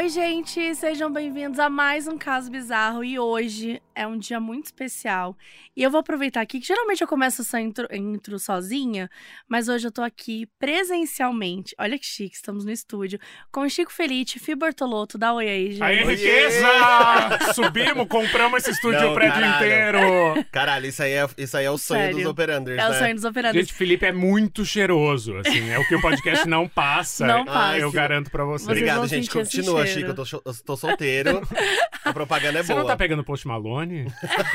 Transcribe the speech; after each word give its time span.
Oi, 0.00 0.08
gente, 0.08 0.74
sejam 0.76 1.12
bem-vindos 1.12 1.58
a 1.58 1.68
mais 1.68 2.08
um 2.08 2.16
caso 2.16 2.50
bizarro 2.50 3.04
e 3.04 3.18
hoje 3.18 3.82
é 3.94 4.06
um 4.06 4.16
dia 4.16 4.40
muito 4.40 4.64
especial. 4.64 5.36
E 5.76 5.82
eu 5.82 5.90
vou 5.90 6.00
aproveitar 6.00 6.40
aqui 6.40 6.58
que 6.58 6.66
geralmente 6.66 7.02
eu 7.02 7.06
começo 7.06 7.42
essa 7.42 7.60
intro, 7.60 7.86
intro 7.94 8.38
sozinha, 8.38 9.10
mas 9.46 9.68
hoje 9.68 9.86
eu 9.86 9.92
tô 9.92 10.00
aqui 10.00 10.48
presencialmente. 10.58 11.74
Olha 11.78 11.98
que 11.98 12.06
chique, 12.06 12.34
estamos 12.34 12.64
no 12.64 12.70
estúdio 12.70 13.18
com 13.52 13.60
o 13.60 13.68
Chico 13.68 13.92
Felice, 13.92 14.38
Fi 14.38 14.54
Bortolotto, 14.54 15.18
dá 15.18 15.34
oi 15.34 15.46
aí, 15.46 15.72
gente. 15.72 15.82
Aí, 15.82 16.02
riqueza! 16.02 16.66
Subimos, 17.52 18.08
compramos 18.08 18.62
esse 18.62 18.70
estúdio 18.70 19.02
Não, 19.02 19.12
o 19.12 19.14
prédio 19.14 19.34
caralho. 19.38 19.56
inteiro. 19.66 20.46
Caralho, 20.50 20.86
isso 20.86 21.02
aí 21.02 21.12
é, 21.12 21.28
isso 21.36 21.56
aí 21.58 21.66
é 21.66 21.70
o 21.70 21.76
sonho 21.76 22.00
Sério. 22.00 22.16
dos 22.16 22.26
operanders, 22.26 22.78
É 22.78 22.86
o 22.86 22.90
né? 22.92 22.98
sonho 22.98 23.14
dos 23.16 23.24
operadores. 23.24 23.66
Gente, 23.66 23.76
Felipe 23.76 24.06
é 24.06 24.12
muito 24.12 24.64
cheiroso, 24.64 25.36
assim, 25.36 25.68
é 25.68 25.78
o 25.78 25.86
que 25.86 25.94
o 25.94 26.00
podcast 26.00 26.48
não 26.48 26.66
passa. 26.66 27.26
Não 27.26 27.44
passa. 27.44 27.76
Eu 27.76 27.92
garanto 27.92 28.30
pra 28.30 28.46
você. 28.46 28.64
Vocês 28.64 28.78
Obrigado, 28.78 28.96
vão 28.96 29.06
gente. 29.06 29.26
sentir 29.26 29.38
esse 29.40 29.56
Continua. 29.58 29.89
Chico. 29.94 30.10
Eu 30.10 30.14
tô, 30.14 30.22
eu 30.44 30.54
tô 30.64 30.76
solteiro. 30.76 31.40
A 32.04 32.12
propaganda 32.12 32.58
é 32.58 32.62
Você 32.62 32.72
boa. 32.72 32.80
não 32.80 32.86
tá 32.88 32.96
pegando 32.96 33.22
Post 33.22 33.46
Malone? 33.46 34.06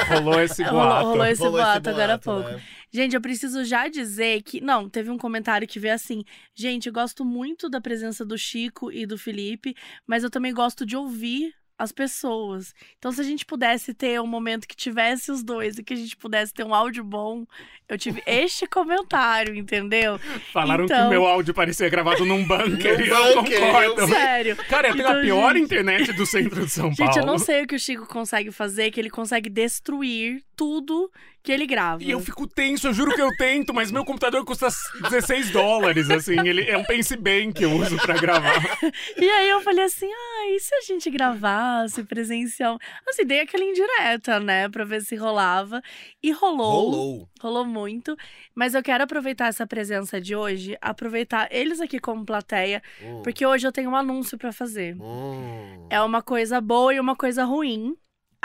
Rolou 0.10 0.42
esse 0.42 0.64
boato. 0.64 1.08
rolou 1.08 1.26
esse 1.26 1.42
Rolou 1.44 1.60
esse 1.60 1.66
boato 1.68 1.90
agora 1.90 2.14
há 2.14 2.18
boato, 2.18 2.24
pouco. 2.24 2.50
né? 2.50 2.62
Gente, 2.92 3.16
eu 3.16 3.22
preciso 3.22 3.64
já 3.64 3.88
dizer 3.88 4.42
que. 4.42 4.60
Não, 4.62 4.90
teve 4.90 5.10
um 5.12 5.18
comentário 5.18 5.68
que 5.68 5.80
veio 5.80 5.94
assim. 5.94 6.24
Gente, 6.56 6.88
eu 6.88 6.94
gosto 6.94 7.24
muito 7.24 7.70
da 7.70 7.80
presença 7.80 8.26
do 8.26 8.38
Chico 8.38 8.92
e 8.92 9.06
do 9.06 9.18
Felipe, 9.18 9.76
mas 10.08 10.24
eu 10.24 10.30
também 10.30 10.54
gosto 10.54 10.86
de 10.86 10.96
ouvir 10.96 11.54
as 11.78 11.92
pessoas. 11.92 12.74
Então, 12.98 13.12
se 13.12 13.20
a 13.20 13.24
gente 13.24 13.46
pudesse 13.46 13.94
ter 13.94 14.22
um 14.22 14.28
momento 14.28 14.66
que 14.68 14.76
tivesse 14.76 15.30
os 15.32 15.44
dois 15.44 15.78
e 15.78 15.84
que 15.84 15.94
a 15.94 15.98
gente 15.98 16.16
pudesse 16.16 16.54
ter 16.54 16.64
um 16.64 16.74
áudio 16.74 17.04
bom, 17.04 17.46
eu 17.90 17.98
tive 17.98 18.24
este 18.28 18.66
comentário, 18.66 19.54
entendeu? 19.56 20.18
Falaram 20.54 20.86
que 20.88 20.94
Então- 20.94 21.08
o 21.08 21.10
meu 21.10 21.26
áudio 21.26 21.54
parecia 21.54 21.90
gravado 21.90 22.26
num 22.26 22.46
bunker. 22.46 22.96
E 23.06 23.10
eu 23.10 23.34
concordo. 23.36 24.02
eu. 24.02 24.08
Sério. 24.08 24.56
Cara, 24.70 24.88
eu 24.90 24.96
tenho 24.96 25.08
a 25.08 25.12
Então, 25.12 25.22
pior 25.24 25.54
gente- 25.54 25.66
internet 25.66 26.14
do 26.14 26.26
centro 26.26 26.66
de 26.66 26.72
São 26.72 26.94
Paulo. 26.96 27.14
Gente, 27.14 27.20
eu 27.20 27.26
não 27.26 27.38
sei 27.38 27.64
o 27.64 27.68
que 27.68 27.76
o 27.76 27.80
Chico 27.80 28.06
consegue 28.08 28.52
fazer, 28.52 28.90
que 28.92 29.00
ele 29.00 29.10
consegue 29.10 29.50
destruir 29.50 30.42
tudo 30.56 31.12
que 31.44 31.52
ele 31.52 31.68
grava. 31.68 32.02
E 32.04 32.10
eu 32.10 32.20
fico 32.20 32.48
tenso, 32.48 32.88
eu 32.88 32.94
juro 32.94 33.14
que 33.14 33.22
eu 33.22 33.30
tento, 33.38 33.72
mas 33.72 33.92
meu 33.92 34.04
computador 34.04 34.44
custa 34.44 34.68
16 35.10 35.52
dólares, 35.52 36.10
assim. 36.10 36.40
Ele 36.48 36.64
é 36.68 36.76
um 36.76 36.84
Pense 36.84 37.16
Bem 37.16 37.52
que 37.52 37.64
eu 37.66 37.72
uso 37.72 37.98
pra 37.98 38.16
gravar. 38.18 38.56
E 39.18 39.30
aí 39.30 39.50
eu 39.50 39.62
falei 39.62 39.86
assim, 39.86 40.10
ah, 40.12 40.48
e 40.50 40.60
se 40.60 40.74
a 40.76 40.82
gente 40.82 41.10
gravasse 41.12 42.04
presencial? 42.04 42.78
Assim, 43.08 43.26
dei 43.26 43.42
aquela 43.42 43.64
indireta, 43.64 44.40
né, 44.40 44.68
pra 44.70 44.84
ver 44.84 45.02
se 45.02 45.16
rolava. 45.16 45.82
E 46.24 46.32
rolou. 46.32 46.72
Rolou. 46.72 47.30
Rolou 47.42 47.66
muito. 47.66 48.16
Mas 48.56 48.74
eu 48.74 48.82
quero 48.82 49.04
aproveitar 49.04 49.48
essa 49.48 49.68
presença 49.68 50.20
de 50.20 50.36
hoje, 50.36 50.76
aproveitar 50.82 51.48
eles 51.52 51.80
aqui 51.80 52.00
como 52.00 52.26
plateia, 52.26 52.82
Hum. 53.02 53.22
porque 53.24 53.46
hoje 53.46 53.68
eu 53.68 53.72
tenho 53.72 53.92
um 53.92 53.96
anúncio 53.96 54.38
pra 54.38 54.52
fazer. 54.52 54.96
Hum. 55.00 55.88
É 55.92 56.02
uma 56.02 56.22
coisa 56.22 56.60
boa 56.60 56.94
e 56.94 57.00
uma 57.00 57.16
coisa 57.16 57.44
ruim. 57.44 57.96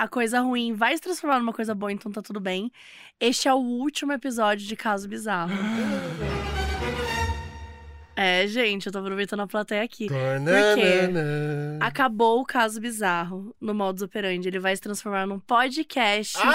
A 0.01 0.09
coisa 0.09 0.41
ruim 0.41 0.73
vai 0.73 0.97
se 0.97 1.03
transformar 1.03 1.39
numa 1.41 1.53
coisa 1.53 1.75
boa, 1.75 1.93
então 1.93 2.11
tá 2.11 2.23
tudo 2.23 2.41
bem. 2.41 2.73
Este 3.20 3.48
é 3.48 3.53
o 3.53 3.59
último 3.59 4.15
episódio 4.15 4.67
de 4.67 4.75
Caso 4.75 5.07
Bizarro. 5.07 5.53
É, 8.23 8.47
gente, 8.47 8.85
eu 8.87 8.93
tô 8.93 8.99
aproveitando 8.99 9.41
a 9.41 9.47
plateia 9.47 9.83
aqui. 9.83 10.07
Tananana. 10.07 11.79
Acabou 11.81 12.41
o 12.43 12.45
caso 12.45 12.79
bizarro 12.79 13.57
no 13.59 13.73
modus 13.75 14.03
operandi. 14.03 14.47
Ele 14.47 14.59
vai 14.59 14.77
se 14.77 14.83
transformar 14.83 15.27
num 15.27 15.39
podcast. 15.39 16.37
Ah, 16.39 16.53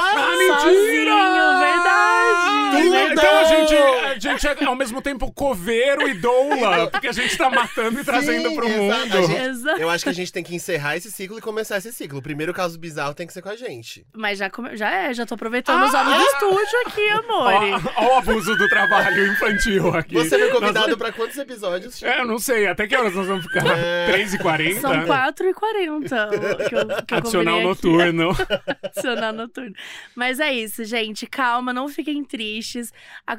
sozinho, 0.62 1.59
verdade! 1.59 2.84
Tudo! 2.84 2.96
Então 3.14 3.40
a 3.40 3.44
gente, 3.46 3.74
a 3.75 4.20
gente 4.20 4.48
é 4.48 4.66
ao 4.66 4.75
mesmo 4.75 5.02
tempo 5.02 5.31
coveiro 5.31 6.08
e 6.08 6.14
doula, 6.14 6.86
porque 6.92 7.08
a 7.08 7.12
gente 7.12 7.36
tá 7.36 7.50
matando 7.50 8.00
e 8.00 8.04
trazendo 8.04 8.54
pro 8.54 8.68
exato. 8.68 9.08
mundo. 9.18 9.28
Gente-. 9.28 9.81
Eu 9.81 9.90
acho 9.90 10.04
que 10.04 10.09
a 10.09 10.14
gente 10.14 10.31
tem 10.31 10.44
que 10.44 10.54
encerrar 10.54 10.98
esse 10.98 11.12
ciclo 11.12 11.40
e 11.40 11.42
começar 11.42 11.78
esse 11.78 11.92
ciclo. 11.92 12.20
O 12.20 12.22
primeiro 12.22 12.54
caso 12.54 12.78
bizarro 12.78 13.16
tem 13.16 13.25
que 13.25 13.34
ser 13.34 13.42
com 13.42 13.50
a 13.50 13.56
gente. 13.56 14.06
Mas 14.16 14.38
já, 14.38 14.52
come- 14.52 14.78
já 14.78 14.92
é, 14.92 15.14
já 15.16 15.25
tô 15.25 15.34
aproveitando 15.34 15.84
os 15.84 15.96
Ah! 15.96 16.00
horas 16.02 16.16
do 16.18 16.24
estúdio 16.25 16.80
aqui, 16.86 17.09
amor. 17.09 17.54
Ó, 17.98 18.04
ó 18.04 18.16
o 18.16 18.18
abuso 18.20 18.56
do 18.56 18.70
trabalho 18.70 19.31
infantil 19.31 19.96
aqui. 19.96 20.14
Você 20.14 20.38
foi 20.38 20.50
convidado 20.52 20.90
Nós- 20.90 20.98
pra 20.98 21.12
quantos 21.12 21.36
episódios? 21.38 21.55
Chico? 21.92 22.06
É, 22.10 22.22
eu 22.22 22.26
não 22.26 22.38
sei, 22.40 22.68
até 22.68 22.88
que 22.88 22.96
horas 22.96 23.14
nós 23.14 23.28
vamos 23.28 23.46
ficar? 23.46 23.66
É. 23.78 24.12
3h40? 24.26 24.80
São 24.80 24.92
4h40 24.92 26.68
que 26.70 26.76
eu, 26.76 26.88
que 27.06 27.14
eu 27.14 27.18
Adicional 27.18 27.62
noturno. 27.62 28.30
Adicional 28.84 29.34
noturno. 29.34 29.74
Mas 30.16 30.40
é 30.40 30.54
isso, 30.54 30.84
gente. 30.84 31.26
Calma, 31.28 31.74
não 31.74 31.88
fiquem 31.88 32.24
tristes. 32.24 32.92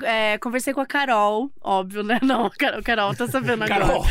É, 0.02 0.38
conversei 0.38 0.72
com 0.72 0.80
a 0.80 0.86
Carol, 0.86 1.50
óbvio, 1.60 2.02
né? 2.02 2.18
Não, 2.22 2.46
a 2.46 2.50
Carol, 2.50 2.82
Carol 2.82 3.14
tá 3.14 3.26
sabendo 3.26 3.64
agora. 3.64 3.80
Carol, 3.80 4.06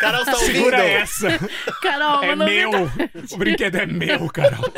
Carol, 0.00 0.24
tá 0.24 0.32
ouvindo? 0.32 0.52
segura 0.52 0.82
essa. 0.82 1.28
Carol, 1.82 2.22
É 2.22 2.36
meu. 2.36 2.70
O 3.32 3.36
brinquedo 3.36 3.76
é 3.76 3.86
meu, 3.86 4.28
Carol. 4.28 4.72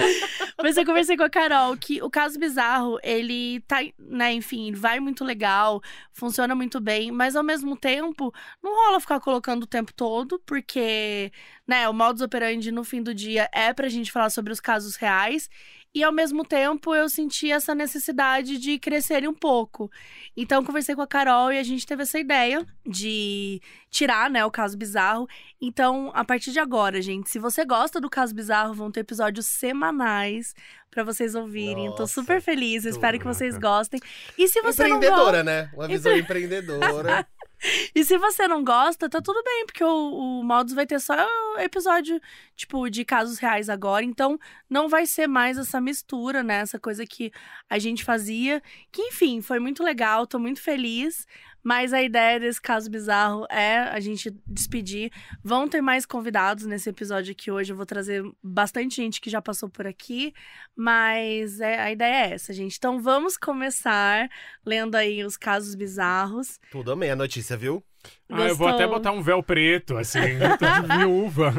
Mas 0.63 0.77
eu 0.77 0.85
conversei 0.85 1.17
com 1.17 1.25
a 1.25 1.31
Carol 1.31 1.77
que 1.77 2.03
o 2.03 2.11
caso 2.11 2.39
bizarro, 2.39 2.99
ele 3.03 3.61
tá, 3.67 3.79
né, 3.99 4.33
enfim, 4.33 4.73
vai 4.73 5.01
muito 5.01 5.25
legal, 5.25 5.83
funciona 6.13 6.55
muito 6.55 6.81
bem, 6.81 7.11
mas 7.11 7.35
ao 7.35 7.43
mesmo 7.43 7.77
tempo, 7.77 8.33
não 8.63 8.75
rola 8.75 9.01
ficar 9.01 9.21
colocando 9.21 9.65
o 9.65 9.67
tempo 9.67 9.93
todo, 9.93 10.41
porque, 10.47 11.31
né, 11.67 11.89
o 11.89 11.93
modus 11.93 12.23
operandi 12.23 12.73
no 12.73 12.85
fim 12.85 13.03
do 13.03 13.15
dia 13.15 13.49
é 13.53 13.73
pra 13.73 13.89
gente 13.89 14.11
falar 14.11 14.31
sobre 14.31 14.53
os 14.53 14.61
casos 14.61 14.97
reais. 14.97 15.49
E 15.95 16.03
ao 16.03 16.11
mesmo 16.11 16.43
tempo 16.43 16.95
eu 16.95 17.07
senti 17.07 17.53
essa 17.53 17.75
necessidade 17.75 18.57
de 18.57 18.79
crescer 18.79 19.29
um 19.29 19.35
pouco. 19.35 19.91
Então 20.35 20.65
conversei 20.65 20.95
com 20.95 21.03
a 21.03 21.07
Carol 21.07 21.53
e 21.53 21.59
a 21.59 21.63
gente 21.63 21.87
teve 21.87 22.03
essa 22.03 22.19
ideia 22.19 22.67
de 22.87 23.61
tirar, 23.91 24.31
né, 24.31 24.43
o 24.43 24.51
caso 24.51 24.77
bizarro. 24.77 25.29
Então, 25.61 26.11
a 26.15 26.25
partir 26.25 26.51
de 26.51 26.59
agora, 26.59 27.03
gente, 27.03 27.29
se 27.29 27.39
você 27.39 27.63
gosta 27.65 28.01
do 28.01 28.09
caso 28.09 28.35
bizarro, 28.35 28.73
vão 28.73 28.91
ter 28.91 29.01
episódios 29.01 29.45
semanais 29.47 30.55
pra 30.91 31.05
vocês 31.05 31.35
ouvirem. 31.35 31.91
Tô 31.91 32.03
Nossa, 32.03 32.15
super 32.15 32.41
feliz, 32.41 32.87
espero 32.87 33.19
que 33.19 33.27
vocês 33.27 33.59
gostem. 33.59 34.01
E 34.39 34.49
se 34.49 34.63
você 34.63 34.89
não 34.89 34.99
gosta, 34.99 35.07
Empreendedora, 35.07 35.43
né? 35.45 35.71
Uma 35.75 35.89
visão 35.89 36.17
empreendedora. 36.17 37.29
e 37.95 38.05
se 38.05 38.19
você 38.19 38.49
não 38.49 38.65
gosta, 38.65 39.09
tá 39.09 39.21
tudo 39.21 39.43
bem, 39.43 39.67
porque 39.67 39.85
o, 39.85 40.41
o 40.41 40.75
vai 40.75 40.87
ter 40.87 41.01
só 41.01 41.15
episódio, 41.59 42.21
tipo, 42.57 42.89
de 42.89 43.05
casos 43.05 43.39
reais 43.39 43.69
agora. 43.69 44.05
Então, 44.05 44.39
não 44.69 44.89
vai 44.89 45.07
ser 45.07 45.27
mais 45.27 45.59
essa 45.59 45.81
mistura, 45.81 46.43
né? 46.43 46.57
Essa 46.57 46.79
coisa 46.79 47.07
que 47.07 47.33
a 47.69 47.79
gente 47.79 48.05
fazia. 48.05 48.63
Que, 48.91 49.03
enfim, 49.03 49.41
foi 49.41 49.59
muito 49.59 49.83
legal, 49.83 50.27
tô 50.27 50.39
muito 50.39 50.61
feliz. 50.61 51.27
Mas 51.63 51.93
a 51.93 52.03
ideia 52.03 52.41
desse 52.41 52.61
caso 52.61 52.91
bizarro 52.91 53.47
é 53.51 53.79
a 53.79 54.01
gente 54.01 54.35
despedir. 54.47 55.13
Vão 55.43 55.69
ter 55.69 55.81
mais 55.81 56.05
convidados 56.05 56.67
nesse 56.67 56.91
episódio 56.91 57.33
aqui 57.33 57.51
hoje. 57.51 57.73
Eu 57.73 57.77
vou 57.77 57.87
trazer 57.87 58.25
bastante 58.43 58.97
gente 58.97 59.21
que 59.21 59.31
já 59.31 59.41
passou 59.41 59.69
por 59.69 59.87
aqui. 59.87 60.35
Mas 60.75 61.61
é, 61.61 61.81
a 61.81 61.93
ideia 61.93 62.27
é 62.27 62.35
essa, 62.35 62.53
gente. 62.53 62.77
Então 62.77 63.01
vamos 63.01 63.37
começar 63.37 64.29
lendo 64.65 64.97
aí 64.97 65.25
os 65.25 65.37
casos 65.37 65.75
bizarros. 65.75 66.59
Tudo 66.71 66.93
amei 66.93 67.11
a 67.11 67.17
notícia, 67.17 67.57
viu? 67.57 67.83
Ah, 68.29 68.49
eu 68.49 68.57
vou 68.57 68.67
até 68.67 68.87
botar 68.87 69.13
um 69.13 69.23
véu 69.23 69.43
preto, 69.43 69.97
assim. 69.97 70.19
Eu 70.19 70.57
tô 70.59 70.67
de 70.67 70.99
viúva. 70.99 71.55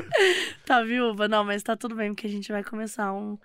Tá 0.66 0.84
viúva? 0.84 1.28
Não, 1.28 1.44
mas 1.44 1.64
tá 1.64 1.75
tudo 1.75 1.96
bem, 1.96 2.14
porque 2.14 2.28
a 2.28 2.30
gente 2.30 2.52
vai 2.52 2.64
começar 2.64 3.14
um, 3.14 3.38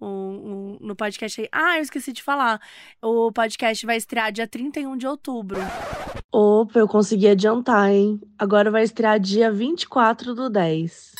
um, 0.00 0.06
um- 0.08 0.78
no 0.80 0.94
podcast 0.96 1.40
aí. 1.40 1.48
Ah, 1.52 1.76
eu 1.78 1.82
esqueci 1.82 2.12
de 2.12 2.22
falar. 2.22 2.60
O 3.02 3.30
podcast 3.32 3.84
vai 3.86 3.96
estrear 3.96 4.30
dia 4.32 4.46
31 4.46 4.96
de 4.96 5.06
outubro. 5.06 5.58
Opa, 6.32 6.78
eu 6.78 6.88
consegui 6.88 7.28
adiantar, 7.28 7.90
hein? 7.90 8.20
Agora 8.38 8.70
vai 8.70 8.82
estrear 8.82 9.18
dia 9.20 9.52
24 9.52 10.34
do 10.34 10.50
10. 10.50 11.12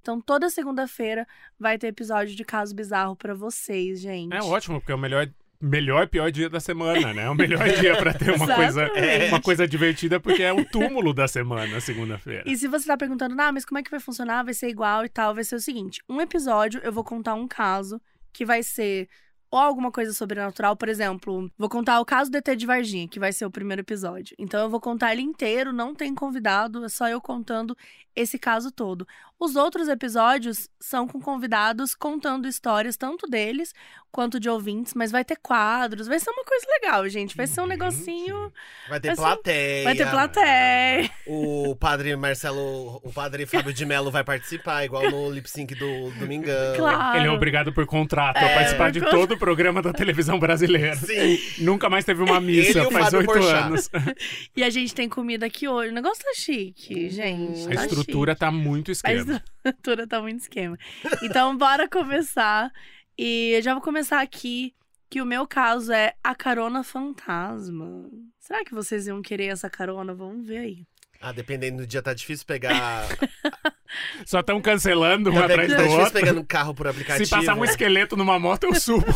Então, 0.00 0.20
toda 0.20 0.50
segunda-feira 0.50 1.26
vai 1.58 1.78
ter 1.78 1.86
episódio 1.86 2.36
de 2.36 2.44
Caso 2.44 2.74
Bizarro 2.74 3.16
pra 3.16 3.32
vocês, 3.34 4.00
gente. 4.00 4.34
É 4.34 4.42
ótimo, 4.42 4.78
porque 4.78 4.92
é 4.92 4.94
o 4.94 4.98
melhor, 4.98 5.26
melhor 5.64 6.08
pior 6.08 6.30
dia 6.30 6.48
da 6.48 6.60
semana, 6.60 7.14
né? 7.14 7.24
É 7.24 7.30
o 7.30 7.34
melhor 7.34 7.66
dia 7.68 7.96
pra 7.96 8.12
ter 8.12 8.34
uma 8.34 8.46
coisa, 8.54 8.90
uma 9.28 9.40
coisa 9.40 9.66
divertida, 9.66 10.20
porque 10.20 10.42
é 10.42 10.52
o 10.52 10.64
túmulo 10.64 11.14
da 11.14 11.26
semana, 11.26 11.80
segunda-feira. 11.80 12.44
E 12.46 12.56
se 12.56 12.68
você 12.68 12.86
tá 12.86 12.96
perguntando, 12.96 13.40
ah, 13.40 13.50
mas 13.50 13.64
como 13.64 13.78
é 13.78 13.82
que 13.82 13.90
vai 13.90 14.00
funcionar? 14.00 14.44
Vai 14.44 14.54
ser 14.54 14.68
igual 14.68 15.04
e 15.04 15.08
tal? 15.08 15.34
Vai 15.34 15.44
ser 15.44 15.56
o 15.56 15.60
seguinte: 15.60 16.02
um 16.08 16.20
episódio 16.20 16.80
eu 16.84 16.92
vou 16.92 17.02
contar 17.02 17.34
um 17.34 17.48
caso 17.48 18.00
que 18.32 18.44
vai 18.44 18.62
ser 18.62 19.08
ou 19.50 19.60
alguma 19.60 19.92
coisa 19.92 20.12
sobrenatural, 20.12 20.76
por 20.76 20.88
exemplo, 20.88 21.48
vou 21.56 21.68
contar 21.68 22.00
o 22.00 22.04
caso 22.04 22.28
do 22.28 22.36
ET 22.36 22.56
de 22.56 22.66
Varginha, 22.66 23.06
que 23.06 23.20
vai 23.20 23.32
ser 23.32 23.46
o 23.46 23.50
primeiro 23.50 23.82
episódio. 23.82 24.34
Então 24.36 24.60
eu 24.60 24.68
vou 24.68 24.80
contar 24.80 25.12
ele 25.12 25.22
inteiro, 25.22 25.72
não 25.72 25.94
tem 25.94 26.12
convidado, 26.12 26.84
é 26.84 26.88
só 26.88 27.08
eu 27.08 27.20
contando 27.20 27.76
esse 28.16 28.38
caso 28.38 28.70
todo. 28.70 29.06
Os 29.38 29.56
outros 29.56 29.88
episódios 29.88 30.68
são 30.80 31.06
com 31.08 31.20
convidados 31.20 31.94
contando 31.94 32.46
histórias, 32.48 32.96
tanto 32.96 33.26
deles 33.26 33.72
quanto 34.10 34.38
de 34.38 34.48
ouvintes, 34.48 34.94
mas 34.94 35.10
vai 35.10 35.24
ter 35.24 35.36
quadros, 35.42 36.06
vai 36.06 36.20
ser 36.20 36.30
uma 36.30 36.44
coisa 36.44 36.64
legal, 36.80 37.08
gente. 37.08 37.36
Vai 37.36 37.48
ser 37.48 37.60
um 37.60 37.66
negocinho. 37.66 38.52
Vai 38.88 39.00
ter 39.00 39.08
Vai 39.08 39.16
ser- 39.16 39.22
plateia. 39.22 39.84
Vai 39.84 39.96
ter 39.96 40.08
plateia. 40.08 41.10
O 41.26 41.74
padre 41.74 42.14
Marcelo, 42.14 43.00
o 43.02 43.12
padre 43.12 43.44
Fábio 43.44 43.74
de 43.74 43.84
Mello 43.84 44.12
vai 44.12 44.22
participar, 44.22 44.84
igual 44.84 45.10
no 45.10 45.28
lip 45.30 45.50
sync 45.50 45.74
do 45.74 46.10
Domingão. 46.12 46.76
Claro. 46.76 47.18
Ele 47.18 47.26
é 47.26 47.30
obrigado 47.30 47.72
por 47.72 47.84
contrato 47.86 48.36
a 48.36 48.42
É, 48.48 48.54
participar 48.54 48.92
de 48.92 49.00
todo 49.00 49.32
o 49.34 49.38
programa 49.38 49.82
da 49.82 49.92
televisão 49.92 50.38
brasileira. 50.38 50.94
Sim. 50.94 51.36
Nunca 51.58 51.90
mais 51.90 52.04
teve 52.04 52.22
uma 52.22 52.36
Ele 52.36 52.46
missa, 52.46 52.78
e 52.78 52.86
o 52.86 52.90
faz 52.92 53.12
oito 53.12 53.32
anos. 53.32 53.90
E 54.56 54.62
a 54.62 54.70
gente 54.70 54.94
tem 54.94 55.08
comida 55.08 55.46
aqui 55.46 55.66
hoje. 55.66 55.90
O 55.90 55.94
negócio 55.94 56.22
tá 56.22 56.32
chique, 56.36 57.10
gente. 57.10 57.66
A 57.72 57.74
tá 57.74 57.88
estrutura 58.04 58.32
chique. 58.32 58.40
tá 58.40 58.50
muito 58.50 58.88
A 58.90 58.92
esquema. 58.92 59.42
estrutura 59.64 60.06
tá 60.06 60.20
muito 60.20 60.40
esquema. 60.40 60.76
Então, 61.22 61.56
bora 61.56 61.88
começar. 61.88 62.70
E 63.18 63.52
eu 63.56 63.62
já 63.62 63.72
vou 63.74 63.82
começar 63.82 64.20
aqui 64.20 64.74
que 65.10 65.20
o 65.22 65.26
meu 65.26 65.46
caso 65.46 65.92
é 65.92 66.14
a 66.22 66.34
carona 66.34 66.82
fantasma. 66.82 68.08
Será 68.40 68.64
que 68.64 68.74
vocês 68.74 69.06
iam 69.06 69.22
querer 69.22 69.46
essa 69.46 69.70
carona? 69.70 70.12
Vamos 70.14 70.46
ver 70.46 70.58
aí. 70.58 70.86
Ah, 71.20 71.32
dependendo 71.32 71.78
do 71.78 71.86
dia, 71.86 72.02
tá 72.02 72.12
difícil 72.12 72.44
pegar. 72.44 73.06
Só 74.26 74.40
estão 74.40 74.60
cancelando 74.60 75.30
um 75.30 75.34
tá, 75.34 75.44
atrás 75.46 75.68
tá 75.70 75.76
do 75.76 75.82
difícil 75.82 76.00
outro. 76.00 76.12
pegando 76.20 76.44
carro 76.44 76.74
por 76.74 76.86
aplicativo. 76.88 77.24
Se 77.24 77.30
passar 77.30 77.54
um 77.56 77.64
esqueleto 77.64 78.16
numa 78.16 78.38
moto, 78.38 78.64
eu 78.64 78.74
subo. 78.74 79.06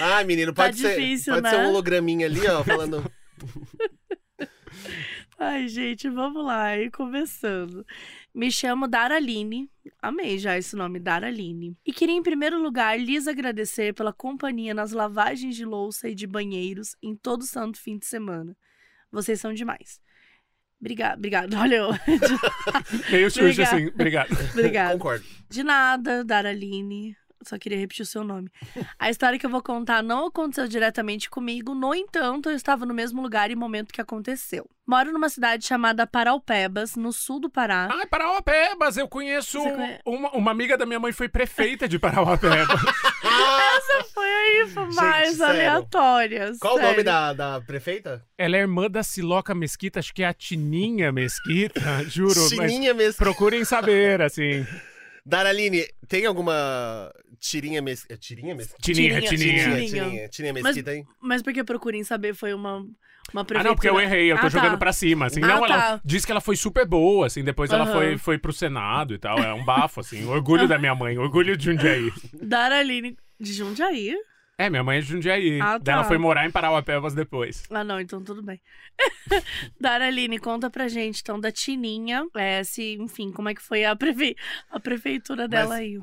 Ah, 0.00 0.22
menino, 0.22 0.52
Tá 0.52 0.64
pode 0.64 0.76
ser. 0.78 0.96
difícil, 0.96 1.32
pode 1.32 1.44
né? 1.44 1.50
ser 1.50 1.56
um 1.56 1.68
holograminha 1.70 2.26
ali, 2.26 2.46
ó, 2.46 2.62
falando. 2.62 3.10
Ai, 5.38 5.68
gente, 5.68 6.08
vamos 6.08 6.44
lá. 6.44 6.78
E 6.78 6.90
começando. 6.90 7.84
Me 8.34 8.50
chamo 8.50 8.86
Daraline. 8.88 9.70
Amei 10.00 10.38
já 10.38 10.56
esse 10.56 10.74
nome, 10.76 10.98
Daraline. 10.98 11.76
E 11.84 11.92
queria, 11.92 12.14
em 12.14 12.22
primeiro 12.22 12.60
lugar, 12.62 12.98
lhes 12.98 13.26
agradecer 13.26 13.92
pela 13.94 14.12
companhia 14.12 14.72
nas 14.74 14.92
lavagens 14.92 15.56
de 15.56 15.64
louça 15.64 16.08
e 16.08 16.14
de 16.14 16.26
banheiros 16.26 16.96
em 17.02 17.14
todo 17.16 17.44
santo 17.44 17.78
fim 17.80 17.98
de 17.98 18.06
semana. 18.06 18.56
Vocês 19.10 19.40
são 19.40 19.52
demais. 19.52 20.00
Obrigada, 20.80 21.16
obrigada. 21.16 21.56
Olha 21.60 21.76
eu. 21.76 21.90
Meio 23.10 23.30
xuxa, 23.30 23.40
Obrigada. 23.62 23.76
assim. 23.76 23.86
Obrigado. 23.88 24.32
Obrigada. 24.52 24.92
Concordo. 24.94 25.24
De 25.48 25.62
nada, 25.62 26.24
Daraline. 26.24 27.16
Só 27.48 27.58
queria 27.58 27.78
repetir 27.78 28.02
o 28.02 28.06
seu 28.06 28.24
nome. 28.24 28.50
A 28.98 29.10
história 29.10 29.38
que 29.38 29.46
eu 29.46 29.50
vou 29.50 29.62
contar 29.62 30.02
não 30.02 30.26
aconteceu 30.26 30.66
diretamente 30.68 31.28
comigo, 31.30 31.74
no 31.74 31.94
entanto, 31.94 32.48
eu 32.50 32.56
estava 32.56 32.84
no 32.86 32.94
mesmo 32.94 33.20
lugar 33.22 33.50
e 33.50 33.56
momento 33.56 33.92
que 33.92 34.00
aconteceu. 34.00 34.68
Moro 34.86 35.12
numa 35.12 35.30
cidade 35.30 35.64
chamada 35.66 36.06
Paraupebas, 36.06 36.94
no 36.94 37.10
sul 37.12 37.40
do 37.40 37.48
Pará. 37.48 37.88
Ai, 37.90 38.06
Parauapebas, 38.06 38.98
eu 38.98 39.08
conheço 39.08 39.58
conhe- 39.62 39.98
uma, 40.04 40.30
uma 40.32 40.50
amiga 40.50 40.76
da 40.76 40.84
minha 40.84 41.00
mãe 41.00 41.10
foi 41.10 41.26
prefeita 41.28 41.88
de 41.88 41.98
Parauapebas. 41.98 42.80
Foi 44.12 44.26
aí, 44.26 44.68
foi 44.72 44.86
mais 44.94 45.28
Gente, 45.28 45.36
sério. 45.38 45.52
aleatórias. 45.54 46.58
Qual 46.58 46.74
o 46.74 46.76
sério. 46.76 46.90
nome 46.92 47.02
da, 47.02 47.32
da 47.32 47.60
prefeita? 47.60 48.24
Ela 48.36 48.56
é 48.56 48.60
irmã 48.60 48.88
da 48.90 49.02
Siloca 49.02 49.54
Mesquita, 49.54 49.98
acho 49.98 50.12
que 50.14 50.22
é 50.22 50.26
a 50.26 50.32
Tininha 50.34 51.10
Mesquita, 51.12 51.80
juro. 52.08 52.34
mas 52.56 52.70
Chininha 52.70 52.94
mesmo. 52.94 53.18
procurem 53.18 53.64
saber, 53.64 54.20
assim. 54.22 54.66
Daraline, 55.24 55.86
tem 56.06 56.26
alguma 56.26 57.10
tirinha 57.48 57.82
mes... 57.82 58.06
é 58.08 58.16
Tirinha 58.16 58.54
mesmo? 58.54 58.74
Tininha, 58.80 59.20
Tininha, 59.20 59.28
Tininha. 59.28 59.64
Tininha. 59.64 59.86
Tirinha, 59.88 60.28
tirinha 60.28 60.52
Mas- 60.54 60.62
mesquita, 60.62 60.94
hein? 60.94 61.06
Mas 61.20 61.42
porque 61.42 61.62
procurem 61.62 62.02
saber, 62.02 62.34
foi 62.34 62.54
uma, 62.54 62.78
uma 62.78 63.42
Ah, 63.42 63.44
prefeitura. 63.44 63.62
não, 63.64 63.74
porque 63.74 63.88
eu 63.88 64.00
errei, 64.00 64.32
eu 64.32 64.38
tô 64.38 64.46
Ah, 64.46 64.50
jogando 64.50 64.72
tá. 64.72 64.76
pra 64.78 64.92
cima, 64.92 65.26
assim. 65.26 65.42
Ah, 65.42 65.46
não, 65.48 65.64
ela 65.66 65.68
tá. 65.98 66.00
disse 66.04 66.24
que 66.24 66.32
ela 66.32 66.40
foi 66.40 66.56
super 66.56 66.86
boa, 66.86 67.26
assim, 67.26 67.44
depois 67.44 67.70
ela 67.70 67.86
foi, 67.86 68.16
foi 68.16 68.38
pro 68.38 68.52
Senado 68.52 69.14
e 69.14 69.18
tal. 69.18 69.38
É 69.38 69.52
um 69.52 69.64
bafo, 69.64 70.00
assim. 70.00 70.24
Orgulho 70.26 70.66
da 70.66 70.78
minha 70.78 70.94
mãe, 70.94 71.18
orgulho 71.18 71.56
de 71.56 71.64
Jundiaí. 71.66 72.10
Daraline 72.42 73.16
de 73.38 73.52
Jundiaí. 73.52 74.14
É, 74.56 74.70
minha 74.70 74.84
mãe 74.84 74.98
é 74.98 75.00
de 75.00 75.08
Jundiaí. 75.08 75.60
Ah, 75.60 75.78
Daí 75.78 75.92
Ela 75.94 76.02
tá. 76.02 76.08
foi 76.08 76.16
morar 76.16 76.46
em 76.46 76.50
Parauapebas 76.50 77.12
depois. 77.12 77.64
Ah, 77.70 77.82
não, 77.82 77.98
então 78.00 78.22
tudo 78.22 78.40
bem. 78.40 78.60
Daraline, 79.80 80.38
conta 80.38 80.70
pra 80.70 80.86
gente, 80.88 81.20
então, 81.22 81.40
da 81.40 81.50
Tininha. 81.50 82.24
É, 82.36 82.62
se, 82.62 82.94
enfim, 83.00 83.32
como 83.32 83.48
é 83.48 83.54
que 83.54 83.60
foi 83.62 83.84
a, 83.84 83.96
prefe... 83.96 84.36
a 84.70 84.78
prefeitura 84.78 85.48
dela 85.48 85.70
Mas- 85.70 85.78
aí. 85.80 85.98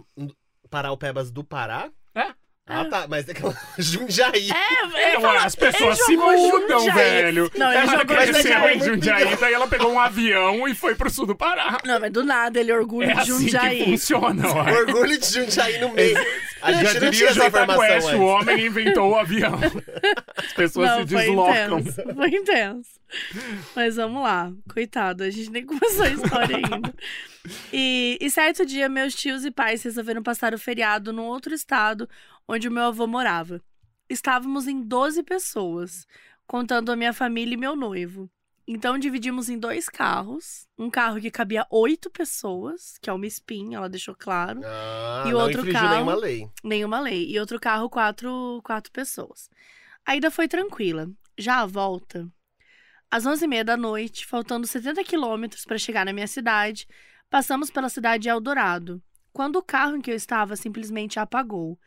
Paraupebas 0.71 1.29
do 1.29 1.43
Pará? 1.43 1.91
É. 2.15 2.33
Ah, 2.67 2.85
tá. 2.85 3.05
Mas 3.09 3.27
é 3.27 3.31
aquela 3.31 3.53
Jundiaí. 3.77 4.49
É, 4.49 5.13
É, 5.13 5.17
ué, 5.19 5.37
as 5.39 5.55
pessoas 5.55 5.97
se 6.05 6.15
mudam, 6.15 6.79
Jundiaí. 6.79 6.93
velho. 6.95 7.51
Não, 7.57 7.67
ele 7.69 7.77
ela 7.79 7.91
jogou 7.97 8.05
cresceu 8.15 8.33
Jundiaí. 8.43 8.77
em 8.77 8.83
Jundiaí, 8.83 9.35
daí 9.35 9.53
ela 9.53 9.67
pegou 9.67 9.91
um 9.91 9.99
avião 9.99 10.67
e 10.67 10.75
foi 10.75 10.95
pro 10.95 11.09
sul 11.09 11.25
do 11.25 11.35
Pará. 11.35 11.79
Não, 11.83 11.99
mas 11.99 12.11
do 12.13 12.23
nada 12.23 12.59
ele 12.59 12.71
orgulho 12.71 13.09
É 13.09 13.13
de 13.15 13.19
assim 13.19 13.37
que 13.37 13.51
Jundiaí. 13.51 13.83
funciona, 13.85 14.47
ué. 14.53 14.71
Orgulho 14.79 15.19
de 15.19 15.25
Jundiaí 15.25 15.79
no 15.79 15.89
meio. 15.93 16.17
A 16.61 16.71
gente 16.71 16.99
não 16.99 17.11
tinha 17.11 17.29
essa 17.29 17.47
informação 17.47 18.19
o 18.19 18.25
homem 18.25 18.65
inventou 18.67 19.09
o 19.11 19.15
avião. 19.17 19.59
As 20.37 20.53
pessoas 20.53 20.89
Não, 20.91 21.07
se 21.07 21.13
foi 21.13 21.25
deslocam. 21.25 21.79
intenso. 21.79 22.01
Foi 22.15 22.29
intenso. 22.29 22.89
Mas 23.75 23.95
vamos 23.95 24.23
lá. 24.23 24.51
Coitado, 24.71 25.23
a 25.23 25.29
gente 25.29 25.49
nem 25.49 25.65
começou 25.65 26.03
a 26.05 26.09
história 26.09 26.55
ainda. 26.57 26.93
E, 27.73 28.17
e 28.21 28.29
certo 28.29 28.63
dia, 28.65 28.87
meus 28.87 29.15
tios 29.15 29.43
e 29.43 29.49
pais 29.51 29.81
resolveram 29.83 30.21
passar 30.21 30.53
o 30.53 30.59
feriado 30.59 31.11
num 31.11 31.23
outro 31.25 31.53
estado 31.55 32.07
onde 32.51 32.67
o 32.67 32.71
meu 32.71 32.83
avô 32.83 33.07
morava. 33.07 33.61
Estávamos 34.09 34.67
em 34.67 34.81
12 34.81 35.23
pessoas, 35.23 36.05
contando 36.45 36.91
a 36.91 36.95
minha 36.95 37.13
família 37.13 37.53
e 37.53 37.57
meu 37.57 37.75
noivo. 37.75 38.29
Então 38.67 38.97
dividimos 38.97 39.49
em 39.49 39.57
dois 39.57 39.87
carros. 39.87 40.67
Um 40.77 40.89
carro 40.89 41.19
que 41.19 41.31
cabia 41.31 41.65
oito 41.69 42.09
pessoas, 42.09 42.97
que 43.01 43.09
é 43.09 43.13
uma 43.13 43.25
espinha, 43.25 43.77
ela 43.77 43.89
deixou 43.89 44.15
claro. 44.15 44.61
Ah, 44.65 45.23
E 45.27 45.29
o 45.33 45.37
não 45.37 45.45
outro 45.45 45.71
carro? 45.71 45.89
nenhuma 45.95 46.15
lei. 46.15 46.49
Nenhuma 46.63 46.99
lei. 46.99 47.29
E 47.29 47.39
outro 47.39 47.59
carro, 47.59 47.89
quatro, 47.89 48.61
quatro 48.63 48.91
pessoas. 48.91 49.49
A 50.05 50.15
ida 50.15 50.29
foi 50.29 50.47
tranquila. 50.47 51.09
Já 51.37 51.61
a 51.61 51.65
volta, 51.65 52.27
às 53.09 53.25
11h30 53.25 53.63
da 53.63 53.77
noite, 53.77 54.25
faltando 54.25 54.67
70 54.67 55.03
quilômetros 55.05 55.63
para 55.65 55.77
chegar 55.77 56.05
na 56.05 56.13
minha 56.13 56.27
cidade, 56.27 56.87
passamos 57.29 57.71
pela 57.71 57.89
cidade 57.89 58.23
de 58.23 58.29
Eldorado, 58.29 59.01
quando 59.33 59.55
o 59.55 59.63
carro 59.63 59.95
em 59.95 60.01
que 60.01 60.11
eu 60.11 60.15
estava 60.15 60.55
simplesmente 60.57 61.17
apagou, 61.17 61.79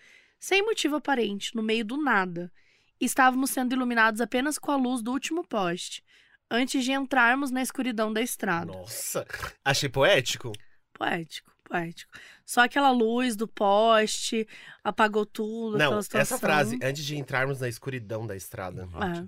sem 0.44 0.62
motivo 0.62 0.96
aparente, 0.96 1.56
no 1.56 1.62
meio 1.62 1.84
do 1.86 1.96
nada. 1.96 2.52
Estávamos 3.00 3.50
sendo 3.50 3.74
iluminados 3.74 4.20
apenas 4.20 4.58
com 4.58 4.70
a 4.70 4.76
luz 4.76 5.00
do 5.02 5.10
último 5.10 5.42
poste, 5.42 6.04
antes 6.50 6.84
de 6.84 6.92
entrarmos 6.92 7.50
na 7.50 7.62
escuridão 7.62 8.12
da 8.12 8.20
estrada. 8.20 8.66
Nossa. 8.66 9.26
Achei 9.64 9.88
poético. 9.88 10.52
Poético, 10.92 11.50
poético. 11.64 12.12
Só 12.44 12.60
aquela 12.60 12.90
luz 12.90 13.36
do 13.36 13.48
poste 13.48 14.46
apagou 14.84 15.24
tudo, 15.24 15.78
Não, 15.78 15.98
essa 15.98 16.38
frase, 16.38 16.78
antes 16.82 17.04
de 17.06 17.16
entrarmos 17.16 17.60
na 17.60 17.68
escuridão 17.68 18.26
da 18.26 18.36
estrada. 18.36 18.86
Ah. 18.92 19.24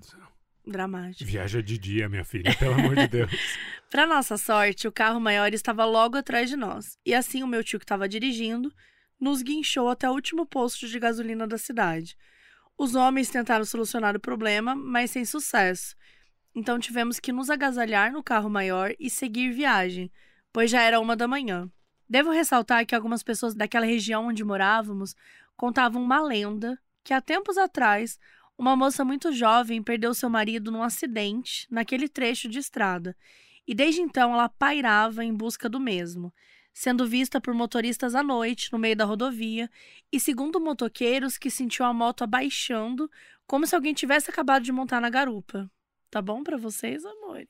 Dramático. 0.67 1.25
Viaja 1.25 1.63
de 1.63 1.79
dia, 1.79 2.07
minha 2.07 2.25
filha, 2.25 2.53
pelo 2.55 2.73
amor 2.73 2.95
de 2.95 3.07
Deus. 3.07 3.31
Para 3.89 4.05
nossa 4.05 4.37
sorte, 4.37 4.87
o 4.87 4.91
carro 4.91 5.19
maior 5.19 5.51
estava 5.51 5.83
logo 5.83 6.15
atrás 6.15 6.47
de 6.47 6.55
nós. 6.55 6.97
E 7.03 7.15
assim 7.15 7.41
o 7.41 7.47
meu 7.47 7.63
tio 7.63 7.79
que 7.79 7.85
estava 7.85 8.07
dirigindo 8.07 8.71
nos 9.19 9.41
guinchou 9.41 9.89
até 9.89 10.09
o 10.09 10.13
último 10.13 10.45
posto 10.45 10.87
de 10.87 10.99
gasolina 10.99 11.47
da 11.47 11.57
cidade. 11.57 12.17
Os 12.77 12.95
homens 12.95 13.29
tentaram 13.29 13.65
solucionar 13.65 14.15
o 14.15 14.19
problema, 14.19 14.75
mas 14.75 15.11
sem 15.11 15.25
sucesso. 15.25 15.95
Então 16.53 16.79
tivemos 16.79 17.19
que 17.19 17.31
nos 17.31 17.49
agasalhar 17.49 18.11
no 18.11 18.23
carro 18.23 18.49
maior 18.49 18.93
e 18.99 19.09
seguir 19.09 19.51
viagem, 19.51 20.11
pois 20.53 20.69
já 20.69 20.81
era 20.81 20.99
uma 20.99 21.15
da 21.15 21.27
manhã. 21.27 21.69
Devo 22.09 22.31
ressaltar 22.31 22.85
que 22.85 22.95
algumas 22.95 23.23
pessoas 23.23 23.53
daquela 23.53 23.85
região 23.85 24.27
onde 24.27 24.43
morávamos 24.43 25.15
contavam 25.55 26.01
uma 26.01 26.21
lenda 26.21 26.79
que 27.03 27.13
há 27.13 27.21
tempos 27.21 27.57
atrás 27.57 28.19
uma 28.57 28.75
moça 28.75 29.05
muito 29.05 29.31
jovem 29.31 29.83
perdeu 29.83 30.13
seu 30.13 30.29
marido 30.29 30.71
num 30.71 30.81
acidente 30.81 31.67
naquele 31.69 32.09
trecho 32.09 32.49
de 32.49 32.57
estrada 32.57 33.15
e 33.67 33.75
desde 33.75 34.01
então 34.01 34.33
ela 34.33 34.47
pairava 34.47 35.23
em 35.23 35.33
busca 35.33 35.67
do 35.67 35.79
mesmo, 35.79 36.33
sendo 36.79 37.07
vista 37.07 37.41
por 37.41 37.55
motoristas 37.55 38.13
à 38.13 38.21
noite 38.21 38.71
no 38.71 38.77
meio 38.77 38.95
da 38.95 39.03
rodovia 39.03 39.67
e 40.11 40.19
segundo 40.19 40.59
motoqueiros 40.59 41.35
que 41.35 41.49
sentiu 41.49 41.83
a 41.83 41.91
moto 41.91 42.23
abaixando 42.23 43.09
como 43.47 43.65
se 43.65 43.73
alguém 43.73 43.95
tivesse 43.95 44.29
acabado 44.29 44.61
de 44.63 44.71
montar 44.71 45.01
na 45.01 45.09
garupa. 45.09 45.67
Tá 46.11 46.21
bom 46.21 46.43
pra 46.43 46.55
vocês, 46.55 47.03
amor? 47.03 47.41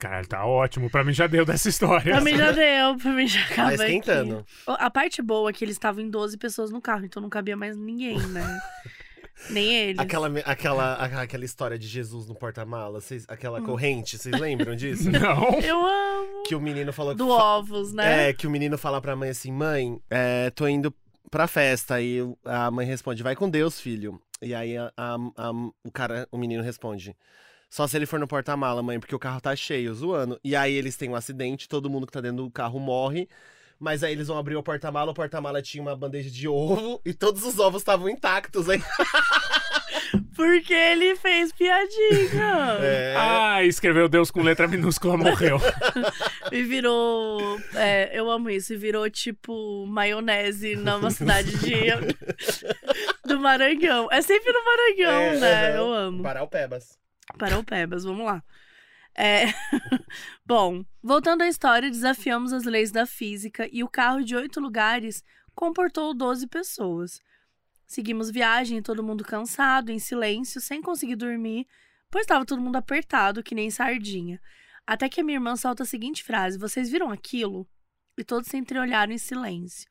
Caralho, 0.00 0.26
tá 0.26 0.44
ótimo. 0.44 0.90
Pra 0.90 1.04
mim 1.04 1.12
já 1.12 1.28
deu 1.28 1.44
dessa 1.44 1.68
história. 1.68 2.12
Pra 2.12 2.20
mim 2.20 2.36
já 2.36 2.50
deu, 2.52 2.96
pra 2.96 3.12
mim 3.12 3.26
já 3.28 3.40
Tá 3.46 3.52
acaba 3.52 3.68
aqui. 3.74 3.82
esquentando. 3.84 4.44
A 4.66 4.90
parte 4.90 5.22
boa 5.22 5.50
é 5.50 5.52
que 5.52 5.64
eles 5.64 5.76
estavam 5.76 6.02
em 6.02 6.10
12 6.10 6.36
pessoas 6.36 6.70
no 6.72 6.80
carro, 6.80 7.04
então 7.04 7.22
não 7.22 7.28
cabia 7.30 7.56
mais 7.56 7.76
ninguém, 7.76 8.18
né? 8.28 8.42
Nem 9.48 9.74
eles. 9.74 9.98
Aquela, 9.98 10.28
aquela, 10.40 10.94
aquela 11.22 11.44
história 11.44 11.78
de 11.78 11.86
Jesus 11.88 12.26
no 12.26 12.34
porta-mala, 12.34 13.00
vocês- 13.00 13.24
aquela 13.28 13.60
Hum. 13.60 13.64
corrente, 13.64 14.18
vocês 14.18 14.38
lembram 14.38 14.76
disso? 14.76 15.08
Não. 15.10 15.58
Eu 15.60 15.78
amo. 15.86 16.42
que 16.46 16.54
o 16.54 16.60
menino 16.60 16.92
falou 16.92 17.14
Do 17.14 17.28
ovos, 17.28 17.92
né? 17.92 18.28
É, 18.28 18.32
que 18.32 18.46
o 18.46 18.50
menino 18.50 18.76
fala 18.76 19.00
pra 19.00 19.16
mãe 19.16 19.30
assim: 19.30 19.50
mãe, 19.52 20.00
é, 20.10 20.50
tô 20.50 20.66
indo 20.68 20.92
pra 21.30 21.46
festa. 21.46 21.94
Aí 21.94 22.18
a 22.44 22.70
mãe 22.70 22.86
responde, 22.86 23.22
vai 23.22 23.34
com 23.34 23.48
Deus, 23.48 23.80
filho. 23.80 24.20
E 24.42 24.54
aí 24.54 24.76
a- 24.76 24.92
a- 24.96 25.16
a- 25.36 25.52
o 25.84 25.90
cara, 25.92 26.26
o 26.30 26.36
menino 26.38 26.62
responde. 26.62 27.16
Só 27.68 27.86
se 27.86 27.96
ele 27.96 28.06
for 28.06 28.18
no 28.18 28.26
porta-mala, 28.26 28.82
mãe, 28.82 28.98
porque 28.98 29.14
o 29.14 29.18
carro 29.18 29.40
tá 29.40 29.54
cheio, 29.54 29.94
zoando. 29.94 30.40
E 30.42 30.56
aí 30.56 30.74
eles 30.74 30.96
têm 30.96 31.08
um 31.08 31.14
acidente, 31.14 31.68
todo 31.68 31.88
mundo 31.88 32.06
que 32.06 32.12
tá 32.12 32.20
dentro 32.20 32.44
do 32.44 32.50
carro 32.50 32.80
morre. 32.80 33.28
Mas 33.80 34.04
aí 34.04 34.12
eles 34.12 34.28
vão 34.28 34.36
abrir 34.36 34.56
o 34.56 34.62
porta-mala, 34.62 35.10
o 35.10 35.14
porta-mala 35.14 35.62
tinha 35.62 35.80
uma 35.82 35.96
bandeja 35.96 36.30
de 36.30 36.46
ovo 36.46 37.00
e 37.02 37.14
todos 37.14 37.42
os 37.44 37.58
ovos 37.58 37.80
estavam 37.80 38.10
intactos, 38.10 38.68
hein? 38.68 38.80
Porque 40.36 40.74
ele 40.74 41.16
fez 41.16 41.52
piadinha. 41.52 42.78
É. 42.82 43.14
Ah, 43.16 43.64
escreveu 43.64 44.08
Deus 44.08 44.30
com 44.30 44.42
letra 44.42 44.66
minúscula, 44.68 45.16
morreu. 45.16 45.58
E 46.52 46.62
virou. 46.64 47.60
é, 47.74 48.10
eu 48.12 48.28
amo 48.28 48.50
isso. 48.50 48.72
E 48.74 48.76
virou 48.76 49.08
tipo 49.08 49.86
maionese 49.86 50.74
numa 50.74 51.08
cidade 51.12 51.52
de. 51.58 51.76
do 53.24 53.38
Maranhão. 53.38 54.08
É 54.10 54.20
sempre 54.20 54.52
no 54.52 54.64
Maranhão, 54.64 55.22
É, 55.22 55.38
né? 55.38 55.78
Eu 55.78 55.92
amo. 55.92 56.22
Parar 56.22 56.42
o 56.42 56.48
Pebas. 56.48 56.98
Paraupebas, 57.38 58.02
vamos 58.04 58.26
lá. 58.26 58.42
É... 59.22 59.52
Bom, 60.46 60.82
voltando 61.02 61.42
à 61.42 61.46
história, 61.46 61.90
desafiamos 61.90 62.54
as 62.54 62.64
leis 62.64 62.90
da 62.90 63.04
física 63.04 63.68
e 63.70 63.84
o 63.84 63.88
carro 63.88 64.24
de 64.24 64.34
oito 64.34 64.58
lugares 64.58 65.22
comportou 65.54 66.14
12 66.14 66.46
pessoas. 66.46 67.20
Seguimos 67.86 68.30
viagem, 68.30 68.80
todo 68.80 69.02
mundo 69.02 69.22
cansado, 69.22 69.92
em 69.92 69.98
silêncio, 69.98 70.58
sem 70.58 70.80
conseguir 70.80 71.16
dormir, 71.16 71.66
pois 72.10 72.22
estava 72.22 72.46
todo 72.46 72.62
mundo 72.62 72.76
apertado, 72.76 73.42
que 73.42 73.54
nem 73.54 73.70
sardinha. 73.70 74.40
Até 74.86 75.06
que 75.06 75.20
a 75.20 75.24
minha 75.24 75.36
irmã 75.36 75.54
solta 75.54 75.82
a 75.82 75.86
seguinte 75.86 76.24
frase: 76.24 76.56
Vocês 76.56 76.88
viram 76.88 77.10
aquilo? 77.10 77.68
E 78.16 78.24
todos 78.24 78.48
se 78.48 78.56
entreolharam 78.56 79.12
em 79.12 79.18
silêncio. 79.18 79.86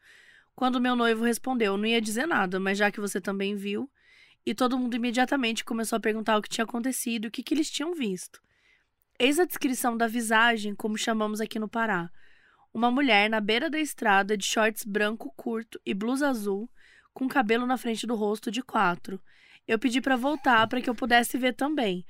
Quando 0.56 0.82
meu 0.82 0.96
noivo 0.96 1.24
respondeu, 1.24 1.78
não 1.78 1.86
ia 1.86 2.02
dizer 2.02 2.26
nada, 2.26 2.60
mas 2.60 2.80
já 2.80 2.90
que 2.92 3.00
você 3.00 3.22
também 3.22 3.56
viu, 3.56 3.88
e 4.44 4.56
todo 4.56 4.78
mundo 4.78 4.96
imediatamente 4.96 5.64
começou 5.64 5.98
a 5.98 6.00
perguntar 6.00 6.36
o 6.36 6.42
que 6.42 6.50
tinha 6.50 6.66
acontecido 6.66 7.26
o 7.26 7.32
que, 7.32 7.44
que 7.44 7.54
eles 7.54 7.70
tinham 7.70 7.94
visto. 7.94 8.42
Eis 9.22 9.38
a 9.38 9.44
descrição 9.44 9.98
da 9.98 10.08
visagem, 10.08 10.74
como 10.74 10.98
chamamos 10.98 11.42
aqui 11.42 11.60
no 11.60 11.68
Pará. 11.68 12.10
Uma 12.74 12.90
mulher 12.90 13.30
na 13.30 13.42
beira 13.42 13.70
da 13.70 13.78
estrada, 13.78 14.38
de 14.38 14.46
shorts 14.46 14.86
branco 14.86 15.34
curto 15.36 15.78
e 15.86 15.94
blusa 15.94 16.30
azul, 16.30 16.72
com 17.14 17.28
cabelo 17.28 17.66
na 17.66 17.76
frente 17.78 18.08
do 18.08 18.16
rosto 18.16 18.50
de 18.50 18.64
quatro. 18.64 19.22
Eu 19.68 19.78
pedi 19.78 20.00
pra 20.00 20.16
voltar 20.16 20.66
para 20.70 20.80
que 20.80 20.90
eu 20.90 20.96
pudesse 20.96 21.38
ver 21.38 21.54
também. 21.54 22.06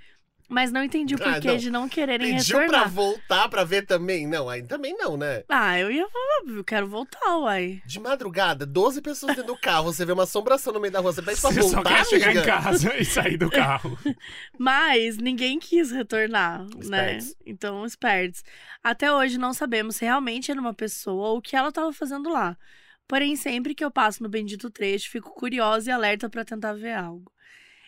Mas 0.49 0.71
não 0.71 0.83
entendi 0.83 1.13
o 1.13 1.17
Ah, 1.21 1.33
porquê 1.33 1.47
não. 1.49 1.57
de 1.57 1.69
não 1.69 1.87
quererem 1.87 2.35
Pediu 2.37 2.55
pra 2.57 2.63
retornar. 2.65 2.89
voltar 2.91 3.47
pra 3.49 3.63
ver 3.63 3.85
também? 3.85 4.25
Não, 4.27 4.49
aí 4.49 4.63
também 4.63 4.97
não, 4.97 5.15
né? 5.15 5.43
Ah, 5.47 5.77
eu 5.79 5.91
ia 5.91 6.07
falar, 6.09 6.57
eu 6.57 6.63
quero 6.63 6.87
voltar, 6.87 7.37
uai. 7.37 7.81
De 7.85 7.99
madrugada, 7.99 8.65
12 8.65 8.99
pessoas 8.99 9.35
dentro 9.35 9.53
do 9.53 9.59
carro, 9.59 9.83
você 9.93 10.03
vê 10.03 10.11
uma 10.11 10.23
assombração 10.23 10.73
no 10.73 10.79
meio 10.79 10.91
da 10.91 10.99
rua, 10.99 11.13
você 11.13 11.21
pede 11.21 11.39
pra 11.39 11.51
Você 11.51 11.61
voltar, 11.61 11.77
só 11.77 11.83
quer 11.83 12.05
chegar 12.05 12.25
amiga? 12.31 12.41
em 12.41 12.45
casa 12.45 12.97
e 12.97 13.05
sair 13.05 13.37
do 13.37 13.49
carro. 13.51 13.95
Mas 14.57 15.17
ninguém 15.17 15.59
quis 15.59 15.91
retornar, 15.91 16.65
né? 16.85 17.19
Então, 17.45 17.85
espertos. 17.85 18.43
Até 18.83 19.11
hoje 19.13 19.37
não 19.37 19.53
sabemos 19.53 19.97
se 19.97 20.05
realmente 20.05 20.49
era 20.49 20.59
uma 20.59 20.73
pessoa 20.73 21.29
ou 21.29 21.37
o 21.37 21.41
que 21.41 21.55
ela 21.55 21.69
estava 21.69 21.93
fazendo 21.93 22.29
lá. 22.29 22.57
Porém, 23.07 23.35
sempre 23.35 23.73
que 23.73 23.83
eu 23.83 23.89
passo 23.91 24.21
no 24.23 24.29
bendito 24.29 24.69
trecho, 24.69 25.09
fico 25.09 25.31
curiosa 25.33 25.89
e 25.89 25.93
alerta 25.93 26.29
para 26.29 26.45
tentar 26.45 26.73
ver 26.73 26.93
algo. 26.93 27.31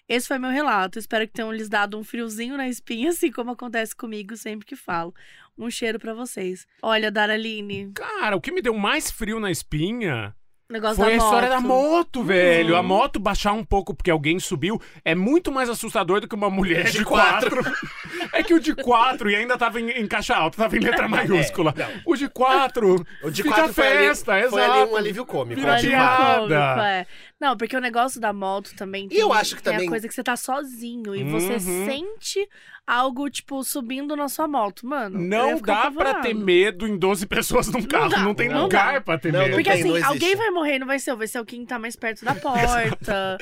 Esse 0.07 0.27
foi 0.27 0.37
meu 0.37 0.49
relato. 0.51 0.99
Espero 0.99 1.25
que 1.27 1.33
tenham 1.33 1.51
lhes 1.51 1.69
dado 1.69 1.97
um 1.97 2.03
friozinho 2.03 2.57
na 2.57 2.67
espinha, 2.67 3.09
assim 3.09 3.31
como 3.31 3.51
acontece 3.51 3.95
comigo 3.95 4.35
sempre 4.35 4.65
que 4.65 4.75
falo. 4.75 5.13
Um 5.57 5.69
cheiro 5.69 5.99
pra 5.99 6.13
vocês. 6.13 6.65
Olha, 6.81 7.11
Daraline, 7.11 7.91
Cara, 7.93 8.35
o 8.35 8.41
que 8.41 8.51
me 8.51 8.61
deu 8.61 8.73
mais 8.73 9.09
frio 9.11 9.39
na 9.39 9.51
espinha 9.51 10.35
negócio 10.69 10.95
foi 10.95 11.07
da 11.07 11.11
a 11.11 11.17
história 11.17 11.49
moto. 11.49 11.61
da 11.61 11.67
moto, 11.67 12.23
velho. 12.23 12.73
Uhum. 12.73 12.79
A 12.79 12.83
moto 12.83 13.19
baixar 13.19 13.51
um 13.51 13.63
pouco 13.63 13.93
porque 13.93 14.09
alguém 14.09 14.39
subiu 14.39 14.81
é 15.03 15.13
muito 15.13 15.51
mais 15.51 15.69
assustador 15.69 16.21
do 16.21 16.29
que 16.29 16.33
uma 16.35 16.49
mulher 16.49 16.85
de, 16.85 16.99
De 16.99 17.03
quatro. 17.05 17.59
é 18.31 18.41
que 18.41 18.53
o 18.53 18.59
de 18.59 18.73
quatro 18.73 19.29
e 19.29 19.35
ainda 19.35 19.57
tava 19.57 19.81
em, 19.81 19.89
em 19.91 20.07
caixa 20.07 20.33
alta, 20.33 20.55
tava 20.57 20.77
em 20.77 20.79
letra 20.79 21.07
maiúscula. 21.09 21.75
o 22.05 22.15
de 22.15 22.29
quatro, 22.29 23.05
O 23.21 23.29
de 23.29 23.43
fica 23.43 23.53
quatro 23.55 23.73
foi 23.73 23.87
ali- 23.87 24.07
festa, 24.07 24.31
foi 24.49 24.61
exato. 24.61 24.71
ali 24.81 24.91
um 24.91 24.95
alívio 24.95 25.25
cômico. 25.25 25.59
Vira 25.59 25.73
Olha, 25.73 25.81
piada. 25.81 26.35
cômico, 26.37 26.55
é. 26.55 27.07
Não, 27.41 27.57
porque 27.57 27.75
o 27.75 27.81
negócio 27.81 28.21
da 28.21 28.31
moto 28.31 28.71
também 28.77 29.07
tem, 29.09 29.17
E 29.17 29.21
eu 29.21 29.33
acho 29.33 29.55
que 29.55 29.63
tem 29.63 29.73
também- 29.73 29.87
a 29.87 29.89
coisa 29.89 30.07
que 30.07 30.13
você 30.13 30.21
tá 30.23 30.37
sozinho 30.37 31.15
e 31.15 31.23
você 31.23 31.53
Uhum. 31.53 31.85
sente 31.87 32.47
algo, 32.85 33.27
tipo, 33.31 33.63
subindo 33.63 34.15
na 34.15 34.29
sua 34.29 34.47
moto. 34.47 34.85
Mano, 34.85 35.17
Não 35.17 35.55
dá 35.55 35.61
pra 35.61 35.79
apavorada. 35.81 36.21
ter 36.21 36.35
medo 36.35 36.87
em 36.87 36.95
12 36.97 37.25
pessoas 37.25 37.67
num 37.69 37.81
carro. 37.81 38.09
dá, 38.09 38.19
não 38.19 38.35
tem 38.35 38.47
não 38.47 38.63
lugar 38.63 38.93
dá. 38.93 39.01
pra 39.01 39.17
ter 39.17 39.31
Não, 39.33 39.39
medo. 39.39 39.49
não 39.51 39.57
Porque 39.57 39.71
tem, 39.71 39.81
assim, 39.97 40.03
alguém 40.03 40.35
vai 40.35 40.51
morrer, 40.51 40.77
não 40.77 40.85
vai 40.85 40.99
ser 40.99 41.11
eu, 41.11 41.17
vai 41.17 41.27
ser 41.27 41.39
o 41.39 41.45
quem 41.45 41.65
tá 41.65 41.79
mais 41.79 41.95
perto 41.95 42.23
da 42.23 42.35
porta. 42.35 43.37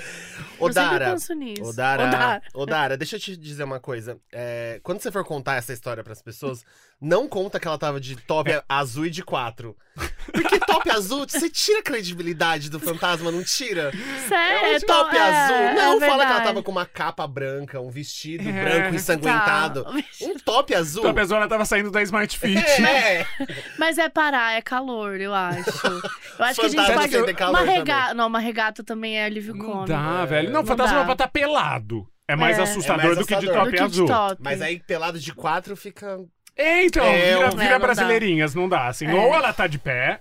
Ô, 0.57 0.67
eu 0.69 0.73
sempre 0.73 0.89
Dara, 0.99 1.11
penso 1.11 1.33
nisso. 1.33 1.63
Ô, 1.65 1.73
Dara, 1.73 2.03
Ô, 2.07 2.09
Dara. 2.09 2.41
ô, 2.53 2.65
Dara, 2.65 2.95
deixa 2.97 3.17
eu 3.17 3.19
te 3.19 3.35
dizer 3.35 3.63
uma 3.65 3.79
coisa. 3.81 4.17
É, 4.31 4.79
quando 4.81 5.01
você 5.01 5.11
for 5.11 5.25
contar 5.25 5.55
essa 5.55 5.73
história 5.73 6.03
pras 6.05 6.21
pessoas, 6.21 6.63
não 7.01 7.27
conta 7.27 7.59
que 7.59 7.67
ela 7.67 7.77
tava 7.77 7.99
de 7.99 8.15
top 8.15 8.49
azul 8.69 9.05
e 9.05 9.09
de 9.09 9.23
quatro. 9.23 9.75
Porque 10.31 10.59
top 10.59 10.89
azul, 10.91 11.25
você 11.27 11.49
tira 11.49 11.79
a 11.79 11.83
credibilidade 11.83 12.69
do 12.69 12.79
fantasma, 12.79 13.31
não 13.31 13.43
tira? 13.43 13.88
Sério, 14.27 14.65
É 14.67 14.73
é 14.73 14.77
um 14.77 14.79
top 14.81 15.15
é, 15.15 15.19
azul. 15.21 15.55
é 15.55 15.73
Não, 15.73 15.99
fala 15.99 16.25
que 16.25 16.31
ela 16.31 16.41
tava 16.41 16.63
com 16.63 16.71
uma 16.71 16.85
capa 16.85 17.25
branca, 17.27 17.79
um 17.81 17.89
vestido 17.89 18.47
É. 18.49 18.51
branco 18.63 18.95
ensanguentado. 18.95 19.83
Tá. 19.83 19.91
Um 20.21 20.37
top 20.39 20.75
azul. 20.75 20.99
Então 21.01 21.11
a 21.11 21.13
pessoa 21.13 21.47
tava 21.47 21.65
saindo 21.65 21.89
da 21.91 22.01
Smart 22.01 22.37
Fit. 22.37 22.57
É, 22.81 23.25
Mas 23.77 23.97
é 23.97 24.09
parar, 24.09 24.53
é 24.53 24.61
calor, 24.61 25.19
eu 25.19 25.33
acho. 25.33 25.69
Eu 26.39 26.45
acho 26.45 26.59
que 26.59 26.65
a 26.65 26.69
gente 26.69 26.85
Fantasma 26.85 27.19
pode. 27.19 27.33
calor 27.33 27.51
uma 27.51 27.61
regata. 27.71 28.13
Não, 28.13 28.27
uma 28.27 28.39
regata 28.39 28.83
também 28.83 29.17
é 29.17 29.25
alívio 29.25 29.53
Não 29.55 29.65
cômico. 29.65 29.87
dá, 29.87 30.25
velho. 30.25 30.49
Não, 30.51 30.61
Não 30.61 30.65
fantasma 30.67 30.95
dá. 30.97 31.01
é 31.01 31.03
pra 31.05 31.13
estar 31.13 31.27
pelado. 31.27 32.07
É 32.27 32.35
mais 32.35 32.59
É. 32.59 32.61
assustador 32.63 33.01
É 33.03 33.07
mais 33.07 33.17
do 33.19 33.25
que 33.25 33.35
de 33.35 33.47
top 33.47 33.69
que 33.71 33.77
de 33.77 33.83
azul. 33.83 34.07
top. 34.07 34.35
mas 34.39 34.61
aí 34.61 34.79
pelado 34.79 35.19
de 35.19 35.33
quatro 35.33 35.75
fica. 35.75 36.19
É, 36.55 36.83
então, 36.85 37.03
É, 37.05 37.13
vira, 37.17 37.45
É, 37.47 37.49
não 37.49 37.55
dá. 37.69 37.79
brasileirinhas, 37.79 38.53
não 38.53 38.67
dá. 38.69 38.87
Assim, 38.87 39.07
É. 39.07 39.13
Ou 39.13 39.33
ela 39.33 39.51
tá 39.53 39.65
de 39.65 39.79
pé, 39.79 40.19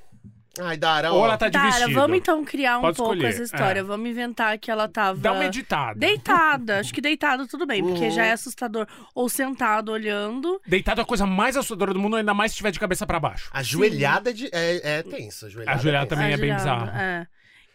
Ai, 0.61 0.77
Dara, 0.77 1.13
ou 1.13 1.21
ó. 1.21 1.25
ela 1.27 1.37
tá 1.39 1.49
de 1.49 1.59
Cara, 1.59 1.71
vestido. 1.71 1.95
vamos 1.95 2.17
então 2.19 2.45
criar 2.45 2.79
um 2.79 2.81
Pode 2.83 2.97
pouco 2.97 3.15
escolher, 3.15 3.31
essa 3.33 3.43
história. 3.43 3.81
é. 3.81 3.83
Vamos 3.83 4.09
inventar 4.11 4.59
que 4.59 4.71
ela 4.71 4.89
tava. 4.89 5.19
Dá 5.19 5.33
uma 5.33 5.45
editada. 5.45 5.99
Deitada. 5.99 6.81
Acho 6.81 6.93
que 6.93 7.01
deitada 7.01 7.47
tudo 7.47 7.67
bem, 7.67 7.83
porque 7.83 8.05
Uhum. 8.05 8.11
já 8.11 8.25
é 8.25 8.33
assustador. 8.33 8.87
Ou 9.15 9.29
sentado 9.29 9.93
olhando. 9.93 10.61
Deitado 10.67 11.01
é 11.01 11.05
a 11.05 11.07
coisa 11.07 11.27
mais 11.27 11.57
assustadora 11.57 11.93
do 11.93 12.01
mundo, 12.01 12.17
ainda 12.17 12.35
mais 12.35 12.51
se 12.53 12.55
estiver 12.57 12.71
de 12.71 12.81
cabeça 12.81 13.07
pra 13.07 13.21
baixo. 13.21 13.49
Ajoelhada 13.53 14.33
de... 14.35 14.47
é, 14.53 14.99
é 14.99 15.03
tenso. 15.03 15.47
Ajoelhada, 15.47 15.79
Ajoelhada 15.79 16.05
é 16.05 16.09
tenso. 16.09 16.21
também 16.21 16.35
é 16.35 16.37
bem 16.37 16.51
ajoelhado, 16.53 16.85
bizarro. 16.87 16.99
É. 17.03 17.27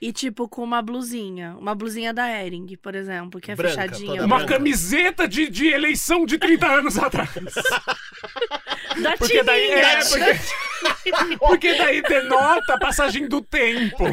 E 0.02 0.12
tipo, 0.12 0.50
com 0.50 0.62
uma 0.62 0.82
blusinha. 0.82 1.56
Uma 1.58 1.74
blusinha 1.74 2.13
da 2.13 2.30
Ering, 2.30 2.75
por 2.82 2.94
exemplo, 2.94 3.40
que 3.40 3.52
é 3.52 3.56
Branca, 3.56 3.74
fechadinha. 3.84 4.12
toda 4.12 4.25
Uma 4.25 4.38
branca. 4.40 4.54
camiseta 4.56 5.25
de, 5.25 5.50
de 5.50 5.68
eleição 5.68 6.25
de 6.25 6.38
30 6.38 6.68
anos 6.68 6.98
atrás. 7.00 7.30
Da 9.02 9.16
Porque 9.18 9.42
daí, 9.44 9.62
tirinha. 9.70 9.78
é, 9.88 10.04
porque, 10.04 10.40
porque 11.40 11.74
daí 11.78 12.02
denota 12.02 12.74
a 12.74 12.78
passagem 12.80 13.28
do 13.28 13.42
tempo. 13.42 14.04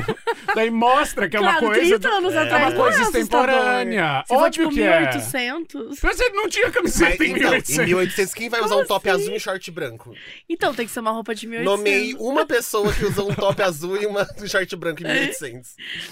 Daí 0.55 0.71
mostra 0.71 1.29
que 1.29 1.37
é 1.37 1.41
uma 1.41 1.53
Claro, 1.59 1.67
coisa. 1.67 1.99
30 1.99 2.09
anos 2.09 2.35
é 2.35 2.39
atrás 2.39 2.62
uma 2.62 2.71
não 2.71 2.77
coisa 2.77 2.99
é 2.99 3.03
extemporânea. 3.03 4.25
Se 4.27 4.35
for 4.35 4.50
tipo 4.50 4.71
que 4.71 4.83
é. 4.83 5.00
1800. 5.00 6.00
Você 6.00 6.29
não 6.31 6.49
tinha 6.49 6.71
camiseta 6.71 7.11
Mas, 7.19 7.21
em 7.21 7.33
então, 7.37 7.50
1800. 7.50 7.79
em 7.79 7.87
1800, 7.87 8.35
quem 8.35 8.49
vai 8.49 8.61
usar 8.61 8.69
Como 8.71 8.83
um 8.83 8.87
top 8.87 9.09
assim? 9.11 9.21
azul 9.21 9.33
e 9.33 9.37
um 9.37 9.41
short 9.41 9.71
branco? 9.71 10.15
Então 10.49 10.75
tem 10.75 10.87
que 10.87 10.93
ser 10.93 11.00
uma 11.00 11.11
roupa 11.12 11.35
de 11.35 11.47
1800. 11.47 11.79
Nomei 11.79 12.15
uma 12.19 12.47
pessoa 12.47 12.93
que 12.93 13.05
usou 13.05 13.31
um 13.31 13.35
top 13.35 13.62
azul 13.62 13.97
e 14.00 14.07
uma, 14.07 14.27
um 14.41 14.47
short 14.47 14.75
branco 14.77 15.03
em 15.03 15.07
1800. 15.07 15.71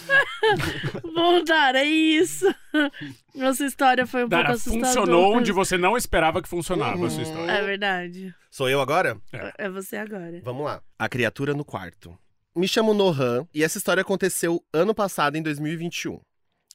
Bom, 1.15 1.43
Dara, 1.45 1.81
é 1.81 1.85
isso. 1.85 2.47
Nossa 3.35 3.65
história 3.65 4.07
foi 4.07 4.25
um 4.25 4.29
Dara, 4.29 4.45
pouco 4.47 4.57
assustadora. 4.59 4.87
funcionou 4.87 5.37
onde 5.37 5.53
você 5.53 5.77
não 5.79 5.97
esperava 5.97 6.43
que 6.43 6.49
funcionava 6.49 7.07
a 7.07 7.11
sua 7.11 7.19
Uhum. 7.19 7.23
história. 7.23 7.51
É 7.53 7.63
verdade. 7.63 8.35
Sou 8.59 8.69
eu 8.69 8.81
agora? 8.81 9.17
É 9.57 9.71
você 9.71 9.97
agora. 9.97 10.41
Vamos 10.43 10.65
lá. 10.65 10.83
A 10.99 11.09
criatura 11.09 11.55
no 11.55 11.65
quarto. 11.65 12.19
Me 12.57 12.67
chamo 12.67 12.93
Nohan 12.93 13.47
e 13.55 13.63
essa 13.63 13.79
história 13.79 14.01
aconteceu 14.01 14.61
ano 14.73 14.93
passado, 14.93 15.37
em 15.37 15.43
2021. 15.43 16.21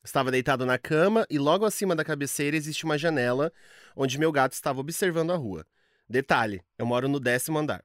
Estava 0.02 0.32
deitado 0.32 0.66
na 0.66 0.78
cama 0.78 1.28
e 1.30 1.38
logo 1.38 1.66
acima 1.66 1.94
da 1.94 2.06
cabeceira 2.06 2.56
existe 2.56 2.86
uma 2.86 2.98
janela 2.98 3.52
onde 3.98 4.18
meu 4.18 4.32
gato 4.32 4.54
estava 4.54 4.80
observando 4.80 5.34
a 5.34 5.36
rua. 5.36 5.66
Detalhe, 6.08 6.64
eu 6.78 6.86
moro 6.86 7.10
no 7.10 7.20
décimo 7.20 7.60
andar. 7.60 7.84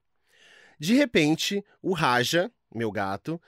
De 0.78 0.94
repente, 0.94 1.60
o 1.82 1.92
Raja, 1.92 2.52
meu 2.72 2.92
gato, 2.92 3.42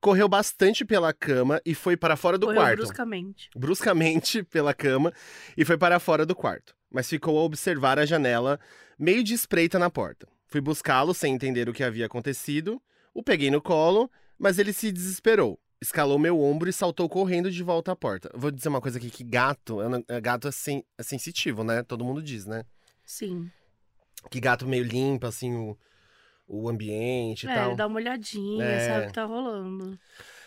correu 0.00 0.28
bastante 0.28 0.84
pela 0.84 1.12
cama 1.12 1.60
e 1.66 1.74
foi 1.74 1.96
para 1.96 2.14
fora 2.14 2.38
do 2.38 2.46
Correu 2.46 2.60
quarto. 2.60 2.76
bruscamente. 2.76 3.50
bruscamente 3.56 4.44
pela 4.44 4.72
cama 4.72 5.12
e 5.56 5.64
foi 5.64 5.76
para 5.76 5.98
fora 5.98 6.24
do 6.24 6.36
quarto, 6.36 6.72
mas 6.88 7.08
ficou 7.08 7.36
a 7.36 7.42
observar 7.42 7.98
a 7.98 8.06
janela, 8.06 8.60
meio 8.98 9.22
de 9.22 9.34
espreita 9.34 9.78
na 9.78 9.90
porta. 9.90 10.26
Fui 10.46 10.60
buscá-lo 10.60 11.12
sem 11.14 11.34
entender 11.34 11.68
o 11.68 11.72
que 11.72 11.84
havia 11.84 12.06
acontecido, 12.06 12.80
o 13.14 13.22
peguei 13.22 13.50
no 13.50 13.60
colo, 13.60 14.10
mas 14.38 14.58
ele 14.58 14.72
se 14.72 14.90
desesperou. 14.90 15.58
Escalou 15.80 16.18
meu 16.18 16.40
ombro 16.40 16.68
e 16.68 16.72
saltou 16.72 17.08
correndo 17.08 17.50
de 17.50 17.62
volta 17.62 17.92
à 17.92 17.96
porta. 17.96 18.30
Vou 18.34 18.50
dizer 18.50 18.68
uma 18.68 18.80
coisa 18.80 18.98
aqui, 18.98 19.10
que 19.10 19.22
gato, 19.22 19.78
é 19.80 20.16
é 20.16 20.20
gato 20.20 20.48
é, 20.48 20.50
sen- 20.50 20.84
é 20.96 21.02
sensitivo, 21.02 21.62
né? 21.62 21.82
Todo 21.84 22.04
mundo 22.04 22.20
diz, 22.22 22.46
né? 22.46 22.64
Sim. 23.04 23.48
Que 24.30 24.40
gato 24.40 24.66
meio 24.66 24.82
limpa, 24.84 25.28
assim, 25.28 25.54
o, 25.54 25.78
o 26.48 26.68
ambiente 26.68 27.46
e 27.46 27.48
É, 27.50 27.54
tal. 27.54 27.68
ele 27.68 27.76
dá 27.76 27.86
uma 27.86 27.96
olhadinha, 27.96 28.64
É. 28.64 28.88
sabe 28.88 29.04
o 29.04 29.06
que 29.08 29.12
tá 29.12 29.24
rolando. 29.24 29.96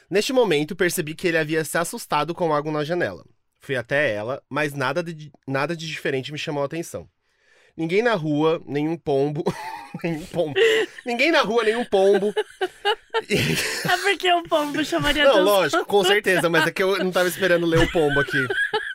Neste 0.09 0.33
momento, 0.33 0.75
percebi 0.75 1.15
que 1.15 1.27
ele 1.29 1.37
havia 1.37 1.63
se 1.63 1.77
assustado 1.77 2.35
com 2.35 2.53
algo 2.53 2.69
na 2.69 2.83
janela. 2.83 3.23
Fui 3.61 3.77
até 3.77 4.13
ela, 4.13 4.43
mas 4.49 4.73
nada 4.73 5.01
de, 5.01 5.31
nada 5.47 5.77
de 5.77 5.87
diferente 5.87 6.33
me 6.33 6.37
chamou 6.37 6.63
a 6.63 6.65
atenção. 6.65 7.07
Ninguém 7.75 8.01
na 8.01 8.15
rua, 8.15 8.61
nenhum 8.65 8.97
pombo. 8.97 9.43
nenhum 10.03 10.25
pombo. 10.25 10.53
Ninguém 11.05 11.31
na 11.31 11.41
rua, 11.41 11.63
nenhum 11.63 11.85
pombo. 11.85 12.33
É 13.29 13.97
porque 14.03 14.31
o 14.31 14.43
pombo 14.43 14.83
chamaria 14.83 15.23
Não, 15.23 15.31
atenção. 15.31 15.45
lógico, 15.45 15.85
com 15.85 16.03
certeza, 16.03 16.49
mas 16.49 16.67
é 16.67 16.71
que 16.71 16.83
eu 16.83 16.97
não 17.03 17.11
tava 17.11 17.27
esperando 17.27 17.65
ler 17.65 17.79
o 17.79 17.91
pombo 17.91 18.19
aqui. 18.19 18.45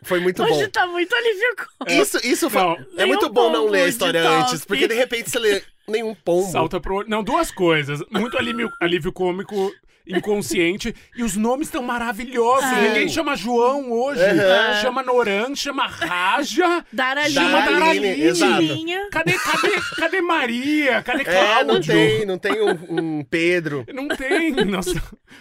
Foi 0.04 0.20
muito 0.20 0.44
bom. 0.44 0.52
Hoje 0.52 0.68
tá 0.68 0.86
muito 0.86 1.14
alívio 1.14 1.56
cômico. 1.56 2.02
Isso, 2.02 2.18
isso 2.26 2.50
foi. 2.50 2.62
É 2.96 3.04
muito 3.04 3.28
bom 3.28 3.50
não 3.50 3.66
ler 3.66 3.82
a 3.82 3.88
história 3.88 4.28
antes, 4.28 4.64
porque 4.64 4.86
de 4.86 4.94
repente 4.94 5.30
você 5.30 5.38
lê 5.38 5.62
nenhum 5.88 6.14
pombo. 6.14 6.50
Salta 6.50 6.80
pro. 6.80 7.04
Não, 7.08 7.22
duas 7.22 7.50
coisas. 7.50 8.00
Muito 8.10 8.36
alívio, 8.36 8.70
alívio 8.80 9.12
cômico 9.12 9.72
inconsciente. 10.06 10.94
E 11.16 11.22
os 11.22 11.36
nomes 11.36 11.68
estão 11.68 11.82
maravilhosos. 11.82 12.70
É. 12.72 12.88
Ninguém 12.88 13.08
chama 13.08 13.36
João 13.36 13.90
hoje. 13.92 14.22
Aham. 14.22 14.80
Chama 14.80 15.02
Noran, 15.02 15.54
chama 15.54 15.86
Raja. 15.86 16.84
Daralinha, 16.92 17.40
Chama 17.40 17.60
Daraline, 17.60 17.80
Daraline. 18.00 18.92
exato. 18.92 19.10
Cadê, 19.10 19.32
cadê, 19.38 19.72
cadê 19.96 20.20
Maria? 20.22 21.02
Cadê 21.02 21.22
É, 21.22 21.64
não 21.64 21.74
Cláudio? 21.74 21.92
tem, 21.94 22.26
não 22.26 22.38
tem 22.38 22.60
um, 22.62 23.18
um 23.18 23.24
Pedro. 23.24 23.84
Não 23.92 24.08
tem. 24.08 24.52
Nós, 24.66 24.86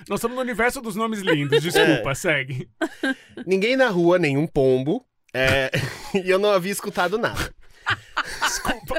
nós 0.08 0.20
estamos 0.20 0.36
no 0.36 0.42
universo 0.42 0.82
dos 0.82 0.96
nomes 0.96 1.20
lindos. 1.22 1.62
Desculpa, 1.62 2.14
segue. 2.16 2.68
Ninguém 3.46 3.76
na 3.76 3.88
rua, 3.90 4.18
nenhum 4.18 4.48
pombo. 4.48 5.06
É, 5.34 5.70
e 6.24 6.30
eu 6.30 6.40
não 6.40 6.50
havia 6.52 6.72
escutado 6.72 7.18
nada. 7.18 7.54
Desculpa. 8.46 8.96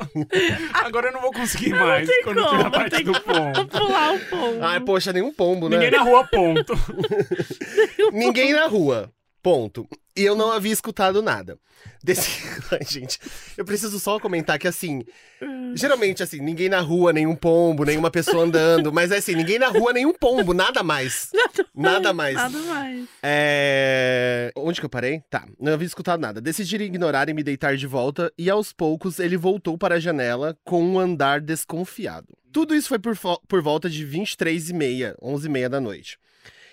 Agora 0.84 1.08
eu 1.08 1.12
não 1.12 1.20
vou 1.20 1.32
conseguir 1.32 1.70
mais 1.70 2.08
tem 2.08 2.22
quando 2.22 2.42
como, 2.42 2.50
tiver 2.50 2.66
a 2.66 2.70
parte 2.70 2.96
tem 2.96 3.04
do 3.04 3.20
ponto. 3.20 3.66
Pular 3.66 4.14
o 4.14 4.20
pombo. 4.20 4.58
Ai, 4.64 4.80
poxa, 4.80 5.12
nenhum 5.12 5.32
pombo, 5.32 5.68
né? 5.68 5.76
Ninguém 5.76 5.90
na 5.90 6.02
rua, 6.02 6.26
ponto. 6.26 6.74
Ninguém 8.12 8.52
na 8.52 8.66
rua. 8.66 9.10
Ponto. 9.46 9.88
E 10.16 10.24
eu 10.24 10.34
não 10.34 10.50
havia 10.50 10.72
escutado 10.72 11.22
nada. 11.22 11.56
Desse... 12.02 12.42
Ai, 12.72 12.84
gente, 12.84 13.16
eu 13.56 13.64
preciso 13.64 14.00
só 14.00 14.18
comentar 14.18 14.58
que 14.58 14.66
assim. 14.66 15.04
Geralmente, 15.76 16.20
assim, 16.20 16.40
ninguém 16.40 16.68
na 16.68 16.80
rua, 16.80 17.12
nenhum 17.12 17.36
pombo, 17.36 17.84
nenhuma 17.84 18.10
pessoa 18.10 18.42
andando. 18.42 18.92
Mas 18.92 19.12
é 19.12 19.18
assim, 19.18 19.36
ninguém 19.36 19.60
na 19.60 19.68
rua, 19.68 19.92
nenhum 19.92 20.12
pombo, 20.12 20.50
nada 20.52 20.82
mais. 20.82 21.30
Nada 21.72 22.12
mais. 22.12 22.34
Nada 22.34 22.58
mais. 22.58 23.08
É. 23.22 24.50
Onde 24.56 24.80
que 24.80 24.86
eu 24.86 24.90
parei? 24.90 25.22
Tá, 25.30 25.46
não 25.60 25.74
havia 25.74 25.86
escutado 25.86 26.18
nada. 26.18 26.40
Decidi 26.40 26.74
ignorar 26.82 27.28
e 27.28 27.32
me 27.32 27.44
deitar 27.44 27.76
de 27.76 27.86
volta, 27.86 28.32
e 28.36 28.50
aos 28.50 28.72
poucos 28.72 29.20
ele 29.20 29.36
voltou 29.36 29.78
para 29.78 29.94
a 29.94 30.00
janela 30.00 30.58
com 30.64 30.82
um 30.84 30.98
andar 30.98 31.40
desconfiado. 31.40 32.36
Tudo 32.52 32.74
isso 32.74 32.88
foi 32.88 32.98
por, 32.98 33.16
por 33.46 33.62
volta 33.62 33.88
de 33.88 34.04
23 34.04 34.70
e 34.70 34.74
meia, 34.74 35.14
11 35.22 35.46
e 35.46 35.50
meia 35.50 35.68
da 35.68 35.80
noite. 35.80 36.18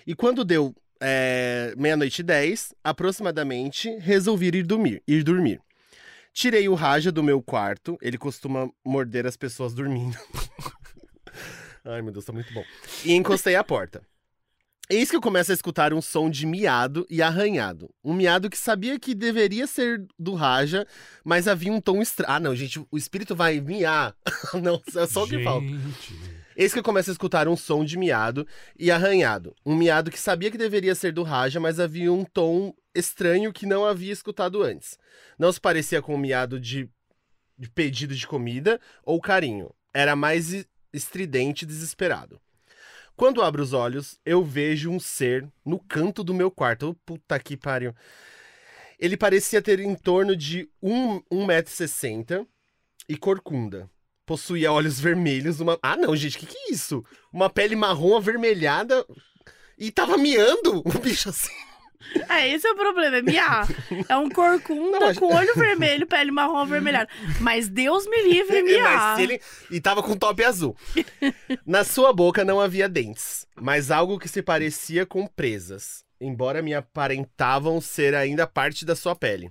E 0.04 0.12
quando 0.12 0.44
deu 0.44 0.74
é, 1.00 1.74
meia-noite 1.76 2.20
e 2.20 2.22
10, 2.22 2.74
aproximadamente, 2.82 3.88
resolvi 3.98 4.46
ir 4.46 4.66
dormir, 4.66 5.02
ir 5.06 5.22
dormir. 5.22 5.60
Tirei 6.32 6.68
o 6.68 6.74
Raja 6.74 7.12
do 7.12 7.22
meu 7.22 7.40
quarto, 7.40 7.96
ele 8.02 8.18
costuma 8.18 8.68
morder 8.84 9.26
as 9.26 9.36
pessoas 9.36 9.72
dormindo. 9.72 10.18
Ai, 11.84 12.02
meu 12.02 12.12
Deus, 12.12 12.24
tá 12.24 12.32
muito 12.32 12.52
bom. 12.52 12.64
E 13.04 13.12
encostei 13.12 13.54
a 13.54 13.62
porta. 13.62 14.02
Eis 14.88 15.08
que 15.08 15.16
eu 15.16 15.20
começo 15.20 15.50
a 15.50 15.54
escutar 15.54 15.94
um 15.94 16.02
som 16.02 16.28
de 16.28 16.44
miado 16.44 17.06
e 17.08 17.22
arranhado. 17.22 17.88
Um 18.02 18.12
miado 18.12 18.50
que 18.50 18.58
sabia 18.58 18.98
que 18.98 19.14
deveria 19.14 19.66
ser 19.66 20.06
do 20.18 20.34
Raja, 20.34 20.86
mas 21.24 21.48
havia 21.48 21.72
um 21.72 21.80
tom 21.80 22.02
estranho. 22.02 22.32
Ah, 22.32 22.40
não, 22.40 22.54
gente, 22.54 22.78
o 22.90 22.98
espírito 22.98 23.34
vai 23.34 23.60
miar. 23.60 24.14
não, 24.62 24.82
é 24.94 25.06
só 25.06 25.24
o 25.24 25.28
que 25.28 25.42
falta. 25.42 25.66
Eis 26.56 26.72
que 26.72 26.78
eu 26.78 26.84
começo 26.84 27.10
a 27.10 27.12
escutar 27.12 27.48
um 27.48 27.56
som 27.56 27.84
de 27.84 27.98
miado 27.98 28.46
e 28.78 28.90
arranhado. 28.90 29.54
Um 29.66 29.74
miado 29.74 30.10
que 30.10 30.18
sabia 30.18 30.50
que 30.50 30.58
deveria 30.58 30.94
ser 30.94 31.12
do 31.12 31.22
Raja, 31.22 31.58
mas 31.58 31.80
havia 31.80 32.12
um 32.12 32.24
tom 32.24 32.72
estranho 32.94 33.52
que 33.52 33.66
não 33.66 33.84
havia 33.84 34.12
escutado 34.12 34.62
antes. 34.62 34.96
Não 35.38 35.52
se 35.52 35.60
parecia 35.60 36.00
com 36.00 36.14
um 36.14 36.18
miado 36.18 36.60
de, 36.60 36.88
de 37.58 37.68
pedido 37.70 38.14
de 38.14 38.26
comida 38.26 38.80
ou 39.02 39.20
carinho. 39.20 39.74
Era 39.92 40.14
mais 40.14 40.66
estridente 40.92 41.64
e 41.64 41.66
desesperado. 41.66 42.40
Quando 43.16 43.42
abro 43.42 43.62
os 43.62 43.72
olhos, 43.72 44.18
eu 44.24 44.44
vejo 44.44 44.90
um 44.90 45.00
ser 45.00 45.48
no 45.64 45.78
canto 45.78 46.22
do 46.22 46.34
meu 46.34 46.50
quarto. 46.50 46.90
Oh, 46.90 46.94
puta 46.94 47.38
que 47.38 47.56
pariu. 47.56 47.94
Ele 48.98 49.16
parecia 49.16 49.60
ter 49.60 49.80
em 49.80 49.94
torno 49.94 50.36
de 50.36 50.68
1,60m 50.82 52.46
e 53.08 53.16
corcunda. 53.16 53.90
Possuía 54.26 54.72
olhos 54.72 54.98
vermelhos, 54.98 55.60
uma. 55.60 55.78
Ah, 55.82 55.96
não, 55.96 56.14
gente, 56.16 56.38
que 56.38 56.46
que 56.46 56.56
é 56.56 56.72
isso? 56.72 57.04
Uma 57.32 57.50
pele 57.50 57.76
marrom 57.76 58.16
avermelhada 58.16 59.04
e 59.78 59.90
tava 59.90 60.16
miando 60.16 60.82
um 60.86 60.98
bicho 60.98 61.28
assim. 61.28 61.52
É, 62.28 62.48
esse 62.50 62.66
é 62.66 62.70
o 62.70 62.76
problema, 62.76 63.16
é 63.16 63.22
miar. 63.22 63.66
É 64.08 64.16
um 64.16 64.28
corcunda 64.28 64.98
Não, 65.00 65.06
mas- 65.08 65.18
com 65.18 65.34
olho 65.34 65.54
vermelho, 65.54 66.06
pele 66.06 66.30
marrom 66.30 66.58
avermelhada. 66.58 67.08
Mas 67.40 67.68
Deus 67.68 68.06
me 68.06 68.22
livre 68.22 68.62
miar. 68.64 69.18
Ele... 69.20 69.40
E 69.70 69.80
tava 69.80 70.02
com 70.02 70.16
top 70.16 70.44
azul. 70.44 70.76
Na 71.66 71.82
sua 71.82 72.12
boca 72.12 72.44
não 72.44 72.60
havia 72.60 72.88
dentes, 72.88 73.46
mas 73.56 73.90
algo 73.90 74.18
que 74.18 74.28
se 74.28 74.42
parecia 74.42 75.04
com 75.06 75.26
presas, 75.26 76.04
embora 76.20 76.62
me 76.62 76.74
aparentavam 76.74 77.80
ser 77.80 78.14
ainda 78.14 78.46
parte 78.46 78.84
da 78.84 78.94
sua 78.94 79.14
pele. 79.16 79.50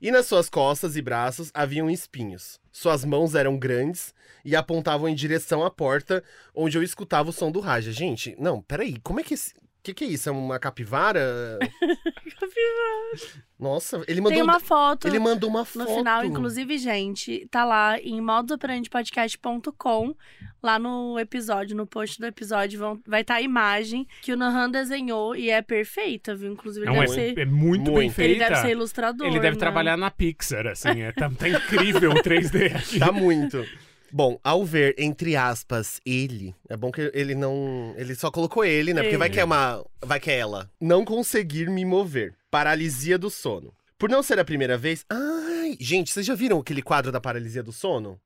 E 0.00 0.10
nas 0.12 0.26
suas 0.26 0.48
costas 0.48 0.94
e 0.94 1.02
braços 1.02 1.50
haviam 1.52 1.90
espinhos. 1.90 2.60
Suas 2.78 3.04
mãos 3.04 3.34
eram 3.34 3.58
grandes 3.58 4.14
e 4.44 4.54
apontavam 4.54 5.08
em 5.08 5.14
direção 5.14 5.64
à 5.64 5.70
porta, 5.70 6.22
onde 6.54 6.78
eu 6.78 6.82
escutava 6.84 7.30
o 7.30 7.32
som 7.32 7.50
do 7.50 7.58
Raja. 7.58 7.90
Gente, 7.90 8.36
não, 8.38 8.62
peraí, 8.62 9.00
como 9.00 9.18
é 9.18 9.24
que 9.24 9.34
esse. 9.34 9.52
O 9.88 9.90
que, 9.90 9.94
que 9.94 10.04
é 10.04 10.08
isso? 10.08 10.28
É 10.28 10.32
uma 10.32 10.58
capivara? 10.58 11.58
Nossa, 13.58 14.04
ele 14.06 14.20
mandou. 14.20 14.34
Tem 14.34 14.42
uma 14.42 14.60
foto 14.60 15.08
Ele 15.08 15.18
mandou 15.18 15.48
uma 15.48 15.60
no 15.60 15.64
foto. 15.64 15.96
final, 15.96 16.22
inclusive, 16.24 16.76
gente, 16.76 17.48
tá 17.50 17.64
lá 17.64 17.98
em 17.98 18.20
modosoperandipodcast.com, 18.20 20.14
lá 20.62 20.78
no 20.78 21.18
episódio, 21.18 21.74
no 21.74 21.86
post 21.86 22.20
do 22.20 22.26
episódio, 22.26 22.78
vão, 22.78 23.00
vai 23.06 23.22
estar 23.22 23.36
a 23.36 23.42
imagem 23.42 24.06
que 24.20 24.30
o 24.30 24.36
Nohan 24.36 24.70
desenhou 24.70 25.34
e 25.34 25.48
é 25.48 25.62
perfeita, 25.62 26.36
viu? 26.36 26.52
Inclusive, 26.52 26.84
ele 26.84 26.92
Não, 26.94 27.00
deve 27.00 27.12
é, 27.12 27.14
ser. 27.14 27.38
é 27.38 27.46
muito, 27.46 27.84
bem 27.86 27.94
Muito. 27.94 28.12
feita. 28.12 28.30
Ele 28.30 28.38
deve 28.38 28.56
ser 28.60 28.70
ilustrador. 28.72 29.26
Ele 29.26 29.40
deve 29.40 29.56
né? 29.56 29.60
trabalhar 29.60 29.96
na 29.96 30.10
Pixar, 30.10 30.66
assim. 30.66 31.00
É, 31.00 31.12
tá, 31.12 31.30
tá 31.30 31.48
incrível 31.48 32.10
o 32.10 32.22
3D 32.22 32.76
aqui. 32.76 32.98
Tá 33.08 33.10
muito. 33.10 33.64
Bom, 34.12 34.38
ao 34.42 34.64
ver, 34.64 34.94
entre 34.98 35.36
aspas, 35.36 36.00
ele. 36.04 36.54
É 36.68 36.76
bom 36.76 36.90
que 36.90 37.10
ele 37.14 37.34
não. 37.34 37.94
Ele 37.96 38.14
só 38.14 38.30
colocou 38.30 38.64
ele, 38.64 38.94
né? 38.94 39.02
Porque 39.02 39.16
vai 39.16 39.30
que 39.30 39.40
é 39.40 39.44
uma. 39.44 39.84
Vai 40.00 40.18
que 40.20 40.30
é 40.30 40.38
ela. 40.38 40.70
Não 40.80 41.04
conseguir 41.04 41.68
me 41.68 41.84
mover. 41.84 42.34
Paralisia 42.50 43.18
do 43.18 43.30
sono. 43.30 43.72
Por 43.98 44.08
não 44.08 44.22
ser 44.22 44.38
a 44.38 44.44
primeira 44.44 44.78
vez. 44.78 45.04
Ai, 45.10 45.76
gente, 45.80 46.12
vocês 46.12 46.24
já 46.24 46.34
viram 46.34 46.60
aquele 46.60 46.82
quadro 46.82 47.10
da 47.10 47.20
paralisia 47.20 47.62
do 47.62 47.72
sono? 47.72 48.18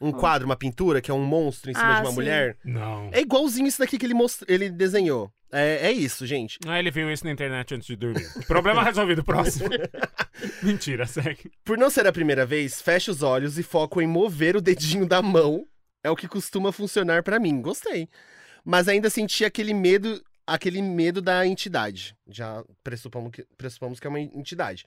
Um 0.00 0.12
quadro, 0.12 0.46
uma 0.46 0.56
pintura, 0.56 1.00
que 1.00 1.10
é 1.10 1.14
um 1.14 1.24
monstro 1.24 1.70
em 1.70 1.74
cima 1.74 1.86
Ah, 1.88 1.94
de 1.96 2.02
uma 2.02 2.10
sim. 2.10 2.14
mulher? 2.14 2.56
Não. 2.64 3.10
É 3.12 3.20
igualzinho 3.20 3.66
isso 3.66 3.80
daqui 3.80 3.98
que 3.98 4.06
ele, 4.06 4.14
most... 4.14 4.44
ele 4.48 4.70
desenhou. 4.70 5.32
É, 5.50 5.88
é 5.88 5.92
isso, 5.92 6.26
gente. 6.26 6.58
Ah, 6.66 6.78
ele 6.78 6.90
viu 6.90 7.10
isso 7.10 7.24
na 7.24 7.32
internet 7.32 7.74
antes 7.74 7.86
de 7.86 7.96
dormir. 7.96 8.24
Problema 8.46 8.82
resolvido, 8.84 9.24
próximo. 9.24 9.68
Mentira, 10.62 11.06
segue. 11.06 11.50
Por 11.64 11.76
não 11.78 11.90
ser 11.90 12.06
a 12.06 12.12
primeira 12.12 12.44
vez, 12.46 12.80
fecho 12.80 13.10
os 13.10 13.22
olhos 13.22 13.58
e 13.58 13.62
foco 13.62 14.00
em 14.00 14.06
mover 14.06 14.56
o 14.56 14.60
dedinho 14.60 15.06
da 15.06 15.20
mão. 15.22 15.66
É 16.04 16.10
o 16.10 16.16
que 16.16 16.28
costuma 16.28 16.70
funcionar 16.70 17.22
pra 17.22 17.40
mim. 17.40 17.60
Gostei. 17.60 18.08
Mas 18.64 18.86
ainda 18.88 19.10
senti 19.10 19.44
aquele 19.44 19.74
medo, 19.74 20.22
aquele 20.46 20.80
medo 20.82 21.20
da 21.20 21.46
entidade. 21.46 22.14
Já 22.28 22.62
pressupomos 22.84 23.32
que, 23.32 23.44
pressupomos 23.56 23.98
que 23.98 24.06
é 24.06 24.10
uma 24.10 24.20
entidade. 24.20 24.84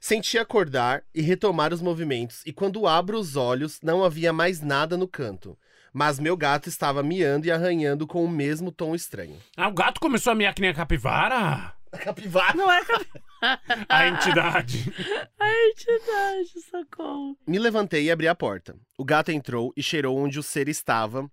Senti 0.00 0.38
acordar 0.38 1.02
e 1.14 1.20
retomar 1.20 1.74
os 1.74 1.82
movimentos, 1.82 2.42
e 2.46 2.52
quando 2.54 2.86
abro 2.86 3.18
os 3.18 3.36
olhos, 3.36 3.78
não 3.82 4.02
havia 4.02 4.32
mais 4.32 4.60
nada 4.62 4.96
no 4.96 5.06
canto. 5.06 5.58
Mas 5.92 6.18
meu 6.18 6.36
gato 6.36 6.68
estava 6.68 7.02
miando 7.02 7.46
e 7.46 7.50
arranhando 7.50 8.06
com 8.06 8.24
o 8.24 8.28
mesmo 8.28 8.72
tom 8.72 8.94
estranho. 8.94 9.36
Ah, 9.56 9.68
o 9.68 9.72
gato 9.74 10.00
começou 10.00 10.32
a 10.32 10.34
miar 10.34 10.54
que 10.54 10.62
nem 10.62 10.70
a 10.70 10.74
capivara? 10.74 11.74
A 11.92 11.98
capivara! 11.98 12.56
Não 12.56 12.70
é 12.72 12.82
cap- 12.84 13.06
A 13.88 14.06
entidade. 14.06 14.90
a 15.38 15.50
entidade, 15.68 16.60
socorro. 16.70 17.36
Me 17.46 17.58
levantei 17.58 18.04
e 18.04 18.10
abri 18.10 18.26
a 18.28 18.34
porta. 18.34 18.76
O 18.96 19.04
gato 19.04 19.30
entrou 19.32 19.72
e 19.76 19.82
cheirou 19.82 20.16
onde 20.16 20.38
o 20.38 20.42
ser 20.42 20.68
estava, 20.68 21.28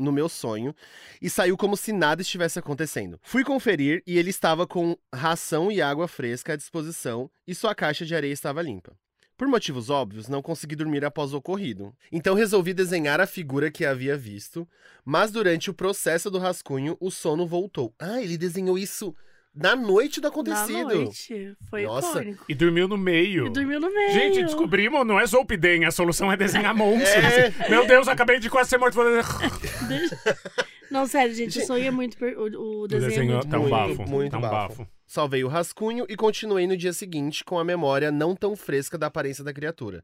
no 0.00 0.12
meu 0.12 0.28
sonho, 0.28 0.74
e 1.20 1.28
saiu 1.28 1.56
como 1.56 1.76
se 1.76 1.92
nada 1.92 2.22
estivesse 2.22 2.58
acontecendo. 2.58 3.18
Fui 3.22 3.44
conferir 3.44 4.02
e 4.06 4.18
ele 4.18 4.30
estava 4.30 4.66
com 4.66 4.96
ração 5.14 5.70
e 5.70 5.82
água 5.82 6.08
fresca 6.08 6.54
à 6.54 6.56
disposição 6.56 7.30
e 7.46 7.54
sua 7.54 7.74
caixa 7.74 8.04
de 8.04 8.14
areia 8.14 8.32
estava 8.32 8.62
limpa. 8.62 8.96
Por 9.40 9.48
motivos 9.48 9.88
óbvios, 9.88 10.28
não 10.28 10.42
consegui 10.42 10.76
dormir 10.76 11.02
após 11.02 11.32
o 11.32 11.38
ocorrido. 11.38 11.96
Então 12.12 12.34
resolvi 12.34 12.74
desenhar 12.74 13.22
a 13.22 13.26
figura 13.26 13.70
que 13.70 13.86
havia 13.86 14.14
visto, 14.14 14.68
mas 15.02 15.32
durante 15.32 15.70
o 15.70 15.74
processo 15.74 16.30
do 16.30 16.38
rascunho, 16.38 16.94
o 17.00 17.10
sono 17.10 17.46
voltou. 17.46 17.94
Ah, 17.98 18.20
ele 18.20 18.36
desenhou 18.36 18.76
isso 18.76 19.16
na 19.54 19.74
noite 19.76 20.20
do 20.20 20.28
acontecido. 20.28 20.88
Na 20.88 20.94
noite. 20.94 21.54
Foi 21.68 21.82
Nossa. 21.84 22.20
icônico. 22.20 22.44
E 22.48 22.54
dormiu 22.54 22.86
no 22.88 22.96
meio. 22.96 23.46
E 23.46 23.50
dormiu 23.50 23.80
no 23.80 23.92
meio. 23.92 24.12
Gente, 24.12 24.42
descobrimos, 24.44 25.06
não 25.06 25.18
é 25.18 25.26
Zolpidem, 25.26 25.84
a 25.84 25.90
solução 25.90 26.30
é 26.32 26.36
desenhar 26.36 26.74
monstros. 26.76 27.24
É. 27.24 27.68
Meu 27.68 27.86
Deus, 27.86 28.06
acabei 28.08 28.38
de 28.38 28.48
quase 28.48 28.70
ser 28.70 28.78
morto. 28.78 28.98
Não, 30.90 31.06
sério, 31.06 31.32
gente, 31.34 31.52
Gente- 31.54 31.62
o 31.62 31.66
sonho 31.66 31.84
é 31.86 31.90
muito. 31.90 32.16
per- 32.16 32.36
O, 32.36 32.42
o 32.48 32.82
O 32.82 32.88
desenho, 32.88 33.10
desenho 33.10 33.30
é 33.30 33.34
muito 33.36 33.48
tá 33.48 33.58
um 33.58 33.60
muito, 33.60 33.70
bafo. 33.96 34.10
muito 34.10 34.30
tá 34.32 34.38
um 34.38 34.40
bafo. 34.40 34.78
bafo. 34.78 34.88
Salvei 35.06 35.44
o 35.44 35.48
rascunho 35.48 36.04
e 36.08 36.16
continuei 36.16 36.66
no 36.66 36.76
dia 36.76 36.92
seguinte 36.92 37.44
com 37.44 37.58
a 37.58 37.64
memória 37.64 38.10
não 38.10 38.34
tão 38.34 38.56
fresca 38.56 38.98
da 38.98 39.06
aparência 39.06 39.44
da 39.44 39.52
criatura. 39.52 40.02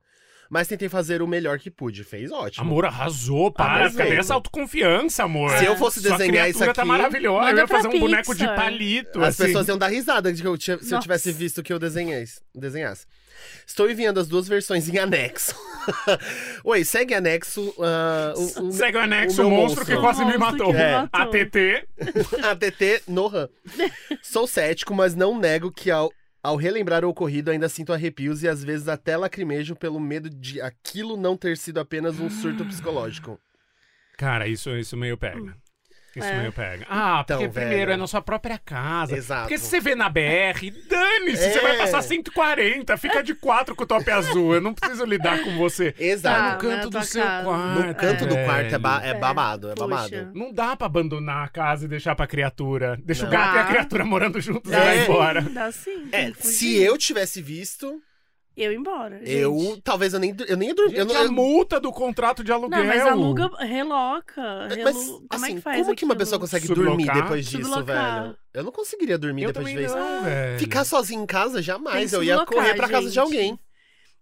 Mas 0.49 0.69
tentei 0.69 0.89
fazer 0.89 1.23
o 1.23 1.27
melhor 1.27 1.59
que 1.59 1.71
pude. 1.71 2.05
Fez 2.05 2.31
ótimo. 2.31 2.65
Amor, 2.65 2.85
arrasou, 2.87 3.51
para. 3.51 3.73
Arrasou. 3.85 3.99
Cadê 3.99 4.17
essa 4.17 4.35
autoconfiança, 4.35 5.25
amor? 5.25 5.51
Se 5.59 5.65
eu 5.65 5.77
fosse 5.77 6.01
Sua 6.01 6.13
desenhar 6.17 6.49
isso 6.49 6.59
criatura 6.59 6.71
aqui, 6.71 6.77
tá 6.81 6.85
maravilhosa. 6.85 7.51
Eu 7.51 7.57
ia 7.59 7.67
fazer 7.67 7.89
um 7.89 7.99
boneco 8.01 8.35
de 8.35 8.47
palito, 8.47 9.21
As 9.23 9.29
assim. 9.35 9.47
pessoas 9.47 9.69
iam 9.69 9.77
dar 9.79 9.89
risada 9.89 10.33
de 10.33 10.41
que 10.43 10.49
eu 10.49 10.57
tinha- 10.57 10.79
se 10.79 10.95
eu 10.95 11.01
tivesse 11.01 11.33
visto 11.33 11.59
o 11.59 11.63
que 11.63 11.73
eu 11.73 11.79
desenhei, 11.79 12.25
desenhasse. 12.55 13.07
Estou 13.67 13.91
enviando 13.91 14.19
as 14.19 14.29
duas 14.29 14.49
versões 14.49 14.89
em 14.89 14.99
anexo. 14.99 15.55
Oi, 16.65 16.85
segue 16.85 17.15
anexo. 17.15 17.75
ah, 17.81 18.33
o, 18.37 18.69
o, 18.69 18.73
Segue 18.73 18.97
o 18.97 19.01
anexo, 19.01 19.43
o 19.43 19.47
o 19.47 19.51
meu 19.51 19.59
monstro 19.61 19.85
que 19.85 19.95
monstro. 19.95 20.01
quase 20.01 20.25
me 20.25 20.39
monstro 20.39 20.59
matou. 20.59 20.67
que 20.69 20.73
me 20.79 20.83
É. 20.83 20.93
matou. 20.93 21.21
A 21.21 21.27
TT. 21.27 21.85
ATT 22.43 23.03
Nohan. 23.09 23.49
Sou 24.23 24.47
cético, 24.47 24.95
mas 24.95 25.15
não 25.15 25.39
nego 25.39 25.71
que 25.71 25.91
ao, 25.91 26.11
ao 26.47 26.55
relembrar 26.55 27.05
o 27.05 27.09
ocorrido 27.09 27.51
ainda 27.51 27.69
sinto 27.69 27.93
arrepios 27.93 28.45
e 28.45 28.49
às 28.49 28.63
vezes 28.63 28.87
até 28.87 29.17
lacrimejo 29.17 29.75
pelo 29.75 29.99
medo 29.99 30.31
de 30.31 30.61
aquilo 30.61 31.17
não 31.17 31.37
ter 31.37 31.57
sido 31.57 31.81
apenas 31.81 32.21
um 32.21 32.31
surto 32.31 32.65
psicológico. 32.67 33.41
Cara, 34.17 34.47
isso, 34.47 34.71
isso 34.77 34.97
meio 34.97 35.19
pega. 35.19 35.57
Isso 36.17 36.27
É. 36.29 36.39
meio 36.39 36.53
pega. 36.53 36.87
Ah, 36.89 37.21
Então, 37.25 37.39
porque 37.39 37.53
primeiro 37.53 37.79
velho. 37.87 37.93
é 37.93 37.97
na 37.97 38.07
sua 38.07 38.23
própria 38.23 38.59
casa. 38.59 39.17
Exato. 39.17 39.43
Porque 39.43 39.59
se 39.59 39.67
você 39.67 39.81
vê 39.81 39.95
na 39.95 40.09
BR, 40.09 40.71
dane-se, 40.89 41.53
você 41.53 41.59
É. 41.59 41.63
vai 41.63 41.77
passar 41.77 42.03
140, 42.03 42.97
fica 42.97 43.23
de 43.23 43.35
quatro 43.35 43.75
com 43.77 43.85
o 43.85 43.87
top 43.87 44.11
azul. 44.11 44.55
Eu 44.55 44.61
não 44.61 44.73
preciso 44.75 45.05
lidar 45.05 45.43
com 45.43 45.57
você. 45.57 45.95
Exato. 45.99 46.37
Ah, 46.41 46.53
no 46.55 46.59
canto 46.59 46.91
do 46.91 47.03
seu 47.05 47.23
casa. 47.23 47.45
quarto. 47.45 47.83
No 47.87 47.95
canto 47.95 48.27
do 48.27 48.35
velho. 48.35 48.47
quarto 48.47 48.75
é, 48.75 48.79
ba- 48.79 49.01
é 49.05 49.09
É, 49.11 49.15
babado, 49.15 49.71
é 49.71 49.75
puxa. 49.75 49.87
babado. 49.89 50.31
Não 50.35 50.53
dá 50.53 50.77
pra 50.77 50.87
abandonar 50.87 51.45
a 51.45 51.49
casa 51.49 51.85
e 51.85 51.89
deixar 51.89 52.15
pra 52.15 52.27
criatura. 52.27 52.99
Deixa 53.05 53.23
Não. 53.23 53.29
o 53.29 53.33
gato 53.33 53.57
e 53.57 53.59
a 53.59 53.65
criatura 53.65 54.05
morando 54.05 54.41
juntos 54.41 54.71
e 54.71 54.75
É. 54.75 54.79
vai 54.79 54.99
embora. 55.05 55.43
Dá 55.43 55.71
sim. 55.73 56.09
É, 56.13 56.33
se 56.39 56.81
eu 56.83 56.97
tivesse 56.99 57.41
visto, 57.43 58.01
Eu 58.57 58.73
ia 58.73 58.79
embora. 58.79 59.19
gente. 59.19 59.31
eu 59.33 59.79
talvez 59.85 60.15
eu 60.15 60.21
nem, 60.21 60.35
eu 60.49 60.57
nem 60.57 60.69
ia 60.71 60.75
dormir. 60.75 60.97
Eu 60.97 61.03
Gente, 61.05 61.13
não, 61.15 61.21
a 61.21 61.25
eu- 61.25 61.33
multa 61.33 61.79
do 61.79 61.93
contrato 61.93 62.43
de 62.43 62.51
aluguel. 62.51 62.79
Não, 62.79 62.87
mas 62.87 63.03
aluga, 63.03 63.51
reloca. 63.59 64.69
Relu... 64.69 64.83
mas, 64.85 64.97
como 65.07 65.27
assim, 65.31 65.53
é 65.53 65.55
que 65.57 65.61
faz 65.61 65.83
como 65.83 65.95
que 65.97 66.05
uma 66.05 66.13
aquilo? 66.15 66.17
pessoa 66.17 66.41
consegue 66.41 66.67
Sublocar? 66.67 66.97
dormir 66.97 67.23
depois 67.23 67.47
disso, 67.47 67.63
Sublocar. 67.69 68.23
velho? 68.23 68.37
Eu 68.55 68.65
não 68.65 68.73
conseguiria 68.73 69.19
dormir 69.19 69.43
Eu 69.45 69.53
depois 69.53 69.75
de 69.75 69.85
isso. 69.85 69.95
não, 69.97 70.23
velho. 70.25 70.59
Ficar 70.59 70.85
sozinho 70.85 71.23
em 71.23 71.27
casa, 71.27 71.61
jamais. 71.61 72.13
Eu 72.13 72.25
ia 72.25 72.45
correr 72.47 72.75
pra 72.75 72.89
casa 72.89 73.09
de 73.09 73.15
gente. 73.15 73.19
alguém. 73.19 73.59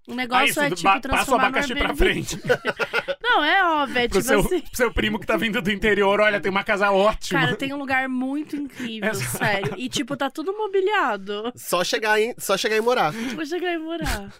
O 0.07 0.13
Ah, 0.13 0.17
negócio 0.17 0.45
isso, 0.47 0.61
é 0.61 0.69
tipo 0.71 0.83
passa 0.83 0.99
o 0.99 1.01
transformar 1.01 1.43
no 1.45 1.49
abacaxi 1.49 1.75
pra 1.75 1.97
frente. 1.97 2.39
Não, 3.23 3.43
é 3.43 3.65
óbvio, 3.65 3.99
é 3.99 4.09
pro, 4.09 4.19
tipo 4.21 4.29
seu, 4.29 4.41
assim. 4.41 4.61
pro 4.61 4.77
seu 4.77 4.93
primo 4.93 5.19
que 5.19 5.27
tá 5.27 5.37
vindo 5.37 5.63
do 5.63 5.71
interior, 5.71 6.21
olha, 6.21 6.41
tem 6.41 6.51
uma 6.51 6.63
casa 6.63 6.91
ótima. 6.91 7.41
Cara, 7.41 7.57
tem 7.57 7.73
um 7.73 7.79
lugar 7.79 8.07
muito 8.09 8.55
incrível, 8.55 9.11
Exato. 9.11 9.39
sério. 9.39 9.75
E, 9.79 9.89
tipo, 9.89 10.15
tá 10.17 10.29
tudo 10.31 10.53
mobiliado. 10.53 11.51
Só 11.57 11.83
chegar, 11.83 12.21
em, 12.21 12.35
só 12.39 12.57
chegar 12.57 12.77
e 12.77 12.81
morar. 12.83 13.13
Vou 13.13 13.47
chegar 13.47 13.73
e 13.73 13.79
morar. 13.79 14.31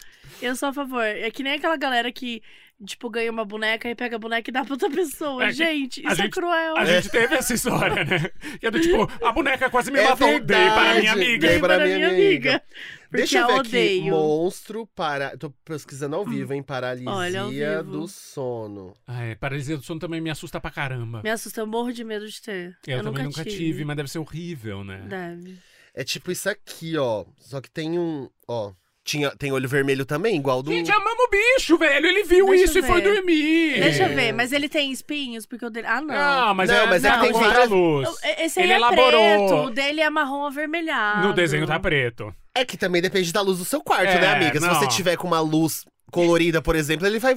Eu 0.47 0.57
sou 0.57 0.69
a 0.69 0.73
favor. 0.73 1.03
É 1.03 1.31
que 1.31 1.43
nem 1.43 1.55
aquela 1.55 1.77
galera 1.77 2.11
que, 2.13 2.43
tipo, 2.87 3.09
ganha 3.11 3.31
uma 3.31 3.45
boneca 3.45 3.89
e 3.89 3.95
pega 3.95 4.17
a 4.17 4.19
boneca 4.19 4.51
e 4.51 4.53
dá 4.53 4.65
pra 4.65 4.75
outra 4.75 4.91
pessoa. 4.91 5.45
É 5.47 5.53
gente, 5.53 6.01
isso 6.01 6.09
é 6.13 6.15
gente- 6.15 6.31
cruel. 6.31 6.77
A 6.77 6.85
gente 6.85 7.09
teve 7.11 7.35
essa 7.35 7.55
história, 7.55 8.05
né? 8.05 8.31
Que 8.61 8.67
é 8.67 8.71
do 8.71 8.81
tipo, 8.81 9.09
a 9.25 9.33
boneca 9.33 9.71
quase 9.71 9.91
me 9.91 9.99
É 10.01 10.09
matou, 10.09 10.29
dei 10.29 10.41
para 10.41 10.59
verdade. 10.85 11.01
minha 11.01 11.13
amiga. 11.13 11.49
Dei 11.49 11.59
pra 11.59 11.79
minha 11.79 12.09
amiga. 12.09 12.63
Porque 13.11 13.17
Deixa 13.19 13.39
eu 13.39 13.47
ver 13.47 13.53
eu 13.53 13.59
aqui. 13.61 13.69
odeio. 13.69 14.11
Monstro 14.15 14.87
para. 14.89 15.37
Tô 15.39 15.49
pesquisando 15.65 16.17
ao 16.17 16.25
vivo, 16.25 16.53
hein? 16.53 16.63
Paralisia 16.65 17.11
Olha, 17.13 17.47
vivo. 17.83 17.91
do 17.93 18.09
sono. 18.09 18.93
Ai, 19.07 19.37
paralisia 19.37 19.77
do 19.77 19.85
sono 19.85 20.01
também 20.01 20.21
me 20.21 20.31
assusta 20.31 20.61
pra 20.61 20.71
caramba. 20.71 21.23
Me 21.23 21.31
assusta, 21.31 21.61
eu 21.61 21.67
morro 21.67 21.93
de 21.93 22.03
medo 22.03 22.29
de 22.29 22.43
ter. 22.43 22.77
Eu, 22.87 22.99
também 23.05 23.25
nunca 23.25 23.39
nunca 23.39 23.45
tive. 23.45 23.85
mas 23.85 23.97
deve 23.97 24.11
ser 24.11 24.19
horrível, 24.19 24.83
né? 24.83 25.05
Deve. 25.09 25.57
É 25.95 26.03
tipo 26.03 26.33
isso 26.33 26.51
aqui, 26.51 26.97
ó. 26.99 27.25
Só 27.39 27.61
que 27.61 27.71
tem 27.71 27.99
um. 28.01 28.29
Ó. 28.49 28.73
Tinha, 29.05 29.31
tem 29.37 29.53
olho 29.53 29.69
vermelho 29.69 30.07
também, 30.07 30.35
igual 30.37 30.63
do. 30.63 30.73
Gente, 30.73 30.91
amamos 30.91 31.25
o 31.25 31.29
bicho, 31.29 31.77
velho. 31.77 32.07
Ele 32.07 32.25
viu 32.25 32.47
Deixa 32.47 32.65
isso 32.65 32.79
e 32.79 32.83
foi 32.83 33.03
dormir. 33.03 33.75
Deixa 33.79 34.05
eu 34.09 34.15
ver, 34.15 34.33
mas 34.33 34.51
ele 34.51 34.67
tem 34.67 34.91
espinhos? 34.91 35.45
Porque 35.45 35.67
o 35.67 35.69
dele. 35.69 35.87
Ah, 35.87 36.01
não. 36.01 36.15
Ah, 36.15 36.55
mas 36.55 36.71
Não, 36.71 36.77
é, 36.77 36.87
mas 36.87 37.05
é 37.05 37.11
que 37.13 37.21
tem 37.21 37.33
várias- 37.33 37.69
luz. 37.69 38.09
Esse 38.39 38.61
aí 38.61 38.65
Ele 38.65 38.73
é 38.73 38.77
elaborou. 38.77 39.11
preto, 39.11 39.55
o 39.67 39.71
dele 39.71 40.01
é 40.01 40.09
marrom 40.09 40.47
avermelhado. 40.47 41.29
No 41.29 41.35
desenho 41.35 41.67
tá 41.67 41.79
preto. 41.79 42.35
É 42.55 42.65
que 42.65 42.79
também 42.79 43.03
depende 43.03 43.31
da 43.31 43.43
luz 43.43 43.59
do 43.59 43.65
seu 43.67 43.83
quarto, 43.83 44.07
É, 44.09 44.21
né, 44.21 44.33
amiga? 44.33 44.59
Se 44.59 44.67
não. 44.67 44.75
você 44.75 44.87
tiver 44.89 45.17
com 45.17 45.27
uma 45.27 45.41
luz 45.41 45.85
colorida, 46.11 46.63
por 46.63 46.75
exemplo, 46.75 47.07
ele 47.07 47.19
vai. 47.19 47.37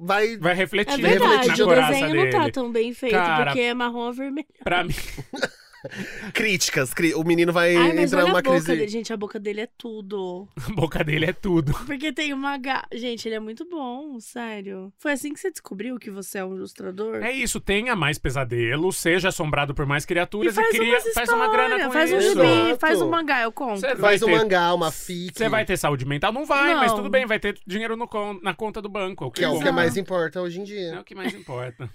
Vai. 0.00 0.38
Vai 0.38 0.54
refletir 0.54 0.94
É 0.94 0.96
verdade, 0.96 1.62
o 1.62 1.66
coraça 1.66 1.92
desenho 1.92 2.10
dele. 2.12 2.30
não 2.32 2.40
tá 2.46 2.50
tão 2.50 2.72
bem 2.72 2.94
feito, 2.94 3.12
Cara, 3.12 3.44
porque 3.44 3.60
é 3.60 3.74
marrom 3.74 4.08
avermelhado. 4.08 4.48
Pra 4.64 4.82
mim, 4.82 4.94
Críticas. 6.32 6.92
cri- 6.94 7.14
O 7.14 7.22
menino 7.24 7.52
vai 7.52 7.74
Ai, 7.76 7.92
mas 7.92 8.04
entrar 8.12 8.20
olha 8.20 8.28
numa 8.28 8.38
a 8.38 8.42
boca 8.42 8.54
crise. 8.56 8.66
dele. 8.66 8.88
Gente, 8.88 9.12
a 9.12 9.16
boca 9.16 9.38
dele 9.40 9.62
é 9.62 9.68
tudo. 9.78 10.48
a 10.68 10.72
boca 10.72 11.02
dele 11.04 11.26
é 11.26 11.32
tudo. 11.32 11.72
Porque 11.86 12.12
tem 12.12 12.32
uma... 12.32 12.56
Ga... 12.58 12.84
Gente, 12.92 13.26
ele 13.28 13.34
é 13.34 13.40
muito 13.40 13.68
bom, 13.68 14.18
sério. 14.20 14.92
Foi 14.98 15.12
assim 15.12 15.32
que 15.32 15.40
você 15.40 15.50
descobriu 15.50 15.98
que 15.98 16.10
você 16.10 16.38
é 16.38 16.44
um 16.44 16.54
ilustrador? 16.54 17.16
É 17.16 17.32
isso, 17.32 17.60
tenha 17.60 17.94
mais 17.96 18.18
pesadelo, 18.18 18.92
seja 18.92 19.28
assombrado 19.28 19.74
por 19.74 19.86
mais 19.86 20.04
E 20.04 20.06
criaturas 20.06 20.52
e, 20.52 20.56
faz 20.56 20.68
cria, 20.68 20.90
umas 20.92 21.12
faz 21.14 21.28
uma 21.30 21.48
grana 21.50 21.84
com 21.86 21.92
faz 21.92 22.12
um 22.12 22.18
isso. 22.18 22.28
gibi, 22.30 22.40
Exato. 22.46 22.78
faz 22.80 23.02
um 23.02 23.08
mangá, 23.10 23.42
eu 23.42 23.52
compro. 23.52 23.78
Cê 23.80 23.96
Faz 23.96 24.22
um 24.22 24.26
ter- 24.26 24.36
mangá, 24.38 24.74
uma 24.74 24.90
fic. 24.92 25.36
Você 25.36 25.48
vai 25.48 25.64
ter 25.64 25.76
saúde 25.76 26.04
mental? 26.04 26.32
Não 26.32 26.44
vai, 26.46 26.74
Não. 26.74 26.80
mas 26.80 26.92
tudo 26.92 27.08
bem, 27.10 27.26
vai 27.26 27.38
ter 27.38 27.58
dinheiro 27.66 27.96
no 27.96 28.06
con- 28.08 28.38
na 28.42 28.54
conta 28.54 28.80
do 28.80 28.88
banco. 28.88 29.30
Que 29.30 29.44
é 29.44 29.48
o 29.48 29.60
que 29.60 29.70
mais 29.70 29.96
importa 29.96 30.40
hoje 30.40 30.58
em 30.58 30.62
É 30.62 30.64
dia. 30.64 31.00
o 31.00 31.04
que 31.04 31.14
mais 31.14 31.34
importa. 31.34 31.88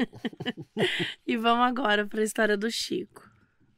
E 1.26 1.38
vamos 1.38 1.65
agora 1.67 2.06
pra 2.06 2.23
história 2.23 2.56
do 2.58 2.69
Chico. 2.71 3.26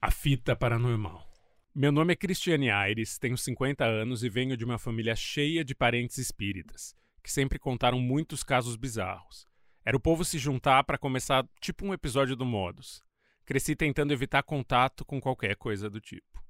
A 0.02 0.10
fita 0.12 0.56
paranormal. 0.56 1.30
Meu 1.76 1.92
nome 1.92 2.14
é 2.14 2.16
Cristiane 2.16 2.70
Aires, 2.72 3.18
tenho 3.18 3.38
50 3.38 3.84
anos 3.84 4.24
e 4.24 4.30
venho 4.30 4.56
de 4.56 4.64
uma 4.64 4.80
família 4.80 5.14
cheia 5.14 5.62
de 5.62 5.76
parentes 5.76 6.18
espíritas, 6.18 6.96
que 7.22 7.30
sempre 7.30 7.60
contaram 7.60 8.00
muitos 8.00 8.42
casos 8.42 8.78
bizarros. 8.78 9.46
Era 9.84 9.98
o 9.98 10.00
povo 10.00 10.24
se 10.24 10.40
juntar 10.40 10.86
para 10.86 10.98
começar 10.98 11.46
tipo 11.60 11.86
um 11.86 11.94
episódio 11.94 12.34
do 12.34 12.46
Modus. 12.46 13.04
Cresci 13.44 13.76
tentando 13.76 14.14
evitar 14.14 14.42
contato 14.42 15.04
com 15.04 15.20
qualquer 15.20 15.58
coisa 15.58 15.90
do 15.90 16.00
tipo. 16.00 16.42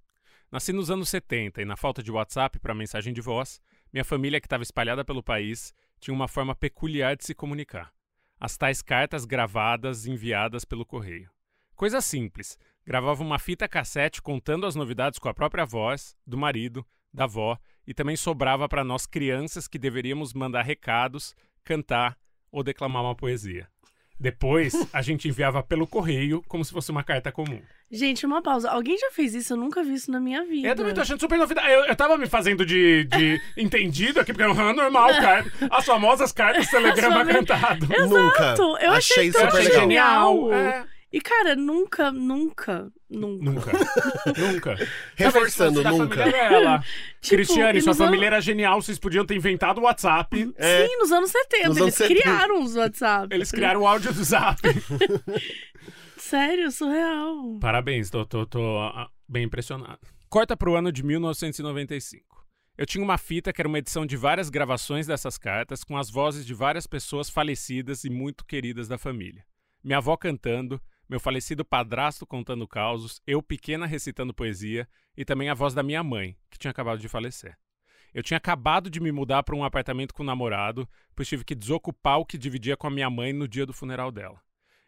Nasci 0.51 0.71
nos 0.71 0.91
anos 0.91 1.09
70 1.09 1.63
e, 1.63 1.65
na 1.65 1.75
falta 1.75 2.03
de 2.03 2.11
WhatsApp 2.11 2.59
para 2.59 2.75
mensagem 2.75 3.11
de 3.11 3.19
voz, 3.19 3.59
minha 3.91 4.05
família, 4.05 4.39
que 4.39 4.45
estava 4.45 4.61
espalhada 4.61 5.03
pelo 5.03 5.23
país, 5.23 5.73
tinha 5.99 6.13
uma 6.13 6.27
forma 6.27 6.53
peculiar 6.53 7.17
de 7.17 7.25
se 7.25 7.33
comunicar. 7.33 7.91
As 8.39 8.57
tais 8.57 8.83
cartas 8.83 9.25
gravadas 9.25 10.05
enviadas 10.05 10.63
pelo 10.63 10.85
correio. 10.85 11.31
Coisa 11.79 12.01
simples. 12.01 12.59
Gravava 12.89 13.21
uma 13.21 13.37
fita 13.37 13.67
cassete 13.67 14.19
contando 14.19 14.65
as 14.65 14.73
novidades 14.73 15.19
com 15.19 15.29
a 15.29 15.33
própria 15.33 15.63
voz, 15.63 16.15
do 16.25 16.35
marido, 16.35 16.83
da 17.13 17.25
avó, 17.25 17.55
e 17.85 17.93
também 17.93 18.15
sobrava 18.15 18.67
para 18.67 18.83
nós 18.83 19.05
crianças 19.05 19.67
que 19.67 19.77
deveríamos 19.77 20.33
mandar 20.33 20.63
recados, 20.63 21.35
cantar 21.63 22.17
ou 22.51 22.63
declamar 22.63 23.03
uma 23.03 23.13
poesia. 23.13 23.67
Depois, 24.19 24.73
a 24.91 25.03
gente 25.03 25.27
enviava 25.27 25.61
pelo 25.61 25.85
correio, 25.85 26.43
como 26.47 26.65
se 26.65 26.71
fosse 26.71 26.89
uma 26.89 27.03
carta 27.03 27.31
comum. 27.31 27.61
Gente, 27.91 28.25
uma 28.25 28.41
pausa. 28.41 28.71
Alguém 28.71 28.97
já 28.97 29.11
fez 29.11 29.35
isso? 29.35 29.53
Eu 29.53 29.57
nunca 29.57 29.83
vi 29.83 29.93
isso 29.93 30.09
na 30.11 30.19
minha 30.19 30.43
vida. 30.43 30.67
Eu 30.67 30.75
também 30.75 30.91
tô 30.91 31.01
achando 31.01 31.19
super 31.19 31.37
novidade. 31.37 31.71
Eu, 31.71 31.85
eu 31.85 31.95
tava 31.95 32.17
me 32.17 32.25
fazendo 32.25 32.65
de, 32.65 33.03
de 33.03 33.39
entendido 33.55 34.19
aqui, 34.19 34.33
porque 34.33 34.43
é 34.43 34.73
normal, 34.73 35.09
cara. 35.09 35.45
As 35.69 35.85
famosas 35.85 36.31
cartas 36.31 36.67
telegrama 36.71 37.17
fami- 37.17 37.33
cantado. 37.33 37.87
Nunca. 37.87 38.43
Exato, 38.43 38.77
eu 38.79 38.91
achei 38.93 39.31
super 39.31 39.47
tão 39.51 39.59
legal. 39.59 39.79
genial. 39.79 40.53
É, 40.53 40.85
E, 41.11 41.19
cara, 41.19 41.55
nunca, 41.55 42.11
nunca, 42.11 42.91
nunca. 43.09 43.51
nunca. 43.51 43.71
Nunca. 44.37 44.77
Reforçando, 45.15 45.83
nunca. 45.83 46.23
dela. 46.23 46.83
Tipo, 47.19 47.35
Cristiane, 47.35 47.81
sua 47.81 47.95
família 47.95 48.27
era 48.27 48.39
genial, 48.39 48.81
vocês 48.81 48.99
podiam 48.99 49.25
ter 49.25 49.35
inventado 49.35 49.79
o 49.79 49.81
WhatsApp. 49.81 50.53
É. 50.55 50.87
Sim, 50.87 50.97
nos 50.97 51.11
anos 51.11 51.31
70. 51.31 51.67
Nos 51.67 51.77
eles 51.77 51.81
anos 51.81 51.95
70. 51.95 52.21
criaram 52.21 52.63
os 52.63 52.75
WhatsApp. 52.75 53.35
Eles 53.35 53.51
criaram 53.51 53.81
o 53.81 53.87
áudio 53.87 54.13
do 54.13 54.23
Zap. 54.23 54.61
Sério, 56.15 56.71
surreal. 56.71 57.57
Parabéns, 57.59 58.09
tô, 58.11 58.23
tô, 58.25 58.45
tô 58.45 58.77
ah, 58.79 59.09
bem 59.27 59.45
impressionado. 59.45 59.99
Corta 60.29 60.55
pro 60.55 60.75
ano 60.75 60.91
de 60.91 61.03
1995. 61.03 62.45
Eu 62.77 62.85
tinha 62.85 63.03
uma 63.03 63.17
fita 63.17 63.51
que 63.51 63.59
era 63.59 63.67
uma 63.67 63.79
edição 63.79 64.05
de 64.05 64.15
várias 64.15 64.49
gravações 64.49 65.07
dessas 65.07 65.37
cartas 65.37 65.83
com 65.83 65.97
as 65.97 66.09
vozes 66.09 66.45
de 66.45 66.53
várias 66.53 66.85
pessoas 66.85 67.29
falecidas 67.29 68.03
e 68.03 68.09
muito 68.09 68.45
queridas 68.45 68.87
da 68.87 68.97
família. 68.97 69.43
Minha 69.83 69.97
avó 69.97 70.15
cantando, 70.15 70.79
meu 71.09 71.19
falecido 71.19 71.65
padrasto 71.65 72.25
contando 72.25 72.67
causos, 72.67 73.19
eu 73.25 73.41
pequena 73.41 73.87
recitando 73.87 74.33
poesia 74.33 74.87
e 75.17 75.25
também 75.25 75.49
a 75.49 75.55
voz 75.55 75.73
da 75.73 75.81
minha 75.81 76.03
mãe, 76.03 76.37
que 76.51 76.59
tinha 76.59 76.69
acabado 76.69 76.99
de 76.99 77.09
falecer. 77.09 77.57
Eu 78.13 78.21
tinha 78.21 78.37
acabado 78.37 78.89
de 78.89 78.99
me 78.99 79.11
mudar 79.11 79.41
para 79.41 79.55
um 79.55 79.63
apartamento 79.63 80.13
com 80.13 80.21
o 80.21 80.25
namorado, 80.25 80.87
pois 81.15 81.27
tive 81.27 81.43
que 81.43 81.55
desocupar 81.55 82.19
o 82.19 82.25
que 82.25 82.37
dividia 82.37 82.77
com 82.77 82.85
a 82.85 82.91
minha 82.91 83.09
mãe 83.09 83.33
no 83.33 83.47
dia 83.47 83.65
do 83.65 83.73
funeral 83.73 84.11
dela. 84.11 84.39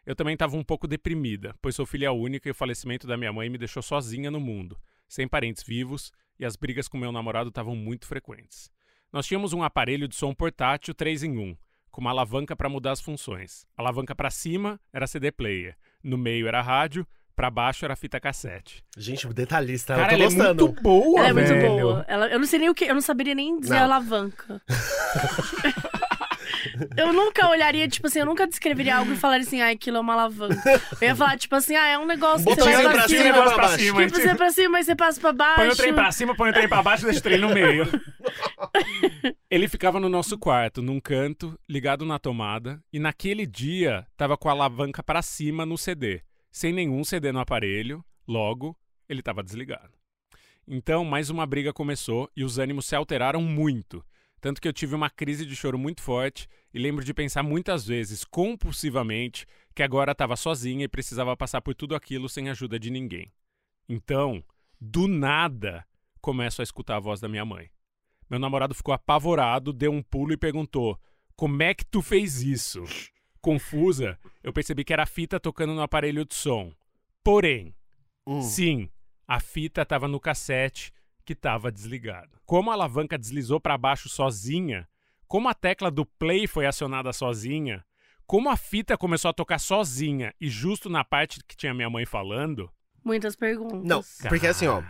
Eu 0.06 0.14
também 0.14 0.34
estava 0.34 0.56
um 0.56 0.64
pouco 0.64 0.88
deprimida, 0.88 1.56
pois 1.60 1.74
sou 1.74 1.86
filha 1.86 2.12
única 2.12 2.48
e 2.48 2.52
o 2.52 2.54
falecimento 2.54 3.06
da 3.06 3.16
minha 3.16 3.32
mãe 3.32 3.48
me 3.48 3.58
deixou 3.58 3.82
sozinha 3.82 4.30
no 4.30 4.40
mundo, 4.40 4.80
sem 5.08 5.26
parentes 5.26 5.62
vivos, 5.62 6.12
e 6.38 6.44
as 6.44 6.56
brigas 6.56 6.88
com 6.88 6.98
meu 6.98 7.12
namorado 7.12 7.48
estavam 7.48 7.76
muito 7.76 8.06
frequentes. 8.06 8.70
Nós 9.12 9.26
tínhamos 9.26 9.52
um 9.52 9.62
aparelho 9.62 10.08
de 10.08 10.14
som 10.16 10.34
portátil 10.34 10.94
3 10.94 11.24
em 11.24 11.38
1, 11.38 11.56
com 11.90 12.00
uma 12.00 12.10
alavanca 12.10 12.56
para 12.56 12.68
mudar 12.68 12.92
as 12.92 13.00
funções. 13.00 13.66
A 13.76 13.82
alavanca 13.82 14.14
para 14.14 14.30
cima 14.30 14.80
era 14.92 15.06
CD 15.06 15.30
player, 15.30 15.76
No 16.02 16.18
meio 16.18 16.48
era 16.48 16.60
rádio, 16.60 17.06
pra 17.36 17.50
baixo 17.50 17.84
era 17.84 17.96
fita 17.96 18.20
cassete. 18.20 18.82
Gente, 18.96 19.26
detalhista, 19.28 19.94
Cara, 19.94 20.12
eu 20.12 20.20
ela 20.22 20.28
tô 20.30 20.36
gostando. 20.36 20.62
é 20.64 20.66
muito 20.68 20.82
boa, 20.82 21.18
Ela 21.20 21.28
é 21.28 21.32
muito 21.32 21.48
velho. 21.48 21.68
boa. 21.80 22.04
Ela, 22.08 22.26
eu 22.28 22.38
não 22.38 22.46
sei 22.46 22.58
nem 22.58 22.68
o 22.68 22.74
que. 22.74 22.84
Eu 22.84 22.94
não 22.94 23.00
saberia 23.00 23.34
nem 23.34 23.58
dizer 23.58 23.74
Não. 23.74 23.82
alavanca. 23.84 24.60
eu 26.96 27.12
nunca 27.12 27.48
olharia, 27.48 27.88
tipo 27.88 28.06
assim, 28.06 28.20
eu 28.20 28.26
nunca 28.26 28.46
descreveria 28.46 28.96
algo 28.96 29.12
e 29.12 29.16
falaria 29.16 29.46
assim, 29.46 29.60
ah, 29.60 29.70
aquilo 29.70 29.96
é 29.96 30.00
uma 30.00 30.12
alavanca. 30.12 30.80
Eu 31.00 31.08
ia 31.08 31.16
falar, 31.16 31.36
tipo 31.38 31.54
assim, 31.54 31.74
ah, 31.76 31.86
é 31.86 31.98
um 31.98 32.06
negócio 32.06 32.46
que 32.46 32.54
você 32.54 32.72
vai 32.72 32.82
pra 32.82 32.92
pra 32.92 33.08
cima. 33.08 33.22
cima 33.22 33.28
e 33.28 33.32
pra 33.32 33.42
pra 33.42 33.56
baixo. 33.62 33.78
cima. 33.78 34.06
Que 34.06 34.10
você 34.10 34.34
pra 34.34 34.50
cima 34.50 34.80
e 34.80 34.84
você 34.84 34.96
passa 34.96 35.20
pra 35.20 35.32
baixo. 35.32 35.56
Põe 35.56 35.68
o 35.68 35.76
trem 35.76 35.94
pra 35.94 36.12
cima, 36.12 36.34
põe 36.36 36.50
o 36.50 36.52
trem 36.52 36.68
pra 36.68 36.82
baixo, 36.82 37.04
deixa 37.04 37.20
o 37.20 37.22
trem 37.22 37.38
no 37.38 37.48
meio. 37.52 37.86
Ele 39.50 39.68
ficava 39.68 40.00
no 40.00 40.08
nosso 40.08 40.38
quarto, 40.38 40.80
num 40.82 41.00
canto, 41.00 41.58
ligado 41.68 42.04
na 42.04 42.18
tomada, 42.18 42.82
e 42.92 42.98
naquele 42.98 43.46
dia 43.46 44.06
tava 44.16 44.36
com 44.36 44.48
a 44.48 44.52
alavanca 44.52 45.02
pra 45.02 45.22
cima 45.22 45.66
no 45.66 45.76
CD, 45.76 46.22
sem 46.50 46.72
nenhum 46.72 47.04
CD 47.04 47.32
no 47.32 47.40
aparelho, 47.40 48.04
logo, 48.26 48.76
ele 49.08 49.22
tava 49.22 49.42
desligado. 49.42 49.90
Então, 50.66 51.04
mais 51.04 51.28
uma 51.28 51.44
briga 51.44 51.72
começou 51.72 52.30
e 52.36 52.44
os 52.44 52.58
ânimos 52.58 52.86
se 52.86 52.94
alteraram 52.94 53.42
muito. 53.42 54.04
Tanto 54.42 54.60
que 54.60 54.66
eu 54.66 54.72
tive 54.72 54.96
uma 54.96 55.08
crise 55.08 55.46
de 55.46 55.54
choro 55.54 55.78
muito 55.78 56.02
forte 56.02 56.48
e 56.74 56.78
lembro 56.80 57.04
de 57.04 57.14
pensar 57.14 57.44
muitas 57.44 57.86
vezes, 57.86 58.24
compulsivamente, 58.24 59.46
que 59.72 59.84
agora 59.84 60.10
estava 60.10 60.34
sozinha 60.34 60.84
e 60.84 60.88
precisava 60.88 61.36
passar 61.36 61.60
por 61.60 61.76
tudo 61.76 61.94
aquilo 61.94 62.28
sem 62.28 62.50
ajuda 62.50 62.76
de 62.76 62.90
ninguém. 62.90 63.32
Então, 63.88 64.42
do 64.80 65.06
nada, 65.06 65.86
começo 66.20 66.60
a 66.60 66.64
escutar 66.64 66.96
a 66.96 67.00
voz 67.00 67.20
da 67.20 67.28
minha 67.28 67.44
mãe. 67.44 67.70
Meu 68.28 68.40
namorado 68.40 68.74
ficou 68.74 68.92
apavorado, 68.92 69.72
deu 69.72 69.92
um 69.92 70.02
pulo 70.02 70.32
e 70.32 70.36
perguntou: 70.36 70.98
Como 71.36 71.62
é 71.62 71.72
que 71.72 71.84
tu 71.86 72.02
fez 72.02 72.42
isso? 72.42 72.82
Confusa, 73.40 74.18
eu 74.42 74.52
percebi 74.52 74.82
que 74.82 74.92
era 74.92 75.04
a 75.04 75.06
fita 75.06 75.38
tocando 75.38 75.72
no 75.72 75.82
aparelho 75.82 76.24
de 76.24 76.34
som. 76.34 76.72
Porém, 77.22 77.72
Hum. 78.26 78.42
sim, 78.42 78.88
a 79.26 79.38
fita 79.38 79.82
estava 79.82 80.08
no 80.08 80.18
cassete 80.18 80.92
que 81.24 81.32
estava 81.32 81.70
desligado. 81.72 82.38
Como 82.44 82.70
a 82.70 82.74
alavanca 82.74 83.16
deslizou 83.18 83.60
para 83.60 83.78
baixo 83.78 84.08
sozinha, 84.08 84.86
como 85.26 85.48
a 85.48 85.54
tecla 85.54 85.90
do 85.90 86.04
play 86.04 86.46
foi 86.46 86.66
acionada 86.66 87.12
sozinha, 87.12 87.84
como 88.26 88.48
a 88.50 88.56
fita 88.56 88.96
começou 88.96 89.28
a 89.30 89.34
tocar 89.34 89.58
sozinha 89.58 90.34
e 90.40 90.48
justo 90.48 90.88
na 90.88 91.04
parte 91.04 91.40
que 91.46 91.56
tinha 91.56 91.74
minha 91.74 91.88
mãe 91.90 92.04
falando. 92.06 92.70
Muitas 93.04 93.34
perguntas. 93.34 93.82
Não, 93.84 94.02
porque 94.28 94.46
assim, 94.46 94.66
ó, 94.68 94.80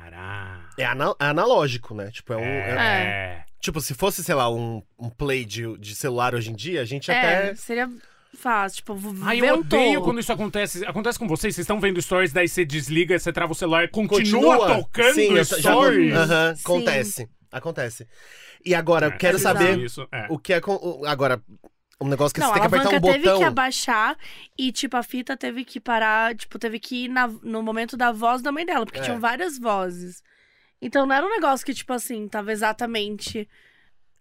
é 0.79 0.85
ana- 0.85 1.15
analógico, 1.19 1.95
né? 1.95 2.11
Tipo, 2.11 2.35
é 2.35 2.37
um. 2.37 2.41
é- 2.41 2.71
É. 3.41 3.45
Tipo, 3.59 3.81
se 3.81 3.95
fosse, 3.95 4.23
sei 4.25 4.35
lá, 4.35 4.51
um, 4.51 4.83
um 4.99 5.09
play 5.09 5.45
de, 5.45 5.79
de 5.79 5.95
celular 5.95 6.35
hoje 6.35 6.51
em 6.51 6.55
dia, 6.55 6.83
a 6.83 6.85
gente 6.85 7.11
É, 7.11 7.15
até. 7.19 7.55
seria 7.55 7.89
fácil. 8.37 8.77
Tipo, 8.77 8.97
Ai, 9.23 9.41
eu 9.41 9.59
odeio 9.61 10.03
quando 10.03 10.21
isso 10.21 10.33
acontece. 10.33 10.85
Acontece 10.87 11.19
com 11.19 11.29
vocês, 11.29 11.55
vocês 11.55 11.65
estão 11.65 11.81
vendo 11.81 12.01
stories, 12.01 12.33
daí 12.33 12.49
você 12.49 12.65
desliga, 12.65 13.19
você 13.19 13.33
trava 13.33 13.53
o 13.53 13.55
celular, 13.55 13.89
continua, 13.91 14.77
tocando 14.77 15.15
Sim, 15.15 15.31
eu 15.37 15.45
já 15.45 15.59
stories. 15.59 16.15
Aham, 16.15 16.55
Sim. 16.57 16.63
acontece. 16.65 17.29
Acontece. 17.51 18.09
E 18.65 18.75
agora, 18.75 19.07
eu 19.07 19.11
É, 19.13 19.17
quero 19.17 19.37
exato. 19.37 19.59
saber 19.59 19.79
Isso, 19.79 20.07
é. 20.13 20.27
o 20.31 20.39
que 20.39 20.53
é. 20.55 20.61
com- 20.61 20.75
o- 20.77 21.05
Agora, 21.07 21.43
um 22.01 22.07
negócio 22.09 22.33
que 22.35 22.41
Não, 22.41 22.47
você 22.49 22.53
a 22.53 22.55
tem 22.55 22.63
que 22.63 22.67
apertar 22.69 22.89
alavanca 22.89 23.07
um 23.09 23.13
teve 23.13 23.25
botão. 23.25 23.39
que 23.41 23.45
abaixar 23.45 24.17
e, 24.59 24.73
tipo, 24.73 24.97
a 24.97 25.03
fita 25.03 25.37
teve 25.37 25.65
que 25.65 25.79
parar, 25.79 26.35
tipo, 26.35 26.59
teve 26.59 26.79
que 26.79 27.05
ir 27.05 27.09
na- 27.09 27.29
no 27.29 27.63
momento 27.63 27.97
da 27.97 28.11
voz 28.13 28.41
da 28.41 28.51
mãe 28.51 28.65
dela, 28.65 28.85
porque 28.87 29.01
É. 29.01 29.03
tinham 29.03 29.21
várias 29.21 29.59
vozes. 29.59 30.23
Então 30.81 31.05
não 31.07 31.15
era 31.15 31.27
um 31.27 31.31
negócio 31.31 31.65
que, 31.67 31.75
tipo 31.75 31.93
assim, 31.93 32.27
tava 32.29 32.51
exatamente. 32.53 33.49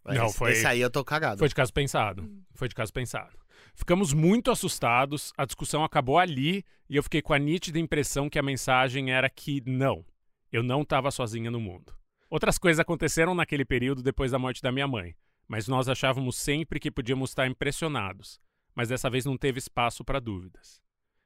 Mas 0.03 0.17
Não, 0.17 0.29
foi- 0.31 0.51
Esse 0.51 0.65
aí 0.67 0.81
eu 0.81 0.89
tô 0.89 1.03
cagado. 1.03 1.39
Foi 1.39 1.47
de 1.47 1.55
caso 1.55 1.71
pensado. 1.73 2.27
Foi 2.55 2.67
de 2.67 2.75
caso 2.75 2.91
pensado. 2.91 3.31
Ficamos 3.73 4.13
muito 4.13 4.51
assustados, 4.51 5.31
a 5.37 5.45
discussão 5.45 5.83
acabou 5.83 6.19
ali 6.19 6.63
e 6.89 6.95
eu 6.95 7.03
fiquei 7.03 7.21
com 7.21 7.33
a 7.33 7.39
nítida 7.39 7.79
impressão 7.79 8.29
que 8.29 8.37
a 8.37 8.43
mensagem 8.43 9.11
era 9.11 9.29
que 9.29 9.61
não, 9.65 10.05
eu 10.51 10.61
não 10.61 10.81
estava 10.81 11.09
sozinha 11.09 11.49
no 11.49 11.59
mundo. 11.59 11.93
Outras 12.29 12.57
coisas 12.57 12.79
aconteceram 12.79 13.33
naquele 13.33 13.65
período 13.65 14.03
depois 14.03 14.31
da 14.31 14.39
morte 14.39 14.61
da 14.61 14.71
minha 14.71 14.87
mãe, 14.87 15.15
mas 15.47 15.67
nós 15.67 15.89
achávamos 15.89 16.37
sempre 16.37 16.79
que 16.79 16.91
podíamos 16.91 17.31
estar 17.31 17.47
impressionados, 17.47 18.39
mas 18.75 18.89
dessa 18.89 19.09
vez 19.09 19.25
não 19.25 19.37
teve 19.37 19.59
espaço 19.59 20.03
para 20.03 20.19
dúvidas. 20.19 20.81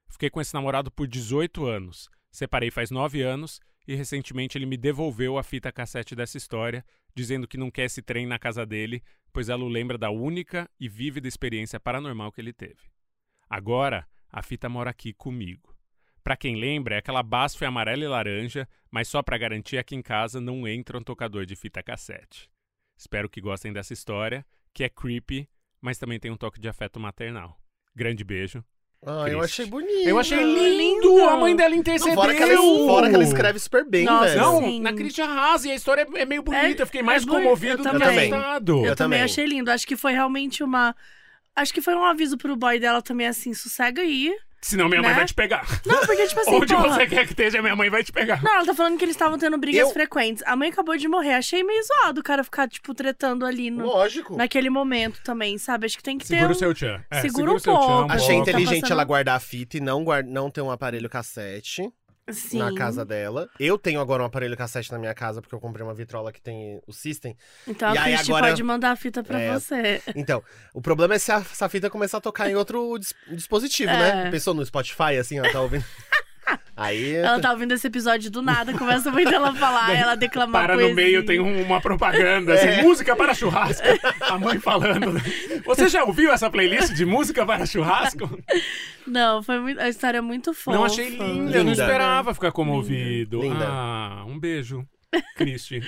Fiquei 0.08 0.30
com 0.30 0.42
esse 0.42 0.54
namorado 0.54 0.90
por 0.90 1.08
18 1.08 1.66
anos, 1.66 2.10
separei 2.32 2.72
faz 2.72 2.90
9 2.90 3.22
anos 3.22 3.60
e 3.88 3.96
recentemente 3.96 4.58
ele 4.58 4.66
me 4.66 4.78
devolveu 4.78 5.38
a 5.38 5.44
fita 5.44 5.72
cassete 5.72 6.16
dessa 6.16 6.38
história, 6.38 6.84
dizendo 7.14 7.48
que 7.48 7.58
não 7.58 7.70
quer 7.70 7.86
esse 7.86 8.02
trem 8.02 8.26
na 8.26 8.40
casa 8.40 8.66
dele 8.66 9.04
pois 9.36 9.50
ela 9.50 9.66
o 9.66 9.68
lembra 9.68 9.98
da 9.98 10.10
única 10.10 10.66
e 10.80 10.88
vívida 10.88 11.28
experiência 11.28 11.78
paranormal 11.78 12.32
que 12.32 12.40
ele 12.40 12.54
teve. 12.54 12.90
Agora, 13.50 14.08
a 14.32 14.42
fita 14.42 14.70
mora 14.70 14.90
aqui 14.90 15.12
comigo. 15.12 15.76
Pra 16.24 16.38
quem 16.38 16.56
lembra, 16.56 16.96
é 16.96 17.00
aquela 17.00 17.22
basfe 17.22 17.66
amarela 17.66 18.06
e 18.06 18.08
laranja, 18.08 18.66
mas 18.90 19.10
só 19.10 19.22
pra 19.22 19.38
garantir 19.38 19.78
aqui 19.78 19.94
em 19.94 20.02
casa 20.02 20.40
não 20.40 20.66
entra 20.66 20.98
um 20.98 21.04
tocador 21.04 21.46
de 21.46 21.54
fita 21.54 21.84
cassete. 21.84 22.50
Espero 22.96 23.30
que 23.30 23.42
gostem 23.42 23.74
dessa 23.74 23.92
história, 23.92 24.46
que 24.74 24.86
é 24.86 24.90
creepy, 24.90 25.50
mas 25.82 25.98
também 25.98 26.18
tem 26.18 26.32
um 26.32 26.38
toque 26.38 26.58
de 26.58 26.70
afeto 26.70 26.98
maternal. 26.98 27.60
Grande 27.94 28.24
beijo. 28.24 28.64
Ah, 29.06 29.30
eu 29.30 29.38
Triste. 29.40 29.44
achei 29.62 29.66
bonito. 29.68 30.08
Eu 30.10 30.18
achei 30.18 30.44
lindo! 30.44 31.10
lindo! 31.10 31.24
A 31.26 31.38
mãe 31.38 31.56
dela 31.56 31.70
Não, 31.70 31.78
intercedeu! 31.78 32.16
fora, 32.16 32.34
que 32.34 32.42
ela, 32.42 32.56
fora 32.88 33.10
que 33.10 33.16
ela 33.16 33.24
escreve 33.24 33.60
super 33.60 33.86
bem, 33.86 34.04
Nossa, 34.06 34.26
velho. 34.30 34.42
Não, 34.42 34.60
Sim. 34.64 34.82
na 34.82 34.94
Christian 34.94 35.26
arrasa 35.26 35.68
e 35.68 35.72
a 35.72 35.76
história 35.76 36.08
é 36.16 36.26
meio 36.26 36.42
bonita. 36.42 36.66
É- 36.66 36.82
eu 36.82 36.86
fiquei 36.88 37.04
mais 37.04 37.24
é 37.24 37.26
eu 37.74 37.78
do 37.78 37.84
que 37.84 37.90
também. 37.90 38.34
assustado. 38.34 38.70
Eu, 38.72 38.76
Eu 38.78 38.82
também 38.82 38.96
também. 38.96 39.22
achei 39.22 39.46
lindo. 39.46 39.70
Acho 39.70 39.86
que 39.86 39.96
foi 39.96 40.14
realmente 40.14 40.64
uma. 40.64 40.96
Acho 41.56 41.74
que 41.74 41.82
foi 41.82 41.96
um 41.96 42.04
aviso 42.04 42.38
pro 42.38 42.56
boy 42.56 42.80
dela 42.80 43.02
também, 43.02 43.28
assim, 43.28 43.54
sossega 43.54 44.02
aí. 44.02 44.34
Senão 44.62 44.90
minha 44.90 45.00
mãe 45.00 45.12
Né? 45.12 45.16
vai 45.18 45.26
te 45.26 45.34
pegar. 45.34 45.64
Não, 45.86 46.00
porque, 46.08 46.26
tipo 46.28 46.42
assim, 46.42 46.50
Onde 46.56 46.74
porra, 46.74 46.90
você 46.96 47.06
quer 47.06 47.24
que 47.26 47.34
esteja, 47.34 47.62
minha 47.62 47.76
mãe 47.76 47.88
vai 47.88 48.04
te 48.04 48.12
pegar. 48.12 48.42
Não, 48.42 48.52
ela 48.56 48.66
tá 48.66 48.74
falando 48.74 48.98
que 48.98 49.06
eles 49.06 49.14
estavam 49.16 49.38
tendo 49.38 49.56
brigas 49.60 49.80
Eu- 49.82 49.90
frequentes. 49.94 50.42
A 50.48 50.56
mãe 50.56 50.70
acabou 50.70 50.98
de 50.98 51.08
morrer. 51.08 51.36
Achei 51.36 51.64
meio 51.64 51.82
zoado 51.84 52.20
o 52.20 52.24
cara 52.24 52.44
ficar, 52.44 52.68
tipo, 52.68 52.92
tretando 52.96 53.46
ali 53.46 53.70
no, 53.70 53.86
Lógico. 53.86 54.36
naquele 54.36 54.72
momento 54.72 55.22
também, 55.24 55.58
sabe? 55.60 55.86
Acho 55.86 55.98
que 55.98 56.04
tem 56.04 56.18
que 56.18 56.26
Segura 56.26 56.48
ter. 56.48 56.54
o 56.54 56.58
seu 56.58 56.74
tchan. 56.74 57.00
É, 57.12 57.22
Segura 57.22 57.52
um 57.52 57.56
o 57.56 57.60
seu 57.60 57.74
tchan 57.78 57.86
pouco. 57.86 58.12
Achei 58.12 58.36
Tá 58.38 58.42
inteligente 58.42 58.82
passando- 58.82 58.92
ela 58.94 59.04
guardar 59.04 59.36
a 59.38 59.40
fita 59.40 59.78
e 59.78 59.80
não, 59.80 60.04
guard... 60.04 60.28
não 60.28 60.50
ter 60.50 60.62
um 60.62 60.72
aparelho 60.72 61.08
cassete 61.10 61.88
Sim. 62.32 62.58
na 62.60 62.74
casa 62.74 63.06
dela. 63.06 63.48
Eu 63.60 63.78
tenho 63.78 64.00
agora 64.02 64.24
um 64.24 64.26
aparelho 64.26 64.58
cassete 64.58 64.92
na 64.92 64.98
minha 64.98 65.14
casa, 65.14 65.42
porque 65.42 65.54
eu 65.54 65.60
comprei 65.60 65.86
uma 65.86 65.94
vitrola 65.94 66.32
que 66.32 66.42
tem 66.42 66.82
o 66.88 66.92
System. 66.94 67.38
Então 67.68 67.94
E 67.94 67.98
a 67.98 68.04
Christy 68.04 68.32
agora- 68.32 68.48
pode 68.48 68.64
mandar 68.64 68.92
a 68.92 68.96
fita 68.96 69.24
pra 69.24 69.40
É. 69.40 69.54
você. 69.54 70.02
Então, 70.16 70.44
o 70.74 70.82
problema 70.82 71.14
é 71.16 71.20
se 71.20 71.32
a- 71.32 71.38
essa 71.38 71.70
fita 71.70 71.90
começar 71.90 72.18
a 72.18 72.22
tocar 72.22 72.50
em 72.50 72.56
outro 72.56 72.98
dis- 72.98 73.14
dispositivo, 73.32 73.92
né? 73.92 74.28
É. 74.28 74.32
Pensou 74.32 74.54
no 74.54 74.66
Spotify, 74.66 75.18
assim, 75.20 75.40
ó, 75.40 75.52
tá 75.52 75.62
ouvindo? 75.62 75.86
Aí. 76.78 77.16
Ela 77.16 77.40
tá 77.40 77.52
ouvindo 77.52 77.74
esse 77.74 77.88
episódio 77.88 78.30
do 78.30 78.42
nada, 78.42 78.74
começa 78.78 79.10
muito 79.12 79.34
ela 79.34 79.54
falar, 79.56 79.94
ela 79.96 80.16
declamar 80.16 80.64
Para 80.66 80.74
poesia. 80.74 80.90
no 80.90 80.96
meio, 80.96 81.26
tem 81.26 81.40
um- 81.40 81.62
uma 81.64 81.80
propaganda, 81.80 82.54
assim, 82.54 82.68
É. 82.68 82.82
música 82.84 83.16
para 83.16 83.34
churrasco. 83.34 83.88
A 84.22 84.38
mãe 84.38 84.60
falando. 84.60 85.14
Você 85.66 85.88
já 85.88 86.04
ouviu 86.04 86.32
essa 86.32 86.50
playlist 86.50 86.94
de 86.94 87.06
música 87.06 87.46
para 87.46 87.66
churrasco? 87.66 88.30
Não, 89.08 89.42
foi 89.42 89.60
muito... 89.60 89.80
a 89.80 89.88
história 89.88 90.18
é 90.18 90.22
muito 90.22 90.54
fofa. 90.54 90.78
Não 90.78 90.84
achei 90.86 91.10
linda, 91.10 91.58
eu 91.58 91.64
não 91.64 91.72
Linda. 91.72 91.84
esperava 91.84 92.34
ficar 92.34 92.52
comovido. 92.52 93.42
Linda. 93.42 93.66
Ah, 93.68 94.26
um 94.28 94.38
beijo. 94.40 94.86
Cristi. 95.38 95.82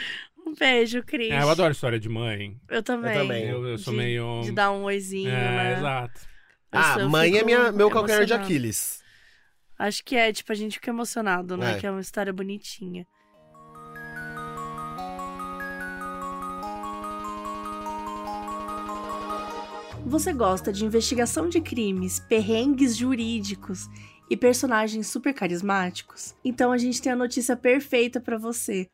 Um 0.46 0.54
beijo, 0.56 1.04
Cris. 1.04 1.32
É, 1.32 1.41
eu 1.41 1.50
adoro 1.50 1.74
história 1.74 2.00
de 2.00 2.08
mãe. 2.08 2.56
Eu 2.70 2.82
também. 2.82 3.13
Eu 3.17 3.22
também. 3.22 3.43
Eu, 3.50 3.67
eu 3.67 3.78
sou 3.78 3.91
de, 3.93 4.00
meio. 4.00 4.41
De 4.46 4.52
dar 4.54 4.72
um 4.72 4.84
oizinho, 4.84 5.30
é, 5.30 5.34
né? 5.34 5.74
exato. 5.78 6.22
Eu 6.72 6.80
Ah, 6.80 7.10
mãe 7.10 7.38
é 7.38 7.43
minha, 7.43 7.72
meu 7.74 7.89
calcanhar 7.89 8.24
de. 8.26 8.34
Aquiles. 8.34 9.04
Acho 9.78 10.04
que 10.04 10.16
é, 10.16 10.34
tipo, 10.34 10.52
a 10.52 10.56
gente 10.56 10.74
fica 10.76 10.90
emocionado, 10.90 11.56
né? 11.56 11.76
É. 11.76 11.80
Que 11.80 11.86
é 11.86 11.92
uma 11.92 12.02
história 12.02 12.34
bonitinha. 12.34 13.06
Você 20.06 20.32
gosta 20.32 20.72
de 20.72 20.86
investigação 20.86 21.50
de 21.50 21.60
crimes, 21.60 22.20
perrengues 22.30 22.96
jurídicos 22.96 23.88
e 24.30 24.38
personagens 24.38 25.08
super 25.08 25.34
carismáticos? 25.34 26.34
Então 26.46 26.72
a 26.72 26.78
gente 26.78 27.02
tem 27.02 27.12
a 27.12 27.16
notícia 27.16 27.58
perfeita 27.58 28.20
pra 28.20 28.38
você. 28.38 28.90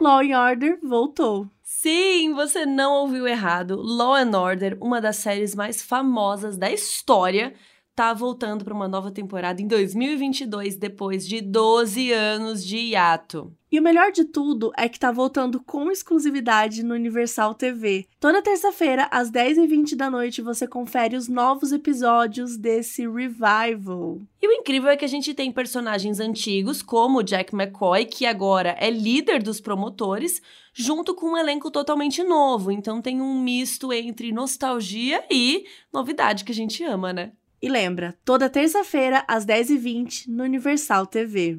Law 0.00 0.20
and 0.20 0.40
Order 0.40 0.78
voltou. 0.82 1.46
Sim, 1.62 2.32
você 2.32 2.64
não 2.64 2.94
ouviu 2.94 3.26
errado. 3.26 3.76
Law 3.76 4.14
and 4.14 4.30
Order, 4.30 4.78
uma 4.80 5.00
das 5.00 5.16
séries 5.16 5.54
mais 5.54 5.82
famosas 5.82 6.56
da 6.56 6.70
história, 6.72 7.52
tá 7.98 8.14
voltando 8.14 8.64
para 8.64 8.72
uma 8.72 8.86
nova 8.86 9.10
temporada 9.10 9.60
em 9.60 9.66
2022, 9.66 10.76
depois 10.76 11.26
de 11.26 11.40
12 11.40 12.12
anos 12.12 12.64
de 12.64 12.76
hiato. 12.76 13.52
E 13.72 13.80
o 13.80 13.82
melhor 13.82 14.12
de 14.12 14.24
tudo 14.24 14.70
é 14.76 14.88
que 14.88 15.00
tá 15.00 15.10
voltando 15.10 15.60
com 15.60 15.90
exclusividade 15.90 16.84
no 16.84 16.94
Universal 16.94 17.54
TV. 17.54 18.06
Toda 18.20 18.40
terça-feira, 18.40 19.08
às 19.10 19.32
10h20 19.32 19.96
da 19.96 20.08
noite, 20.08 20.40
você 20.40 20.64
confere 20.64 21.16
os 21.16 21.26
novos 21.26 21.72
episódios 21.72 22.56
desse 22.56 23.02
revival. 23.02 24.20
E 24.40 24.46
o 24.46 24.52
incrível 24.52 24.90
é 24.90 24.96
que 24.96 25.04
a 25.04 25.08
gente 25.08 25.34
tem 25.34 25.50
personagens 25.50 26.20
antigos, 26.20 26.80
como 26.80 27.18
o 27.18 27.22
Jack 27.24 27.52
McCoy, 27.52 28.04
que 28.04 28.24
agora 28.26 28.76
é 28.78 28.90
líder 28.90 29.42
dos 29.42 29.60
promotores, 29.60 30.40
junto 30.72 31.16
com 31.16 31.32
um 31.32 31.36
elenco 31.36 31.68
totalmente 31.68 32.22
novo. 32.22 32.70
Então 32.70 33.02
tem 33.02 33.20
um 33.20 33.40
misto 33.40 33.92
entre 33.92 34.30
nostalgia 34.30 35.24
e 35.28 35.64
novidade 35.92 36.44
que 36.44 36.52
a 36.52 36.54
gente 36.54 36.84
ama, 36.84 37.12
né? 37.12 37.32
E 37.60 37.68
lembra, 37.68 38.14
toda 38.24 38.48
terça-feira, 38.48 39.24
às 39.26 39.44
10h20, 39.44 40.28
no 40.28 40.44
Universal 40.44 41.04
TV. 41.06 41.58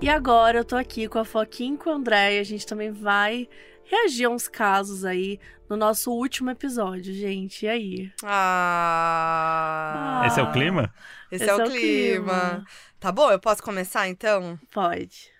E 0.00 0.08
agora 0.08 0.58
eu 0.58 0.64
tô 0.64 0.76
aqui 0.76 1.08
com 1.08 1.18
a 1.18 1.24
Foquinha 1.24 1.74
e 1.74 1.76
com 1.76 1.90
o 1.90 1.92
André 1.92 2.36
e 2.36 2.38
a 2.38 2.44
gente 2.44 2.64
também 2.64 2.92
vai 2.92 3.48
reagir 3.84 4.26
a 4.26 4.30
uns 4.30 4.46
casos 4.46 5.04
aí 5.04 5.40
no 5.68 5.76
nosso 5.76 6.12
último 6.12 6.50
episódio, 6.50 7.12
gente. 7.12 7.66
E 7.66 7.68
aí? 7.68 8.12
Ah. 8.24 9.02
Esse 10.26 10.38
é 10.38 10.42
o 10.42 10.52
clima? 10.52 10.94
Esse, 11.32 11.50
é, 11.50 11.54
o 11.54 11.64
clima. 11.64 12.64
Tá 13.00 13.10
bom, 13.10 13.30
eu 13.30 13.40
posso 13.40 13.62
começar 13.62 14.08
então? 14.08 14.56
Pode. 14.70 15.32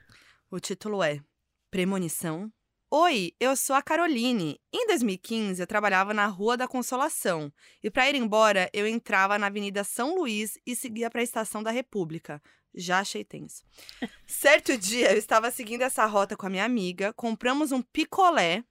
O 0.50 0.58
título 0.58 1.02
é 1.02 1.20
Premonição. 1.70 2.52
Oi, 2.92 3.32
eu 3.38 3.54
sou 3.54 3.76
a 3.76 3.82
Caroline. 3.82 4.60
Em 4.72 4.84
2015, 4.88 5.62
eu 5.62 5.66
trabalhava 5.66 6.12
na 6.12 6.26
Rua 6.26 6.56
da 6.56 6.66
Consolação. 6.66 7.52
E 7.80 7.88
para 7.88 8.10
ir 8.10 8.16
embora, 8.16 8.68
eu 8.72 8.84
entrava 8.84 9.38
na 9.38 9.46
Avenida 9.46 9.84
São 9.84 10.16
Luís 10.16 10.58
e 10.66 10.74
seguia 10.74 11.08
para 11.08 11.20
a 11.20 11.22
Estação 11.22 11.62
da 11.62 11.70
República. 11.70 12.42
Já 12.74 12.98
achei 12.98 13.22
tenso. 13.22 13.62
certo 14.26 14.76
dia, 14.76 15.12
eu 15.12 15.18
estava 15.18 15.52
seguindo 15.52 15.82
essa 15.82 16.04
rota 16.04 16.36
com 16.36 16.46
a 16.46 16.50
minha 16.50 16.64
amiga, 16.64 17.12
compramos 17.12 17.70
um 17.70 17.80
picolé. 17.80 18.64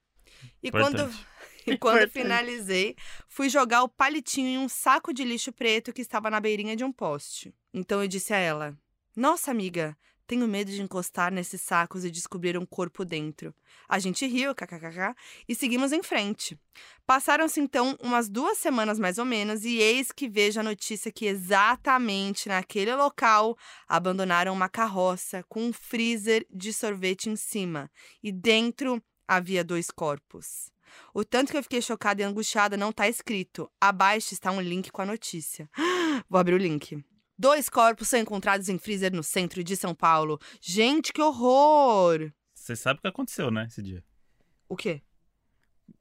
E 0.62 0.70
quando, 0.70 0.98
e 1.66 1.78
quando 1.78 2.00
Importante. 2.00 2.12
finalizei, 2.12 2.98
fui 3.30 3.48
jogar 3.48 3.84
o 3.84 3.90
palitinho 3.90 4.50
em 4.50 4.58
um 4.58 4.68
saco 4.68 5.14
de 5.14 5.24
lixo 5.24 5.54
preto 5.54 5.94
que 5.94 6.02
estava 6.02 6.30
na 6.30 6.42
beirinha 6.42 6.76
de 6.76 6.84
um 6.84 6.92
poste. 6.92 7.56
Então 7.74 8.02
eu 8.02 8.08
disse 8.10 8.34
a 8.34 8.38
ela: 8.38 8.78
Nossa, 9.16 9.50
amiga, 9.50 9.98
tenho 10.30 10.48
medo 10.48 10.72
de 10.72 10.80
encostar 10.80 11.34
nesses 11.34 11.60
sacos 11.60 12.06
e 12.06 12.12
descobrir 12.12 12.56
um 12.56 12.66
corpo 12.66 13.04
dentro. 13.04 13.52
A 13.88 13.98
gente 13.98 14.28
riu, 14.28 14.54
kkkk, 14.54 15.16
e 15.48 15.56
seguimos 15.56 15.92
em 15.92 16.04
frente. 16.04 16.56
Passaram-se 17.04 17.60
então 17.60 17.98
umas 18.00 18.30
duas 18.30 18.60
semanas 18.60 19.00
mais 19.00 19.18
ou 19.18 19.26
menos, 19.26 19.66
e 19.66 19.78
eis 19.78 20.12
que 20.12 20.30
vejo 20.30 20.60
a 20.60 20.64
notícia 20.64 21.12
que 21.12 21.26
exatamente 21.26 22.48
naquele 22.48 22.94
local 22.94 23.58
abandonaram 23.88 24.54
uma 24.54 24.70
carroça 24.70 25.44
com 25.50 25.64
um 25.64 25.74
freezer 25.74 26.46
de 26.48 26.72
sorvete 26.72 27.28
em 27.28 27.36
cima, 27.36 27.90
e 28.22 28.32
dentro 28.32 29.02
havia 29.28 29.64
dois 29.64 29.90
corpos. 29.90 30.72
O 31.12 31.26
tanto 31.26 31.52
que 31.52 31.58
eu 31.58 31.64
fiquei 31.64 31.82
chocada 31.82 32.22
e 32.22 32.26
angustiada 32.26 32.78
não 32.78 32.92
tá 32.92 33.10
escrito. 33.10 33.70
Abaixo 33.82 34.34
está 34.36 34.52
um 34.52 34.62
link 34.62 34.92
com 34.92 35.02
a 35.02 35.06
notícia. 35.08 35.68
Vou 36.30 36.40
abrir 36.40 36.54
o 36.54 36.58
link. 36.58 37.04
Dois 37.40 37.70
corpos 37.70 38.10
são 38.10 38.20
encontrados 38.20 38.68
em 38.68 38.78
freezer 38.78 39.14
no 39.14 39.24
centro 39.24 39.64
de 39.64 39.78
São 39.78 39.96
Paulo. 39.96 40.38
Gente, 40.60 41.14
que 41.14 41.22
horror! 41.22 42.30
Você 42.54 42.76
sabe 42.76 43.00
o 43.00 43.02
que 43.02 43.08
aconteceu, 43.08 43.50
né, 43.50 43.66
esse 43.70 43.82
dia? 43.82 44.04
O 44.68 44.76
quê? 44.76 45.02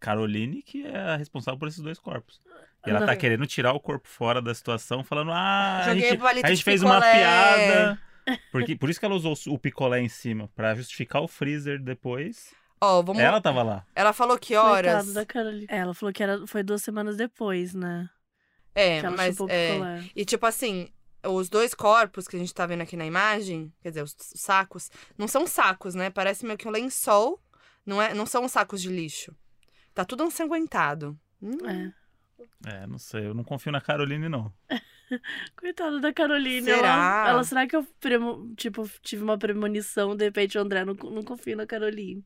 Caroline, 0.01 0.62
que 0.62 0.85
é 0.85 0.98
a 0.98 1.16
responsável 1.16 1.57
por 1.57 1.68
esses 1.68 1.81
dois 1.81 2.01
corpos. 2.01 2.40
E 2.85 2.90
ela 2.90 3.07
tá 3.07 3.14
querendo 3.14 3.46
tirar 3.46 3.72
o 3.72 3.79
corpo 3.79 4.09
fora 4.09 4.42
da 4.42 4.53
situação, 4.53 5.05
falando: 5.05 5.31
ah, 5.31 5.79
a 5.79 5.85
Joguei 5.85 6.11
gente, 6.11 6.18
o 6.18 6.22
palito 6.22 6.46
a 6.46 6.51
gente 6.51 6.64
fez 6.64 6.83
uma 6.83 6.96
picolé." 6.96 7.12
piada. 7.12 8.03
Porque, 8.51 8.74
por 8.74 8.90
isso 8.90 8.98
que 8.98 9.07
ela 9.07 9.14
usou 9.14 9.37
o 9.46 9.59
picolé 9.59 10.01
em 10.01 10.09
cima, 10.09 10.51
pra 10.57 10.74
justificar 10.74 11.22
o 11.22 11.29
freezer 11.29 11.81
depois. 11.81 12.53
Ó, 12.81 13.01
vamos. 13.01 13.22
Ela 13.22 13.40
tava 13.40 13.62
lá. 13.62 13.87
Ela 13.94 14.12
falou 14.12 14.37
que 14.37 14.57
horas. 14.57 14.92
Coitado 14.92 15.14
da 15.14 15.24
Caroline. 15.24 15.66
É, 15.68 15.79
ela 15.79 15.94
falou 15.94 16.12
que 16.12 16.22
era, 16.22 16.44
foi 16.48 16.64
duas 16.64 16.83
semanas 16.83 17.16
depois, 17.16 17.74
né? 17.74 18.11
É, 18.74 19.03
mas. 19.09 19.38
É... 19.48 19.72
picolé. 19.72 20.05
E 20.14 20.24
tipo 20.24 20.44
assim, 20.44 20.88
os 21.24 21.48
dois 21.48 21.74
corpos 21.74 22.26
que 22.28 22.37
a 22.37 22.38
gente 22.38 22.54
tá 22.54 22.66
vendo 22.66 22.83
aqui 22.83 22.96
na 22.96 23.07
imagem, 23.07 23.72
quer 23.83 23.90
dizer, 23.90 24.02
os 24.02 24.14
os 24.35 24.40
sacos, 24.40 24.90
não 25.16 25.26
são 25.28 25.46
sacos, 25.46 25.94
né? 25.94 26.11
Parece 26.11 26.44
meio 26.46 26.59
que 26.59 26.68
um 26.68 26.70
lençol. 26.70 27.40
Não, 27.85 28.00
é, 28.02 28.12
não 28.12 28.26
são 28.26 28.46
sacos 28.48 28.83
de 28.83 28.88
lixo. 28.88 29.35
Tá 29.94 30.04
tudo 30.04 30.24
ensanguentado. 30.24 31.18
Hum. 31.42 31.57
É. 31.66 31.92
É, 32.66 32.87
não 32.87 32.98
sei, 32.98 33.26
eu 33.26 33.35
não 33.35 33.42
confio 33.44 33.72
na 33.72 33.81
Caroline, 33.81 34.28
não. 34.28 34.52
Coitada 35.57 35.98
da 36.00 36.12
Caroline. 36.12 36.62
Será? 36.66 37.22
Ela, 37.22 37.31
ela, 37.31 37.44
será 37.44 37.66
que 37.66 37.74
eu, 37.74 37.85
premo- 38.00 38.52
tipo, 38.57 38.88
tive 39.02 39.22
uma 39.22 39.38
premonição, 39.38 40.14
de 40.14 40.24
repente 40.24 40.59
o 40.59 40.61
André 40.61 40.85
não, 40.85 40.94
não 40.94 41.22
confia 41.22 41.57
na 41.57 41.66
Caroline? 41.66 42.24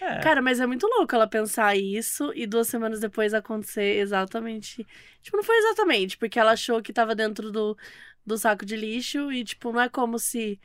É, 0.00 0.18
Cara, 0.18 0.42
mas 0.42 0.58
é 0.58 0.66
muito 0.66 0.84
louco 0.88 1.14
ela 1.14 1.28
pensar 1.28 1.76
isso 1.76 2.32
e 2.34 2.44
duas 2.44 2.66
semanas 2.66 2.98
depois 2.98 3.32
acontecer 3.32 3.98
exatamente. 3.98 4.84
Tipo, 5.20 5.36
não 5.36 5.44
foi 5.44 5.56
exatamente, 5.58 6.18
porque 6.18 6.40
ela 6.40 6.52
achou 6.52 6.82
que 6.82 6.92
tava 6.92 7.14
dentro 7.14 7.52
do, 7.52 7.76
do 8.24 8.38
saco 8.38 8.64
de 8.64 8.76
lixo 8.76 9.32
e, 9.32 9.44
tipo, 9.44 9.72
não 9.72 9.80
é 9.80 9.88
como 9.88 10.18
se 10.18 10.60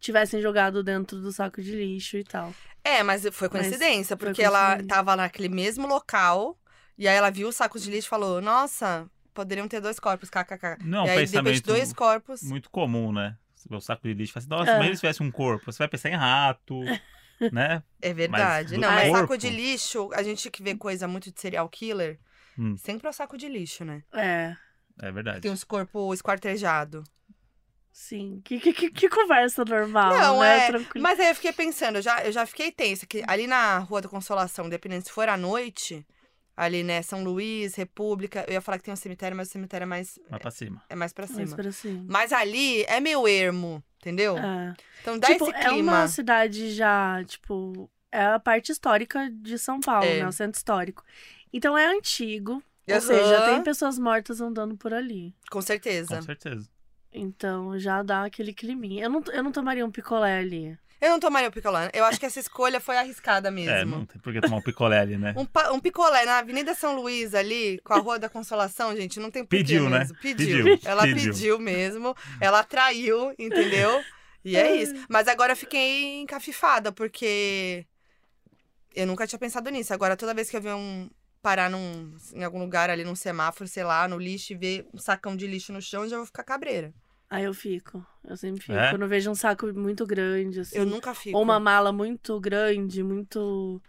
tivessem 0.00 0.40
jogado 0.42 0.82
dentro 0.82 1.20
do 1.20 1.30
saco 1.32 1.62
de 1.62 1.72
lixo 1.74 2.16
e 2.16 2.24
tal. 2.24 2.54
É, 2.84 3.02
mas 3.02 3.22
foi 3.32 3.48
Mas 3.52 3.60
coincidência, 3.66 4.16
foi 4.16 4.26
porque 4.28 4.42
ela 4.42 4.70
coincidência. 4.76 4.88
tava 4.88 5.14
naquele 5.16 5.48
mesmo 5.48 5.86
local, 5.86 6.58
e 6.98 7.06
aí 7.06 7.14
ela 7.16 7.30
viu 7.30 7.48
os 7.48 7.56
sacos 7.56 7.82
de 7.82 7.90
lixo 7.90 8.08
e 8.08 8.10
falou: 8.10 8.40
Nossa, 8.40 9.08
poderiam 9.32 9.68
ter 9.68 9.80
dois 9.80 10.00
corpos, 10.00 10.28
kkk. 10.28 10.78
não, 10.84 11.06
e 11.06 11.10
aí, 11.10 11.24
depois 11.24 11.30
de 11.30 11.36
pensamento 11.38 11.66
dois 11.66 11.92
corpos. 11.92 12.42
muito 12.42 12.68
comum, 12.70 13.12
né? 13.12 13.36
Você 13.54 13.68
vê 13.68 13.76
o 13.76 13.80
saco 13.80 14.02
de 14.02 14.12
lixo 14.14 14.32
e 14.32 14.34
fala 14.34 14.42
assim, 14.42 14.66
nossa, 14.66 14.70
É. 14.72 14.78
mas 14.78 14.96
se 14.96 15.00
tivesse 15.02 15.22
um 15.22 15.30
corpo, 15.30 15.70
você 15.70 15.78
vai 15.78 15.88
pensar 15.88 16.08
em 16.10 16.16
rato, 16.16 16.80
né? 17.52 17.82
É 18.00 18.12
verdade. 18.12 18.74
do 18.74 18.80
Não, 18.80 18.88
mas 18.90 19.08
corpo? 19.08 19.18
saco 19.20 19.38
de 19.38 19.50
lixo, 19.50 20.10
a 20.14 20.22
gente 20.24 20.50
que 20.50 20.62
vê 20.64 20.74
coisa 20.74 21.06
muito 21.06 21.30
de 21.32 21.40
serial 21.40 21.68
killer, 21.68 22.18
Hum. 22.58 22.76
sempre 22.76 23.06
é 23.06 23.10
o 23.10 23.12
saco 23.12 23.38
de 23.38 23.48
lixo, 23.48 23.84
né? 23.84 24.02
É, 24.12 24.56
É 25.00 25.10
verdade. 25.10 25.40
Tem 25.40 25.50
uns 25.50 25.64
corpos 25.64 26.14
esquartejados. 26.18 27.04
sim. 27.90 28.40
Que, 28.44 28.58
que, 28.60 28.72
que, 28.72 28.90
que 28.90 29.08
conversa 29.08 29.64
normal, 29.64 30.10
Não, 30.16 30.40
né? 30.40 30.58
é. 30.58 30.66
Tranquilo. 30.68 31.02
Mas 31.02 31.20
aí 31.20 31.28
eu 31.28 31.34
fiquei 31.34 31.52
pensando, 31.52 31.96
eu 31.96 32.02
já, 32.02 32.24
eu 32.24 32.32
já 32.32 32.46
fiquei 32.46 32.70
tensa, 32.72 33.06
que 33.06 33.22
ali 33.26 33.46
na 33.46 33.78
Rua 33.78 34.00
da 34.02 34.08
Consolação, 34.08 34.68
dependendo 34.68 35.04
se 35.04 35.12
for 35.12 35.28
à 35.28 35.36
noite, 35.36 36.06
ali, 36.56 36.82
né, 36.82 37.02
São 37.02 37.22
Luís, 37.24 37.74
República, 37.74 38.44
eu 38.46 38.54
ia 38.54 38.60
falar 38.60 38.78
que 38.78 38.84
tem 38.84 38.92
um 38.94 38.96
cemitério, 38.96 39.36
mas 39.36 39.48
o 39.48 39.52
cemitério 39.52 39.84
é 39.84 39.86
mais, 39.86 40.18
Vai 40.28 40.40
pra 40.40 40.50
cima. 40.50 40.82
é 40.88 40.94
mais 40.94 41.12
pra 41.12 41.26
Mais 41.26 41.48
cima. 41.50 41.56
pra 41.62 41.72
cima. 41.72 42.04
Mas 42.08 42.32
ali 42.32 42.82
é 42.84 43.00
meio 43.00 43.26
ermo, 43.28 43.82
entendeu? 44.00 44.36
É. 44.38 44.74
Então 45.00 45.18
dá 45.18 45.28
tipo, 45.28 45.44
esse 45.48 45.56
é 45.56 45.68
clima. 45.68 45.92
uma 45.92 46.08
cidade 46.08 46.70
já, 46.74 47.22
tipo, 47.24 47.90
é 48.10 48.24
a 48.24 48.38
parte 48.40 48.72
histórica 48.72 49.30
de 49.30 49.58
São 49.58 49.80
Paulo, 49.80 50.06
É. 50.06 50.20
né? 50.20 50.28
O 50.28 50.32
centro 50.32 50.56
histórico. 50.58 51.02
Então 51.52 51.76
é 51.76 51.86
antigo. 51.86 52.62
Ou 52.92 52.98
Aham. 52.98 53.06
seja, 53.06 53.42
tem 53.46 53.62
pessoas 53.62 53.98
mortas 53.98 54.40
andando 54.40 54.76
por 54.76 54.92
ali. 54.94 55.34
Com 55.50 55.60
certeza. 55.62 56.16
Com 56.16 56.22
certeza. 56.22 56.68
Então 57.12 57.78
já 57.78 58.02
dá 58.02 58.24
aquele 58.24 58.52
climinha. 58.54 59.04
Eu 59.04 59.10
não, 59.10 59.22
eu 59.32 59.42
não 59.42 59.52
tomaria 59.52 59.84
um 59.84 59.90
picolé 59.90 60.38
ali. 60.38 60.78
Eu 61.00 61.10
não 61.10 61.18
tomaria 61.18 61.48
o 61.48 61.52
picolé. 61.52 61.90
Eu 61.92 62.04
acho 62.04 62.18
que 62.20 62.24
essa 62.26 62.38
escolha 62.38 62.78
foi 62.80 62.96
arriscada 62.96 63.50
mesmo. 63.50 63.72
É, 63.72 63.84
não 63.84 64.06
tem 64.06 64.20
por 64.20 64.32
que 64.32 64.40
tomar 64.40 64.58
um 64.58 64.62
picolé 64.62 65.00
ali, 65.00 65.18
né? 65.18 65.34
Um, 65.36 65.74
um 65.74 65.80
picolé 65.80 66.24
na 66.24 66.38
Avenida 66.38 66.74
São 66.74 66.94
Luís 66.94 67.34
ali, 67.34 67.80
com 67.82 67.92
a 67.92 67.98
Rua 67.98 68.20
da 68.20 68.28
Consolação, 68.28 68.94
gente, 68.94 69.18
não 69.18 69.28
tem 69.28 69.42
porquê 69.44 69.56
Pediu, 69.58 69.90
né? 69.90 69.98
mesmo. 69.98 70.16
Pediu. 70.22 70.64
Pediu, 70.64 70.78
Ela 70.88 71.02
pediu. 71.02 71.32
pediu. 71.32 71.58
mesmo. 71.58 72.14
Ela 72.40 72.60
atraiu, 72.60 73.34
entendeu? 73.36 74.00
E 74.44 74.56
é 74.56 74.76
isso. 74.76 74.94
Mas 75.08 75.26
agora 75.26 75.52
eu 75.52 75.56
fiquei 75.56 76.20
encafifada, 76.20 76.92
porque 76.92 77.84
eu 78.94 79.06
nunca 79.06 79.26
tinha 79.26 79.38
pensado 79.40 79.70
nisso. 79.70 79.92
Agora, 79.92 80.16
toda 80.16 80.32
vez 80.34 80.48
que 80.48 80.56
eu 80.56 80.60
ver 80.62 80.74
um 80.74 81.10
parar 81.42 81.68
num, 81.68 82.14
em 82.32 82.44
algum 82.44 82.60
lugar 82.60 82.88
ali 82.88 83.04
num 83.04 83.14
semáforo, 83.16 83.68
sei 83.68 83.84
lá, 83.84 84.06
no 84.06 84.18
lixo 84.18 84.52
e 84.52 84.56
ver 84.56 84.86
um 84.94 84.98
sacão 84.98 85.36
de 85.36 85.46
lixo 85.46 85.72
no 85.72 85.82
chão, 85.82 86.08
já 86.08 86.16
vou 86.16 86.26
ficar 86.26 86.44
cabreira. 86.44 86.94
Aí 87.28 87.44
eu 87.44 87.54
fico. 87.54 88.04
Eu 88.24 88.36
sempre 88.36 88.60
fico. 88.60 88.78
É? 88.78 88.90
Quando 88.90 89.02
eu 89.02 89.08
vejo 89.08 89.30
um 89.30 89.34
saco 89.34 89.66
muito 89.74 90.06
grande, 90.06 90.60
assim. 90.60 90.78
Eu 90.78 90.86
nunca 90.86 91.14
fico. 91.14 91.36
Ou 91.36 91.42
uma 91.42 91.58
mala 91.58 91.92
muito 91.92 92.38
grande, 92.38 93.02
muito. 93.02 93.80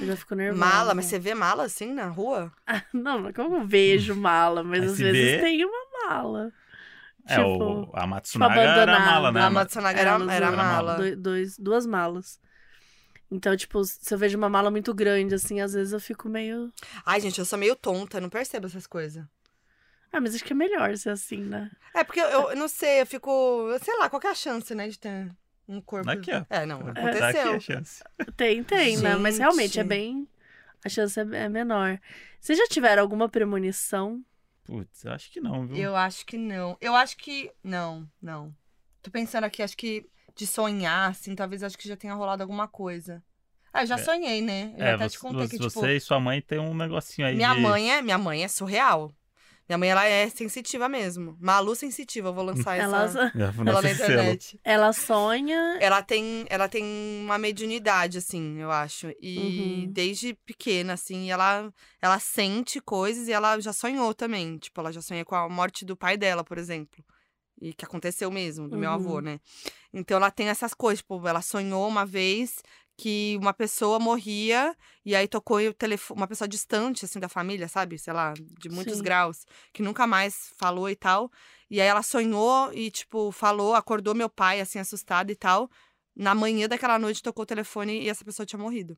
Eu 0.00 0.06
já 0.06 0.16
fico 0.16 0.34
nervosa. 0.34 0.58
mala, 0.64 0.94
mas 0.94 1.04
você 1.06 1.18
vê 1.18 1.34
mala 1.34 1.64
assim 1.64 1.92
na 1.92 2.08
rua? 2.08 2.52
Não, 2.92 3.20
não 3.20 3.28
é 3.28 3.32
como 3.32 3.56
eu 3.56 3.66
vejo 3.66 4.14
mala, 4.16 4.62
mas 4.64 4.80
Mas 4.80 4.92
às 4.92 4.98
vezes 4.98 5.32
vê- 5.34 5.40
tem 5.40 5.64
uma 5.64 6.08
mala. 6.08 6.52
É, 7.26 7.36
tipo, 7.36 7.64
o, 7.64 7.90
a 7.94 8.06
Matsunaga 8.06 8.60
era 8.60 8.96
a 8.96 9.00
mala, 9.00 9.32
né? 9.32 9.40
a 9.42 9.50
Matsunaga 9.50 10.00
era, 10.00 10.10
Elas 10.10 10.32
era 10.32 10.46
usam 10.48 10.56
mala. 10.56 10.96
doi- 10.96 11.16
dois, 11.16 11.58
duas 11.58 11.86
malas. 11.86 12.40
Então, 13.32 13.56
tipo, 13.56 13.82
se 13.82 14.12
eu 14.12 14.18
vejo 14.18 14.36
uma 14.36 14.50
mala 14.50 14.70
muito 14.70 14.92
grande, 14.92 15.34
assim, 15.34 15.58
às 15.62 15.72
vezes 15.72 15.94
eu 15.94 16.00
fico 16.00 16.28
meio. 16.28 16.70
Ai, 17.04 17.18
gente, 17.18 17.38
eu 17.38 17.46
sou 17.46 17.58
meio 17.58 17.74
tonta, 17.74 18.20
não 18.20 18.28
percebo 18.28 18.66
essas 18.66 18.86
coisas. 18.86 19.24
Ah, 20.12 20.20
mas 20.20 20.34
acho 20.34 20.44
que 20.44 20.52
é 20.52 20.56
melhor 20.56 20.94
ser 20.98 21.08
assim, 21.08 21.38
né? 21.38 21.70
É, 21.94 22.04
porque 22.04 22.20
eu, 22.20 22.50
eu 22.50 22.56
não 22.56 22.68
sei, 22.68 23.00
eu 23.00 23.06
fico. 23.06 23.66
Sei 23.82 23.96
lá, 23.96 24.10
qual 24.10 24.20
que 24.20 24.26
é 24.26 24.30
a 24.30 24.34
chance, 24.34 24.74
né, 24.74 24.86
de 24.86 24.98
ter 24.98 25.34
um 25.66 25.80
corpo. 25.80 26.10
Aqui, 26.10 26.30
ó. 26.30 26.44
É, 26.50 26.66
não, 26.66 26.80
Tá 26.80 26.90
aqui 26.90 27.00
aconteceu. 27.00 27.54
a 27.54 27.60
chance. 27.60 28.04
Tem, 28.36 28.62
tem, 28.62 28.98
né? 28.98 29.16
Mas 29.16 29.36
Gente. 29.36 29.40
realmente 29.40 29.80
é 29.80 29.84
bem. 29.84 30.28
A 30.84 30.90
chance 30.90 31.18
é, 31.18 31.22
é 31.22 31.48
menor. 31.48 31.98
Vocês 32.38 32.58
já 32.58 32.66
tiveram 32.66 33.00
alguma 33.02 33.30
premonição? 33.30 34.22
Putz, 34.64 35.04
eu 35.06 35.12
acho 35.12 35.30
que 35.32 35.40
não, 35.40 35.66
viu? 35.66 35.76
Eu 35.78 35.96
acho 35.96 36.26
que 36.26 36.36
não. 36.36 36.76
Eu 36.82 36.94
acho 36.94 37.16
que. 37.16 37.50
Não, 37.64 38.06
não. 38.20 38.54
Tô 39.00 39.10
pensando 39.10 39.44
aqui, 39.44 39.62
acho 39.62 39.76
que 39.76 40.06
de 40.34 40.46
sonhar, 40.46 41.10
assim, 41.10 41.34
talvez 41.34 41.62
acho 41.62 41.78
que 41.78 41.88
já 41.88 41.96
tenha 41.96 42.14
rolado 42.14 42.42
alguma 42.42 42.68
coisa. 42.68 43.22
Ah, 43.72 43.82
eu 43.82 43.86
já 43.86 43.94
É. 43.94 43.98
sonhei, 43.98 44.40
né? 44.42 44.74
Eu 44.76 44.84
É, 44.86 44.92
até 44.92 45.04
você, 45.04 45.10
te 45.10 45.18
contei 45.18 45.48
que, 45.48 45.58
você 45.58 45.68
tipo. 45.68 45.86
e 45.86 46.00
sua 46.00 46.20
mãe 46.20 46.40
tem 46.40 46.58
um 46.58 46.74
negocinho 46.74 47.26
aí 47.26 47.34
Minha 47.34 47.54
de... 47.54 47.60
mãe 47.60 47.92
é, 47.92 48.02
minha 48.02 48.18
mãe 48.18 48.44
é 48.44 48.48
surreal. 48.48 49.12
Minha 49.68 49.78
mãe, 49.78 49.88
ela 49.90 50.04
é 50.04 50.28
sensitiva 50.28 50.88
mesmo. 50.88 51.36
Malu 51.40 51.74
sensitiva, 51.74 52.28
eu 52.28 52.34
vou 52.34 52.44
lançar 52.44 52.76
Ela, 52.76 53.04
essa... 53.04 53.30
Foi 53.54 53.66
Ela 53.68 53.80
na 53.82 53.90
internet. 53.90 54.60
ela 54.64 54.92
sonha. 54.92 55.78
Ela 55.80 56.02
tem, 56.02 56.44
ela 56.50 56.68
tem 56.68 56.84
uma 57.24 57.38
mediunidade, 57.38 58.18
assim, 58.18 58.58
eu 58.60 58.70
acho. 58.70 59.10
E 59.20 59.38
Uhum. 59.38 59.92
desde 59.92 60.34
pequena, 60.44 60.92
assim, 60.94 61.30
ela, 61.30 61.72
ela 62.02 62.18
sente 62.18 62.80
coisas 62.80 63.28
e 63.28 63.32
ela 63.32 63.58
já 63.60 63.72
sonhou 63.72 64.12
também. 64.12 64.58
Tipo, 64.58 64.80
ela 64.80 64.92
já 64.92 65.00
sonha 65.00 65.24
com 65.24 65.34
a 65.34 65.48
morte 65.48 65.84
do 65.86 65.96
pai 65.96 66.16
dela, 66.18 66.44
por 66.44 66.58
exemplo. 66.58 67.02
E 67.60 67.72
que 67.72 67.84
aconteceu 67.84 68.30
mesmo, 68.30 68.68
do 68.68 68.76
meu 68.76 68.90
Uhum. 68.90 68.96
avô, 68.96 69.20
né? 69.20 69.38
Então 69.94 70.16
ela 70.16 70.30
tem 70.30 70.48
essas 70.48 70.74
coisas, 70.74 70.98
tipo, 70.98 71.26
ela 71.26 71.40
sonhou 71.40 71.86
uma 71.86 72.04
vez 72.04 72.56
que 72.96 73.36
uma 73.40 73.52
pessoa 73.52 73.98
morria 73.98 74.76
e 75.04 75.14
aí 75.16 75.26
tocou 75.26 75.58
o 75.58 75.74
telefone, 75.74 76.20
uma 76.20 76.28
pessoa 76.28 76.46
distante, 76.46 77.04
assim, 77.04 77.18
da 77.18 77.28
família, 77.28 77.68
sabe? 77.68 77.98
Sei 77.98 78.12
lá, 78.12 78.34
de 78.34 78.68
muitos 78.68 78.98
Sim. 78.98 79.02
graus, 79.02 79.44
que 79.72 79.82
nunca 79.82 80.06
mais 80.06 80.52
falou 80.58 80.88
e 80.88 80.96
tal. 80.96 81.30
E 81.70 81.80
aí 81.80 81.86
ela 81.86 82.02
sonhou 82.02 82.72
e, 82.72 82.90
tipo, 82.90 83.32
falou, 83.32 83.74
acordou 83.74 84.14
meu 84.14 84.28
pai, 84.28 84.60
assim, 84.60 84.78
assustado 84.78 85.30
e 85.30 85.36
tal. 85.36 85.70
Na 86.14 86.34
manhã 86.34 86.68
daquela 86.68 86.98
noite 86.98 87.22
tocou 87.22 87.42
o 87.44 87.46
telefone 87.46 88.02
e 88.02 88.08
essa 88.08 88.24
pessoa 88.24 88.46
tinha 88.46 88.60
morrido. 88.60 88.96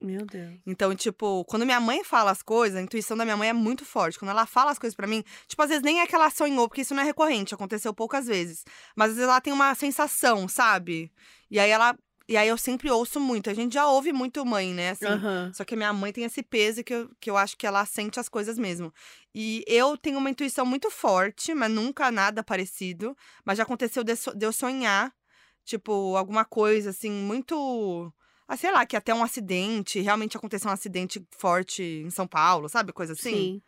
Meu 0.00 0.24
Deus. 0.24 0.60
Então, 0.64 0.94
tipo, 0.94 1.44
quando 1.44 1.66
minha 1.66 1.80
mãe 1.80 2.04
fala 2.04 2.30
as 2.30 2.40
coisas, 2.40 2.78
a 2.78 2.82
intuição 2.82 3.16
da 3.16 3.24
minha 3.24 3.36
mãe 3.36 3.48
é 3.48 3.52
muito 3.52 3.84
forte. 3.84 4.18
Quando 4.18 4.30
ela 4.30 4.46
fala 4.46 4.70
as 4.70 4.78
coisas 4.78 4.94
pra 4.94 5.08
mim, 5.08 5.24
tipo, 5.46 5.60
às 5.60 5.68
vezes 5.68 5.82
nem 5.82 6.00
é 6.00 6.06
que 6.06 6.14
ela 6.14 6.30
sonhou, 6.30 6.68
porque 6.68 6.82
isso 6.82 6.94
não 6.94 7.02
é 7.02 7.04
recorrente, 7.04 7.54
aconteceu 7.54 7.92
poucas 7.92 8.26
vezes. 8.26 8.64
Mas 8.94 9.10
às 9.10 9.16
vezes 9.16 9.28
ela 9.28 9.40
tem 9.40 9.52
uma 9.52 9.74
sensação, 9.74 10.48
sabe? 10.48 11.12
E 11.50 11.58
aí 11.58 11.70
ela. 11.70 11.96
E 12.28 12.36
aí 12.36 12.46
eu 12.46 12.58
sempre 12.58 12.90
ouço 12.90 13.18
muito. 13.18 13.48
A 13.48 13.54
gente 13.54 13.72
já 13.72 13.88
ouve 13.88 14.12
muito 14.12 14.44
mãe, 14.44 14.74
né? 14.74 14.90
Assim, 14.90 15.06
Aham. 15.06 15.50
só 15.54 15.64
que 15.64 15.72
a 15.72 15.76
minha 15.76 15.92
mãe 15.94 16.12
tem 16.12 16.24
esse 16.24 16.42
peso 16.42 16.84
que 16.84 16.92
eu, 16.92 17.10
que 17.18 17.30
eu 17.30 17.38
acho 17.38 17.56
que 17.56 17.66
ela 17.66 17.84
sente 17.86 18.20
as 18.20 18.28
coisas 18.28 18.58
mesmo. 18.58 18.92
E 19.34 19.64
eu 19.66 19.96
tenho 19.96 20.18
uma 20.18 20.28
intuição 20.28 20.66
muito 20.66 20.90
forte, 20.90 21.54
mas 21.54 21.70
nunca 21.70 22.10
nada 22.10 22.44
parecido. 22.44 23.16
Mas 23.46 23.56
já 23.56 23.62
aconteceu 23.62 24.04
de, 24.04 24.12
de 24.36 24.44
eu 24.44 24.52
sonhar, 24.52 25.10
tipo, 25.64 26.16
alguma 26.16 26.44
coisa 26.44 26.90
assim, 26.90 27.10
muito. 27.10 28.12
Ah, 28.46 28.58
sei 28.58 28.70
lá, 28.72 28.84
que 28.84 28.96
até 28.96 29.14
um 29.14 29.22
acidente, 29.22 30.00
realmente 30.00 30.36
aconteceu 30.36 30.68
um 30.70 30.72
acidente 30.72 31.26
forte 31.30 31.82
em 31.82 32.10
São 32.10 32.26
Paulo, 32.26 32.68
sabe? 32.68 32.92
Coisa 32.92 33.14
assim, 33.14 33.30
Sim. 33.30 33.62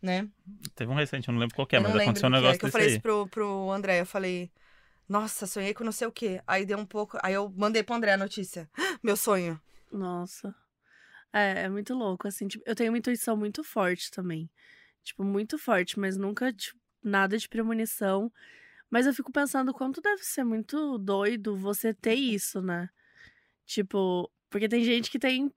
né? 0.00 0.28
Teve 0.76 0.92
um 0.92 0.94
recente, 0.94 1.26
eu 1.28 1.32
não 1.32 1.40
lembro 1.40 1.56
qual 1.56 1.66
que 1.66 1.74
é, 1.74 1.78
eu 1.78 1.82
mas 1.82 1.96
aconteceu 1.96 2.28
um 2.28 2.30
que 2.30 2.36
é, 2.36 2.40
negócio 2.40 2.58
que 2.58 2.66
eu 2.66 2.68
desse 2.68 2.72
falei 2.72 2.86
aí. 2.86 2.92
isso 2.92 3.02
pro, 3.02 3.26
pro 3.28 3.70
André. 3.72 4.00
Eu 4.00 4.06
falei, 4.06 4.50
nossa, 5.08 5.46
sonhei 5.46 5.72
com 5.72 5.84
não 5.84 5.92
sei 5.92 6.06
o 6.06 6.12
quê. 6.12 6.40
Aí 6.46 6.64
deu 6.64 6.78
um 6.78 6.86
pouco. 6.86 7.18
Aí 7.22 7.34
eu 7.34 7.52
mandei 7.56 7.82
pro 7.82 7.94
André 7.94 8.12
a 8.12 8.18
notícia. 8.18 8.68
Meu 9.02 9.16
sonho. 9.16 9.60
Nossa. 9.92 10.54
É, 11.32 11.64
é 11.64 11.68
muito 11.68 11.94
louco, 11.94 12.26
assim. 12.26 12.48
Tipo, 12.48 12.64
eu 12.66 12.74
tenho 12.74 12.90
uma 12.90 12.98
intuição 12.98 13.36
muito 13.36 13.62
forte 13.62 14.10
também. 14.10 14.50
Tipo, 15.04 15.22
muito 15.22 15.58
forte, 15.58 15.98
mas 15.98 16.16
nunca, 16.16 16.52
tipo, 16.52 16.80
nada 17.02 17.38
de 17.38 17.48
premonição. 17.48 18.32
Mas 18.90 19.06
eu 19.06 19.14
fico 19.14 19.30
pensando 19.32 19.72
quanto 19.72 20.00
deve 20.00 20.22
ser 20.24 20.44
muito 20.44 20.98
doido 20.98 21.56
você 21.56 21.92
ter 21.94 22.14
isso, 22.14 22.60
né? 22.60 22.88
Tipo, 23.64 24.30
porque 24.48 24.68
tem 24.68 24.82
gente 24.84 25.10
que 25.10 25.18
tem. 25.18 25.52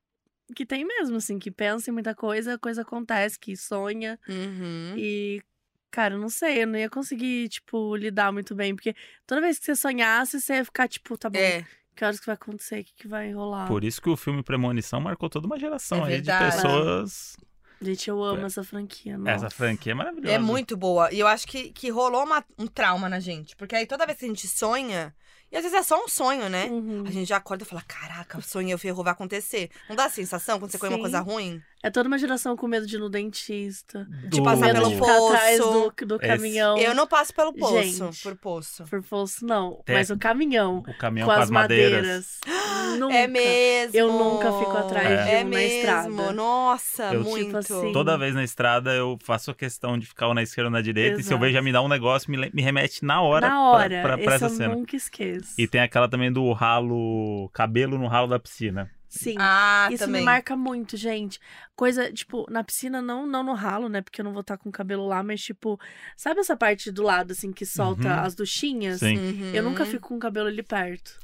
Que 0.56 0.66
tem 0.66 0.84
mesmo, 0.84 1.18
assim, 1.18 1.38
que 1.38 1.52
pensa 1.52 1.92
em 1.92 1.94
muita 1.94 2.16
coisa, 2.16 2.56
a 2.56 2.58
coisa 2.58 2.82
acontece, 2.82 3.40
que 3.40 3.56
sonha. 3.56 4.20
Uhum. 4.28 4.96
E, 4.98 5.44
cara, 5.92 6.16
eu 6.16 6.20
não 6.20 6.30
sei, 6.30 6.64
eu 6.64 6.68
não 6.68 6.78
ia 6.80 6.90
conseguir, 6.90 7.50
tipo, 7.50 7.96
lidar 7.96 8.32
muito 8.32 8.54
bem. 8.56 8.76
Porque 8.76 8.96
toda 9.28 9.42
vez 9.42 9.58
que 9.60 9.66
você 9.66 9.76
sonhasse, 9.76 10.40
você 10.40 10.56
ia 10.56 10.66
ficar, 10.66 10.88
tipo, 10.88 11.18
tá 11.18 11.30
bom, 11.30 11.40
É, 11.40 11.66
que 11.96 12.04
horas 12.06 12.20
que 12.20 12.26
vai 12.26 12.36
acontecer, 12.36 12.82
o 12.82 12.84
que, 12.84 12.94
que 12.94 13.08
vai 13.08 13.32
rolar. 13.34 13.68
Por 13.68 13.84
isso 13.84 14.02
que 14.02 14.10
o 14.10 14.16
filme 14.18 14.42
Premonição 14.44 15.02
marcou 15.02 15.30
toda 15.30 15.46
uma 15.48 15.60
geração 15.60 16.06
É 16.06 16.16
aí 16.16 16.22
de 16.22 16.32
pessoas. 16.32 17.36
Gente, 17.82 18.10
eu 18.10 18.22
amo 18.22 18.46
essa 18.46 18.62
franquia, 18.62 19.18
nossa. 19.18 19.32
Essa 19.32 19.50
franquia 19.50 19.94
é 19.94 19.96
maravilhosa. 19.96 20.36
é 20.36 20.38
muito 20.38 20.76
boa. 20.76 21.14
E 21.14 21.20
eu 21.20 21.28
acho 21.28 21.48
que, 21.48 21.72
que 21.72 21.90
rolou 21.90 22.26
uma- 22.26 22.44
um 22.58 22.68
trauma 22.68 23.08
na 23.08 23.22
gente. 23.22 23.56
Porque 23.56 23.74
aí 23.74 23.86
toda 23.88 24.06
vez 24.06 24.18
que 24.20 24.26
a 24.26 24.28
gente 24.28 24.50
sonha, 24.50 25.16
e 25.50 25.56
às 25.56 25.64
vezes 25.64 25.78
é 25.78 25.82
só 25.82 26.04
um 26.04 26.08
sonho, 26.10 26.50
né? 26.50 26.66
Uhum. 26.66 27.06
A 27.08 27.12
gente 27.12 27.30
já 27.30 27.38
acorda 27.38 27.64
e 27.64 27.66
fala: 27.66 27.82
caraca, 27.88 28.42
sonhei, 28.42 28.74
o 28.74 28.78
ferro 28.78 29.02
vai 29.02 29.14
acontecer. 29.14 29.70
Não 29.88 29.96
dá 29.96 30.06
a 30.06 30.10
sensação 30.10 30.60
quando 30.60 30.72
você 30.72 30.78
come 30.78 30.92
uma 30.92 30.98
Sim. 30.98 31.02
coisa 31.04 31.20
ruim? 31.22 31.62
É 31.82 31.90
toda 31.90 32.08
uma 32.10 32.18
geração 32.18 32.58
com 32.58 32.68
medo 32.68 32.86
de 32.86 32.98
ir 32.98 33.00
no 33.00 33.10
dentista. 33.10 34.06
De 34.28 34.42
passar 34.44 34.74
pelo 34.74 34.90
de 34.90 34.96
ficar 34.96 35.16
atrás 35.28 35.58
poço. 35.60 35.94
do, 35.98 36.06
do 36.08 36.16
Esse- 36.16 36.28
caminhão. 36.28 36.78
Eu 36.78 36.94
não 36.94 37.08
passo 37.08 37.34
pelo 37.34 37.54
poço, 37.54 37.82
Gente. 37.82 38.22
por 38.22 38.36
poço. 38.36 38.84
Por 38.84 39.02
poço, 39.02 39.46
não. 39.46 39.82
Tem- 39.86 39.96
Mas 39.96 40.10
o 40.10 40.18
caminhão. 40.18 40.80
O 40.86 40.98
caminhão 40.98 41.26
com 41.28 41.34
com, 41.34 41.40
as 41.40 41.46
as 41.46 41.50
madeiras. 41.50 42.38
madeiras. 42.46 43.00
Nunca. 43.00 43.14
É 43.16 43.28
mesmo. 43.28 43.96
Eu 43.98 44.12
nunca 44.12 44.52
fico 44.60 44.76
atrás 44.76 45.08
É. 45.08 45.24
de 45.24 45.30
É 45.32 45.46
um 45.46 45.50
na 45.50 45.64
estrada. 45.64 46.10
mesmo. 46.10 46.32
Nossa, 46.34 47.14
Eu- 47.14 47.24
muito. 47.24 47.46
Tipo 47.46 47.58
assim, 47.58 47.92
Toda 47.94 48.18
vez 48.18 48.34
na 48.36 48.44
estrada 48.44 48.92
eu 48.94 49.18
faço 49.24 49.52
a 49.52 49.56
questão 49.56 49.98
de 49.98 50.06
ficar 50.06 50.28
ou 50.28 50.34
na 50.34 50.42
esquerda 50.44 50.68
ou 50.68 50.72
na 50.72 50.82
direita. 50.82 51.20
E 51.22 51.24
se 51.24 51.30
eu 51.32 51.38
Exato. 51.38 51.42
vejo 51.42 51.54
já 51.54 51.62
me 51.62 51.72
dá 51.72 51.82
um 51.82 51.88
negócio, 51.88 52.30
me, 52.30 52.50
me 52.54 52.62
remete 52.62 53.06
na 53.06 53.22
hora, 53.22 53.48
Na 53.48 53.70
hora. 53.70 54.02
pra, 54.02 54.02
pra, 54.02 54.18
pra 54.18 54.36
Esse 54.36 54.44
essa 54.44 54.46
eu 54.54 54.58
cena. 54.58 54.76
nunca 54.76 54.96
esqueço. 54.98 55.54
E 55.58 55.66
tem 55.68 55.80
aquela 55.82 56.10
também 56.10 56.30
do 56.32 56.52
ralo, 56.52 57.50
cabelo 57.54 57.98
no 57.98 58.08
ralo 58.08 58.28
da 58.28 58.40
piscina. 58.40 58.90
Sim. 59.10 59.36
Ah, 59.40 59.90
Isso 59.92 60.06
também. 60.06 60.22
me 60.22 60.26
marca 60.26 60.56
muito, 60.56 60.96
gente. 60.96 61.40
Coisa, 61.76 62.14
tipo, 62.14 62.46
na 62.50 62.64
piscina, 62.64 63.02
não, 63.02 63.26
não 63.26 63.44
no 63.44 63.54
ralo, 63.54 63.90
né? 63.90 64.02
Porque 64.02 64.22
eu 64.22 64.26
não 64.26 64.32
vou 64.32 64.42
estar 64.42 64.56
com 64.58 64.70
o 64.70 64.72
cabelo 64.72 65.08
lá, 65.08 65.24
mas, 65.24 65.42
tipo, 65.42 65.80
sabe 66.16 66.40
essa 66.42 66.56
parte 66.56 66.92
do 66.92 67.02
lado, 67.02 67.32
assim, 67.32 67.52
que 67.52 67.66
solta 67.66 68.08
Uhum. 68.08 68.20
as 68.22 68.36
duchinhas? 68.36 69.00
Sim. 69.00 69.18
Uhum. 69.18 69.52
Eu 69.54 69.64
nunca 69.64 69.84
fico 69.86 70.08
com 70.10 70.16
o 70.16 70.20
cabelo 70.20 70.48
ali 70.48 70.62
perto. 70.62 71.18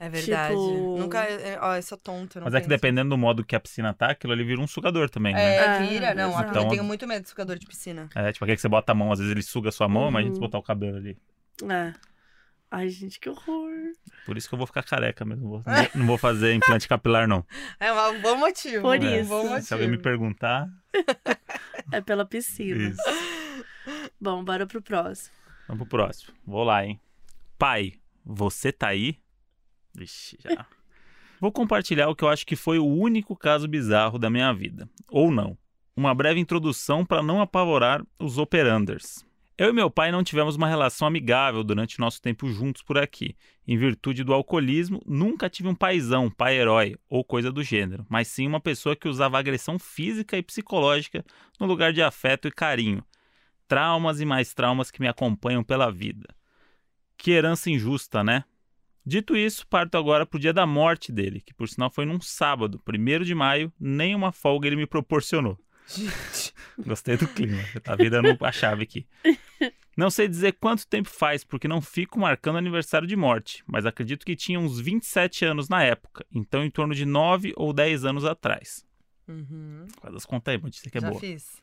É 0.00 0.08
verdade. 0.08 0.54
Tipo- 0.54 0.96
Nunca. 0.96 1.18
é- 1.24 1.58
Ó, 1.60 1.74
eu 1.74 1.82
sou 1.82 1.98
tonta. 1.98 2.38
eu 2.38 2.40
não 2.42 2.46
Mas 2.46 2.54
é 2.54 2.60
que 2.60 2.68
dependendo 2.68 3.10
do 3.10 3.18
modo 3.18 3.44
que 3.44 3.56
a 3.56 3.58
piscina 3.58 3.92
tá, 3.92 4.12
aquilo 4.12 4.32
ali 4.32 4.44
vira 4.44 4.60
um 4.60 4.66
sugador 4.68 5.10
também, 5.10 5.34
né? 5.34 5.56
É, 5.56 5.78
vira. 5.88 6.14
Não, 6.14 6.30
exato. 6.30 6.56
eu 6.56 6.68
tenho 6.68 6.84
muito 6.84 7.04
medo 7.04 7.24
de 7.24 7.28
sugador 7.30 7.58
de 7.58 7.66
piscina. 7.66 8.08
É, 8.14 8.30
tipo 8.30 8.44
aquele 8.44 8.54
que 8.54 8.62
você 8.62 8.68
bota 8.68 8.92
a 8.92 8.94
mão, 8.94 9.10
às 9.10 9.18
vezes 9.18 9.32
ele 9.32 9.42
suga 9.42 9.70
a 9.70 9.72
sua 9.72 9.88
mão, 9.88 10.08
mas 10.12 10.22
a 10.22 10.26
gente 10.28 10.34
Uhum. 10.36 10.40
botar 10.42 10.58
o 10.58 10.62
cabelo 10.62 10.98
ali. 10.98 11.18
É. 11.68 11.92
Ai, 12.70 12.88
gente, 12.90 13.18
que 13.18 13.30
horror. 13.30 13.70
Por 14.26 14.36
isso 14.36 14.46
que 14.48 14.54
eu 14.54 14.58
vou 14.58 14.66
ficar 14.66 14.82
careca 14.82 15.24
mesmo. 15.24 15.48
Vou- 15.48 15.62
não, 15.94 16.06
vou 16.06 16.18
fazer 16.18 16.52
implante 16.54 16.86
capilar, 16.86 17.26
não. 17.26 17.44
É 17.80 17.90
um 17.92 18.20
bom 18.20 18.36
motivo. 18.36 18.82
Por 18.82 18.98
um 18.98 19.04
isso. 19.20 19.28
bom 19.28 19.42
motivo. 19.44 19.62
Se 19.62 19.72
alguém 19.74 19.88
me 19.88 19.98
perguntar. 19.98 20.68
É 21.90 22.02
pela 22.02 22.26
piscina. 22.26 22.90
Isso. 22.90 23.00
Bom, 24.20 24.44
bora 24.44 24.66
pro 24.66 24.82
próximo. 24.82 25.34
Vamos 25.66 25.88
pro 25.88 25.98
próximo. 25.98 26.34
Vou 26.46 26.62
lá, 26.62 26.84
hein? 26.84 27.00
Pai, 27.58 27.94
você 28.22 28.70
tá 28.70 28.88
aí? 28.88 29.16
Vixe, 29.94 30.36
já. 30.38 30.66
Vou 31.40 31.50
compartilhar 31.50 32.08
o 32.10 32.14
que 32.14 32.24
eu 32.24 32.28
acho 32.28 32.44
que 32.44 32.56
foi 32.56 32.78
o 32.78 32.84
único 32.86 33.34
caso 33.34 33.66
bizarro 33.66 34.18
da 34.18 34.28
minha 34.28 34.52
vida. 34.52 34.86
Ou 35.08 35.30
não. 35.30 35.56
Uma 35.96 36.14
breve 36.14 36.38
introdução 36.40 37.06
para 37.06 37.22
não 37.22 37.40
apavorar 37.40 38.04
os 38.18 38.36
operanders. 38.36 39.24
Eu 39.58 39.70
e 39.70 39.72
meu 39.72 39.90
pai 39.90 40.12
não 40.12 40.22
tivemos 40.22 40.54
uma 40.54 40.68
relação 40.68 41.08
amigável 41.08 41.64
durante 41.64 41.98
nosso 41.98 42.22
tempo 42.22 42.48
juntos 42.48 42.80
por 42.80 42.96
aqui. 42.96 43.36
Em 43.66 43.76
virtude 43.76 44.22
do 44.22 44.32
alcoolismo, 44.32 45.02
nunca 45.04 45.50
tive 45.50 45.68
um 45.68 45.74
paizão, 45.74 46.30
pai-herói 46.30 46.94
ou 47.10 47.24
coisa 47.24 47.50
do 47.50 47.60
gênero, 47.64 48.06
mas 48.08 48.28
sim 48.28 48.46
uma 48.46 48.60
pessoa 48.60 48.94
que 48.94 49.08
usava 49.08 49.36
agressão 49.36 49.76
física 49.76 50.38
e 50.38 50.44
psicológica 50.44 51.24
no 51.58 51.66
lugar 51.66 51.92
de 51.92 52.00
afeto 52.00 52.46
e 52.46 52.52
carinho. 52.52 53.04
Traumas 53.66 54.20
e 54.20 54.24
mais 54.24 54.54
traumas 54.54 54.92
que 54.92 55.00
me 55.00 55.08
acompanham 55.08 55.64
pela 55.64 55.90
vida. 55.90 56.28
Que 57.16 57.32
herança 57.32 57.68
injusta, 57.68 58.22
né? 58.22 58.44
Dito 59.04 59.36
isso, 59.36 59.66
parto 59.66 59.98
agora 59.98 60.24
pro 60.24 60.38
dia 60.38 60.52
da 60.52 60.66
morte 60.66 61.10
dele, 61.10 61.40
que 61.40 61.52
por 61.52 61.68
sinal 61.68 61.90
foi 61.90 62.04
num 62.04 62.20
sábado, 62.20 62.80
1 62.86 63.24
de 63.24 63.34
maio, 63.34 63.72
nem 63.80 64.14
uma 64.14 64.30
folga 64.30 64.68
ele 64.68 64.76
me 64.76 64.86
proporcionou. 64.86 65.58
Gostei 66.78 67.16
do 67.16 67.26
clima, 67.26 67.58
tá 67.82 67.96
virando 67.96 68.36
a 68.40 68.52
chave 68.52 68.84
aqui. 68.84 69.04
Não 69.98 70.10
sei 70.10 70.28
dizer 70.28 70.52
quanto 70.60 70.86
tempo 70.86 71.08
faz, 71.08 71.42
porque 71.42 71.66
não 71.66 71.82
fico 71.82 72.20
marcando 72.20 72.56
aniversário 72.56 73.08
de 73.08 73.16
morte, 73.16 73.64
mas 73.66 73.84
acredito 73.84 74.24
que 74.24 74.36
tinha 74.36 74.60
uns 74.60 74.78
27 74.78 75.44
anos 75.44 75.68
na 75.68 75.82
época, 75.82 76.24
então 76.32 76.62
em 76.62 76.70
torno 76.70 76.94
de 76.94 77.04
9 77.04 77.52
ou 77.56 77.72
10 77.72 78.04
anos 78.04 78.24
atrás. 78.24 78.86
Uhum. 79.26 79.88
Faz 80.00 80.14
as 80.14 80.24
contas 80.24 80.54
aí, 80.54 80.62
notícia 80.62 80.88
que 80.88 80.98
é 80.98 81.00
Já 81.00 81.08
boa. 81.10 81.18
fiz. 81.18 81.60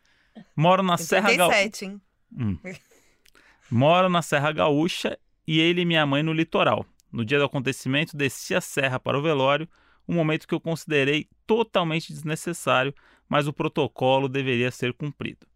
Moro 0.54 0.84
na 0.84 0.98
Serra 0.98 1.34
Gaúcha. 1.34 1.60
37, 1.60 1.86
hein? 1.86 2.02
Hum. 2.38 2.58
Moro 3.72 4.10
na 4.10 4.22
Serra 4.22 4.52
Gaúcha 4.52 5.18
e 5.48 5.62
ele 5.62 5.84
e 5.84 5.86
minha 5.86 6.06
mãe 6.06 6.22
no 6.22 6.34
litoral. 6.34 6.86
No 7.14 7.24
dia 7.24 7.40
do 7.40 7.46
acontecimento, 7.46 8.18
desci 8.18 8.54
a 8.54 8.60
serra 8.60 9.00
para 9.00 9.18
o 9.18 9.22
velório, 9.22 9.66
um 10.06 10.14
momento 10.14 10.46
que 10.46 10.54
eu 10.54 10.60
considerei 10.60 11.30
totalmente 11.48 12.12
desnecessário, 12.12 12.94
mas 13.30 13.48
o 13.48 13.54
protocolo 13.54 14.28
deveria 14.28 14.72
ser 14.72 14.92
cumprido. 14.92 15.48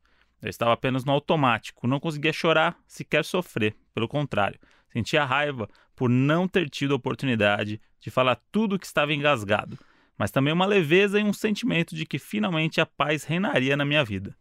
Eu 0.41 0.49
estava 0.49 0.73
apenas 0.73 1.03
no 1.03 1.11
automático, 1.11 1.87
não 1.87 1.99
conseguia 1.99 2.31
chorar, 2.31 2.77
sequer 2.87 3.25
sofrer, 3.25 3.75
pelo 3.93 4.07
contrário, 4.07 4.59
sentia 4.91 5.25
raiva 5.25 5.67
por 5.95 6.09
não 6.09 6.47
ter 6.47 6.69
tido 6.69 6.93
a 6.93 6.97
oportunidade 6.97 7.81
de 7.99 8.09
falar 8.09 8.39
tudo 8.51 8.75
o 8.75 8.79
que 8.79 8.85
estava 8.85 9.13
engasgado, 9.13 9.77
mas 10.17 10.31
também 10.31 10.53
uma 10.53 10.65
leveza 10.65 11.19
e 11.19 11.23
um 11.23 11.33
sentimento 11.33 11.95
de 11.95 12.05
que 12.05 12.17
finalmente 12.17 12.79
a 12.79 12.85
paz 12.85 13.23
reinaria 13.23 13.75
na 13.75 13.83
minha 13.83 14.03
vida. 14.03 14.35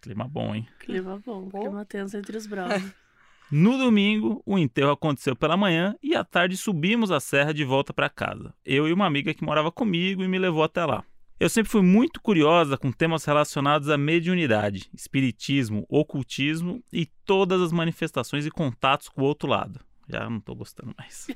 Clima 0.00 0.26
bom, 0.26 0.54
hein? 0.54 0.68
Clima 0.80 1.20
bom, 1.24 1.48
Pô. 1.48 1.60
clima 1.60 1.84
tenso 1.84 2.16
entre 2.16 2.36
os 2.36 2.46
brothers. 2.46 2.92
No 3.48 3.78
domingo, 3.78 4.42
o 4.44 4.58
enterro 4.58 4.90
aconteceu 4.90 5.36
pela 5.36 5.56
manhã 5.56 5.94
e 6.02 6.16
à 6.16 6.24
tarde 6.24 6.56
subimos 6.56 7.12
a 7.12 7.20
serra 7.20 7.54
de 7.54 7.64
volta 7.64 7.94
para 7.94 8.10
casa. 8.10 8.52
Eu 8.64 8.88
e 8.88 8.92
uma 8.92 9.06
amiga 9.06 9.32
que 9.32 9.44
morava 9.44 9.70
comigo 9.70 10.24
e 10.24 10.26
me 10.26 10.36
levou 10.36 10.64
até 10.64 10.84
lá. 10.84 11.04
Eu 11.38 11.50
sempre 11.50 11.70
fui 11.70 11.82
muito 11.82 12.18
curiosa 12.20 12.78
com 12.78 12.90
temas 12.90 13.24
relacionados 13.26 13.90
à 13.90 13.98
mediunidade, 13.98 14.88
espiritismo, 14.94 15.84
ocultismo 15.86 16.82
e 16.90 17.04
todas 17.26 17.60
as 17.60 17.72
manifestações 17.72 18.46
e 18.46 18.50
contatos 18.50 19.10
com 19.10 19.20
o 19.20 19.24
outro 19.24 19.46
lado. 19.46 19.78
Já 20.08 20.30
não 20.30 20.40
tô 20.40 20.54
gostando 20.54 20.94
mais. 20.96 21.26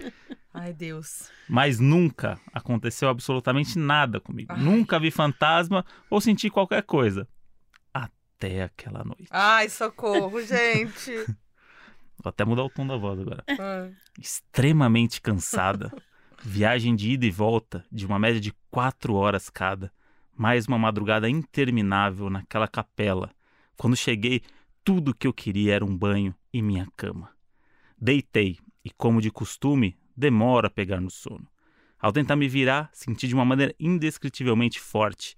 Ai, 0.52 0.72
Deus. 0.72 1.30
Mas 1.46 1.78
nunca 1.78 2.40
aconteceu 2.54 3.08
absolutamente 3.08 3.78
nada 3.78 4.18
comigo. 4.18 4.56
Nunca 4.56 4.98
vi 4.98 5.10
fantasma 5.10 5.84
ou 6.08 6.22
senti 6.22 6.48
qualquer 6.48 6.82
coisa. 6.82 7.28
Até 7.92 8.62
aquela 8.62 9.04
noite. 9.04 9.26
Ai, 9.30 9.68
socorro, 9.68 10.40
gente. 10.40 11.12
Vou 12.22 12.30
até 12.30 12.44
mudar 12.46 12.64
o 12.64 12.70
tom 12.70 12.86
da 12.86 12.96
voz 12.96 13.20
agora. 13.20 13.44
Ah. 13.48 13.90
Extremamente 14.18 15.20
cansada. 15.20 15.92
Viagem 16.46 16.94
de 16.94 17.12
ida 17.12 17.24
e 17.24 17.30
volta 17.30 17.86
de 17.90 18.04
uma 18.04 18.18
média 18.18 18.38
de 18.38 18.52
quatro 18.70 19.14
horas 19.14 19.48
cada. 19.48 19.90
Mais 20.36 20.66
uma 20.66 20.76
madrugada 20.78 21.26
interminável 21.26 22.28
naquela 22.28 22.68
capela. 22.68 23.30
Quando 23.78 23.96
cheguei, 23.96 24.42
tudo 24.84 25.12
o 25.12 25.14
que 25.14 25.26
eu 25.26 25.32
queria 25.32 25.74
era 25.74 25.84
um 25.84 25.96
banho 25.96 26.34
e 26.52 26.60
minha 26.60 26.86
cama. 26.98 27.30
Deitei 27.98 28.58
e, 28.84 28.90
como 28.90 29.22
de 29.22 29.30
costume, 29.30 29.96
demora 30.14 30.66
a 30.66 30.70
pegar 30.70 31.00
no 31.00 31.10
sono. 31.10 31.48
Ao 31.98 32.12
tentar 32.12 32.36
me 32.36 32.46
virar, 32.46 32.90
senti 32.92 33.26
de 33.26 33.34
uma 33.34 33.46
maneira 33.46 33.74
indescritivelmente 33.80 34.78
forte 34.78 35.34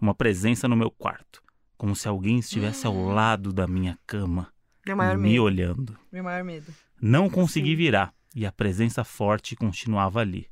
uma 0.00 0.12
presença 0.12 0.66
no 0.66 0.76
meu 0.76 0.90
quarto, 0.90 1.40
como 1.76 1.94
se 1.94 2.08
alguém 2.08 2.40
estivesse 2.40 2.84
ao 2.84 2.96
lado 3.06 3.52
da 3.52 3.68
minha 3.68 3.96
cama, 4.04 4.52
Meu 4.84 4.96
maior 4.96 5.16
me 5.16 5.30
medo. 5.30 5.42
olhando. 5.44 5.98
Meu 6.10 6.24
maior 6.24 6.42
medo. 6.42 6.74
Não 7.00 7.30
consegui 7.30 7.76
virar 7.76 8.12
e 8.34 8.46
a 8.46 8.52
presença 8.52 9.04
forte 9.04 9.56
continuava 9.56 10.20
ali. 10.20 10.46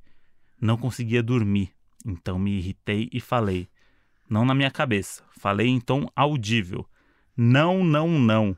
Não 0.60 0.76
conseguia 0.76 1.22
dormir, 1.22 1.72
então 2.04 2.38
me 2.38 2.58
irritei 2.58 3.08
e 3.12 3.20
falei. 3.20 3.68
Não 4.28 4.44
na 4.44 4.54
minha 4.54 4.70
cabeça, 4.70 5.22
falei 5.38 5.68
em 5.68 5.80
tom 5.80 6.08
audível. 6.14 6.88
Não, 7.36 7.84
não, 7.84 8.08
não. 8.08 8.56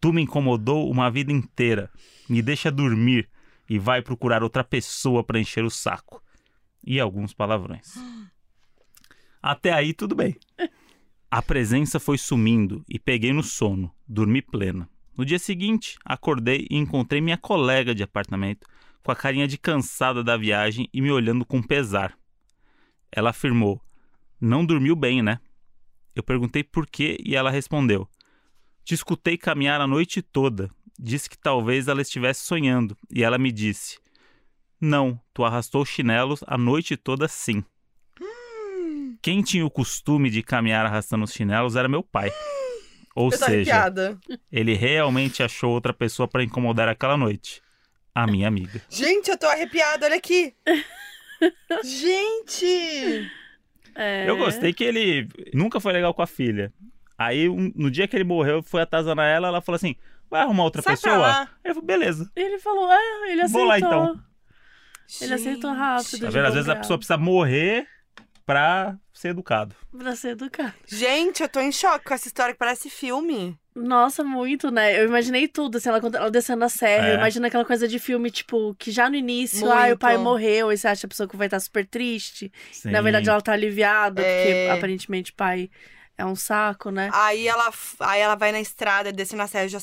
Tu 0.00 0.12
me 0.12 0.22
incomodou 0.22 0.90
uma 0.90 1.10
vida 1.10 1.32
inteira. 1.32 1.90
Me 2.28 2.40
deixa 2.40 2.70
dormir 2.70 3.28
e 3.68 3.78
vai 3.78 4.00
procurar 4.00 4.42
outra 4.42 4.62
pessoa 4.62 5.24
para 5.24 5.40
encher 5.40 5.64
o 5.64 5.70
saco. 5.70 6.22
E 6.84 7.00
alguns 7.00 7.34
palavrões. 7.34 7.94
Até 9.42 9.72
aí 9.72 9.92
tudo 9.92 10.14
bem. 10.14 10.36
A 11.30 11.42
presença 11.42 11.98
foi 11.98 12.16
sumindo 12.16 12.84
e 12.88 12.98
peguei 12.98 13.32
no 13.32 13.42
sono, 13.42 13.92
dormi 14.06 14.40
plena. 14.40 14.88
No 15.16 15.24
dia 15.24 15.38
seguinte, 15.38 15.96
acordei 16.04 16.66
e 16.70 16.76
encontrei 16.76 17.20
minha 17.20 17.38
colega 17.38 17.94
de 17.94 18.02
apartamento 18.02 18.66
com 19.02 19.10
a 19.10 19.16
carinha 19.16 19.48
de 19.48 19.56
cansada 19.56 20.22
da 20.22 20.36
viagem 20.36 20.88
e 20.92 21.00
me 21.00 21.10
olhando 21.10 21.44
com 21.44 21.62
pesar. 21.62 22.18
Ela 23.10 23.30
afirmou: 23.30 23.80
Não 24.40 24.66
dormiu 24.66 24.94
bem, 24.94 25.22
né? 25.22 25.40
Eu 26.14 26.22
perguntei 26.22 26.62
por 26.62 26.86
quê 26.86 27.16
e 27.24 27.34
ela 27.34 27.50
respondeu: 27.50 28.08
Te 28.84 28.94
escutei 28.94 29.38
caminhar 29.38 29.80
a 29.80 29.86
noite 29.86 30.20
toda. 30.20 30.70
Disse 30.98 31.30
que 31.30 31.38
talvez 31.38 31.88
ela 31.88 32.02
estivesse 32.02 32.44
sonhando 32.44 32.96
e 33.10 33.22
ela 33.22 33.38
me 33.38 33.52
disse: 33.52 33.98
Não, 34.78 35.20
tu 35.32 35.44
arrastou 35.44 35.84
chinelos 35.84 36.42
a 36.46 36.58
noite 36.58 36.96
toda 36.96 37.26
sim. 37.26 37.64
Quem 39.22 39.42
tinha 39.42 39.64
o 39.64 39.70
costume 39.70 40.28
de 40.28 40.42
caminhar 40.42 40.84
arrastando 40.84 41.24
os 41.24 41.32
chinelos 41.32 41.74
era 41.74 41.88
meu 41.88 42.02
pai. 42.02 42.30
Ou 43.16 43.28
Eu 43.32 43.38
seja, 43.38 43.46
arrepiada. 43.74 44.18
ele 44.52 44.74
realmente 44.74 45.42
achou 45.42 45.70
outra 45.72 45.92
pessoa 45.92 46.28
para 46.28 46.44
incomodar 46.44 46.86
aquela 46.88 47.16
noite. 47.16 47.62
A 48.14 48.26
minha 48.26 48.46
amiga. 48.46 48.80
Gente, 48.88 49.30
eu 49.30 49.36
tô 49.38 49.46
arrepiada, 49.46 50.06
olha 50.06 50.16
aqui. 50.16 50.54
Gente! 51.84 53.30
É. 53.94 54.28
Eu 54.28 54.36
gostei 54.36 54.72
que 54.72 54.84
ele 54.84 55.28
nunca 55.54 55.80
foi 55.80 55.92
legal 55.92 56.12
com 56.12 56.22
a 56.22 56.26
filha. 56.26 56.72
Aí, 57.18 57.48
um- 57.48 57.72
no 57.74 57.90
dia 57.90 58.06
que 58.06 58.14
ele 58.16 58.24
morreu, 58.24 58.62
foi 58.62 58.82
atazanar 58.82 59.26
ela, 59.26 59.48
ela 59.48 59.60
falou 59.62 59.76
assim: 59.76 59.96
vai 60.30 60.42
arrumar 60.42 60.64
outra 60.64 60.82
Sai 60.82 60.94
pessoa? 60.94 61.48
Ele 61.64 61.74
falou, 61.74 61.86
beleza. 61.86 62.30
Ele 62.36 62.58
falou, 62.58 62.92
é, 62.92 63.32
ele 63.32 63.40
aceitou. 63.42 63.60
Vou 63.60 63.68
lá, 63.68 63.78
então. 63.78 64.20
Ele 65.20 65.34
aceitou 65.34 65.72
rápido. 65.72 66.10
Gente. 66.10 66.20
Tá 66.22 66.30
vendo? 66.30 66.46
Às 66.46 66.54
vezes 66.54 66.68
a 66.68 66.76
pessoa 66.76 66.98
precisa 66.98 67.16
morrer 67.16 67.86
pra 68.46 68.96
ser 69.12 69.28
educado. 69.28 69.74
Pra 69.98 70.14
ser 70.14 70.28
educado. 70.30 70.72
Gente, 70.86 71.42
eu 71.42 71.48
tô 71.48 71.58
em 71.60 71.72
choque 71.72 72.04
com 72.04 72.14
essa 72.14 72.28
história 72.28 72.54
que 72.54 72.58
parece 72.58 72.88
filme. 72.88 73.58
Nossa, 73.74 74.24
muito, 74.24 74.70
né? 74.70 74.98
Eu 74.98 75.06
imaginei 75.06 75.46
tudo, 75.48 75.76
assim, 75.76 75.88
ela, 75.90 75.98
ela 76.14 76.30
descendo 76.30 76.64
a 76.64 76.68
serra. 76.68 77.08
É. 77.08 77.10
Eu 77.12 77.16
imagino 77.16 77.46
aquela 77.46 77.64
coisa 77.64 77.86
de 77.86 77.98
filme, 77.98 78.30
tipo, 78.30 78.74
que 78.78 78.90
já 78.90 79.10
no 79.10 79.16
início, 79.16 79.66
Muito. 79.66 79.72
ah, 79.72 79.92
o 79.92 79.98
pai 79.98 80.16
morreu, 80.16 80.72
e 80.72 80.78
você 80.78 80.88
acha 80.88 81.06
a 81.06 81.10
pessoa 81.10 81.28
que 81.28 81.36
vai 81.36 81.48
estar 81.48 81.60
super 81.60 81.84
triste. 81.84 82.50
Sim. 82.72 82.90
Na 82.90 83.02
verdade, 83.02 83.28
ela 83.28 83.40
tá 83.40 83.52
aliviada, 83.52 84.22
É. 84.22 84.44
porque 84.44 84.78
aparentemente 84.78 85.32
o 85.32 85.34
pai 85.34 85.68
é 86.18 86.24
um 86.24 86.34
saco, 86.36 86.90
né? 86.90 87.10
Aí 87.12 87.46
ela, 87.46 87.70
aí 88.00 88.20
ela 88.20 88.34
vai 88.34 88.52
na 88.52 88.60
estrada, 88.60 89.12
descendo 89.12 89.42
a 89.42 89.46
serra, 89.46 89.68
já, 89.68 89.78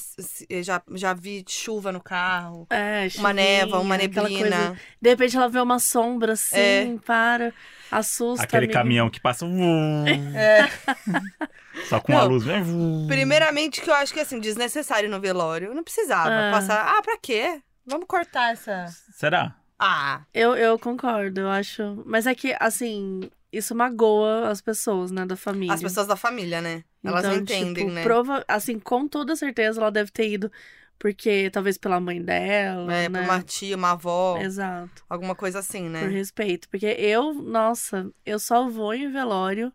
já, 0.62 0.82
já 0.94 1.14
vi 1.14 1.44
chuva 1.48 1.92
no 1.92 2.02
carro. 2.02 2.66
É, 2.70 3.02
Uma 3.02 3.10
chuvinha, 3.10 3.34
neva, 3.34 3.80
uma 3.80 3.98
neblina. 3.98 4.76
De 5.02 5.10
repente 5.10 5.36
ela 5.38 5.48
vê 5.50 5.60
uma 5.60 5.80
sombra 5.80 6.34
assim, 6.34 6.96
É. 6.96 6.98
para, 7.06 7.54
assusta. 7.92 8.44
Aquele 8.44 8.66
amigo. 8.66 8.74
caminhão 8.74 9.10
que 9.10 9.20
passa. 9.20 9.46
É. 10.36 10.68
Só 11.90 12.00
com 12.00 12.12
uma 12.12 12.22
Não. 12.22 12.28
luz. 12.30 12.46
né? 12.46 12.64
Primeiramente, 13.08 13.82
que 13.82 13.90
eu 13.90 13.96
acho 13.96 14.14
que 14.14 14.20
assim, 14.20 14.40
desnecessário 14.40 15.10
no 15.10 15.20
velório. 15.20 15.74
Não 15.74 15.84
precisava 15.84 16.30
Ah. 16.30 16.52
passar. 16.52 16.98
Ah, 16.98 17.02
pra 17.02 17.18
quê? 17.18 17.62
Vamos 17.86 18.06
cortar 18.08 18.54
essa. 18.54 18.86
Será? 19.16 19.56
Ah, 19.80 20.22
Eu, 20.34 20.56
eu 20.56 20.78
concordo, 20.80 21.42
eu 21.42 21.50
acho. 21.50 22.02
Mas 22.06 22.26
é 22.28 22.34
que, 22.36 22.56
assim, 22.60 23.30
isso 23.54 23.76
magoa 23.76 24.50
as 24.50 24.60
pessoas, 24.62 25.12
né, 25.12 25.26
da 25.26 25.36
família. 25.38 25.74
as 25.74 25.82
pessoas 25.82 26.08
da 26.08 26.16
família, 26.16 26.60
né? 26.62 26.84
Elas 27.04 27.24
não 27.24 27.32
Então, 27.36 27.42
entendem, 27.58 27.84
tipo, 27.86 27.92
né? 27.92 28.04
Prova... 28.04 28.44
Assim, 28.48 28.80
com 28.80 29.08
toda 29.08 29.36
certeza 29.36 29.80
ela 29.80 29.92
deve 29.92 30.12
ter 30.12 30.28
ido 30.30 30.52
porque 31.00 31.50
talvez 31.52 31.78
pela 31.78 32.00
mãe 32.00 32.22
dela, 32.22 32.94
É, 32.94 33.10
né? 33.10 33.24
pra 33.24 33.34
uma 33.36 33.42
tia, 33.44 33.76
uma 33.76 33.92
avó, 33.92 34.38
Exato, 34.40 35.04
alguma 35.10 35.36
coisa 35.36 35.60
assim, 35.60 35.90
né? 35.90 36.00
por 36.02 36.10
respeito. 36.10 36.70
Porque 36.70 36.86
eu, 36.86 37.34
nossa, 37.34 38.10
eu 38.26 38.40
só 38.40 38.70
vou 38.70 38.94
em 38.94 39.12
velório 39.12 39.72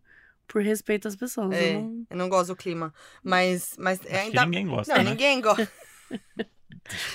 por 0.46 0.62
respeito 0.62 1.06
às 1.06 1.14
pessoas. 1.16 1.52
É, 1.54 1.74
Eu 1.74 1.80
não... 1.82 2.06
eu 2.10 2.16
não 2.16 2.28
gosto 2.30 2.48
do 2.48 2.56
clima. 2.56 2.94
Mas, 3.22 3.74
mas 3.78 4.00
Acho 4.00 4.14
ainda. 4.16 4.40
que 4.40 4.44
ninguém 4.46 4.66
gosta. 4.66 4.94
Não, 4.96 5.04
né? 5.04 5.10
ninguém 5.10 5.40
gosta. 5.40 5.70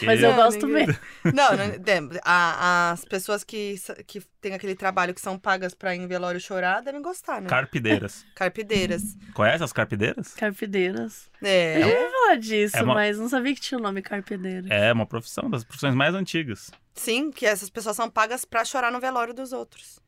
Mas 0.04 0.22
eu 0.22 0.34
gosto 0.36 0.68
mesmo. 0.68 0.96
Não, 1.34 1.56
não 1.56 1.64
é, 1.64 1.80
a- 2.24 2.92
as 2.92 3.06
pessoas 3.06 3.44
que, 3.44 3.76
que 4.06 4.22
têm 4.42 4.54
aquele 4.54 4.76
trabalho 4.76 5.14
que 5.14 5.22
são 5.22 5.38
pagas 5.40 5.74
pra 5.74 5.96
ir 5.96 6.00
em 6.02 6.08
velório 6.08 6.40
chorar 6.40 6.82
devem 6.82 7.02
gostar, 7.02 7.42
né? 7.42 7.48
Carpideiras. 7.50 8.26
Carpideiras. 8.36 9.16
Conhece 9.34 9.64
as 9.64 9.72
carpideiras? 9.74 10.34
Carpideiras. 10.34 11.30
É. 11.42 11.82
Eu 11.82 11.88
ia 11.88 12.10
falar 12.12 12.36
disso, 12.36 12.78
É 12.78 12.84
uma- 12.84 12.94
mas 12.96 13.18
não 13.18 13.30
sabia 13.30 13.54
que 13.56 13.62
tinha 13.62 13.78
o 13.80 13.82
nome 13.82 14.02
carpideira. 14.02 14.68
É 14.74 14.92
uma 14.92 15.06
profissão, 15.06 15.50
das 15.50 15.64
profissões 15.64 15.96
mais 15.96 16.14
antigas. 16.14 16.72
Sim, 16.94 17.32
que 17.32 17.46
essas 17.46 17.70
pessoas 17.70 17.96
são 17.96 18.10
pagas 18.10 18.46
pra 18.46 18.64
chorar 18.66 18.92
no 18.92 19.00
velório 19.00 19.34
dos 19.34 19.52
outros. 19.54 20.00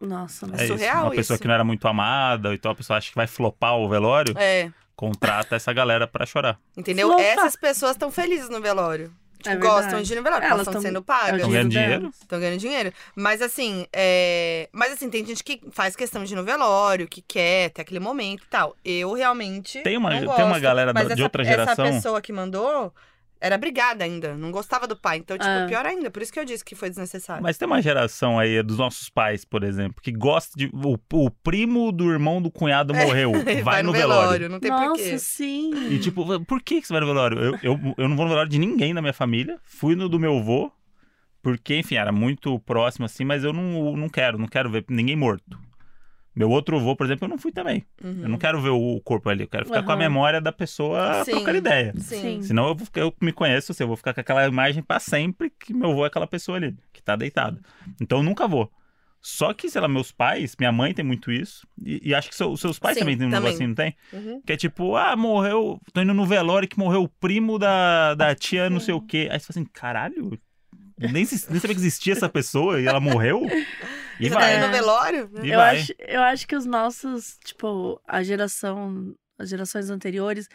Nossa, 0.00 0.46
É 0.46 0.48
mas 0.50 0.60
É 0.60 0.64
isso. 0.64 0.72
surreal 0.74 1.04
Uma 1.06 1.10
pessoa 1.10 1.34
isso. 1.34 1.42
que 1.42 1.48
não 1.48 1.54
era 1.54 1.64
muito 1.64 1.88
amada, 1.88 2.48
ou 2.50 2.54
então 2.54 2.70
a 2.70 2.74
pessoa 2.74 2.98
acha 2.98 3.08
que 3.10 3.16
vai 3.16 3.26
flopar 3.26 3.74
o 3.76 3.88
velório, 3.88 4.32
É, 4.38 4.70
contrata 4.98 5.54
essa 5.54 5.72
galera 5.72 6.08
pra 6.08 6.26
chorar. 6.26 6.58
entendeu? 6.76 7.06
Flopa. 7.06 7.22
Essas 7.22 7.54
pessoas 7.54 7.92
estão 7.92 8.10
felizes 8.10 8.48
no 8.48 8.60
velório. 8.60 9.12
Tipo, 9.38 9.50
É 9.50 9.56
gostam 9.56 10.02
de 10.02 10.12
ir 10.12 10.16
no 10.16 10.22
velório, 10.24 10.44
Elas 10.44 10.48
porque 10.48 10.52
elas 10.54 10.60
estão 10.62 10.72
tão- 10.72 10.82
sendo 10.82 10.98
é 10.98 11.02
pagas. 11.02 11.36
Estão 11.36 11.50
ganhando 11.52 11.70
dinheiro? 11.70 12.10
Estão 12.20 12.40
ganhando 12.40 12.58
dinheiro. 12.58 12.92
Mas 13.14 13.40
assim, 13.40 13.86
é... 13.92 14.68
Mas 14.72 14.92
assim, 14.94 15.08
tem 15.08 15.24
gente 15.24 15.44
que 15.44 15.60
faz 15.70 15.94
questão 15.94 16.24
de 16.24 16.32
ir 16.32 16.36
no 16.36 16.42
velório, 16.42 17.06
que 17.06 17.22
quer 17.22 17.70
ter 17.70 17.82
aquele 17.82 18.00
momento 18.00 18.42
e 18.42 18.48
tal. 18.48 18.74
Eu 18.84 19.12
realmente. 19.12 19.80
Tem 19.82 19.96
uma- 19.96 20.10
não 20.10 20.18
tem 20.18 20.26
uma 20.44 20.48
gosto. 20.48 20.60
galera 20.60 20.92
Mas 20.92 21.04
da- 21.06 21.14
de 21.14 21.20
essa- 21.20 21.22
outra 21.26 21.44
geração- 21.44 21.84
Essa 21.84 21.94
pessoa 21.94 22.20
que 22.20 22.32
mandou 22.32 22.92
era 23.40 23.56
brigada 23.58 24.04
ainda. 24.04 24.34
Não 24.34 24.50
gostava 24.50 24.86
do 24.86 24.96
pai. 24.96 25.18
Então, 25.18 25.36
tipo, 25.36 25.48
Ah. 25.48 25.66
pior 25.68 25.84
ainda. 25.86 26.10
Por 26.10 26.22
isso 26.22 26.32
que 26.32 26.38
eu 26.40 26.44
disse 26.44 26.64
que 26.64 26.74
foi 26.74 26.88
desnecessário. 26.88 27.42
Mas 27.42 27.56
tem 27.58 27.66
uma 27.66 27.80
geração 27.80 28.38
aí 28.38 28.62
dos 28.62 28.78
nossos 28.78 29.08
pais, 29.08 29.44
por 29.44 29.62
exemplo, 29.64 30.02
que 30.02 30.12
gosta 30.12 30.52
de. 30.56 30.70
O, 30.72 30.96
o 31.12 31.30
primo 31.30 31.92
do 31.92 32.10
irmão 32.10 32.40
do 32.42 32.50
cunhado 32.50 32.92
morreu. 32.94 33.32
vai, 33.62 33.82
no 33.82 33.92
velório. 33.92 34.48
Não 34.48 34.60
tem 34.60 34.70
Nossa, 34.70 34.86
porquê. 34.88 35.18
sim. 35.18 35.72
E 35.92 35.98
tipo, 35.98 36.40
por 36.44 36.62
que 36.62 36.80
que 36.80 36.86
você 36.86 36.92
vai 36.92 37.00
no 37.00 37.06
velório? 37.06 37.38
Eu, 37.38 37.58
eu, 37.62 37.94
eu 37.96 38.08
não 38.08 38.16
vou 38.16 38.24
no 38.24 38.30
velório 38.30 38.50
de 38.50 38.58
ninguém 38.58 38.92
da 38.94 39.00
minha 39.00 39.12
família. 39.12 39.58
Fui 39.64 39.94
no 39.94 40.08
do 40.08 40.18
meu 40.18 40.38
avô, 40.38 40.70
porque, 41.42 41.76
enfim, 41.76 41.94
era 41.96 42.12
muito 42.12 42.58
próximo 42.60 43.06
assim, 43.06 43.24
mas 43.24 43.44
eu 43.44 43.52
não, 43.52 43.96
não 43.96 44.08
quero, 44.08 44.38
não 44.38 44.46
quero 44.48 44.70
ver 44.70 44.84
ninguém 44.88 45.16
morto. 45.16 45.58
Meu 46.38 46.48
outro 46.50 46.76
avô, 46.76 46.94
por 46.94 47.04
exemplo, 47.04 47.24
eu 47.24 47.28
não 47.28 47.36
fui 47.38 47.50
também. 47.50 47.84
Uhum. 48.02 48.20
Eu 48.22 48.28
não 48.28 48.38
quero 48.38 48.60
ver 48.62 48.68
o 48.70 49.00
corpo 49.02 49.28
ali, 49.28 49.42
eu 49.42 49.48
quero 49.48 49.64
ficar 49.66 49.82
com 49.82 49.90
a 49.90 49.94
Aham. 49.94 49.98
memória 50.04 50.40
da 50.40 50.52
pessoa 50.52 51.24
Sim. 51.24 51.32
trocando 51.32 51.58
ideia. 51.58 51.92
Sim. 51.98 52.20
Sim. 52.20 52.42
Senão 52.42 52.68
eu, 52.68 52.76
eu 53.02 53.14
me 53.20 53.32
conheço, 53.32 53.72
assim, 53.72 53.82
eu 53.82 53.88
vou 53.88 53.96
ficar 53.96 54.14
com 54.14 54.20
aquela 54.20 54.46
imagem 54.46 54.82
pra 54.82 55.00
sempre 55.00 55.50
que 55.50 55.74
meu 55.74 55.90
avô 55.90 56.04
é 56.04 56.06
aquela 56.08 56.26
pessoa 56.28 56.56
ali, 56.56 56.76
que 56.92 57.02
tá 57.02 57.16
deitado. 57.16 57.60
Então 58.00 58.18
eu 58.18 58.22
nunca 58.24 58.46
vou. 58.46 58.70
Só 59.20 59.52
que, 59.52 59.68
sei 59.68 59.80
lá, 59.80 59.88
meus 59.88 60.12
pais, 60.12 60.54
minha 60.56 60.70
mãe 60.70 60.94
tem 60.94 61.04
muito 61.04 61.32
isso, 61.32 61.66
e, 61.84 62.10
e 62.10 62.14
acho 62.14 62.28
que 62.28 62.36
seu- 62.36 62.52
os 62.52 62.60
seus 62.60 62.78
pais 62.78 62.94
Sim, 62.94 63.00
também 63.00 63.18
têm 63.18 63.26
um 63.26 63.30
também. 63.30 63.42
negocinho, 63.46 63.68
não 63.70 63.74
tem? 63.74 63.96
Uhum. 64.12 64.40
Que 64.46 64.52
é 64.52 64.56
tipo, 64.56 64.94
ah, 64.94 65.16
morreu, 65.16 65.80
tô 65.92 66.00
indo 66.00 66.14
no 66.14 66.24
velório 66.24 66.68
que 66.68 66.78
morreu 66.78 67.02
o 67.02 67.08
primo 67.08 67.58
da, 67.58 68.14
da 68.14 68.32
tia 68.36 68.70
não 68.70 68.78
sei 68.78 68.94
o 68.94 69.00
quê. 69.00 69.28
Aí 69.30 69.40
você 69.40 69.46
fala 69.52 69.60
assim, 69.60 69.70
caralho, 69.72 70.38
nem, 70.96 71.24
se- 71.24 71.50
nem 71.50 71.58
sabia 71.60 71.74
que 71.74 71.80
existia 71.80 72.12
essa 72.12 72.28
pessoa 72.28 72.80
e 72.80 72.86
ela 72.86 73.00
morreu? 73.00 73.40
E 74.20 74.28
Você 74.28 74.36
tá 74.36 74.50
indo 74.52 74.60
vai. 74.60 74.66
no 74.66 74.72
velório? 74.72 75.30
E 75.44 75.50
eu, 75.50 75.58
vai. 75.58 75.76
acho, 75.76 75.92
eu 75.98 76.22
acho 76.22 76.46
que 76.46 76.56
os 76.56 76.66
nossos, 76.66 77.38
tipo, 77.44 78.00
a 78.06 78.22
geração, 78.22 79.14
as 79.38 79.48
gerações 79.48 79.90
anteriores, 79.90 80.48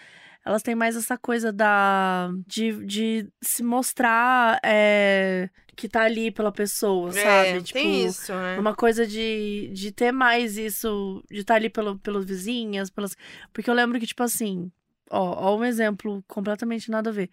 elas 0.45 0.61
têm 0.61 0.75
mais 0.75 0.95
essa 0.95 1.17
coisa 1.17 1.53
da 1.53 2.29
de, 2.45 2.85
de 2.85 3.27
se 3.41 3.63
mostrar 3.63 4.59
é, 4.63 5.49
que 5.75 5.87
tá 5.87 6.01
ali 6.03 6.31
pela 6.31 6.51
pessoa, 6.51 7.11
sabe? 7.13 7.47
É, 7.49 7.61
Tipo, 7.61 7.73
tem 7.79 8.05
isso, 8.05 8.33
né? 8.33 8.57
uma 8.59 8.75
coisa 8.75 9.07
de, 9.07 9.71
de 9.73 9.91
ter 9.91 10.11
mais 10.11 10.57
isso, 10.57 11.23
de 11.31 11.39
estar 11.39 11.55
ali 11.55 11.69
pelo, 11.69 11.97
pelas 11.99 12.25
vizinhas, 12.25 12.89
pelas. 12.89 13.15
Porque 13.53 13.69
eu 13.69 13.73
lembro 13.73 13.97
que, 13.99 14.05
tipo 14.07 14.21
assim, 14.23 14.69
ó, 15.09 15.51
ó 15.51 15.57
um 15.57 15.63
exemplo 15.63 16.21
completamente 16.27 16.91
nada 16.91 17.09
a 17.09 17.13
ver. 17.13 17.29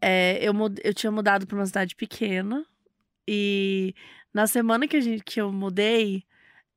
É, 0.00 0.38
eu, 0.40 0.54
mud- 0.54 0.80
eu 0.84 0.94
tinha 0.94 1.10
mudado 1.10 1.46
pra 1.46 1.56
uma 1.56 1.66
cidade 1.66 1.94
pequena 1.96 2.64
e 3.28 3.92
na 4.32 4.46
semana 4.46 4.86
que, 4.88 4.96
a 4.96 5.00
gente, 5.00 5.22
que 5.24 5.40
eu 5.40 5.52
mudei, 5.52 6.22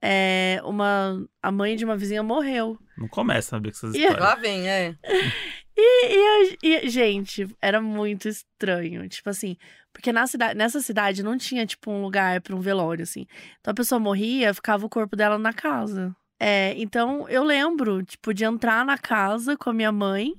é, 0.01 0.59
uma, 0.63 1.25
a 1.41 1.51
mãe 1.51 1.75
de 1.75 1.85
uma 1.85 1.95
vizinha 1.97 2.21
morreu. 2.23 2.77
Não 2.97 3.07
começa 3.07 3.55
a 3.55 3.59
ver 3.59 3.71
com 3.71 3.77
essas 3.77 3.95
E- 3.95 3.99
histórias. 3.99 4.19
Lá 4.23 4.35
vem, 4.35 4.67
é. 4.69 4.95
E, 5.75 5.81
e, 6.15 6.23
a- 6.23 6.57
e, 6.85 6.87
gente, 6.89 7.47
era 7.59 7.81
muito 7.81 8.27
estranho. 8.29 9.09
Tipo 9.09 9.31
assim, 9.31 9.57
porque 9.91 10.13
na 10.13 10.27
cidade, 10.27 10.55
nessa 10.55 10.79
cidade 10.81 11.23
não 11.23 11.35
tinha, 11.35 11.65
tipo, 11.65 11.89
um 11.89 12.03
lugar 12.03 12.41
pra 12.41 12.55
um 12.55 12.59
velório, 12.59 13.01
assim. 13.01 13.25
Então 13.59 13.71
a 13.71 13.73
pessoa 13.73 13.97
morria, 13.97 14.53
ficava 14.53 14.85
o 14.85 14.89
corpo 14.89 15.15
dela 15.15 15.39
na 15.39 15.51
casa. 15.51 16.15
É, 16.39 16.75
então 16.77 17.27
eu 17.27 17.43
lembro, 17.43 18.03
tipo, 18.03 18.35
de 18.35 18.43
entrar 18.45 18.85
na 18.85 18.99
casa 18.99 19.57
com 19.57 19.71
a 19.71 19.73
minha 19.73 19.91
mãe. 19.91 20.33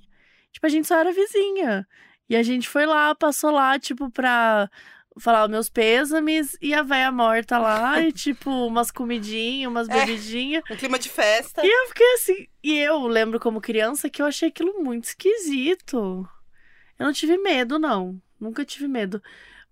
Tipo, 0.52 0.66
a 0.66 0.68
gente 0.70 0.86
só 0.86 0.96
era 0.98 1.12
vizinha. 1.12 1.84
E 2.28 2.36
a 2.36 2.42
gente 2.44 2.68
foi 2.68 2.86
lá, 2.86 3.12
passou 3.12 3.50
lá, 3.50 3.76
tipo, 3.76 4.08
pra 4.12 4.70
falar 5.18 5.44
os 5.44 5.50
meus 5.50 5.68
pêsames 5.68 6.56
e 6.60 6.74
a 6.74 6.82
véia 6.82 7.10
morta 7.12 7.58
lá, 7.58 8.00
e, 8.02 8.12
tipo, 8.12 8.50
umas 8.66 8.90
comidinhas, 8.90 9.70
umas 9.70 9.88
É. 9.88 9.92
bebidinhas. 10.04 10.62
Um 10.70 10.76
clima 10.76 10.98
de 10.98 11.08
festa. 11.08 11.64
E 11.64 11.68
eu 11.70 11.88
fiquei 11.88 12.14
assim. 12.14 12.46
E 12.62 12.78
eu 12.78 13.06
lembro 13.06 13.38
como 13.38 13.60
criança 13.60 14.10
que 14.10 14.20
eu 14.20 14.26
achei 14.26 14.48
aquilo 14.48 14.82
muito 14.82 15.04
esquisito. 15.04 16.28
Eu 16.98 17.06
não 17.06 17.12
tive 17.12 17.36
medo, 17.38 17.78
não. 17.78 18.20
Nunca 18.40 18.64
tive 18.64 18.88
medo. 18.88 19.22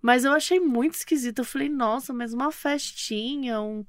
Mas 0.01 0.25
eu 0.25 0.33
achei 0.33 0.59
muito 0.59 0.95
esquisito. 0.95 1.41
Eu 1.41 1.45
falei, 1.45 1.69
nossa, 1.69 2.13
mas 2.13 2.33
uma 2.33 2.51
festinha, 2.51 3.61
um, 3.61 3.85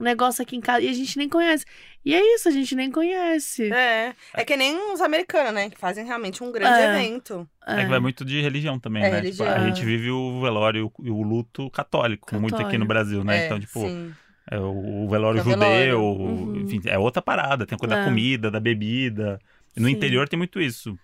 um 0.00 0.04
negócio 0.04 0.42
aqui 0.42 0.56
em 0.56 0.60
casa. 0.60 0.80
E 0.80 0.88
a 0.88 0.92
gente 0.92 1.16
nem 1.18 1.28
conhece. 1.28 1.64
E 2.04 2.14
é 2.14 2.34
isso, 2.34 2.48
a 2.48 2.50
gente 2.50 2.74
nem 2.74 2.90
conhece. 2.90 3.70
É. 3.72 4.14
É 4.34 4.44
que 4.44 4.56
nem 4.56 4.92
os 4.92 5.00
americanos, 5.02 5.52
né? 5.52 5.68
Que 5.68 5.78
fazem 5.78 6.04
realmente 6.06 6.42
um 6.42 6.50
grande 6.50 6.80
É. 6.80 6.96
evento. 6.96 7.46
É 7.66 7.82
que 7.84 7.90
vai 7.90 8.00
muito 8.00 8.24
de 8.24 8.40
religião 8.40 8.78
também, 8.80 9.02
É, 9.04 9.10
né? 9.10 9.16
religião. 9.16 9.46
Tipo, 9.46 9.60
a 9.60 9.66
gente 9.68 9.84
vive 9.84 10.10
o 10.10 10.40
velório 10.40 10.90
e 11.02 11.10
o 11.10 11.22
luto 11.22 11.70
católico, 11.70 12.34
muito 12.40 12.54
aqui 12.54 12.62
no 12.78 12.86
Católico. 12.86 12.88
Brasil, 12.88 13.22
né? 13.24 13.42
É, 13.42 13.46
então, 13.46 13.60
tipo, 13.60 13.80
sim. 13.80 14.12
é 14.50 14.58
o 14.58 15.06
velório 15.08 15.40
É 15.40 15.42
velório. 15.42 15.76
judeu, 15.82 16.02
Uhum. 16.02 16.56
enfim, 16.62 16.80
é 16.86 16.98
outra 16.98 17.20
parada. 17.20 17.66
Tem 17.66 17.76
a 17.76 17.78
coisa 17.78 17.94
da 17.94 18.00
É. 18.00 18.04
comida, 18.06 18.50
da 18.50 18.58
bebida. 18.58 19.38
No 19.76 19.86
Sim. 19.86 19.92
interior 19.92 20.28
tem 20.28 20.38
muito 20.38 20.60
isso. 20.60 20.98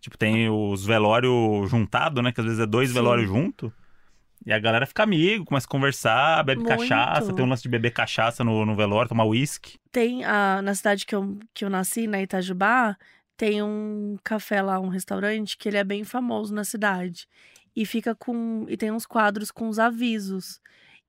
Tipo, 0.00 0.18
tem 0.18 0.50
os 0.50 0.84
velórios 0.84 1.70
juntados, 1.70 2.22
né? 2.22 2.30
Que 2.32 2.40
às 2.40 2.44
vezes 2.46 2.60
é 2.60 2.66
dois 2.66 2.88
Sim. 2.88 2.94
velórios 2.96 3.26
juntos. 3.28 3.70
E 4.46 4.52
a 4.52 4.58
galera 4.58 4.86
fica 4.86 5.02
amigo, 5.02 5.44
começa 5.44 5.66
a 5.66 5.70
conversar, 5.70 6.44
bebe 6.44 6.62
Muito. 6.62 6.76
cachaça, 6.76 7.32
tem 7.32 7.44
um 7.44 7.48
lance 7.48 7.62
de 7.62 7.68
beber 7.68 7.92
cachaça 7.92 8.44
no, 8.44 8.66
no 8.66 8.76
velório, 8.76 9.08
tomar 9.08 9.24
uísque. 9.24 9.78
Tem 9.90 10.24
a, 10.24 10.60
na 10.60 10.74
cidade 10.74 11.06
que 11.06 11.14
eu, 11.14 11.38
que 11.54 11.64
eu 11.64 11.70
nasci, 11.70 12.06
na 12.06 12.20
Itajubá, 12.20 12.96
tem 13.36 13.62
um 13.62 14.16
café 14.22 14.60
lá, 14.60 14.78
um 14.78 14.88
restaurante, 14.88 15.56
que 15.56 15.68
ele 15.68 15.78
é 15.78 15.84
bem 15.84 16.04
famoso 16.04 16.54
na 16.54 16.64
cidade. 16.64 17.26
E 17.74 17.84
fica 17.84 18.14
com. 18.14 18.66
E 18.68 18.76
tem 18.76 18.92
uns 18.92 19.06
quadros 19.06 19.50
com 19.50 19.68
os 19.68 19.78
avisos. 19.78 20.60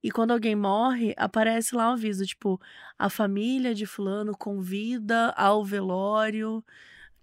E 0.02 0.12
quando 0.12 0.32
alguém 0.32 0.56
morre, 0.56 1.14
aparece 1.18 1.76
lá 1.76 1.90
o 1.90 1.94
aviso, 1.94 2.26
tipo, 2.26 2.60
a 2.98 3.10
família 3.10 3.74
de 3.74 3.86
fulano 3.86 4.38
convida 4.38 5.32
ao 5.32 5.64
velório 5.64 6.64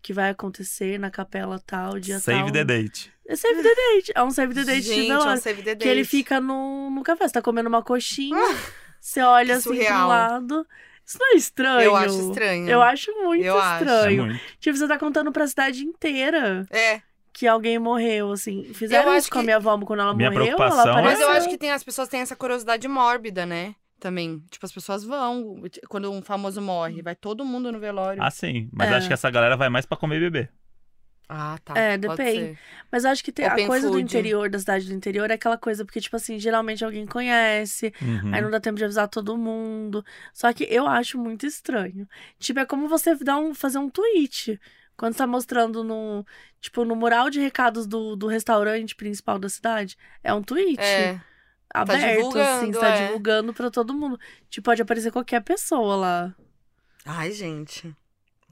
que 0.03 0.13
vai 0.13 0.31
acontecer 0.31 0.99
na 0.99 1.11
capela 1.11 1.61
tal, 1.65 2.01
dia 2.01 2.19
Save 2.19 2.43
tal. 2.43 2.53
the 2.53 2.65
date. 2.65 3.13
É 3.29 3.37
Save 3.37 3.63
the 3.63 3.75
Date. 3.75 4.13
É 4.15 4.23
um 4.23 4.31
Save 4.31 4.55
the 4.55 4.65
Date 4.65 4.83
de 4.83 4.89
Gente, 4.89 5.11
é 5.11 5.15
um 5.17 5.19
velório. 5.21 5.41
save 5.43 5.63
the 5.63 5.75
date. 5.75 5.83
Que 5.83 5.89
ele 5.89 6.05
fica 6.05 6.41
no, 6.41 6.91
no 6.91 7.03
café. 7.03 7.27
Você 7.29 7.35
tá 7.35 7.43
comendo 7.43 7.69
uma 7.69 7.83
coxinha, 7.83 8.37
você 9.01 9.21
olha 9.23 9.47
que 9.61 9.69
assim 9.69 9.85
pro 9.85 10.07
lado. 10.09 10.67
Isso 11.05 11.19
não 11.19 11.33
é 11.33 11.37
estranho? 11.37 11.81
Eu 11.83 11.97
acho 11.97 12.21
estranho. 12.31 12.69
Eu 12.69 12.83
acho 12.83 13.13
muito 13.23 13.45
Eu 13.45 13.59
acho. 13.59 13.85
É 13.85 13.87
estranho. 13.87 14.25
muito. 14.27 14.41
Tipo, 14.61 14.77
você 14.77 14.87
tá 14.89 14.99
contando 14.99 15.33
pra 15.33 15.47
cidade 15.47 15.83
inteira 15.85 16.65
É. 16.71 17.01
que 17.33 17.47
alguém 17.47 17.79
morreu, 17.79 18.31
assim. 18.33 18.65
Fizeram 18.73 19.05
Eu 19.11 19.17
isso 19.17 19.27
acho 19.27 19.31
com 19.31 19.39
a 19.39 19.41
que- 19.41 19.47
minha 19.47 19.57
avó 19.57 19.77
quando 19.79 20.01
ela 20.01 20.15
Minha 20.15 20.31
morreu. 20.31 20.45
preocupação 20.57 20.81
ela 20.83 21.01
é- 21.01 21.03
Mas 21.03 21.13
apareceu. 21.15 21.29
eu 21.29 21.33
acho 21.37 21.49
que 21.49 21.59
tem, 21.59 21.73
as 21.73 21.83
pessoas 21.85 22.09
têm 22.09 22.21
essa 22.21 22.37
curiosidade 22.37 22.87
mórbida, 22.89 23.45
né? 23.45 23.75
Também. 23.99 24.43
Tipo, 24.51 24.67
as 24.67 24.73
pessoas 24.73 25.05
vão. 25.05 25.63
Quando 25.89 26.11
um 26.11 26.23
famoso 26.23 26.61
morre, 26.61 27.03
vai 27.03 27.15
todo 27.17 27.45
mundo 27.45 27.71
no 27.71 27.79
velório. 27.81 28.23
Ah, 28.23 28.31
sim. 28.31 28.69
Mas 28.73 28.91
É. 28.91 28.95
acho 28.95 29.07
que 29.09 29.15
essa 29.15 29.31
galera 29.31 29.57
vai 29.57 29.69
mais 29.69 29.85
pra 29.87 29.97
comer 29.97 30.17
e 30.17 30.21
beber. 30.21 30.51
Ah, 31.29 31.59
tá. 31.65 31.79
É, 31.79 31.97
depende. 31.97 32.59
Mas 32.91 33.05
eu 33.05 33.11
acho 33.11 33.25
que 33.25 33.33
tem, 33.33 33.47
a 33.47 33.53
Open 33.53 33.67
coisa 33.67 33.87
do 33.87 33.95
food. 33.95 34.05
interior, 34.05 34.51
da 34.51 34.59
cidade 34.59 34.87
do 34.87 34.93
interior, 34.93 35.31
é 35.31 35.35
aquela 35.35 35.57
coisa, 35.57 35.85
porque, 35.85 36.01
tipo 36.01 36.15
assim, 36.17 36.39
geralmente 36.39 36.85
alguém 36.85 37.07
conhece, 37.07 37.93
Uhum. 38.03 38.35
Aí 38.35 38.43
não 38.43 38.51
dá 38.51 38.61
tempo 38.61 38.77
de 38.77 38.85
avisar 38.85 39.09
todo 39.09 39.37
mundo. 39.39 40.05
Só 40.35 40.53
que 40.53 40.65
eu 40.65 40.87
acho 40.87 41.17
muito 41.19 41.47
estranho. 41.47 42.07
Tipo, 42.39 42.61
é 42.61 42.67
como 42.67 42.87
você 42.89 43.15
dar 43.17 43.39
um, 43.39 43.55
fazer 43.55 43.79
um 43.79 43.89
tweet. 43.89 44.61
Quando 44.95 45.17
tá 45.17 45.27
mostrando 45.27 45.83
no, 45.83 46.25
tipo, 46.61 46.85
no 46.85 46.95
mural 46.95 47.31
de 47.31 47.41
recados 47.41 47.87
do, 47.87 48.15
do 48.15 48.27
restaurante 48.27 48.95
principal 48.95 49.39
da 49.39 49.49
cidade. 49.49 49.97
É 50.23 50.35
um 50.35 50.43
tweet 50.43 50.79
É. 50.81 51.19
aberto, 51.73 52.05
assim, 52.05 52.17
divulgando, 52.17 52.73
você 52.75 52.81
tá 52.81 52.89
é. 52.89 53.07
divulgando 53.07 53.55
pra 53.55 53.71
todo 53.71 53.95
mundo. 53.95 54.21
Tipo, 54.51 54.67
pode 54.67 54.83
aparecer 54.83 55.11
qualquer 55.11 55.41
pessoa 55.41 55.97
lá. 55.97 56.35
Ai, 57.07 57.33
gente. 57.33 57.97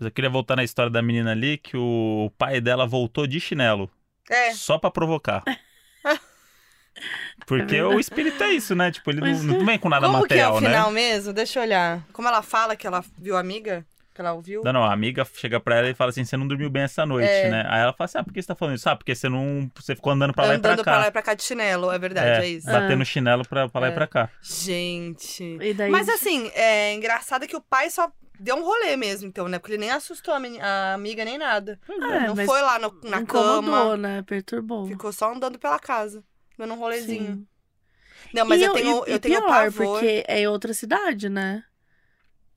Mas 0.01 0.07
eu 0.07 0.11
queria 0.11 0.31
voltar 0.31 0.57
na 0.57 0.65
história 0.65 0.91
da 0.91 1.03
menina 1.03 1.33
ali, 1.33 1.59
que 1.59 1.77
o 1.77 2.33
pai 2.39 2.59
dela 2.59 2.87
voltou 2.87 3.27
de 3.27 3.39
chinelo. 3.39 3.91
É. 4.31 4.53
Só 4.55 4.79
pra 4.79 4.91
provocar. 4.91 5.43
Porque 7.47 7.77
É 7.77 7.85
o 7.85 7.99
espírito 8.01 8.43
é 8.43 8.51
isso, 8.51 8.75
né? 8.75 8.91
Tipo, 8.91 9.11
ele 9.11 9.21
não, 9.21 9.29
Mas 9.29 9.43
não 9.45 9.65
vem 9.65 9.79
com 9.79 9.89
nada 9.89 10.07
Como 10.07 10.21
material, 10.21 10.53
que 10.53 10.57
é 10.57 10.59
o 10.59 10.61
né? 10.63 10.69
final 10.77 10.91
mesmo? 10.91 11.33
Deixa 11.33 11.59
eu 11.59 11.63
olhar. 11.63 12.03
Como 12.13 12.29
ela 12.29 12.43
fala 12.43 12.75
que 12.77 12.87
ela 12.87 13.05
viu 13.19 13.37
a 13.37 13.41
amiga? 13.41 13.85
Que 14.15 14.21
ela 14.21 14.33
ouviu? 14.33 14.63
Não, 14.65 14.73
não, 14.73 14.85
a 14.85 14.93
amiga 14.93 15.27
chega 15.35 15.61
pra 15.61 15.77
ela 15.77 15.89
e 15.89 15.95
fala 15.95 16.11
assim: 16.11 16.25
você 16.25 16.37
não 16.37 16.47
dormiu 16.49 16.69
bem 16.69 16.83
essa 16.83 17.07
noite, 17.07 17.29
É. 17.29 17.49
né? 17.51 17.65
Aí 17.69 17.81
ela 17.81 17.93
fala 17.93 18.07
assim: 18.07 18.19
ah, 18.19 18.25
por 18.25 18.33
que 18.35 18.43
você 18.43 18.49
tá 18.49 18.55
falando 18.55 18.75
isso? 18.77 18.89
Ah, 18.89 18.97
porque 18.97 19.15
você 19.15 19.29
não. 19.29 19.71
Você 19.77 19.95
ficou 19.95 20.13
andando 20.13 20.35
pra 20.35 20.45
lá 20.47 20.53
e 20.55 20.57
Andando 20.57 20.75
pra 20.77 20.85
pra 20.85 20.93
cá. 20.93 20.99
lá 20.99 21.07
e 21.07 21.11
pra 21.11 21.23
cá 21.23 21.35
de 21.35 21.43
chinelo. 21.43 21.91
É 21.93 21.99
verdade, 21.99 22.45
é, 22.45 22.49
isso. 22.49 22.67
Batendo 22.67 23.05
chinelo 23.05 23.47
pra, 23.47 23.69
pra 23.69 23.81
lá 23.83 23.87
É. 23.89 23.91
e 23.91 23.95
pra 23.95 24.07
cá. 24.07 24.29
Gente. 24.43 25.59
E 25.61 25.73
daí. 25.75 25.91
Mas 25.91 26.09
assim, 26.09 26.49
é 26.55 26.93
engraçado 26.95 27.47
que 27.47 27.57
o 27.57 27.61
pai 27.61 27.89
só 27.89 28.11
deu 28.41 28.57
um 28.57 28.65
rolê 28.65 28.97
mesmo, 28.97 29.29
então, 29.29 29.47
né? 29.49 29.59
Porque 29.59 29.73
ele 29.75 29.81
nem 29.83 29.91
assustou 29.91 30.35
a, 30.35 30.39
a 30.63 30.95
amiga 30.95 31.25
nem 31.25 31.39
nada. 31.39 31.79
É, 31.89 32.27
não 32.27 32.35
foi 32.37 32.61
lá 32.63 32.79
no- 32.79 33.01
na 33.05 33.25
cama. 33.25 33.97
né? 33.97 34.23
Perturbou. 34.23 34.87
Ficou 34.87 35.13
só 35.13 35.33
andando 35.33 35.59
pela 35.59 35.79
casa. 35.79 36.25
Dando 36.59 36.75
um 36.75 36.79
rolezinho. 36.79 37.35
Sim. 37.37 37.47
Não, 38.35 38.45
mas 38.45 38.61
e 38.61 38.65
eu 38.65 38.73
tenho, 38.75 39.05
eu 39.07 39.17
e 39.17 39.19
tenho 39.19 39.41
pior, 39.41 39.49
pavor. 39.49 39.87
porque 40.01 40.25
é 40.29 40.49
outra 40.49 40.75
cidade, 40.75 41.29
né? 41.29 41.65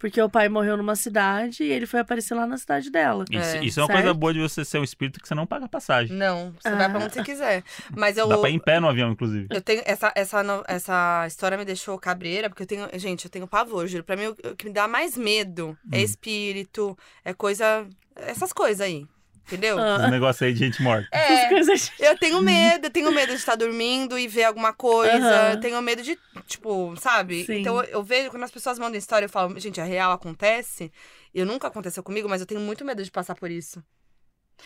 Porque 0.03 0.21
o 0.21 0.29
pai 0.29 0.49
morreu 0.49 0.75
numa 0.75 0.97
cidade 0.97 1.63
e 1.63 1.71
ele 1.71 1.85
foi 1.85 2.01
aparecer 2.01 2.35
lá 2.35 2.45
na 2.45 2.57
cidade 2.57 2.91
dela. 2.91 3.23
Isso 3.31 3.55
É, 3.55 3.63
isso 3.63 3.79
é 3.79 3.83
uma 3.83 3.87
certo. 3.87 3.99
coisa 4.01 4.13
boa 4.13 4.33
de 4.33 4.41
você 4.41 4.65
ser 4.65 4.77
um 4.77 4.83
espírito 4.83 5.17
que 5.21 5.25
você 5.25 5.33
não 5.33 5.47
paga 5.47 5.65
passagem. 5.65 6.13
Não, 6.17 6.51
você 6.59 6.67
Ah. 6.67 6.75
vai 6.75 6.89
pra 6.89 6.99
onde 7.05 7.13
você 7.13 7.23
quiser. 7.23 7.63
Mas 7.95 8.17
eu. 8.17 8.27
Dá 8.27 8.37
pra 8.37 8.49
ir 8.49 8.55
em 8.55 8.59
pé 8.59 8.81
no 8.81 8.89
avião, 8.89 9.09
inclusive. 9.13 9.47
Eu 9.49 9.61
tenho. 9.61 9.81
Essa, 9.85 10.11
essa, 10.13 10.43
essa 10.67 11.23
história 11.25 11.57
me 11.57 11.63
deixou 11.63 11.97
cabreira, 11.97 12.49
porque 12.49 12.63
eu 12.63 12.67
tenho. 12.67 12.85
Gente, 12.95 13.23
eu 13.23 13.31
tenho 13.31 13.47
pavor, 13.47 13.87
juro. 13.87 14.03
Pra 14.03 14.17
mim, 14.17 14.25
o, 14.27 14.35
que 14.57 14.65
me 14.65 14.73
dá 14.73 14.89
mais 14.89 15.15
medo 15.15 15.77
é 15.89 15.99
Hum. 15.99 16.01
espírito, 16.01 16.97
é 17.23 17.33
coisa. 17.33 17.87
Essas 18.13 18.51
coisas 18.51 18.81
aí. 18.81 19.07
Entendeu? 19.45 19.77
Ah. 19.77 19.97
Esse 20.01 20.11
negócio 20.11 20.45
aí 20.47 20.53
de 20.53 20.59
gente 20.59 20.81
morta. 20.81 21.07
É. 21.11 21.49
coisas. 21.49 21.91
Eu 21.99 22.17
tenho 22.17 22.39
medo, 22.43 22.85
eu 22.87 22.89
tenho 22.89 23.11
medo 23.11 23.29
de 23.29 23.35
estar 23.37 23.55
dormindo 23.55 24.17
e 24.17 24.27
ver 24.27 24.45
alguma 24.45 24.71
coisa. 24.73 25.51
Eu 25.51 25.59
tenho 25.59 25.81
medo 25.81 26.01
de, 26.01 26.17
tipo, 26.47 26.95
sabe? 26.97 27.43
Sim. 27.45 27.59
Então 27.59 27.77
eu, 27.83 27.83
eu 27.85 28.03
vejo, 28.03 28.29
quando 28.31 28.43
as 28.43 28.51
pessoas 28.51 28.79
mandam 28.79 28.97
história, 28.97 29.25
eu 29.25 29.29
falo, 29.29 29.59
gente, 29.59 29.81
a 29.81 29.83
real 29.83 30.11
acontece. 30.13 30.91
Eu 31.33 31.45
nunca 31.45 31.67
aconteceu 31.67 32.01
comigo, 32.01 32.29
mas 32.29 32.39
eu 32.41 32.47
tenho 32.47 32.61
muito 32.61 32.85
medo 32.85 33.03
de 33.03 33.11
passar 33.11 33.35
por 33.35 33.51
isso. 33.51 33.83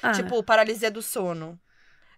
Ah, 0.01 0.11
Tipo, 0.11 0.43
paralisia 0.43 0.91
do 0.91 1.01
sono. 1.01 1.59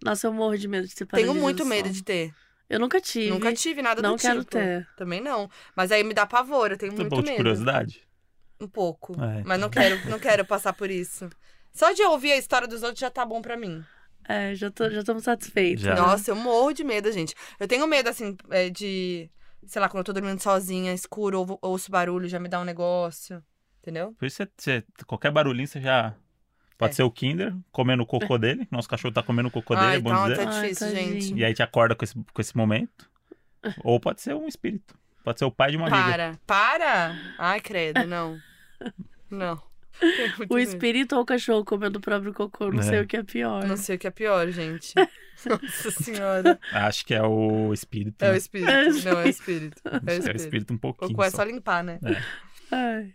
nossa, 0.03 0.27
eu 0.27 0.33
morro 0.33 0.57
de 0.57 0.67
medo 0.67 0.85
de 0.87 0.93
ter 0.95 1.05
Tenho 1.05 1.09
paralisia 1.27 1.41
muito 1.41 1.57
do 1.59 1.65
medo 1.65 1.85
sono. 1.85 1.93
de 1.93 2.03
ter. 2.03 2.33
Eu 2.69 2.79
nunca 2.79 2.99
tive. 2.99 3.29
Nunca 3.29 3.53
tive 3.53 3.81
nada 3.81 4.01
Não 4.01 4.15
do 4.15 4.21
quero 4.21 4.39
tipo. 4.39 4.51
ter. 4.51 4.87
Também 4.97 5.21
não. 5.21 5.49
Mas 5.75 5.91
aí 5.91 6.03
me 6.03 6.13
dá 6.13 6.25
pavor, 6.25 6.71
eu 6.71 6.77
tenho 6.77 6.91
Você 6.91 6.97
muito 6.97 7.09
pouco 7.09 7.23
de 7.23 7.29
medo. 7.31 7.37
curiosidade? 7.37 8.01
Um 8.59 8.67
pouco. 8.67 9.13
É. 9.23 9.41
Mas 9.45 9.59
não 9.59 9.69
quero, 9.69 10.09
não 10.09 10.19
quero 10.19 10.43
passar 10.45 10.73
por 10.73 10.91
isso. 10.91 11.29
Só 11.79 11.93
de 11.93 12.03
ouvir 12.03 12.33
a 12.33 12.37
história 12.37 12.67
dos 12.67 12.83
outros 12.83 12.99
já 12.99 13.09
tá 13.09 13.25
bom 13.25 13.41
pra 13.41 13.55
mim. 13.55 13.81
É, 14.27 14.53
já 14.53 14.69
tô, 14.69 14.89
já 14.89 14.99
estamos 14.99 15.23
satisfeitos. 15.23 15.81
Já. 15.83 15.95
Nossa, 15.95 16.29
eu 16.31 16.35
morro 16.35 16.73
de 16.73 16.83
medo, 16.83 17.09
gente. 17.09 17.33
Eu 17.57 17.69
tenho 17.69 17.87
medo, 17.87 18.09
assim, 18.09 18.35
é, 18.49 18.69
de. 18.69 19.29
Sei 19.65 19.81
lá, 19.81 19.87
quando 19.87 19.99
eu 19.99 20.03
tô 20.03 20.11
dormindo 20.13 20.41
sozinha, 20.41 20.93
escuro, 20.93 21.39
ou, 21.39 21.59
ouço 21.61 21.89
barulho, 21.89 22.27
já 22.27 22.37
me 22.37 22.49
dá 22.49 22.59
um 22.59 22.65
negócio. 22.65 23.41
Entendeu? 23.81 24.13
Por 24.19 24.25
isso, 24.25 24.37
você, 24.37 24.49
você- 24.57 24.83
qualquer 25.07 25.31
barulhinho 25.31 25.67
você 25.67 25.79
já. 25.79 26.13
Pode 26.77 26.91
É. 26.91 26.95
ser 26.95 27.03
o 27.03 27.11
Kinder 27.11 27.55
comendo 27.71 28.03
o 28.03 28.05
cocô 28.05 28.37
dele. 28.37 28.67
Nosso 28.69 28.89
cachorro 28.89 29.13
tá 29.13 29.23
comendo 29.23 29.47
o 29.47 29.51
cocô 29.51 29.73
dele, 29.73 29.87
é 29.87 29.91
Ai, 29.91 30.01
bom 30.01 30.09
tá, 30.11 30.23
dizer. 30.29 30.43
tá 30.43 30.49
Ai, 30.51 30.61
difícil, 30.61 30.87
tadinho. 30.87 31.21
gente. 31.21 31.33
E 31.39 31.45
aí 31.45 31.53
te 31.53 31.63
acorda 31.63 31.95
com 31.95 32.03
esse, 32.03 32.13
com 32.33 32.41
esse 32.41 32.55
momento. 32.57 33.09
Ou 33.85 33.99
pode 34.01 34.21
ser 34.21 34.35
um 34.35 34.47
espírito. 34.49 34.97
Pode 35.23 35.39
ser 35.39 35.45
o 35.45 35.51
pai 35.51 35.71
de 35.71 35.77
uma 35.77 35.87
amiga. 35.87 36.03
Para. 36.03 36.39
Para! 36.45 37.15
Ai, 37.37 37.59
credo, 37.61 38.05
não. 38.05 38.37
Não. 39.29 39.68
O 40.49 40.57
espírito 40.57 41.15
ou 41.15 41.21
o 41.21 41.25
cachorro 41.25 41.63
comendo 41.65 41.97
o 41.99 42.01
próprio 42.01 42.33
cocô, 42.33 42.71
não 42.71 42.79
É. 42.79 42.83
sei 42.83 43.01
o 43.01 43.07
que 43.07 43.17
é 43.17 43.23
pior. 43.23 43.65
Não 43.67 43.77
sei 43.77 43.95
o 43.95 43.99
que 43.99 44.07
é 44.07 44.11
pior, 44.11 44.47
gente. 44.49 44.93
Nossa 45.45 45.91
senhora. 45.91 46.59
Acho 46.73 47.05
que 47.05 47.13
é 47.13 47.21
o 47.23 47.73
espírito. 47.73 48.23
É 48.23 48.29
o 48.29 48.31
né? 48.31 48.37
espírito. 48.37 48.71
Não, 49.05 49.19
é 49.21 49.23
o 49.25 49.27
espírito. 49.29 49.81
É 49.85 49.89
o 49.89 49.95
Acho 49.95 50.03
que 50.05 50.09
é 50.09 50.13
o 50.13 50.17
espírito. 50.17 50.35
espírito 50.41 50.73
um 50.73 50.75
O 50.75 50.79
pouquinho. 50.79 51.13
cu 51.13 51.23
é 51.23 51.29
só. 51.29 51.37
só 51.37 51.43
limpar, 51.43 51.83
né? 51.83 51.99
Ai. 52.71 53.13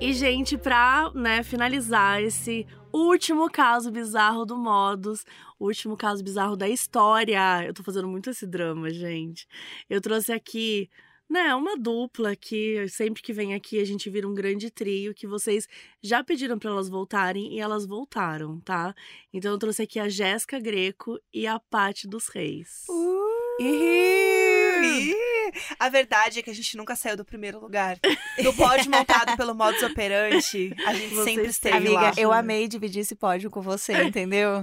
E, 0.00 0.14
gente, 0.14 0.56
pra 0.56 1.10
né, 1.14 1.42
finalizar 1.42 2.22
esse 2.22 2.66
último 2.98 3.50
caso 3.50 3.90
bizarro 3.90 4.44
do 4.44 4.56
Modus, 4.56 5.24
o 5.58 5.66
último 5.66 5.96
caso 5.96 6.22
bizarro 6.22 6.56
da 6.56 6.68
história. 6.68 7.64
Eu 7.66 7.74
tô 7.74 7.82
fazendo 7.82 8.08
muito 8.08 8.30
esse 8.30 8.46
drama, 8.46 8.90
gente. 8.90 9.46
Eu 9.88 10.00
trouxe 10.00 10.32
aqui, 10.32 10.90
né, 11.28 11.54
uma 11.54 11.76
dupla 11.76 12.34
que 12.34 12.88
sempre 12.88 13.22
que 13.22 13.32
vem 13.32 13.54
aqui 13.54 13.80
a 13.80 13.84
gente 13.84 14.10
vira 14.10 14.26
um 14.26 14.34
grande 14.34 14.70
trio 14.70 15.14
que 15.14 15.26
vocês 15.26 15.68
já 16.02 16.24
pediram 16.24 16.58
pra 16.58 16.70
elas 16.70 16.88
voltarem 16.88 17.54
e 17.54 17.60
elas 17.60 17.86
voltaram, 17.86 18.58
tá? 18.60 18.94
Então 19.32 19.52
eu 19.52 19.58
trouxe 19.58 19.82
aqui 19.82 20.00
a 20.00 20.08
Jéssica 20.08 20.58
Greco 20.58 21.20
e 21.32 21.46
a 21.46 21.58
Paty 21.60 22.08
dos 22.08 22.28
Reis. 22.28 22.86
Ih, 24.84 25.14
A 25.78 25.88
verdade 25.88 26.38
é 26.38 26.42
que 26.42 26.50
a 26.50 26.54
gente 26.54 26.76
nunca 26.76 26.94
saiu 26.96 27.16
do 27.16 27.24
primeiro 27.24 27.58
lugar. 27.60 27.98
No 28.42 28.52
pódio 28.54 28.90
montado 28.90 29.36
pelo 29.36 29.54
modus 29.54 29.82
operandi, 29.82 30.74
a 30.86 30.94
gente 30.94 31.14
Vocês 31.14 31.24
sempre 31.34 31.50
esteve 31.50 31.76
Amiga, 31.76 31.92
lá. 32.00 32.12
eu 32.16 32.32
amei 32.32 32.68
dividir 32.68 33.00
esse 33.00 33.14
pódio 33.14 33.50
com 33.50 33.60
você, 33.60 33.92
entendeu? 34.04 34.62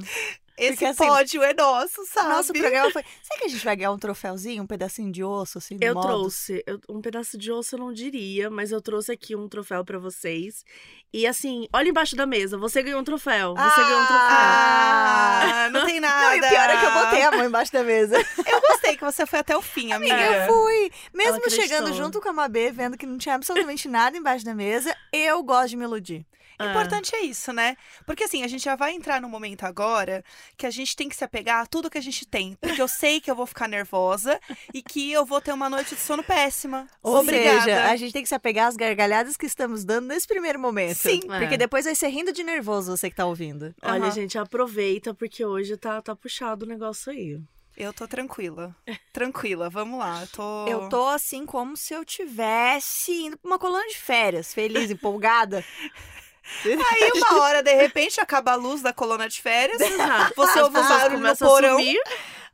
Esse 0.58 0.72
porque, 0.72 0.86
assim, 0.86 1.05
pódio 1.08 1.43
é 1.43 1.53
nosso, 1.53 2.03
sabe? 2.12 2.30
Nosso 2.30 2.51
programa 2.53 2.89
foi. 2.91 3.03
Será 3.22 3.39
que 3.39 3.45
a 3.45 3.47
gente 3.49 3.64
vai 3.64 3.76
ganhar 3.76 3.91
um 3.91 3.97
troféuzinho, 3.99 4.64
um 4.64 4.68
pedacinho 4.68 5.12
de 5.12 5.24
osso, 5.24 5.60
assim, 5.60 5.78
do 5.78 5.84
Eu 5.84 5.93
modo? 5.93 6.08
trouxe 6.08 6.64
eu- 6.66 6.80
um 6.89 6.99
pedaço 6.99 7.38
de 7.38 7.51
osso, 7.51 7.76
eu 7.76 7.80
não 7.80 7.93
diria, 7.93 8.49
mas 8.49 8.72
eu 8.72 8.82
trouxe 8.82 9.12
aqui 9.12 9.36
um 9.36 9.47
troféu 9.47 9.86
pra 9.86 9.99
vocês. 9.99 10.66
E 11.14 11.28
assim, 11.28 11.68
olha 11.72 11.89
embaixo 11.89 12.16
da 12.16 12.26
mesa, 12.26 12.58
você 12.58 12.82
ganhou 12.82 12.99
um 12.99 13.03
troféu. 13.03 13.53
Você 13.55 13.82
ganhou 13.84 14.01
um 14.01 14.05
troféu. 14.08 14.28
Ah, 14.30 15.70
não 15.72 15.86
tem 15.86 15.99
nada. 15.99 16.18
Não, 16.28 16.36
e 16.36 16.39
o 16.39 16.49
pior 16.49 16.70
é 16.70 16.78
que 16.78 16.86
eu 16.86 16.91
botei 16.91 17.22
a 17.22 17.32
mão 17.32 17.45
embaixo 17.45 17.72
da 17.72 17.84
mesa. 17.84 18.18
Eu 18.47 18.62
gostei 18.62 18.95
que 18.97 19.03
você 19.03 19.26
foi 19.26 19.39
até 19.39 19.55
o 19.55 19.62
fim, 19.62 19.91
amiga. 19.91 20.14
Amiga, 20.16 20.45
eu 20.47 20.53
fui. 20.53 20.91
Mesmo 21.14 21.49
chegando 21.49 21.93
junto 21.93 22.20
com 22.22 22.30
a 22.30 22.34
Mabê, 22.34 22.72
vendo 22.72 22.97
que 22.97 23.05
não 23.05 23.18
tinha 23.18 23.36
absolutamente 23.36 23.88
nada 23.88 24.18
embaixo 24.18 24.43
da 24.45 24.53
mesa, 24.55 24.95
eu 25.12 25.43
gosto 25.43 25.70
de 25.70 25.78
me 25.78 25.84
iludir. 25.84 26.26
O 26.60 26.64
Ah. 26.64 26.72
importante 26.72 27.14
é 27.16 27.22
isso, 27.22 27.53
né? 27.53 27.76
Porque 28.05 28.24
assim, 28.24 28.43
a 28.43 28.47
gente 28.47 28.64
já 28.64 28.76
vai 28.76 28.93
entrar 28.93 29.22
no 29.22 29.30
momento 29.30 29.64
agora 29.64 30.24
que 30.56 30.66
a 30.66 30.70
gente 30.70 30.95
tem 30.95 31.10
que 31.10 31.16
se 31.16 31.24
apegar 31.24 31.62
a 31.64 31.66
tudo 31.66 31.89
que 31.89 31.98
a 31.98 32.02
gente 32.02 32.26
tem. 32.26 32.56
Porque 32.62 32.82
eu 32.82 32.88
sei 32.88 33.20
que 33.20 33.30
eu 33.30 33.36
vou 33.36 33.45
ficar 33.45 33.68
nervosa 33.68 34.39
e 34.74 34.82
que 34.82 35.12
eu 35.12 35.26
vou 35.26 35.41
ter 35.41 35.52
uma 35.52 35.70
noite 35.70 35.95
de 35.95 36.02
sono 36.02 36.24
péssima. 36.24 36.88
Ou 37.02 37.18
Obrigada. 37.18 37.62
seja, 37.62 37.89
a 37.89 37.95
gente 37.95 38.14
tem 38.14 38.22
que 38.24 38.30
se 38.30 38.36
apegar 38.36 38.68
às 38.68 38.76
gargalhadas 38.78 39.36
que 39.36 39.45
estamos 39.45 39.84
dando 39.84 40.08
nesse 40.08 40.28
primeiro 40.28 40.60
momento. 40.60 40.98
Sim. 40.98 41.22
Porque 41.22 41.56
É. 41.56 41.58
depois 41.58 41.86
vai 41.86 41.95
ser 41.95 42.08
rindo 42.10 42.32
de 42.32 42.43
nervoso 42.43 42.95
você 42.95 43.10
que 43.10 43.16
tá 43.16 43.26
ouvindo. 43.26 43.74
Olha, 43.82 44.12
gente, 44.12 44.38
aproveita, 44.38 45.14
porque 45.14 45.43
hoje 45.43 45.76
tá, 45.78 46.02
tá 46.02 46.16
puxado 46.16 46.66
o 46.66 46.68
negócio 46.70 47.12
aí. 47.12 47.39
Eu 47.76 47.93
tô 47.93 48.08
tranquila. 48.08 48.76
Tranquila, 49.14 49.70
vamos 49.70 50.00
lá. 50.00 50.22
Eu 50.22 50.28
tô. 50.28 50.68
Eu 50.68 50.89
tô 50.89 51.06
assim 51.08 51.45
como 51.45 51.78
se 51.78 51.93
eu 51.93 52.04
tivesse 52.04 53.12
indo 53.12 53.38
pra 53.38 53.48
uma 53.48 53.60
colônia 53.60 53.88
de 53.88 53.98
férias, 54.00 54.52
feliz, 54.52 54.89
empolgada. 54.89 55.64
Aí 56.66 57.12
uma 57.16 57.41
hora, 57.41 57.62
de 57.62 57.74
repente, 57.74 58.20
acaba 58.22 58.52
a 58.54 58.56
luz 58.56 58.82
da 58.82 58.93
coluna 58.93 59.28
de 59.28 59.41
férias. 59.41 59.78
Ah, 60.00 60.32
Você 60.36 60.60
ouve 60.62 60.78
o 60.78 60.82
pessoas 60.82 61.02
barulho 61.02 61.20
no 61.20 61.30
a 61.32 61.36
porão. 61.36 61.78
sumir. 61.78 62.00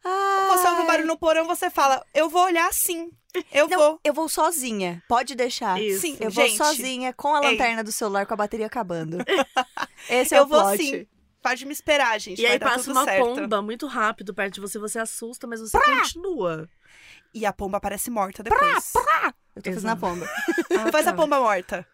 Você 0.03 0.67
ouve 0.67 0.81
o 0.81 0.85
barulho 0.87 1.07
no 1.07 1.17
porão, 1.17 1.45
você 1.45 1.69
fala, 1.69 2.03
eu 2.13 2.29
vou 2.29 2.43
olhar 2.43 2.71
sim. 2.73 3.09
Eu 3.51 3.67
Não, 3.67 3.77
vou. 3.79 3.99
eu 4.03 4.13
vou 4.13 4.27
sozinha. 4.29 5.01
Pode 5.07 5.33
deixar. 5.35 5.81
Isso. 5.81 6.01
Sim, 6.01 6.17
Eu 6.19 6.29
gente. 6.29 6.57
vou 6.57 6.67
sozinha 6.67 7.13
com 7.13 7.33
a 7.35 7.41
Ei. 7.43 7.51
lanterna 7.51 7.83
do 7.83 7.91
celular 7.91 8.25
com 8.27 8.33
a 8.33 8.37
bateria 8.37 8.67
acabando. 8.67 9.17
Esse 10.09 10.35
é 10.35 10.39
Eu 10.39 10.43
o 10.43 10.47
vou 10.47 10.61
plot. 10.61 10.77
sim. 10.77 11.07
Pode 11.41 11.65
me 11.65 11.73
esperar, 11.73 12.19
gente. 12.19 12.39
E 12.39 12.43
vai 12.43 12.53
aí 12.53 12.59
dar 12.59 12.69
passa 12.69 12.85
tudo 12.85 12.91
uma 12.93 13.03
certo. 13.03 13.23
pomba 13.25 13.61
muito 13.61 13.85
rápido 13.87 14.33
perto 14.33 14.53
de 14.55 14.61
você, 14.61 14.77
você 14.79 14.99
assusta, 14.99 15.45
mas 15.47 15.59
você 15.59 15.77
continua. 15.79 16.69
E 17.33 17.45
a 17.45 17.51
pomba 17.51 17.79
parece 17.81 18.09
morta 18.11 18.41
depois. 18.43 18.93
Eu 19.55 19.61
tô 19.61 19.71
fazendo 19.73 19.89
a 19.91 19.95
pomba. 19.95 20.25
Faz 20.91 21.07
a 21.07 21.11
tá. 21.11 21.17
pomba 21.17 21.39
morta. 21.39 21.87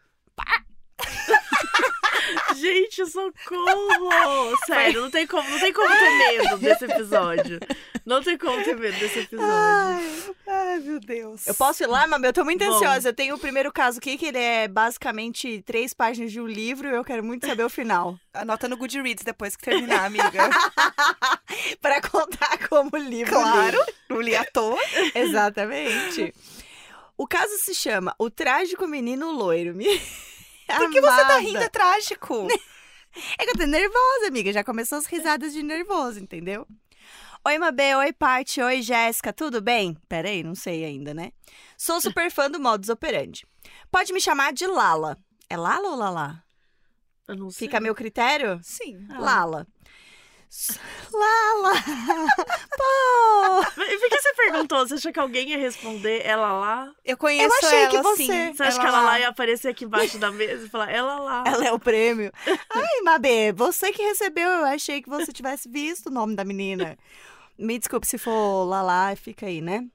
Gente, 2.55 3.05
socorro! 3.07 4.57
Sério, 4.65 5.01
não 5.01 5.09
tem 5.09 5.25
como, 5.25 5.49
não 5.49 5.59
tem 5.59 5.73
como 5.73 5.89
ter 5.89 6.17
medo 6.17 6.57
desse 6.57 6.85
episódio. 6.85 7.59
Não 8.05 8.21
tem 8.21 8.37
como 8.37 8.63
ter 8.63 8.75
medo 8.77 8.99
desse 8.99 9.19
episódio. 9.19 10.35
Ai, 10.47 10.79
meu 10.79 10.99
Deus. 10.99 11.47
Eu 11.47 11.55
posso 11.55 11.83
ir 11.83 11.87
lá, 11.87 12.05
mas 12.07 12.21
eu 12.23 12.33
tô 12.33 12.43
muito 12.43 12.63
Bom. 12.63 12.73
ansiosa. 12.73 13.09
Eu 13.09 13.13
tenho 13.13 13.35
o 13.35 13.39
primeiro 13.39 13.71
caso 13.71 13.97
aqui, 13.99 14.17
que 14.17 14.27
ele 14.27 14.37
é 14.37 14.67
basicamente 14.67 15.61
três 15.63 15.93
páginas 15.93 16.31
de 16.31 16.39
um 16.41 16.47
livro 16.47 16.87
e 16.87 16.91
eu 16.95 17.03
quero 17.03 17.23
muito 17.23 17.45
saber 17.47 17.63
o 17.63 17.69
final. 17.69 18.17
Anota 18.33 18.67
no 18.67 18.77
Goodreads 18.77 19.23
depois 19.23 19.55
que 19.55 19.63
terminar, 19.63 20.05
amiga. 20.05 20.49
Pra 21.81 22.01
contar 22.01 22.67
como 22.67 22.89
o 22.93 22.97
livro. 22.97 23.31
claro. 23.33 23.77
Não 24.09 24.21
li 24.21 24.35
à 24.35 24.43
toa. 24.45 24.79
Exatamente. 25.15 26.33
O 27.17 27.27
caso 27.27 27.57
se 27.59 27.73
chama 27.75 28.13
O 28.17 28.29
Trágico 28.29 28.87
Menino 28.87 29.31
Loiro. 29.31 29.75
Por 30.77 30.89
que 30.91 31.01
você 31.01 31.25
tá 31.25 31.37
rindo? 31.39 31.57
É 31.57 31.69
trágico. 31.69 32.47
É 33.39 33.43
que 33.43 33.49
eu 33.49 33.57
tô 33.57 33.65
nervosa, 33.65 34.27
amiga. 34.27 34.53
Já 34.53 34.63
começou 34.63 34.99
as 34.99 35.07
risadas 35.07 35.51
de 35.51 35.63
nervoso, 35.63 36.19
entendeu? 36.19 36.67
Oi, 37.43 37.57
Mabê. 37.57 37.95
Oi, 37.95 38.13
Paty. 38.13 38.61
Oi, 38.61 38.83
Jéssica. 38.83 39.33
Tudo 39.33 39.59
bem? 39.63 39.97
Peraí, 40.07 40.43
não 40.43 40.53
sei 40.53 40.85
ainda, 40.85 41.11
né? 41.11 41.31
Sou 41.75 41.99
super 41.99 42.29
fã 42.29 42.51
do 42.51 42.59
Modus 42.59 42.87
Operandi. 42.87 43.47
Pode 43.91 44.13
me 44.13 44.21
chamar 44.21 44.53
de 44.53 44.67
Lala. 44.67 45.17
É 45.49 45.57
Lala 45.57 45.89
ou 45.89 45.95
Lala? 45.95 46.43
Eu 47.27 47.35
não 47.35 47.49
sei. 47.49 47.67
Fica 47.67 47.79
a 47.79 47.81
meu 47.81 47.95
critério? 47.95 48.59
Sim. 48.61 49.07
Lala. 49.09 49.61
S- 49.61 49.67
Lala! 51.13 51.73
Pô! 52.77 53.71
Por 53.75 54.09
que 54.09 54.21
você 54.21 54.33
perguntou? 54.33 54.87
Você 54.87 54.95
achou 54.95 55.13
que 55.13 55.19
alguém 55.19 55.49
ia 55.49 55.57
responder 55.57 56.25
ela 56.25 56.51
lá? 56.53 56.91
Eu 57.05 57.17
conheço 57.17 57.45
Eu 57.53 57.67
achei 57.67 57.79
ela, 57.79 57.89
que 57.89 58.01
você- 58.01 58.23
sim. 58.25 58.53
Você 58.53 58.63
acha 58.63 58.79
que 58.79 58.85
ela 58.85 59.01
lá 59.01 59.19
ia 59.19 59.27
aparecer 59.29 59.67
aqui 59.69 59.85
embaixo 59.85 60.17
da 60.17 60.31
mesa 60.31 60.65
e 60.65 60.69
falar, 60.69 60.89
ela 60.91 61.19
lá? 61.19 61.43
Ela 61.45 61.65
é 61.67 61.71
o 61.71 61.79
prêmio. 61.79 62.31
Ai, 62.47 63.01
Mabê, 63.03 63.51
você 63.53 63.91
que 63.91 64.01
recebeu, 64.01 64.49
eu 64.49 64.65
achei 64.65 65.01
que 65.01 65.09
você 65.09 65.31
tivesse 65.31 65.69
visto 65.69 66.07
o 66.07 66.11
nome 66.11 66.35
da 66.35 66.43
menina. 66.43 66.97
Me 67.57 67.77
desculpe 67.77 68.07
se 68.07 68.17
for 68.17 68.63
Lala, 68.65 69.15
fica 69.15 69.45
aí, 69.45 69.61
né? 69.61 69.85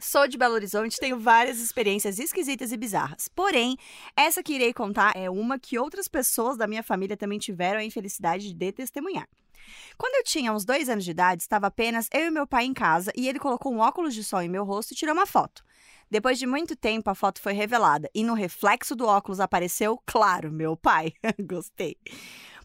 Sou 0.00 0.26
de 0.26 0.38
Belo 0.38 0.54
Horizonte, 0.54 0.98
tenho 0.98 1.18
várias 1.18 1.58
experiências 1.58 2.18
esquisitas 2.18 2.72
e 2.72 2.76
bizarras. 2.76 3.28
Porém, 3.28 3.76
essa 4.16 4.42
que 4.42 4.54
irei 4.54 4.72
contar 4.72 5.12
é 5.14 5.28
uma 5.30 5.58
que 5.58 5.78
outras 5.78 6.08
pessoas 6.08 6.56
da 6.56 6.66
minha 6.66 6.82
família 6.82 7.16
também 7.16 7.38
tiveram 7.38 7.80
a 7.80 7.84
infelicidade 7.84 8.52
de 8.52 8.72
testemunhar. 8.72 9.28
Quando 9.96 10.14
eu 10.16 10.24
tinha 10.24 10.52
uns 10.52 10.64
dois 10.64 10.88
anos 10.88 11.04
de 11.04 11.10
idade, 11.10 11.42
estava 11.42 11.66
apenas 11.66 12.08
eu 12.12 12.26
e 12.26 12.30
meu 12.30 12.46
pai 12.46 12.64
em 12.64 12.74
casa 12.74 13.12
e 13.16 13.28
ele 13.28 13.38
colocou 13.38 13.72
um 13.72 13.78
óculos 13.78 14.14
de 14.14 14.24
sol 14.24 14.42
em 14.42 14.48
meu 14.48 14.64
rosto 14.64 14.92
e 14.92 14.96
tirou 14.96 15.14
uma 15.14 15.26
foto. 15.26 15.62
Depois 16.10 16.38
de 16.38 16.46
muito 16.46 16.74
tempo, 16.74 17.08
a 17.08 17.14
foto 17.14 17.40
foi 17.40 17.52
revelada 17.52 18.10
e 18.12 18.24
no 18.24 18.34
reflexo 18.34 18.96
do 18.96 19.06
óculos 19.06 19.38
apareceu, 19.38 20.00
claro, 20.04 20.50
meu 20.50 20.76
pai. 20.76 21.12
Gostei. 21.38 21.96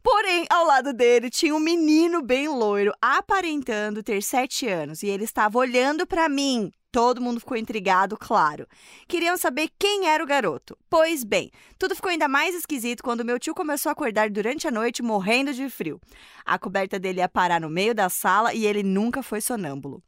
Porém, 0.01 0.45
ao 0.49 0.65
lado 0.65 0.93
dele 0.93 1.29
tinha 1.29 1.55
um 1.55 1.59
menino 1.59 2.21
bem 2.21 2.47
loiro, 2.47 2.91
aparentando 3.01 4.03
ter 4.03 4.21
sete 4.21 4.67
anos, 4.67 5.01
e 5.01 5.07
ele 5.07 5.23
estava 5.23 5.57
olhando 5.57 6.05
para 6.05 6.29
mim. 6.29 6.71
Todo 6.95 7.19
mundo 7.19 7.41
ficou 7.41 7.57
intrigado, 7.57 8.15
claro. 8.15 8.65
Queriam 9.05 9.35
saber 9.35 9.69
quem 9.77 10.07
era 10.07 10.23
o 10.23 10.25
garoto. 10.25 10.77
Pois 10.89 11.25
bem, 11.25 11.51
tudo 11.77 11.93
ficou 11.93 12.09
ainda 12.09 12.25
mais 12.25 12.55
esquisito 12.55 13.03
quando 13.03 13.25
meu 13.25 13.37
tio 13.37 13.53
começou 13.53 13.89
a 13.89 13.91
acordar 13.91 14.29
durante 14.29 14.65
a 14.65 14.71
noite 14.71 15.03
morrendo 15.03 15.53
de 15.53 15.69
frio. 15.69 15.99
A 16.45 16.57
coberta 16.57 16.97
dele 16.97 17.19
ia 17.19 17.27
parar 17.27 17.59
no 17.59 17.69
meio 17.69 17.93
da 17.93 18.07
sala 18.07 18.53
e 18.53 18.65
ele 18.65 18.81
nunca 18.81 19.21
foi 19.21 19.41
sonâmbulo. 19.41 20.01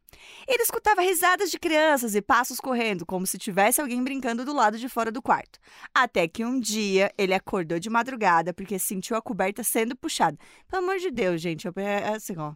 Ele 0.48 0.64
escutava 0.64 1.02
risadas 1.02 1.52
de 1.52 1.60
crianças 1.60 2.16
e 2.16 2.22
passos 2.22 2.58
correndo, 2.58 3.06
como 3.06 3.28
se 3.28 3.38
tivesse 3.38 3.82
alguém 3.82 4.02
brincando 4.02 4.46
do 4.46 4.54
lado 4.54 4.78
de 4.78 4.88
fora 4.88 5.12
do 5.12 5.22
quarto. 5.22 5.60
Até 5.94 6.26
que 6.26 6.46
um 6.46 6.58
dia 6.58 7.12
ele 7.18 7.34
acordou 7.34 7.80
de 7.80 7.90
madrugada 7.90 8.54
porque 8.54 8.80
sentiu 8.80 9.18
a 9.18 9.22
coberta 9.22 9.62
sendo 9.62 9.94
puxada. 9.94 10.38
Pelo 10.70 10.84
amor 10.84 11.00
de 11.00 11.12
Deus, 11.12 11.42
gente, 11.42 11.68
é 11.76 12.08
assim, 12.16 12.38
ó. 12.38 12.54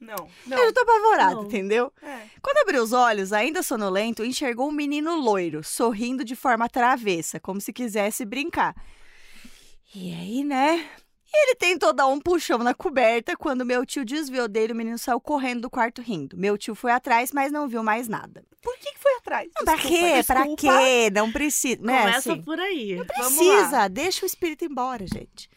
Não, 0.00 0.28
Eu 0.50 0.58
já 0.66 0.72
tô 0.72 0.80
apavorada, 0.80 1.34
Não. 1.36 1.44
entendeu? 1.44 1.92
É. 2.02 2.20
Quando 2.42 2.58
abriu 2.58 2.82
os 2.82 2.92
olhos, 2.92 3.32
ainda 3.32 3.62
sonolento, 3.62 4.24
enxergou 4.24 4.68
um 4.68 4.72
menino 4.72 5.16
loiro, 5.16 5.64
sorrindo 5.64 6.24
de 6.24 6.36
forma 6.36 6.68
travessa, 6.68 7.40
como 7.40 7.60
se 7.60 7.72
quisesse 7.72 8.24
brincar. 8.24 8.74
E 9.94 10.12
aí, 10.14 10.44
né? 10.44 10.88
Ele 11.34 11.54
tentou 11.56 11.92
dar 11.92 12.06
um 12.06 12.20
puxão 12.20 12.58
na 12.58 12.72
coberta. 12.72 13.36
Quando 13.36 13.64
meu 13.64 13.84
tio 13.84 14.04
desviou 14.04 14.46
dele, 14.48 14.72
o 14.72 14.76
menino 14.76 14.96
saiu 14.98 15.20
correndo 15.20 15.62
do 15.62 15.70
quarto 15.70 16.00
rindo. 16.00 16.36
Meu 16.36 16.56
tio 16.56 16.74
foi 16.74 16.92
atrás, 16.92 17.32
mas 17.32 17.50
não 17.52 17.68
viu 17.68 17.82
mais 17.82 18.08
nada. 18.08 18.44
Por 18.62 18.76
que, 18.78 18.92
que 18.92 18.98
foi 18.98 19.12
atrás? 19.16 19.50
Não, 19.56 19.64
pra 19.64 19.74
Desculpa, 19.76 19.96
quê? 19.98 20.22
Pra 20.24 20.36
desculpa. 20.44 20.62
quê? 20.78 21.10
Não 21.12 21.32
precisa. 21.32 21.82
Né, 21.82 21.98
Começa 22.00 22.32
assim. 22.32 22.42
por 22.42 22.58
aí. 22.58 22.94
Vamos 22.96 23.12
Precisa, 23.12 23.88
deixa 23.88 24.24
o 24.24 24.26
espírito 24.26 24.64
embora, 24.64 25.04
gente. 25.06 25.50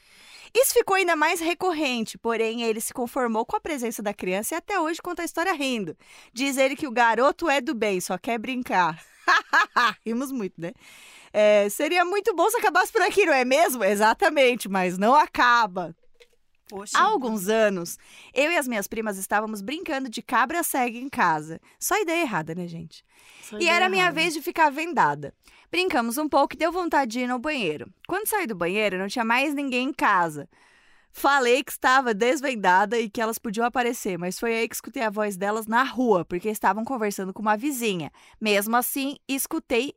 Isso 0.53 0.73
ficou 0.73 0.95
ainda 0.95 1.15
mais 1.15 1.39
recorrente, 1.39 2.17
porém 2.17 2.63
ele 2.63 2.81
se 2.81 2.93
conformou 2.93 3.45
com 3.45 3.55
a 3.55 3.61
presença 3.61 4.01
da 4.01 4.13
criança 4.13 4.55
e 4.55 4.57
até 4.57 4.79
hoje 4.79 5.01
conta 5.01 5.21
a 5.21 5.25
história 5.25 5.53
rindo. 5.53 5.95
Diz 6.33 6.57
ele 6.57 6.75
que 6.75 6.87
o 6.87 6.91
garoto 6.91 7.49
é 7.49 7.61
do 7.61 7.73
bem, 7.75 8.01
só 8.01 8.17
quer 8.17 8.37
brincar. 8.39 9.01
Rimos 10.05 10.31
muito, 10.31 10.59
né? 10.59 10.71
É, 11.31 11.69
seria 11.69 12.03
muito 12.03 12.35
bom 12.35 12.49
se 12.49 12.57
acabasse 12.57 12.91
por 12.91 13.01
aqui, 13.01 13.25
não 13.25 13.33
é 13.33 13.45
mesmo? 13.45 13.83
Exatamente, 13.83 14.67
mas 14.67 14.97
não 14.97 15.13
acaba. 15.13 15.95
Poxa. 16.67 16.97
Há 16.97 17.01
alguns 17.01 17.47
anos, 17.47 17.97
eu 18.31 18.51
e 18.51 18.55
as 18.55 18.67
minhas 18.67 18.87
primas 18.87 19.17
estávamos 19.17 19.59
brincando 19.59 20.07
de 20.07 20.21
cabra 20.21 20.61
cega 20.61 20.99
em 20.99 21.09
casa. 21.09 21.59
Só 21.79 21.99
ideia 21.99 22.21
errada, 22.21 22.53
né, 22.53 22.67
gente? 22.67 23.03
Só 23.41 23.57
E 23.59 23.67
era 23.67 23.87
a 23.87 23.89
minha 23.89 24.03
errada. 24.03 24.15
vez 24.15 24.33
de 24.35 24.41
ficar 24.41 24.69
vendada. 24.69 25.33
Brincamos 25.71 26.17
um 26.17 26.27
pouco 26.27 26.55
e 26.55 26.57
deu 26.57 26.71
vontade 26.71 27.11
de 27.11 27.19
ir 27.21 27.27
no 27.27 27.39
banheiro. 27.39 27.91
Quando 28.07 28.27
saí 28.27 28.47
do 28.47 28.55
banheiro, 28.55 28.97
não 28.97 29.07
tinha 29.07 29.25
mais 29.25 29.53
ninguém 29.53 29.89
em 29.89 29.93
casa. 29.93 30.49
Falei 31.11 31.63
que 31.63 31.71
estava 31.71 32.13
desvendada 32.13 32.97
e 32.99 33.09
que 33.09 33.21
elas 33.21 33.37
podiam 33.37 33.65
aparecer, 33.65 34.17
mas 34.17 34.39
foi 34.39 34.55
aí 34.55 34.67
que 34.67 34.75
escutei 34.75 35.03
a 35.03 35.09
voz 35.09 35.35
delas 35.35 35.67
na 35.67 35.83
rua, 35.83 36.23
porque 36.23 36.49
estavam 36.49 36.85
conversando 36.85 37.33
com 37.33 37.41
uma 37.41 37.57
vizinha. 37.57 38.11
Mesmo 38.39 38.75
assim, 38.75 39.17
escutei. 39.27 39.93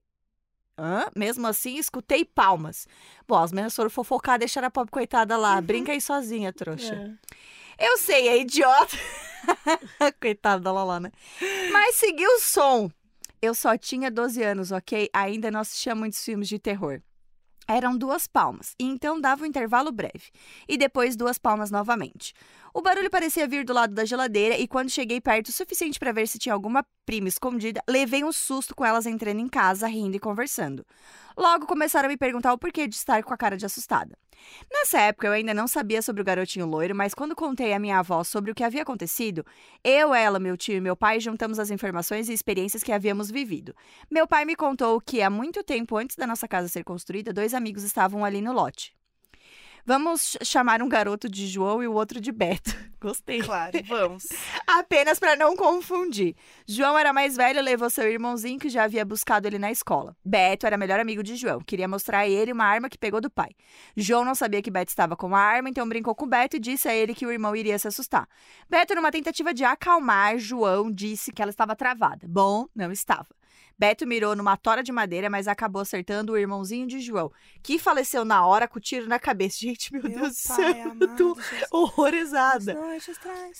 Hã? 0.76 1.06
Mesmo 1.14 1.46
assim, 1.46 1.76
escutei 1.76 2.24
palmas. 2.24 2.88
Bom, 3.28 3.38
as 3.38 3.52
meninas 3.52 3.76
foram 3.76 3.90
fofocar, 3.90 4.38
deixaram 4.38 4.68
a 4.68 4.70
pobre 4.70 4.90
coitada 4.90 5.36
lá. 5.36 5.60
Brinca 5.60 5.92
aí 5.92 6.00
sozinha, 6.00 6.52
trouxa. 6.52 6.94
É. 7.78 7.86
Eu 7.86 7.98
sei, 7.98 8.28
é 8.28 8.38
idiota. 8.38 8.96
Coitada 10.20 10.62
da 10.62 10.72
Lala, 10.72 11.00
né? 11.00 11.12
Mas 11.72 11.96
segui 11.96 12.26
o 12.26 12.38
som. 12.40 12.90
Eu 13.44 13.54
só 13.54 13.76
tinha 13.76 14.08
12 14.08 14.40
anos, 14.40 14.70
ok? 14.70 15.10
Ainda 15.12 15.50
não 15.50 15.58
assistia 15.58 15.96
muitos 15.96 16.24
filmes 16.24 16.48
de 16.48 16.60
terror. 16.60 17.02
Eram 17.66 17.98
duas 17.98 18.28
palmas, 18.28 18.72
e 18.78 18.84
então 18.84 19.20
dava 19.20 19.42
um 19.42 19.46
intervalo 19.46 19.90
breve. 19.90 20.30
E 20.68 20.78
depois 20.78 21.16
duas 21.16 21.38
palmas 21.38 21.68
novamente. 21.68 22.34
O 22.72 22.80
barulho 22.80 23.10
parecia 23.10 23.48
vir 23.48 23.64
do 23.64 23.72
lado 23.72 23.94
da 23.94 24.04
geladeira, 24.04 24.56
e 24.56 24.68
quando 24.68 24.90
cheguei 24.90 25.20
perto 25.20 25.48
o 25.48 25.52
suficiente 25.52 25.98
para 25.98 26.12
ver 26.12 26.28
se 26.28 26.38
tinha 26.38 26.52
alguma 26.52 26.84
prima 27.04 27.26
escondida, 27.26 27.82
levei 27.90 28.22
um 28.22 28.30
susto 28.30 28.76
com 28.76 28.84
elas 28.84 29.06
entrando 29.06 29.40
em 29.40 29.48
casa, 29.48 29.88
rindo 29.88 30.16
e 30.16 30.20
conversando. 30.20 30.86
Logo 31.36 31.66
começaram 31.66 32.06
a 32.06 32.10
me 32.10 32.16
perguntar 32.16 32.52
o 32.52 32.58
porquê 32.58 32.86
de 32.86 32.94
estar 32.94 33.24
com 33.24 33.34
a 33.34 33.36
cara 33.36 33.56
de 33.56 33.66
assustada. 33.66 34.16
Nessa 34.70 35.00
época 35.00 35.26
eu 35.26 35.32
ainda 35.32 35.52
não 35.52 35.68
sabia 35.68 36.02
sobre 36.02 36.22
o 36.22 36.24
garotinho 36.24 36.66
loiro, 36.66 36.94
mas 36.94 37.14
quando 37.14 37.36
contei 37.36 37.72
à 37.72 37.78
minha 37.78 37.98
avó 37.98 38.24
sobre 38.24 38.50
o 38.50 38.54
que 38.54 38.64
havia 38.64 38.82
acontecido, 38.82 39.44
eu, 39.84 40.14
ela, 40.14 40.38
meu 40.38 40.56
tio 40.56 40.76
e 40.76 40.80
meu 40.80 40.96
pai 40.96 41.20
juntamos 41.20 41.58
as 41.58 41.70
informações 41.70 42.28
e 42.28 42.32
experiências 42.32 42.82
que 42.82 42.92
havíamos 42.92 43.30
vivido. 43.30 43.74
Meu 44.10 44.26
pai 44.26 44.44
me 44.44 44.56
contou 44.56 45.00
que 45.00 45.22
há 45.22 45.30
muito 45.30 45.62
tempo 45.62 45.96
antes 45.96 46.16
da 46.16 46.26
nossa 46.26 46.48
casa 46.48 46.68
ser 46.68 46.84
construída, 46.84 47.32
dois 47.32 47.54
amigos 47.54 47.82
estavam 47.82 48.24
ali 48.24 48.40
no 48.40 48.52
lote. 48.52 48.94
Vamos 49.84 50.32
ch- 50.40 50.44
chamar 50.46 50.80
um 50.82 50.88
garoto 50.88 51.28
de 51.28 51.46
João 51.46 51.82
e 51.82 51.88
o 51.88 51.92
outro 51.92 52.20
de 52.20 52.30
Beto. 52.30 52.70
Gostei. 53.02 53.42
Claro, 53.42 53.76
vamos. 53.88 54.26
Apenas 54.64 55.18
para 55.18 55.34
não 55.34 55.56
confundir. 55.56 56.36
João 56.68 56.96
era 56.96 57.12
mais 57.12 57.34
velho 57.36 57.58
e 57.58 57.62
levou 57.62 57.90
seu 57.90 58.08
irmãozinho 58.10 58.60
que 58.60 58.68
já 58.68 58.84
havia 58.84 59.04
buscado 59.04 59.48
ele 59.48 59.58
na 59.58 59.72
escola. 59.72 60.16
Beto 60.24 60.66
era 60.66 60.76
melhor 60.78 61.00
amigo 61.00 61.20
de 61.22 61.34
João, 61.34 61.60
queria 61.60 61.88
mostrar 61.88 62.18
a 62.20 62.28
ele 62.28 62.52
uma 62.52 62.64
arma 62.64 62.88
que 62.88 62.96
pegou 62.96 63.20
do 63.20 63.28
pai. 63.28 63.50
João 63.96 64.24
não 64.24 64.36
sabia 64.36 64.62
que 64.62 64.70
Beto 64.70 64.90
estava 64.90 65.16
com 65.16 65.34
a 65.34 65.40
arma, 65.40 65.68
então 65.68 65.88
brincou 65.88 66.14
com 66.14 66.28
Beto 66.28 66.56
e 66.56 66.60
disse 66.60 66.88
a 66.88 66.94
ele 66.94 67.12
que 67.14 67.26
o 67.26 67.32
irmão 67.32 67.56
iria 67.56 67.76
se 67.78 67.88
assustar. 67.88 68.28
Beto, 68.70 68.94
numa 68.94 69.10
tentativa 69.10 69.52
de 69.52 69.64
acalmar 69.64 70.38
João, 70.38 70.90
disse 70.92 71.32
que 71.32 71.42
ela 71.42 71.50
estava 71.50 71.74
travada. 71.74 72.26
Bom, 72.28 72.66
não 72.74 72.92
estava. 72.92 73.26
Beto 73.82 74.06
mirou 74.06 74.36
numa 74.36 74.56
tora 74.56 74.80
de 74.80 74.92
madeira, 74.92 75.28
mas 75.28 75.48
acabou 75.48 75.82
acertando 75.82 76.34
o 76.34 76.38
irmãozinho 76.38 76.86
de 76.86 77.00
João, 77.00 77.32
que 77.64 77.80
faleceu 77.80 78.24
na 78.24 78.46
hora 78.46 78.68
com 78.68 78.78
o 78.78 78.80
tiro 78.80 79.08
na 79.08 79.18
cabeça. 79.18 79.58
Gente, 79.58 79.92
meu, 79.92 80.04
Meu 80.04 80.20
Deus 80.20 80.28
do 80.28 80.36
céu, 80.36 80.54
tô 80.54 80.88
amado, 80.90 81.36
horrorizada. 81.68 82.78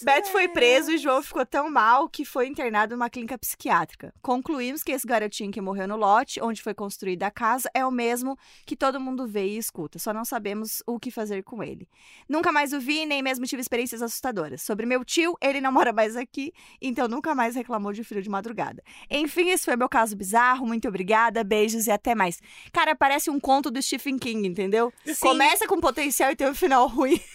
Beto 0.01 0.29
foi 0.29 0.47
preso 0.47 0.93
e 0.93 0.99
João 0.99 1.25
ficou 1.25 1.45
tão 1.45 1.69
mal 1.69 2.09
que 2.09 2.25
foi 2.25 2.47
internado 2.47 2.95
numa 2.95 3.11
clínica 3.11 3.37
psiquiátrica. 3.37 4.15
Concluímos 4.23 4.85
que 4.85 4.93
esse 4.93 5.05
garotinho 5.05 5.51
que 5.51 5.61
morreu 5.61 5.89
no 5.89 5.97
lote, 5.97 6.41
onde 6.41 6.63
foi 6.63 6.73
construída 6.73 7.27
a 7.27 7.31
casa, 7.31 7.69
é 7.75 7.85
o 7.85 7.91
mesmo 7.91 8.39
que 8.65 8.77
todo 8.77 9.01
mundo 9.01 9.27
vê 9.27 9.49
e 9.49 9.59
escuta, 9.59 9.99
só 9.99 10.13
não 10.13 10.25
sabemos 10.25 10.85
o 10.87 11.01
que 11.01 11.11
fazer 11.11 11.43
com 11.43 11.65
ele. 11.65 11.89
Nunca 12.29 12.53
mais 12.53 12.73
o 12.73 12.79
vi, 12.79 13.05
nem 13.07 13.25
mesmo 13.25 13.45
tive 13.45 13.61
experiências 13.61 14.01
assustadoras. 14.01 14.63
Sobre 14.63 14.87
meu 14.87 15.05
tio, 15.05 15.37
ele 15.41 15.61
não 15.61 15.73
mora 15.73 15.93
mais 15.93 16.15
aqui, 16.15 16.53
então 16.81 17.09
nunca 17.09 17.35
mais 17.35 17.57
reclamou 17.57 17.93
de 17.93 18.05
frio 18.05 18.23
de 18.23 18.31
madrugada. 18.31 18.85
Enfim, 19.11 19.51
esse 19.51 19.65
foi 19.65 19.75
meu 19.75 19.89
caso 19.89 20.12
bizarro. 20.15 20.67
Muito 20.67 20.89
obrigada, 20.89 21.43
beijos 21.45 21.87
e 21.87 21.91
até 21.91 22.15
mais. 22.15 22.39
Cara, 22.73 22.95
parece 22.95 23.31
um 23.31 23.39
conto 23.41 23.71
do 23.71 23.81
Stephen 23.83 24.19
King, 24.19 24.47
entendeu? 24.49 24.93
Sim. 25.05 25.15
Começa 25.21 25.67
com 25.67 25.81
potencial 25.81 26.31
e 26.31 26.37
tem 26.37 26.49
um 26.49 26.55
final 26.55 26.87
ruim. 26.87 27.21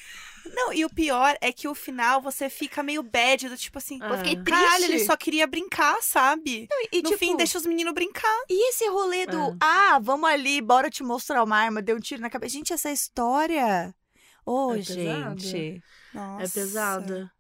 Não, 0.55 0.71
e 0.71 0.85
o 0.85 0.89
pior 0.89 1.35
é 1.41 1.51
que 1.51 1.67
o 1.67 1.75
final 1.75 2.21
você 2.21 2.49
fica 2.49 2.81
meio 2.81 3.03
bad, 3.03 3.49
do 3.49 3.57
tipo 3.57 3.77
assim, 3.79 3.99
Ah. 4.01 4.11
eu 4.11 4.17
fiquei 4.19 4.35
Triste. 4.37 4.49
caralho, 4.49 4.85
ele 4.85 4.99
só 5.03 5.17
queria 5.17 5.45
brincar, 5.45 5.97
sabe? 6.01 6.69
E, 6.89 7.01
no 7.01 7.09
tipo, 7.09 7.17
fim, 7.17 7.35
deixa 7.35 7.57
os 7.57 7.65
meninos 7.65 7.93
brincar. 7.93 8.43
E 8.49 8.69
esse 8.69 8.87
rolê 8.87 9.25
do, 9.25 9.57
ah, 9.59 9.99
vamos 10.01 10.29
ali, 10.29 10.61
bora 10.61 10.89
te 10.89 11.03
mostrar 11.03 11.43
uma 11.43 11.57
arma, 11.57 11.81
deu 11.81 11.97
um 11.97 11.99
tiro 11.99 12.21
na 12.21 12.29
cabeça. 12.29 12.53
Gente, 12.53 12.71
essa 12.71 12.89
história. 12.89 13.93
Ô, 14.45 14.71
É 14.73 14.77
pesada. 14.77 15.37
gente. 15.37 15.83
Nossa. 16.13 16.43
É 16.43 16.47
pesada. 16.47 17.31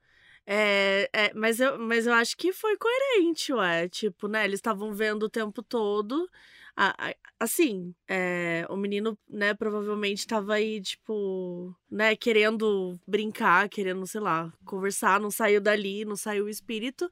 É, 0.49 1.09
é, 1.11 1.33
mas, 1.33 1.59
eu, 1.59 1.77
mas 1.77 2.07
eu 2.07 2.13
acho 2.13 2.37
que 2.37 2.53
foi 2.53 2.77
coerente, 2.77 3.51
ué. 3.53 3.89
Tipo, 3.89 4.27
né? 4.27 4.45
Eles 4.45 4.59
estavam 4.59 4.93
vendo 4.93 5.23
o 5.23 5.29
tempo 5.29 5.61
todo. 5.61 6.29
A- 6.75 7.09
a- 7.09 7.15
assim, 7.39 7.93
é, 8.07 8.65
o 8.69 8.77
menino, 8.77 9.17
né, 9.29 9.53
provavelmente 9.55 10.25
tava 10.27 10.53
aí, 10.55 10.79
tipo, 10.81 11.75
né, 11.89 12.15
querendo 12.15 12.97
brincar, 13.07 13.67
querendo, 13.69 14.05
sei 14.07 14.21
lá, 14.21 14.53
conversar, 14.65 15.19
não 15.19 15.31
saiu 15.31 15.59
dali, 15.59 16.05
não 16.05 16.15
saiu 16.15 16.45
o 16.45 16.49
espírito. 16.49 17.09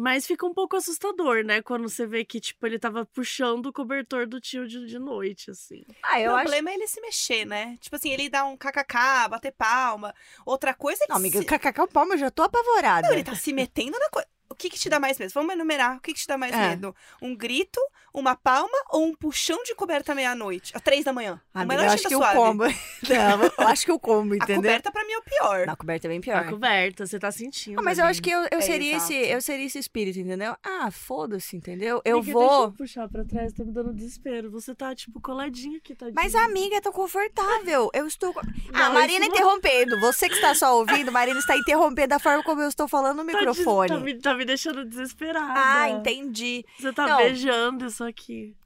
Mas 0.00 0.28
fica 0.28 0.46
um 0.46 0.54
pouco 0.54 0.76
assustador, 0.76 1.42
né? 1.44 1.60
Quando 1.60 1.88
você 1.88 2.06
vê 2.06 2.24
que, 2.24 2.38
tipo, 2.40 2.64
ele 2.64 2.78
tava 2.78 3.04
puxando 3.04 3.66
o 3.66 3.72
cobertor 3.72 4.28
do 4.28 4.40
tio 4.40 4.68
de, 4.68 4.86
de 4.86 4.96
noite, 4.96 5.50
assim. 5.50 5.84
Ah, 6.04 6.20
eu 6.20 6.30
o 6.30 6.34
acho. 6.36 6.44
problema 6.44 6.70
é 6.70 6.74
ele 6.74 6.86
se 6.86 7.00
mexer, 7.00 7.44
né? 7.44 7.76
Tipo 7.80 7.96
assim, 7.96 8.10
ele 8.10 8.30
dá 8.30 8.44
um 8.44 8.56
kkk, 8.56 9.28
bater 9.28 9.50
palma. 9.50 10.14
Outra 10.46 10.72
coisa 10.72 11.02
é 11.02 11.06
que 11.06 11.10
Não, 11.10 11.16
amiga, 11.16 11.40
se... 11.40 11.44
kkk 11.44 11.88
palma, 11.92 12.14
eu 12.14 12.18
já 12.18 12.30
tô 12.30 12.44
apavorada. 12.44 13.08
Não, 13.08 13.12
ele 13.12 13.24
tá 13.24 13.34
se 13.34 13.52
metendo 13.52 13.98
na 13.98 14.08
coisa. 14.08 14.28
O 14.50 14.54
que 14.54 14.70
que 14.70 14.78
te 14.78 14.88
dá 14.88 14.98
mais 14.98 15.18
medo? 15.18 15.30
Vamos 15.34 15.52
enumerar. 15.52 15.96
O 15.96 16.00
que 16.00 16.12
que 16.14 16.20
te 16.20 16.26
dá 16.26 16.38
mais 16.38 16.52
É. 16.54 16.70
medo? 16.70 16.94
Um 17.20 17.36
grito, 17.36 17.80
uma 18.14 18.34
palma 18.34 18.76
ou 18.90 19.04
um 19.04 19.14
puxão 19.14 19.62
de 19.62 19.74
coberta 19.74 20.14
meia-noite? 20.14 20.72
Às 20.74 20.80
três 20.82 21.04
da 21.04 21.12
manhã? 21.12 21.40
Amiga, 21.52 21.82
eu 21.84 21.90
acho 21.90 22.08
que 22.08 22.14
o 22.14 22.18
suave. 22.18 22.36
combo. 22.36 22.64
Não, 23.08 23.42
eu 23.58 23.68
acho 23.68 23.84
que 23.84 23.92
o 23.92 23.98
combo, 23.98 24.32
A 24.32 24.36
entendeu? 24.36 24.56
coberta 24.62 24.90
pra 24.90 25.04
mim 25.04 25.12
é 25.12 25.18
o 25.18 25.22
pior. 25.22 25.66
Na 25.66 25.76
coberta 25.76 26.06
é 26.06 26.08
bem 26.08 26.20
Tá 26.20 26.24
pior. 26.40 26.50
coberta, 26.50 27.06
você 27.06 27.18
tá 27.18 27.30
sentindo. 27.30 27.78
Ah, 27.78 27.82
mas 27.82 27.98
eu 27.98 28.06
acho 28.06 28.22
que 28.22 28.30
eu, 28.30 28.40
eu 28.50 28.58
É, 28.58 28.60
seria 28.62 28.96
esse, 28.96 29.14
eu 29.14 29.40
seria 29.42 29.66
esse 29.66 29.78
espírito, 29.78 30.18
entendeu? 30.18 30.56
Ah, 30.64 30.90
foda-se, 30.90 31.54
entendeu? 31.56 32.00
Eu 32.04 32.18
Amiga, 32.18 32.32
Deixa 32.32 32.48
vou. 32.48 32.64
eu 32.64 32.72
puxar 32.72 33.08
pra 33.08 33.24
trás, 33.24 33.52
tá 33.52 33.64
me 33.64 33.72
dando 33.72 33.92
desespero. 33.92 34.50
Você 34.50 34.74
tá, 34.74 34.94
tipo, 34.94 35.20
coladinha 35.20 35.76
aqui, 35.78 35.94
tadinha. 35.94 36.14
Mas 36.16 36.34
a 36.34 36.44
amiga 36.44 36.80
tão 36.80 36.90
confortável. 36.92 37.90
Eu 37.92 38.06
estou. 38.06 38.34
Ah, 38.72 38.88
Não, 38.88 38.94
Marina 38.94 39.20
não- 39.20 39.26
interrompendo. 39.26 40.00
Você 40.00 40.28
que 40.28 40.34
está 40.34 40.54
só 40.54 40.76
ouvindo, 40.78 41.12
Marina 41.12 41.38
está 41.38 41.56
interrompendo 41.56 42.08
da 42.08 42.18
forma 42.18 42.42
como 42.42 42.62
eu 42.62 42.68
estou 42.68 42.88
falando 42.88 43.18
no 43.18 43.24
Tá 43.26 43.32
de- 43.32 43.38
microfone. 43.46 43.88
Tá, 43.88 43.98
me, 44.00 44.14
tá 44.18 44.34
me 44.38 44.44
deixando 44.44 44.84
desesperada. 44.84 45.52
Ah, 45.56 45.90
entendi. 45.90 46.64
Você 46.78 46.92
tá 46.92 47.06
Não. 47.06 47.16
beijando 47.18 47.86
isso 47.86 48.02
aqui. 48.04 48.56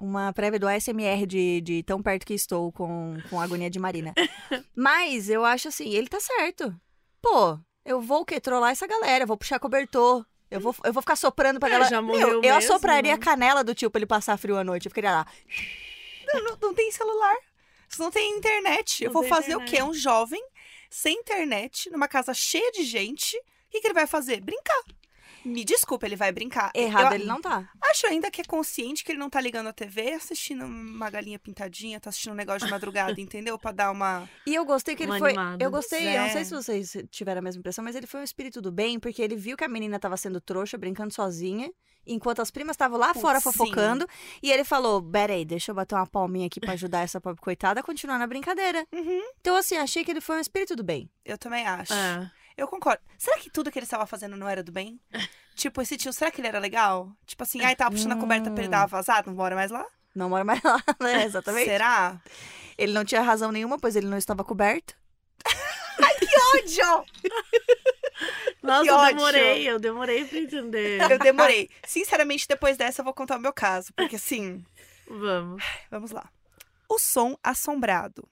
Uma 0.00 0.32
prévia 0.32 0.60
do 0.60 0.68
ASMR 0.68 1.26
de, 1.26 1.60
de 1.60 1.82
tão 1.82 2.00
perto 2.00 2.24
que 2.24 2.32
estou 2.34 2.70
com, 2.70 3.16
com 3.28 3.40
a 3.40 3.44
agonia 3.44 3.68
de 3.68 3.80
Marina. 3.80 4.14
Mas 4.74 5.28
eu 5.28 5.44
acho 5.44 5.66
assim, 5.68 5.90
ele 5.92 6.06
tá 6.08 6.20
certo. 6.20 6.72
Pô, 7.20 7.58
eu 7.84 8.00
vou 8.00 8.20
o 8.20 8.24
quê? 8.24 8.40
Trollar 8.40 8.70
essa 8.70 8.86
galera, 8.86 9.24
eu 9.24 9.26
vou 9.26 9.36
puxar 9.36 9.58
cobertor. 9.58 10.24
Eu 10.50 10.60
vou, 10.60 10.74
eu 10.84 10.92
vou 10.92 11.02
ficar 11.02 11.16
soprando 11.16 11.58
pra 11.58 11.68
É, 11.68 11.72
galera. 11.72 11.90
já 11.90 12.00
Meu, 12.00 12.12
morreu 12.14 12.28
eu 12.28 12.40
mesmo, 12.40 12.56
assopraria 12.58 13.10
né? 13.10 13.16
a 13.16 13.18
canela 13.18 13.64
do 13.64 13.74
tio 13.74 13.90
pra 13.90 13.98
ele 13.98 14.06
passar 14.06 14.38
frio 14.38 14.56
à 14.56 14.62
noite. 14.64 14.86
Eu 14.86 14.90
ficaria 14.90 15.10
lá. 15.10 15.26
Não, 16.32 16.44
não, 16.44 16.58
não 16.62 16.74
tem 16.74 16.90
celular. 16.92 17.34
Você 17.88 18.00
não 18.02 18.10
tem 18.10 18.36
internet. 18.38 19.02
eu 19.02 19.08
Não 19.08 19.12
vou 19.14 19.22
tem 19.22 19.30
fazer 19.30 19.56
o 19.56 19.60
quê? 19.60 19.76
internet. 19.76 19.82
Um 19.90 19.94
jovem 19.94 20.42
sem 20.90 21.18
internet, 21.18 21.90
numa 21.90 22.08
casa 22.08 22.32
cheia 22.34 22.70
de 22.72 22.84
gente. 22.84 23.36
O 23.36 23.70
que, 23.70 23.80
que 23.80 23.86
ele 23.86 23.94
vai 23.94 24.06
fazer? 24.06 24.40
Brincar. 24.40 24.82
Me 25.44 25.64
desculpa, 25.64 26.06
ele 26.06 26.16
vai 26.16 26.32
brincar. 26.32 26.70
Errado 26.74 27.12
Eu 27.12 27.18
ele 27.20 27.24
não 27.24 27.40
tá. 27.40 27.68
Acho 27.82 28.06
ainda 28.06 28.30
que 28.30 28.40
é 28.40 28.44
consciente 28.44 29.04
que 29.04 29.12
ele 29.12 29.18
não 29.18 29.30
tá 29.30 29.40
ligando 29.40 29.68
a 29.68 29.72
TV 29.72 30.12
assistindo 30.12 30.64
uma 30.64 31.08
galinha 31.10 31.38
pintadinha, 31.38 32.00
tá 32.00 32.10
assistindo 32.10 32.32
um 32.32 32.36
negócio 32.36 32.66
de 32.66 32.70
madrugada, 32.70 33.18
entendeu? 33.20 33.58
Pra 33.58 33.72
dar 33.72 33.90
uma. 33.90 34.28
E 34.46 34.54
eu 34.54 34.64
gostei 34.64 34.94
que 34.96 35.02
ele 35.04 35.18
foi. 35.18 35.34
Eu 35.58 35.70
gostei, 35.70 36.16
eu 36.16 36.22
não 36.22 36.30
sei 36.30 36.40
É. 36.40 36.44
se 36.44 36.54
vocês 36.54 36.96
tiveram 37.10 37.38
a 37.38 37.42
mesma 37.42 37.60
impressão, 37.60 37.84
mas 37.84 37.94
ele 37.96 38.06
foi 38.06 38.20
um 38.20 38.24
espírito 38.24 38.60
do 38.60 38.70
bem, 38.72 38.98
porque 38.98 39.22
ele 39.22 39.36
viu 39.36 39.56
que 39.56 39.64
a 39.64 39.68
menina 39.68 39.98
tava 39.98 40.16
sendo 40.16 40.40
trouxa, 40.40 40.76
brincando 40.78 41.12
sozinha, 41.14 41.70
enquanto 42.06 42.40
as 42.40 42.50
primas 42.50 42.74
estavam 42.74 42.98
lá 42.98 43.08
Putz, 43.08 43.20
fora 43.20 43.38
sim. 43.40 43.44
fofocando. 43.52 44.06
E 44.42 44.50
ele 44.50 44.64
falou: 44.64 45.02
Peraí, 45.02 45.44
deixa 45.44 45.70
eu 45.70 45.74
bater 45.74 45.94
uma 45.94 46.06
palminha 46.06 46.46
aqui 46.46 46.60
pra 46.60 46.72
ajudar 46.72 47.00
essa 47.02 47.20
pobre 47.20 47.40
coitada 47.40 47.80
a 47.80 47.82
continuar 47.82 48.18
na 48.18 48.26
brincadeira. 48.26 48.86
Uhum. 48.92 49.22
Então, 49.40 49.56
assim, 49.56 49.76
achei 49.76 50.04
que 50.04 50.10
ele 50.10 50.20
foi 50.20 50.36
um 50.36 50.40
espírito 50.40 50.74
do 50.74 50.82
bem. 50.82 51.10
Eu 51.24 51.36
também 51.38 51.66
acho. 51.66 51.92
É. 51.92 52.30
Eu 52.58 52.66
concordo. 52.66 53.00
Será 53.16 53.38
que 53.38 53.48
tudo 53.48 53.70
que 53.70 53.78
ele 53.78 53.84
estava 53.86 54.04
fazendo 54.04 54.36
não 54.36 54.48
era 54.48 54.62
do 54.64 54.72
bem? 54.72 55.00
tipo, 55.54 55.80
esse 55.80 55.96
tio, 55.96 56.12
será 56.12 56.28
que 56.30 56.40
ele 56.40 56.48
era 56.48 56.58
legal? 56.58 57.10
Tipo 57.24 57.44
assim, 57.44 57.62
ai, 57.64 57.76
tava 57.76 57.92
puxando 57.92 58.12
a 58.12 58.16
coberta 58.16 58.50
pra 58.50 58.60
ele 58.62 58.68
dar 58.70 58.80
uma 58.80 58.86
vazada, 58.88 59.30
não 59.30 59.36
mora 59.36 59.54
mais 59.54 59.70
lá? 59.70 59.86
Não 60.14 60.28
mora 60.28 60.42
mais 60.44 60.60
lá, 60.62 60.82
né? 61.00 61.24
Exatamente. 61.24 61.66
Será? 61.66 62.20
Ele 62.76 62.92
não 62.92 63.04
tinha 63.04 63.22
razão 63.22 63.52
nenhuma, 63.52 63.78
pois 63.78 63.94
ele 63.94 64.08
não 64.08 64.18
estava 64.18 64.42
coberto. 64.42 64.94
Ódio! 66.54 67.04
Nossa, 68.62 68.82
Que 68.84 68.90
eu 68.90 68.94
ódio. 68.96 69.16
demorei, 69.16 69.68
eu 69.70 69.78
demorei 69.78 70.24
pra 70.24 70.38
entender. 70.38 71.00
Eu 71.10 71.18
demorei. 71.18 71.70
Sinceramente, 71.86 72.46
depois 72.48 72.76
dessa 72.76 73.00
eu 73.00 73.04
vou 73.04 73.14
contar 73.14 73.36
o 73.36 73.40
meu 73.40 73.52
caso, 73.52 73.92
porque 73.94 74.16
assim, 74.16 74.64
Vamos. 75.08 75.62
vamos 75.90 76.10
lá. 76.10 76.28
O 76.88 76.98
som 76.98 77.36
assombrado. 77.42 78.28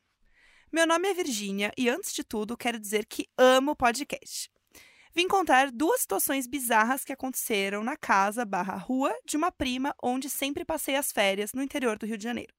Meu 0.72 0.84
nome 0.84 1.08
é 1.08 1.14
Virgínia 1.14 1.72
e 1.78 1.88
antes 1.88 2.12
de 2.12 2.24
tudo 2.24 2.56
quero 2.56 2.78
dizer 2.78 3.06
que 3.06 3.28
amo 3.38 3.76
podcast. 3.76 4.50
Vim 5.14 5.28
contar 5.28 5.70
duas 5.70 6.00
situações 6.00 6.48
bizarras 6.48 7.04
que 7.04 7.12
aconteceram 7.12 7.84
na 7.84 7.96
casa 7.96 8.44
barra 8.44 8.76
rua 8.76 9.14
de 9.24 9.36
uma 9.36 9.52
prima 9.52 9.94
onde 10.02 10.28
sempre 10.28 10.64
passei 10.64 10.96
as 10.96 11.12
férias 11.12 11.52
no 11.52 11.62
interior 11.62 11.96
do 11.96 12.04
Rio 12.04 12.18
de 12.18 12.24
Janeiro. 12.24 12.52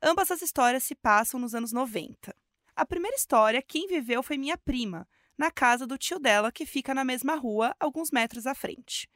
Ambas 0.00 0.30
as 0.30 0.40
histórias 0.40 0.84
se 0.84 0.94
passam 0.94 1.40
nos 1.40 1.52
anos 1.52 1.72
90. 1.72 2.34
A 2.76 2.86
primeira 2.86 3.16
história, 3.16 3.60
quem 3.60 3.88
viveu 3.88 4.22
foi 4.22 4.38
minha 4.38 4.56
prima, 4.56 5.06
na 5.36 5.50
casa 5.50 5.84
do 5.84 5.98
tio 5.98 6.20
dela 6.20 6.52
que 6.52 6.64
fica 6.64 6.94
na 6.94 7.04
mesma 7.04 7.34
rua, 7.34 7.74
alguns 7.80 8.12
metros 8.12 8.46
à 8.46 8.54
frente. 8.54 9.10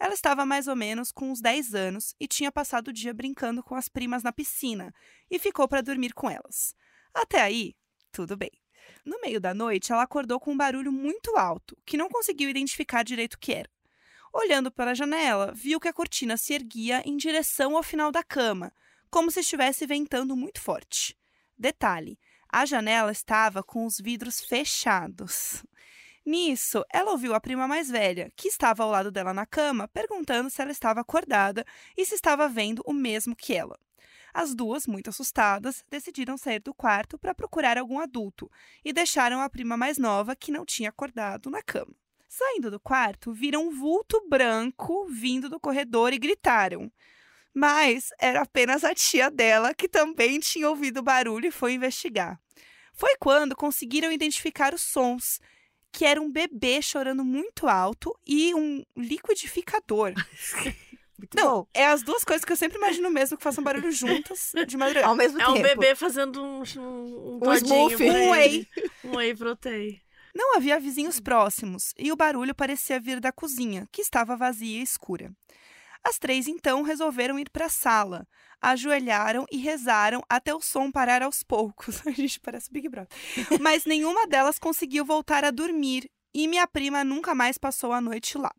Ela 0.00 0.14
estava 0.14 0.44
mais 0.44 0.66
ou 0.66 0.74
menos 0.74 1.12
com 1.12 1.30
uns 1.30 1.40
10 1.40 1.74
anos 1.74 2.14
e 2.18 2.26
tinha 2.26 2.50
passado 2.50 2.88
o 2.88 2.92
dia 2.92 3.14
brincando 3.14 3.62
com 3.62 3.76
as 3.76 3.88
primas 3.88 4.24
na 4.24 4.32
piscina 4.32 4.92
e 5.30 5.38
ficou 5.38 5.68
para 5.68 5.80
dormir 5.80 6.12
com 6.12 6.28
elas. 6.28 6.74
Até 7.20 7.40
aí, 7.40 7.74
tudo 8.12 8.36
bem. 8.36 8.52
No 9.04 9.20
meio 9.20 9.40
da 9.40 9.52
noite, 9.52 9.92
ela 9.92 10.04
acordou 10.04 10.38
com 10.38 10.52
um 10.52 10.56
barulho 10.56 10.92
muito 10.92 11.36
alto, 11.36 11.76
que 11.84 11.96
não 11.96 12.08
conseguiu 12.08 12.48
identificar 12.48 13.02
direito 13.02 13.34
o 13.34 13.38
que 13.38 13.52
era. 13.52 13.68
Olhando 14.32 14.70
pela 14.70 14.94
janela, 14.94 15.52
viu 15.52 15.80
que 15.80 15.88
a 15.88 15.92
cortina 15.92 16.36
se 16.36 16.54
erguia 16.54 17.02
em 17.04 17.16
direção 17.16 17.76
ao 17.76 17.82
final 17.82 18.12
da 18.12 18.22
cama, 18.22 18.72
como 19.10 19.32
se 19.32 19.40
estivesse 19.40 19.84
ventando 19.84 20.36
muito 20.36 20.60
forte. 20.60 21.18
Detalhe: 21.58 22.16
a 22.48 22.64
janela 22.64 23.10
estava 23.10 23.64
com 23.64 23.84
os 23.84 23.98
vidros 23.98 24.40
fechados. 24.40 25.64
Nisso, 26.24 26.84
ela 26.88 27.10
ouviu 27.10 27.34
a 27.34 27.40
prima 27.40 27.66
mais 27.66 27.90
velha, 27.90 28.30
que 28.36 28.46
estava 28.46 28.84
ao 28.84 28.90
lado 28.90 29.10
dela 29.10 29.34
na 29.34 29.44
cama, 29.44 29.88
perguntando 29.88 30.50
se 30.50 30.62
ela 30.62 30.70
estava 30.70 31.00
acordada 31.00 31.64
e 31.96 32.06
se 32.06 32.14
estava 32.14 32.48
vendo 32.48 32.80
o 32.86 32.92
mesmo 32.92 33.34
que 33.34 33.54
ela. 33.54 33.76
As 34.38 34.54
duas, 34.54 34.86
muito 34.86 35.10
assustadas, 35.10 35.84
decidiram 35.90 36.38
sair 36.38 36.60
do 36.60 36.72
quarto 36.72 37.18
para 37.18 37.34
procurar 37.34 37.76
algum 37.76 37.98
adulto 37.98 38.48
e 38.84 38.92
deixaram 38.92 39.40
a 39.40 39.50
prima 39.50 39.76
mais 39.76 39.98
nova, 39.98 40.36
que 40.36 40.52
não 40.52 40.64
tinha 40.64 40.90
acordado, 40.90 41.50
na 41.50 41.60
cama. 41.60 41.92
Saindo 42.28 42.70
do 42.70 42.78
quarto, 42.78 43.32
viram 43.32 43.66
um 43.66 43.76
vulto 43.76 44.24
branco 44.28 45.08
vindo 45.08 45.48
do 45.48 45.58
corredor 45.58 46.12
e 46.12 46.20
gritaram. 46.20 46.88
Mas 47.52 48.10
era 48.16 48.42
apenas 48.42 48.84
a 48.84 48.94
tia 48.94 49.28
dela 49.28 49.74
que 49.74 49.88
também 49.88 50.38
tinha 50.38 50.70
ouvido 50.70 50.98
o 50.98 51.02
barulho 51.02 51.46
e 51.46 51.50
foi 51.50 51.72
investigar. 51.72 52.40
Foi 52.92 53.16
quando 53.18 53.56
conseguiram 53.56 54.12
identificar 54.12 54.72
os 54.72 54.82
sons, 54.82 55.40
que 55.90 56.04
era 56.04 56.22
um 56.22 56.30
bebê 56.30 56.80
chorando 56.80 57.24
muito 57.24 57.66
alto 57.66 58.16
e 58.24 58.54
um 58.54 58.84
liquidificador. 58.96 60.12
Muito 61.18 61.36
Não, 61.36 61.50
bom. 61.62 61.66
é 61.74 61.86
as 61.86 62.02
duas 62.02 62.22
coisas 62.22 62.44
que 62.44 62.52
eu 62.52 62.56
sempre 62.56 62.78
imagino 62.78 63.10
mesmo 63.10 63.36
que 63.36 63.42
façam 63.42 63.62
barulho 63.64 63.90
juntas 63.90 64.52
de 64.66 64.76
madrugada. 64.76 65.08
Ao 65.08 65.16
mesmo 65.16 65.40
É 65.40 65.44
tempo. 65.46 65.58
um 65.58 65.62
bebê 65.62 65.94
fazendo 65.96 66.40
um, 66.42 66.62
um, 66.78 67.40
um, 67.42 67.54
smoothie. 67.54 68.08
Um 68.10 68.30
whey. 68.30 68.68
Um 69.04 69.16
whey 69.16 69.34
protein. 69.34 70.00
Não 70.34 70.56
havia 70.56 70.78
vizinhos 70.78 71.18
próximos 71.18 71.92
e 71.98 72.12
o 72.12 72.16
barulho 72.16 72.54
parecia 72.54 73.00
vir 73.00 73.18
da 73.18 73.32
cozinha, 73.32 73.88
que 73.90 74.00
estava 74.00 74.36
vazia 74.36 74.78
e 74.78 74.82
escura. 74.82 75.32
As 76.04 76.16
três 76.18 76.46
então 76.46 76.82
resolveram 76.82 77.36
ir 77.40 77.50
para 77.50 77.66
a 77.66 77.70
sala, 77.70 78.24
ajoelharam 78.62 79.44
e 79.50 79.56
rezaram 79.56 80.22
até 80.28 80.54
o 80.54 80.60
som 80.60 80.92
parar 80.92 81.22
aos 81.22 81.42
poucos. 81.42 82.00
A 82.06 82.10
gente 82.12 82.38
parece 82.38 82.70
Big 82.70 82.88
Brother. 82.88 83.08
Mas 83.60 83.84
nenhuma 83.84 84.26
delas 84.28 84.58
conseguiu 84.60 85.04
voltar 85.04 85.44
a 85.44 85.50
dormir 85.50 86.08
e 86.32 86.46
minha 86.46 86.66
prima 86.68 87.02
nunca 87.02 87.34
mais 87.34 87.58
passou 87.58 87.92
a 87.92 88.00
noite 88.00 88.38
lá. 88.38 88.52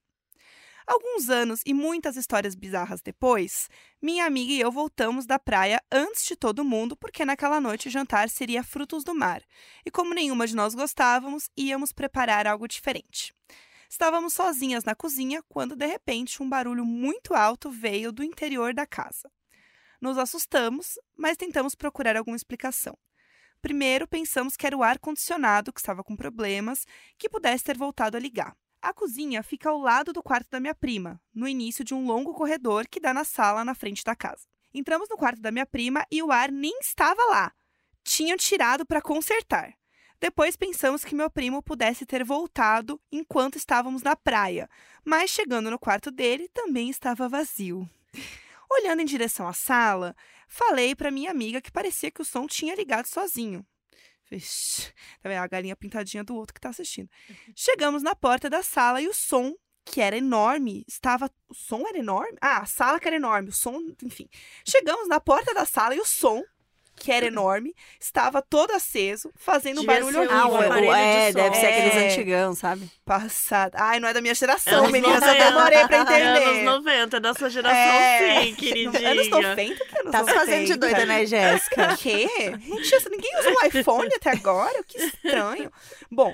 Alguns 0.90 1.30
anos 1.30 1.62
e 1.68 1.72
muitas 1.72 2.18
histórias 2.18 2.56
bizarras 2.56 3.00
depois, 3.00 3.70
minha 4.02 4.26
amiga 4.26 4.52
e 4.52 4.60
eu 4.60 4.72
voltamos 4.72 5.28
da 5.28 5.38
praia 5.38 5.80
antes 5.92 6.26
de 6.26 6.36
todo 6.36 6.66
mundo, 6.66 6.98
porque 6.98 7.24
naquela 7.24 7.62
noite 7.62 7.88
o 7.88 7.92
jantar 7.92 8.28
seria 8.28 8.64
frutos 8.64 9.04
do 9.04 9.14
mar. 9.14 9.44
E 9.86 9.92
como 9.92 10.16
nenhuma 10.16 10.48
de 10.48 10.56
nós 10.56 10.74
gostávamos, 10.74 11.48
íamos 11.56 11.94
preparar 11.94 12.48
algo 12.48 12.68
diferente. 12.68 13.32
Estávamos 13.88 14.34
sozinhas 14.34 14.84
na 14.84 14.96
cozinha 14.96 15.44
quando 15.48 15.76
de 15.76 15.86
repente 15.86 16.42
um 16.42 16.50
barulho 16.50 16.84
muito 16.84 17.36
alto 17.36 17.70
veio 17.70 18.12
do 18.12 18.24
interior 18.24 18.74
da 18.74 18.88
casa. 18.88 19.32
Nos 20.02 20.18
assustamos, 20.18 20.98
mas 21.16 21.38
tentamos 21.38 21.76
procurar 21.76 22.18
alguma 22.18 22.36
explicação. 22.36 22.98
Primeiro, 23.62 24.08
pensamos 24.08 24.58
que 24.58 24.66
era 24.66 24.76
o 24.76 24.82
ar-condicionado 24.82 25.72
que 25.72 25.82
estava 25.82 26.04
com 26.04 26.16
problemas, 26.16 26.84
que 27.16 27.30
pudesse 27.30 27.64
ter 27.64 27.78
voltado 27.78 28.18
a 28.18 28.20
ligar. 28.20 28.58
A 28.82 28.94
cozinha 28.94 29.44
fica 29.44 29.70
ao 29.70 29.78
lado 29.78 30.14
do 30.14 30.24
quarto 30.24 30.50
da 30.50 30.60
minha 30.60 30.74
prima, 30.74 31.22
no 31.34 31.48
início 31.48 31.84
de 31.84 31.94
um 31.94 32.06
longo 32.06 32.34
corredor 32.34 32.88
que 32.88 33.00
dá 33.00 33.14
na 33.14 33.26
sala 33.26 33.66
na 33.66 33.76
frente 33.76 34.04
da 34.06 34.16
casa. 34.16 34.48
Entramos 34.74 35.10
no 35.10 35.18
quarto 35.18 35.42
da 35.42 35.52
minha 35.52 35.66
prima 35.66 36.06
e 36.10 36.24
o 36.24 36.32
ar 36.32 36.50
nem 36.50 36.80
estava 36.80 37.22
lá. 37.26 37.52
Tinham 38.04 38.38
tirado 38.38 38.86
para 38.86 39.02
consertar. 39.02 39.74
Depois 40.22 40.56
pensamos 40.56 41.04
que 41.04 41.16
meu 41.16 41.30
primo 41.30 41.62
pudesse 41.62 42.06
ter 42.06 42.24
voltado 42.24 43.02
enquanto 43.12 43.58
estávamos 43.58 44.02
na 44.02 44.16
praia, 44.16 44.70
mas 45.04 45.30
chegando 45.30 45.70
no 45.70 45.80
quarto 45.80 46.10
dele 46.10 46.48
também 46.50 46.90
estava 46.90 47.28
vazio. 47.28 47.90
Olhando 48.70 49.02
em 49.02 49.06
direção 49.06 49.48
à 49.48 49.54
sala, 49.54 50.16
falei 50.48 50.96
para 50.96 51.12
minha 51.12 51.32
amiga 51.32 51.62
que 51.62 51.72
parecia 51.72 52.12
que 52.12 52.22
o 52.22 52.26
som 52.26 52.48
tinha 52.48 52.76
ligado 52.76 53.08
sozinho. 53.08 53.66
Vixe, 54.30 54.94
tá 55.22 55.30
vendo? 55.30 55.42
A 55.42 55.48
galinha 55.48 55.76
pintadinha 55.76 56.24
do 56.24 56.36
outro 56.36 56.54
que 56.54 56.62
tá 56.62 56.70
assistindo. 56.70 57.10
Chegamos 57.56 58.04
na 58.04 58.14
porta 58.14 58.50
da 58.50 58.62
sala 58.62 59.02
e 59.02 59.08
o 59.08 59.14
som, 59.14 59.56
que 59.84 60.02
era 60.02 60.16
enorme, 60.16 60.86
estava. 60.88 61.32
O 61.48 61.54
som 61.54 61.88
era 61.88 61.98
enorme? 61.98 62.38
Ah, 62.40 62.60
a 62.60 62.66
sala 62.66 63.00
que 63.00 63.08
era 63.08 63.16
enorme, 63.16 63.50
o 63.50 63.54
som, 63.54 63.80
enfim. 64.04 64.30
Chegamos 64.64 65.08
na 65.08 65.20
porta 65.20 65.54
da 65.54 65.66
sala 65.66 65.96
e 65.96 66.00
o 66.00 66.06
som, 66.06 66.44
que 67.00 67.12
era 67.12 67.26
enorme, 67.26 67.74
estava 68.00 68.42
todo 68.42 68.72
aceso, 68.72 69.32
fazendo 69.36 69.78
um 69.78 69.82
Devia 69.82 69.96
barulho 69.96 70.14
ser 70.14 70.20
horrível. 70.20 70.38
Ah, 70.38 70.80
um 70.80 70.94
é, 70.94 71.32
som. 71.32 71.40
deve 71.40 71.56
ser 71.56 71.66
aqueles 71.68 71.96
É. 71.96 72.08
antigão, 72.10 72.54
sabe? 72.54 72.92
Passado. 73.06 73.72
Ai, 73.76 74.00
não 74.00 74.08
é 74.10 74.14
da 74.14 74.22
minha 74.22 74.36
geração, 74.36 74.80
Anos 74.80 74.92
meninas. 74.92 75.22
Eu 75.22 75.28
90. 75.28 75.46
demorei 75.46 75.88
pra 75.88 75.98
É 75.98 76.02
entender. 76.02 76.44
anos 76.50 76.64
90, 76.66 77.20
da 77.20 77.34
sua 77.34 77.50
geração, 77.50 77.78
É. 77.80 78.44
sim, 78.44 78.56
queridinha. 78.56 79.12
Anos 79.12 79.30
90? 79.30 79.86
Que 79.86 80.00
anos 80.00 80.12
Tá 80.12 80.24
se 80.26 80.34
fazendo 80.34 80.66
de 80.66 80.74
90? 80.74 80.78
doida, 80.78 81.06
né, 81.06 81.26
Jéssica? 81.26 81.96
quê? 81.98 82.28
Tinha, 82.28 83.10
ninguém 83.10 83.40
usa 83.40 83.50
um 83.50 83.66
iPhone 83.68 84.10
até 84.16 84.32
agora? 84.32 84.84
Que 84.84 84.98
estranho. 85.00 85.72
Bom, 86.12 86.34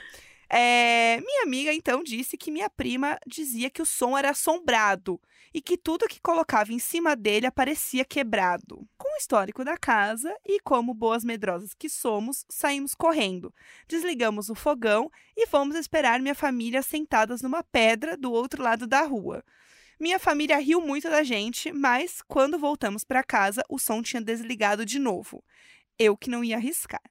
é, 0.49 1.19
minha 1.25 1.43
amiga 1.43 1.73
então 1.73 2.03
disse 2.03 2.37
que 2.37 2.51
minha 2.51 2.69
prima 2.69 3.17
dizia 3.27 3.69
que 3.69 3.81
o 3.81 3.85
som 3.85 4.17
era 4.17 4.29
assombrado 4.31 5.19
e 5.55 5.61
que 5.61 5.77
tudo 5.77 6.05
que 6.05 6.19
colocava 6.19 6.73
em 6.73 6.79
cima 6.79 7.15
dele 7.15 7.45
aparecia 7.47 8.03
quebrado. 8.03 8.85
Com 8.97 9.07
o 9.07 9.17
histórico 9.17 9.63
da 9.63 9.77
casa 9.77 10.35
e 10.45 10.59
como 10.59 10.93
boas 10.93 11.23
medrosas 11.23 11.73
que 11.73 11.87
somos, 11.87 12.45
saímos 12.49 12.93
correndo. 12.93 13.53
Desligamos 13.87 14.49
o 14.49 14.53
fogão 14.53 15.09
e 15.33 15.47
fomos 15.47 15.77
esperar 15.77 16.19
minha 16.19 16.35
família 16.35 16.81
sentadas 16.81 17.41
numa 17.41 17.63
pedra 17.63 18.17
do 18.17 18.33
outro 18.33 18.61
lado 18.61 18.85
da 18.85 19.03
rua. 19.03 19.41
Minha 19.97 20.19
família 20.19 20.57
riu 20.57 20.81
muito 20.81 21.09
da 21.09 21.23
gente, 21.23 21.71
mas 21.71 22.21
quando 22.27 22.59
voltamos 22.59 23.05
para 23.05 23.23
casa, 23.23 23.63
o 23.69 23.79
som 23.79 24.01
tinha 24.01 24.21
desligado 24.21 24.85
de 24.85 24.99
novo. 24.99 25.41
Eu 25.97 26.17
que 26.17 26.29
não 26.29 26.43
ia 26.43 26.57
arriscar. 26.57 27.01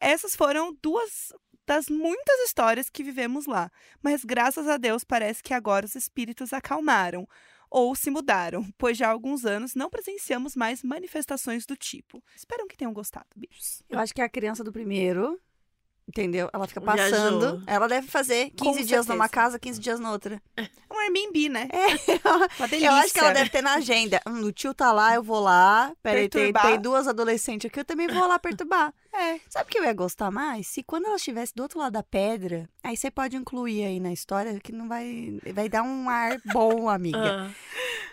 Essas 0.00 0.34
foram 0.34 0.74
duas 0.80 1.34
das 1.66 1.88
muitas 1.88 2.40
histórias 2.46 2.88
que 2.88 3.02
vivemos 3.02 3.44
lá, 3.46 3.70
mas 4.02 4.24
graças 4.24 4.68
a 4.68 4.78
Deus 4.78 5.04
parece 5.04 5.42
que 5.42 5.52
agora 5.52 5.84
os 5.84 5.94
espíritos 5.94 6.54
acalmaram 6.54 7.28
ou 7.74 7.92
se 7.96 8.08
mudaram, 8.08 8.64
pois 8.78 8.96
já 8.96 9.08
há 9.08 9.10
alguns 9.10 9.44
anos 9.44 9.74
não 9.74 9.90
presenciamos 9.90 10.54
mais 10.54 10.84
manifestações 10.84 11.66
do 11.66 11.76
tipo. 11.76 12.22
Espero 12.36 12.68
que 12.68 12.76
tenham 12.76 12.92
gostado, 12.92 13.26
beijos. 13.34 13.82
Eu 13.90 13.98
acho 13.98 14.14
que 14.14 14.20
é 14.20 14.24
a 14.24 14.28
criança 14.28 14.62
do 14.62 14.70
primeiro, 14.70 15.40
entendeu? 16.08 16.48
Ela 16.52 16.66
fica 16.66 16.80
Viajou. 16.80 17.10
passando. 17.10 17.62
Ela 17.66 17.88
deve 17.88 18.06
fazer 18.08 18.50
15 18.50 18.56
Com 18.58 18.72
dias 18.72 18.88
certeza. 18.88 19.12
numa 19.12 19.28
casa, 19.28 19.58
15 19.58 19.80
dias 19.80 19.98
na 20.00 20.10
outra. 20.12 20.40
É 20.56 20.68
um 20.92 20.98
Airbnb, 20.98 21.48
né? 21.48 21.68
É, 21.72 22.28
Uma 22.58 22.68
delícia. 22.68 22.86
eu 22.88 22.92
acho 22.92 23.12
que 23.12 23.18
ela 23.18 23.32
deve 23.32 23.50
ter 23.50 23.62
na 23.62 23.74
agenda. 23.74 24.20
Hum, 24.26 24.40
o 24.44 24.52
tio 24.52 24.72
tá 24.74 24.92
lá, 24.92 25.14
eu 25.14 25.22
vou 25.22 25.40
lá. 25.40 25.92
Peraí, 26.02 26.28
tem, 26.28 26.52
tem 26.52 26.80
duas 26.80 27.08
adolescentes 27.08 27.68
aqui, 27.68 27.80
eu 27.80 27.84
também 27.84 28.06
vou 28.08 28.26
lá 28.26 28.38
perturbar. 28.38 28.92
É. 29.16 29.38
Sabe 29.48 29.66
o 29.66 29.72
que 29.72 29.78
eu 29.78 29.84
ia 29.84 29.92
gostar 29.92 30.28
mais? 30.32 30.66
Se 30.66 30.82
quando 30.82 31.06
ela 31.06 31.14
estivesse 31.14 31.54
do 31.54 31.62
outro 31.62 31.78
lado 31.78 31.92
da 31.92 32.02
pedra, 32.02 32.68
aí 32.82 32.96
você 32.96 33.12
pode 33.12 33.36
incluir 33.36 33.84
aí 33.84 34.00
na 34.00 34.12
história 34.12 34.58
que 34.58 34.72
não 34.72 34.88
vai. 34.88 35.38
Vai 35.54 35.68
dar 35.68 35.84
um 35.84 36.08
ar 36.08 36.36
bom, 36.46 36.88
amiga. 36.88 37.46
Ah, 37.48 37.50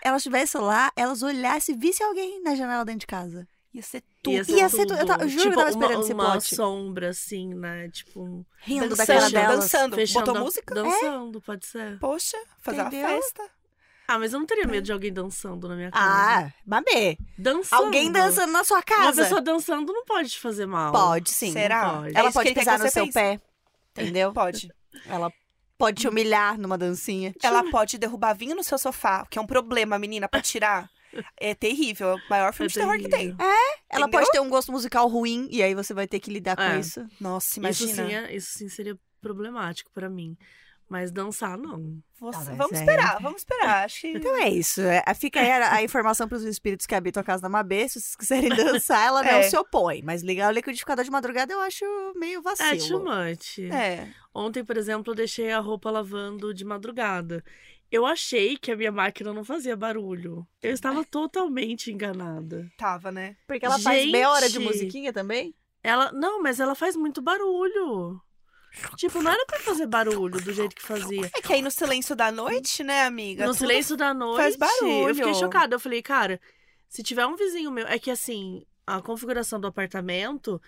Ela 0.03 0.17
estivesse 0.17 0.59
lá, 0.59 0.91
elas 0.95 1.23
olhassem 1.23 1.73
e 1.73 1.77
vissem 1.79 2.05
alguém 2.05 2.43
na 2.43 2.53
janela 2.53 2.85
dentro 2.85 2.99
de 2.99 3.07
casa. 3.07 3.47
Ia 3.73 3.81
ser 3.81 4.03
tudo. 4.21 4.33
Ia 4.33 4.43
ser, 4.43 4.51
Ia 4.53 4.69
ser 4.69 4.85
tu- 4.85 4.93
eu 4.93 5.05
tava- 5.05 5.23
eu 5.23 5.29
juro 5.29 5.41
que 5.43 5.47
eu 5.47 5.51
tipo, 5.51 5.59
tava 5.59 5.69
esperando 5.69 5.95
uma, 5.95 6.03
esse 6.03 6.13
uma 6.13 6.31
plot. 6.31 6.55
sombra, 6.55 7.09
assim, 7.09 7.53
né? 7.53 7.89
Tipo, 7.89 8.45
Rindo 8.59 8.89
da 8.89 8.95
Dançando, 8.95 9.07
cara 9.19 9.29
delas. 9.29 9.59
dançando. 9.61 9.95
fechando 9.95 10.25
Botou 10.25 10.41
a- 10.41 10.43
música? 10.43 10.75
Dançando, 10.75 11.41
pode 11.41 11.65
ser. 11.65 11.97
Poxa, 11.99 12.37
fazer 12.59 12.81
Entendeu? 12.81 12.99
uma 13.07 13.07
festa. 13.21 13.43
Ah, 14.07 14.19
mas 14.19 14.33
eu 14.33 14.39
não 14.39 14.45
teria 14.45 14.67
medo 14.67 14.83
de 14.83 14.91
alguém 14.91 15.13
dançando 15.13 15.69
na 15.69 15.75
minha 15.75 15.89
casa. 15.89 16.05
Ah, 16.05 16.51
Mabê. 16.65 17.17
dançando. 17.37 17.85
Alguém 17.85 18.11
dançando 18.11 18.51
na 18.51 18.63
sua 18.65 18.77
Uma 18.79 18.83
casa. 18.83 19.23
pessoa 19.23 19.39
dançando 19.41 19.93
não 19.93 20.03
pode 20.03 20.31
te 20.31 20.39
fazer 20.41 20.65
mal. 20.65 20.91
Pode, 20.91 21.31
sim. 21.31 21.53
Será? 21.53 21.89
pode. 21.93 22.15
É 22.15 22.19
Ela 22.19 22.27
que 22.27 22.33
pode 22.33 22.53
pisar 22.53 22.77
que 22.77 22.83
no 22.83 22.91
seu 22.91 23.03
pense. 23.05 23.13
pé. 23.13 23.39
Entendeu? 23.97 24.33
Pode. 24.35 24.69
Ela 25.05 25.31
pode 25.77 26.01
te 26.01 26.07
humilhar 26.09 26.57
numa 26.57 26.77
dancinha. 26.77 27.33
Ela 27.41 27.63
pode 27.71 27.97
derrubar 27.97 28.33
vinho 28.33 28.55
no 28.55 28.63
seu 28.63 28.77
sofá, 28.77 29.25
que 29.29 29.39
é 29.39 29.41
um 29.41 29.45
problema, 29.47 29.97
menina, 29.97 30.27
pra 30.27 30.41
tirar. 30.41 30.89
É 31.39 31.53
terrível. 31.55 32.09
É 32.11 32.15
o 32.15 32.19
maior 32.29 32.53
filme 32.53 32.67
É 32.67 32.69
de 32.69 32.73
terror 32.75 32.97
que 32.97 33.09
tem. 33.09 33.35
terrível. 33.35 33.37
Ela 33.39 34.01
Entendeu? 34.07 34.09
pode 34.09 34.31
ter 34.31 34.39
um 34.39 34.49
gosto 34.49 34.71
musical 34.71 35.07
ruim 35.07 35.47
e 35.51 35.61
aí 35.61 35.73
você 35.75 35.93
vai 35.93 36.07
ter 36.07 36.19
que 36.19 36.31
lidar 36.31 36.55
com 36.55 36.61
É. 36.63 36.79
isso. 36.79 37.05
Nossa, 37.19 37.47
Isso 37.49 37.59
imagina. 37.59 37.93
sim, 38.07 38.13
é- 38.15 38.35
isso 38.35 38.57
sim 38.57 38.69
seria 38.69 38.97
problemático 39.21 39.91
pra 39.93 40.09
mim. 40.09 40.37
Mas 40.89 41.09
dançar, 41.09 41.57
não. 41.57 42.01
Você- 42.19 42.37
Ah, 42.37 42.43
mas 42.49 42.57
vamos 42.57 42.73
é. 42.73 42.79
esperar, 42.81 43.21
vamos 43.21 43.41
esperar. 43.43 43.85
Acho 43.85 44.01
que. 44.01 44.07
Então 44.09 44.35
é 44.35 44.49
isso. 44.49 44.81
É, 44.81 45.01
fica 45.15 45.39
aí 45.39 45.49
a, 45.49 45.75
a 45.75 45.83
informação 45.83 46.27
para 46.27 46.35
os 46.37 46.43
espíritos 46.43 46.85
que 46.85 46.93
habitam 46.93 47.21
a 47.21 47.23
casa 47.23 47.41
da 47.41 47.47
Mabê. 47.47 47.87
Se 47.87 47.93
vocês 48.01 48.15
quiserem 48.17 48.49
dançar, 48.49 49.07
ela 49.07 49.23
não 49.23 49.29
É. 49.29 49.43
se 49.43 49.55
opõe. 49.55 50.01
Mas 50.03 50.21
ligar 50.21 50.49
o 50.49 50.53
liquidificador 50.53 51.05
de 51.05 51.09
madrugada 51.11 51.53
eu 51.53 51.61
acho 51.61 51.85
meio 52.17 52.39
É 52.39 52.43
too 52.43 52.43
vacilo. 52.43 52.99
much. 53.05 53.59
É. 53.71 54.05
Ontem, 54.35 54.65
por 54.65 54.75
exemplo, 54.75 55.11
eu 55.13 55.15
deixei 55.15 55.49
a 55.53 55.59
roupa 55.59 55.89
lavando 55.89 56.53
de 56.53 56.65
madrugada. 56.65 57.41
Eu 57.91 58.05
achei 58.05 58.55
que 58.57 58.71
a 58.71 58.75
minha 58.75 58.91
máquina 58.91 59.33
não 59.33 59.43
fazia 59.43 59.75
barulho. 59.75 60.47
Eu 60.61 60.71
estava 60.71 61.03
totalmente 61.03 61.91
enganada. 61.91 62.71
Tava, 62.77 63.11
né? 63.11 63.35
Porque 63.45 63.65
ela 63.65 63.77
faz 63.77 64.09
meia 64.09 64.31
hora 64.31 64.47
de 64.47 64.53
Gente. 64.53 64.63
musiquinha 64.65 65.11
também? 65.11 65.53
Ela. 65.83 66.11
Não, 66.13 66.41
mas 66.41 66.59
ela 66.59 66.73
faz 66.73 66.95
muito 66.95 67.21
barulho. 67.21 68.21
Tipo, 68.95 69.21
não 69.21 69.31
era 69.31 69.45
pra 69.45 69.59
fazer 69.59 69.85
barulho 69.85 70.41
do 70.41 70.53
jeito 70.53 70.73
que 70.73 70.81
fazia. 70.81 71.29
É 71.35 71.41
que 71.41 71.51
aí 71.51 71.61
no 71.61 71.69
silêncio 71.69 72.15
da 72.15 72.31
noite, 72.31 72.83
né, 72.83 73.03
amiga? 73.03 73.45
No 73.45 73.53
silêncio 73.53 73.97
da 73.97 74.13
noite. 74.13 74.37
faz 74.37 74.55
barulho. 74.55 75.09
Eu 75.09 75.15
fiquei 75.15 75.33
chocada. 75.33 75.75
Eu 75.75 75.79
falei, 75.79 76.01
cara, 76.01 76.39
se 76.87 77.03
tiver 77.03 77.25
um 77.25 77.35
vizinho 77.35 77.69
meu. 77.69 77.85
É 77.87 77.99
que 77.99 78.09
assim, 78.09 78.65
a 78.87 79.01
configuração 79.01 79.59
do 79.59 79.67
apartamento, 79.67 80.61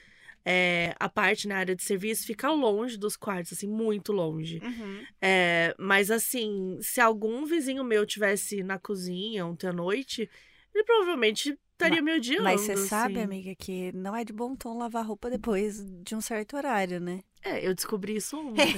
é, 0.45 0.93
a 0.99 1.07
parte 1.07 1.47
na 1.47 1.57
área 1.57 1.75
de 1.75 1.83
serviço 1.83 2.25
fica 2.25 2.49
longe 2.51 2.97
dos 2.97 3.15
quartos, 3.15 3.53
assim, 3.53 3.67
muito 3.67 4.11
longe. 4.11 4.59
Uhum. 4.63 5.03
É, 5.21 5.73
mas 5.79 6.11
assim, 6.11 6.77
se 6.81 6.99
algum 6.99 7.45
vizinho 7.45 7.83
meu 7.83 8.05
tivesse 8.05 8.61
na 8.63 8.77
cozinha 8.77 9.45
ontem 9.45 9.67
à 9.67 9.73
noite, 9.73 10.29
ele 10.73 10.83
provavelmente 10.83 11.57
estaria 11.71 12.01
me 12.01 12.13
odiando. 12.15 12.43
Mas 12.43 12.61
você 12.61 12.75
sabe, 12.75 13.15
assim. 13.15 13.23
amiga, 13.23 13.55
que 13.55 13.91
não 13.93 14.15
é 14.15 14.23
de 14.23 14.33
bom 14.33 14.55
tom 14.55 14.77
lavar 14.77 15.05
roupa 15.05 15.29
depois 15.29 15.81
de 16.03 16.15
um 16.15 16.21
certo 16.21 16.57
horário, 16.57 16.99
né? 16.99 17.21
É, 17.43 17.65
eu 17.65 17.73
descobri 17.73 18.15
isso 18.15 18.37
ontem. 18.39 18.73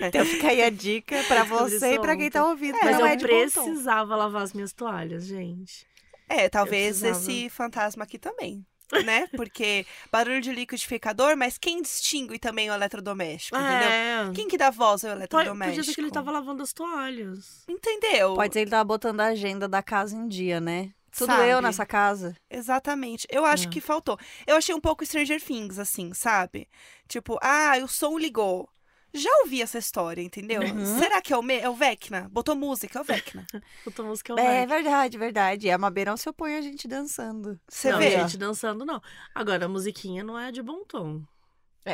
então 0.00 0.24
fica 0.24 0.48
aí 0.48 0.62
a 0.62 0.70
dica 0.70 1.22
pra 1.24 1.42
Descobri 1.42 1.78
você 1.78 1.94
e 1.94 2.00
pra 2.00 2.16
quem 2.16 2.30
tá 2.30 2.46
ouvindo. 2.46 2.76
É, 2.76 2.84
Mas 2.84 2.98
não 2.98 3.00
eu 3.00 3.06
é 3.06 3.16
de 3.16 3.26
bom 3.26 3.48
tom. 3.48 3.64
precisava 3.64 4.16
lavar 4.16 4.42
as 4.42 4.52
minhas 4.52 4.72
toalhas, 4.72 5.26
gente. 5.26 5.86
É, 6.28 6.48
talvez 6.48 7.02
esse 7.02 7.48
fantasma 7.48 8.04
aqui 8.04 8.18
também. 8.18 8.64
Né? 9.04 9.26
Porque 9.36 9.84
barulho 10.12 10.40
de 10.40 10.52
liquidificador, 10.52 11.36
mas 11.36 11.58
quem 11.58 11.82
distingue 11.82 12.38
também 12.38 12.70
o 12.70 12.74
eletrodoméstico, 12.74 13.56
entendeu? 13.58 13.88
É. 13.88 14.32
Quem 14.34 14.46
que 14.46 14.56
dá 14.56 14.70
voz 14.70 15.04
ao 15.04 15.10
Pode, 15.10 15.18
eletrodoméstico? 15.20 15.76
podia 15.78 15.84
ser 15.84 15.94
que 15.94 16.00
ele 16.00 16.10
tava 16.12 16.30
lavando 16.30 16.62
as 16.62 16.72
toalhas. 16.72 17.64
Entendeu? 17.68 18.34
Pode 18.34 18.52
ser 18.52 18.60
que 18.60 18.64
ele 18.64 18.70
tava 18.70 18.84
botando 18.84 19.20
a 19.20 19.26
agenda 19.26 19.66
da 19.68 19.82
casa 19.82 20.14
em 20.16 20.28
dia, 20.28 20.60
né? 20.60 20.92
Tudo 21.16 21.32
Sabe? 21.32 21.48
eu 21.48 21.62
nessa 21.62 21.86
casa. 21.86 22.36
Exatamente. 22.50 23.26
Eu 23.30 23.44
acho 23.44 23.66
É. 23.66 23.70
que 23.70 23.80
faltou. 23.80 24.18
Eu 24.46 24.54
achei 24.56 24.74
um 24.74 24.80
pouco 24.80 25.04
Stranger 25.04 25.40
Things, 25.42 25.78
assim, 25.78 26.12
sabe? 26.12 26.68
Tipo, 27.08 27.38
ah, 27.42 27.72
o 27.82 27.88
som 27.88 28.18
ligou. 28.18 28.68
Já 29.16 29.30
ouvi 29.42 29.62
essa 29.62 29.78
história, 29.78 30.20
entendeu? 30.22 30.60
Uhum. 30.62 30.98
Será 30.98 31.20
que 31.20 31.32
é 31.32 31.36
o, 31.36 31.42
me 31.42 31.58
é 31.58 31.68
o 31.68 31.74
Vecna? 31.74 32.28
Botou 32.30 32.54
música, 32.54 32.98
é 32.98 33.02
o 33.02 33.04
Vecna. 33.04 33.46
Puta 33.84 34.02
música 34.02 34.32
é 34.32 34.36
o 34.36 34.38
É 34.38 34.60
Mike. 34.60 34.68
verdade, 34.74 35.18
verdade. 35.18 35.66
E 35.66 35.70
a 35.70 35.78
Mabê 35.78 36.04
não 36.04 36.16
se 36.16 36.28
opõe 36.28 36.54
a 36.56 36.60
gente 36.60 36.86
dançando. 36.86 37.58
Você 37.68 37.90
não, 37.90 37.98
vê? 37.98 38.10
gente 38.10 38.36
dançando, 38.36 38.84
não. 38.84 39.00
Agora, 39.34 39.64
a 39.66 39.68
musiquinha 39.68 40.22
não 40.22 40.38
é 40.38 40.52
de 40.52 40.62
bom 40.62 40.84
tom. 40.84 41.22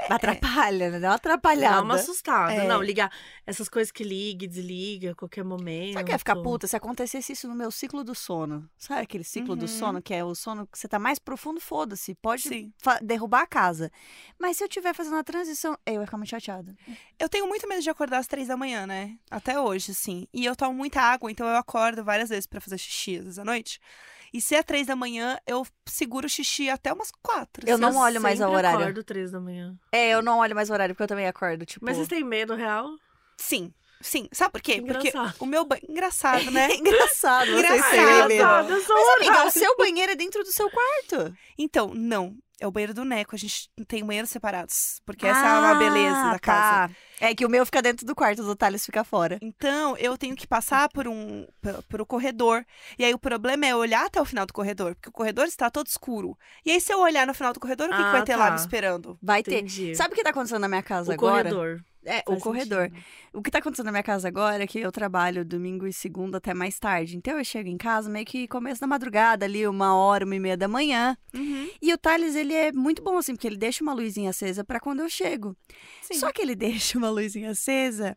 Atrapalha, 0.09 0.90
né? 0.90 1.01
Dá 1.01 1.09
uma 1.11 1.14
atrapalhada. 1.16 1.76
Dá 1.76 1.82
uma 1.82 1.95
assustada. 1.95 2.53
É. 2.55 2.66
Não, 2.66 2.82
ligar 2.82 3.12
essas 3.47 3.68
coisas 3.68 3.90
que 3.93 4.03
liga 4.03 4.45
e 4.45 4.49
desliga 4.49 5.12
a 5.12 5.14
qualquer 5.14 5.45
momento. 5.45 5.95
Sabe 5.95 6.05
que 6.07 6.12
ia 6.12 6.18
ficar 6.18 6.36
puta 6.36 6.66
se 6.66 6.76
acontecesse 6.76 7.32
isso 7.32 7.47
no 7.49 7.55
meu 7.55 7.70
ciclo 7.70 8.03
do 8.03 8.14
sono? 8.14 8.68
Sabe 8.78 9.03
aquele 9.03 9.24
ciclo 9.24 9.55
do 9.55 9.62
Uhum. 9.62 9.68
sono, 9.68 10.03
que 10.03 10.14
é 10.14 10.24
o 10.24 10.34
sono 10.34 10.66
que 10.66 10.78
você 10.78 10.88
tá 10.88 10.99
mais 10.99 11.18
profundo, 11.18 11.61
foda-se. 11.61 12.14
Pode 12.14 12.72
derrubar 13.03 13.43
a 13.43 13.47
casa. 13.47 13.90
Mas 14.38 14.57
se 14.57 14.64
eu 14.64 14.68
estiver 14.68 14.95
fazendo 14.95 15.16
a 15.16 15.24
transição, 15.24 15.76
eu 15.86 15.95
ia 16.01 16.05
ficar 16.07 16.16
muito 16.16 16.30
chateada. 16.30 16.74
Eu 17.18 17.28
tenho 17.28 17.47
muito 17.47 17.68
medo 17.68 17.82
de 17.82 17.90
acordar 17.90 18.18
às 18.18 18.26
três 18.26 18.49
da 18.49 18.57
manhã, 18.57 18.86
né? 18.86 19.16
Até 19.30 19.61
hoje, 19.61 19.93
assim. 19.93 20.26
E 20.32 20.45
eu 20.45 20.57
tomo 20.57 20.72
muita 20.74 21.01
água, 21.01 21.30
então 21.30 21.47
eu 21.47 21.57
acordo 21.57 22.03
várias 22.05 22.28
vezes 22.30 22.47
pra 22.47 22.61
fazer 22.61 22.78
xixi 22.78 23.18
às 23.18 23.24
vezes 23.24 23.38
à 23.38 23.45
noite. 23.45 23.78
E 24.33 24.41
se 24.41 24.55
é 24.55 24.62
três 24.62 24.87
da 24.87 24.97
manhã, 24.97 25.39
eu 25.47 25.66
seguro 25.87 26.26
o 26.26 26.28
xixi 26.28 26.70
até 26.70 26.93
umas 26.93 27.11
quatro. 27.22 27.68
Eu 27.68 27.74
assim. 27.74 27.83
não 27.83 27.97
olho 27.97 28.20
mais 28.20 28.41
o 28.41 28.49
horário. 28.49 28.80
acordo 28.80 29.05
três 29.05 29.30
da 29.30 29.39
manhã. 29.39 29.76
É, 29.93 30.09
eu 30.11 30.22
não 30.22 30.39
olho 30.39 30.55
mais 30.55 30.70
o 30.70 30.72
horário, 30.72 30.95
porque 30.95 31.03
eu 31.03 31.09
também 31.09 31.26
acordo, 31.26 31.66
tipo... 31.66 31.85
Mas 31.85 31.97
vocês 31.97 32.09
têm 32.09 32.24
medo 32.24 32.55
real? 32.55 32.89
Sim, 33.37 33.72
sim. 34.03 34.28
Sabe 34.32 34.53
por 34.53 34.61
quê? 34.61 34.82
Porque 34.82 35.09
Engraçado. 35.09 35.36
o 35.40 35.46
meu 35.46 35.64
banho. 35.64 35.82
Engraçado, 35.88 36.50
né? 36.50 36.70
É 36.72 36.76
engraçado, 36.76 37.50
Engraçado. 37.50 38.70
eu 38.72 38.82
sou 38.82 38.94
Mas, 38.96 39.28
amiga, 39.28 39.46
o 39.46 39.50
seu 39.50 39.76
banheiro 39.76 40.12
é 40.12 40.16
dentro 40.16 40.42
do 40.42 40.53
seu 40.53 40.68
quarto. 40.70 41.34
Então, 41.59 41.92
não. 41.94 42.36
É 42.61 42.66
o 42.66 42.70
banheiro 42.70 42.94
do 42.94 43.05
Neco. 43.05 43.34
A 43.34 43.38
gente 43.38 43.68
tem 43.88 44.05
banheiros 44.05 44.30
separados. 44.30 45.00
Porque 45.05 45.26
essa 45.26 45.44
é 45.44 45.59
uma 45.59 45.74
beleza 45.74 46.16
Ah, 46.16 46.32
da 46.34 46.38
casa. 46.38 46.88
tá. 46.88 46.94
É 47.20 47.34
que 47.34 47.44
o 47.44 47.48
meu 47.48 47.64
fica 47.66 47.82
dentro 47.82 48.07
do 48.07 48.14
quarto, 48.14 48.40
o 48.40 48.44
do 48.44 48.55
Thales 48.55 48.86
fica 48.86 49.03
fora. 49.03 49.36
Então, 49.42 49.96
eu 49.96 50.16
tenho 50.16 50.36
que 50.36 50.46
passar 50.46 50.88
por 50.90 51.09
um 51.09 51.44
por, 51.88 52.00
o 52.00 52.07
corredor. 52.07 52.64
E 52.96 53.05
aí 53.05 53.12
o 53.12 53.18
problema 53.18 53.66
é 53.66 53.74
olhar 53.74 54.07
até 54.07 54.20
o 54.20 54.24
final 54.24 54.46
do 54.46 54.53
corredor, 54.53 54.94
porque 54.94 55.09
o 55.09 55.12
corredor 55.12 55.46
está 55.46 55.68
todo 55.70 55.88
escuro. 55.88 56.38
E 56.64 56.70
aí 56.70 56.80
se 56.80 56.92
eu 56.92 57.00
olhar 57.00 57.26
no 57.26 57.34
final 57.34 57.53
do 57.53 57.59
corredor, 57.59 57.88
o 57.88 57.90
que, 57.90 57.96
que 57.96 58.03
Ah, 58.03 58.12
vai 58.12 58.22
ter 58.24 58.36
lá 58.36 58.44
tá. 58.46 58.50
me 58.53 58.59
esperando? 58.61 59.18
Vai 59.20 59.42
ter. 59.42 59.55
Entendi. 59.55 59.96
Sabe 59.96 60.14
o 60.14 60.16
que 60.16 60.22
tá 60.22 60.30
acontecendo 60.30 60.61
na 60.61 60.68
minha 60.68 60.82
casa 60.84 61.11
o 61.11 61.14
agora? 61.14 61.50
corredor. 61.50 61.84
É, 62.05 62.22
o 62.26 62.32
Faz 62.32 62.42
corredor. 62.42 62.88
sentido. 62.88 63.05
O 63.32 63.42
que 63.42 63.50
tá 63.50 63.59
acontecendo 63.59 63.86
na 63.86 63.92
minha 63.92 64.03
casa 64.03 64.28
agora 64.28 64.64
é 64.64 64.66
que 64.66 64.80
eu 64.80 64.90
trabalho 64.90 65.44
domingo 65.44 65.86
e 65.86 65.92
segunda 65.92 66.38
até 66.38 66.53
mais 66.53 66.78
tarde. 66.78 67.16
Então 67.16 67.38
eu 67.38 67.44
chego 67.44 67.68
em 67.68 67.76
casa 67.76 68.11
meio 68.11 68.26
que 68.26 68.48
começo 68.48 68.80
da 68.80 68.86
madrugada, 68.86 69.44
ali, 69.44 69.66
uma 69.66 69.94
hora, 69.94 70.24
uma 70.24 70.34
e 70.34 70.40
meia 70.40 70.57
da 70.57 70.66
manhã. 70.68 71.16
Uhum. 71.34 71.70
E 71.80 71.92
o 71.92 71.98
Thales, 71.98 72.34
ele 72.34 72.55
é 72.55 72.72
muito 72.72 73.03
bom, 73.03 73.16
assim, 73.16 73.34
porque 73.34 73.46
ele 73.46 73.57
deixa 73.57 73.82
uma 73.82 73.94
luzinha 73.94 74.30
acesa 74.30 74.64
pra 74.64 74.80
quando 74.80 75.00
eu 75.00 75.09
chego. 75.09 75.57
Sim. 76.00 76.14
Só 76.14 76.32
que 76.32 76.42
ele 76.42 76.55
deixa 76.57 76.98
uma 76.98 77.11
luzinha 77.11 77.50
acesa. 77.50 78.16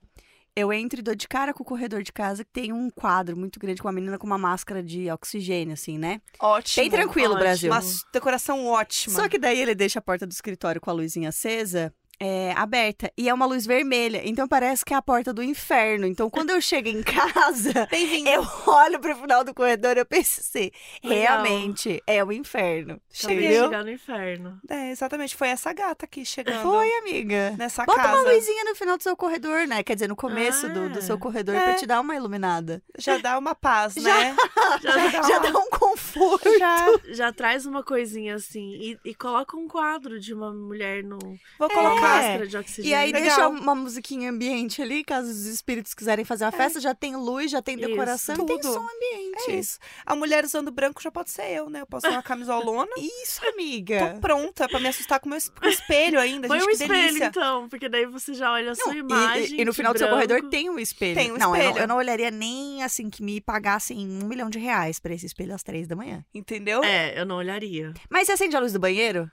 Eu 0.58 0.72
entro 0.72 1.02
e 1.02 1.04
dou 1.04 1.14
de 1.14 1.28
cara 1.28 1.54
com 1.54 1.64
o 1.64 1.66
corredor 1.66 2.02
de 2.02 2.14
casa, 2.14 2.46
que 2.46 2.52
tem 2.52 2.72
um 2.72 2.90
quadro 2.90 3.36
muito 3.36 3.60
grande 3.60 3.82
com 3.82 3.90
uma 3.90 3.94
menina 3.94 4.18
com 4.18 4.26
uma 4.26 4.38
máscara 4.38 4.82
de 4.82 5.12
oxigênio, 5.12 5.74
assim, 5.74 5.98
né? 5.98 6.22
Ótimo. 6.40 6.82
Bem 6.82 6.90
tranquilo, 6.90 7.34
ótimo. 7.34 7.40
Brasil. 7.42 7.72
Uma 7.72 7.82
decoração 8.14 8.66
ótima. 8.66 9.14
Só 9.14 9.28
que 9.28 9.38
daí 9.38 9.60
ele 9.60 9.76
deixa 9.76 10.00
a 10.00 10.02
porta 10.02 10.26
do 10.26 10.32
escritório 10.32 10.80
com 10.80 10.90
a 10.90 10.94
luzinha 10.94 11.28
acesa. 11.28 11.94
É, 12.20 12.54
aberta 12.56 13.12
e 13.18 13.28
é 13.30 13.34
uma 13.34 13.46
luz 13.46 13.66
vermelha, 13.66 14.22
então 14.24 14.48
parece 14.48 14.84
que 14.86 14.94
é 14.94 14.98
a 14.98 15.02
porta 15.02 15.34
do 15.34 15.44
inferno. 15.44 16.06
Então, 16.08 16.30
quando 16.30 16.50
eu 16.52 16.62
chego 16.62 16.88
em 16.90 17.02
casa, 17.04 17.88
eu 18.26 18.46
olho 18.68 19.00
pro 19.00 19.16
final 19.16 19.44
do 19.44 19.54
corredor 19.54 19.98
e 19.98 20.00
eu 20.00 20.06
penso 20.06 20.40
assim, 20.42 20.72
Legal. 21.04 21.20
realmente 21.44 22.02
é 22.08 22.24
o 22.24 22.32
inferno. 22.32 23.00
De 23.12 23.26
Entendeu? 23.26 23.66
chegar 23.66 23.84
no 23.84 23.92
inferno. 23.92 24.60
É, 24.70 24.92
exatamente. 24.92 25.36
Foi 25.36 25.50
essa 25.50 25.72
gata 25.74 26.06
aqui 26.06 26.26
chegando 26.26 26.62
Foi, 26.62 26.90
amiga. 27.00 27.56
nessa 27.58 27.86
Bota 27.86 28.02
casa. 28.02 28.22
uma 28.22 28.32
luzinha 28.32 28.64
no 28.66 28.76
final 28.76 28.98
do 28.98 29.04
seu 29.04 29.16
corredor, 29.16 29.68
né? 29.68 29.84
Quer 29.84 29.94
dizer, 29.96 30.08
no 30.08 30.16
começo 30.16 30.68
do, 30.70 30.90
do 30.90 31.02
seu 31.02 31.16
Ah, 31.16 31.20
corredor 31.20 31.56
é. 31.56 31.62
pra 31.62 31.74
te 31.76 31.86
dar 31.86 32.00
uma 32.02 32.16
iluminada. 32.16 32.82
Já 32.98 33.18
dá 33.18 33.38
uma 33.38 33.56
paz, 33.56 33.94
Já- 33.96 34.04
né? 34.16 34.36
Já, 34.82 35.22
Já 35.24 35.40
dá 35.40 35.50
um 35.58 35.70
conforto. 35.96 36.60
Já. 36.60 36.88
já 37.10 37.34
traz 37.34 37.66
uma 37.66 37.84
coisinha 37.84 38.36
assim 38.36 38.72
e, 38.76 39.00
e 39.06 39.16
coloca 39.16 39.56
um 39.58 39.68
quadro 39.68 40.20
de 40.20 40.34
uma 40.34 40.54
mulher 40.54 41.04
no 41.04 41.18
Vou 41.58 41.70
colocar. 41.70 42.02
máscara 42.02 42.48
de 42.48 42.58
oxigênio. 42.58 42.90
E 42.90 42.94
aí 42.94 43.12
Legal. 43.12 43.22
deixa 43.24 43.48
uma 43.48 43.76
musiquinha 43.76 44.30
ambiente 44.30 44.82
ali, 44.82 45.04
caso 45.04 45.30
os 45.30 45.46
espíritos 45.46 45.94
quiserem 45.94 46.24
fazer 46.26 46.46
uma 46.46 46.52
festa, 46.52 46.80
já 46.80 46.94
tem 46.94 47.16
luz, 47.16 47.52
já 47.52 47.62
tem 47.62 47.76
Isso. 47.80 47.88
decoração 47.88 48.36
e 48.36 48.46
tem 48.46 48.62
som 48.64 48.80
ambiente. 48.80 49.52
É 49.52 49.56
isso. 49.56 49.80
A 50.06 50.16
mulher 50.16 50.44
usando 50.44 50.72
branco 50.72 51.02
já 51.02 51.12
pode 51.12 51.30
ser 51.32 51.50
eu, 51.52 51.70
né? 51.70 51.82
Eu 51.82 51.86
posso 51.88 52.08
usar 52.08 52.16
uma 52.16 52.24
camisolona. 52.24 52.90
Isso, 52.98 53.42
amiga. 53.48 54.14
Tô 54.14 54.20
pronta 54.20 54.68
pra 54.68 54.80
me 54.80 54.88
assustar 54.88 55.20
com 55.20 55.28
o 55.28 55.30
meu 55.30 55.38
espelho 55.38 56.20
ainda, 56.20 56.48
Põe 56.48 56.60
gente. 56.60 56.68
um 56.68 56.72
espelho, 56.72 56.94
delícia. 56.94 57.26
então, 57.26 57.70
porque 57.70 57.90
daí 57.90 58.06
você 58.06 58.34
já 58.34 58.52
olha 58.52 58.72
a 58.72 58.76
sua 58.76 58.94
Não, 58.94 59.00
imagem. 59.00 59.58
e, 59.58 59.62
e 59.62 59.66
no 59.66 59.74
final 59.74 59.94
do 59.94 59.98
seu 60.00 60.08
branco. 60.08 60.28
corredor 60.28 60.50
tem 60.50 60.70
um 60.70 60.80
espelho. 60.80 61.16
Tem 61.16 61.32
um 61.32 61.38
não, 61.38 61.56
eu 61.56 61.62
não, 61.62 61.68
espelho. 61.70 61.84
eu 61.84 61.88
não 61.88 61.96
olharia 61.98 62.32
nem 62.32 62.84
assim 62.84 63.10
que 63.10 63.22
me 63.24 63.40
pagassem 63.42 63.98
um 64.00 64.28
milhão 64.28 64.50
de 64.50 64.60
reais 64.60 65.00
pra 65.00 65.14
esse 65.14 65.26
espelho 65.26 65.54
às 65.54 65.64
três 65.64 65.85
da 65.88 65.96
manhã. 65.96 66.26
Entendeu? 66.34 66.84
É, 66.84 67.20
eu 67.20 67.26
não 67.26 67.38
olharia. 67.38 67.94
Mas 68.10 68.28
você 68.28 68.34
acende 68.34 68.56
a 68.56 68.60
luz 68.60 68.74
do 68.74 68.80
banheiro? 68.80 69.30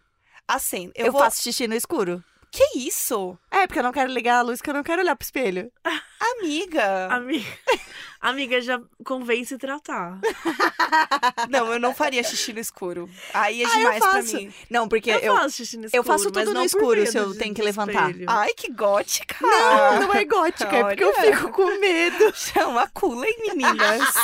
Assim, 0.46 0.90
Eu, 0.94 1.06
eu, 1.06 1.12
vou... 1.12 1.20
faço 1.20 1.42
xixi 1.42 1.66
no 1.68 1.74
escuro. 1.74 2.22
Que 2.50 2.78
isso? 2.78 3.38
É, 3.50 3.66
porque 3.66 3.78
eu 3.78 3.82
não 3.82 3.92
quero 3.92 4.12
ligar 4.12 4.38
a 4.40 4.42
luz, 4.42 4.60
que 4.60 4.68
eu 4.68 4.74
não 4.74 4.82
quero 4.82 5.00
olhar 5.00 5.16
pro 5.16 5.24
espelho. 5.24 5.72
Amiga. 6.38 7.08
Amiga, 7.10 7.46
Amiga, 8.22 8.60
já 8.60 8.80
convém 9.04 9.44
se 9.44 9.58
tratar. 9.58 10.20
Não, 11.50 11.72
eu 11.72 11.80
não 11.80 11.92
faria 11.92 12.22
xixi 12.22 12.52
no 12.52 12.60
escuro. 12.60 13.10
Aí 13.34 13.62
é 13.62 13.66
Ah, 13.66 13.70
demais 13.76 13.98
pra 13.98 14.12
faço. 14.12 14.36
mim. 14.36 14.52
Não, 14.70 14.88
porque 14.88 15.10
Eu, 15.10 15.18
eu. 15.18 15.36
faço 15.36 15.56
xixi 15.56 15.76
no 15.76 15.86
escuro, 15.86 15.98
eu 16.00 16.04
faço 16.04 16.30
tudo 16.30 16.54
no 16.54 16.62
escuro 16.64 17.04
se 17.06 17.18
eu 17.18 17.36
tenho 17.36 17.52
que 17.54 17.60
levantar. 17.62 18.10
espelho. 18.10 18.26
Ai, 18.28 18.52
que 18.54 18.70
gótica. 18.72 19.34
Não, 19.40 20.00
não 20.02 20.14
é 20.14 20.24
gótica, 20.24 20.76
é 20.76 20.84
porque 20.84 21.02
eu 21.02 21.08
Olha. 21.18 21.36
fico 21.36 21.50
com 21.50 21.80
medo. 21.80 22.32
Chama 22.36 22.86
culem, 22.94 23.34
meninas. 23.40 24.14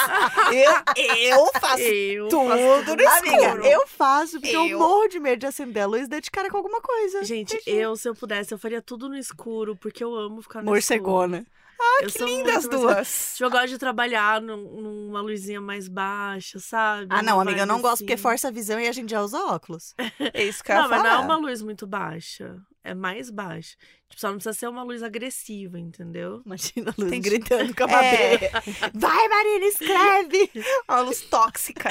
eu, 0.53 1.37
eu 1.41 1.51
faço 1.61 1.83
Eu 1.83 2.29
tudo 2.29 3.03
faço 3.03 3.25
no 3.25 3.29
Amiga, 3.33 3.47
escuro. 3.49 3.67
eu 3.67 3.87
faço, 3.89 4.41
porque 4.41 4.57
eu. 4.57 4.67
Eu. 4.67 4.79
morro 4.79 5.09
de 5.09 5.19
medo 5.19 5.41
de 5.41 5.47
acender 5.47 5.83
a 5.83 5.87
luz 5.87 6.07
e 6.09 6.21
de 6.21 6.31
cara 6.31 6.49
com 6.51 6.57
alguma 6.59 6.81
coisa. 6.81 7.25
Gente, 7.25 7.61
eu, 7.67 7.97
se 7.97 8.09
eu 8.09 8.15
pudesse, 8.15 8.55
eu 8.55 8.59
faria 8.59 8.81
tudo 8.81 9.09
no 9.09 9.17
escuro, 9.17 9.75
porque 9.75 10.05
eu 10.05 10.15
amo 10.15 10.41
ficar 10.43 10.61
no 10.63 10.67
Morcegona. 10.71 11.39
escuro. 11.39 11.58
Ah, 11.81 12.05
Que 12.07 12.25
lindas 12.25 12.67
duas. 12.69 13.41
Eu 13.41 13.51
gosto 13.51 13.69
de 13.69 13.79
trabalhar 13.79 14.41
num- 14.41 14.81
numa 14.83 15.21
luzinha 15.21 15.61
mais 15.61 15.87
baixa, 15.89 16.59
sabe? 16.59 17.07
Ah, 17.11 17.23
não, 17.23 17.35
Uma 17.37 17.43
amiga, 17.43 17.61
eu 17.63 17.67
não 17.67 17.77
vibe 17.77 17.83
gosto 17.83 17.99
porque 18.01 18.15
assim. 18.15 18.23
força 18.23 18.49
a 18.49 18.51
visão 18.51 18.81
e 18.81 18.89
a 18.89 18.93
gente 18.93 19.11
já 19.11 19.23
usa 19.23 19.39
óculos. 19.47 19.95
É 20.35 20.45
isso 20.45 20.63
que 20.65 20.73
eu 20.73 20.77
Não, 20.77 20.89
mas 20.89 21.03
não 21.03 21.11
é 21.11 21.19
uma 21.19 21.37
luz 21.37 21.63
muito 21.63 21.87
baixa. 21.87 22.57
É 22.83 22.95
mais 22.95 23.31
baixa. 23.31 23.77
Tipo, 24.09 24.21
só 24.21 24.29
não 24.29 24.37
precisa 24.37 24.55
ser 24.59 24.69
uma 24.69 24.83
luz 24.83 25.03
agressiva, 25.03 25.79
entendeu? 25.79 26.41
Imagina 26.47 26.91
a 26.91 26.95
luz 26.99 27.09
Entendi. 27.13 27.29
gritando 27.29 27.75
com 27.75 27.85
a 27.85 27.87
É. 28.03 28.51
Mabê. 28.51 28.51
Vai, 28.95 29.29
Marina, 29.29 29.67
escreve! 29.67 30.51
Uma 30.89 31.01
luz 31.01 31.21
tóxica. 31.23 31.91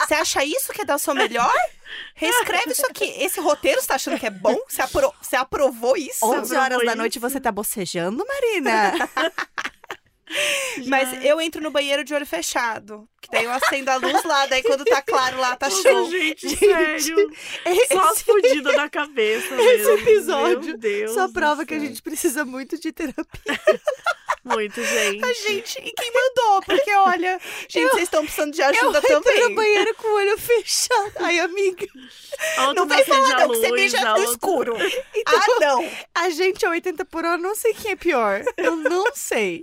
Você 0.00 0.14
acha 0.14 0.42
isso 0.44 0.72
que 0.72 0.80
é 0.82 0.84
dar 0.86 0.94
o 0.96 0.98
seu 0.98 1.14
melhor? 1.14 1.52
Reescreve 2.14 2.72
isso 2.72 2.86
aqui. 2.86 3.04
Esse 3.22 3.40
roteiro 3.40 3.80
você 3.80 3.88
tá 3.88 3.96
achando 3.96 4.18
que 4.18 4.26
é 4.26 4.30
bom? 4.30 4.56
Você, 4.68 4.80
apro- 4.80 5.12
você 5.20 5.36
aprovou 5.36 5.96
isso? 5.96 6.24
11 6.24 6.56
horas 6.56 6.78
da 6.78 6.84
isso. 6.86 6.96
noite 6.96 7.18
você 7.18 7.38
tá 7.38 7.52
bocejando, 7.52 8.24
Marina? 8.26 8.92
Mas 10.86 11.24
eu 11.24 11.40
entro 11.40 11.60
no 11.60 11.70
banheiro 11.72 12.04
de 12.04 12.14
olho 12.14 12.24
fechado. 12.26 13.08
Que 13.20 13.28
daí 13.30 13.44
eu 13.44 13.50
acendo 13.52 13.90
a 13.90 13.96
luz 13.96 14.24
lá, 14.24 14.46
daí 14.46 14.62
quando 14.62 14.82
tá 14.84 15.02
claro 15.02 15.38
lá, 15.38 15.54
tá 15.54 15.68
show. 15.68 16.10
gente, 16.10 16.48
sério. 16.56 17.30
Só 17.92 18.00
as 18.00 18.12
Esse, 18.16 18.24
fudidas 18.24 18.74
da 18.74 18.88
cabeça 18.88 19.46
esse 19.46 19.56
mesmo. 19.56 19.90
episódio 19.98 20.60
Meu 20.70 20.78
Deus 20.78 21.12
só 21.12 21.28
prova 21.28 21.66
que 21.66 21.74
a 21.74 21.78
gente 21.78 22.00
precisa 22.00 22.44
muito 22.46 22.78
de 22.80 22.90
terapia. 22.92 23.60
Muito, 24.42 24.82
gente. 24.82 25.22
A 25.22 25.32
gente, 25.34 25.78
e 25.80 25.92
quem 25.92 26.10
mandou? 26.14 26.62
Porque 26.62 26.90
olha, 26.94 27.38
gente, 27.68 27.90
vocês 27.90 28.04
estão 28.04 28.22
precisando 28.24 28.54
de 28.54 28.62
ajuda 28.62 29.02
eu 29.06 29.20
também. 29.20 29.48
no 29.50 29.54
banheiro 29.54 29.94
com 29.96 30.08
o 30.08 30.14
olho 30.14 30.38
fechado. 30.38 31.12
Ai, 31.16 31.38
amiga, 31.40 31.86
Ontem 32.60 32.74
Não 32.74 32.86
vem 32.86 33.02
acende 33.02 33.06
falar 33.10 33.28
não, 33.28 33.36
que 33.50 33.56
você 33.58 33.68
luz, 33.68 33.82
mija 33.82 33.98
a 33.98 34.04
no 34.04 34.10
outra- 34.12 34.30
escuro. 34.32 34.76
Ah, 35.26 35.46
não. 35.60 35.90
a 36.14 36.30
gente 36.30 36.64
é 36.64 36.68
80 36.70 37.04
por 37.04 37.22
hora, 37.26 37.36
não 37.36 37.54
sei 37.54 37.74
quem 37.74 37.90
é 37.92 37.96
pior. 37.96 38.42
Eu 38.56 38.76
não 38.76 39.04
sei. 39.14 39.62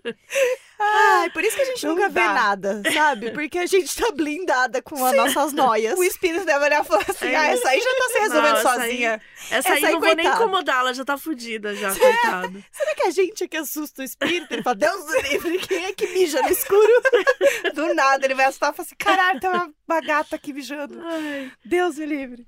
Ai, 0.79 1.29
por 1.31 1.43
isso 1.43 1.55
que 1.55 1.61
a 1.61 1.65
gente 1.65 1.85
Não 1.85 1.95
nunca 1.95 2.07
vê 2.09 2.19
dá. 2.21 2.33
nada, 2.33 2.81
sabe? 2.93 3.31
Porque 3.31 3.57
a 3.57 3.65
gente 3.65 3.95
tá 3.95 4.11
blindada 4.11 4.81
com 4.81 5.03
as 5.03 5.15
nossas 5.15 5.51
noias. 5.53 5.97
O 5.97 6.03
espírito 6.03 6.45
deve 6.45 6.63
olhar 6.65 6.83
e 6.83 6.87
falar 6.87 7.05
assim, 7.07 7.25
É 7.27 7.35
ah, 7.35 7.47
essa 7.47 7.69
aí 7.69 7.79
já 7.79 7.89
tá 7.95 8.09
se 8.11 8.19
resolvendo 8.19 8.51
Não, 8.53 8.59
essa 8.59 8.71
aí- 8.71 8.79
sozinha. 8.89 9.21
Essa, 9.49 9.69
aí 9.73 9.77
Essa 9.77 9.87
aí, 9.87 9.93
não 9.93 9.99
vou 9.99 10.07
nem 10.15 10.15
coitada. 10.25 10.43
incomodar, 10.43 10.79
ela 10.81 10.93
já 10.93 11.03
tá 11.05 11.17
fudida 11.17 11.73
já, 11.75 11.93
coitada. 11.95 12.63
Será 12.71 12.95
que 12.95 13.03
a 13.03 13.11
gente 13.11 13.43
é 13.43 13.47
que 13.47 13.57
assusta 13.57 14.01
o 14.01 14.05
espírito? 14.05 14.51
Ele 14.51 14.61
fala, 14.63 14.75
Deus 14.75 15.05
do 15.05 15.21
livre, 15.21 15.57
quem 15.59 15.85
é 15.85 15.93
que 15.93 16.07
mija 16.07 16.41
no 16.41 16.49
escuro? 16.49 17.01
Do 17.73 17.93
nada, 17.95 18.25
ele 18.25 18.33
vai 18.35 18.45
assustar 18.45 18.71
e 18.71 18.75
falar 18.75 18.85
assim, 18.85 18.95
caralho, 18.97 19.39
tem 19.39 19.49
uma, 19.49 19.71
uma 19.87 20.01
gata 20.01 20.35
aqui 20.35 20.53
mijando. 20.53 20.99
Ai. 21.03 21.51
Deus 21.65 21.97
me 21.97 22.05
livre. 22.05 22.45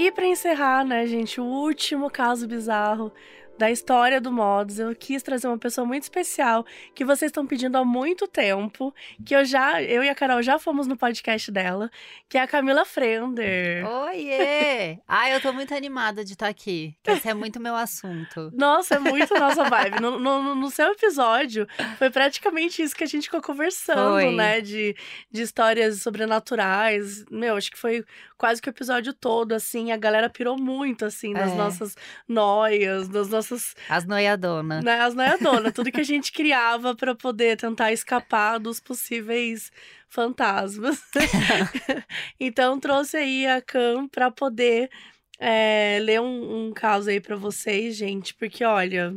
E 0.00 0.10
pra 0.10 0.24
encerrar, 0.24 0.82
né, 0.82 1.06
gente, 1.06 1.42
o 1.42 1.44
último 1.44 2.10
caso 2.10 2.48
bizarro 2.48 3.12
da 3.58 3.70
história 3.70 4.18
do 4.18 4.32
Modos, 4.32 4.78
eu 4.78 4.96
quis 4.96 5.22
trazer 5.22 5.46
uma 5.46 5.58
pessoa 5.58 5.86
muito 5.86 6.04
especial 6.04 6.64
que 6.94 7.04
vocês 7.04 7.28
estão 7.28 7.46
pedindo 7.46 7.76
há 7.76 7.84
muito 7.84 8.26
tempo, 8.26 8.94
que 9.22 9.36
eu 9.36 9.44
já, 9.44 9.82
eu 9.82 10.02
e 10.02 10.08
a 10.08 10.14
Carol 10.14 10.40
já 10.40 10.58
fomos 10.58 10.86
no 10.86 10.96
podcast 10.96 11.52
dela, 11.52 11.90
que 12.26 12.38
é 12.38 12.40
a 12.40 12.46
Camila 12.46 12.86
Frender. 12.86 13.86
Oiê! 13.86 14.98
Ai, 15.06 15.34
eu 15.34 15.42
tô 15.42 15.52
muito 15.52 15.74
animada 15.74 16.24
de 16.24 16.32
estar 16.32 16.48
aqui, 16.48 16.96
que 17.02 17.10
esse 17.10 17.28
é 17.28 17.34
muito 17.34 17.60
meu 17.60 17.76
assunto. 17.76 18.50
Nossa, 18.56 18.94
é 18.94 18.98
muito 18.98 19.38
nossa 19.38 19.64
vibe. 19.64 20.00
No, 20.00 20.18
no, 20.18 20.54
no 20.54 20.70
seu 20.70 20.92
episódio, 20.92 21.68
foi 21.98 22.08
praticamente 22.08 22.80
isso 22.80 22.96
que 22.96 23.04
a 23.04 23.06
gente 23.06 23.24
ficou 23.24 23.42
conversando, 23.42 24.12
Foi. 24.12 24.34
né? 24.34 24.62
De, 24.62 24.96
de 25.30 25.42
histórias 25.42 26.00
sobrenaturais. 26.00 27.26
Meu, 27.30 27.56
acho 27.56 27.70
que 27.70 27.78
foi 27.78 28.06
quase 28.40 28.62
que 28.62 28.70
o 28.70 28.72
episódio 28.72 29.12
todo, 29.12 29.52
assim. 29.52 29.92
A 29.92 29.98
galera 29.98 30.30
pirou 30.30 30.56
muito, 30.58 31.04
assim, 31.04 31.34
nas 31.34 31.52
É. 31.52 31.54
nossas 31.54 31.94
noias, 32.26 33.06
nas 33.10 33.28
nossas. 33.28 33.74
As 33.86 34.06
noiadonas. 34.06 34.82
Né, 34.82 34.98
as 34.98 35.14
noiadonas, 35.14 35.74
tudo 35.74 35.92
que 35.92 36.00
a 36.00 36.04
gente 36.04 36.32
criava 36.32 36.96
pra 36.96 37.14
poder 37.14 37.58
tentar 37.58 37.92
escapar 37.92 38.58
dos 38.58 38.80
possíveis 38.80 39.70
fantasmas. 40.08 40.98
então, 42.40 42.80
trouxe 42.80 43.18
aí 43.18 43.46
a 43.46 43.60
Cam 43.60 44.08
pra 44.08 44.30
poder 44.30 44.88
é, 45.38 45.98
ler 46.00 46.22
um, 46.22 46.68
um 46.68 46.72
caso 46.72 47.10
aí 47.10 47.20
pra 47.20 47.36
vocês, 47.36 47.94
gente, 47.94 48.32
porque 48.34 48.64
olha. 48.64 49.14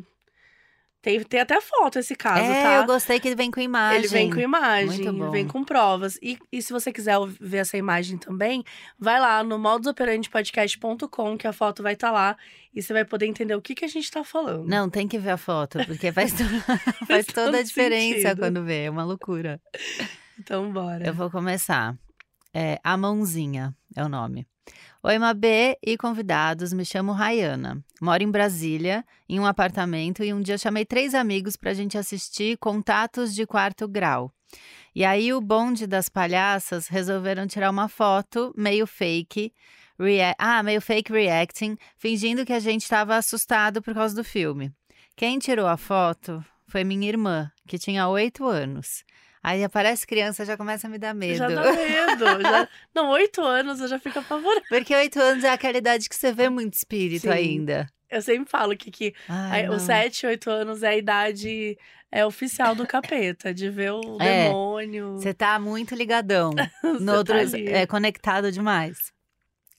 Tem, 1.04 1.22
tem 1.22 1.42
até 1.42 1.60
foto 1.60 2.00
esse 2.00 2.16
caso, 2.16 2.40
é, 2.50 2.64
tá? 2.64 2.76
eu 2.78 2.86
gostei 2.86 3.20
que 3.20 3.28
ele 3.28 3.36
vem 3.36 3.52
com 3.52 3.60
imagem. 3.60 4.00
Ele 4.00 4.08
vem 4.08 4.30
com 4.30 4.40
imagem, 4.40 5.04
Muito 5.04 5.14
bom. 5.14 5.32
vem 5.32 5.46
com 5.46 5.62
provas. 5.62 6.18
E, 6.22 6.40
e 6.50 6.62
se 6.62 6.72
você 6.72 6.94
quiser 6.94 7.18
ver 7.42 7.58
essa 7.58 7.76
imagem 7.76 8.18
também, 8.18 8.64
vai 8.98 9.20
lá 9.20 9.44
no 9.44 9.60
modusoperandepodcast.com, 9.60 11.38
que 11.38 11.46
a 11.46 11.52
foto 11.54 11.84
vai 11.84 11.92
estar 11.94 12.10
lá. 12.10 12.38
E 12.74 12.82
você 12.82 12.94
vai 12.94 13.04
poder 13.06 13.26
entender 13.28 13.54
o 13.54 13.62
que, 13.62 13.76
que 13.76 13.86
a 13.86 13.88
gente 13.88 14.10
tá 14.10 14.24
falando. 14.24 14.66
Não, 14.68 14.90
tem 14.90 15.06
que 15.08 15.20
ver 15.20 15.32
a 15.32 15.38
foto, 15.38 15.78
porque 15.86 16.10
faz, 16.12 16.32
to- 16.38 17.06
faz 17.06 17.26
toda 17.36 17.60
a 17.60 17.64
diferença 17.64 18.20
sentido. 18.30 18.40
quando 18.40 18.64
vê. 18.64 18.84
É 18.86 18.90
uma 18.90 19.04
loucura. 19.04 19.62
Então, 20.40 20.72
bora. 20.72 21.06
Eu 21.06 21.14
vou 21.14 21.30
começar. 21.30 21.96
É, 22.54 22.80
a 22.84 22.96
Mãozinha 22.96 23.76
é 23.96 24.04
o 24.04 24.08
nome. 24.10 24.48
Oi, 25.06 25.20
Mabê 25.20 25.78
e 25.86 25.98
convidados, 25.98 26.72
me 26.72 26.86
chamo 26.86 27.12
Rayana. 27.12 27.84
Moro 28.02 28.24
em 28.24 28.32
Brasília, 28.32 29.04
em 29.28 29.38
um 29.38 29.46
apartamento, 29.46 30.24
e 30.24 30.34
um 30.34 30.40
dia 30.40 30.58
chamei 30.58 30.86
três 30.86 31.14
amigos 31.14 31.58
pra 31.58 31.74
gente 31.74 31.98
assistir 31.98 32.58
Contatos 32.58 33.36
de 33.36 33.46
Quarto 33.46 33.86
Grau. 33.86 34.32
E 34.96 35.04
aí 35.04 35.34
o 35.34 35.42
bonde 35.42 35.86
das 35.86 36.08
palhaças 36.08 36.88
resolveram 36.88 37.46
tirar 37.46 37.70
uma 37.70 37.90
foto 37.90 38.54
meio 38.56 38.88
fake, 38.88 39.54
ah, 40.38 40.64
meio 40.64 40.80
fake 40.80 41.12
reacting, 41.12 41.78
fingindo 41.98 42.46
que 42.46 42.54
a 42.54 42.60
gente 42.60 42.84
estava 42.84 43.18
assustado 43.18 43.82
por 43.82 43.94
causa 43.94 44.16
do 44.16 44.24
filme. 44.24 44.72
Quem 45.18 45.38
tirou 45.38 45.68
a 45.68 45.76
foto 45.76 46.44
foi 46.66 46.86
minha 46.86 47.10
irmã, 47.10 47.52
que 47.68 47.78
tinha 47.78 48.08
oito 48.08 48.46
anos. 48.46 49.04
Aí 49.44 49.62
aparece 49.64 50.08
criança, 50.08 50.46
já 50.46 50.56
começa 50.56 50.88
a 50.88 50.90
me 50.90 50.98
dar 50.98 51.14
medo. 51.14 51.36
Já 51.36 51.50
dá 51.50 51.72
medo. 51.74 52.42
já... 52.42 52.70
Não, 52.96 53.10
oito 53.10 53.42
anos 53.42 53.82
eu 53.82 53.90
já 53.90 54.00
fico 54.00 54.20
apavorada. 54.20 54.64
Porque 54.70 54.96
oito 54.96 55.20
anos 55.20 55.44
é 55.44 55.50
aquela 55.50 55.78
idade 55.78 56.08
que 56.08 56.16
você 56.16 56.32
vê 56.32 56.48
muito 56.48 56.76
espírito 56.76 57.24
Sim. 57.24 57.30
ainda. 57.30 57.90
Eu 58.10 58.22
sempre 58.22 58.50
falo 58.50 58.78
que, 58.78 58.90
que 58.90 59.14
Ai, 59.28 59.68
os 59.68 59.82
sete, 59.82 60.26
oito 60.26 60.50
anos 60.50 60.82
é 60.82 60.90
a 60.90 60.98
idade 60.98 61.78
é 62.12 62.24
oficial 62.26 62.76
do 62.76 62.86
capeta, 62.86 63.52
de 63.52 63.70
ver 63.72 63.92
o 63.92 64.18
É. 64.22 64.46
demônio. 64.46 65.14
Você 65.14 65.34
tá 65.34 65.60
muito 65.60 65.96
ligadão. 65.96 66.52
No 67.02 67.06
tá 67.12 67.18
outro, 67.18 67.36
ali. 67.36 67.68
é 67.68 67.86
conectado 67.88 68.52
demais. 68.52 69.12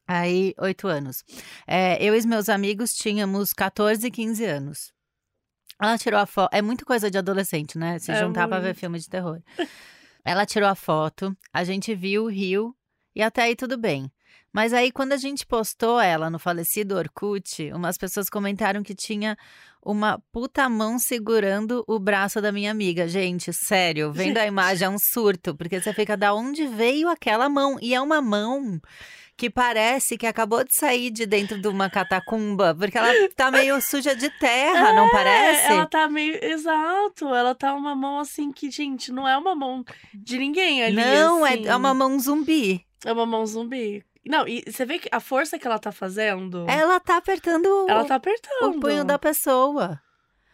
Aí, 0.07 0.53
oito 0.59 0.87
anos. 0.89 1.25
É, 1.67 1.97
eu 2.05 2.15
e 2.15 2.27
meus 2.27 2.49
amigos 2.49 2.93
tínhamos 2.93 3.53
14 3.55 4.07
e 4.07 4.11
15 4.11 4.45
anos. 4.45 4.94
Ela 5.81 5.99
tirou 5.99 6.19
a 6.21 6.27
foto. 6.27 6.55
É 6.55 6.63
muita 6.63 6.85
coisa 6.85 7.11
de 7.11 7.19
adolescente, 7.19 7.77
né? 7.79 7.99
Se 7.99 8.11
É 8.13 8.21
juntar 8.21 8.49
pra 8.49 8.59
ver 8.59 8.67
muito. 8.69 8.79
filme 8.81 8.99
de 8.99 9.09
terror. 9.09 9.41
Ela 10.25 10.47
tirou 10.47 10.69
a 10.69 10.75
foto, 10.75 11.37
a 11.53 11.65
gente 11.65 11.95
viu, 11.95 12.27
riu, 12.27 12.75
e 13.15 13.21
até 13.23 13.43
aí 13.43 13.55
tudo 13.55 13.77
bem. 13.77 14.11
Mas 14.51 14.73
aí, 14.73 14.91
quando 14.93 15.13
a 15.13 15.17
gente 15.17 15.45
postou 15.45 16.01
ela 16.01 16.31
no 16.31 16.39
falecido 16.39 16.97
Orkut, 16.97 17.71
umas 17.73 17.99
pessoas 17.99 18.31
comentaram 18.31 18.83
que 18.85 18.95
tinha 18.95 19.37
uma 19.85 20.19
puta 20.33 20.69
mão 20.69 20.97
segurando 20.99 21.85
o 21.89 21.99
braço 21.99 22.41
da 22.41 22.53
minha 22.53 22.71
amiga. 22.71 23.07
Gente, 23.09 23.53
sério, 23.53 24.13
vendo 24.13 24.39
a 24.39 24.47
imagem 24.47 24.87
é 24.87 24.89
um 24.89 24.99
surto, 24.99 25.55
porque 25.57 25.81
você 25.81 25.93
fica, 25.93 26.17
da 26.17 26.33
onde 26.33 26.67
veio 26.69 27.09
aquela 27.09 27.49
mão? 27.49 27.77
E 27.83 27.95
é 27.95 28.01
uma 28.01 28.23
mão 28.23 28.81
que 29.37 29.51
parece 29.51 30.17
que 30.17 30.27
acabou 30.27 30.63
de 30.65 30.75
sair 30.75 31.11
de 31.11 31.27
dentro 31.27 31.61
de 31.61 31.67
uma 31.69 31.91
catacumba, 31.91 32.75
porque 32.75 32.97
ela 32.97 33.11
tá 33.35 33.51
meio 33.51 33.81
suja 33.81 34.15
de 34.15 34.31
terra, 34.39 34.93
não 34.93 35.07
É, 35.07 35.11
parece? 35.11 35.73
Ela 35.73 35.87
tá 35.87 36.09
meio. 36.09 36.39
Exato. 36.45 37.35
Ela 37.35 37.55
tá 37.55 37.75
uma 37.75 37.95
mão 37.97 38.19
assim 38.21 38.53
que, 38.53 38.71
gente, 38.71 39.11
não 39.13 39.27
é 39.29 39.37
uma 39.37 39.55
mão 39.55 39.85
de 40.15 40.39
ninguém 40.39 40.85
ali. 40.85 40.97
Não, 40.97 41.45
assim. 41.45 41.67
é, 41.67 41.69
é 41.69 41.77
uma 41.77 41.93
mão 41.95 42.19
zumbi. 42.19 42.87
É 43.05 43.13
uma 43.13 43.27
mão 43.27 43.45
zumbi. 43.45 44.05
Não, 44.27 44.49
e 44.49 44.63
você 44.67 44.87
vê 44.87 44.99
que 44.99 45.09
a 45.13 45.21
força 45.21 45.59
que 45.59 45.67
ela 45.67 45.79
tá 45.79 45.93
fazendo. 45.93 46.65
Ela 46.69 46.99
tá 47.01 47.17
apertando 47.17 47.67
o- 47.67 47.91
Ela 47.91 48.05
tá 48.05 48.15
apertando. 48.15 48.77
o 48.77 48.81
punho 48.81 49.05
da 49.05 49.19
pessoa. 49.19 50.01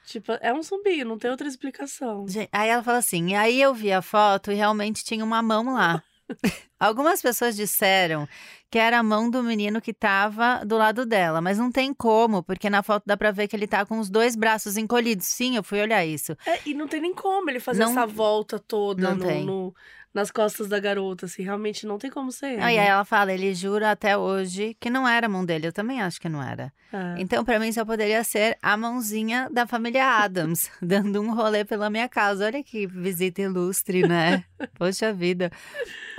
Tipo, 0.07 0.33
é 0.41 0.53
um 0.53 0.61
zumbi, 0.63 1.05
não 1.05 1.17
tem 1.19 1.31
outra 1.31 1.47
explicação. 1.47 2.27
Gente, 2.27 2.49
Aí 2.51 2.69
ela 2.69 2.83
fala 2.83 2.99
assim, 2.99 3.29
e 3.29 3.35
aí 3.37 3.61
eu 3.63 3.73
vi 3.73 3.93
a 3.93 4.03
foto 4.03 4.51
e 4.51 4.55
realmente 4.57 5.05
tinha 5.05 5.25
uma 5.25 5.41
mão 5.41 5.73
lá. 5.75 6.03
Algumas 6.81 7.23
pessoas 7.23 7.55
disseram 7.55 8.27
que 8.71 8.79
era 8.79 8.99
a 8.99 9.03
mão 9.03 9.29
do 9.29 9.43
menino 9.43 9.81
que 9.81 9.93
tava 9.93 10.65
do 10.65 10.77
lado 10.79 11.05
dela, 11.05 11.41
mas 11.41 11.59
não 11.59 11.73
tem 11.73 11.93
como, 11.93 12.43
porque 12.43 12.71
na 12.71 12.83
foto 12.83 13.03
dá 13.05 13.17
pra 13.17 13.33
ver 13.33 13.49
que 13.49 13.57
ele 13.57 13.67
tá 13.67 13.85
com 13.85 13.99
os 13.99 14.09
dois 14.09 14.37
braços 14.37 14.77
encolhidos. 14.77 15.27
Sim, 15.27 15.57
eu 15.57 15.63
fui 15.65 15.81
olhar 15.81 16.05
isso. 16.07 16.37
É, 16.47 16.61
e 16.65 16.73
não 16.75 16.87
tem 16.87 17.01
nem 17.01 17.13
como 17.13 17.51
ele 17.51 17.59
fazer 17.61 17.81
Não- 17.83 17.91
essa 17.91 18.07
volta 18.07 18.59
toda 18.61 19.11
não 19.11 19.17
no- 19.17 19.27
tem. 19.27 19.45
no- 19.45 19.75
nas 20.13 20.31
costas 20.31 20.69
da 20.69 20.79
garota, 20.79 21.27
assim. 21.27 21.43
Realmente 21.43 21.87
não 21.87 21.99
tem 21.99 22.11
como 22.11 22.33
ser. 22.33 22.61
Aí 22.61 22.77
ele. 22.77 22.87
ela 22.87 23.05
fala, 23.05 23.33
ele 23.33 23.55
jura 23.55 23.91
até 23.91 24.17
hoje 24.17 24.77
que 24.81 24.91
não 24.91 25.07
era 25.07 25.27
a 25.27 25.29
mão 25.29 25.45
dele. 25.45 25.69
Eu 25.69 25.73
também 25.73 26.01
acho 26.01 26.21
que 26.21 26.29
não 26.29 26.43
era. 26.43 26.73
É. 26.93 27.15
Então, 27.19 27.45
pra 27.45 27.61
mim, 27.61 27.73
só 27.73 27.85
poderia 27.85 28.23
ser 28.25 28.59
a 28.61 28.77
mãozinha 28.77 29.49
da 29.51 29.67
família 29.67 30.05
Adams, 30.05 30.71
dando 30.83 31.21
um 31.21 31.35
rolê 31.35 31.65
pela 31.65 31.89
minha 31.89 32.09
casa. 32.09 32.47
Olha 32.47 32.63
que 32.63 32.87
visita 32.87 33.43
ilustre, 33.43 34.07
né? 34.07 34.45
Poxa 34.77 35.13
vida. 35.13 35.51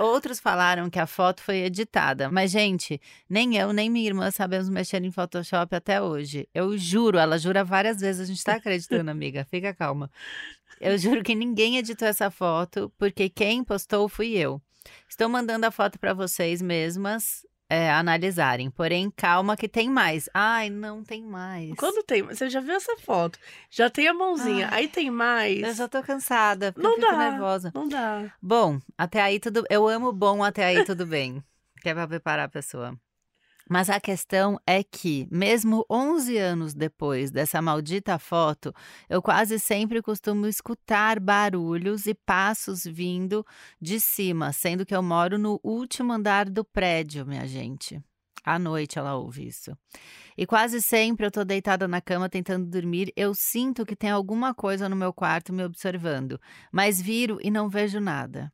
Outros 0.00 0.40
falaram 0.40 0.88
que 0.88 0.98
a 0.98 1.06
foto 1.06 1.42
foi 1.42 1.58
editada. 1.58 2.30
Mas, 2.30 2.50
gente, 2.50 3.00
nem 3.28 3.56
eu, 3.56 3.72
nem 3.72 3.90
minha 3.90 4.06
irmã 4.06 4.30
sabemos 4.30 4.68
mexer 4.68 5.04
em 5.04 5.10
Photoshop 5.10 5.74
até 5.74 6.00
hoje. 6.00 6.48
Eu 6.54 6.76
juro, 6.78 7.18
ela 7.18 7.38
jura 7.38 7.62
várias 7.62 8.00
vezes. 8.00 8.22
A 8.22 8.24
gente 8.24 8.42
tá 8.42 8.54
acreditando, 8.54 9.10
amiga. 9.12 9.44
Fica 9.44 9.74
calma. 9.74 10.10
Eu 10.82 10.98
juro 10.98 11.22
que 11.22 11.32
ninguém 11.32 11.78
editou 11.78 12.08
essa 12.08 12.28
foto, 12.28 12.92
porque 12.98 13.28
quem 13.28 13.62
postou 13.62 14.08
fui 14.08 14.36
eu. 14.36 14.60
Estou 15.08 15.28
mandando 15.28 15.64
a 15.64 15.70
foto 15.70 15.96
pra 15.96 16.12
vocês 16.12 16.60
mesmas 16.60 17.46
é, 17.70 17.88
analisarem. 17.88 18.68
Porém, 18.68 19.08
calma 19.14 19.56
que 19.56 19.68
tem 19.68 19.88
mais. 19.88 20.28
Ai, 20.34 20.68
não 20.70 21.04
tem 21.04 21.22
mais. 21.22 21.72
Quando 21.76 22.02
tem, 22.02 22.24
você 22.24 22.50
já 22.50 22.60
viu 22.60 22.74
essa 22.74 22.96
foto? 22.96 23.38
Já 23.70 23.88
tem 23.88 24.08
a 24.08 24.12
mãozinha, 24.12 24.68
Ai. 24.72 24.80
aí 24.80 24.88
tem 24.88 25.08
mais. 25.08 25.62
Eu 25.62 25.72
já 25.72 25.86
tô 25.86 26.02
cansada, 26.02 26.74
Não 26.76 26.98
dá. 26.98 27.16
nervosa. 27.16 27.70
Não 27.72 27.88
dá. 27.88 28.34
Bom, 28.42 28.80
até 28.98 29.22
aí 29.22 29.38
tudo. 29.38 29.64
Eu 29.70 29.86
amo 29.86 30.12
bom 30.12 30.42
até 30.42 30.64
aí 30.64 30.84
tudo 30.84 31.06
bem. 31.06 31.40
que 31.80 31.90
é 31.90 31.94
pra 31.94 32.08
preparar 32.08 32.46
a 32.46 32.50
pessoa. 32.50 32.98
Mas 33.72 33.88
a 33.88 33.98
questão 33.98 34.60
é 34.66 34.84
que, 34.84 35.26
mesmo 35.30 35.86
11 35.88 36.36
anos 36.36 36.74
depois 36.74 37.30
dessa 37.30 37.62
maldita 37.62 38.18
foto, 38.18 38.70
eu 39.08 39.22
quase 39.22 39.58
sempre 39.58 40.02
costumo 40.02 40.46
escutar 40.46 41.18
barulhos 41.18 42.04
e 42.04 42.12
passos 42.12 42.84
vindo 42.84 43.42
de 43.80 43.98
cima, 43.98 44.52
sendo 44.52 44.84
que 44.84 44.94
eu 44.94 45.02
moro 45.02 45.38
no 45.38 45.58
último 45.64 46.12
andar 46.12 46.50
do 46.50 46.62
prédio, 46.62 47.24
minha 47.24 47.46
gente. 47.46 47.98
À 48.44 48.58
noite 48.58 48.98
ela 48.98 49.14
ouve 49.14 49.46
isso. 49.46 49.74
E 50.36 50.44
quase 50.44 50.82
sempre 50.82 51.24
eu 51.24 51.30
tô 51.30 51.42
deitada 51.42 51.88
na 51.88 52.02
cama 52.02 52.28
tentando 52.28 52.66
dormir, 52.66 53.10
eu 53.16 53.32
sinto 53.34 53.86
que 53.86 53.96
tem 53.96 54.10
alguma 54.10 54.52
coisa 54.52 54.86
no 54.86 54.94
meu 54.94 55.14
quarto 55.14 55.50
me 55.50 55.64
observando, 55.64 56.38
mas 56.70 57.00
viro 57.00 57.38
e 57.42 57.50
não 57.50 57.70
vejo 57.70 58.00
nada. 58.00 58.52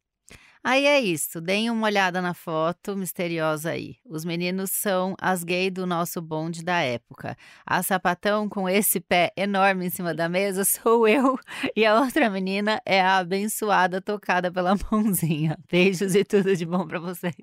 Aí 0.62 0.84
é 0.86 1.00
isso, 1.00 1.40
deem 1.40 1.70
uma 1.70 1.86
olhada 1.86 2.20
na 2.20 2.34
foto 2.34 2.96
misteriosa 2.96 3.70
aí. 3.70 3.96
Os 4.04 4.24
meninos 4.24 4.70
são 4.72 5.14
as 5.20 5.42
gays 5.44 5.72
do 5.72 5.86
nosso 5.86 6.20
bonde 6.20 6.64
da 6.64 6.80
época. 6.80 7.36
A 7.64 7.82
sapatão 7.82 8.48
com 8.48 8.68
esse 8.68 9.00
pé 9.00 9.32
enorme 9.36 9.86
em 9.86 9.90
cima 9.90 10.12
da 10.12 10.28
mesa 10.28 10.64
sou 10.66 11.06
eu. 11.08 11.38
E 11.76 11.86
a 11.86 12.00
outra 12.00 12.28
menina 12.28 12.80
é 12.84 13.00
a 13.00 13.18
abençoada 13.18 14.00
tocada 14.00 14.50
pela 14.52 14.74
mãozinha. 14.90 15.58
Beijos 15.70 16.14
e 16.14 16.24
tudo 16.24 16.54
de 16.54 16.66
bom 16.66 16.86
pra 16.86 16.98
vocês. 16.98 17.34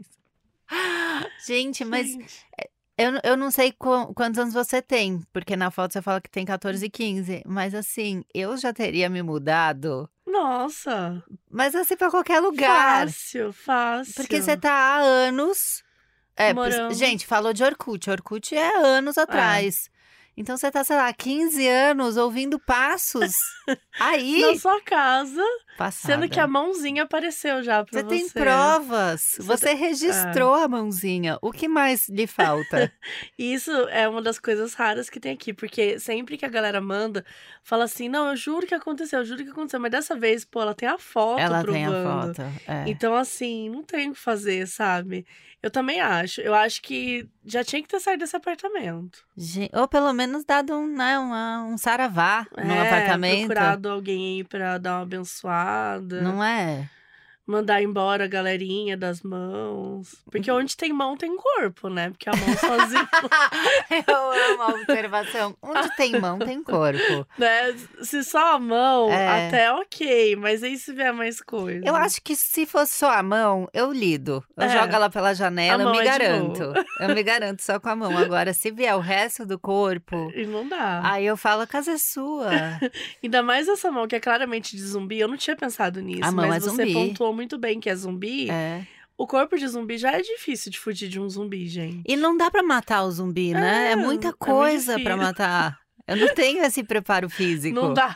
Gente, 1.47 1.85
mas 1.85 2.07
eu, 2.97 3.11
eu 3.23 3.37
não 3.37 3.51
sei 3.51 3.71
qu- 3.71 4.13
quantos 4.13 4.39
anos 4.39 4.53
você 4.53 4.81
tem, 4.81 5.21
porque 5.31 5.55
na 5.55 5.69
foto 5.69 5.93
você 5.93 6.01
fala 6.01 6.19
que 6.21 6.29
tem 6.29 6.45
14 6.45 6.85
e 6.85 6.89
15. 6.89 7.43
Mas 7.45 7.73
assim, 7.75 8.23
eu 8.33 8.57
já 8.57 8.73
teria 8.73 9.09
me 9.09 9.21
mudado. 9.21 10.09
Nossa. 10.39 11.23
Mas 11.49 11.73
assim, 11.75 11.95
pra 11.95 12.11
qualquer 12.11 12.39
lugar. 12.39 13.07
Fácil, 13.07 13.53
fácil. 13.53 14.13
Porque 14.15 14.41
você 14.41 14.57
tá 14.57 14.71
há 14.71 14.97
anos. 14.97 15.83
É, 16.35 16.53
Morando. 16.53 16.93
gente, 16.93 17.25
falou 17.25 17.53
de 17.53 17.63
Orkut. 17.63 18.09
Orkut 18.09 18.55
é 18.55 18.75
anos 18.77 19.17
atrás. 19.17 19.89
Então 20.37 20.57
você 20.57 20.69
tá, 20.69 20.83
sei 20.83 20.97
lá, 20.97 21.11
15 21.13 21.65
anos 21.67 22.17
ouvindo 22.17 22.59
passos. 22.59 23.33
Aí, 23.99 24.41
Na 24.41 24.55
sua 24.59 24.81
casa, 24.81 25.41
passada. 25.77 26.13
sendo 26.13 26.29
que 26.29 26.39
a 26.39 26.45
mãozinha 26.45 27.03
apareceu 27.03 27.63
já 27.63 27.83
pra 27.85 27.99
Você 28.01 28.03
você. 28.05 28.09
tem 28.09 28.29
provas. 28.29 29.21
Você 29.37 29.41
Você 29.43 29.65
tem- 29.67 29.77
registrou 29.77 30.53
a 30.53 30.67
mãozinha. 30.67 31.37
O 31.41 31.51
que 31.51 31.67
mais 31.67 32.09
lhe 32.09 32.27
falta? 32.27 32.91
Isso 33.39 33.71
é 33.89 34.07
uma 34.09 34.21
das 34.21 34.37
coisas 34.37 34.73
raras 34.73 35.09
que 35.09 35.19
tem 35.19 35.31
aqui, 35.31 35.53
porque 35.53 35.99
sempre 35.99 36.37
que 36.37 36.45
a 36.45 36.49
galera 36.49 36.81
manda, 36.81 37.25
fala 37.63 37.85
assim: 37.85 38.09
não, 38.09 38.27
eu 38.29 38.35
juro 38.35 38.67
que 38.67 38.75
aconteceu, 38.75 39.19
eu 39.19 39.25
juro 39.25 39.43
que 39.43 39.49
aconteceu. 39.51 39.79
Mas 39.79 39.91
dessa 39.91 40.15
vez, 40.15 40.43
pô, 40.43 40.61
ela 40.61 40.75
tem 40.75 40.89
a 40.89 40.97
foto 40.97 41.39
Ela 41.39 41.61
provando. 41.61 41.73
tem 42.35 42.45
a 42.45 42.49
foto. 42.51 42.53
é. 42.67 42.83
Então, 42.87 43.15
assim, 43.15 43.69
não 43.69 43.83
tem 43.83 44.09
o 44.09 44.13
que 44.13 44.19
fazer, 44.19 44.67
sabe? 44.67 45.25
Eu 45.65 45.71
também 45.71 45.99
acho. 45.99 46.41
Eu 46.41 46.53
acho 46.53 46.79
que 46.79 47.27
já 47.43 47.63
tinha 47.63 47.81
que 47.81 47.87
ter 47.87 47.99
saído 47.99 48.19
desse 48.19 48.35
apartamento. 48.35 49.25
Ou 49.73 49.87
pelo 49.87 50.13
menos 50.13 50.45
dado 50.45 50.75
um, 50.75 50.85
né, 50.85 51.17
uma- 51.17 51.63
um 51.63 51.75
saravá 51.75 52.45
no 52.55 52.71
É, 52.71 52.81
apartamento. 52.87 53.47
Procurado 53.47 53.89
alguém 53.89 54.35
aí 54.37 54.43
pra 54.43 54.77
dar 54.77 54.97
uma 54.97 55.01
abençoada. 55.01 56.21
Não 56.21 56.43
é? 56.43 56.87
Mandar 57.47 57.81
embora 57.81 58.23
a 58.23 58.27
galerinha 58.27 58.97
das 58.97 59.21
mãos. 59.21 60.15
Porque 60.31 60.49
onde 60.49 60.75
tem 60.75 60.91
mão 60.91 61.15
tem 61.15 61.35
corpo, 61.37 61.89
né? 61.89 62.09
Porque 62.09 62.27
a 62.27 62.31
mão 62.35 62.39
sozinha, 62.57 63.07
Eu 64.07 64.31
amo 64.53 64.61
a 64.63 64.67
observação. 64.69 65.55
Onde 65.61 65.95
tem 65.95 66.19
mão, 66.19 66.39
tem 66.39 66.63
corpo. 66.63 67.27
né? 67.37 67.75
Se 68.01 68.23
só 68.23 68.55
a 68.55 68.59
mão, 68.59 69.11
É. 69.11 69.47
até 69.47 69.71
ok. 69.73 70.35
Mas 70.37 70.63
aí 70.63 70.75
se 70.77 70.91
vier 70.91 71.13
mais 71.13 71.39
coisa. 71.41 71.85
Eu 71.85 71.95
acho 71.95 72.21
que 72.21 72.35
se 72.35 72.65
fosse 72.65 72.93
só 72.93 73.11
a 73.11 73.21
mão, 73.21 73.69
eu 73.73 73.91
lido. 73.91 74.43
Eu 74.57 74.63
É. 74.65 74.69
jogo 74.69 74.93
ela 74.95 75.09
pela 75.09 75.33
janela, 75.35 75.83
eu 75.83 75.91
me 75.91 75.99
é 75.99 76.03
garanto. 76.03 76.73
Eu 76.99 77.13
me 77.13 77.21
garanto 77.23 77.61
só 77.61 77.79
com 77.79 77.89
a 77.89 77.95
mão. 77.95 78.17
Agora, 78.17 78.53
se 78.53 78.71
vier 78.71 78.95
o 78.95 78.99
resto 78.99 79.45
do 79.45 79.59
corpo, 79.59 80.31
E 80.35 80.45
não 80.45 80.67
dá. 80.67 81.01
aí 81.03 81.25
eu 81.25 81.37
falo, 81.37 81.61
a 81.61 81.67
casa 81.67 81.91
é 81.91 81.97
sua. 81.97 82.49
Ainda 83.23 83.43
mais 83.43 83.67
essa 83.67 83.91
mão 83.91 84.07
que 84.07 84.15
é 84.15 84.19
claramente 84.19 84.75
de 84.75 84.81
zumbi. 84.81 85.19
Eu 85.19 85.27
não 85.27 85.37
tinha 85.37 85.55
pensado 85.55 86.01
nisso. 86.01 86.25
A 86.25 86.31
mão 86.31 86.47
mas 86.47 86.65
é 86.65 86.69
você 86.69 86.75
zumbi. 86.85 86.93
pontuou 86.93 87.34
muito 87.35 87.57
bem 87.57 87.79
que 87.79 87.89
é 87.89 87.95
zumbi. 87.95 88.49
É. 88.49 88.85
O 89.17 89.25
corpo 89.27 89.57
de 89.57 89.67
zumbi 89.67 89.97
já 89.97 90.11
é 90.11 90.21
difícil 90.21 90.71
de 90.71 90.79
fugir 90.79 91.07
de 91.07 91.19
um 91.19 91.29
zumbi, 91.29 91.67
gente. 91.67 92.03
E 92.07 92.15
não 92.17 92.35
dá 92.35 92.49
pra 92.51 92.61
matar 92.63 93.03
o 93.03 93.11
zumbi, 93.11 93.53
né? 93.53 93.89
É, 93.89 93.91
É, 93.91 93.95
muita 93.95 94.29
é 94.29 94.33
coisa 94.33 94.93
pra 94.93 95.13
difícil. 95.13 95.17
matar. 95.17 95.79
Eu 96.07 96.17
não 96.17 96.35
tenho 96.35 96.63
esse 96.63 96.83
preparo 96.83 97.27
físico. 97.29 97.73
Não 97.73 97.91
dá. 97.93 98.15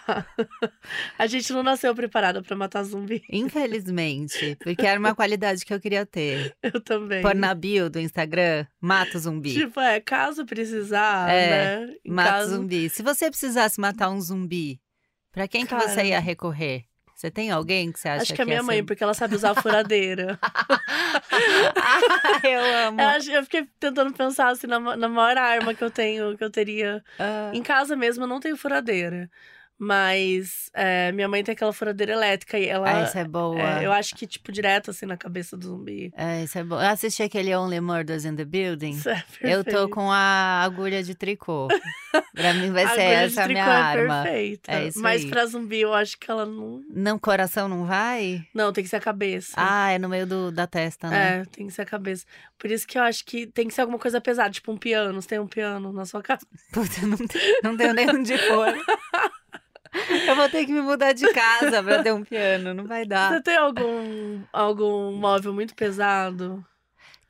A 1.17 1.25
gente 1.25 1.51
não 1.51 1.63
nasceu 1.63 1.95
preparada 1.95 2.39
pra 2.43 2.55
matar 2.55 2.83
zumbi. 2.83 3.23
Infelizmente. 3.31 4.55
Porque 4.61 4.85
era 4.85 4.99
uma 4.99 5.15
qualidade 5.15 5.65
que 5.65 5.73
eu 5.73 5.79
queria 5.79 6.05
ter. 6.05 6.55
Eu 6.61 6.79
também. 6.81 7.21
Pôr 7.21 7.33
na 7.33 7.55
bio 7.55 7.89
do 7.89 7.99
Instagram, 7.99 8.65
mata 8.79 9.17
o 9.17 9.19
zumbi. 9.21 9.53
Tipo, 9.53 9.79
é, 9.79 9.99
caso 9.99 10.45
precisar, 10.45 11.31
É, 11.31 11.87
né? 11.87 11.93
Mata 12.05 12.29
caso... 12.29 12.55
zumbi. 12.57 12.89
Se 12.89 13.01
você 13.01 13.29
precisasse 13.29 13.79
matar 13.79 14.09
um 14.09 14.21
zumbi, 14.21 14.79
pra 15.31 15.47
quem 15.47 15.65
que 15.65 15.73
você 15.73 15.95
Cara. 15.95 16.03
ia 16.07 16.19
recorrer? 16.19 16.83
Você 17.19 17.29
tem 17.29 17.51
alguém 17.51 17.91
que 17.91 17.99
você 17.99 18.07
acha 18.07 18.21
Acho 18.21 18.33
que 18.33 18.41
a 18.41 18.45
ia 18.45 18.47
minha 18.47 18.63
mãe, 18.63 18.77
ser- 18.77 18.83
porque 18.85 19.03
ela 19.03 19.13
sabe 19.13 19.35
usar 19.35 19.51
a 19.51 19.55
furadeira. 19.61 20.39
Ah, 21.75 22.47
eu 22.47 22.61
amo. 22.87 23.01
eu, 23.01 23.43
fiquei 23.43 23.67
tentando 23.79 24.13
pensar 24.13 24.49
assim 24.49 24.67
na, 24.67 24.79
na 24.95 25.07
maior 25.09 25.37
arma 25.37 25.73
que 25.73 25.83
eu 25.83 25.91
tenho, 25.91 26.37
que 26.37 26.43
eu 26.43 26.49
teria. 26.49 27.03
Ah, 27.19 27.51
Em 27.53 27.61
casa 27.61 27.95
mesmo 27.95 28.23
eu 28.23 28.27
não 28.27 28.39
tenho 28.39 28.55
furadeira. 28.55 29.29
Mas 29.81 30.69
é, 30.73 31.09
minha 31.13 31.29
mãe 31.29 31.41
tem 31.41 31.53
aquela 31.53 31.71
furadeira 31.71 32.11
elétrica 32.11 32.59
e 32.59 32.67
ela. 32.67 32.99
ah, 32.99 33.03
isso 33.05 33.17
é 33.17 33.23
boa. 33.23 33.57
é, 33.79 33.85
eu 33.85 33.93
acho 33.93 34.13
que, 34.13 34.27
tipo, 34.27 34.51
direto 34.51 34.91
assim 34.91 35.05
na 35.05 35.15
cabeça 35.15 35.55
do 35.55 35.67
zumbi. 35.67 36.11
É, 36.17 36.43
isso 36.43 36.59
é 36.59 36.63
bom. 36.65 36.75
Eu 36.75 36.87
assisti 36.89 37.23
aquele 37.23 37.55
Only 37.55 37.79
Murders 37.79 38.25
in 38.25 38.35
the 38.35 38.43
Building. 38.43 38.91
Isso 38.91 39.09
é 39.09 39.23
Eu 39.41 39.63
tô 39.63 39.87
com 39.87 40.11
a 40.11 40.61
agulha 40.63 41.01
de 41.01 41.15
tricô. 41.15 41.69
Pra 42.33 42.53
mim 42.53 42.71
vai 42.71 42.87
ser 42.93 43.01
essa 43.01 43.43
a 43.43 43.47
minha 43.47 43.59
é 43.59 43.69
arma. 43.71 44.23
Perfeita. 44.23 44.71
É 44.71 44.87
isso 44.87 45.01
Mas 45.01 45.23
aí. 45.23 45.29
pra 45.29 45.45
zumbi 45.45 45.79
eu 45.79 45.93
acho 45.93 46.17
que 46.19 46.29
ela 46.29 46.45
não. 46.45 46.81
Não, 46.89 47.17
coração 47.17 47.69
não 47.69 47.85
vai? 47.85 48.45
Não, 48.53 48.73
tem 48.73 48.83
que 48.83 48.89
ser 48.89 48.97
a 48.97 49.01
cabeça. 49.01 49.53
Ah, 49.55 49.91
é 49.91 49.97
no 49.97 50.09
meio 50.09 50.27
do, 50.27 50.51
da 50.51 50.67
testa, 50.67 51.07
né? 51.09 51.39
É, 51.39 51.45
tem 51.45 51.67
que 51.67 51.73
ser 51.73 51.83
a 51.83 51.85
cabeça. 51.85 52.25
Por 52.57 52.69
isso 52.69 52.85
que 52.85 52.97
eu 52.97 53.03
acho 53.03 53.23
que 53.23 53.47
tem 53.47 53.67
que 53.67 53.73
ser 53.73 53.81
alguma 53.81 53.97
coisa 53.99 54.19
pesada, 54.19 54.49
tipo 54.49 54.71
um 54.73 54.77
piano. 54.77 55.21
Você 55.21 55.29
tem 55.29 55.39
um 55.39 55.47
piano 55.47 55.93
na 55.93 56.05
sua 56.05 56.21
casa. 56.21 56.45
Puta, 56.73 57.05
não, 57.07 57.17
tem- 57.17 57.59
não 57.63 57.77
tenho 57.77 57.93
nem 57.93 58.09
onde 58.09 58.37
pôr. 58.37 58.75
Eu 60.27 60.35
vou 60.35 60.49
ter 60.49 60.65
que 60.65 60.71
me 60.71 60.81
mudar 60.81 61.13
de 61.13 61.27
casa 61.33 61.81
pra 61.83 62.03
ter 62.03 62.13
um 62.13 62.23
piano, 62.23 62.73
não 62.73 62.85
vai 62.85 63.05
dar. 63.05 63.33
Você 63.33 63.41
tem 63.41 63.55
algum, 63.57 64.41
algum 64.53 65.11
móvel 65.13 65.53
muito 65.53 65.75
pesado? 65.75 66.63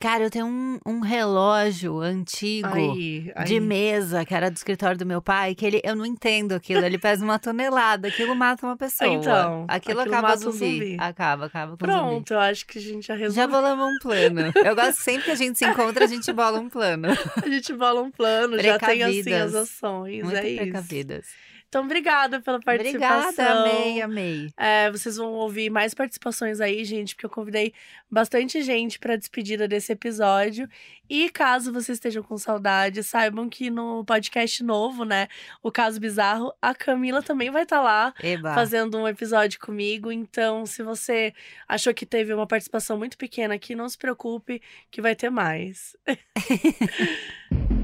Cara, 0.02 0.24
eu 0.24 0.30
tenho 0.30 0.46
um, 0.46 0.78
um 0.86 1.00
relógio 1.00 2.00
antigo 2.00 2.68
Aí, 2.72 3.30
aí. 3.36 3.44
de 3.44 3.60
mesa, 3.60 4.24
que 4.24 4.34
era 4.34 4.50
do 4.50 4.56
escritório 4.56 4.96
do 4.96 5.04
meu 5.04 5.20
pai, 5.20 5.54
que 5.54 5.66
ele, 5.66 5.78
eu 5.84 5.94
não 5.94 6.06
entendo 6.06 6.52
aquilo, 6.54 6.82
ele 6.86 6.96
pesa 6.96 7.22
uma 7.22 7.38
tonelada, 7.38 8.08
aquilo 8.08 8.34
mata 8.34 8.64
uma 8.64 8.78
pessoa. 8.78 9.10
Então, 9.10 9.66
aquilo, 9.68 10.00
aquilo 10.00 10.16
acaba 10.16 10.36
zumbi. 10.38 10.56
zumbi. 10.56 10.96
Acaba, 10.98 11.44
acaba 11.44 11.76
com 11.76 11.84
zumbi. 11.84 11.98
Pronto, 11.98 12.32
eu 12.32 12.40
acho 12.40 12.66
que 12.66 12.78
a 12.78 12.80
gente 12.80 13.06
já 13.08 13.14
resolveu. 13.14 13.42
Já 13.42 13.46
bolamos 13.46 13.86
um 13.94 13.98
plano. 13.98 14.40
Eu 14.64 14.74
gosto 14.74 15.00
sempre 15.00 15.24
que 15.24 15.30
a 15.32 15.34
gente 15.34 15.58
se 15.58 15.66
encontra, 15.66 16.06
a 16.06 16.08
gente 16.08 16.32
bola 16.32 16.58
um 16.58 16.70
plano. 16.70 17.08
A 17.44 17.48
gente 17.48 17.72
bola 17.74 18.00
um 18.00 18.10
plano, 18.10 18.58
já 18.58 18.78
tem 18.78 19.02
assim 19.02 19.18
as 19.18 19.22
Precavidas. 19.24 19.54
ações. 19.54 20.24
Muito 20.24 20.36
é 20.36 20.48
isso. 20.48 21.49
Então, 21.70 21.84
obrigada 21.84 22.40
pela 22.40 22.58
participação. 22.58 23.28
Obrigada, 23.28 23.60
amei, 23.60 24.02
amei. 24.02 24.50
É, 24.56 24.90
vocês 24.90 25.16
vão 25.16 25.32
ouvir 25.34 25.70
mais 25.70 25.94
participações 25.94 26.60
aí, 26.60 26.84
gente, 26.84 27.14
porque 27.14 27.26
eu 27.26 27.30
convidei 27.30 27.72
bastante 28.10 28.60
gente 28.60 28.98
para 28.98 29.14
despedida 29.14 29.68
desse 29.68 29.92
episódio. 29.92 30.68
E 31.08 31.30
caso 31.30 31.72
vocês 31.72 31.96
estejam 31.96 32.24
com 32.24 32.36
saudade, 32.36 33.04
saibam 33.04 33.48
que 33.48 33.70
no 33.70 34.04
podcast 34.04 34.64
novo, 34.64 35.04
né, 35.04 35.28
o 35.62 35.70
Caso 35.70 36.00
Bizarro, 36.00 36.52
a 36.60 36.74
Camila 36.74 37.22
também 37.22 37.52
vai 37.52 37.62
estar 37.62 37.80
lá 37.80 38.12
Eba. 38.20 38.52
fazendo 38.52 38.98
um 38.98 39.06
episódio 39.06 39.60
comigo. 39.60 40.10
Então, 40.10 40.66
se 40.66 40.82
você 40.82 41.32
achou 41.68 41.94
que 41.94 42.04
teve 42.04 42.34
uma 42.34 42.48
participação 42.48 42.98
muito 42.98 43.16
pequena 43.16 43.54
aqui, 43.54 43.76
não 43.76 43.88
se 43.88 43.96
preocupe 43.96 44.60
que 44.90 45.00
vai 45.00 45.14
ter 45.14 45.30
mais. 45.30 45.96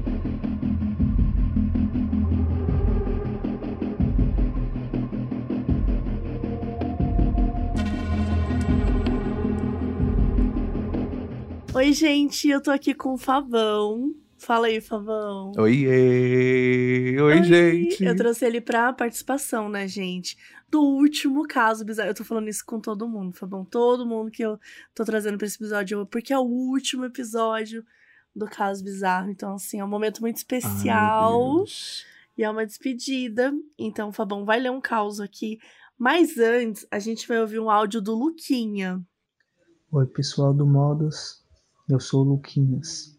Oi, 11.77 11.93
gente, 11.93 12.49
eu 12.49 12.59
tô 12.59 12.71
aqui 12.71 12.91
com 12.91 13.13
o 13.13 13.17
Favão. 13.19 14.11
Fala 14.35 14.65
aí, 14.65 14.81
Favão. 14.81 15.51
Oiê! 15.59 17.21
Oi, 17.21 17.43
gente! 17.43 18.03
Eu 18.03 18.15
trouxe 18.15 18.47
ele 18.47 18.59
pra 18.59 18.91
participação, 18.91 19.69
né, 19.69 19.87
gente? 19.87 20.35
Do 20.71 20.81
último 20.81 21.47
caso 21.47 21.85
bizarro. 21.85 22.09
Eu 22.09 22.15
tô 22.15 22.23
falando 22.23 22.47
isso 22.47 22.65
com 22.65 22.79
todo 22.79 23.07
mundo, 23.07 23.37
Fabão. 23.37 23.63
Todo 23.63 24.07
mundo 24.07 24.31
que 24.31 24.41
eu 24.41 24.59
tô 24.95 25.05
trazendo 25.05 25.37
pra 25.37 25.45
esse 25.45 25.55
episódio, 25.55 26.03
porque 26.07 26.33
é 26.33 26.39
o 26.39 26.41
último 26.41 27.05
episódio 27.05 27.85
do 28.35 28.47
caso 28.47 28.83
bizarro. 28.83 29.29
Então, 29.29 29.53
assim, 29.53 29.79
é 29.79 29.85
um 29.85 29.87
momento 29.87 30.19
muito 30.19 30.37
Ai, 30.37 30.39
especial. 30.39 31.57
Deus. 31.57 32.03
e 32.35 32.43
é 32.43 32.49
uma 32.49 32.65
despedida. 32.65 33.53
Então, 33.77 34.09
o 34.09 34.13
Fabão 34.13 34.45
vai 34.45 34.59
ler 34.59 34.71
um 34.71 34.81
caos 34.81 35.19
aqui. 35.19 35.59
Mas 35.95 36.39
antes, 36.39 36.87
a 36.89 36.97
gente 36.97 37.27
vai 37.27 37.39
ouvir 37.39 37.59
um 37.59 37.69
áudio 37.69 38.01
do 38.01 38.15
Luquinha. 38.15 38.99
Oi, 39.91 40.07
pessoal 40.07 40.55
do 40.55 40.65
Modos. 40.65 41.45
Eu 41.89 42.01
sou 42.01 42.21
Luquinhas. 42.21 43.17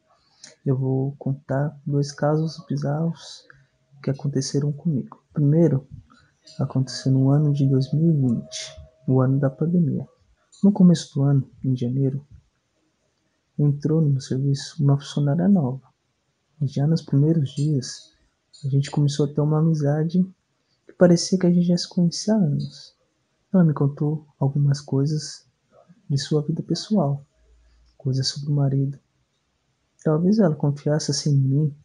Eu 0.65 0.77
vou 0.77 1.16
contar 1.19 1.74
dois 1.86 2.12
casos 2.12 2.62
bizarros 2.69 3.47
que 4.03 4.11
aconteceram 4.11 4.70
comigo. 4.70 5.24
Primeiro, 5.32 5.89
aconteceu 6.61 7.11
no 7.11 7.31
ano 7.31 7.51
de 7.51 7.66
2020, 7.66 8.45
o 9.07 9.23
ano 9.23 9.40
da 9.40 9.49
pandemia. 9.49 10.07
No 10.62 10.70
começo 10.70 11.15
do 11.15 11.23
ano, 11.23 11.51
em 11.65 11.74
janeiro, 11.74 12.23
entrou 13.59 14.03
no 14.03 14.11
meu 14.11 14.20
serviço 14.20 14.85
uma 14.85 14.99
funcionária 14.99 15.49
nova. 15.49 15.89
E 16.61 16.66
já 16.66 16.86
nos 16.86 17.01
primeiros 17.01 17.55
dias, 17.55 18.12
a 18.66 18.69
gente 18.69 18.90
começou 18.90 19.24
a 19.24 19.32
ter 19.32 19.40
uma 19.40 19.61
amizade 19.61 20.23
que 20.86 20.93
parecia 20.93 21.39
que 21.39 21.47
a 21.47 21.51
gente 21.51 21.69
já 21.69 21.77
se 21.78 21.89
conhecia 21.89 22.35
há 22.35 22.36
anos. 22.36 22.95
Ela 23.51 23.65
me 23.65 23.73
contou 23.73 24.27
algumas 24.39 24.78
coisas 24.78 25.47
de 26.07 26.19
sua 26.19 26.43
vida 26.43 26.62
pessoal, 26.62 27.24
coisas 27.99 28.29
sobre 28.29 28.51
o 28.51 28.55
marido. 28.55 28.99
Talvez 30.03 30.39
ela 30.39 30.55
confiasse 30.55 31.11
assim 31.11 31.35
em 31.35 31.39
mim 31.39 31.77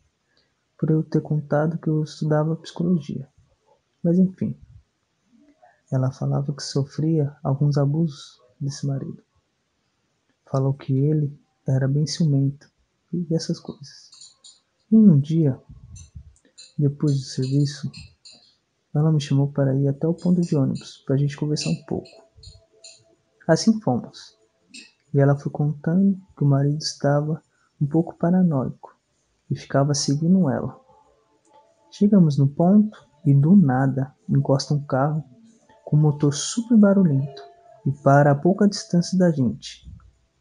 por 0.77 0.91
eu 0.91 1.03
ter 1.03 1.21
contado 1.21 1.77
que 1.77 1.89
eu 1.89 2.03
estudava 2.03 2.55
psicologia. 2.55 3.27
Mas 4.01 4.17
enfim, 4.19 4.55
ela 5.91 6.11
falava 6.11 6.53
que 6.53 6.63
sofria 6.63 7.35
alguns 7.43 7.77
abusos 7.77 8.39
desse 8.59 8.85
marido. 8.85 9.21
Falou 10.49 10.73
que 10.73 10.93
ele 10.93 11.37
era 11.67 11.87
bem 11.87 12.05
ciumento 12.05 12.69
e 13.11 13.27
essas 13.33 13.59
coisas. 13.59 14.11
E 14.91 14.95
um 14.95 15.19
dia, 15.19 15.59
depois 16.77 17.15
do 17.15 17.25
serviço, 17.25 17.91
ela 18.93 19.11
me 19.11 19.19
chamou 19.19 19.51
para 19.51 19.75
ir 19.75 19.87
até 19.87 20.07
o 20.07 20.13
ponto 20.13 20.41
de 20.41 20.55
ônibus 20.55 21.03
para 21.05 21.15
a 21.15 21.17
gente 21.17 21.35
conversar 21.35 21.69
um 21.69 21.83
pouco. 21.85 22.09
Assim 23.47 23.79
fomos. 23.81 24.37
E 25.13 25.19
ela 25.19 25.37
foi 25.37 25.51
contando 25.51 26.19
que 26.35 26.43
o 26.43 26.47
marido 26.47 26.77
estava 26.77 27.41
um 27.79 27.85
pouco 27.85 28.15
paranoico 28.15 28.95
e 29.49 29.55
ficava 29.55 29.93
seguindo 29.93 30.49
ela. 30.49 30.79
Chegamos 31.91 32.37
no 32.37 32.47
ponto 32.47 32.97
e 33.25 33.33
do 33.33 33.55
nada 33.55 34.13
encosta 34.27 34.73
um 34.73 34.83
carro 34.83 35.23
com 35.85 35.95
motor 35.95 36.33
super 36.33 36.77
barulhento 36.77 37.41
e 37.85 37.91
para 37.91 38.31
a 38.31 38.35
pouca 38.35 38.67
distância 38.67 39.17
da 39.17 39.29
gente. 39.29 39.91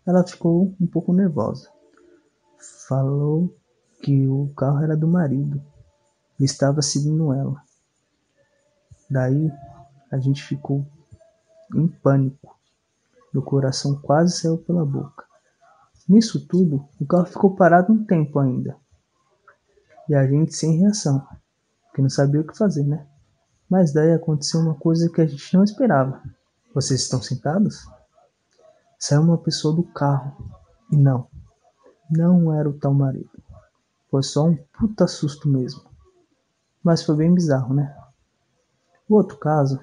Ela 0.07 0.27
ficou 0.27 0.74
um 0.81 0.86
pouco 0.86 1.12
nervosa. 1.12 1.69
Falou 2.89 3.55
que 4.03 4.27
o 4.27 4.53
carro 4.57 4.82
era 4.82 4.97
do 4.97 5.07
marido 5.07 5.62
e 6.39 6.44
estava 6.44 6.81
seguindo 6.82 7.32
ela. 7.32 7.62
Daí 9.11 9.53
a 10.11 10.19
gente 10.19 10.43
ficou 10.43 10.86
em 11.74 11.86
pânico. 11.86 12.57
Meu 13.32 13.42
coração 13.42 14.00
quase 14.00 14.38
saiu 14.38 14.59
pela 14.59 14.84
boca. 14.84 15.24
Nisso 16.09 16.46
tudo, 16.46 16.88
o 17.00 17.06
carro 17.06 17.26
ficou 17.26 17.54
parado 17.54 17.92
um 17.92 18.04
tempo 18.04 18.38
ainda. 18.38 18.76
E 20.09 20.14
a 20.14 20.26
gente 20.26 20.54
sem 20.54 20.78
reação, 20.78 21.26
porque 21.86 22.02
não 22.02 22.10
sabia 22.10 22.40
o 22.40 22.46
que 22.46 22.56
fazer, 22.56 22.84
né? 22.84 23.06
Mas 23.70 23.92
daí 23.92 24.12
aconteceu 24.12 24.60
uma 24.60 24.74
coisa 24.74 25.09
que 25.09 25.20
a 25.20 25.26
gente 25.26 25.56
não 25.56 25.64
esperava. 25.64 26.22
Vocês 26.74 27.00
estão 27.00 27.22
sentados? 27.22 27.86
Saiu 28.98 29.22
uma 29.22 29.38
pessoa 29.38 29.74
do 29.74 29.82
carro. 29.82 30.36
E 30.90 30.96
não, 30.96 31.26
não 32.10 32.52
era 32.52 32.68
o 32.68 32.78
tal 32.78 32.92
marido. 32.92 33.30
Foi 34.10 34.22
só 34.22 34.46
um 34.46 34.56
puta 34.78 35.06
susto 35.06 35.48
mesmo. 35.48 35.82
Mas 36.82 37.02
foi 37.02 37.16
bem 37.16 37.32
bizarro, 37.32 37.72
né? 37.72 37.96
O 39.09 39.14
outro 39.14 39.38
caso 39.38 39.80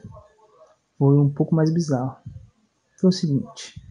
foi 0.97 1.17
um 1.17 1.29
pouco 1.33 1.55
mais 1.55 1.73
bizarro. 1.73 2.17
Foi 2.99 3.11
o 3.11 3.13
seguinte. 3.13 3.81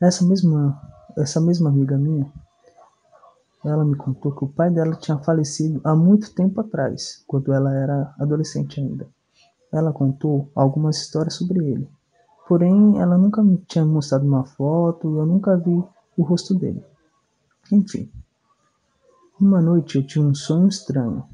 Essa 0.00 0.24
mesma, 0.24 0.80
essa 1.16 1.40
mesma 1.40 1.70
amiga 1.70 1.96
minha, 1.96 2.26
ela 3.64 3.84
me 3.84 3.94
contou 3.94 4.32
que 4.32 4.44
o 4.44 4.48
pai 4.48 4.68
dela 4.68 4.96
tinha 4.96 5.16
falecido 5.18 5.80
há 5.84 5.94
muito 5.94 6.34
tempo 6.34 6.60
atrás, 6.60 7.22
quando 7.28 7.52
ela 7.52 7.72
era 7.72 8.12
adolescente 8.18 8.80
ainda. 8.80 9.06
Ela 9.72 9.92
contou 9.92 10.50
algumas 10.56 10.96
histórias 10.96 11.34
sobre 11.34 11.64
ele. 11.64 11.88
Porém, 12.48 12.98
ela 12.98 13.16
nunca 13.16 13.44
me 13.44 13.58
tinha 13.58 13.84
mostrado 13.84 14.26
uma 14.26 14.44
foto 14.44 15.08
e 15.08 15.16
eu 15.16 15.24
nunca 15.24 15.56
vi 15.56 15.80
o 16.16 16.22
rosto 16.24 16.52
dele. 16.52 16.82
Enfim. 17.70 18.10
Uma 19.40 19.62
noite 19.62 19.98
eu 19.98 20.04
tinha 20.04 20.24
um 20.24 20.34
sonho 20.34 20.66
estranho, 20.66 21.24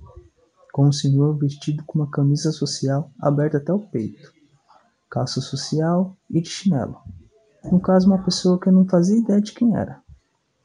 com 0.74 0.86
um 0.86 0.92
senhor 0.92 1.38
vestido 1.38 1.82
com 1.86 2.00
uma 2.00 2.10
camisa 2.10 2.52
social 2.52 3.10
aberta 3.18 3.56
até 3.56 3.72
o 3.72 3.78
peito, 3.78 4.35
calça 5.10 5.40
social 5.40 6.16
e 6.30 6.40
de 6.40 6.48
chinelo. 6.48 7.00
No 7.70 7.80
caso, 7.80 8.06
uma 8.06 8.22
pessoa 8.22 8.58
que 8.60 8.68
eu 8.68 8.72
não 8.72 8.86
fazia 8.86 9.18
ideia 9.18 9.40
de 9.40 9.52
quem 9.52 9.76
era. 9.76 10.00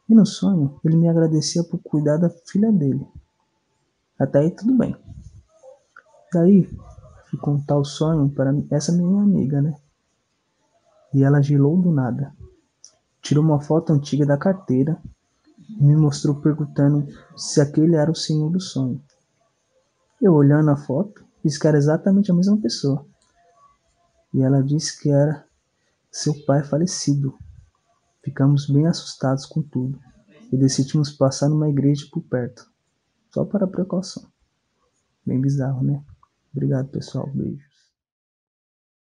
E 0.08 0.14
no 0.14 0.26
sonho, 0.26 0.80
ele 0.84 0.98
me 0.98 1.08
agradecia 1.08 1.64
por 1.64 1.80
cuidar 1.80 2.18
da 2.18 2.30
filha 2.30 2.72
dele. 2.72 3.08
Até 4.20 4.40
aí 4.40 4.52
tudo 4.52 4.78
bem. 4.78 4.96
Daí, 6.34 6.64
fui 7.30 7.40
contar 7.40 7.78
o 7.78 7.86
sonho 7.86 8.30
para 8.30 8.54
essa 8.70 8.92
minha 8.92 9.22
amiga, 9.22 9.62
né? 9.62 9.76
E 11.14 11.24
ela 11.24 11.42
gelou 11.42 11.82
do 11.82 11.92
nada. 11.92 12.34
Tirou 13.22 13.44
uma 13.44 13.60
foto 13.60 13.94
antiga 13.94 14.26
da 14.26 14.38
carteira 14.38 15.02
e 15.70 15.84
me 15.84 15.96
mostrou 15.96 16.36
perguntando 16.36 17.08
se 17.36 17.60
aquele 17.62 17.96
era 17.96 18.12
o 18.12 18.16
senhor 18.16 18.50
do 18.50 18.60
sonho. 18.60 19.02
Eu 20.22 20.34
olhando 20.34 20.70
a 20.72 20.76
foto, 20.76 21.26
disse 21.44 21.60
que 21.60 21.68
era 21.68 21.78
exatamente 21.78 22.32
a 22.32 22.36
mesma 22.36 22.58
pessoa. 22.58 23.06
E 24.34 24.42
ela 24.42 24.64
disse 24.64 25.02
que 25.02 25.10
era 25.10 25.46
seu 26.12 26.34
pai 26.46 26.64
falecido. 26.64 27.38
Ficamos 28.24 28.68
bem 28.70 28.88
assustados 28.88 29.46
com 29.46 29.62
tudo 29.62 30.00
e 30.52 30.58
decidimos 30.58 31.12
passar 31.12 31.50
numa 31.50 31.70
igreja 31.70 32.06
por 32.12 32.22
perto, 32.24 32.70
só 33.34 33.46
para 33.46 33.68
precaução. 33.68 34.30
Bem 35.26 35.40
bizarro, 35.40 35.84
né? 35.84 36.04
Obrigado, 36.54 36.90
pessoal. 36.90 37.30
Beijos. 37.34 37.72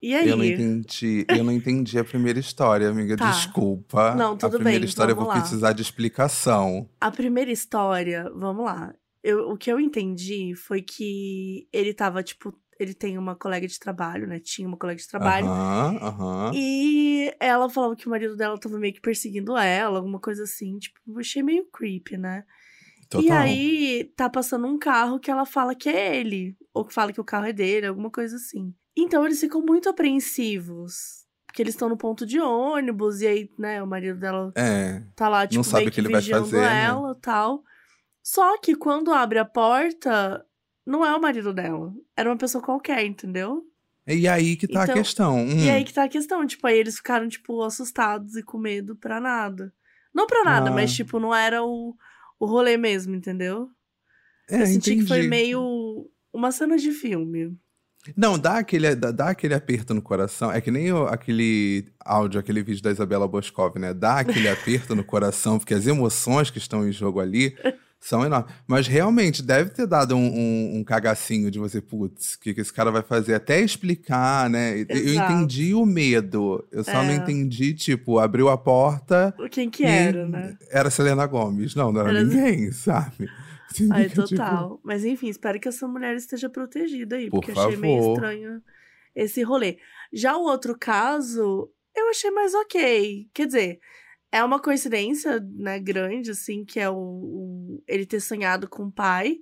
E 0.02 0.16
aí? 0.16 0.30
Eu 0.30 0.38
não 0.38 0.44
entendi, 0.44 1.26
eu 1.30 1.44
não 1.44 1.52
entendi 1.52 2.00
a 2.00 2.04
primeira 2.04 2.40
história, 2.40 2.90
amiga. 2.90 3.16
Tá. 3.16 3.30
Desculpa. 3.32 4.16
Não, 4.16 4.36
tudo 4.36 4.56
a 4.56 4.58
primeira 4.58 4.80
bem, 4.80 4.88
história 4.88 5.12
eu 5.12 5.16
vou 5.16 5.28
lá. 5.28 5.40
precisar 5.40 5.74
de 5.74 5.82
explicação. 5.82 6.90
A 7.00 7.12
primeira 7.12 7.52
história, 7.52 8.30
vamos 8.36 8.66
lá. 8.66 8.96
Eu, 9.24 9.52
o 9.52 9.58
que 9.58 9.72
eu 9.72 9.80
entendi 9.80 10.56
foi 10.56 10.82
que 10.82 11.68
ele 11.72 11.94
tava, 11.94 12.24
tipo, 12.24 12.52
ele 12.82 12.94
tem 12.94 13.18
uma 13.18 13.36
colega 13.36 13.68
de 13.68 13.80
trabalho, 13.80 14.28
né? 14.28 14.40
Tinha 14.40 14.68
uma 14.68 14.78
colega 14.78 15.00
de 15.00 15.08
trabalho. 15.08 15.48
Aham, 15.48 15.98
aham. 16.02 16.52
E 16.54 17.34
ela 17.40 17.70
falava 17.70 17.96
que 17.96 18.08
o 18.08 18.10
marido 18.10 18.36
dela 18.36 18.58
tava 18.60 18.78
meio 18.80 18.94
que 18.94 19.02
perseguindo 19.02 19.58
ela, 19.58 19.98
alguma 20.00 20.20
coisa 20.20 20.44
assim. 20.44 20.78
Tipo, 20.80 21.00
eu 21.08 21.20
achei 21.20 21.42
meio 21.44 21.66
creepy, 21.72 22.18
né? 22.18 22.44
E 23.00 23.08
Total. 23.08 23.38
aí 23.38 24.12
tá 24.16 24.30
passando 24.30 24.66
um 24.68 24.78
carro 24.80 25.20
que 25.20 25.30
ela 25.30 25.46
fala 25.46 25.76
que 25.76 25.90
é 25.90 26.16
ele, 26.18 26.56
ou 26.74 26.86
que 26.86 26.94
fala 26.94 27.12
que 27.12 27.20
o 27.20 27.26
carro 27.26 27.46
é 27.46 27.54
dele, 27.54 27.88
alguma 27.88 28.10
coisa 28.10 28.38
assim. 28.38 28.74
Então 28.98 29.26
eles 29.26 29.40
ficam 29.40 29.62
muito 29.62 29.90
apreensivos. 29.90 31.22
Porque 31.46 31.62
eles 31.62 31.74
estão 31.74 31.90
no 31.90 31.98
ponto 31.98 32.26
de 32.26 32.40
ônibus, 32.40 33.20
e 33.20 33.28
aí, 33.28 33.52
né, 33.60 33.84
o 33.84 33.88
marido 33.88 34.18
dela 34.18 34.54
É. 34.56 35.04
tá 35.18 35.28
lá, 35.28 35.46
tipo, 35.46 35.56
Não 35.56 35.64
sabe 35.66 35.80
meio 35.80 35.90
o 35.90 35.92
que 35.92 36.00
ele 36.00 36.10
vai 36.10 36.22
fazer, 36.22 36.62
né? 36.62 36.84
ela 36.86 37.12
e 37.12 37.22
tal. 37.22 37.64
Só 38.24 38.58
que 38.60 38.74
quando 38.74 39.12
abre 39.12 39.38
a 39.38 39.44
porta, 39.44 40.46
não 40.86 41.06
é 41.06 41.16
o 41.16 41.22
marido 41.22 41.54
dela. 41.54 41.94
Era 42.16 42.30
uma 42.30 42.38
pessoa 42.38 42.64
qualquer, 42.64 43.06
entendeu? 43.06 43.64
E 44.08 44.28
aí 44.28 44.56
que 44.56 44.68
tá 44.68 44.84
Então, 44.84 44.96
a 44.96 44.98
questão. 44.98 45.48
E 45.48 45.70
Hum. 45.70 45.74
aí 45.74 45.84
que 45.84 45.94
tá 45.94 46.04
a 46.04 46.10
questão, 46.10 46.46
tipo, 46.46 46.66
aí 46.68 46.78
eles 46.78 46.98
ficaram, 46.98 47.28
tipo, 47.30 47.62
assustados 47.64 48.36
e 48.36 48.44
com 48.44 48.58
medo 48.58 48.96
pra 48.96 49.20
nada. 49.22 49.74
Não 50.14 50.26
pra 50.28 50.44
nada, 50.44 50.70
Ah. 50.70 50.74
mas, 50.74 50.92
tipo, 50.94 51.20
não 51.20 51.34
era 51.34 51.64
o, 51.64 51.96
o 52.40 52.46
rolê 52.46 52.78
mesmo, 52.78 53.16
entendeu? 53.16 53.70
É, 54.50 54.64
Eu 54.64 54.66
senti 54.68 54.96
que 54.98 55.06
foi 55.08 55.18
entendi. 55.20 55.30
meio 55.30 56.10
uma 56.34 56.52
cena 56.52 56.78
de 56.78 56.92
filme. 56.92 57.56
Não, 58.18 58.38
dá 58.38 58.58
aquele, 58.58 58.96
dá, 58.96 59.12
dá 59.12 59.30
aquele 59.30 59.54
aperto 59.54 59.94
no 59.94 60.02
coração. 60.02 60.52
É 60.52 60.60
que 60.60 60.72
nem 60.72 60.92
o- 60.92 61.06
aquele 61.06 61.86
áudio, 62.04 62.40
aquele 62.40 62.64
vídeo 62.64 62.82
da 62.82 62.90
Isabela 62.92 63.28
Boscov, 63.28 63.78
né? 63.78 63.94
Dá 63.94 64.20
aquele 64.20 64.50
aperto 64.50 64.96
no 64.96 65.04
coração, 65.04 65.60
porque 65.60 65.76
as 65.76 65.86
emoções 65.86 66.50
que 66.50 66.58
estão 66.58 66.86
em 66.88 66.92
jogo 66.92 67.20
ali 67.20 67.56
são 68.02 68.26
enormes. 68.26 68.52
Mas 68.68 68.88
realmente 68.88 69.42
deve 69.44 69.70
ter 69.70 69.86
dado 69.86 70.16
um, 70.16 70.28
um, 70.28 70.78
um 70.80 70.84
cagacinho 70.84 71.52
de 71.52 71.60
você, 71.60 71.80
putz, 71.80 72.34
o 72.34 72.40
que, 72.40 72.54
que 72.54 72.60
esse 72.62 72.74
cara 72.74 72.90
vai 72.92 73.04
fazer? 73.04 73.36
Até 73.36 73.62
explicar, 73.62 74.50
né? 74.50 74.80
Eu 74.82 74.86
Exato. 74.90 75.32
entendi 75.34 75.74
o 75.76 75.86
medo. 75.86 76.68
Eu 76.72 76.84
só 76.84 77.04
não 77.04 77.12
É. 77.12 77.16
entendi, 77.16 77.74
tipo, 77.76 78.18
abriu 78.20 78.50
a 78.50 78.58
porta. 78.58 79.34
Quem 79.52 79.70
que 79.70 79.84
era, 79.86 80.28
né? 80.28 80.58
Era 80.72 80.90
Selena 80.90 81.26
Gomes. 81.28 81.76
Não, 81.76 81.92
não 81.92 82.02
era, 82.02 82.10
Era- 82.10 82.24
ninguém, 82.24 82.72
sabe? 82.74 83.30
Ai, 83.92 84.10
Tipo, 84.10 84.28
total. 84.28 84.82
Mas 84.84 85.06
enfim, 85.06 85.30
espero 85.30 85.58
que 85.60 85.68
essa 85.70 85.88
mulher 85.88 86.16
esteja 86.16 86.50
protegida 86.50 87.16
aí, 87.16 87.30
Por 87.30 87.40
porque 87.42 87.58
achei 87.58 87.78
meio 87.78 87.98
favor. 88.00 88.14
estranho 88.16 88.62
esse 89.16 89.44
rolê. 89.44 89.78
Já 90.12 90.36
o 90.36 90.42
outro 90.44 90.76
caso, 90.78 91.70
eu 91.96 92.10
achei 92.10 92.32
mais 92.32 92.54
ok. 92.54 93.28
Quer 93.34 93.46
dizer, 93.46 93.80
é 94.32 94.44
uma 94.44 94.62
coincidência, 94.62 95.40
né, 95.56 95.80
grande, 95.80 96.32
assim, 96.32 96.64
que 96.64 96.80
é 96.80 96.90
o, 96.90 96.96
o- 96.96 97.84
ele 97.88 98.06
ter 98.06 98.20
sonhado 98.20 98.68
com 98.68 98.84
o 98.86 98.92
pai 98.92 99.38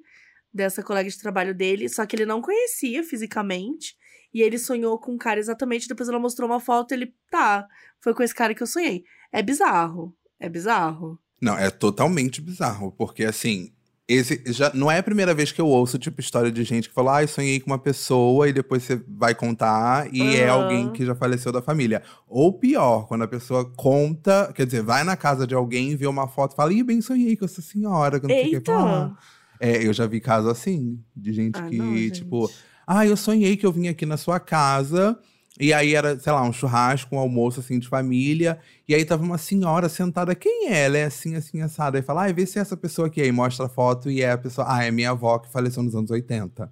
dessa 0.53 0.81
colega 0.81 1.09
de 1.09 1.19
trabalho 1.19 1.53
dele, 1.53 1.87
só 1.87 2.05
que 2.05 2.15
ele 2.15 2.25
não 2.25 2.41
conhecia 2.41 3.03
fisicamente. 3.03 3.95
E 4.33 4.41
ele 4.41 4.57
sonhou 4.59 4.99
com 4.99 5.13
um 5.13 5.17
cara 5.17 5.39
exatamente, 5.39 5.87
depois 5.87 6.07
ela 6.09 6.19
mostrou 6.19 6.47
uma 6.49 6.59
foto, 6.59 6.91
ele, 6.91 7.13
tá, 7.31 7.67
foi 8.01 8.13
com 8.13 8.21
esse 8.23 8.33
cara 8.35 8.53
que 8.53 8.61
eu 8.63 8.67
sonhei. 8.67 9.03
É 9.31 9.41
bizarro. 9.41 10.15
É 10.39 10.47
bizarro. 10.47 11.19
Não, 11.41 11.57
é 11.57 11.69
totalmente 11.69 12.41
bizarro, 12.41 12.91
porque 12.91 13.23
assim, 13.25 13.73
esse 14.09 14.41
já 14.47 14.71
não 14.73 14.89
é 14.89 14.97
a 14.97 15.03
primeira 15.03 15.35
vez 15.35 15.51
que 15.51 15.61
eu 15.61 15.67
ouço 15.67 15.99
tipo 15.99 16.19
história 16.19 16.51
de 16.51 16.63
gente 16.63 16.89
que 16.89 16.95
fala, 16.95 17.17
ah, 17.17 17.23
eu 17.23 17.27
sonhei 17.27 17.59
com 17.59 17.69
uma 17.69 17.77
pessoa 17.77 18.49
e 18.49 18.51
depois 18.53 18.81
você 18.81 18.99
vai 19.07 19.35
contar 19.35 20.11
e 20.11 20.35
é 20.35 20.49
Aham. 20.49 20.63
alguém 20.63 20.91
que 20.91 21.05
já 21.05 21.13
faleceu 21.13 21.51
da 21.51 21.61
família. 21.61 22.01
Ou 22.27 22.51
pior, 22.51 23.07
quando 23.07 23.23
a 23.23 23.27
pessoa 23.27 23.71
conta, 23.77 24.51
quer 24.55 24.65
dizer, 24.65 24.81
vai 24.81 25.03
na 25.03 25.15
casa 25.15 25.45
de 25.45 25.53
alguém, 25.53 25.95
vê 25.95 26.07
uma 26.07 26.27
foto 26.27 26.53
e 26.53 26.55
fala, 26.55 26.73
ih, 26.73 26.81
bem 26.81 27.01
sonhei 27.01 27.37
com 27.37 27.45
essa 27.45 27.61
senhora, 27.61 28.19
que 28.19 28.27
não 28.27 28.33
sei 28.33 28.55
o 28.55 28.61
que 28.61 28.71
falar. 28.71 29.15
É, 29.59 29.85
eu 29.85 29.93
já 29.93 30.07
vi 30.07 30.19
caso 30.19 30.49
assim, 30.49 30.99
de 31.15 31.31
gente 31.31 31.59
Ah, 31.59 31.67
que, 31.69 31.77
não, 31.77 31.95
gente. 31.95 32.11
tipo, 32.23 32.49
ah, 32.87 33.05
eu 33.05 33.15
sonhei 33.15 33.55
que 33.55 33.65
eu 33.65 33.71
vim 33.71 33.89
aqui 33.89 34.05
na 34.07 34.17
sua 34.17 34.39
casa. 34.39 35.19
E 35.59 35.73
aí 35.73 35.93
era, 35.93 36.17
sei 36.17 36.31
lá, 36.31 36.41
um 36.43 36.53
churrasco, 36.53 37.13
um 37.15 37.19
almoço 37.19 37.59
assim 37.59 37.77
de 37.79 37.87
família. 37.87 38.59
E 38.87 38.95
aí 38.95 39.03
tava 39.03 39.23
uma 39.23 39.37
senhora 39.37 39.89
sentada. 39.89 40.33
Quem 40.33 40.69
é? 40.71 40.85
Ela 40.85 40.97
é 40.99 41.03
assim, 41.05 41.35
assim, 41.35 41.61
assada. 41.61 41.97
Aí 41.97 42.01
fala, 42.01 42.25
ah, 42.25 42.31
vê 42.31 42.45
se 42.45 42.57
é 42.57 42.61
essa 42.61 42.77
pessoa 42.77 43.07
aqui. 43.07 43.21
Aí 43.21 43.31
mostra 43.31 43.65
a 43.65 43.69
foto 43.69 44.09
e 44.09 44.21
é 44.21 44.31
a 44.31 44.37
pessoa. 44.37 44.65
Ah, 44.69 44.83
é 44.85 44.89
minha 44.91 45.09
avó 45.11 45.37
que 45.37 45.51
faleceu 45.51 45.83
nos 45.83 45.93
anos 45.95 46.09
80. 46.11 46.71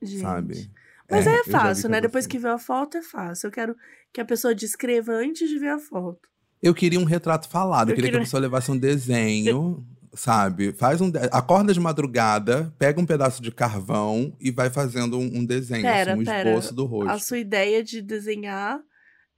Gente. 0.00 0.20
Sabe? 0.20 0.70
Mas 1.10 1.26
aí 1.26 1.34
é 1.34 1.36
já 1.38 1.42
vi 1.42 1.50
fácil, 1.50 1.88
né? 1.90 2.00
Depois 2.00 2.24
assim. 2.24 2.30
que 2.30 2.38
vê 2.38 2.48
a 2.48 2.58
foto, 2.58 2.96
é 2.98 3.02
fácil. 3.02 3.48
Eu 3.48 3.50
quero 3.50 3.76
que 4.12 4.20
a 4.20 4.24
pessoa 4.24 4.54
descreva 4.54 5.12
antes 5.12 5.48
de 5.48 5.58
ver 5.58 5.70
a 5.70 5.78
foto. 5.80 6.20
Eu 6.62 6.72
queria 6.72 7.00
um 7.00 7.04
retrato 7.04 7.48
falado. 7.48 7.88
Eu, 7.88 7.92
Eu 7.92 7.96
queria 7.96 8.10
que 8.10 8.12
queria- 8.12 8.20
a 8.22 8.24
pessoa 8.26 8.40
levasse 8.40 8.70
um 8.70 8.78
desenho, 8.78 9.84
sabe? 10.14 10.72
Faz 10.72 11.00
um. 11.00 11.10
de- 11.10 11.18
Acorda 11.32 11.72
de 11.72 11.80
madrugada, 11.80 12.72
pega 12.78 13.00
um 13.00 13.06
pedaço 13.06 13.42
de 13.42 13.50
carvão 13.52 14.32
e 14.40 14.50
vai 14.50 14.70
fazendo 14.70 15.18
um, 15.18 15.38
um 15.38 15.44
desenho, 15.44 15.82
Pera, 15.82 16.12
assim, 16.12 16.20
um 16.22 16.24
pera. 16.24 16.48
esboço 16.50 16.74
do 16.74 16.84
rosto. 16.86 17.10
A 17.10 17.18
sua 17.18 17.38
ideia 17.38 17.82
de 17.84 18.00
desenhar 18.02 18.80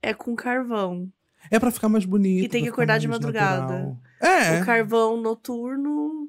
é 0.03 0.12
com 0.15 0.35
carvão. 0.35 1.09
É 1.51 1.59
pra 1.59 1.70
ficar 1.70 1.89
mais 1.89 2.05
bonito. 2.05 2.44
E 2.44 2.49
tem 2.49 2.62
que 2.62 2.69
acordar 2.69 2.99
de 2.99 3.09
madrugada. 3.09 3.61
natural. 3.62 3.99
É. 4.20 4.61
O 4.62 4.65
carvão 4.65 5.20
noturno, 5.20 6.28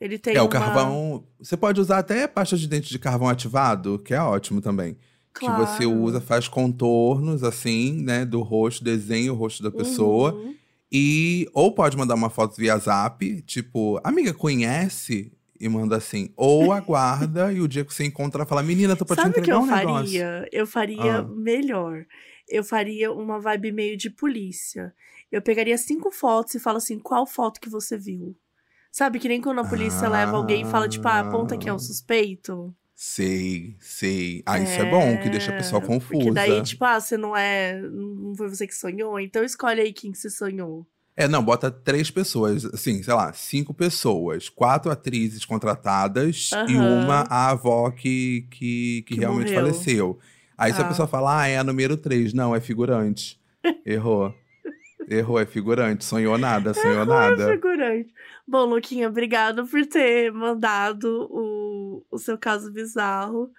ele 0.00 0.18
tem 0.18 0.34
é, 0.36 0.40
o 0.40 0.44
uma- 0.44 0.50
carvão. 0.50 1.24
Você 1.38 1.56
pode 1.56 1.80
usar 1.80 1.98
até 1.98 2.26
pasta 2.26 2.56
de 2.56 2.66
dente 2.66 2.88
de 2.88 2.98
carvão 2.98 3.28
ativado, 3.28 3.98
que 3.98 4.14
é 4.14 4.20
ótimo 4.20 4.60
também. 4.60 4.96
Claro. 5.32 5.66
Que 5.66 5.70
você 5.70 5.84
usa, 5.86 6.18
faz 6.20 6.48
contornos, 6.48 7.44
assim, 7.44 8.02
né, 8.02 8.24
do 8.24 8.40
rosto, 8.40 8.82
desenha 8.82 9.30
o 9.32 9.36
rosto 9.36 9.62
da 9.62 9.70
pessoa. 9.70 10.32
Uhum. 10.32 10.54
E 10.98 11.46
ou 11.52 11.72
pode 11.74 11.94
mandar 11.94 12.14
uma 12.14 12.30
foto 12.30 12.56
via 12.56 12.78
zap, 12.78 13.42
tipo, 13.42 14.00
amiga, 14.02 14.32
conhece? 14.32 15.30
E 15.60 15.68
manda 15.68 15.94
assim. 15.96 16.30
Ou 16.34 16.72
aguarda 16.72 17.52
e 17.52 17.60
o 17.60 17.68
dia 17.68 17.84
que 17.84 17.92
você 17.92 18.04
encontra, 18.06 18.46
fala, 18.46 18.62
menina, 18.62 18.96
tô 18.96 19.04
pra 19.04 19.14
te 19.14 19.20
Sabe 19.22 19.30
o 19.30 19.34
que 19.34 19.40
entregar 19.40 19.58
eu 19.58 19.62
um 19.62 19.66
negócio. 19.66 20.04
faria? 20.06 20.48
Eu 20.50 20.66
faria 20.66 21.16
Ah. 21.18 21.22
melhor. 21.22 22.06
Eu 22.48 22.64
faria 22.64 23.12
uma 23.12 23.38
vibe 23.38 23.72
meio 23.72 23.96
de 23.96 24.08
polícia. 24.08 24.94
Eu 25.30 25.42
pegaria 25.42 25.76
cinco 25.76 26.10
fotos 26.10 26.54
e 26.54 26.60
falo 26.60 26.78
assim, 26.78 26.98
qual 26.98 27.26
foto 27.26 27.60
que 27.60 27.68
você 27.68 27.98
viu? 27.98 28.34
Sabe, 28.90 29.18
que 29.18 29.28
nem 29.28 29.42
quando 29.42 29.60
a 29.60 29.64
polícia 29.68 30.08
leva 30.08 30.34
alguém 30.38 30.62
e 30.62 30.70
fala, 30.70 30.88
tipo, 30.88 31.06
ah, 31.08 31.20
aponta 31.20 31.58
que 31.58 31.68
é 31.68 31.72
o 31.74 31.78
suspeito. 31.78 32.74
Sei, 32.98 33.76
sei. 33.78 34.42
Ah, 34.46 34.58
isso 34.58 34.80
é 34.80 34.84
bom, 34.86 35.18
que 35.18 35.28
deixa 35.28 35.50
a 35.50 35.54
pessoa 35.54 35.82
É, 35.82 35.86
confusa. 35.86 36.08
Porque 36.16 36.30
daí, 36.32 36.62
tipo, 36.62 36.84
ah, 36.84 36.98
você 36.98 37.16
não 37.18 37.36
é. 37.36 37.78
Não 37.82 38.34
foi 38.34 38.48
você 38.48 38.66
que 38.66 38.74
sonhou, 38.74 39.20
então 39.20 39.44
escolhe 39.44 39.80
aí 39.82 39.92
quem 39.92 40.12
que 40.12 40.18
você 40.18 40.30
sonhou. 40.30 40.86
É, 41.14 41.26
não, 41.26 41.42
bota 41.42 41.70
três 41.70 42.10
pessoas, 42.10 42.64
assim, 42.66 43.02
sei 43.02 43.14
lá, 43.14 43.32
cinco 43.32 43.72
pessoas, 43.72 44.48
quatro 44.50 44.90
atrizes 44.90 45.44
contratadas 45.46 46.50
e 46.68 46.74
Aham. 46.74 46.94
uma 46.98 47.20
a 47.30 47.50
avó 47.50 47.90
que, 47.90 48.46
que, 48.50 49.02
que, 49.06 49.14
Que 49.14 49.20
realmente 49.20 49.46
morreu. 49.46 49.54
faleceu. 49.54 50.18
Aí 50.58 50.72
se 50.72 50.80
a 50.80 50.84
Tá. 50.84 50.88
pessoa 50.88 51.08
fala, 51.08 51.42
ah, 51.42 51.46
é 51.48 51.58
a 51.58 51.64
número 51.64 51.96
três, 51.96 52.32
não, 52.34 52.54
é 52.54 52.60
figurante. 52.60 53.40
Errou. 53.84 54.34
Errou, 55.08 55.38
é 55.40 55.46
figurante. 55.46 56.04
Sonhou 56.04 56.36
nada, 56.38 56.74
sonhou 56.74 57.04
Ai, 57.04 57.06
nada. 57.06 57.54
figurante. 57.54 58.12
Bom, 58.46 58.64
Luquinha, 58.66 59.08
obrigada 59.08 59.64
por 59.66 59.86
ter 59.86 60.32
mandado 60.32 61.28
o, 61.30 61.65
o 62.10 62.18
seu 62.18 62.36
caso 62.36 62.72
bizarro. 62.72 63.50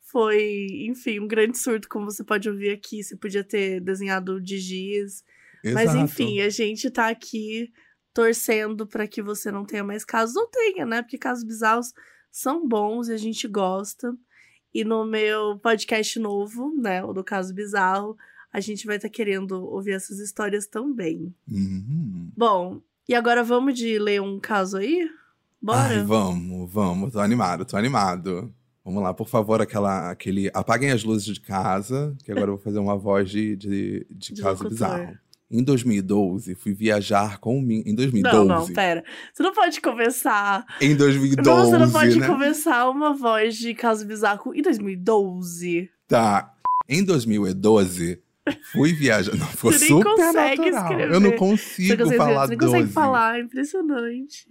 Foi, 0.00 0.66
enfim, 0.88 1.20
um 1.20 1.26
grande 1.26 1.58
surto, 1.58 1.88
como 1.88 2.04
você 2.04 2.22
pode 2.22 2.48
ouvir 2.48 2.70
aqui. 2.70 3.02
Você 3.02 3.16
podia 3.16 3.44
ter 3.44 3.80
desenhado 3.80 4.40
de 4.40 4.58
giz. 4.58 5.24
Mas 5.64 5.90
Exato. 5.90 5.98
enfim, 5.98 6.40
a 6.40 6.48
gente 6.48 6.90
tá 6.90 7.08
aqui 7.08 7.72
torcendo 8.14 8.86
pra 8.86 9.06
que 9.06 9.20
você 9.20 9.50
não 9.50 9.64
tenha 9.64 9.84
mais 9.84 10.04
casos. 10.04 10.36
Ou 10.36 10.46
tenha, 10.46 10.86
né? 10.86 11.02
Porque 11.02 11.18
casos 11.18 11.44
bizarros 11.44 11.92
são 12.30 12.66
bons 12.66 13.08
e 13.08 13.12
a 13.12 13.16
gente 13.16 13.48
gosta. 13.48 14.16
E 14.72 14.84
no 14.84 15.04
meu 15.04 15.58
podcast 15.58 16.18
novo, 16.18 16.74
né? 16.80 17.02
O 17.02 17.12
do 17.12 17.24
caso 17.24 17.54
bizarro, 17.54 18.16
a 18.52 18.60
gente 18.60 18.86
vai 18.86 18.96
estar 18.96 19.08
querendo 19.08 19.64
ouvir 19.64 19.92
essas 19.92 20.18
histórias 20.18 20.66
também. 20.66 21.34
Uhum. 21.50 22.30
Bom, 22.36 22.82
e 23.08 23.14
agora 23.14 23.42
vamos 23.42 23.74
de 23.74 23.98
ler 23.98 24.20
um 24.20 24.40
caso 24.40 24.78
aí? 24.78 25.08
Bora? 25.62 25.80
Ai, 25.80 26.02
vamos, 26.02 26.70
vamos. 26.72 27.12
Tô 27.12 27.20
animado, 27.20 27.64
tô 27.64 27.76
animado. 27.76 28.54
Vamos 28.84 29.02
lá, 29.02 29.12
por 29.12 29.28
favor, 29.28 29.60
aquela, 29.60 30.10
aquele. 30.10 30.48
Apaguem 30.54 30.92
as 30.92 31.02
luzes 31.02 31.34
de 31.34 31.40
casa, 31.40 32.14
que 32.24 32.30
agora 32.30 32.46
eu 32.46 32.54
vou 32.54 32.62
fazer 32.62 32.78
uma 32.78 32.96
voz 32.96 33.28
de, 33.28 33.56
de, 33.56 34.06
de, 34.08 34.34
De 34.34 34.42
caso 34.42 34.68
bizarro. 34.68 35.18
Em 35.50 35.62
2012, 35.62 36.54
fui 36.54 36.72
viajar 36.72 37.38
com 37.38 37.58
o 37.58 37.62
Min. 37.62 37.82
Em 37.86 37.94
2012. 37.94 38.36
Não, 38.36 38.44
não, 38.44 38.66
pera. 38.72 39.04
Você 39.32 39.42
não 39.42 39.52
pode 39.52 39.80
começar. 39.80 40.64
Em 40.80 40.94
2012. 40.96 41.48
não, 41.48 41.64
você 41.64 41.78
não 41.78 41.90
pode 41.90 42.18
né? 42.18 42.26
começar 42.26 42.88
uma 42.88 43.12
voz 43.14 43.56
de 43.56 43.74
caso 43.74 44.06
bizarro 44.06 44.54
em 44.54 44.62
2012. 44.62 45.88
Tá. 46.08 46.52
Em 46.88 47.04
2012, 47.04 48.20
fui 48.72 48.92
viajar. 48.92 49.36
Não, 49.36 49.46
ficou 49.46 49.72
Você 49.72 49.80
nem 49.80 49.88
super 49.88 50.04
consegue 50.04 50.70
natural. 50.70 50.82
escrever. 50.82 51.14
Eu 51.14 51.20
não 51.20 51.30
Você 51.30 51.36
consigo 51.36 52.02
consegue, 52.02 52.16
falar 52.16 52.42
você 52.42 52.50
nem 52.50 52.58
consegue 52.58 52.82
12. 52.82 52.92
falar, 52.92 53.38
é 53.38 53.40
impressionante. 53.42 54.48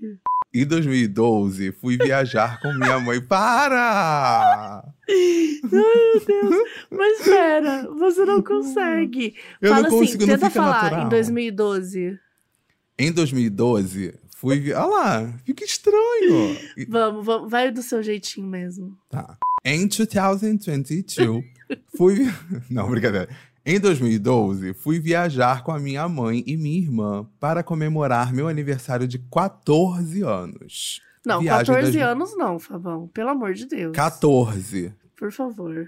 Em 0.57 0.65
2012, 0.65 1.71
fui 1.73 1.97
viajar 1.97 2.61
com 2.61 2.73
minha 2.75 2.97
mãe. 2.99 3.19
Para! 3.21 4.85
Meu 5.09 6.21
Deus. 6.25 6.55
Mas 6.89 7.21
pera, 7.23 7.89
você 7.97 8.23
não 8.23 8.41
consegue. 8.41 9.35
Eu 9.61 9.69
Fala 9.71 9.83
não 9.83 9.89
consigo, 9.89 10.23
assim, 10.23 10.31
não 10.31 10.37
tenta 10.39 10.49
falar 10.49 10.83
natural. 10.83 11.05
em 11.05 11.09
2012. 11.09 12.19
Em 12.97 13.11
2012, 13.11 14.13
fui. 14.37 14.59
vi- 14.59 14.73
Olha 14.73 14.85
lá, 14.85 15.33
fica 15.45 15.65
estranho. 15.65 16.57
E- 16.77 16.85
Vamos, 16.85 17.25
vamos, 17.25 17.51
vai 17.51 17.69
do 17.69 17.83
seu 17.83 18.01
jeitinho 18.01 18.47
mesmo. 18.47 18.97
Tá. 19.09 19.37
Em 19.65 19.85
2022, 19.87 21.43
fui. 21.97 22.31
Não, 22.71 22.89
brincadeira. 22.89 23.27
Em 23.65 23.79
2012, 23.79 24.73
fui 24.75 24.99
viajar 24.99 25.63
com 25.63 25.71
a 25.71 25.79
minha 25.79 26.07
mãe 26.07 26.43
e 26.45 26.55
minha 26.55 26.77
irmã 26.79 27.27
para 27.39 27.63
comemorar 27.63 28.31
meu 28.31 28.47
aniversário 28.47 29.07
de 29.07 29.17
14 29.17 30.21
anos. 30.21 31.01
Não, 31.25 31.39
Viagem 31.41 31.73
14 31.73 31.97
das- 31.97 32.07
anos 32.07 32.37
não, 32.37 32.59
Fabão. 32.59 33.07
Pelo 33.07 33.29
amor 33.29 33.53
de 33.55 33.65
Deus. 33.65 33.91
14. 33.95 34.93
Por 35.17 35.31
favor. 35.31 35.87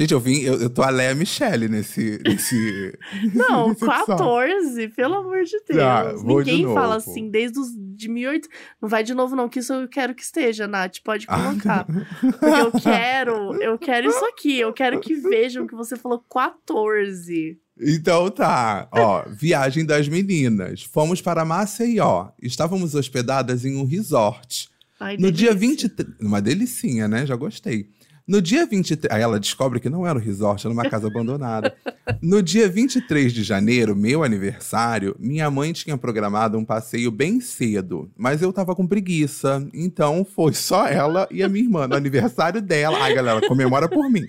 Gente, 0.00 0.14
eu 0.14 0.20
vim, 0.20 0.40
eu, 0.40 0.54
eu 0.62 0.70
tô 0.70 0.82
a 0.82 0.88
Léa 0.88 1.14
Michele 1.14 1.68
nesse. 1.68 2.18
nesse 2.26 2.98
Não, 3.34 3.68
nesse 3.68 3.84
episódio. 3.84 4.06
14, 4.16 4.88
pelo 4.88 5.14
amor 5.16 5.44
de 5.44 5.60
Deus. 5.68 5.78
Tá, 5.78 6.12
vou 6.14 6.42
de 6.42 6.50
Ninguém 6.50 6.64
fala 6.72 6.94
novo. 6.94 7.10
assim, 7.10 7.28
desde 7.30 7.58
os 7.58 7.68
de 7.76 8.08
1800. 8.08 8.48
Não 8.80 8.88
vai 8.88 9.04
de 9.04 9.12
novo, 9.12 9.36
não, 9.36 9.46
que 9.46 9.58
isso 9.58 9.74
eu 9.74 9.86
quero 9.86 10.14
que 10.14 10.22
esteja, 10.22 10.66
Nath. 10.66 11.00
Pode 11.04 11.26
Ah. 11.28 11.36
colocar. 11.38 11.84
Porque 12.20 12.46
eu 12.46 12.72
quero, 12.80 13.62
eu 13.62 13.78
quero 13.78 14.08
isso 14.08 14.24
aqui. 14.24 14.58
Eu 14.58 14.72
quero 14.72 15.00
que 15.00 15.14
vejam 15.20 15.66
que 15.66 15.74
você 15.74 15.96
falou 15.96 16.24
14. 16.32 17.58
Então 17.78 18.30
tá, 18.30 18.88
ó, 18.92 19.24
viagem 19.28 19.84
das 19.84 20.08
meninas. 20.08 20.82
Fomos 20.82 21.20
para 21.20 21.44
Maceió. 21.44 22.28
Estávamos 22.42 22.94
hospedadas 22.94 23.66
em 23.66 23.76
um 23.76 23.84
resort. 23.84 24.70
Ai, 24.98 25.16
No 25.18 25.30
dia 25.30 25.54
delícia. 25.54 25.88
23. 25.88 26.08
Uma 26.20 26.40
delicinha, 26.40 27.06
né? 27.08 27.26
Já 27.26 27.36
gostei. 27.36 27.88
No 28.30 28.40
dia 28.40 28.64
23. 28.64 29.12
Aí 29.12 29.20
ela 29.22 29.40
descobre 29.40 29.80
que 29.80 29.90
não 29.90 30.06
era 30.06 30.16
um 30.16 30.22
resort, 30.22 30.64
era 30.64 30.72
uma 30.72 30.88
casa 30.88 31.08
abandonada. 31.08 31.74
No 32.22 32.40
dia 32.40 32.68
23 32.68 33.32
de 33.32 33.42
janeiro, 33.42 33.96
meu 33.96 34.22
aniversário, 34.22 35.16
minha 35.18 35.50
mãe 35.50 35.72
tinha 35.72 35.98
programado 35.98 36.56
um 36.56 36.64
passeio 36.64 37.10
bem 37.10 37.40
cedo, 37.40 38.08
mas 38.16 38.40
eu 38.40 38.52
tava 38.52 38.76
com 38.76 38.86
preguiça. 38.86 39.66
Então 39.74 40.24
foi 40.24 40.52
só 40.54 40.86
ela 40.86 41.26
e 41.28 41.42
a 41.42 41.48
minha 41.48 41.64
irmã 41.64 41.88
no 41.88 41.96
aniversário 41.96 42.62
dela. 42.62 42.98
Ai, 43.00 43.14
galera, 43.14 43.46
comemora 43.48 43.88
por 43.88 44.08
mim. 44.08 44.22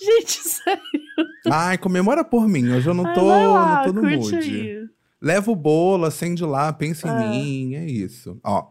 Gente, 0.00 0.38
sério. 0.48 0.80
Ai, 1.50 1.76
comemora 1.76 2.24
por 2.24 2.48
mim. 2.48 2.70
Hoje 2.72 2.88
eu 2.88 2.94
não 2.94 3.06
Ai, 3.06 3.14
tô, 3.14 3.26
vai 3.26 3.46
lá, 3.46 3.76
não 3.76 3.84
tô 3.84 3.92
no 3.92 4.00
curte 4.00 4.18
mood. 4.34 4.36
aí. 4.36 4.86
Leva 5.20 5.50
o 5.50 5.56
bolo, 5.56 6.06
acende 6.06 6.42
lá, 6.44 6.72
pensa 6.72 7.10
Ah. 7.10 7.22
em 7.24 7.30
mim, 7.68 7.74
é 7.74 7.84
isso. 7.86 8.38
Ó, 8.44 8.66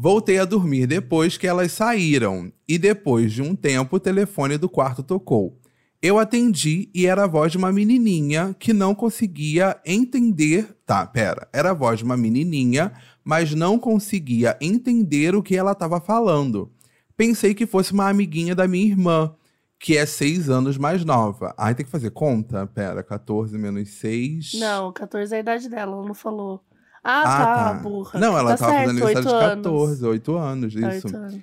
voltei 0.00 0.38
a 0.38 0.44
dormir 0.44 0.86
depois 0.86 1.36
que 1.36 1.48
elas 1.48 1.72
saíram. 1.72 2.52
E 2.68 2.78
depois 2.78 3.32
de 3.32 3.42
um 3.42 3.56
tempo, 3.56 3.96
o 3.96 4.00
telefone 4.00 4.56
do 4.56 4.68
quarto 4.68 5.02
tocou. 5.02 5.58
Eu 6.00 6.20
atendi 6.20 6.88
e 6.94 7.06
era 7.06 7.24
a 7.24 7.26
voz 7.26 7.50
de 7.50 7.58
uma 7.58 7.72
menininha 7.72 8.54
que 8.56 8.72
não 8.72 8.94
conseguia 8.94 9.76
entender. 9.84 10.76
Tá, 10.86 11.04
pera. 11.04 11.48
Era 11.52 11.70
a 11.70 11.74
voz 11.74 11.98
de 11.98 12.04
uma 12.04 12.16
menininha, 12.16 12.92
mas 13.24 13.52
não 13.52 13.76
conseguia 13.76 14.56
entender 14.60 15.34
o 15.34 15.42
que 15.42 15.56
ela 15.56 15.72
estava 15.72 16.00
falando. 16.00 16.70
Pensei 17.16 17.52
que 17.52 17.66
fosse 17.66 17.92
uma 17.92 18.08
amiguinha 18.08 18.54
da 18.54 18.68
minha 18.68 18.86
irmã, 18.86 19.34
que 19.80 19.96
é 19.96 20.06
seis 20.06 20.48
anos 20.48 20.78
mais 20.78 21.04
nova. 21.04 21.52
Ai, 21.58 21.74
tem 21.74 21.84
que 21.84 21.90
fazer 21.90 22.12
conta? 22.12 22.64
Pera, 22.68 23.02
14 23.02 23.58
menos 23.58 23.88
6. 23.94 24.52
Não, 24.60 24.92
14 24.92 25.34
é 25.34 25.38
a 25.38 25.40
idade 25.40 25.68
dela, 25.68 25.96
ela 25.96 26.06
não 26.06 26.14
falou. 26.14 26.62
Ah, 27.02 27.22
Ah, 27.22 27.24
tá, 27.24 27.54
tá. 27.54 27.74
burra. 27.74 28.18
Não, 28.20 28.36
ela 28.36 28.50
tá 28.52 28.56
tava 28.58 28.72
certo, 28.72 28.86
fazendo 28.88 29.04
aniversário 29.06 29.28
de 29.28 29.34
8 29.34 29.62
14, 29.62 30.04
8 30.06 30.36
anos, 30.36 30.76
anos. 30.76 30.94
isso. 30.96 31.06
Oito 31.06 31.16
anos. 31.16 31.42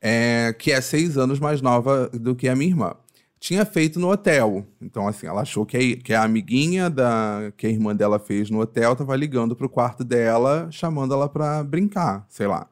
É, 0.00 0.54
que 0.58 0.70
é 0.70 0.80
seis 0.80 1.16
anos 1.18 1.40
mais 1.40 1.60
nova 1.60 2.08
do 2.12 2.34
que 2.36 2.48
a 2.48 2.54
minha 2.54 2.70
irmã. 2.70 2.94
Tinha 3.40 3.64
feito 3.64 3.98
no 4.00 4.10
hotel. 4.10 4.66
Então, 4.80 5.06
assim, 5.08 5.26
ela 5.26 5.42
achou 5.42 5.64
que 5.66 5.76
a, 5.76 6.02
que 6.04 6.12
a 6.14 6.22
amiguinha 6.24 6.88
da 6.90 7.52
que 7.56 7.66
a 7.66 7.70
irmã 7.70 7.94
dela 7.94 8.18
fez 8.18 8.50
no 8.50 8.60
hotel 8.60 8.94
tava 8.96 9.14
ligando 9.16 9.54
pro 9.56 9.68
quarto 9.68 10.04
dela, 10.04 10.68
chamando 10.70 11.14
ela 11.14 11.28
pra 11.28 11.62
brincar, 11.64 12.24
sei 12.28 12.46
lá. 12.46 12.66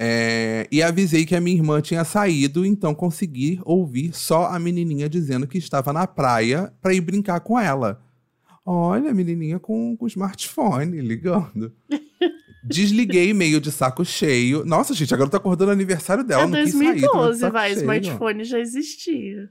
É, 0.00 0.68
e 0.70 0.80
avisei 0.82 1.26
que 1.26 1.34
a 1.34 1.40
minha 1.40 1.56
irmã 1.56 1.80
tinha 1.80 2.04
saído, 2.04 2.64
então 2.64 2.94
consegui 2.94 3.60
ouvir 3.64 4.12
só 4.14 4.46
a 4.46 4.58
menininha 4.58 5.08
dizendo 5.08 5.46
que 5.46 5.58
estava 5.58 5.92
na 5.92 6.06
praia 6.06 6.72
pra 6.80 6.94
ir 6.94 7.00
brincar 7.00 7.40
com 7.40 7.58
ela. 7.58 8.00
Olha, 8.70 9.10
a 9.10 9.14
menininha 9.14 9.58
com, 9.58 9.96
com 9.96 10.06
smartphone 10.06 11.00
ligando. 11.00 11.72
Desliguei 12.62 13.32
meio 13.32 13.60
de 13.60 13.72
saco 13.72 14.04
cheio. 14.04 14.64
Nossa, 14.64 14.92
gente, 14.92 15.14
agora 15.14 15.26
eu 15.28 15.30
tô 15.30 15.36
acordando 15.38 15.70
o 15.70 15.72
aniversário 15.72 16.22
dela. 16.22 16.42
É 16.42 16.46
não 16.46 16.62
quis 16.64 16.72
sair, 16.72 16.84
tô 16.86 16.92
de 16.94 17.00
2012, 17.00 17.40
saco 17.40 17.52
vai, 17.54 17.68
cheio. 17.70 17.80
smartphone 17.80 18.44
já 18.44 18.58
existia. 18.58 19.48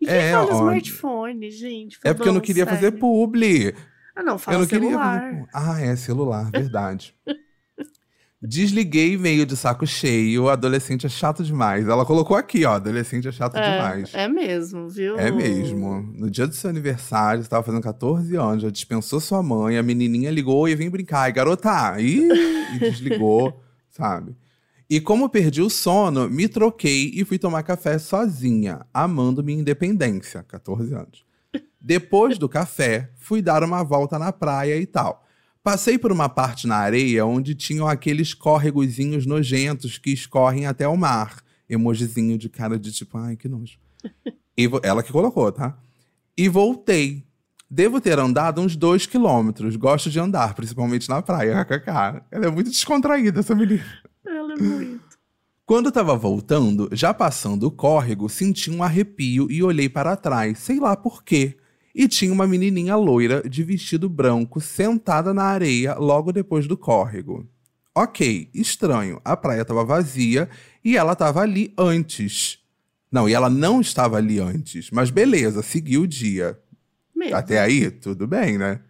E 0.00 0.06
quem 0.06 0.14
É, 0.14 0.32
fala 0.32 0.46
olha. 0.46 0.54
smartphone, 0.78 1.50
gente? 1.50 1.98
É 2.02 2.14
porque 2.14 2.28
eu 2.28 2.32
não 2.32 2.40
queria 2.40 2.64
fazer 2.64 2.86
sério. 2.86 2.98
publi. 2.98 3.74
Ah, 4.16 4.22
não, 4.22 4.34
Eu 4.34 4.38
fala 4.38 4.58
não 4.60 4.66
queria 4.66 4.88
celular. 4.88 5.20
fazer 5.20 5.30
publi. 5.36 5.48
Ah, 5.52 5.80
é, 5.82 5.96
celular, 5.96 6.50
verdade. 6.50 7.14
Desliguei 8.46 9.16
meio 9.16 9.46
de 9.46 9.56
saco 9.56 9.86
cheio. 9.86 10.50
Adolescente 10.50 11.06
é 11.06 11.08
chato 11.08 11.42
demais. 11.42 11.88
Ela 11.88 12.04
colocou 12.04 12.36
aqui, 12.36 12.62
ó. 12.66 12.74
Adolescente 12.74 13.26
é 13.26 13.32
chato 13.32 13.54
demais. 13.54 14.12
É, 14.12 14.24
é 14.24 14.28
mesmo, 14.28 14.86
viu? 14.86 15.18
É 15.18 15.30
mesmo. 15.30 16.02
No 16.14 16.30
dia 16.30 16.46
do 16.46 16.54
seu 16.54 16.68
aniversário, 16.68 17.42
você 17.42 17.48
tava 17.48 17.62
fazendo 17.62 17.82
14 17.82 18.36
anos, 18.36 18.62
já 18.62 18.68
dispensou 18.68 19.18
sua 19.18 19.42
mãe, 19.42 19.78
a 19.78 19.82
menininha 19.82 20.30
ligou 20.30 20.68
e 20.68 20.74
vem 20.74 20.90
brincar. 20.90 21.26
E 21.30 21.32
garota, 21.32 21.98
ih, 21.98 22.28
e 22.74 22.78
desligou, 22.80 23.62
sabe? 23.88 24.36
E 24.90 25.00
como 25.00 25.30
perdi 25.30 25.62
o 25.62 25.70
sono, 25.70 26.28
me 26.28 26.46
troquei 26.46 27.12
e 27.14 27.24
fui 27.24 27.38
tomar 27.38 27.62
café 27.62 27.98
sozinha, 27.98 28.84
amando 28.92 29.42
minha 29.42 29.60
independência, 29.60 30.44
14 30.46 30.94
anos. 30.94 31.24
Depois 31.80 32.36
do 32.36 32.46
café, 32.46 33.10
fui 33.16 33.40
dar 33.40 33.64
uma 33.64 33.82
volta 33.82 34.18
na 34.18 34.30
praia 34.30 34.76
e 34.76 34.84
tal. 34.84 35.23
Passei 35.64 35.96
por 35.96 36.12
uma 36.12 36.28
parte 36.28 36.66
na 36.66 36.76
areia 36.76 37.24
onde 37.24 37.54
tinham 37.54 37.88
aqueles 37.88 38.34
córregozinhos 38.34 39.24
nojentos 39.24 39.96
que 39.96 40.10
escorrem 40.10 40.66
até 40.66 40.86
o 40.86 40.94
mar. 40.94 41.42
Emojizinho 41.66 42.36
de 42.36 42.50
cara 42.50 42.78
de 42.78 42.92
tipo, 42.92 43.16
ai, 43.16 43.34
que 43.34 43.48
nojo. 43.48 43.78
E 44.56 44.70
ela 44.84 45.02
que 45.02 45.10
colocou, 45.10 45.50
tá? 45.50 45.76
E 46.36 46.48
voltei. 46.48 47.26
Devo 47.68 48.00
ter 48.00 48.20
andado 48.20 48.60
uns 48.60 48.76
dois 48.76 49.04
quilômetros. 49.04 49.74
Gosto 49.74 50.08
de 50.08 50.20
andar, 50.20 50.54
principalmente 50.54 51.08
na 51.08 51.20
praia, 51.20 51.64
kkk. 51.64 52.22
Ela 52.30 52.46
é 52.46 52.50
muito 52.52 52.70
descontraída, 52.70 53.40
essa 53.40 53.52
menina. 53.52 53.84
Ela 54.24 54.52
é 54.52 54.56
muito. 54.56 55.18
Quando 55.66 55.90
tava 55.90 56.14
voltando, 56.14 56.88
já 56.92 57.12
passando 57.12 57.64
o 57.64 57.70
córrego, 57.70 58.28
senti 58.28 58.70
um 58.70 58.80
arrepio 58.80 59.50
e 59.50 59.60
olhei 59.60 59.88
para 59.88 60.14
trás, 60.14 60.60
sei 60.60 60.78
lá 60.78 60.96
por 60.96 61.24
quê. 61.24 61.56
E 61.94 62.08
tinha 62.08 62.32
uma 62.32 62.46
menininha 62.46 62.96
loira 62.96 63.48
de 63.48 63.62
vestido 63.62 64.08
branco 64.08 64.60
sentada 64.60 65.32
na 65.32 65.44
areia 65.44 65.94
logo 65.94 66.32
depois 66.32 66.66
do 66.66 66.76
córrego. 66.76 67.46
Ok, 67.94 68.50
estranho. 68.52 69.20
A 69.24 69.36
praia 69.36 69.64
tava 69.64 69.84
vazia 69.84 70.48
e 70.84 70.96
ela 70.96 71.14
tava 71.14 71.40
ali 71.40 71.72
antes. 71.78 72.58
Não, 73.10 73.28
e 73.28 73.32
ela 73.32 73.48
não 73.48 73.80
estava 73.80 74.16
ali 74.16 74.40
antes. 74.40 74.90
Mas 74.90 75.10
beleza, 75.10 75.62
seguiu 75.62 76.02
o 76.02 76.06
dia. 76.08 76.58
Medo. 77.14 77.36
Até 77.36 77.60
aí, 77.60 77.88
tudo 77.88 78.26
bem, 78.26 78.58
né? 78.58 78.80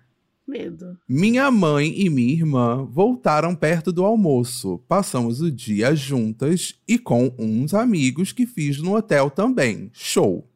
Medo. 0.48 0.96
Minha 1.06 1.50
mãe 1.50 1.92
e 1.94 2.08
minha 2.08 2.32
irmã 2.32 2.84
voltaram 2.84 3.54
perto 3.54 3.92
do 3.92 4.04
almoço. 4.04 4.78
Passamos 4.88 5.42
o 5.42 5.50
dia 5.50 5.94
juntas 5.94 6.74
e 6.88 6.98
com 6.98 7.34
uns 7.38 7.74
amigos 7.74 8.32
que 8.32 8.46
fiz 8.46 8.78
no 8.78 8.96
hotel 8.96 9.28
também. 9.30 9.90
Show. 9.92 10.48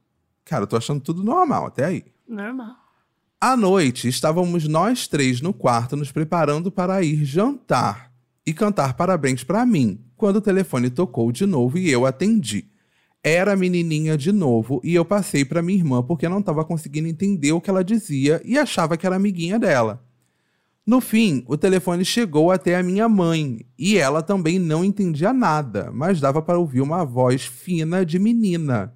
Cara, 0.44 0.62
eu 0.62 0.66
tô 0.66 0.76
achando 0.78 1.00
tudo 1.00 1.22
normal 1.22 1.66
até 1.66 1.84
aí. 1.84 2.04
Normal. 2.28 2.76
À 3.40 3.56
noite, 3.56 4.06
estávamos 4.06 4.68
nós 4.68 5.08
três 5.08 5.40
no 5.40 5.54
quarto 5.54 5.96
nos 5.96 6.12
preparando 6.12 6.70
para 6.70 7.02
ir 7.02 7.24
jantar 7.24 8.12
e 8.44 8.52
cantar 8.52 8.94
parabéns 8.94 9.42
para 9.42 9.64
mim, 9.64 10.00
quando 10.16 10.36
o 10.36 10.40
telefone 10.40 10.90
tocou 10.90 11.32
de 11.32 11.46
novo 11.46 11.78
e 11.78 11.90
eu 11.90 12.04
atendi. 12.04 12.66
Era 13.22 13.52
a 13.52 13.56
menininha 13.56 14.16
de 14.16 14.30
novo 14.30 14.80
e 14.84 14.94
eu 14.94 15.04
passei 15.04 15.44
para 15.44 15.62
minha 15.62 15.78
irmã 15.78 16.02
porque 16.02 16.28
não 16.28 16.40
estava 16.40 16.64
conseguindo 16.64 17.08
entender 17.08 17.52
o 17.52 17.60
que 17.60 17.70
ela 17.70 17.82
dizia 17.82 18.42
e 18.44 18.58
achava 18.58 18.96
que 18.96 19.06
era 19.06 19.16
amiguinha 19.16 19.58
dela. 19.58 20.04
No 20.86 21.00
fim, 21.00 21.44
o 21.46 21.56
telefone 21.56 22.04
chegou 22.04 22.50
até 22.50 22.76
a 22.76 22.82
minha 22.82 23.08
mãe 23.08 23.64
e 23.78 23.96
ela 23.98 24.22
também 24.22 24.58
não 24.58 24.84
entendia 24.84 25.32
nada, 25.32 25.90
mas 25.92 26.20
dava 26.20 26.42
para 26.42 26.58
ouvir 26.58 26.80
uma 26.80 27.04
voz 27.04 27.44
fina 27.44 28.04
de 28.04 28.18
menina. 28.18 28.94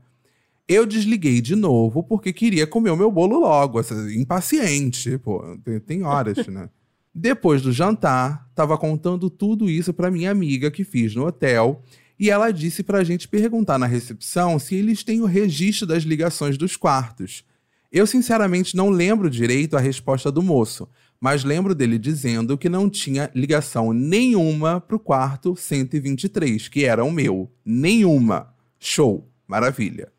Eu 0.73 0.87
desliguei 0.87 1.43
de 1.43 1.55
novo 1.55 2.03
porque 2.03 2.33
queria 2.33 2.67
comer 2.67 2.89
o 2.89 2.97
meu 2.97 3.11
bolo 3.11 3.39
logo, 3.41 3.79
impaciente, 4.15 5.19
pô, 5.19 5.45
tem, 5.63 5.79
tem 5.79 6.03
horas, 6.03 6.45
né? 6.49 6.71
Depois 7.15 7.61
do 7.61 7.71
jantar, 7.71 8.49
tava 8.55 8.79
contando 8.79 9.29
tudo 9.29 9.69
isso 9.69 9.93
pra 9.93 10.11
minha 10.11 10.31
amiga 10.31 10.71
que 10.71 10.83
fiz 10.83 11.15
no 11.15 11.27
hotel, 11.27 11.83
e 12.19 12.31
ela 12.31 12.51
disse 12.51 12.83
pra 12.83 13.05
gente 13.05 13.29
perguntar 13.29 13.79
na 13.79 13.85
recepção 13.85 14.59
se 14.59 14.75
eles 14.75 15.05
têm 15.05 15.21
o 15.21 15.27
registro 15.27 15.87
das 15.87 16.05
ligações 16.05 16.57
dos 16.57 16.75
quartos. 16.75 17.45
Eu 17.93 18.07
sinceramente 18.07 18.75
não 18.75 18.89
lembro 18.89 19.29
direito 19.29 19.77
a 19.77 19.81
resposta 19.81 20.33
do 20.33 20.43
moço, 20.43 20.89
mas 21.21 21.45
lembro 21.45 21.75
dele 21.75 21.99
dizendo 21.99 22.57
que 22.57 22.71
não 22.71 22.89
tinha 22.89 23.31
ligação 23.35 23.93
nenhuma 23.93 24.81
pro 24.81 24.99
quarto 24.99 25.55
123, 25.55 26.69
que 26.69 26.87
era 26.87 27.05
o 27.05 27.13
meu. 27.13 27.53
Nenhuma. 27.63 28.55
Show. 28.81 29.29
Maravilha. 29.47 30.11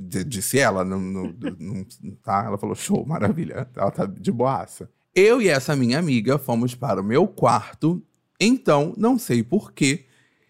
Disse 0.00 0.58
ela, 0.58 0.84
não, 0.84 0.98
não- 1.00 1.34
não- 1.58 1.86
tá? 2.22 2.44
Ela 2.46 2.56
falou, 2.58 2.74
show, 2.74 3.04
maravilha. 3.06 3.68
Ela 3.76 3.90
tá 3.90 4.06
de 4.06 4.32
boaça. 4.32 4.90
Eu 5.14 5.42
e 5.42 5.48
essa 5.48 5.76
minha 5.76 5.98
amiga 5.98 6.38
fomos 6.38 6.74
para 6.74 7.00
o 7.00 7.04
meu 7.04 7.28
quarto, 7.28 8.02
então, 8.40 8.94
não 8.96 9.18
sei 9.18 9.42
porquê, 9.42 10.06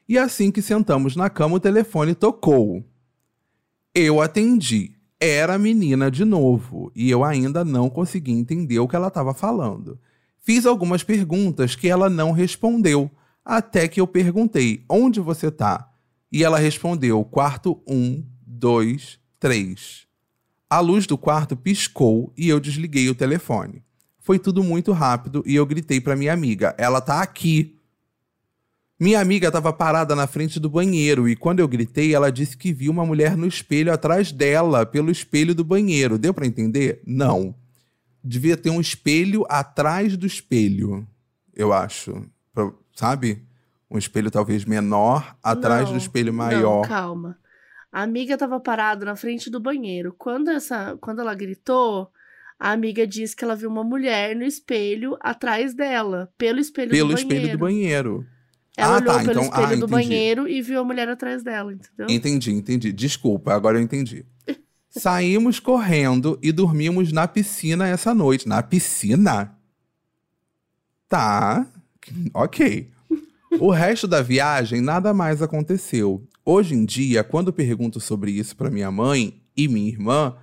e 0.09 0.17
assim 0.17 0.51
que 0.53 0.63
sentamos 0.63 1.17
na 1.17 1.29
cama, 1.29 1.57
o 1.57 1.61
telefone 1.61 2.15
tocou. 2.15 2.85
Eu 3.95 4.21
atendi. 4.21 4.93
Era 5.21 5.55
a 5.55 5.59
menina 5.59 6.11
de 6.11 6.25
novo, 6.25 6.91
e 6.97 7.11
eu 7.11 7.23
ainda 7.25 7.65
não 7.65 7.89
consegui 7.89 8.33
entender 8.33 8.79
o 8.81 8.89
que 8.89 8.97
ela 8.97 9.09
estava 9.09 9.33
falando. 9.35 9.99
Fiz 10.39 10.67
algumas 10.67 11.05
perguntas 11.05 11.77
que 11.77 11.89
ela 11.89 12.11
não 12.11 12.33
respondeu, 12.33 13.09
até 13.45 13.87
que 13.87 14.01
eu 14.01 14.07
perguntei: 14.07 14.85
onde 14.89 15.21
você 15.21 15.51
tá? 15.51 15.89
E 16.31 16.43
ela 16.43 16.59
respondeu: 16.59 17.25
quarto 17.25 17.81
1, 17.87 18.25
2, 18.45 19.21
3. 19.43 20.07
A 20.71 20.79
luz 20.79 21.05
do 21.05 21.19
quarto 21.19 21.57
piscou 21.57 22.33
e 22.37 22.49
eu 22.49 22.61
desliguei 22.61 23.11
o 23.11 23.15
telefone. 23.15 23.83
Foi 24.21 24.39
tudo 24.39 24.63
muito 24.63 24.93
rápido 24.93 25.43
e 25.45 25.57
eu 25.57 25.67
gritei 25.67 26.01
para 26.01 26.15
minha 26.15 26.33
amiga: 26.33 26.77
Ela 26.79 27.01
tá 27.01 27.21
aqui. 27.21 27.77
Minha 29.01 29.19
amiga 29.21 29.49
estava 29.49 29.73
parada 29.73 30.15
na 30.15 30.29
frente 30.29 30.61
do 30.61 30.71
banheiro 30.71 31.29
e 31.29 31.35
quando 31.35 31.59
eu 31.59 31.67
gritei, 31.67 32.15
ela 32.15 32.31
disse 32.31 32.57
que 32.57 32.73
viu 32.73 32.93
uma 32.93 33.05
mulher 33.05 33.37
no 33.37 33.49
espelho 33.49 33.93
atrás 33.93 34.31
dela, 34.31 34.87
pelo 34.87 35.11
espelho 35.11 35.57
do 35.57 35.65
banheiro. 35.65 36.17
Deu 36.19 36.33
para 36.33 36.47
entender? 36.47 37.03
Não. 37.05 37.53
Devia 38.23 38.57
ter 38.57 38.71
um 38.71 38.81
espelho 38.81 39.45
atrás 39.49 40.17
do 40.17 40.25
espelho, 40.25 41.05
eu 41.53 41.73
acho. 41.73 42.25
Pra- 42.55 42.71
sabe? 42.95 43.43
Um 43.91 43.99
espelho 43.99 44.31
talvez 44.31 44.65
menor 44.65 45.37
atrás 45.43 45.87
Não, 45.87 45.93
do 45.95 45.99
espelho 45.99 46.33
Não, 46.33 46.39
maior. 46.39 46.87
calma. 46.87 47.37
A 47.93 48.03
amiga 48.03 48.39
tava 48.39 48.59
parada 48.59 49.05
na 49.05 49.15
frente 49.15 49.51
do 49.51 49.61
banheiro. 49.61 50.15
Quando, 50.19 50.49
essa, 50.51 50.97
quando 51.01 51.21
ela 51.21 51.35
gritou, 51.35 52.09
a 52.59 52.71
amiga 52.73 53.07
disse 53.07 53.37
que 53.37 53.45
ela 53.45 53.55
viu 53.55 53.69
uma 53.69 53.85
mulher 53.85 54.35
no 54.35 54.45
espelho 54.45 55.17
atrás 55.21 55.75
dela, 55.75 56.33
pelo 56.39 56.59
espelho 56.59 56.91
pelo 56.91 57.09
do 57.11 57.15
espelho 57.15 57.35
banheiro. 57.41 57.59
do 57.59 57.61
banheiro. 57.61 58.27
Ela 58.75 58.95
Ah, 58.95 58.97
olhou 58.97 59.07
tá, 59.15 59.19
pelo 59.19 59.31
então- 59.33 59.43
espelho 59.43 59.65
ah, 59.65 59.69
do 59.69 59.75
entendi. 59.75 59.91
banheiro 59.93 60.49
e 60.49 60.63
viu 60.63 60.81
a 60.81 60.85
mulher 60.85 61.07
atrás 61.09 61.43
dela, 61.43 61.71
entendeu? 61.73 62.07
Entendi, 62.09 62.51
entendi. 62.53 62.91
Desculpa, 62.93 63.53
agora 63.53 63.77
eu 63.79 63.83
entendi. 63.83 64.25
Saímos 64.89 65.61
correndo 65.61 66.39
e 66.43 66.51
dormimos 66.53 67.13
na 67.13 67.29
piscina 67.29 67.87
essa 67.87 68.15
noite. 68.15 68.49
Na 68.49 68.63
piscina? 68.63 69.55
Tá, 71.09 71.67
ok. 72.35 72.91
O 73.61 73.71
resto 73.71 74.09
da 74.09 74.23
viagem 74.23 74.81
nada 74.81 75.13
mais 75.13 75.43
aconteceu. 75.43 76.27
Hoje 76.45 76.75
em 76.75 76.85
dia, 76.85 77.23
quando 77.23 77.53
pergunto 77.53 78.01
sobre 78.01 78.31
isso 78.33 78.57
para 78.57 78.71
minha 78.71 78.91
mãe 78.91 79.41
e 79.57 79.69
minha 79.69 79.89
irmã, 79.89 80.37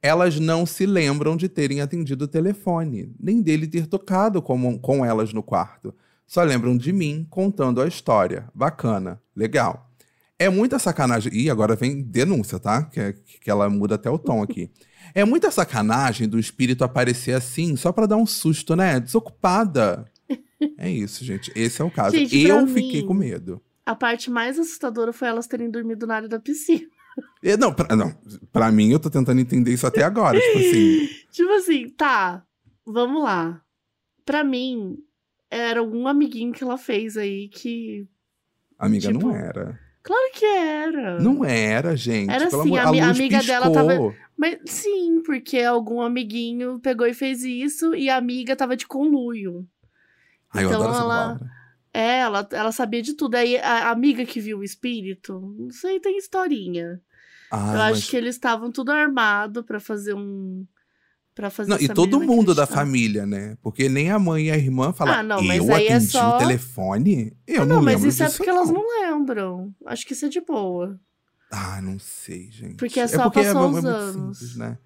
elas 0.00 0.38
não 0.38 0.64
se 0.66 0.86
lembram 0.86 1.36
de 1.36 1.48
terem 1.48 1.80
atendido 1.80 2.24
o 2.24 2.28
telefone, 2.28 3.14
nem 3.18 3.40
dele 3.42 3.66
ter 3.66 3.86
tocado 3.86 4.40
com, 4.40 4.78
com 4.78 5.04
elas 5.04 5.32
no 5.32 5.42
quarto. 5.42 5.94
Só 6.26 6.42
lembram 6.42 6.76
de 6.76 6.92
mim 6.92 7.26
contando 7.28 7.80
a 7.80 7.86
história. 7.88 8.48
Bacana, 8.54 9.20
legal. 9.34 9.88
É 10.38 10.48
muita 10.48 10.78
sacanagem. 10.78 11.32
Ih, 11.34 11.50
agora 11.50 11.76
vem 11.76 12.02
denúncia, 12.02 12.58
tá? 12.58 12.82
Que, 12.84 13.00
é- 13.00 13.12
que 13.12 13.50
ela 13.50 13.68
muda 13.68 13.94
até 13.96 14.10
o 14.10 14.18
tom 14.18 14.42
aqui. 14.42 14.70
É 15.14 15.24
muita 15.26 15.50
sacanagem 15.50 16.26
do 16.28 16.38
espírito 16.38 16.84
aparecer 16.84 17.32
assim, 17.34 17.76
só 17.76 17.92
pra 17.92 18.06
dar 18.06 18.16
um 18.16 18.24
susto, 18.24 18.74
né? 18.76 18.98
Desocupada. 19.00 20.06
É 20.78 20.88
isso, 20.88 21.24
gente. 21.24 21.52
Esse 21.56 21.82
é 21.82 21.84
o 21.84 21.90
caso. 21.90 22.16
Gente, 22.16 22.38
eu 22.38 22.64
mim- 22.64 22.72
fiquei 22.72 23.02
com 23.02 23.12
medo. 23.12 23.60
A 23.84 23.94
parte 23.94 24.30
mais 24.30 24.58
assustadora 24.58 25.12
foi 25.12 25.28
elas 25.28 25.46
terem 25.46 25.70
dormido 25.70 26.06
na 26.06 26.16
área 26.16 26.28
da 26.28 26.38
piscina. 26.40 26.86
E, 27.42 27.56
não, 27.58 27.74
pra, 27.74 27.94
não, 27.94 28.10
pra 28.50 28.72
mim, 28.72 28.90
eu 28.90 28.98
tô 28.98 29.10
tentando 29.10 29.38
entender 29.38 29.70
isso 29.70 29.86
até 29.86 30.02
agora. 30.02 30.40
tipo 30.40 30.58
assim. 30.58 31.08
Tipo 31.30 31.50
assim, 31.52 31.88
tá, 31.90 32.42
vamos 32.86 33.22
lá. 33.22 33.60
Pra 34.24 34.42
mim, 34.42 34.96
era 35.50 35.80
algum 35.80 36.06
amiguinho 36.08 36.52
que 36.54 36.64
ela 36.64 36.78
fez 36.78 37.18
aí 37.18 37.48
que. 37.48 38.08
Amiga, 38.78 39.08
Tipo, 39.12 39.26
não 39.28 39.36
era. 39.36 39.78
Claro 40.02 40.32
que 40.32 40.44
era. 40.46 41.20
Não 41.20 41.44
era, 41.44 41.94
gente. 41.94 42.30
Era 42.30 42.48
Pelo 42.48 42.62
sim, 42.62 42.78
amor- 42.78 43.02
a 43.02 43.06
luz 43.08 43.18
amiga 43.18 43.42
dela 43.42 43.66
piscou. 43.66 43.88
tava- 43.88 44.16
Mas 44.38 44.58
sim, 44.64 45.20
porque 45.26 45.58
algum 45.60 46.00
amiguinho 46.00 46.78
pegou 46.80 47.06
e 47.06 47.12
fez 47.12 47.42
isso 47.44 47.94
e 47.94 48.08
a 48.08 48.16
amiga 48.16 48.56
tava 48.56 48.74
de 48.74 48.86
conluio. 48.86 49.66
Ai, 50.54 50.64
eu 50.64 50.68
Então 50.70 50.82
ela-. 50.84 51.38
É, 51.94 52.20
ela, 52.20 52.46
ela 52.52 52.72
sabia 52.72 53.02
de 53.02 53.14
tudo. 53.14 53.34
Aí 53.34 53.56
a 53.58 53.90
amiga 53.90 54.24
que 54.24 54.40
viu 54.40 54.58
o 54.58 54.64
espírito, 54.64 55.54
não 55.58 55.70
sei, 55.70 56.00
tem 56.00 56.16
historinha. 56.16 57.00
Ah, 57.50 57.58
Eu 57.72 57.78
mas- 57.78 57.98
acho 57.98 58.10
que 58.10 58.16
eles 58.16 58.34
estavam 58.34 58.72
tudo 58.72 58.90
armado 58.90 59.62
pra 59.62 59.78
fazer 59.78 60.14
um. 60.14 60.66
Pra 61.34 61.48
fazer 61.48 61.70
Não, 61.70 61.78
e 61.80 61.88
todo 61.88 62.20
mundo 62.20 62.54
da 62.54 62.66
família, 62.66 63.24
né? 63.24 63.56
Porque 63.62 63.88
nem 63.88 64.10
a 64.10 64.18
mãe 64.18 64.48
e 64.48 64.50
a 64.50 64.56
irmã 64.56 64.92
falam, 64.92 65.14
Ah, 65.14 65.22
não, 65.22 65.42
mas 65.42 65.66
eu 65.66 65.74
aí 65.74 65.86
é 65.86 65.94
atendi 65.94 66.12
só- 66.12 66.36
o 66.36 66.38
telefone? 66.38 67.34
Eu 67.46 67.62
Ah, 67.62 67.66
não, 67.66 67.76
não, 67.76 67.82
mas 67.82 68.04
isso 68.04 68.22
é 68.22 68.28
porque 68.28 68.50
elas 68.50 68.68
não 68.68 68.84
lembram. 69.00 69.74
Acho 69.86 70.06
que 70.06 70.12
isso 70.12 70.26
é 70.26 70.28
de 70.28 70.42
boa. 70.42 71.00
Ah, 71.50 71.80
não 71.82 71.98
sei, 71.98 72.50
gente. 72.50 72.76
Porque 72.76 73.00
é 73.00 73.06
só 73.08 73.24
porque 73.24 73.42
passou 73.44 73.62
é, 73.62 73.66
os 73.66 73.72
muito 73.72 73.86
anos. 73.88 74.38
simples, 74.38 74.56
né? 74.56 74.78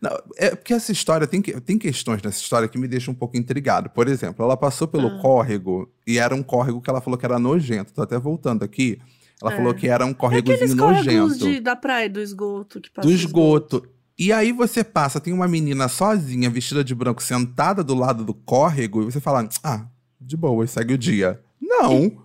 Não, 0.00 0.10
é 0.36 0.54
porque 0.54 0.72
essa 0.72 0.92
história 0.92 1.26
tem, 1.26 1.42
tem 1.42 1.76
questões 1.76 2.22
nessa 2.22 2.40
história 2.40 2.68
que 2.68 2.78
me 2.78 2.86
deixam 2.86 3.12
um 3.12 3.16
pouco 3.16 3.36
intrigado. 3.36 3.90
Por 3.90 4.06
exemplo, 4.06 4.44
ela 4.44 4.56
passou 4.56 4.86
pelo 4.86 5.08
Ah. 5.08 5.18
córrego 5.20 5.90
e 6.06 6.18
era 6.18 6.34
um 6.34 6.42
córrego 6.42 6.80
que 6.80 6.88
ela 6.88 7.00
falou 7.00 7.18
que 7.18 7.26
era 7.26 7.38
nojento. 7.38 7.92
Tô 7.92 8.02
até 8.02 8.16
voltando 8.18 8.62
aqui. 8.64 9.00
Ela 9.42 9.52
É. 9.52 9.56
falou 9.56 9.74
que 9.74 9.88
era 9.88 10.06
um 10.06 10.10
É 10.10 10.14
córregozinho 10.14 10.76
córregos 10.76 11.04
nojento. 11.14 11.38
de, 11.38 11.60
da 11.60 11.74
praia, 11.74 12.08
do 12.08 12.20
esgoto 12.20 12.80
que 12.80 12.90
passa 12.90 13.06
do 13.08 13.12
esgoto. 13.12 13.88
E 14.16 14.32
aí 14.32 14.50
você 14.52 14.82
passa, 14.82 15.20
tem 15.20 15.32
uma 15.32 15.46
menina 15.48 15.86
sozinha, 15.88 16.50
vestida 16.50 16.82
de 16.82 16.94
branco, 16.94 17.22
sentada 17.22 17.82
do 17.84 17.94
lado 17.94 18.24
do 18.24 18.34
córrego, 18.34 19.02
e 19.02 19.04
você 19.06 19.20
fala, 19.20 19.48
ah, 19.62 19.86
de 20.20 20.36
boa, 20.36 20.66
segue 20.66 20.94
o 20.94 20.98
dia. 20.98 21.40
Não. 21.60 22.18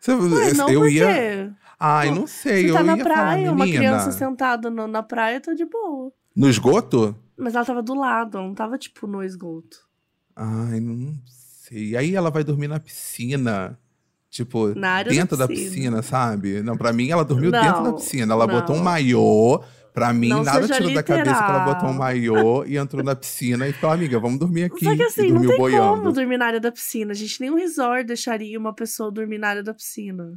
Você- 0.00 0.12
Ué, 0.12 0.52
não, 0.54 0.68
eu 0.70 0.88
ia. 0.88 1.52
Ai, 1.80 2.10
não 2.10 2.26
sei. 2.26 2.64
Você 2.64 2.70
eu 2.70 2.74
tá 2.74 2.82
na 2.84 2.96
ia 2.96 3.02
falar, 3.02 3.14
praia, 3.14 3.52
uma 3.52 3.64
criança 3.66 4.12
sentada 4.12 4.70
na 4.70 5.02
praia, 5.02 5.40
tá 5.40 5.52
de 5.54 5.64
boa. 5.64 6.12
No 6.34 6.48
esgoto? 6.48 7.16
Mas 7.36 7.54
ela 7.54 7.64
tava 7.64 7.82
do 7.82 7.94
lado, 7.94 8.38
ela 8.38 8.46
não 8.46 8.54
tava, 8.54 8.78
tipo, 8.78 9.06
no 9.06 9.22
esgoto. 9.22 9.78
Ai, 10.36 10.80
não 10.80 11.14
sei. 11.26 11.96
Aí 11.96 12.14
ela 12.14 12.30
vai 12.30 12.44
dormir 12.44 12.68
na 12.68 12.80
piscina. 12.80 13.78
Tipo, 14.30 14.66
área 14.84 15.04
da 15.04 15.16
dentro 15.16 15.36
da 15.36 15.46
piscina. 15.46 15.70
piscina, 15.70 16.02
sabe? 16.02 16.60
Não, 16.60 16.76
pra 16.76 16.92
mim 16.92 17.08
ela 17.08 17.24
dormiu 17.24 17.52
Não, 17.52 17.62
dentro 17.62 17.84
da 17.84 17.92
piscina. 17.92 18.34
Ela 18.34 18.46
botou 18.46 18.74
um 18.74 18.78
não. 18.78 18.84
maiô. 18.84 19.62
Pra 19.92 20.12
mim, 20.12 20.28
Não 20.28 20.42
nada 20.42 20.66
tirou 20.66 20.92
da 20.92 21.04
cabeça 21.04 21.44
que 21.44 21.50
ela 21.50 21.64
botou 21.66 21.88
um 21.88 21.92
maiô 21.92 22.64
e 22.64 22.76
entrou 22.76 23.04
na 23.04 23.14
piscina 23.14 23.68
e 23.68 23.72
falou, 23.72 23.94
amiga, 23.94 24.18
vamos 24.18 24.40
dormir 24.40 24.64
aqui. 24.64 24.84
Só 24.84 24.96
que 24.96 25.02
assim, 25.04 25.30
não 25.30 25.46
tem 25.46 25.56
boiando. 25.56 26.00
como 26.00 26.12
dormir 26.12 26.36
na 26.36 26.46
área 26.46 26.58
da 26.58 26.72
piscina. 26.72 27.14
Gente, 27.14 27.40
nenhum 27.40 27.54
resort 27.54 28.04
deixaria 28.04 28.58
uma 28.58 28.74
pessoa 28.74 29.12
dormir 29.12 29.38
na 29.38 29.46
área 29.50 29.62
da 29.62 29.72
piscina. 29.72 30.36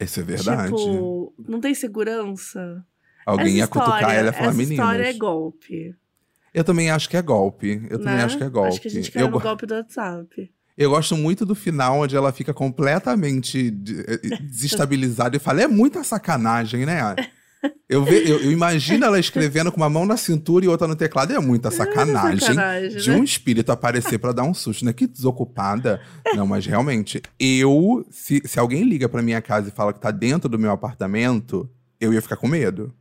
Isso 0.00 0.20
é 0.20 0.22
verdade. 0.22 0.74
Tipo, 0.74 1.34
não 1.46 1.60
tem 1.60 1.74
segurança. 1.74 2.82
Alguém 3.30 3.46
Essa 3.48 3.56
ia 3.58 3.66
cutucar 3.68 4.00
história- 4.00 4.18
ela 4.18 4.28
e 4.28 4.32
falar, 4.32 4.48
essa 4.48 4.56
meninas. 4.58 4.78
história 4.86 5.06
é 5.08 5.12
golpe. 5.12 5.94
Eu 6.52 6.64
também 6.64 6.90
acho 6.90 7.08
que 7.08 7.16
é 7.16 7.22
golpe. 7.22 7.82
Eu 7.88 7.98
também 7.98 8.16
né? 8.16 8.24
acho 8.24 8.36
que 8.36 8.44
é 8.44 8.48
golpe. 8.48 8.68
Acho 8.68 8.80
que 8.80 8.88
a 8.88 8.90
gente 8.90 9.06
eu, 9.08 9.12
caiu 9.14 9.26
no 9.26 9.32
go- 9.32 9.40
golpe 9.40 9.66
do 9.66 9.74
WhatsApp. 9.74 10.50
eu 10.76 10.90
gosto 10.90 11.16
muito 11.16 11.46
do 11.46 11.54
final, 11.54 12.00
onde 12.00 12.16
ela 12.16 12.32
fica 12.32 12.52
completamente 12.54 13.70
de- 13.70 14.00
eh, 14.00 14.18
desestabilizada 14.42 15.36
e 15.36 15.40
fala: 15.40 15.62
é 15.62 15.66
muita 15.68 16.02
sacanagem, 16.04 16.84
né? 16.86 17.00
Eu, 17.90 18.02
ve- 18.02 18.22
eu, 18.26 18.40
eu 18.40 18.50
imagino 18.52 19.04
ela 19.04 19.18
escrevendo 19.20 19.70
com 19.70 19.76
uma 19.76 19.90
mão 19.90 20.06
na 20.06 20.16
cintura 20.16 20.64
e 20.64 20.68
outra 20.68 20.88
no 20.88 20.96
teclado. 20.96 21.34
É 21.34 21.38
muita 21.38 21.70
sacanagem, 21.70 22.40
sacanagem, 22.40 22.96
de 22.96 23.10
né? 23.10 23.16
um 23.16 23.22
espírito 23.22 23.70
aparecer 23.70 24.16
pra 24.18 24.32
dar 24.32 24.44
um 24.44 24.54
susto, 24.54 24.82
né? 24.82 24.94
Que 24.94 25.06
desocupada. 25.06 26.00
Não, 26.34 26.46
mas 26.46 26.64
realmente, 26.64 27.20
eu. 27.38 28.02
Se, 28.10 28.40
se 28.46 28.58
alguém 28.58 28.84
liga 28.84 29.10
pra 29.10 29.20
minha 29.20 29.42
casa 29.42 29.68
e 29.68 29.72
fala 29.72 29.92
que 29.92 30.00
tá 30.00 30.10
dentro 30.10 30.48
do 30.48 30.58
meu 30.58 30.70
apartamento, 30.70 31.68
eu 32.00 32.14
ia 32.14 32.22
ficar 32.22 32.36
com 32.36 32.48
medo. 32.48 32.94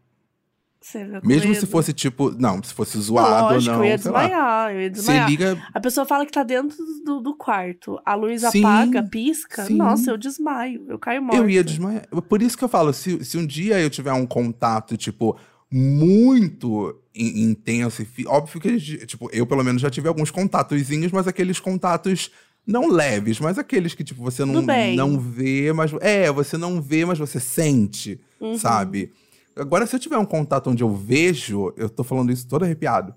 Você 0.81 1.05
Mesmo 1.23 1.53
se 1.53 1.65
fosse 1.65 1.91
tipo. 1.91 2.31
Não, 2.31 2.63
se 2.63 2.73
fosse 2.73 2.97
zoado 2.99 3.53
Lógico, 3.53 3.71
ou 3.73 3.77
não. 3.79 3.85
eu 3.85 3.89
ia 3.91 3.97
desmaiar, 3.97 4.71
eu 4.71 4.79
ia 4.81 4.87
Você 4.87 4.89
desmaiar. 4.91 5.29
liga. 5.29 5.63
A 5.73 5.79
pessoa 5.79 6.05
fala 6.05 6.25
que 6.25 6.31
tá 6.31 6.41
dentro 6.41 6.77
do, 7.05 7.19
do 7.19 7.35
quarto. 7.35 7.99
A 8.05 8.15
luz 8.15 8.41
Sim, 8.43 8.63
apaga, 8.63 9.03
pisca. 9.03 9.65
sim. 9.65 9.75
Nossa, 9.75 10.09
eu 10.11 10.17
desmaio. 10.17 10.85
Eu 10.87 10.97
caio 10.97 11.21
morta. 11.21 11.37
Eu 11.37 11.49
ia 11.49 11.63
desmaiar. 11.63 12.07
Por 12.07 12.41
isso 12.41 12.57
que 12.57 12.63
eu 12.63 12.69
falo, 12.69 12.93
se, 12.93 13.23
se 13.25 13.37
um 13.37 13.45
dia 13.45 13.77
eu 13.79 13.89
tiver 13.89 14.13
um 14.13 14.25
contato, 14.25 14.95
tipo, 14.95 15.37
muito 15.71 16.95
in- 17.13 17.49
intenso, 17.51 18.05
e 18.17 18.25
óbvio 18.27 18.61
que, 18.61 18.77
tipo, 19.05 19.29
eu 19.33 19.45
pelo 19.45 19.63
menos 19.63 19.81
já 19.81 19.89
tive 19.89 20.07
alguns 20.07 20.31
contatozinhos, 20.31 21.11
mas 21.11 21.27
aqueles 21.27 21.59
contatos 21.59 22.31
não 22.65 22.87
leves, 22.87 23.39
mas 23.39 23.57
aqueles 23.57 23.93
que, 23.93 24.03
tipo, 24.03 24.21
você 24.21 24.45
não, 24.45 24.61
não 24.95 25.19
vê, 25.19 25.73
mas. 25.73 25.91
É, 26.01 26.31
você 26.31 26.57
não 26.57 26.81
vê, 26.81 27.03
mas 27.05 27.17
você 27.19 27.39
sente, 27.39 28.19
Uhum. 28.39 28.57
sabe? 28.57 29.11
Agora, 29.59 29.85
se 29.85 29.95
eu 29.95 29.99
tiver 29.99 30.17
um 30.17 30.25
contato 30.25 30.69
onde 30.69 30.83
eu 30.83 30.93
vejo, 30.93 31.73
eu 31.77 31.89
tô 31.89 32.03
falando 32.03 32.31
isso 32.31 32.47
todo 32.47 32.63
arrepiado. 32.63 33.13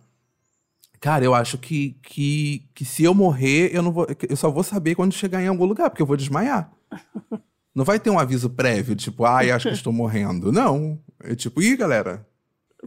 Cara, 1.00 1.24
eu 1.24 1.34
acho 1.34 1.58
que, 1.58 1.96
que, 2.02 2.68
que 2.74 2.84
se 2.84 3.02
eu 3.02 3.12
morrer, 3.12 3.74
eu 3.74 3.82
não 3.82 3.90
vou. 3.90 4.06
Eu 4.28 4.36
só 4.36 4.50
vou 4.50 4.62
saber 4.62 4.94
quando 4.94 5.12
chegar 5.12 5.42
em 5.42 5.48
algum 5.48 5.64
lugar, 5.64 5.90
porque 5.90 6.02
eu 6.02 6.06
vou 6.06 6.16
desmaiar. 6.16 6.70
Não 7.74 7.86
vai 7.86 7.98
ter 7.98 8.10
um 8.10 8.18
aviso 8.18 8.50
prévio, 8.50 8.94
tipo, 8.94 9.24
ai, 9.24 9.50
acho 9.50 9.66
que 9.66 9.74
estou 9.74 9.94
morrendo. 9.94 10.52
Não. 10.52 11.00
É 11.24 11.34
tipo, 11.34 11.62
ih, 11.62 11.74
galera, 11.74 12.28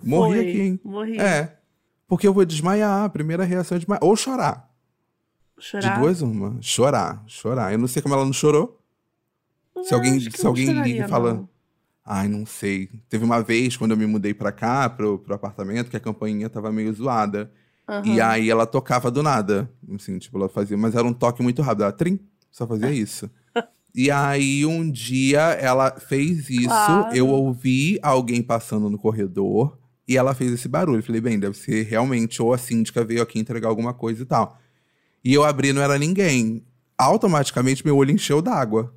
morri 0.03 0.35
Foi, 0.35 0.47
aqui, 0.47 0.61
hein? 0.61 0.79
Morri. 0.83 1.19
É. 1.19 1.57
Porque 2.07 2.27
eu 2.27 2.33
vou 2.33 2.45
desmaiar. 2.45 3.03
A 3.03 3.09
primeira 3.09 3.43
reação 3.43 3.75
é 3.75 3.79
desmaiar. 3.79 4.03
Ou 4.03 4.15
chorar. 4.15 4.71
Chorar. 5.57 5.95
De 5.95 5.99
duas, 5.99 6.21
uma. 6.21 6.57
Chorar, 6.61 7.23
chorar. 7.25 7.71
Eu 7.73 7.79
não 7.79 7.87
sei 7.87 7.99
como 7.99 8.13
ela 8.13 8.25
não 8.25 8.31
chorou. 8.31 8.79
Se 9.83 9.91
Eu 9.91 9.97
alguém, 9.97 10.19
se 10.19 10.43
não 10.43 10.51
alguém 10.51 10.71
liga 10.83 11.05
e 11.05 11.07
fala. 11.07 11.33
não. 11.33 11.49
Ai, 12.05 12.27
não 12.27 12.45
sei. 12.45 12.89
Teve 13.09 13.23
uma 13.25 13.41
vez, 13.41 13.75
quando 13.75 13.91
eu 13.91 13.97
me 13.97 14.05
mudei 14.05 14.33
pra 14.33 14.51
cá, 14.51 14.87
pro, 14.89 15.17
pro 15.19 15.33
apartamento, 15.33 15.89
que 15.89 15.97
a 15.97 15.99
campainha 15.99 16.49
tava 16.49 16.71
meio 16.71 16.93
zoada. 16.93 17.51
E 18.03 18.19
Aham. 18.19 18.29
aí 18.31 18.49
ela 18.49 18.65
tocava 18.65 19.09
do 19.09 19.23
nada. 19.23 19.69
Assim, 19.93 20.17
tipo, 20.19 20.37
ela 20.37 20.47
fazia. 20.49 20.77
Mas 20.77 20.95
era 20.95 21.05
um 21.05 21.13
toque 21.13 21.41
muito 21.41 21.61
rápido. 21.61 21.83
Ela 21.83 21.91
trim, 21.91 22.19
só 22.51 22.67
fazia 22.67 22.91
isso. 22.93 23.29
e 23.93 24.11
aí 24.11 24.65
um 24.65 24.89
dia 24.89 25.39
ela 25.53 25.91
fez 25.99 26.49
isso. 26.49 26.67
Claro. 26.67 27.15
Eu 27.15 27.27
ouvi 27.27 27.97
alguém 28.03 28.41
passando 28.43 28.89
no 28.89 28.97
corredor. 28.99 29.77
e 30.07 30.15
ela 30.15 30.35
fez 30.35 30.51
esse 30.51 30.67
barulho. 30.67 30.99
Eu 30.99 31.03
falei, 31.03 31.21
bem, 31.21 31.39
deve 31.39 31.57
ser 31.57 31.83
realmente, 31.85 32.39
ou 32.41 32.53
a 32.53 32.57
síndica 32.59 33.03
veio 33.03 33.23
aqui 33.23 33.39
entregar 33.39 33.67
alguma 33.69 33.93
coisa 33.93 34.21
e 34.21 34.25
tal. 34.25 34.59
E 35.23 35.33
eu 35.33 35.43
abri, 35.43 35.73
não 35.73 35.81
era 35.81 35.97
ninguém. 35.97 36.63
Automaticamente 36.95 37.83
meu 37.83 37.97
olho 37.97 38.11
encheu 38.11 38.41
d'água. 38.43 38.93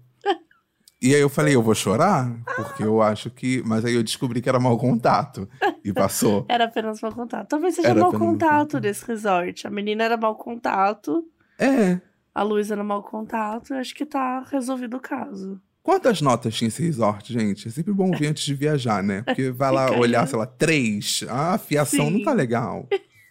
E 1.01 1.15
aí 1.15 1.21
eu 1.21 1.29
falei, 1.29 1.55
eu 1.55 1.63
vou 1.63 1.75
chorar? 1.77 2.29
Porque 2.57 2.83
eu 2.83 3.01
acho 3.01 3.31
que. 3.31 3.63
Mas 3.65 3.85
aí 3.85 3.95
eu 3.95 4.03
descobri 4.03 4.41
que 4.43 4.49
era 4.49 4.59
mau 4.59 4.77
contato. 4.77 5.49
E 5.85 5.93
passou. 5.93 6.45
Era 6.51 6.65
apenas 6.65 7.01
mau 7.01 7.13
contato. 7.13 7.47
Talvez 7.49 7.77
seja 7.77 7.89
Era 7.89 8.01
mau 8.01 8.13
contato 8.13 8.81
desse 8.81 9.05
resort. 9.07 9.67
A 9.67 9.71
menina 9.71 10.03
era 10.05 10.17
mau 10.17 10.35
contato, 10.35 11.25
É. 11.59 12.01
a 12.35 12.43
Luísa 12.43 12.75
era 12.75 12.83
mau 12.83 13.03
contato. 13.03 13.73
Eu 13.75 13.79
acho 13.79 13.95
que 13.95 14.05
tá 14.05 14.45
resolvido 14.51 14.97
o 14.97 15.01
caso. 15.01 15.61
Quantas 15.83 16.21
notas 16.21 16.55
tinha 16.55 16.69
esse 16.69 16.83
resort, 16.83 17.33
gente? 17.33 17.69
É 17.69 17.71
sempre 17.71 17.93
bom 17.95 18.11
ver 18.11 18.27
antes 18.27 18.45
de 18.45 18.55
viajar, 18.55 19.03
né? 19.03 19.23
Porque 19.23 19.51
vai 19.51 19.71
lá 19.73 19.91
olhar, 19.97 20.27
sei 20.27 20.39
lá, 20.39 20.47
três. 20.47 21.25
Ah, 21.29 21.55
a 21.55 21.59
fiação 21.59 22.11
não 22.11 22.19
Sim. 22.19 22.25
tá 22.25 22.33
legal. 22.33 22.87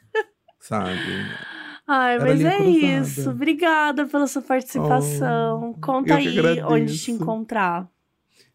Sabe? 0.60 0.98
Ai, 1.88 2.20
mas 2.20 2.42
é 2.42 2.58
cruzada. 2.58 2.70
isso. 2.70 3.30
Obrigada 3.30 4.06
pela 4.06 4.28
sua 4.28 4.42
participação. 4.42 5.74
Conta 5.82 6.16
eu 6.16 6.18
que 6.18 6.28
aí 6.28 6.40
onde 6.40 6.60
agradeço. 6.60 7.06
te 7.06 7.12
encontrar. 7.12 7.90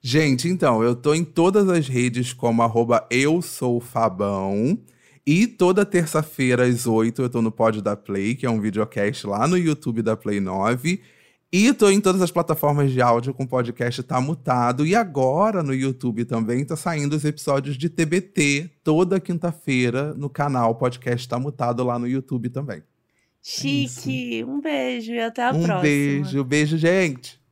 Gente, 0.02 0.48
então, 0.48 0.82
eu 0.82 0.94
tô 0.94 1.14
em 1.14 1.24
todas 1.24 1.68
as 1.68 1.88
redes 1.88 2.32
como 2.32 2.62
arroba 2.62 3.06
eu 3.10 3.40
sou 3.40 3.80
Fabão. 3.80 4.78
E 5.24 5.46
toda 5.46 5.86
terça-feira 5.86 6.64
às 6.66 6.86
8 6.86 7.22
eu 7.22 7.30
tô 7.30 7.40
no 7.40 7.52
Pod 7.52 7.80
da 7.80 7.96
Play, 7.96 8.34
que 8.34 8.44
é 8.44 8.50
um 8.50 8.60
videocast 8.60 9.24
lá 9.24 9.46
no 9.46 9.56
YouTube 9.56 10.02
da 10.02 10.16
Play 10.16 10.40
9. 10.40 11.00
E 11.52 11.72
tô 11.72 11.88
em 11.88 12.00
todas 12.00 12.20
as 12.20 12.30
plataformas 12.30 12.90
de 12.90 13.00
áudio 13.00 13.32
com 13.32 13.46
podcast 13.46 14.02
Tá 14.02 14.20
Mutado. 14.20 14.84
E 14.84 14.94
agora 14.94 15.62
no 15.62 15.72
YouTube 15.72 16.24
também 16.24 16.64
tá 16.64 16.76
saindo 16.76 17.14
os 17.14 17.24
episódios 17.24 17.76
de 17.78 17.88
TBT 17.88 18.70
toda 18.82 19.20
quinta-feira 19.20 20.12
no 20.14 20.28
canal 20.28 20.74
Podcast 20.74 21.28
Tá 21.28 21.38
Mutado 21.38 21.84
lá 21.84 21.98
no 21.98 22.08
YouTube 22.08 22.48
também. 22.48 22.82
Chique. 23.42 24.44
Um 24.44 24.60
beijo 24.60 25.12
e 25.12 25.20
até 25.20 25.42
a 25.42 25.50
um 25.50 25.62
próxima. 25.64 25.80
beijo, 25.80 26.44
beijo, 26.44 26.78
gente. 26.78 27.42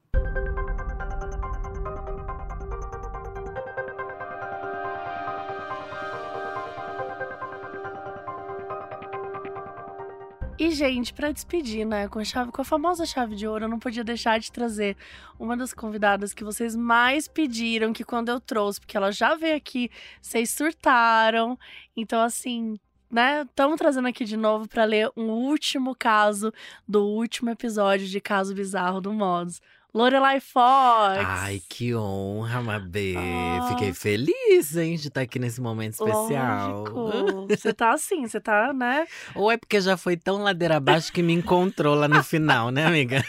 E, 10.61 10.71
gente, 10.73 11.15
pra 11.15 11.33
despedir, 11.33 11.87
né, 11.87 12.07
com 12.07 12.19
a, 12.19 12.25
chave, 12.25 12.53
com 12.53 12.61
a 12.61 12.65
famosa 12.65 13.07
chave 13.07 13.35
de 13.35 13.47
ouro, 13.49 13.65
eu 13.65 13.69
não 13.69 13.79
podia 13.79 14.05
deixar 14.05 14.39
de 14.39 14.53
trazer 14.53 14.95
uma 15.39 15.57
das 15.57 15.73
convidadas 15.73 16.35
que 16.35 16.45
vocês 16.45 16.77
mais 16.77 17.27
pediram, 17.27 17.95
que 17.95 18.05
quando 18.05 18.29
eu 18.29 18.39
trouxe, 18.39 18.79
porque 18.79 18.95
ela 18.95 19.11
já 19.11 19.35
veio 19.37 19.57
aqui, 19.57 19.91
vocês 20.21 20.51
surtaram. 20.51 21.59
Então, 21.97 22.21
assim, 22.21 22.79
né, 23.11 23.43
estamos 23.43 23.77
trazendo 23.77 24.09
aqui 24.09 24.25
de 24.25 24.37
novo 24.37 24.69
pra 24.69 24.85
ler 24.85 25.11
um 25.17 25.31
último 25.31 25.95
caso 25.95 26.53
do 26.87 27.05
último 27.05 27.51
episódio 27.51 28.07
de 28.07 28.21
Caso 28.21 28.55
Bizarro 28.55 29.01
do 29.01 29.13
Modos. 29.13 29.61
Lorelai 29.93 30.39
Fox! 30.39 31.19
Ai, 31.27 31.61
que 31.69 31.93
honra, 31.97 32.63
Mabê. 32.63 33.15
Ah. 33.19 33.67
Fiquei 33.71 33.93
feliz, 33.93 34.77
hein, 34.77 34.95
de 34.95 35.09
estar 35.09 35.23
aqui 35.23 35.41
nesse 35.41 35.61
momento 35.61 35.95
especial. 35.95 36.85
Lógico. 36.85 37.47
Você 37.51 37.73
tá 37.73 37.93
assim, 37.93 38.27
você 38.27 38.41
tá, 38.41 38.73
né? 38.73 39.05
Ou 39.35 39.51
é 39.51 39.57
porque 39.57 39.81
já 39.81 39.97
foi 39.97 40.17
tão 40.17 40.43
ladeira 40.43 40.77
abaixo 40.77 41.13
que 41.13 41.23
me 41.23 41.33
encontrou 41.33 41.97
lá 41.97 42.07
no 42.07 42.23
final, 42.23 42.71
né, 42.71 42.87
amiga? 42.87 43.25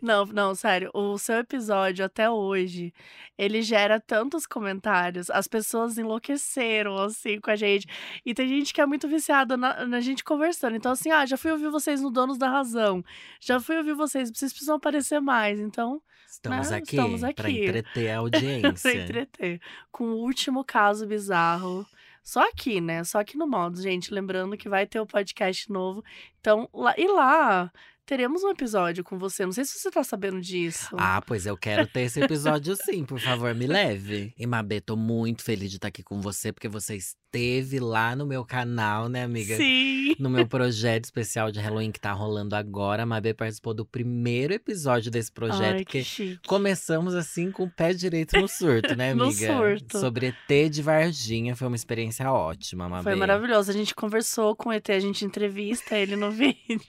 Não, 0.00 0.24
não, 0.26 0.54
sério. 0.54 0.90
O 0.94 1.18
seu 1.18 1.38
episódio 1.38 2.04
até 2.04 2.30
hoje, 2.30 2.92
ele 3.36 3.62
gera 3.62 4.00
tantos 4.00 4.46
comentários. 4.46 5.30
As 5.30 5.48
pessoas 5.48 5.98
enlouqueceram, 5.98 6.96
assim, 6.96 7.40
com 7.40 7.50
a 7.50 7.56
gente. 7.56 7.86
E 8.24 8.32
tem 8.34 8.48
gente 8.48 8.72
que 8.72 8.80
é 8.80 8.86
muito 8.86 9.08
viciada 9.08 9.56
na, 9.56 9.86
na 9.86 10.00
gente 10.00 10.22
conversando. 10.22 10.76
Então, 10.76 10.92
assim, 10.92 11.10
ah, 11.10 11.26
já 11.26 11.36
fui 11.36 11.50
ouvir 11.50 11.70
vocês 11.70 12.00
no 12.00 12.10
Donos 12.10 12.38
da 12.38 12.48
Razão. 12.48 13.04
Já 13.40 13.58
fui 13.60 13.76
ouvir 13.76 13.94
vocês, 13.94 14.30
vocês 14.30 14.52
precisam 14.52 14.76
aparecer 14.76 15.20
mais. 15.20 15.58
Então, 15.58 16.00
Estamos 16.28 16.70
né, 16.70 16.76
aqui, 16.76 16.96
estamos 16.96 17.20
pra 17.20 17.30
aqui. 17.30 17.64
entreter 17.64 18.10
a 18.10 18.12
pra 18.30 18.38
audiência. 18.38 18.92
entreter. 19.02 19.60
Com 19.90 20.04
o 20.04 20.16
último 20.18 20.64
caso 20.64 21.06
bizarro. 21.06 21.86
Só 22.22 22.46
aqui, 22.46 22.80
né? 22.80 23.02
Só 23.04 23.20
aqui 23.20 23.38
no 23.38 23.46
Modos, 23.46 23.82
gente. 23.82 24.12
Lembrando 24.12 24.56
que 24.56 24.68
vai 24.68 24.86
ter 24.86 25.00
o 25.00 25.06
podcast 25.06 25.72
novo. 25.72 26.04
Então, 26.38 26.68
lá, 26.72 26.94
e 26.98 27.08
lá 27.08 27.72
teremos 28.08 28.42
um 28.42 28.48
episódio 28.48 29.04
com 29.04 29.18
você. 29.18 29.44
Não 29.44 29.52
sei 29.52 29.66
se 29.66 29.78
você 29.78 29.90
tá 29.90 30.02
sabendo 30.02 30.40
disso. 30.40 30.96
Ah, 30.98 31.20
pois 31.20 31.44
eu 31.44 31.58
quero 31.58 31.86
ter 31.86 32.00
esse 32.00 32.18
episódio 32.18 32.74
sim, 32.74 33.04
por 33.04 33.20
favor, 33.20 33.54
me 33.54 33.66
leve. 33.66 34.32
E 34.38 34.46
Mabê, 34.46 34.80
tô 34.80 34.96
muito 34.96 35.44
feliz 35.44 35.68
de 35.68 35.76
estar 35.76 35.88
aqui 35.88 36.02
com 36.02 36.18
você, 36.18 36.50
porque 36.50 36.68
você 36.68 36.96
esteve 37.28 37.78
lá 37.78 38.16
no 38.16 38.26
meu 38.26 38.44
canal, 38.44 39.08
né, 39.08 39.22
amiga? 39.22 39.56
Sim. 39.56 40.14
No 40.18 40.30
meu 40.30 40.46
projeto 40.48 41.04
especial 41.04 41.52
de 41.52 41.60
Halloween 41.60 41.92
que 41.92 42.00
tá 42.00 42.12
rolando 42.12 42.56
agora. 42.56 43.02
A 43.02 43.06
Mabê 43.06 43.34
participou 43.34 43.74
do 43.74 43.84
primeiro 43.84 44.54
episódio 44.54 45.10
desse 45.10 45.30
projeto, 45.30 45.76
Ai, 45.78 45.84
que 45.84 46.02
chique. 46.02 46.40
começamos 46.48 47.14
assim 47.14 47.50
com 47.50 47.64
o 47.64 47.70
pé 47.70 47.92
direito 47.92 48.38
no 48.40 48.48
surto, 48.48 48.96
né, 48.96 49.12
No 49.14 49.24
amiga? 49.24 49.46
surto. 49.46 49.98
Sobre 49.98 50.28
ET 50.48 50.70
de 50.70 50.80
Varginha, 50.82 51.54
foi 51.54 51.66
uma 51.68 51.76
experiência 51.76 52.30
ótima, 52.32 52.88
Mabê. 52.88 53.02
Foi 53.04 53.14
maravilhoso. 53.14 53.70
A 53.70 53.74
gente 53.74 53.94
conversou 53.94 54.56
com 54.56 54.70
o 54.70 54.72
ET, 54.72 54.88
a 54.88 54.98
gente 54.98 55.24
entrevista 55.24 55.96
ele 55.96 56.16
no 56.16 56.30
vídeo. 56.32 56.80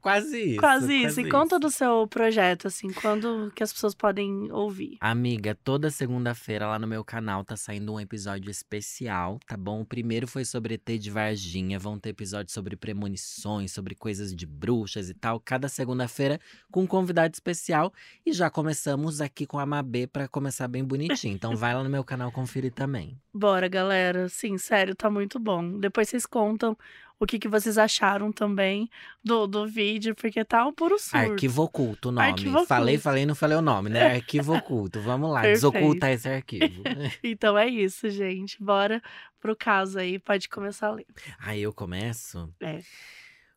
quase 0.00 0.40
isso. 0.52 0.60
quase 0.60 0.94
isso. 0.94 1.20
E 1.20 1.28
conta 1.28 1.58
do 1.58 1.70
seu 1.70 2.06
projeto, 2.08 2.66
assim, 2.66 2.90
quando 2.92 3.52
que 3.54 3.62
as 3.62 3.72
pessoas 3.72 3.94
podem 3.94 4.50
ouvir. 4.50 4.96
Amiga, 5.00 5.54
toda 5.62 5.90
segunda-feira 5.90 6.66
lá 6.66 6.78
no 6.78 6.86
meu 6.86 7.04
canal 7.04 7.44
tá 7.44 7.56
saindo 7.56 7.92
um 7.92 8.00
episódio 8.00 8.50
especial, 8.50 9.33
tá 9.46 9.56
bom? 9.56 9.80
O 9.80 9.84
primeiro 9.84 10.26
foi 10.26 10.44
sobre 10.44 10.74
ET 10.74 10.98
de 10.98 11.10
Varginha, 11.10 11.78
vão 11.78 11.98
ter 11.98 12.10
episódios 12.10 12.52
sobre 12.52 12.76
premonições, 12.76 13.72
sobre 13.72 13.94
coisas 13.94 14.34
de 14.34 14.46
bruxas 14.46 15.08
e 15.08 15.14
tal, 15.14 15.40
cada 15.40 15.68
segunda-feira 15.68 16.40
com 16.70 16.82
um 16.82 16.86
convidado 16.86 17.34
especial. 17.34 17.92
E 18.24 18.32
já 18.32 18.50
começamos 18.50 19.20
aqui 19.20 19.46
com 19.46 19.58
a 19.58 19.66
Mabê 19.66 20.06
pra 20.06 20.28
começar 20.28 20.68
bem 20.68 20.84
bonitinho. 20.84 21.34
Então 21.34 21.56
vai 21.56 21.74
lá 21.74 21.82
no 21.82 21.90
meu 21.90 22.04
canal 22.04 22.30
conferir 22.32 22.72
também. 22.72 23.18
Bora, 23.32 23.68
galera. 23.68 24.28
Sim, 24.28 24.56
sério, 24.58 24.94
tá 24.94 25.10
muito 25.10 25.38
bom. 25.38 25.78
Depois 25.78 26.08
vocês 26.08 26.24
contam 26.24 26.76
o 27.18 27.26
que, 27.26 27.38
que 27.38 27.48
vocês 27.48 27.78
acharam 27.78 28.32
também 28.32 28.88
do, 29.22 29.46
do 29.46 29.66
vídeo, 29.66 30.14
porque 30.14 30.44
tá 30.44 30.66
um 30.66 30.72
puro 30.72 30.98
surto. 30.98 31.32
Arquivo 31.32 31.62
Oculto 31.62 32.08
o 32.08 32.12
nome. 32.12 32.26
Arquivo 32.26 32.66
Falei, 32.66 32.94
Oculto. 32.94 33.02
falei, 33.02 33.26
não 33.26 33.34
falei 33.34 33.56
o 33.56 33.62
nome, 33.62 33.90
né? 33.90 34.16
Arquivo 34.16 34.54
Oculto. 34.54 35.00
Vamos 35.00 35.30
lá, 35.30 35.42
Perfeito. 35.42 35.72
desocultar 35.72 36.10
esse 36.10 36.28
arquivo. 36.28 36.82
Então 37.22 37.56
é 37.56 37.68
isso, 37.68 38.10
gente. 38.10 38.62
Bora 38.62 39.02
pro 39.40 39.56
caso 39.56 39.98
aí, 39.98 40.18
pode 40.18 40.48
começar 40.48 40.88
a 40.88 40.92
ler. 40.92 41.06
Aí 41.38 41.62
eu 41.62 41.72
começo. 41.72 42.52
É. 42.60 42.80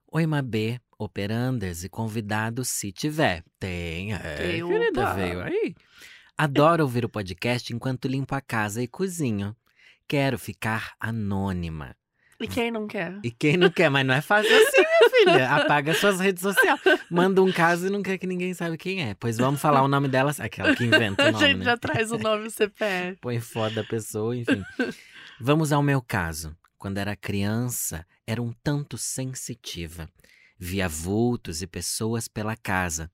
Oi, 0.09 0.25
Mabê, 0.25 0.79
operandas 0.97 1.84
e 1.84 1.89
convidados 1.89 2.69
se 2.69 2.91
tiver. 2.91 3.43
Tem, 3.59 4.13
é, 4.13 4.35
Tem, 4.35 4.65
querida, 4.65 5.13
veio 5.13 5.41
aí. 5.41 5.75
Adoro 6.38 6.84
ouvir 6.84 7.03
o 7.03 7.09
podcast 7.09 7.73
enquanto 7.73 8.07
limpo 8.07 8.34
a 8.34 8.41
casa 8.41 8.81
e 8.81 8.88
cozinho. 8.88 9.55
Quero 10.07 10.38
ficar 10.39 10.93
anônima. 10.99 11.95
E 12.39 12.47
quem 12.47 12.69
não 12.69 12.85
quer? 12.85 13.19
E 13.23 13.31
quem 13.31 13.57
não 13.57 13.69
quer, 13.69 13.89
mas 13.89 14.05
não 14.05 14.14
é 14.14 14.22
fácil 14.22 14.55
assim, 14.55 14.77
minha 14.81 15.09
filha. 15.09 15.49
Apaga 15.55 15.93
suas 15.95 16.19
redes 16.19 16.41
sociais. 16.41 16.80
Manda 17.09 17.41
um 17.41 17.51
caso 17.51 17.88
e 17.88 17.89
não 17.89 18.03
quer 18.03 18.18
que 18.19 18.27
ninguém 18.27 18.53
saiba 18.53 18.77
quem 18.77 19.03
é. 19.03 19.15
Pois 19.15 19.38
vamos 19.38 19.59
falar 19.59 19.81
o 19.81 19.88
nome 19.88 20.07
dela. 20.07 20.31
Aquela 20.38 20.76
que 20.76 20.84
inventa 20.85 21.23
o 21.23 21.27
A 21.27 21.31
nome, 21.31 21.45
gente 21.45 21.57
né? 21.59 21.65
já 21.65 21.77
traz 21.77 22.11
o 22.11 22.18
nome 22.18 22.43
e 22.43 22.47
o 22.47 22.51
CPF. 22.51 23.18
Põe 23.19 23.39
foto 23.39 23.76
da 23.76 23.84
pessoa, 23.84 24.35
enfim. 24.35 24.64
Vamos 25.39 25.72
ao 25.72 25.81
meu 25.81 26.01
caso. 26.01 26.55
Quando 26.77 26.99
era 26.99 27.15
criança, 27.15 28.05
era 28.26 28.41
um 28.41 28.53
tanto 28.64 28.97
sensitiva. 28.97 30.07
Via 30.59 30.88
vultos 30.88 31.64
e 31.64 31.68
pessoas 31.68 32.27
pela 32.27 32.55
casa. 32.55 33.09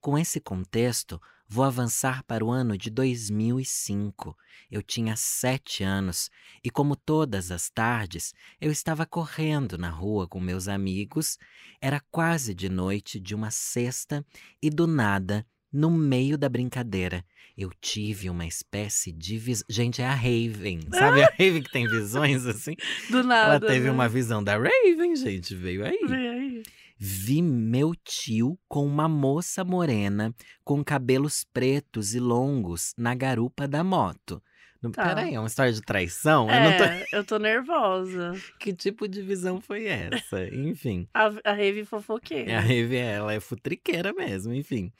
Com 0.00 0.16
esse 0.16 0.40
contexto, 0.40 1.20
vou 1.48 1.64
avançar 1.64 2.22
para 2.24 2.44
o 2.44 2.50
ano 2.50 2.76
de 2.76 2.90
2005. 2.90 4.36
Eu 4.70 4.82
tinha 4.82 5.16
sete 5.16 5.82
anos 5.82 6.30
e, 6.62 6.70
como 6.70 6.94
todas 6.94 7.50
as 7.50 7.70
tardes, 7.70 8.34
eu 8.60 8.70
estava 8.70 9.06
correndo 9.06 9.78
na 9.78 9.88
rua 9.88 10.28
com 10.28 10.38
meus 10.38 10.68
amigos. 10.68 11.38
Era 11.80 12.00
quase 12.10 12.54
de 12.54 12.68
noite 12.68 13.18
de 13.18 13.34
uma 13.34 13.50
sexta 13.50 14.24
e, 14.62 14.68
do 14.68 14.86
nada, 14.86 15.46
no 15.72 15.90
meio 15.90 16.38
da 16.38 16.48
brincadeira, 16.48 17.24
eu 17.56 17.70
tive 17.80 18.30
uma 18.30 18.46
espécie 18.46 19.12
de 19.12 19.36
visão. 19.36 19.66
Gente, 19.68 20.00
é 20.00 20.06
a 20.06 20.14
Raven. 20.14 20.80
Sabe 20.92 21.22
a 21.22 21.26
Raven 21.38 21.62
que 21.62 21.70
tem 21.70 21.86
visões 21.86 22.46
assim? 22.46 22.74
Do 23.10 23.22
nada. 23.22 23.56
Ela 23.56 23.60
teve 23.60 23.86
né? 23.86 23.90
uma 23.90 24.08
visão 24.08 24.42
da 24.42 24.56
Raven, 24.56 25.16
gente. 25.16 25.54
Veio 25.54 25.84
aí. 25.84 25.98
Vem 26.06 26.28
aí. 26.28 26.62
Vi 26.98 27.40
meu 27.40 27.94
tio 27.94 28.58
com 28.68 28.84
uma 28.84 29.08
moça 29.08 29.64
morena 29.64 30.34
com 30.64 30.82
cabelos 30.84 31.44
pretos 31.52 32.14
e 32.14 32.18
longos 32.20 32.92
na 32.98 33.14
garupa 33.14 33.68
da 33.68 33.84
moto. 33.84 34.42
Não, 34.82 34.90
Tá. 34.92 35.06
Peraí, 35.06 35.34
é 35.34 35.38
uma 35.40 35.46
história 35.48 35.72
de 35.72 35.80
traição? 35.80 36.48
Eu 36.50 36.60
não 36.60 36.76
tô... 36.76 36.84
É, 36.84 37.04
eu 37.12 37.24
tô 37.24 37.38
nervosa. 37.38 38.32
Que 38.60 38.72
tipo 38.72 39.08
de 39.08 39.22
visão 39.22 39.60
foi 39.60 39.86
essa? 39.86 40.46
Enfim. 40.54 41.08
A, 41.14 41.26
a 41.44 41.52
Rave 41.52 41.84
fofoqueira. 41.84 42.50
É, 42.50 42.56
A 42.56 42.60
Rave, 42.60 42.96
ela 42.96 43.32
é 43.32 43.40
futriqueira 43.40 44.12
mesmo, 44.12 44.52
enfim. 44.52 44.92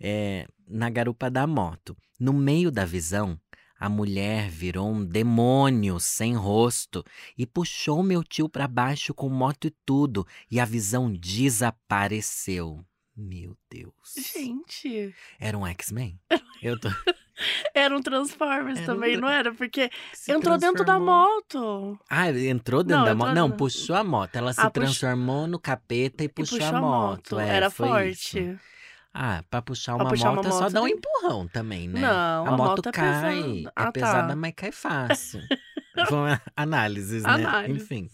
É, 0.00 0.46
na 0.68 0.90
garupa 0.90 1.30
da 1.30 1.46
moto. 1.46 1.96
No 2.18 2.32
meio 2.32 2.70
da 2.70 2.84
visão, 2.84 3.38
A 3.78 3.88
mulher 3.88 4.48
virou 4.48 4.88
um 4.90 5.04
demônio 5.04 6.00
sem 6.00 6.34
rosto 6.34 7.04
e 7.36 7.44
puxou 7.46 8.02
meu 8.02 8.24
tio 8.24 8.48
para 8.48 8.66
baixo 8.66 9.12
com 9.12 9.28
moto 9.28 9.66
e 9.66 9.74
tudo, 9.84 10.26
e 10.50 10.58
a 10.58 10.64
visão 10.64 11.12
desapareceu. 11.12 12.84
Meu 13.16 13.56
Deus. 13.70 13.92
Gente. 14.34 15.14
Era 15.40 15.56
um 15.56 15.66
X-Men? 15.66 16.18
Eu 16.62 16.78
tô. 16.78 16.88
Era 17.74 17.94
um 17.94 18.00
Transformers 18.00 18.78
Era 18.80 18.92
um 18.92 18.94
também, 18.94 19.12
tra- 19.12 19.20
não 19.20 19.28
era? 19.28 19.52
Porque 19.52 19.90
Se 20.14 20.32
entrou 20.32 20.56
dentro 20.56 20.86
da 20.86 20.98
moto. 20.98 21.98
Ah, 22.08 22.30
entrou 22.30 22.82
dentro 22.82 23.00
Não, 23.00 23.04
da 23.04 23.14
moto? 23.14 23.34
Não, 23.34 23.50
puxou 23.50 23.94
a 23.94 24.02
moto. 24.02 24.36
Ela 24.36 24.54
se 24.54 24.60
Ah, 24.62 24.70
transformou 24.70 25.46
no 25.46 25.58
capeta 25.58 26.22
e 26.24 26.26
E 26.26 26.28
puxou, 26.30 26.62
a 26.64 26.80
moto. 26.80 27.38
É, 27.38 27.56
Era 27.56 27.68
forte. 27.68 28.38
isso. 28.38 28.58
Ah, 29.18 29.42
pra 29.50 29.62
puxar 29.62 29.94
Pra 29.96 30.04
uma 30.04 30.10
puxar 30.10 30.28
uma 30.30 30.36
moto 30.36 30.48
é 30.48 30.50
só 30.50 30.60
moto 30.62 30.72
dar 30.72 30.82
um 30.82 30.88
empurrão 30.88 31.48
também, 31.48 31.88
né? 31.88 32.00
Não, 32.00 32.10
a, 32.10 32.48
a 32.48 32.56
moto, 32.56 32.68
moto 32.76 32.88
é 32.88 32.92
cai. 32.92 33.04
pesada. 33.42 33.60
É 33.68 33.72
Ah, 33.74 33.84
tá. 33.86 33.92
pesada, 33.92 34.36
mas 34.36 34.52
cai 34.54 34.72
fácil. 34.72 35.40
Foram 36.08 36.38
análises, 36.54 37.22
né? 37.22 37.30
Análise. 37.30 37.82
Enfim. 37.82 38.10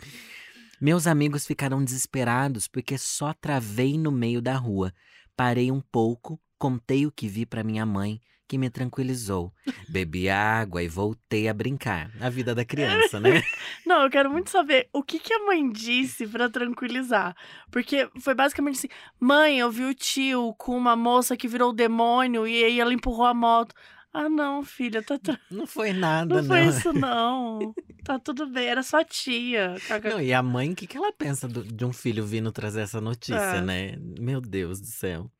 Meus 0.80 1.06
amigos 1.08 1.44
ficaram 1.46 1.82
desesperados 1.84 2.68
porque 2.68 2.96
só 2.96 3.32
travei 3.32 3.98
no 3.98 4.12
meio 4.12 4.40
da 4.40 4.54
rua. 4.56 4.92
Parei 5.36 5.70
um 5.72 5.80
pouco, 5.80 6.40
contei 6.58 7.06
o 7.06 7.10
que 7.12 7.26
vi 7.26 7.44
pra 7.46 7.64
minha 7.64 7.84
mãe, 7.84 8.20
que 8.52 8.58
me 8.58 8.68
tranquilizou. 8.68 9.50
Bebi 9.88 10.28
água 10.28 10.82
e 10.82 10.88
voltei 10.88 11.48
a 11.48 11.54
brincar. 11.54 12.10
A 12.20 12.28
vida 12.28 12.54
da 12.54 12.66
criança, 12.66 13.18
né? 13.18 13.42
Não, 13.86 14.02
eu 14.02 14.10
quero 14.10 14.30
muito 14.30 14.50
saber 14.50 14.90
o 14.92 15.02
que, 15.02 15.18
que 15.18 15.32
a 15.32 15.38
mãe 15.46 15.70
disse 15.72 16.26
pra 16.26 16.50
tranquilizar. 16.50 17.34
Porque 17.70 18.10
foi 18.20 18.34
basicamente 18.34 18.74
assim: 18.76 18.88
mãe, 19.18 19.58
eu 19.58 19.70
vi 19.70 19.84
o 19.84 19.94
tio 19.94 20.54
com 20.58 20.76
uma 20.76 20.94
moça 20.94 21.34
que 21.34 21.48
virou 21.48 21.72
demônio 21.72 22.46
e 22.46 22.62
aí 22.62 22.78
ela 22.78 22.92
empurrou 22.92 23.24
a 23.24 23.32
moto. 23.32 23.74
Ah, 24.12 24.28
não, 24.28 24.62
filha, 24.62 25.02
tá 25.02 25.18
tra- 25.18 25.40
Não 25.50 25.66
foi 25.66 25.94
nada, 25.94 26.34
não 26.34 26.42
não. 26.42 26.48
foi 26.48 26.66
isso, 26.66 26.92
não. 26.92 27.74
Tá 28.04 28.18
tudo 28.18 28.46
bem, 28.46 28.66
era 28.66 28.82
sua 28.82 29.02
tia. 29.02 29.76
Não, 30.04 30.20
e 30.20 30.34
a 30.34 30.42
mãe, 30.42 30.72
o 30.72 30.76
que, 30.76 30.86
que 30.86 30.98
ela 30.98 31.10
pensa 31.10 31.48
do- 31.48 31.64
de 31.64 31.84
um 31.86 31.92
filho 31.94 32.22
vindo 32.26 32.52
trazer 32.52 32.82
essa 32.82 33.00
notícia, 33.00 33.40
É. 33.40 33.60
né? 33.62 33.96
Meu 34.20 34.42
Deus 34.42 34.78
do 34.78 34.86
céu. 34.88 35.30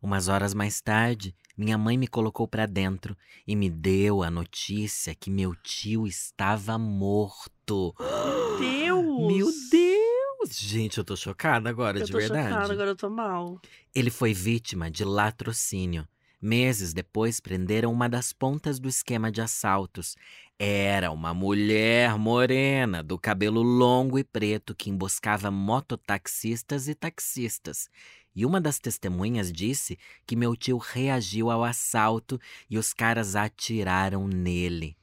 Umas 0.00 0.28
horas 0.28 0.54
mais 0.54 0.80
tarde, 0.80 1.34
minha 1.56 1.78
mãe 1.78 1.96
me 1.96 2.06
colocou 2.06 2.46
pra 2.46 2.66
dentro 2.66 3.16
e 3.46 3.56
me 3.56 3.70
deu 3.70 4.22
a 4.22 4.30
notícia 4.30 5.14
que 5.14 5.30
meu 5.30 5.54
tio 5.56 6.06
estava 6.06 6.78
morto. 6.78 7.94
Deus! 8.58 9.32
Meu 9.32 9.46
Deus! 9.70 10.58
Gente, 10.58 10.98
eu 10.98 11.04
tô 11.04 11.16
chocada 11.16 11.68
agora, 11.68 11.98
Eu 11.98 12.04
de 12.04 12.12
tô 12.12 12.18
verdade. 12.18 12.48
chocada, 12.52 12.72
agora 12.72 12.90
eu 12.90 12.96
tô 12.96 13.10
mal. 13.10 13.60
Ele 13.94 14.10
foi 14.10 14.32
vítima 14.32 14.90
de 14.90 15.04
latrocínio. 15.04 16.06
Meses 16.40 16.92
depois, 16.92 17.40
prenderam 17.40 17.90
uma 17.90 18.08
das 18.08 18.32
pontas 18.32 18.78
do 18.78 18.88
esquema 18.88 19.32
de 19.32 19.40
assaltos. 19.40 20.14
Era 20.58 21.10
uma 21.10 21.34
mulher 21.34 22.16
morena, 22.18 23.02
do 23.02 23.18
cabelo 23.18 23.62
longo 23.62 24.18
e 24.18 24.24
preto, 24.24 24.74
que 24.74 24.90
emboscava 24.90 25.50
mototaxistas 25.50 26.88
e 26.88 26.94
taxistas. 26.94 27.88
E 28.36 28.44
uma 28.44 28.60
das 28.60 28.78
testemunhas 28.78 29.50
disse 29.50 29.98
que 30.26 30.36
meu 30.36 30.54
tio 30.54 30.76
reagiu 30.76 31.50
ao 31.50 31.64
assalto 31.64 32.38
e 32.68 32.76
os 32.76 32.92
caras 32.92 33.34
atiraram 33.34 34.28
nele. 34.28 34.94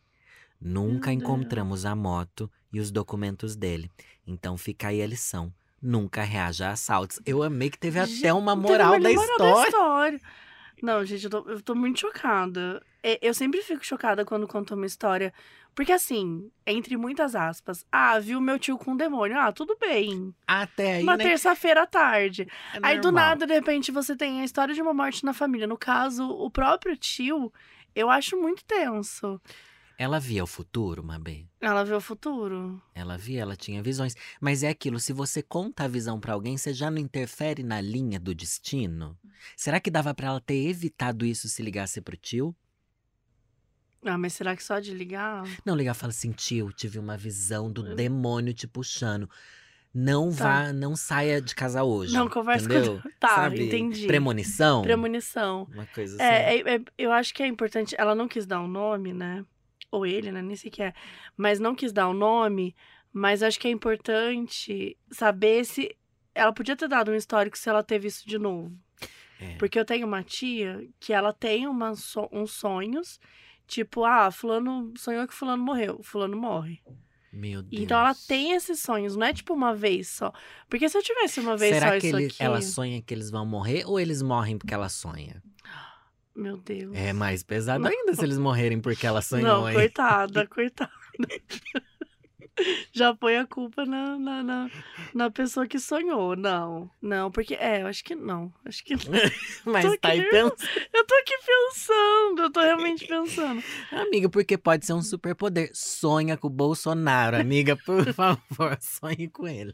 Nunca 0.62 1.12
encontramos 1.12 1.84
a 1.84 1.96
moto 1.96 2.50
e 2.72 2.80
os 2.80 2.92
documentos 2.92 3.56
dele. 3.56 3.90
Então 4.26 4.56
fica 4.56 4.90
aí 4.90 5.02
a 5.02 5.08
lição. 5.08 5.52
Nunca 5.82 6.24
reaja 6.24 6.70
a 6.70 6.72
assaltos. 6.74 7.20
Eu 7.26 7.42
amei 7.42 7.72
que 7.72 7.78
teve 7.78 8.00
até 8.00 8.32
uma 8.32 8.56
moral, 8.56 9.00
da, 9.00 9.10
moral 9.10 9.24
história. 9.24 9.68
história. 9.68 10.22
Não, 10.84 11.06
gente, 11.06 11.24
eu 11.24 11.30
tô, 11.30 11.50
eu 11.50 11.62
tô 11.62 11.74
muito 11.74 12.02
chocada. 12.02 12.84
É, 13.02 13.18
Eu 13.22 13.34
sempre 13.34 13.62
fico 13.62 13.86
chocada 13.86 14.26
quando 14.26 14.46
conto 14.46 14.76
uma 14.76 14.86
história. 14.86 15.34
Porque, 15.74 15.94
assim, 15.94 16.52
entre 16.68 16.98
muitas 16.98 17.36
aspas, 17.36 17.86
ah, 17.90 18.20
viu 18.20 18.42
meu 18.42 18.60
tio 18.60 18.78
com 18.78 18.92
um 18.92 18.98
demônio. 18.98 19.40
Ah, 19.40 19.54
tudo 19.54 19.78
bem. 19.80 20.36
Até 20.46 20.96
aí, 20.96 21.04
uma 21.04 21.16
né? 21.16 21.24
terça-feira 21.24 21.84
à 21.84 21.88
tarde. 21.88 22.46
É 22.74 22.80
aí, 22.82 23.00
do 23.00 23.14
nada, 23.14 23.48
de 23.48 23.54
repente, 23.54 23.94
você 23.94 24.14
tem 24.14 24.42
a 24.42 24.44
história 24.44 24.76
de 24.76 24.82
uma 24.82 24.94
morte 24.94 25.24
na 25.24 25.34
família. 25.34 25.66
No 25.66 25.78
caso, 25.78 26.28
o 26.28 26.52
próprio 26.52 26.98
tio, 26.98 27.52
eu 27.96 28.10
acho 28.10 28.36
muito 28.36 28.66
tenso. 28.66 29.40
Ela 29.98 30.20
via 30.20 30.44
o 30.44 30.48
futuro, 30.48 31.04
Mabê. 31.04 31.46
Ela 31.62 31.84
vê 31.84 31.94
o 31.94 32.02
futuro. 32.02 32.82
Ela 32.96 33.18
via, 33.18 33.42
ela 33.42 33.56
tinha 33.56 33.82
visões. 33.82 34.16
Mas 34.42 34.64
é 34.64 34.70
aquilo, 34.70 35.00
se 35.00 35.14
você 35.14 35.42
conta 35.42 35.84
a 35.84 35.88
visão 35.88 36.20
pra 36.20 36.34
alguém, 36.34 36.58
você 36.58 36.74
já 36.74 36.90
não 36.90 36.98
interfere 36.98 37.62
na 37.64 37.80
linha 37.80 38.20
do 38.20 38.34
destino? 38.34 39.18
Será 39.56 39.80
que 39.80 39.92
dava 39.92 40.14
pra 40.14 40.28
ela 40.28 40.42
ter 40.42 40.68
evitado 40.68 41.26
isso 41.26 41.48
se 41.48 41.62
ligasse 41.62 42.02
pro 42.02 42.18
tio? 42.18 42.56
Ah, 44.06 44.18
mas 44.18 44.34
será 44.34 44.56
que 44.56 44.64
só 44.64 44.80
de 44.80 44.94
ligar? 44.94 45.44
Não 45.66 45.76
ligar 45.76 45.96
e 45.96 45.98
falar 45.98 46.10
assim, 46.12 46.32
tio, 46.32 46.74
tive 46.74 47.00
uma 47.00 47.16
visão 47.16 47.72
do 47.72 47.96
demônio 47.96 48.54
te 48.54 48.68
puxando. 48.68 49.30
Não 49.94 50.32
vá, 50.32 50.74
não 50.74 50.96
saia 50.96 51.40
de 51.40 51.54
casa 51.54 51.84
hoje. 51.84 52.14
Não 52.14 52.28
conversa 52.28 52.68
com- 52.68 52.74
entendeu? 52.74 53.02
Tá, 53.20 53.36
Sabe? 53.36 53.68
entendi. 53.68 54.08
Premonição? 54.08 54.82
Premonição. 54.82 55.68
Uma 55.72 55.86
coisa 55.86 56.16
assim. 56.16 56.24
É, 56.24 56.58
é, 56.58 56.76
é, 56.78 56.82
eu 56.98 57.12
acho 57.12 57.34
que 57.34 57.44
é 57.44 57.48
importante. 57.48 57.96
Ela 57.98 58.16
não 58.16 58.28
quis 58.28 58.46
dar 58.46 58.60
o 58.62 58.68
nome, 58.68 59.14
né? 59.14 59.46
Ou 59.92 60.06
ele, 60.06 60.32
né? 60.32 60.42
Nem 60.42 60.56
sequer. 60.56 60.94
Mas 61.38 61.60
não 61.60 61.76
quis 61.76 61.92
dar 61.92 62.08
o 62.08 62.14
nome. 62.14 62.76
Mas 63.12 63.44
acho 63.44 63.60
que 63.60 63.68
é 63.68 63.72
importante 63.72 64.98
saber 65.12 65.66
se. 65.66 65.96
Ela 66.36 66.52
podia 66.52 66.76
ter 66.76 66.88
dado 66.88 67.12
um 67.12 67.16
histórico 67.16 67.58
se 67.58 67.70
ela 67.70 67.84
teve 67.84 68.08
isso 68.08 68.28
de 68.28 68.40
novo. 68.40 68.76
É. 69.40 69.56
Porque 69.58 69.78
eu 69.78 69.86
tenho 69.86 70.08
uma 70.08 70.24
tia 70.24 70.88
que 71.00 71.14
ela 71.14 71.32
tem 71.32 71.68
uma, 71.68 71.94
so- 71.96 72.30
uns 72.32 72.52
sonhos. 72.54 73.20
Tipo, 73.68 74.04
ah, 74.04 74.32
fulano 74.32 74.92
sonhou 74.98 75.28
que 75.28 75.34
fulano 75.34 75.64
morreu. 75.64 76.02
Fulano 76.02 76.36
morre. 76.36 76.82
Meu 77.32 77.62
Deus. 77.64 77.82
Então 77.84 78.00
ela 78.00 78.14
tem 78.28 78.52
esses 78.54 78.80
sonhos, 78.80 79.16
não 79.16 79.26
é 79.26 79.34
tipo 79.34 79.54
uma 79.54 79.74
vez 79.74 80.08
só. 80.10 80.32
Porque 80.70 80.88
se 80.90 80.98
eu 80.98 81.02
tivesse 81.02 81.40
uma 81.40 81.56
vez 81.58 81.74
Será 81.76 81.94
só 81.94 82.00
que 82.00 82.08
isso 82.08 82.18
ele- 82.18 82.26
aqui. 82.28 82.36
ela 82.44 82.62
sonha 82.62 83.02
que 83.02 83.14
eles 83.14 83.32
vão 83.32 83.46
morrer 83.46 83.86
ou 83.86 84.00
eles 84.00 84.22
morrem 84.22 84.58
porque 84.58 84.74
ela 84.74 84.90
sonha? 84.90 85.42
Meu 86.36 86.58
Deus. 86.58 86.96
É 86.96 87.14
mais 87.14 87.44
pesado 87.44 87.84
Não. 87.84 87.90
ainda 87.92 88.16
se 88.16 88.24
eles 88.24 88.38
morrerem 88.38 88.80
porque 88.82 89.06
ela 89.06 89.22
sonhou, 89.22 89.48
Não, 89.48 89.70
hein? 89.70 89.76
coitada, 89.76 90.46
coitada. 90.48 90.92
Já 92.92 93.16
põe 93.16 93.38
a 93.38 93.48
culpa 93.48 93.84
na, 93.84 94.18
na, 94.18 94.44
na, 94.44 94.70
na 95.14 95.32
pessoa 95.32 95.66
que 95.68 95.80
sonhou. 95.80 96.36
Não, 96.36 96.90
não, 97.02 97.32
porque. 97.32 97.56
É, 97.56 97.82
eu 97.82 97.88
acho 97.88 98.04
que 98.04 98.14
não. 98.16 98.54
Acho 98.64 98.84
que. 98.84 98.94
Mas 99.66 99.86
Tô 99.86 99.98
tá 99.98 100.10
aí 100.10 100.22
pensando. 100.30 100.56
Eu 100.94 101.06
tô 101.06 101.16
aqui 101.16 101.34
pensando, 101.46 102.42
eu 102.44 102.52
tô 102.52 102.62
realmente 102.62 103.08
pensando. 103.08 103.64
Amiga, 103.92 104.30
porque 104.30 104.58
pode 104.58 104.86
ser 104.86 104.94
um 104.94 105.02
superpoder. 105.02 105.72
Sonha 105.74 106.38
com 106.38 106.48
o 106.48 106.52
Bolsonaro, 106.52 107.38
amiga, 107.38 107.76
por 107.76 108.06
favor, 108.14 108.78
sonhe 108.80 109.28
com 109.30 109.48
ele. 109.48 109.74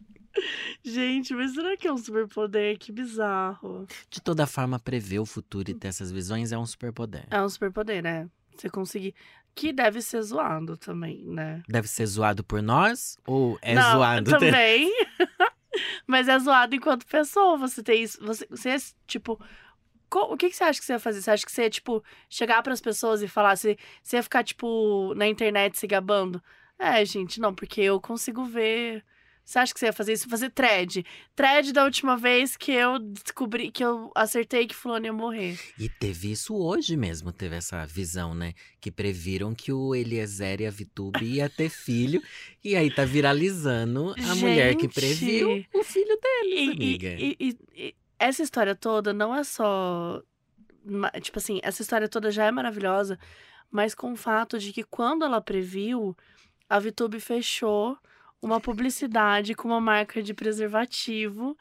Gente, 0.83 1.33
mas 1.33 1.53
será 1.53 1.75
que 1.75 1.87
é 1.87 1.93
um 1.93 1.97
superpoder? 1.97 2.77
Que 2.77 2.91
bizarro. 2.91 3.87
De 4.09 4.21
toda 4.21 4.47
forma, 4.47 4.79
prever 4.79 5.19
o 5.19 5.25
futuro 5.25 5.69
e 5.69 5.73
ter 5.73 5.89
essas 5.89 6.11
visões 6.11 6.51
é 6.51 6.57
um 6.57 6.65
superpoder. 6.65 7.25
É 7.29 7.41
um 7.41 7.49
superpoder, 7.49 8.01
né? 8.01 8.29
Você 8.55 8.69
conseguir. 8.69 9.15
Que 9.55 9.73
deve 9.73 10.01
ser 10.01 10.21
zoado 10.21 10.77
também, 10.77 11.23
né? 11.25 11.63
Deve 11.67 11.87
ser 11.87 12.05
zoado 12.05 12.43
por 12.43 12.61
nós 12.61 13.17
ou 13.25 13.57
é 13.61 13.73
Não, 13.73 13.97
zoado? 13.97 14.31
Também. 14.37 14.89
Mas 16.07 16.27
é 16.27 16.39
zoado 16.39 16.75
enquanto 16.75 17.05
pessoa. 17.05 17.57
Você 17.57 17.83
tem 17.83 18.03
isso. 18.03 18.23
Você, 18.25 18.45
você 18.49 18.69
é, 18.69 18.77
tipo. 19.07 19.39
O 20.11 20.35
que, 20.37 20.49
que 20.49 20.55
você 20.55 20.63
acha 20.63 20.79
que 20.79 20.85
você 20.85 20.93
ia 20.93 20.99
fazer? 20.99 21.21
Você 21.21 21.29
acha 21.29 21.45
que 21.45 21.51
você 21.51 21.63
ia, 21.63 21.69
tipo, 21.69 22.03
chegar 22.27 22.63
pras 22.63 22.81
pessoas 22.81 23.21
e 23.21 23.27
falar? 23.27 23.55
Você, 23.55 23.77
você 24.01 24.15
ia 24.15 24.23
ficar, 24.23 24.43
tipo, 24.43 25.13
na 25.13 25.27
internet 25.27 25.77
se 25.77 25.85
gabando? 25.85 26.41
É, 26.79 27.03
gente, 27.05 27.39
não, 27.39 27.53
porque 27.53 27.81
eu 27.81 27.99
consigo 28.01 28.43
ver. 28.45 29.03
Você 29.49 29.57
acha 29.57 29.73
que 29.73 29.79
você 29.79 29.87
ia 29.87 29.93
fazer 29.93 30.13
isso? 30.13 30.29
Fazer 30.29 30.51
thread. 30.51 31.03
Thread 31.35 31.73
da 31.73 31.83
última 31.83 32.15
vez 32.15 32.55
que 32.55 32.71
eu 32.71 32.99
descobri, 32.99 33.71
que 33.71 33.83
eu 33.83 34.11
acertei 34.13 34.67
que 34.67 34.75
fulano 34.75 35.07
ia 35.07 35.11
morrer. 35.13 35.59
E 35.79 35.89
teve 35.89 36.31
isso 36.31 36.55
hoje 36.55 36.95
mesmo, 36.95 37.31
teve 37.33 37.55
essa 37.55 37.83
visão, 37.83 38.35
né? 38.35 38.53
Que 38.79 38.91
previram 38.91 39.55
que 39.55 39.73
o 39.73 39.95
Eliezer 39.95 40.61
e 40.61 40.67
a 40.67 40.69
Vitube 40.69 41.25
ia 41.25 41.49
ter 41.49 41.67
filho. 41.67 42.21
e 42.63 42.75
aí 42.75 42.93
tá 42.93 43.03
viralizando 43.05 44.13
a 44.29 44.35
mulher 44.35 44.75
que 44.75 44.83
Gente. 44.83 44.93
previu 44.93 45.65
o 45.73 45.83
filho 45.83 46.19
deles, 46.21 46.59
E- 46.59 46.71
amiga. 46.71 47.07
E, 47.17 47.35
e- 47.39 47.57
e 47.75 47.95
essa 48.19 48.43
história 48.43 48.75
toda 48.75 49.11
não 49.13 49.33
é 49.35 49.43
só. 49.43 50.21
Tipo 51.23 51.39
assim, 51.39 51.59
essa 51.63 51.81
história 51.81 52.07
toda 52.07 52.29
já 52.29 52.45
é 52.45 52.51
maravilhosa, 52.51 53.17
mas 53.71 53.95
com 53.95 54.11
o 54.13 54.15
fato 54.15 54.59
de 54.59 54.71
que 54.71 54.83
quando 54.83 55.25
ela 55.25 55.41
previu, 55.41 56.15
a 56.69 56.77
Vitube 56.79 57.19
fechou 57.19 57.97
uma 58.41 58.59
publicidade 58.59 59.53
com 59.53 59.67
uma 59.67 59.81
marca 59.81 60.21
de 60.23 60.33
preservativo. 60.33 61.57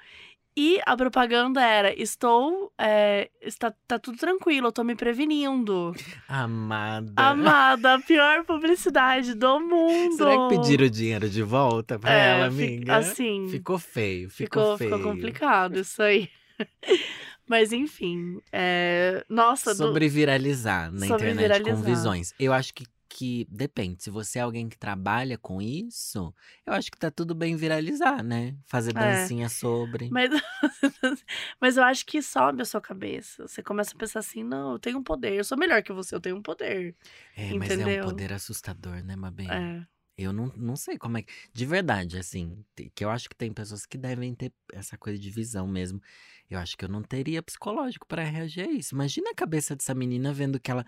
E 0.57 0.81
a 0.85 0.97
propaganda 0.97 1.63
era: 1.63 1.93
Estou. 2.01 2.73
é, 2.77 3.31
está, 3.41 3.73
tá 3.87 3.97
tudo 3.97 4.19
tranquilo, 4.19 4.67
eu 4.69 4.73
tô 4.73 4.83
me 4.83 4.97
prevenindo. 4.97 5.95
Amada. 6.27 7.13
Amada, 7.17 7.95
a 7.95 8.01
pior 8.01 8.45
publicidade 8.45 9.35
do 9.35 9.61
mundo. 9.61 10.17
Será 10.19 10.49
que 10.49 10.57
pediram 10.57 10.87
o 10.87 10.91
dinheiro 10.91 11.29
de 11.31 11.43
volta 11.43 11.97
pra 11.99 12.13
É, 12.13 12.31
ela, 12.31 12.47
amiga? 12.47 12.97
assim, 12.97 13.47
Ficou 13.49 13.79
feio, 13.79 14.29
ficou, 14.31 14.63
Ficou, 14.63 14.79
feio. 14.79 14.91
ficou 14.97 15.13
complicado 15.13 15.79
isso 15.79 16.03
aí. 16.03 16.29
Mas 17.49 17.73
enfim, 17.73 18.41
é... 18.53 19.25
nossa, 19.29 19.71
do- 19.71 19.77
Sobre 19.77 20.09
viralizar 20.09 20.91
na 20.93 21.07
Sobre 21.07 21.31
internet 21.31 21.59
com 21.61 21.65
viralizar. 21.65 21.87
visões. 21.89 22.35
Eu 22.39 22.53
acho 22.53 22.75
que 22.75 22.85
que 23.09 23.47
depende. 23.51 24.03
Se 24.03 24.11
você 24.11 24.39
é 24.39 24.43
alguém 24.43 24.69
que 24.69 24.79
trabalha 24.79 25.39
com 25.39 25.63
isso, 25.63 26.35
eu 26.67 26.73
acho 26.73 26.91
que 26.91 26.99
tá 26.99 27.11
tudo 27.11 27.35
bem 27.35 27.57
viralizar, 27.57 28.23
né? 28.23 28.57
Fazer 28.67 28.91
É. 28.91 29.01
dancinha 29.01 29.49
sobre. 29.49 30.11
Mas, 30.11 30.31
mas 31.61 31.77
eu 31.77 31.85
acho 31.85 32.05
que 32.05 32.21
sobe 32.21 32.63
a 32.63 32.65
sua 32.65 32.81
cabeça. 32.81 33.47
Você 33.47 33.63
começa 33.63 33.95
a 33.95 33.99
pensar 33.99 34.21
assim: 34.21 34.43
não, 34.45 34.73
eu 34.73 34.79
tenho 34.79 34.99
um 34.99 35.03
poder. 35.03 35.35
Eu 35.35 35.45
sou 35.45 35.57
melhor 35.59 35.83
que 35.83 35.93
você, 35.93 36.15
eu 36.15 36.21
tenho 36.21 36.37
um 36.37 36.43
poder. 36.43 36.95
É, 37.37 37.53
mas 37.55 37.71
é 37.71 37.75
entendeu? 37.75 38.05
um 38.05 38.09
poder 38.11 38.33
assustador, 38.33 39.03
né, 39.03 39.17
Mabê? 39.17 39.45
É. 39.45 39.87
Eu 40.17 40.33
não, 40.33 40.47
não 40.57 40.75
sei 40.75 40.99
como 40.99 41.17
é 41.17 41.23
que. 41.23 41.33
De 41.53 41.65
verdade, 41.65 42.19
assim, 42.19 42.65
que 42.93 43.05
eu 43.05 43.09
acho 43.09 43.29
que 43.29 43.37
tem 43.37 43.53
pessoas 43.53 43.87
que 43.87 43.97
devem 43.97 44.35
ter 44.35 44.53
essa 44.73 44.99
coisa 44.99 45.17
de 45.17 45.31
visão 45.31 45.67
mesmo. 45.69 46.03
Eu 46.51 46.59
acho 46.59 46.77
que 46.77 46.85
eu 46.85 46.89
não 46.89 47.03
teria 47.03 47.41
psicológico 47.41 48.05
pra 48.07 48.25
reagir 48.25 48.63
a 48.69 48.73
isso. 48.73 48.97
Imagina 48.97 49.31
a 49.31 49.35
cabeça 49.35 49.77
dessa 49.77 49.95
menina 49.95 50.33
vendo 50.33 50.59
que 50.59 50.73
ela 50.73 50.85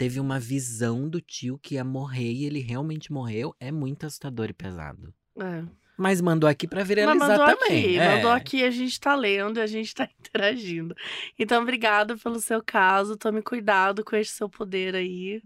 teve 0.00 0.18
uma 0.18 0.40
visão 0.40 1.06
do 1.10 1.20
tio 1.20 1.58
que 1.62 1.74
ia 1.74 1.84
morrer 1.84 2.32
e 2.32 2.46
ele 2.46 2.60
realmente 2.60 3.12
morreu. 3.12 3.54
É 3.60 3.70
muito 3.70 4.06
assustador 4.06 4.48
e 4.48 4.54
pesado. 4.54 5.12
É. 5.38 5.62
Mas 5.94 6.22
mandou 6.22 6.48
aqui 6.48 6.66
pra 6.66 6.78
Mas 6.80 6.88
viralizar 6.88 7.28
mandou 7.28 7.46
também. 7.46 7.84
aqui, 7.84 7.98
é. 7.98 8.16
mandou 8.16 8.30
aqui, 8.30 8.64
a 8.64 8.70
gente 8.70 8.98
tá 8.98 9.14
lendo 9.14 9.58
e 9.58 9.60
a 9.62 9.66
gente 9.66 9.94
tá 9.94 10.08
interagindo. 10.18 10.94
Então, 11.38 11.60
obrigada 11.60 12.16
pelo 12.16 12.40
seu 12.40 12.62
caso. 12.64 13.14
Tome 13.14 13.42
cuidado 13.42 14.02
com 14.02 14.16
esse 14.16 14.32
seu 14.32 14.48
poder 14.48 14.96
aí. 14.96 15.42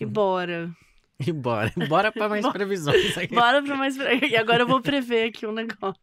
E 0.00 0.04
Uhum. 0.04 0.10
bora. 0.12 0.70
E 1.26 1.32
bora, 1.32 1.72
bora 1.88 2.12
pra 2.12 2.28
mais 2.30 2.48
previsões 2.48 3.18
aqui. 3.18 3.34
Bora 3.34 3.60
pra 3.60 3.74
mais. 3.76 3.96
E 4.30 4.36
agora 4.36 4.62
eu 4.62 4.68
vou 4.68 4.80
prever 4.80 5.24
aqui 5.30 5.44
um 5.44 5.52
negócio. 5.52 6.00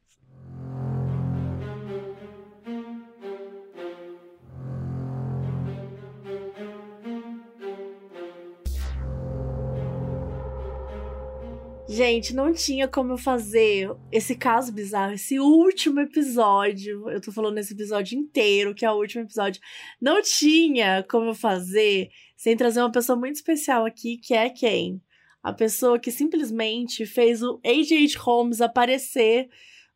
Gente, 11.96 12.36
não 12.36 12.52
tinha 12.52 12.90
como 12.90 13.14
eu 13.14 13.18
fazer 13.18 13.90
esse 14.12 14.36
caso 14.36 14.70
bizarro, 14.74 15.14
esse 15.14 15.40
último 15.40 16.02
episódio. 16.02 17.10
Eu 17.10 17.22
tô 17.22 17.32
falando 17.32 17.58
esse 17.58 17.72
episódio 17.72 18.20
inteiro, 18.20 18.76
que 18.76 18.84
é 18.86 18.92
o 18.92 18.98
último 18.98 19.24
episódio. 19.24 19.62
Não 20.02 20.22
tinha 20.22 21.06
como 21.10 21.28
eu 21.28 21.34
fazer 21.34 22.10
sem 22.36 22.58
trazer 22.58 22.82
uma 22.82 22.92
pessoa 22.92 23.18
muito 23.18 23.36
especial 23.36 23.86
aqui, 23.86 24.18
que 24.18 24.34
é 24.34 24.50
quem? 24.50 25.02
A 25.42 25.54
pessoa 25.54 25.98
que 25.98 26.12
simplesmente 26.12 27.06
fez 27.06 27.42
o 27.42 27.62
H.H. 27.64 28.20
Holmes 28.20 28.60
aparecer 28.60 29.48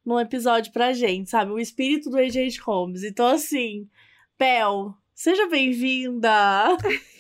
num 0.05 0.21
episódio 0.21 0.71
pra 0.71 0.93
gente, 0.93 1.30
sabe? 1.30 1.51
O 1.51 1.59
espírito 1.59 2.09
do 2.09 2.17
H.H. 2.17 2.63
Holmes. 2.63 3.03
Então, 3.03 3.27
assim, 3.27 3.89
Pel, 4.38 4.93
seja 5.13 5.49
bem-vinda! 5.49 6.77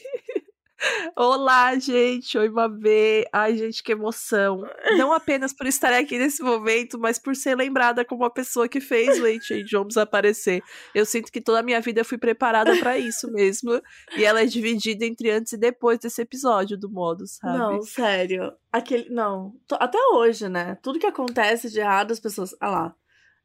Olá, 1.15 1.77
gente. 1.77 2.37
Oi, 2.37 2.49
Mabê. 2.49 3.27
Ai, 3.33 3.57
gente, 3.57 3.83
que 3.83 3.91
emoção. 3.91 4.63
Não 4.97 5.11
apenas 5.11 5.53
por 5.53 5.67
estar 5.67 5.91
aqui 5.93 6.17
nesse 6.17 6.41
momento, 6.41 6.97
mas 6.97 7.19
por 7.19 7.35
ser 7.35 7.55
lembrada 7.55 8.05
como 8.05 8.23
a 8.23 8.29
pessoa 8.29 8.69
que 8.69 8.79
fez 8.79 9.19
o 9.19 9.25
H.A. 9.25 9.63
Jones 9.63 9.97
aparecer. 9.97 10.61
Eu 10.95 11.05
sinto 11.05 11.31
que 11.31 11.41
toda 11.41 11.59
a 11.59 11.63
minha 11.63 11.81
vida 11.81 12.01
eu 12.01 12.05
fui 12.05 12.17
preparada 12.17 12.75
pra 12.77 12.97
isso 12.97 13.31
mesmo. 13.31 13.81
E 14.15 14.23
ela 14.23 14.41
é 14.41 14.45
dividida 14.45 15.05
entre 15.05 15.31
antes 15.31 15.53
e 15.53 15.57
depois 15.57 15.99
desse 15.99 16.21
episódio 16.21 16.77
do 16.77 16.89
modo, 16.89 17.27
sabe? 17.27 17.57
Não, 17.57 17.81
sério. 17.81 18.53
Aquele. 18.71 19.09
Não. 19.09 19.53
Até 19.73 19.97
hoje, 20.13 20.47
né? 20.47 20.77
Tudo 20.81 20.99
que 20.99 21.07
acontece 21.07 21.69
de 21.69 21.79
errado, 21.79 22.11
as 22.11 22.19
pessoas. 22.19 22.55
Ah 22.59 22.69
lá. 22.69 22.95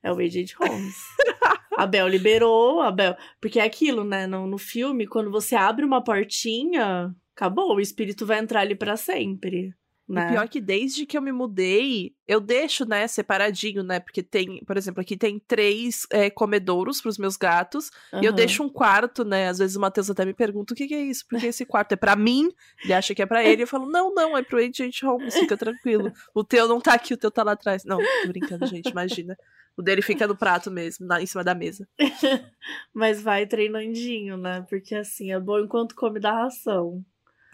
É 0.02 0.12
o 0.12 0.18
Agent 0.18 0.52
Holmes. 0.60 0.96
a 1.78 1.86
Bel 1.86 2.06
liberou, 2.06 2.82
a 2.82 2.92
Bel. 2.92 3.16
Porque 3.40 3.58
é 3.58 3.64
aquilo, 3.64 4.04
né? 4.04 4.26
No, 4.26 4.46
no 4.46 4.58
filme, 4.58 5.06
quando 5.06 5.30
você 5.30 5.56
abre 5.56 5.82
uma 5.82 6.04
portinha, 6.04 7.14
acabou. 7.34 7.76
O 7.76 7.80
espírito 7.80 8.24
vai 8.24 8.38
entrar 8.38 8.60
ali 8.60 8.74
pra 8.74 8.96
sempre. 8.96 9.74
Né? 10.06 10.26
O 10.26 10.28
pior 10.32 10.44
é 10.44 10.48
que 10.48 10.60
desde 10.60 11.06
que 11.06 11.16
eu 11.16 11.22
me 11.22 11.32
mudei, 11.32 12.12
eu 12.28 12.38
deixo, 12.38 12.84
né, 12.84 13.06
separadinho, 13.06 13.82
né? 13.82 14.00
Porque 14.00 14.22
tem, 14.22 14.62
por 14.66 14.76
exemplo, 14.76 15.00
aqui 15.00 15.16
tem 15.16 15.38
três 15.38 16.06
é, 16.10 16.28
comedouros 16.28 17.00
pros 17.00 17.16
meus 17.16 17.38
gatos. 17.38 17.90
E 18.20 18.24
eu 18.24 18.32
deixo 18.32 18.62
um 18.62 18.68
quarto, 18.68 19.24
né? 19.24 19.48
Às 19.48 19.58
vezes 19.58 19.76
o 19.76 19.80
Matheus 19.80 20.10
até 20.10 20.26
me 20.26 20.34
pergunta 20.34 20.74
o 20.74 20.76
que, 20.76 20.86
que 20.86 20.94
é 20.94 21.02
isso, 21.02 21.24
porque 21.28 21.46
esse 21.46 21.64
quarto 21.64 21.92
é 21.92 21.96
pra 21.96 22.14
mim, 22.14 22.50
ele 22.82 22.92
acha 22.92 23.14
que 23.14 23.22
é 23.22 23.26
pra 23.26 23.42
ele. 23.42 23.62
Eu 23.62 23.66
falo, 23.66 23.90
não, 23.90 24.12
não, 24.14 24.36
é 24.36 24.42
pro 24.42 24.58
Agent 24.58 25.02
Holmes, 25.02 25.34
fica 25.34 25.56
tranquilo. 25.56 26.12
O 26.34 26.44
teu 26.44 26.68
não 26.68 26.80
tá 26.80 26.92
aqui, 26.92 27.14
o 27.14 27.18
teu 27.18 27.30
tá 27.30 27.42
lá 27.42 27.52
atrás. 27.52 27.82
Não, 27.84 27.98
tô 27.98 28.28
brincando, 28.28 28.66
gente, 28.66 28.90
imagina. 28.90 29.34
O 29.76 29.82
dele 29.82 30.02
fica 30.02 30.26
no 30.26 30.36
prato 30.36 30.70
mesmo, 30.70 31.06
na, 31.06 31.20
em 31.20 31.26
cima 31.26 31.42
da 31.42 31.54
mesa. 31.54 31.88
Mas 32.94 33.22
vai 33.22 33.46
treinandinho, 33.46 34.36
né? 34.36 34.64
Porque 34.68 34.94
assim, 34.94 35.32
é 35.32 35.40
bom 35.40 35.58
enquanto 35.58 35.96
come 35.96 36.20
da 36.20 36.32
ração. 36.32 37.04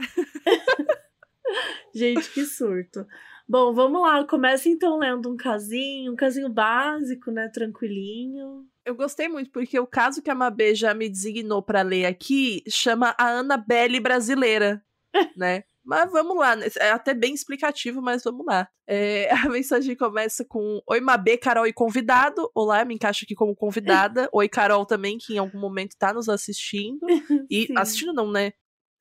Gente, 1.95 2.31
que 2.33 2.45
surto. 2.45 3.07
Bom, 3.49 3.73
vamos 3.75 4.01
lá. 4.01 4.25
Começa 4.25 4.69
então 4.69 4.99
lendo 4.99 5.29
um 5.29 5.37
casinho, 5.37 6.13
um 6.13 6.17
casinho 6.17 6.49
básico, 6.49 7.31
né? 7.33 7.49
Tranquilinho. 7.49 8.65
Eu 8.85 8.95
gostei 8.95 9.29
muito, 9.29 9.51
porque 9.51 9.79
o 9.79 9.87
caso 9.87 10.23
que 10.23 10.31
a 10.31 10.35
Mabê 10.35 10.75
já 10.75 10.95
me 10.95 11.09
designou 11.09 11.63
pra 11.63 11.83
ler 11.83 12.07
aqui 12.07 12.63
chama 12.69 13.15
a 13.19 13.39
Annabelle 13.39 14.01
brasileira, 14.01 14.83
né? 15.37 15.65
Mas 15.85 16.11
vamos 16.13 16.37
lá, 16.37 16.55
né? 16.55 16.67
é 16.79 16.91
até 16.91 17.13
bem 17.13 17.35
explicativo, 17.35 18.01
mas 18.01 18.23
vamos 18.23 18.47
lá. 18.47 18.69
É, 18.87 19.29
a 19.35 19.49
mensagem 19.49 19.97
começa 19.97 20.45
com 20.45 20.81
Oi 20.87 21.01
Mabê, 21.01 21.37
Carol 21.37 21.67
e 21.67 21.73
convidado. 21.73 22.49
Olá, 22.55 22.85
me 22.85 22.95
encaixo 22.95 23.25
aqui 23.25 23.35
como 23.35 23.57
convidada. 23.57 24.29
Oi 24.33 24.49
Carol 24.49 24.87
também, 24.87 25.19
que 25.19 25.35
em 25.35 25.39
algum 25.39 25.59
momento 25.59 25.97
tá 25.99 26.13
nos 26.13 26.29
assistindo. 26.29 27.05
E 27.51 27.67
Sim. 27.67 27.75
assistindo 27.77 28.13
não, 28.13 28.31
né? 28.31 28.53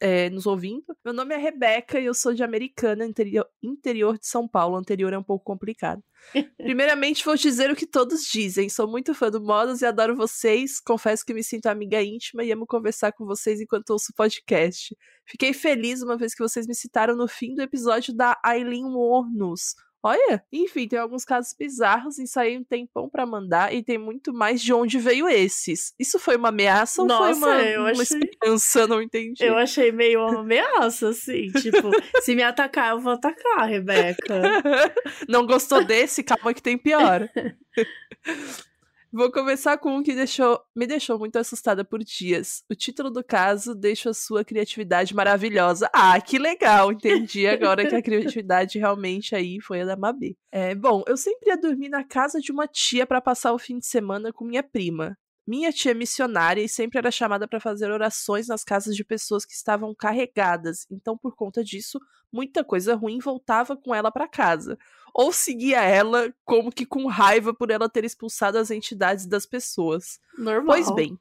É, 0.02 0.30
nos 0.30 0.46
ouvindo. 0.46 0.86
Meu 1.04 1.14
nome 1.14 1.36
é 1.36 1.38
Rebeca 1.38 2.00
e 2.00 2.06
eu 2.06 2.14
sou 2.14 2.34
de 2.34 2.42
Americana, 2.42 3.06
interior, 3.06 3.46
interior 3.62 4.18
de 4.18 4.28
São 4.28 4.48
Paulo. 4.48 4.78
Anterior 4.78 5.12
é 5.12 5.18
um 5.18 5.24
pouco 5.24 5.44
complicado. 5.44 6.02
Primeiramente, 6.58 7.26
vou 7.26 7.36
dizer 7.36 7.70
o 7.70 7.76
que 7.76 7.86
todos 7.86 8.24
dizem. 8.24 8.70
Sou 8.70 8.88
muito 8.90 9.14
fã 9.14 9.30
do 9.30 9.42
Modas 9.42 9.82
e 9.82 9.86
adoro 9.86 10.16
vocês. 10.16 10.80
Confesso 10.80 11.26
que 11.26 11.34
me 11.34 11.44
sinto 11.44 11.68
amiga 11.68 12.02
íntima 12.02 12.44
e 12.44 12.52
amo 12.52 12.66
conversar 12.66 13.12
com 13.12 13.26
vocês 13.26 13.60
enquanto 13.60 13.90
ouço 13.90 14.12
o 14.12 14.16
podcast. 14.16 14.96
Fiquei 15.26 15.54
feliz 15.54 16.02
uma 16.02 16.18
vez 16.18 16.34
que 16.34 16.44
vocês 16.44 16.66
me 16.66 16.76
citaram 16.76 17.16
no 17.16 17.28
fim 17.28 17.54
do 17.54 17.62
episódio 17.62 18.16
da 18.16 18.40
Aileen 18.44 18.86
Warnos. 18.86 19.76
Olha, 20.02 20.42
enfim, 20.52 20.88
tem 20.88 20.98
alguns 20.98 21.26
casos 21.26 21.54
bizarros, 21.58 22.20
ensaiei 22.20 22.58
um 22.58 22.64
tempão 22.64 23.10
pra 23.10 23.26
mandar 23.26 23.74
e 23.74 23.84
tem 23.84 23.98
muito 23.98 24.32
mais 24.34 24.62
de 24.62 24.72
onde 24.74 24.98
veio 24.98 25.28
esses. 25.28 25.94
Isso 26.00 26.18
foi 26.18 26.38
uma 26.38 26.50
ameaça 26.50 27.02
ou 27.02 27.08
foi 27.10 27.18
Nossa, 27.18 27.46
uma, 27.46 27.62
eu 27.64 27.82
uma 27.82 27.92
achei- 27.92 28.04
esperança? 28.04 28.88
Não 28.88 29.02
entendi. 29.02 29.44
Eu 29.44 29.58
achei 29.58 29.92
meio 29.92 30.22
uma 30.22 30.40
ameaça, 30.40 31.10
assim. 31.10 31.48
Tipo, 31.52 31.90
se 32.24 32.34
me 32.34 32.44
atacar, 32.44 32.92
eu 32.92 33.00
vou 33.00 33.12
atacar, 33.12 33.68
Rebeca. 33.68 34.42
Não 35.28 35.46
gostou 35.46 35.84
desse? 35.84 36.24
Calma 36.24 36.54
que 36.54 36.62
tem 36.62 36.78
pior. 36.78 37.28
Vou 39.12 39.32
começar 39.32 39.76
com 39.80 39.98
um 39.98 40.04
que 40.04 40.14
deixou, 40.14 40.62
me 40.76 40.86
deixou 40.86 41.18
muito 41.18 41.38
assustada 41.38 41.84
por 41.84 42.04
dias. 42.04 42.64
O 42.70 42.76
título 42.76 43.10
do 43.10 43.24
caso 43.24 43.74
deixa 43.74 44.12
a 44.12 44.14
sua 44.14 44.46
criatividade 44.46 45.16
maravilhosa. 45.16 45.90
Ah, 45.92 46.22
que 46.22 46.38
legal! 46.38 46.92
Entendi 46.92 47.48
agora 47.48 47.88
que 47.88 47.96
a 47.96 48.04
criatividade 48.04 48.78
realmente 48.78 49.36
aí 49.36 49.60
foi 49.60 49.82
a 49.82 49.86
da 49.86 49.96
Mabê. 49.96 50.38
É, 50.52 50.76
bom, 50.76 51.04
eu 51.08 51.18
sempre 51.18 51.50
ia 51.50 51.58
dormir 51.58 51.90
na 51.90 52.04
casa 52.04 52.40
de 52.40 52.52
uma 52.52 52.68
tia 52.68 53.08
para 53.08 53.20
passar 53.20 53.52
o 53.52 53.58
fim 53.58 53.80
de 53.80 53.88
semana 53.88 54.32
com 54.32 54.46
minha 54.46 54.62
prima. 54.62 55.18
Minha 55.50 55.72
tia 55.72 55.94
é 55.94 55.96
missionária 55.96 56.62
e 56.62 56.70
sempre 56.70 57.00
era 57.00 57.10
chamada 57.10 57.48
para 57.48 57.60
fazer 57.60 57.90
orações 57.90 58.48
nas 58.48 58.64
casas 58.64 58.96
de 58.96 59.04
pessoas 59.04 59.44
que 59.44 59.54
estavam 59.54 59.96
carregadas. 59.96 60.86
Então, 60.92 61.18
por 61.18 61.36
conta 61.36 61.64
disso, 61.64 62.00
muita 62.32 62.64
coisa 62.64 62.94
ruim 62.94 63.18
voltava 63.18 63.76
com 63.76 63.96
ela 63.96 64.12
para 64.12 64.28
casa. 64.28 64.78
Ou 65.14 65.32
seguia 65.32 65.82
ela 65.82 66.34
como 66.46 66.72
que 66.72 66.86
com 66.86 67.08
raiva 67.08 67.54
por 67.54 67.70
ela 67.70 67.90
ter 67.90 68.04
expulsado 68.04 68.58
as 68.58 68.72
entidades 68.72 69.26
das 69.26 69.46
pessoas. 69.46 70.20
Normal. 70.38 70.66
Pois 70.66 70.92
bem. 70.94 71.18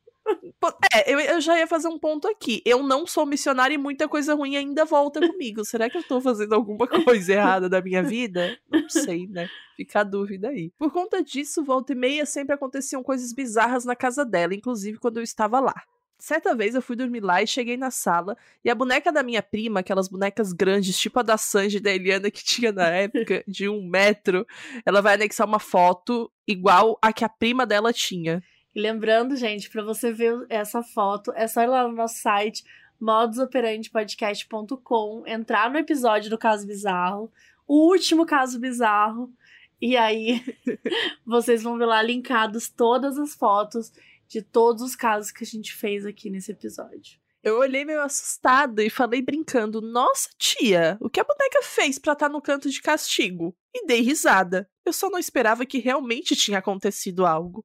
É, 0.93 1.13
eu, 1.13 1.19
eu 1.21 1.41
já 1.41 1.59
ia 1.59 1.67
fazer 1.67 1.89
um 1.89 1.99
ponto 1.99 2.29
aqui. 2.29 2.61
Eu 2.65 2.83
não 2.83 3.07
sou 3.07 3.25
missionária 3.25 3.75
e 3.75 3.79
muita 3.79 4.09
coisa 4.09 4.35
ruim 4.35 4.57
ainda 4.57 4.85
volta 4.85 5.21
comigo. 5.21 5.65
Será 5.65 5.89
que 5.89 5.97
eu 5.97 6.03
tô 6.03 6.21
fazendo 6.21 6.55
alguma 6.55 6.87
coisa 7.05 7.33
errada 7.33 7.69
da 7.69 7.81
minha 7.81 8.03
vida? 8.03 8.59
Não 8.71 8.89
sei, 8.89 9.27
né? 9.27 9.49
Fica 9.77 10.01
a 10.01 10.05
dúvida 10.05 10.49
aí. 10.49 10.71
Por 10.79 10.93
conta 10.93 11.23
disso, 11.23 11.65
volta 11.65 11.93
e 11.93 11.97
meia 11.97 12.27
sempre 12.27 12.55
aconteciam 12.55 13.03
coisas 13.03 13.33
bizarras 13.33 13.85
na 13.85 13.97
casa 13.97 14.25
dela, 14.25 14.55
inclusive 14.55 14.99
quando 14.99 15.19
eu 15.19 15.23
estava 15.23 15.61
lá. 15.61 15.83
Certa 16.19 16.53
vez 16.53 16.75
eu 16.75 16.83
fui 16.83 16.97
dormir 16.97 17.21
lá 17.21 17.41
e 17.41 17.47
cheguei 17.47 17.77
na 17.77 17.93
sala, 17.93 18.37
e 18.65 18.71
a 18.71 18.75
boneca 18.75 19.13
da 19.13 19.23
minha 19.23 19.41
prima, 19.41 19.79
aquelas 19.81 20.09
bonecas 20.09 20.53
grandes, 20.53 20.99
tipo 20.99 21.21
a 21.21 21.23
da 21.23 21.39
Sanji 21.39 21.77
e 21.77 21.81
da 21.81 21.93
Eliana 21.93 22.29
que 22.29 22.43
tinha 22.43 22.73
na 22.73 22.89
época, 22.89 23.43
de 23.47 23.69
um 23.69 23.89
metro, 23.89 24.45
ela 24.85 25.01
vai 25.01 25.15
anexar 25.15 25.47
uma 25.47 25.61
foto 25.61 26.29
igual 26.47 26.99
a 27.01 27.13
que 27.13 27.25
a 27.25 27.29
prima 27.29 27.65
dela 27.65 27.93
tinha. 27.93 28.43
E 28.75 28.81
lembrando, 28.81 29.37
gente, 29.37 29.71
pra 29.71 29.81
você 29.83 30.13
ver 30.13 30.45
essa 30.49 30.83
foto, 30.83 31.33
é 31.37 31.47
só 31.47 31.63
ir 31.63 31.69
lá 31.69 31.87
no 31.87 31.95
nosso 31.95 32.21
site, 32.21 32.65
modusoperandepodcast.com, 33.01 35.23
entrar 35.25 35.71
no 35.71 35.79
episódio 35.79 36.31
do 36.31 36.37
caso 36.37 36.67
bizarro, 36.67 37.31
o 37.65 37.91
último 37.91 38.27
caso 38.27 38.59
bizarro, 38.59 39.33
e 39.81 39.97
aí 39.97 40.43
vocês 41.25 41.63
vão 41.63 41.79
ver 41.79 41.87
lá 41.87 42.03
linkados 42.03 42.69
todas 42.69 43.17
as 43.19 43.37
fotos 43.37 43.93
de 44.29 44.43
todos 44.43 44.83
os 44.83 44.95
casos 44.95 45.33
que 45.33 45.43
a 45.43 45.47
gente 45.47 45.75
fez 45.75 46.05
aqui 46.05 46.31
nesse 46.31 46.53
episódio. 46.53 47.19
Eu 47.43 47.59
olhei 47.59 47.85
meio 47.85 48.03
assustada 48.03 48.83
e 48.83 48.91
falei 48.91 49.23
brincando: 49.23 49.81
Nossa, 49.81 50.29
tia, 50.37 50.99
o 51.01 51.09
que 51.09 51.21
a 51.21 51.25
boneca 51.25 51.63
fez 51.63 51.99
pra 51.99 52.13
estar 52.13 52.29
no 52.29 52.43
canto 52.43 52.69
de 52.69 52.83
castigo? 52.83 53.57
E 53.75 53.87
dei 53.87 54.01
risada. 54.01 54.69
Eu 54.85 54.93
só 54.93 55.09
não 55.09 55.19
esperava 55.19 55.65
que 55.65 55.79
realmente 55.79 56.37
tinha 56.37 56.59
acontecido 56.59 57.25
algo. 57.25 57.65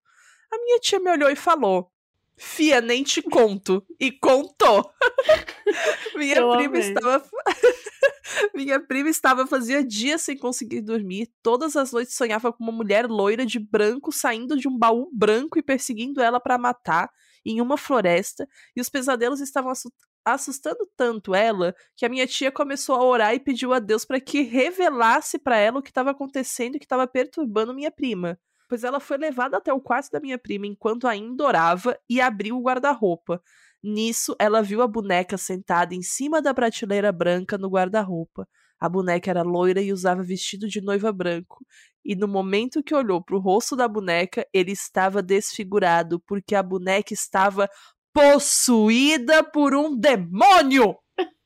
A 0.52 0.58
minha 0.58 0.80
tia 0.80 1.00
me 1.00 1.12
olhou 1.12 1.30
e 1.30 1.36
falou: 1.36 1.92
Fia, 2.36 2.82
nem 2.82 3.04
te 3.04 3.22
conto. 3.22 3.86
E 4.00 4.12
contou. 4.12 4.90
minha 6.16 6.38
Eu 6.38 6.52
prima 6.52 6.78
amei. 6.78 6.82
estava. 6.82 7.24
minha 8.54 8.80
prima 8.80 9.10
estava 9.10 9.46
fazia 9.48 9.84
dias 9.84 10.22
sem 10.22 10.38
conseguir 10.38 10.82
dormir. 10.82 11.32
Todas 11.42 11.76
as 11.76 11.92
noites 11.92 12.16
sonhava 12.16 12.52
com 12.52 12.64
uma 12.64 12.72
mulher 12.74 13.08
loira 13.08 13.46
de 13.46 13.60
branco 13.60 14.12
saindo 14.12 14.58
de 14.58 14.68
um 14.68 14.78
baú 14.78 15.10
branco 15.14 15.58
e 15.60 15.64
perseguindo 15.64 16.22
ela 16.22 16.40
para 16.40 16.58
matar 16.58 17.10
em 17.46 17.62
uma 17.62 17.78
floresta. 17.78 18.48
E 18.76 18.82
os 18.82 18.90
pesadelos 18.90 19.40
estavam 19.40 19.72
assu- 19.72 19.92
assustando 20.26 20.90
tanto 20.96 21.36
ela 21.36 21.76
que 21.96 22.06
a 22.06 22.10
minha 22.10 22.26
tia 22.26 22.52
começou 22.52 22.96
a 22.96 23.04
orar 23.04 23.34
e 23.36 23.40
pediu 23.40 23.74
a 23.74 23.80
Deus 23.80 24.06
para 24.06 24.20
que 24.20 24.42
revelasse 24.42 25.38
para 25.38 25.58
ela 25.58 25.80
o 25.80 25.84
que 25.84 25.90
estava 25.90 26.12
acontecendo 26.12 26.76
e 26.76 26.80
que 26.80 26.86
estava 26.86 27.06
perturbando 27.08 27.74
minha 27.74 27.92
prima 27.92 28.40
pois 28.68 28.84
ela 28.84 29.00
foi 29.00 29.18
levada 29.18 29.58
até 29.58 29.74
o 29.74 29.82
quarto 29.82 30.12
da 30.12 30.20
minha 30.20 30.38
prima 30.38 30.68
enquanto 30.68 31.08
ainda 31.08 31.44
orava 31.44 31.98
e 32.10 32.22
abriu 32.22 32.58
o 32.58 32.62
guarda-roupa. 32.62 33.42
Nisso, 33.84 34.36
ela 34.40 34.62
viu 34.62 34.82
a 34.82 34.88
boneca 34.88 35.38
sentada 35.38 35.94
em 35.94 36.02
cima 36.02 36.42
da 36.42 36.54
prateleira 36.54 37.12
branca 37.12 37.58
no 37.58 37.70
guarda-roupa. 37.70 38.48
A 38.80 38.90
boneca 38.90 39.30
era 39.30 39.44
loira 39.44 39.82
e 39.82 39.92
usava 39.92 40.24
vestido 40.24 40.68
de 40.68 40.82
noiva 40.82 41.12
branco. 41.12 41.66
E 42.04 42.16
no 42.16 42.28
momento 42.28 42.84
que 42.84 42.94
olhou 42.94 43.22
para 43.24 43.36
o 43.36 43.40
rosto 43.40 43.76
da 43.76 43.88
boneca, 43.88 44.46
ele 44.54 44.72
estava 44.72 45.22
desfigurado, 45.22 46.20
porque 46.22 46.54
a 46.54 46.62
boneca 46.62 47.14
estava 47.14 47.70
possuída 48.14 49.44
por 49.44 49.74
um 49.74 49.98
demônio! 49.98 50.98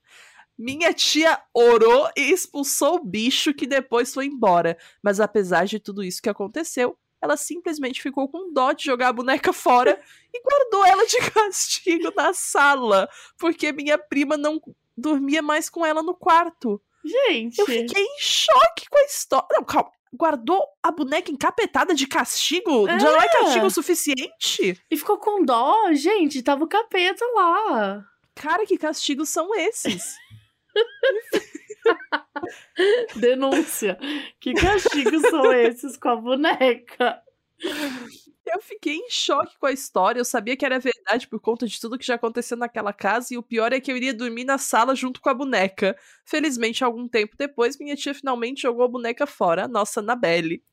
Minha 0.58 0.92
tia 0.94 1.40
orou 1.54 2.10
e 2.18 2.32
expulsou 2.32 2.96
o 2.96 3.06
bicho 3.06 3.54
que 3.54 3.68
depois 3.68 4.14
foi 4.14 4.26
embora. 4.26 4.78
Mas 5.04 5.20
apesar 5.20 5.66
de 5.66 5.80
tudo 5.80 6.04
isso 6.04 6.22
que 6.22 6.30
aconteceu, 6.30 6.98
ela 7.22 7.36
simplesmente 7.38 8.02
ficou 8.02 8.28
com 8.30 8.52
dó 8.54 8.72
de 8.72 8.86
jogar 8.86 9.10
a 9.10 9.14
boneca 9.14 9.52
fora 9.54 10.00
e 10.34 10.42
guardou 10.42 10.86
ela 10.86 11.06
de 11.06 11.18
castigo 11.32 12.14
na 12.16 12.34
sala, 12.34 13.10
porque 13.38 13.72
minha 13.72 13.98
prima 13.98 14.38
não 14.38 14.62
dormia 14.96 15.42
mais 15.42 15.70
com 15.70 15.86
ela 15.86 16.02
no 16.04 16.16
quarto. 16.16 16.82
Gente. 17.04 17.60
Eu 17.60 17.66
fiquei 17.66 18.04
em 18.04 18.20
choque 18.20 18.90
com 18.90 18.98
a 18.98 19.04
história. 19.04 19.48
Não, 19.52 19.64
calma. 19.64 19.92
Guardou 20.14 20.64
a 20.82 20.90
boneca 20.90 21.30
encapetada 21.30 21.94
de 21.94 22.08
castigo? 22.08 22.88
Já 22.88 22.98
não 23.12 23.22
é 23.22 23.26
É. 23.26 23.30
castigo 23.30 23.66
o 23.66 23.72
suficiente? 23.72 24.82
E 24.90 24.98
ficou 24.98 25.18
com 25.18 25.44
dó, 25.44 25.92
gente. 25.94 26.42
Tava 26.42 26.64
o 26.64 26.68
capeta 26.68 27.24
lá. 27.36 28.04
Cara, 28.34 28.66
que 28.66 28.78
castigos 28.78 29.30
são 29.30 29.54
esses? 29.56 30.16
Denúncia. 33.16 33.98
Que 34.40 34.54
castigos 34.54 35.22
são 35.30 35.52
esses 35.54 35.98
com 35.98 36.10
a 36.10 36.16
boneca? 36.16 37.22
Eu 38.46 38.62
fiquei 38.62 38.96
em 38.96 39.10
choque 39.10 39.58
com 39.60 39.66
a 39.66 39.72
história. 39.72 40.20
Eu 40.20 40.26
sabia 40.26 40.56
que 40.56 40.66
era 40.66 40.80
verdade 40.80 41.28
por 41.28 41.40
conta 41.40 41.68
de 41.68 41.80
tudo 41.80 41.98
que 41.98 42.06
já 42.06 42.16
aconteceu 42.16 42.56
naquela 42.56 42.94
casa. 42.94 43.34
E 43.34 43.38
o 43.38 43.44
pior 43.44 43.74
é 43.74 43.80
que 43.80 43.92
eu 43.92 43.98
iria 43.98 44.14
dormir 44.14 44.46
na 44.46 44.58
sala 44.58 44.96
junto 44.96 45.20
com 45.20 45.30
a 45.30 45.34
boneca. 45.34 45.98
Felizmente, 46.26 46.84
algum 46.84 47.08
tempo 47.08 47.36
depois, 47.38 47.78
minha 47.78 47.96
tia 47.96 48.14
finalmente 48.14 48.62
jogou 48.62 48.86
a 48.86 48.88
boneca 48.88 49.26
fora, 49.26 49.66
a 49.66 49.68
nossa 49.68 50.00
Anabelle. 50.00 50.64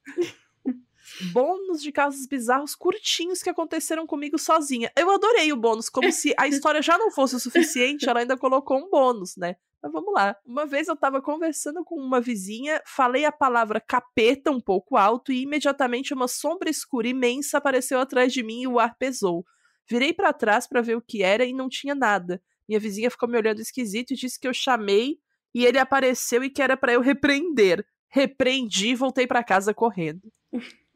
Bônus 1.32 1.82
de 1.82 1.92
casos 1.92 2.26
bizarros 2.26 2.74
curtinhos 2.74 3.42
que 3.42 3.50
aconteceram 3.50 4.06
comigo 4.06 4.38
sozinha. 4.38 4.90
Eu 4.96 5.10
adorei 5.10 5.52
o 5.52 5.56
bônus, 5.56 5.88
como 5.88 6.10
se 6.10 6.34
a 6.38 6.48
história 6.48 6.82
já 6.82 6.96
não 6.98 7.10
fosse 7.10 7.36
o 7.36 7.40
suficiente, 7.40 8.08
ela 8.08 8.20
ainda 8.20 8.36
colocou 8.36 8.78
um 8.78 8.88
bônus, 8.88 9.36
né? 9.36 9.56
Mas 9.82 9.92
vamos 9.92 10.14
lá. 10.14 10.34
Uma 10.46 10.64
vez 10.64 10.88
eu 10.88 10.96
tava 10.96 11.20
conversando 11.20 11.84
com 11.84 11.96
uma 11.96 12.18
vizinha, 12.18 12.80
falei 12.86 13.26
a 13.26 13.32
palavra 13.32 13.78
capeta 13.78 14.50
um 14.50 14.60
pouco 14.60 14.96
alto 14.96 15.30
e 15.30 15.42
imediatamente 15.42 16.14
uma 16.14 16.26
sombra 16.26 16.70
escura 16.70 17.06
imensa 17.06 17.58
apareceu 17.58 17.98
atrás 17.98 18.32
de 18.32 18.42
mim 18.42 18.62
e 18.62 18.66
o 18.66 18.78
ar 18.78 18.96
pesou. 18.96 19.44
Virei 19.86 20.14
pra 20.14 20.32
trás 20.32 20.66
pra 20.66 20.80
ver 20.80 20.96
o 20.96 21.02
que 21.02 21.22
era 21.22 21.44
e 21.44 21.52
não 21.52 21.68
tinha 21.68 21.94
nada. 21.94 22.42
Minha 22.66 22.80
vizinha 22.80 23.10
ficou 23.10 23.28
me 23.28 23.36
olhando 23.36 23.60
esquisito 23.60 24.12
e 24.12 24.16
disse 24.16 24.40
que 24.40 24.48
eu 24.48 24.54
chamei 24.54 25.18
e 25.54 25.66
ele 25.66 25.78
apareceu 25.78 26.42
e 26.42 26.48
que 26.48 26.62
era 26.62 26.78
pra 26.78 26.94
eu 26.94 27.02
repreender. 27.02 27.86
Repreendi 28.08 28.88
e 28.88 28.94
voltei 28.94 29.26
pra 29.26 29.44
casa 29.44 29.74
correndo. 29.74 30.32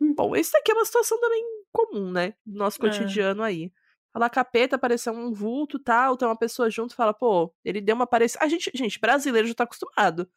Bom, 0.00 0.34
isso 0.36 0.56
aqui 0.56 0.70
é 0.72 0.74
uma 0.74 0.84
situação 0.84 1.18
também 1.20 1.44
comum, 1.72 2.10
né? 2.10 2.34
Do 2.46 2.58
nosso 2.58 2.78
É. 2.78 2.88
cotidiano 2.88 3.42
aí. 3.42 3.72
Fala 4.12 4.30
capeta, 4.30 4.76
apareceu 4.76 5.12
um 5.12 5.32
vulto 5.32 5.78
tal, 5.78 6.16
tem 6.16 6.26
uma 6.26 6.36
pessoa 6.38 6.70
junto, 6.70 6.94
fala, 6.94 7.12
pô, 7.12 7.52
ele 7.64 7.80
deu 7.80 7.94
uma 7.94 8.04
aparência. 8.04 8.38
A 8.42 8.48
gente, 8.48 8.70
gente, 8.74 8.98
brasileiro 9.00 9.46
já 9.48 9.54
tá 9.54 9.64
acostumado, 9.64 10.28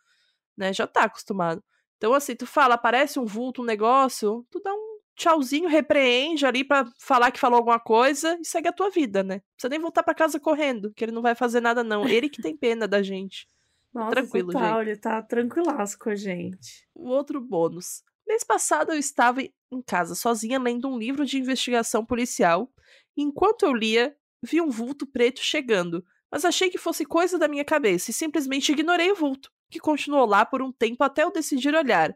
né? 0.58 0.74
Já 0.74 0.88
tá 0.88 1.04
acostumado. 1.06 1.64
Então, 1.98 2.14
assim, 2.14 2.36
tu 2.36 2.46
fala, 2.48 2.76
aparece 2.76 3.20
um 3.20 3.26
vulto, 3.26 3.62
um 3.62 3.66
negócio, 3.66 4.46
tu 4.52 4.60
dá 4.62 4.74
um 4.74 5.00
tchauzinho, 5.16 5.70
repreende 5.70 6.46
ali 6.46 6.64
pra 6.64 6.86
falar 7.00 7.32
que 7.32 7.40
falou 7.40 7.58
alguma 7.58 7.80
coisa 7.80 8.38
e 8.42 8.46
segue 8.46 8.68
a 8.68 8.74
tua 8.74 8.90
vida, 8.90 9.24
né? 9.24 9.36
Não 9.36 9.42
precisa 9.56 9.70
nem 9.70 9.80
voltar 9.80 10.04
pra 10.04 10.16
casa 10.16 10.40
correndo, 10.40 10.92
que 10.94 11.04
ele 11.06 11.12
não 11.12 11.22
vai 11.22 11.36
fazer 11.36 11.62
nada, 11.62 11.84
não. 11.84 12.08
Ele 12.08 12.30
que 12.30 12.42
tem 12.42 12.58
pena 12.58 12.88
da 12.88 13.04
gente. 13.04 13.48
Nossa, 13.94 14.12
Tranquilo, 14.12 14.52
total, 14.52 14.80
gente. 14.80 14.90
ele 14.90 14.98
tá 15.00 15.22
tranquilaço 15.22 15.98
com 16.00 16.10
a 16.10 16.16
gente. 16.16 16.88
O 16.96 17.10
outro 17.10 17.40
bônus. 17.42 18.04
Mês 18.32 18.46
passado 18.46 18.94
eu 18.94 18.98
estava 18.98 19.42
em 19.42 19.82
casa 19.86 20.16
sozinha 20.16 20.58
lendo 20.58 20.88
um 20.88 20.98
livro 20.98 21.26
de 21.26 21.38
investigação 21.38 22.06
policial. 22.06 22.72
E 23.18 23.22
enquanto 23.22 23.64
eu 23.64 23.74
lia, 23.74 24.16
vi 24.42 24.62
um 24.62 24.70
vulto 24.70 25.06
preto 25.06 25.42
chegando, 25.42 26.02
mas 26.32 26.46
achei 26.46 26.70
que 26.70 26.78
fosse 26.78 27.04
coisa 27.04 27.38
da 27.38 27.50
minha 27.50 27.66
cabeça 27.66 28.10
e 28.10 28.14
simplesmente 28.14 28.72
ignorei 28.72 29.12
o 29.12 29.16
vulto, 29.16 29.52
que 29.70 29.82
continuou 29.82 30.26
lá 30.26 30.46
por 30.46 30.62
um 30.62 30.72
tempo 30.72 31.04
até 31.04 31.24
eu 31.24 31.32
decidir 31.32 31.76
olhar. 31.76 32.16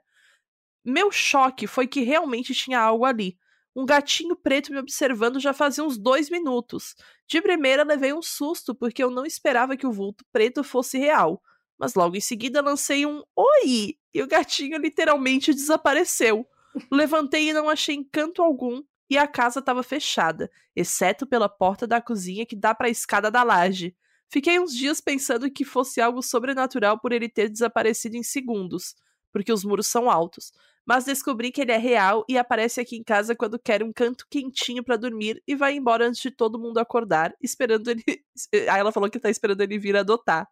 Meu 0.86 1.12
choque 1.12 1.68
foi 1.68 1.86
que 1.86 2.00
realmente 2.00 2.54
tinha 2.54 2.80
algo 2.80 3.04
ali. 3.04 3.38
Um 3.76 3.86
gatinho 3.86 4.38
preto 4.38 4.72
me 4.72 4.80
observando 4.80 5.38
já 5.38 5.52
fazia 5.52 5.84
uns 5.84 5.98
dois 5.98 6.30
minutos. 6.30 6.96
De 7.28 7.42
primeira 7.42 7.84
levei 7.84 8.14
um 8.14 8.22
susto 8.22 8.74
porque 8.74 9.04
eu 9.04 9.12
não 9.12 9.26
esperava 9.26 9.76
que 9.76 9.86
o 9.86 9.92
vulto 9.92 10.24
preto 10.32 10.64
fosse 10.64 10.98
real. 10.98 11.44
Mas 11.78 11.96
logo 11.96 12.16
em 12.16 12.22
seguida 12.22 12.62
lancei 12.62 13.06
um 13.06 13.24
oi 13.36 13.98
e 14.14 14.22
o 14.22 14.28
gatinho 14.28 14.78
literalmente 14.78 15.54
desapareceu. 15.54 16.48
Levantei 16.92 17.50
e 17.50 17.54
não 17.54 17.70
achei 17.70 17.96
encanto 17.96 18.42
algum 18.42 18.82
e 19.10 19.18
a 19.18 19.28
casa 19.28 19.60
estava 19.60 19.84
fechada, 19.84 20.50
exceto 20.76 21.28
pela 21.28 21.48
porta 21.48 21.86
da 21.86 22.02
cozinha 22.02 22.46
que 22.46 22.56
dá 22.56 22.74
para 22.74 22.88
a 22.88 22.90
escada 22.90 23.30
da 23.30 23.44
laje. 23.44 23.96
Fiquei 24.28 24.60
uns 24.60 24.74
dias 24.74 25.00
pensando 25.00 25.50
que 25.52 25.64
fosse 25.64 26.02
algo 26.02 26.22
sobrenatural 26.22 27.00
por 27.00 27.12
ele 27.12 27.30
ter 27.30 27.50
desaparecido 27.50 28.18
em 28.18 28.24
segundos, 28.24 28.96
porque 29.32 29.54
os 29.54 29.64
muros 29.64 29.88
são 29.88 30.10
altos. 30.10 30.52
Mas 30.86 31.06
descobri 31.06 31.52
que 31.52 31.62
ele 31.62 31.72
é 31.72 31.78
real 31.78 32.24
e 32.28 32.38
aparece 32.38 32.80
aqui 32.80 32.96
em 32.96 33.04
casa 33.04 33.36
quando 33.36 33.60
quer 33.60 33.84
um 33.84 33.92
canto 33.92 34.26
quentinho 34.30 34.84
para 34.84 34.98
dormir 34.98 35.42
e 35.48 35.56
vai 35.56 35.76
embora 35.76 36.08
antes 36.08 36.22
de 36.22 36.32
todo 36.32 36.60
mundo 36.60 36.78
acordar, 36.78 37.34
esperando 37.42 37.90
ele. 37.90 38.04
Aí 38.54 38.80
ela 38.80 38.92
falou 38.92 39.10
que 39.10 39.20
tá 39.20 39.30
esperando 39.30 39.62
ele 39.62 39.80
vir 39.80 39.96
adotar. 39.96 40.48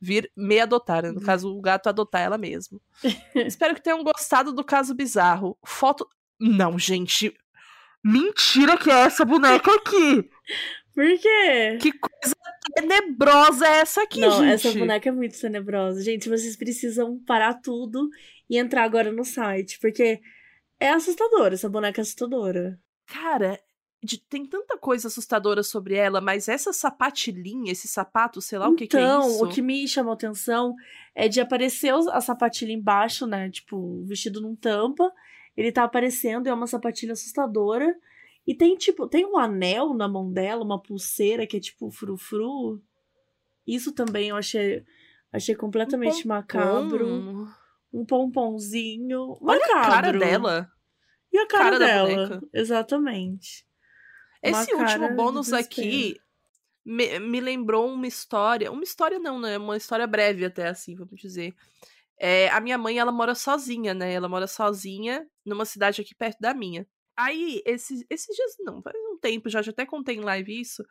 Vir 0.00 0.30
me 0.36 0.60
adotar, 0.60 1.02
né? 1.02 1.10
no 1.10 1.20
caso, 1.20 1.52
o 1.52 1.60
gato 1.60 1.88
adotar 1.88 2.22
ela 2.22 2.38
mesmo. 2.38 2.80
Espero 3.34 3.74
que 3.74 3.82
tenham 3.82 4.02
gostado 4.04 4.52
do 4.52 4.64
caso 4.64 4.94
bizarro. 4.94 5.58
Foto. 5.64 6.08
Não, 6.40 6.78
gente. 6.78 7.34
Mentira 8.04 8.76
que 8.76 8.90
é 8.90 9.00
essa 9.00 9.24
boneca 9.24 9.70
aqui! 9.74 10.30
Por 10.94 11.18
quê? 11.20 11.78
Que 11.80 11.92
coisa 11.92 12.34
tenebrosa 12.74 13.66
é 13.66 13.80
essa 13.80 14.02
aqui, 14.02 14.20
Não, 14.20 14.40
gente? 14.40 14.52
essa 14.54 14.72
boneca 14.72 15.08
é 15.08 15.12
muito 15.12 15.38
tenebrosa. 15.40 16.02
Gente, 16.02 16.28
vocês 16.28 16.56
precisam 16.56 17.20
parar 17.24 17.54
tudo 17.54 18.08
e 18.50 18.58
entrar 18.58 18.82
agora 18.82 19.12
no 19.12 19.24
site, 19.24 19.78
porque 19.80 20.20
é 20.80 20.90
assustadora, 20.90 21.54
essa 21.54 21.68
boneca 21.68 22.00
é 22.00 22.02
assustadora. 22.02 22.80
Cara, 23.06 23.60
de- 24.02 24.18
tem 24.20 24.46
tanta 24.46 24.76
coisa 24.78 25.08
assustadora 25.08 25.62
sobre 25.62 25.94
ela, 25.94 26.20
mas 26.20 26.48
essa 26.48 26.72
sapatilhinha, 26.72 27.72
esse 27.72 27.88
sapato, 27.88 28.40
sei 28.40 28.58
lá 28.58 28.68
o 28.68 28.74
que, 28.74 28.86
que 28.86 28.96
é 28.96 29.00
então, 29.00 29.28
isso. 29.28 29.44
o 29.44 29.48
que 29.48 29.60
me 29.62 29.86
chamou 29.88 30.12
atenção 30.12 30.74
é 31.14 31.28
de 31.28 31.40
aparecer 31.40 31.92
a 31.92 32.20
sapatilha 32.20 32.72
embaixo, 32.72 33.26
né? 33.26 33.50
Tipo, 33.50 33.76
o 33.76 34.04
vestido 34.06 34.40
não 34.40 34.54
tampa. 34.54 35.12
Ele 35.56 35.72
tá 35.72 35.82
aparecendo, 35.82 36.46
é 36.46 36.54
uma 36.54 36.66
sapatilha 36.68 37.12
assustadora. 37.12 37.92
E 38.46 38.54
tem, 38.54 38.76
tipo, 38.76 39.08
tem 39.08 39.26
um 39.26 39.36
anel 39.36 39.92
na 39.92 40.08
mão 40.08 40.32
dela, 40.32 40.64
uma 40.64 40.80
pulseira 40.80 41.46
que 41.46 41.56
é 41.56 41.60
tipo 41.60 41.90
frufru. 41.90 42.80
Isso 43.66 43.92
também 43.92 44.28
eu 44.30 44.36
achei, 44.36 44.84
achei 45.32 45.54
completamente 45.54 46.26
macabro. 46.26 47.06
Pompom. 47.06 47.46
Um 47.92 48.04
pomponzinho. 48.04 49.36
Olha 49.42 49.64
a 49.64 49.68
cara 49.68 49.88
macabro. 49.90 50.18
dela. 50.20 50.70
E 51.32 51.38
a 51.38 51.46
cara, 51.46 51.64
Cara 51.64 51.78
dela. 51.78 52.40
Exatamente. 52.54 53.66
Esse 54.42 54.72
Uma 54.74 54.82
último 54.82 55.14
bônus 55.14 55.52
aqui 55.52 56.20
me, 56.84 57.18
me 57.18 57.40
lembrou 57.40 57.92
uma 57.92 58.06
história. 58.06 58.70
Uma 58.72 58.82
história 58.82 59.18
não, 59.18 59.40
né? 59.40 59.58
Uma 59.58 59.76
história 59.76 60.06
breve 60.06 60.44
até, 60.44 60.68
assim, 60.68 60.94
vamos 60.94 61.20
dizer. 61.20 61.54
É, 62.18 62.48
a 62.48 62.60
minha 62.60 62.78
mãe, 62.78 62.98
ela 62.98 63.12
mora 63.12 63.34
sozinha, 63.34 63.94
né? 63.94 64.12
Ela 64.12 64.28
mora 64.28 64.46
sozinha 64.46 65.28
numa 65.44 65.64
cidade 65.64 66.00
aqui 66.00 66.14
perto 66.14 66.38
da 66.40 66.54
minha. 66.54 66.86
Aí, 67.16 67.62
esses, 67.66 68.04
esses 68.08 68.34
dias, 68.34 68.56
não, 68.60 68.80
faz 68.80 68.96
um 68.96 69.18
tempo, 69.18 69.48
já, 69.48 69.60
já 69.60 69.70
até 69.70 69.84
contei 69.84 70.16
em 70.16 70.20
live 70.20 70.60
isso. 70.60 70.84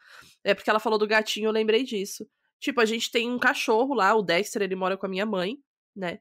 É 0.43 0.53
porque 0.53 0.69
ela 0.69 0.79
falou 0.79 0.99
do 0.99 1.07
gatinho, 1.07 1.47
eu 1.47 1.51
lembrei 1.51 1.83
disso. 1.83 2.27
Tipo, 2.59 2.81
a 2.81 2.85
gente 2.85 3.09
tem 3.11 3.31
um 3.31 3.39
cachorro 3.39 3.93
lá, 3.93 4.13
o 4.13 4.21
Dexter, 4.21 4.61
ele 4.61 4.75
mora 4.75 4.97
com 4.97 5.05
a 5.05 5.09
minha 5.09 5.25
mãe, 5.25 5.57
né? 5.95 6.19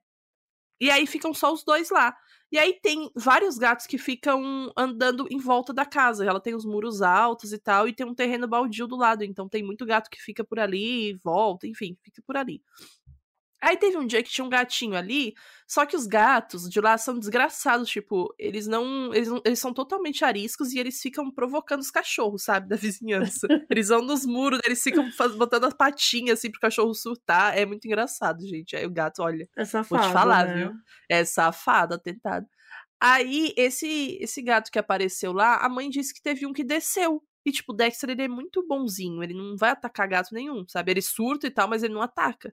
E 0.81 0.91
aí 0.91 1.07
ficam 1.07 1.35
só 1.35 1.53
os 1.53 1.65
dois 1.65 1.91
lá. 1.91 2.17
E 2.51 2.59
aí 2.59 2.79
tem 2.81 3.11
vários 3.15 3.59
gatos 3.59 3.87
que 3.87 3.99
ficam 3.99 4.73
andando 4.77 5.27
em 5.31 5.39
volta 5.39 5.73
da 5.73 5.85
casa. 5.85 6.25
Ela 6.25 6.41
tem 6.41 6.55
os 6.55 6.65
muros 6.65 7.03
altos 7.03 7.53
e 7.53 7.59
tal, 7.59 7.89
e 7.89 7.93
tem 7.93 8.07
um 8.07 8.15
terreno 8.15 8.47
baldio 8.47 8.87
do 8.87 8.97
lado. 8.97 9.25
Então 9.25 9.49
tem 9.49 9.63
muito 9.63 9.85
gato 9.85 10.11
que 10.11 10.21
fica 10.23 10.45
por 10.45 10.59
ali, 10.59 11.15
volta, 11.25 11.67
enfim, 11.67 11.97
fica 12.03 12.23
por 12.27 12.37
ali. 12.37 12.63
Aí 13.61 13.77
teve 13.77 13.97
um 13.97 14.07
dia 14.07 14.23
que 14.23 14.31
tinha 14.31 14.45
um 14.45 14.51
gatinho 14.51 14.95
ali, 14.95 15.35
só 15.67 15.87
que 15.87 15.97
os 15.97 16.07
gatos 16.07 16.69
de 16.69 16.81
lá 16.81 16.99
são 16.99 17.19
desgraçados, 17.19 17.89
tipo, 17.89 18.33
eles 18.39 18.67
não. 18.67 19.13
Eles, 19.15 19.29
não, 19.29 19.41
eles 19.45 19.59
são 19.59 19.73
totalmente 19.73 20.25
ariscos 20.25 20.73
e 20.73 20.79
eles 20.79 21.01
ficam 21.01 21.31
provocando 21.31 21.81
os 21.81 21.91
cachorros, 21.91 22.45
sabe, 22.45 22.69
da 22.69 22.77
vizinhança. 22.77 23.49
eles 23.71 23.89
vão 23.89 24.03
nos 24.03 24.27
muros, 24.27 24.61
eles 24.65 24.83
ficam 24.83 25.11
faz, 25.13 25.35
botando 25.35 25.65
as 25.65 25.75
patinhas 25.75 26.39
assim 26.39 26.51
pro 26.51 26.61
cachorro 26.61 26.95
surtar. 26.95 27.57
É 27.57 27.65
muito 27.65 27.87
engraçado, 27.87 28.47
gente. 28.47 28.77
Aí 28.77 28.87
o 28.87 28.91
gato, 28.91 29.23
olha. 29.23 29.49
É 29.57 29.65
safado, 29.65 30.01
Vou 30.03 30.11
te 30.11 30.13
falar, 30.13 30.47
né? 30.47 30.55
viu? 30.55 30.73
É 31.09 31.25
safado, 31.25 31.95
atentado. 31.95 32.47
Aí, 33.01 33.53
esse, 33.57 34.19
esse 34.21 34.41
gato 34.43 34.71
que 34.71 34.79
apareceu 34.79 35.33
lá, 35.33 35.57
a 35.57 35.69
mãe 35.69 35.91
disse 35.91 36.15
que 36.15 36.23
teve 36.23 36.47
um 36.47 36.53
que 36.53 36.65
desceu. 36.65 37.23
E, 37.45 37.53
tipo, 37.53 37.73
o 37.73 37.77
Dexter, 37.77 38.11
ele 38.11 38.23
é 38.23 38.29
muito 38.29 38.67
bonzinho. 38.67 39.23
Ele 39.23 39.35
não 39.35 39.57
vai 39.57 39.71
atacar 39.71 40.09
gato 40.09 40.35
nenhum, 40.35 40.65
sabe? 40.69 40.93
Ele 40.93 41.03
surta 41.03 41.47
e 41.47 41.51
tal, 41.51 41.69
mas 41.69 41.83
ele 41.83 41.95
não 41.95 42.03
ataca. 42.03 42.53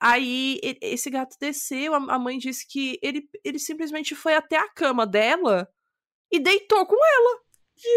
Aí, 0.00 0.60
esse 0.80 1.08
gato 1.10 1.36
desceu, 1.40 1.94
a 1.94 2.18
mãe 2.18 2.38
disse 2.38 2.66
que 2.66 2.98
ele, 3.02 3.28
ele 3.42 3.58
simplesmente 3.58 4.14
foi 4.14 4.34
até 4.34 4.56
a 4.56 4.68
cama 4.68 5.06
dela 5.06 5.68
e 6.30 6.38
deitou 6.38 6.84
com 6.86 6.96
ela. 6.96 7.40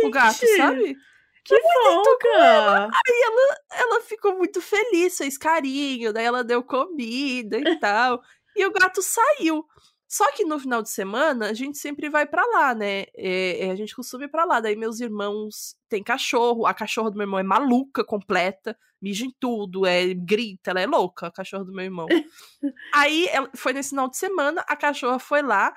o 0.06 0.10
gato, 0.10 0.40
Gente, 0.40 0.58
sabe? 0.58 0.96
Que 1.44 1.56
A 1.56 1.60
mãe 1.60 1.96
deitou 1.96 2.20
com 2.20 2.28
ela. 2.40 2.86
fofa! 2.86 2.98
Aí 3.08 3.22
ela, 3.24 3.58
ela 3.72 4.02
ficou 4.02 4.38
muito 4.38 4.62
feliz, 4.62 5.18
fez 5.18 5.38
carinho, 5.38 6.14
daí 6.14 6.26
ela 6.26 6.44
deu 6.44 6.64
comida 6.64 7.58
e 7.58 7.80
tal. 7.80 8.22
E 8.56 8.66
o 8.66 8.72
gato 8.72 9.02
saiu. 9.02 9.66
Só 10.10 10.32
que 10.32 10.44
no 10.44 10.60
final 10.60 10.82
de 10.82 10.90
semana, 10.90 11.50
a 11.50 11.54
gente 11.54 11.78
sempre 11.78 12.10
vai 12.10 12.26
pra 12.26 12.44
lá, 12.44 12.74
né? 12.74 13.06
É, 13.16 13.68
é, 13.68 13.72
a 13.72 13.76
gente 13.76 13.96
costuma 13.96 14.26
ir 14.26 14.28
pra 14.28 14.44
lá. 14.44 14.60
Daí 14.60 14.76
meus 14.76 15.00
irmãos 15.00 15.76
têm 15.88 16.02
cachorro. 16.02 16.66
A 16.66 16.74
cachorra 16.74 17.12
do 17.12 17.18
meu 17.18 17.26
irmão 17.26 17.40
é 17.40 17.44
maluca, 17.44 18.04
completa. 18.04 18.76
Mija 19.00 19.24
em 19.24 19.34
tudo, 19.40 19.86
é, 19.86 20.12
grita, 20.16 20.72
ela 20.72 20.82
é 20.82 20.88
louca, 20.88 21.28
a 21.28 21.32
cachorra 21.32 21.64
do 21.64 21.72
meu 21.72 21.86
irmão. 21.86 22.08
Aí 22.94 23.28
foi 23.56 23.72
nesse 23.72 23.92
final 23.92 24.10
de 24.10 24.18
semana, 24.18 24.66
a 24.68 24.76
cachorra 24.76 25.20
foi 25.20 25.42
lá 25.42 25.74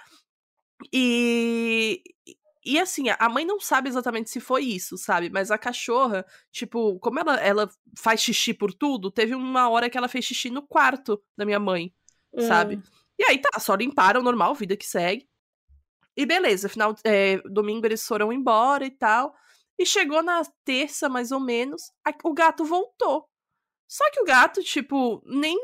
e. 0.92 2.02
E 2.64 2.78
assim, 2.78 3.06
a 3.18 3.28
mãe 3.28 3.44
não 3.44 3.58
sabe 3.58 3.88
exatamente 3.88 4.30
se 4.30 4.38
foi 4.38 4.62
isso, 4.62 4.96
sabe? 4.96 5.28
Mas 5.28 5.50
a 5.50 5.58
cachorra, 5.58 6.24
tipo, 6.52 6.96
como 7.00 7.18
ela, 7.18 7.34
ela 7.40 7.70
faz 7.98 8.20
xixi 8.22 8.54
por 8.54 8.72
tudo, 8.72 9.10
teve 9.10 9.34
uma 9.34 9.68
hora 9.68 9.90
que 9.90 9.98
ela 9.98 10.06
fez 10.06 10.24
xixi 10.24 10.48
no 10.48 10.62
quarto 10.62 11.20
da 11.36 11.44
minha 11.44 11.58
mãe, 11.58 11.92
sabe? 12.46 12.80
E 13.22 13.30
aí 13.30 13.38
tá, 13.40 13.60
só 13.60 13.76
limparam, 13.76 14.20
normal, 14.20 14.52
vida 14.54 14.76
que 14.76 14.84
segue. 14.84 15.28
E 16.16 16.26
beleza, 16.26 16.68
final, 16.68 16.94
é, 17.04 17.38
domingo 17.48 17.86
eles 17.86 18.04
foram 18.04 18.32
embora 18.32 18.84
e 18.84 18.90
tal. 18.90 19.32
E 19.78 19.86
chegou 19.86 20.22
na 20.22 20.42
terça, 20.64 21.08
mais 21.08 21.30
ou 21.32 21.40
menos, 21.40 21.82
a- 22.04 22.12
o 22.24 22.34
gato 22.34 22.64
voltou. 22.64 23.28
Só 23.88 24.10
que 24.12 24.20
o 24.20 24.24
gato, 24.24 24.62
tipo, 24.62 25.22
nem, 25.26 25.56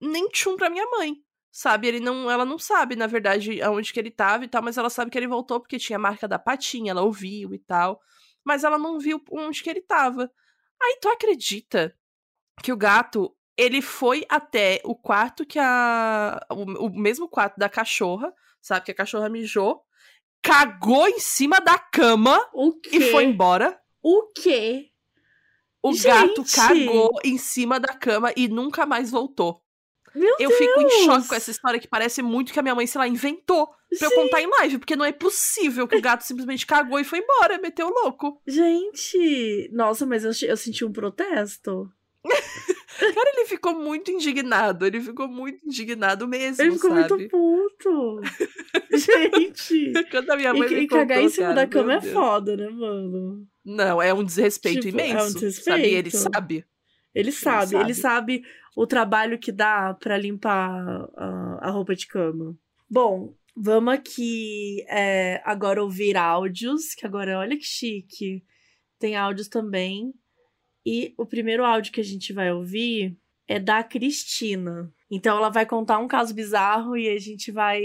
nem 0.00 0.28
tchum 0.28 0.56
pra 0.56 0.70
minha 0.70 0.86
mãe. 0.90 1.16
Sabe, 1.52 1.88
ele 1.88 2.00
não, 2.00 2.30
ela 2.30 2.44
não 2.44 2.58
sabe, 2.58 2.96
na 2.96 3.06
verdade, 3.06 3.62
aonde 3.62 3.92
que 3.92 4.00
ele 4.00 4.10
tava 4.10 4.44
e 4.44 4.48
tal, 4.48 4.62
mas 4.62 4.76
ela 4.78 4.90
sabe 4.90 5.10
que 5.10 5.18
ele 5.18 5.28
voltou 5.28 5.60
porque 5.60 5.78
tinha 5.78 5.96
a 5.96 6.00
marca 6.00 6.28
da 6.28 6.38
patinha, 6.38 6.90
ela 6.92 7.02
ouviu 7.02 7.54
e 7.54 7.58
tal. 7.60 8.00
Mas 8.44 8.64
ela 8.64 8.78
não 8.78 8.98
viu 8.98 9.22
onde 9.32 9.62
que 9.62 9.70
ele 9.70 9.82
tava. 9.82 10.30
Aí 10.82 10.98
tu 11.00 11.08
acredita 11.08 11.94
que 12.62 12.72
o 12.72 12.76
gato, 12.76 13.36
ele 13.58 13.82
foi 13.82 14.24
até 14.28 14.80
o 14.84 14.94
quarto 14.94 15.44
que 15.44 15.58
a. 15.58 16.40
O, 16.48 16.86
o 16.86 16.90
mesmo 16.90 17.28
quarto 17.28 17.58
da 17.58 17.68
cachorra, 17.68 18.32
sabe? 18.62 18.86
Que 18.86 18.92
a 18.92 18.94
cachorra 18.94 19.28
mijou, 19.28 19.82
cagou 20.40 21.08
em 21.08 21.18
cima 21.18 21.58
da 21.60 21.76
cama 21.76 22.40
e 22.92 23.00
foi 23.10 23.24
embora. 23.24 23.78
O 24.00 24.28
quê? 24.32 24.90
O 25.82 25.90
gato 26.00 26.44
Gente! 26.44 26.54
cagou 26.54 27.10
em 27.24 27.36
cima 27.36 27.80
da 27.80 27.92
cama 27.92 28.32
e 28.36 28.46
nunca 28.46 28.86
mais 28.86 29.10
voltou. 29.10 29.60
Meu 30.14 30.36
eu 30.38 30.50
fico 30.50 30.80
em 30.80 30.90
choque 31.04 31.18
Deus! 31.18 31.28
com 31.28 31.34
essa 31.34 31.50
história 31.50 31.78
que 31.78 31.86
parece 31.86 32.22
muito 32.22 32.52
que 32.52 32.58
a 32.58 32.62
minha 32.62 32.74
mãe, 32.74 32.86
sei 32.86 32.98
lá, 32.98 33.08
inventou 33.08 33.68
pra 33.98 34.08
eu 34.08 34.10
contar 34.12 34.40
em 34.40 34.46
live, 34.46 34.78
porque 34.78 34.96
não 34.96 35.04
é 35.04 35.12
possível 35.12 35.86
que 35.86 35.96
o 35.96 36.00
gato 36.00 36.24
simplesmente 36.24 36.66
cagou 36.66 36.98
e 36.98 37.04
foi 37.04 37.18
embora, 37.18 37.58
meteu 37.58 37.88
o 37.88 38.02
louco. 38.02 38.40
Gente, 38.46 39.68
nossa, 39.72 40.06
mas 40.06 40.24
eu, 40.24 40.48
eu 40.48 40.56
senti 40.56 40.84
um 40.84 40.92
protesto. 40.92 41.90
Cara, 42.98 43.30
ele 43.36 43.46
ficou 43.46 43.74
muito 43.78 44.10
indignado, 44.10 44.84
ele 44.86 45.00
ficou 45.00 45.28
muito 45.28 45.64
indignado 45.66 46.26
mesmo, 46.26 46.62
Ele 46.62 46.72
ficou 46.72 46.90
sabe? 46.90 47.14
muito 47.14 47.28
puto. 47.30 48.20
Gente. 48.92 49.92
Quando 50.10 50.30
a 50.30 50.36
minha 50.36 50.52
E, 50.54 50.58
mãe 50.58 50.72
e 50.72 50.74
me 50.74 50.86
cagar 50.88 51.18
contou, 51.18 51.22
em 51.22 51.28
cima 51.28 51.54
cara, 51.54 51.54
da 51.54 51.66
cama 51.66 51.94
é 51.94 52.00
Deus. 52.00 52.12
foda, 52.12 52.56
né, 52.56 52.68
mano? 52.68 53.46
Não, 53.64 54.02
é 54.02 54.12
um 54.12 54.24
desrespeito 54.24 54.86
Tipo, 54.86 54.98
é 55.00 55.22
um 55.22 55.28
imenso, 55.28 55.50
sabe? 55.52 55.88
E 55.88 55.94
ele 55.94 56.10
desrespeito. 56.10 56.34
sabe. 56.34 56.64
Ele 57.14 57.32
sabe, 57.32 57.70
sabe. 57.72 57.84
ele 57.84 57.94
sabe 57.94 58.42
o 58.76 58.86
trabalho 58.86 59.38
que 59.38 59.52
dá 59.52 59.94
pra 59.94 60.16
limpar 60.18 61.08
a, 61.16 61.68
a 61.68 61.70
roupa 61.70 61.94
de 61.94 62.06
cama. 62.06 62.56
Bom, 62.88 63.34
vamos 63.56 63.94
aqui 63.94 64.84
é, 64.88 65.40
agora 65.44 65.82
ouvir 65.82 66.16
áudios, 66.16 66.94
que 66.94 67.06
agora 67.06 67.38
olha 67.38 67.56
que 67.56 67.64
chique. 67.64 68.42
Tem 68.98 69.16
áudios 69.16 69.48
também. 69.48 70.12
E 70.90 71.12
o 71.18 71.26
primeiro 71.26 71.66
áudio 71.66 71.92
que 71.92 72.00
a 72.00 72.04
gente 72.04 72.32
vai 72.32 72.50
ouvir 72.50 73.14
é 73.46 73.60
da 73.60 73.84
Cristina. 73.84 74.90
Então 75.10 75.36
ela 75.36 75.50
vai 75.50 75.66
contar 75.66 75.98
um 75.98 76.08
caso 76.08 76.32
bizarro 76.32 76.96
e 76.96 77.10
a 77.10 77.18
gente 77.18 77.52
vai 77.52 77.82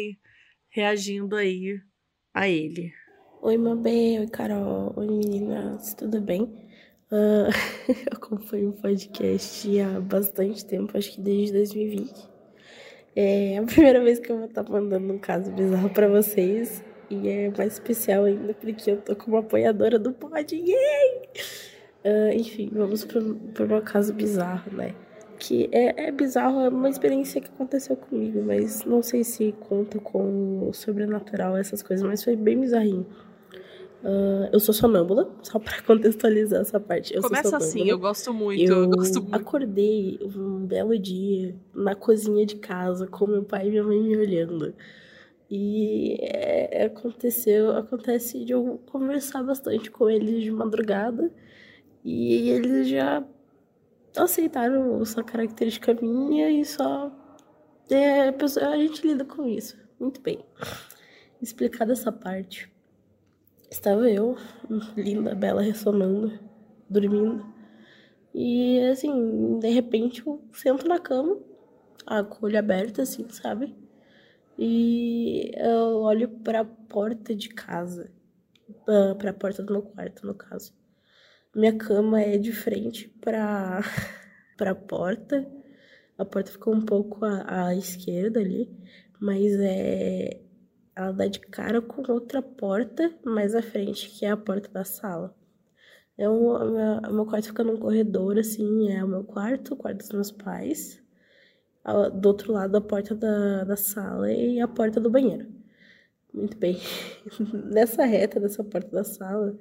reagindo 0.69 1.35
aí 1.35 1.81
a 2.33 2.47
ele. 2.47 2.93
Oi, 3.41 3.57
Mabê. 3.57 4.19
Oi, 4.19 4.27
Carol. 4.27 4.93
Oi, 4.95 5.05
meninas. 5.05 5.93
Tudo 5.95 6.21
bem? 6.21 6.49
Ah, 7.11 7.49
eu 7.91 8.13
acompanho 8.13 8.69
o 8.69 8.81
podcast 8.81 9.81
há 9.81 9.99
bastante 9.99 10.65
tempo, 10.65 10.97
acho 10.97 11.11
que 11.11 11.19
desde 11.19 11.51
2020. 11.51 12.09
É 13.17 13.57
a 13.57 13.63
primeira 13.63 14.01
vez 14.01 14.17
que 14.17 14.31
eu 14.31 14.37
vou 14.37 14.45
estar 14.45 14.63
mandando 14.63 15.11
um 15.11 15.19
caso 15.19 15.51
bizarro 15.51 15.89
pra 15.89 16.07
vocês. 16.07 16.81
E 17.09 17.27
é 17.27 17.49
mais 17.49 17.73
especial 17.73 18.23
ainda 18.23 18.53
porque 18.53 18.91
eu 18.91 19.01
tô 19.01 19.13
como 19.13 19.35
apoiadora 19.35 19.99
do 19.99 20.13
pod. 20.13 20.55
Yay! 20.55 21.72
Ah, 22.03 22.33
enfim, 22.33 22.69
vamos 22.73 23.05
pro 23.05 23.67
meu 23.67 23.81
caso 23.81 24.13
bizarro, 24.13 24.71
né? 24.75 24.93
Que 25.39 25.69
é, 25.71 26.07
é 26.07 26.11
bizarro, 26.11 26.61
é 26.61 26.69
uma 26.69 26.89
experiência 26.89 27.41
que 27.41 27.49
aconteceu 27.49 27.95
comigo, 27.95 28.41
mas 28.43 28.83
não 28.85 29.01
sei 29.01 29.23
se 29.23 29.53
conta 29.67 29.99
com 29.99 30.67
o 30.67 30.73
sobrenatural, 30.73 31.57
essas 31.57 31.81
coisas, 31.81 32.05
mas 32.05 32.23
foi 32.23 32.35
bem 32.35 32.59
bizarrinho. 32.59 33.05
Ah, 34.03 34.49
eu 34.51 34.59
sou 34.59 34.73
sonâmbula, 34.73 35.33
só 35.41 35.59
pra 35.59 35.81
contextualizar 35.87 36.61
essa 36.61 36.79
parte. 36.79 37.15
Eu 37.15 37.21
Começa 37.21 37.55
assim, 37.55 37.87
eu 37.87 37.97
gosto 37.97 38.33
muito, 38.33 38.61
eu, 38.61 38.89
gosto 38.89 39.21
muito. 39.21 39.35
acordei 39.35 40.19
um 40.21 40.65
belo 40.65 40.97
dia 40.99 41.55
na 41.73 41.95
cozinha 41.95 42.45
de 42.45 42.57
casa 42.57 43.07
com 43.07 43.25
meu 43.25 43.43
pai 43.43 43.67
e 43.67 43.71
minha 43.71 43.83
mãe 43.83 44.01
me 44.01 44.17
olhando. 44.17 44.73
E 45.49 46.17
é, 46.19 46.85
aconteceu, 46.85 47.77
acontece 47.77 48.43
de 48.43 48.53
eu 48.53 48.81
conversar 48.87 49.43
bastante 49.43 49.89
com 49.89 50.09
eles 50.09 50.41
de 50.41 50.51
madrugada 50.51 51.31
e 52.03 52.49
eles 52.49 52.87
já 52.89 53.23
aceitaram 54.17 55.01
essa 55.01 55.23
característica 55.23 55.93
minha 55.95 56.49
e 56.49 56.63
só 56.65 57.11
é, 57.89 58.29
a, 58.29 58.33
pessoa- 58.33 58.69
a 58.69 58.77
gente 58.77 59.05
lida 59.05 59.25
com 59.25 59.45
isso. 59.47 59.77
Muito 59.99 60.21
bem. 60.21 60.43
Explicada 61.41 61.93
essa 61.93 62.11
parte, 62.11 62.71
estava 63.69 64.09
eu, 64.09 64.37
linda, 64.95 65.35
bela, 65.35 65.61
ressonando, 65.61 66.39
dormindo. 66.89 67.45
E 68.33 68.79
assim, 68.91 69.59
de 69.59 69.69
repente 69.69 70.25
eu 70.25 70.41
sento 70.53 70.87
na 70.87 70.99
cama, 70.99 71.37
a 72.05 72.25
olho 72.41 72.57
aberto, 72.59 73.01
assim, 73.01 73.27
sabe? 73.29 73.75
E 74.57 75.51
eu 75.55 76.01
olho 76.01 76.29
pra 76.29 76.63
porta 76.65 77.35
de 77.35 77.49
casa, 77.49 78.11
ah, 78.87 79.15
pra 79.15 79.33
porta 79.33 79.63
do 79.63 79.73
meu 79.73 79.81
quarto, 79.83 80.25
no 80.25 80.33
caso. 80.35 80.73
Minha 81.55 81.77
cama 81.77 82.21
é 82.21 82.37
de 82.37 82.51
frente 82.51 83.07
pra, 83.21 83.81
pra 84.57 84.73
porta. 84.75 85.45
A 86.17 86.25
porta 86.25 86.51
ficou 86.51 86.73
um 86.75 86.81
pouco 86.85 87.25
à, 87.25 87.67
à 87.69 87.75
esquerda 87.75 88.39
ali, 88.39 88.69
mas 89.19 89.53
é. 89.59 90.41
Ela 90.95 91.11
dá 91.13 91.27
de 91.27 91.39
cara 91.39 91.81
com 91.81 92.03
outra 92.11 92.41
porta 92.41 93.13
mais 93.25 93.55
à 93.55 93.61
frente, 93.61 94.09
que 94.11 94.25
é 94.25 94.31
a 94.31 94.37
porta 94.37 94.69
da 94.69 94.85
sala. 94.85 95.35
É 96.17 96.25
a 96.25 96.31
o 96.31 97.13
meu 97.13 97.25
quarto 97.25 97.47
fica 97.47 97.63
num 97.63 97.77
corredor, 97.77 98.37
assim, 98.39 98.91
é 98.91 99.03
o 99.03 99.07
meu 99.07 99.23
quarto, 99.23 99.73
o 99.73 99.77
quarto 99.77 99.99
dos 99.99 100.11
meus 100.11 100.31
pais. 100.31 101.01
A- 101.83 102.09
Do 102.09 102.27
outro 102.29 102.53
lado, 102.53 102.77
a 102.77 102.81
porta 102.81 103.15
da, 103.15 103.63
da 103.65 103.75
sala 103.77 104.31
e 104.31 104.59
a 104.61 104.67
porta 104.67 104.99
do 104.99 105.09
banheiro. 105.09 105.47
Muito 106.33 106.57
bem. 106.57 106.77
Nessa 107.71 108.05
reta, 108.05 108.39
nessa 108.39 108.63
porta 108.63 108.89
da 108.89 109.03
sala, 109.03 109.55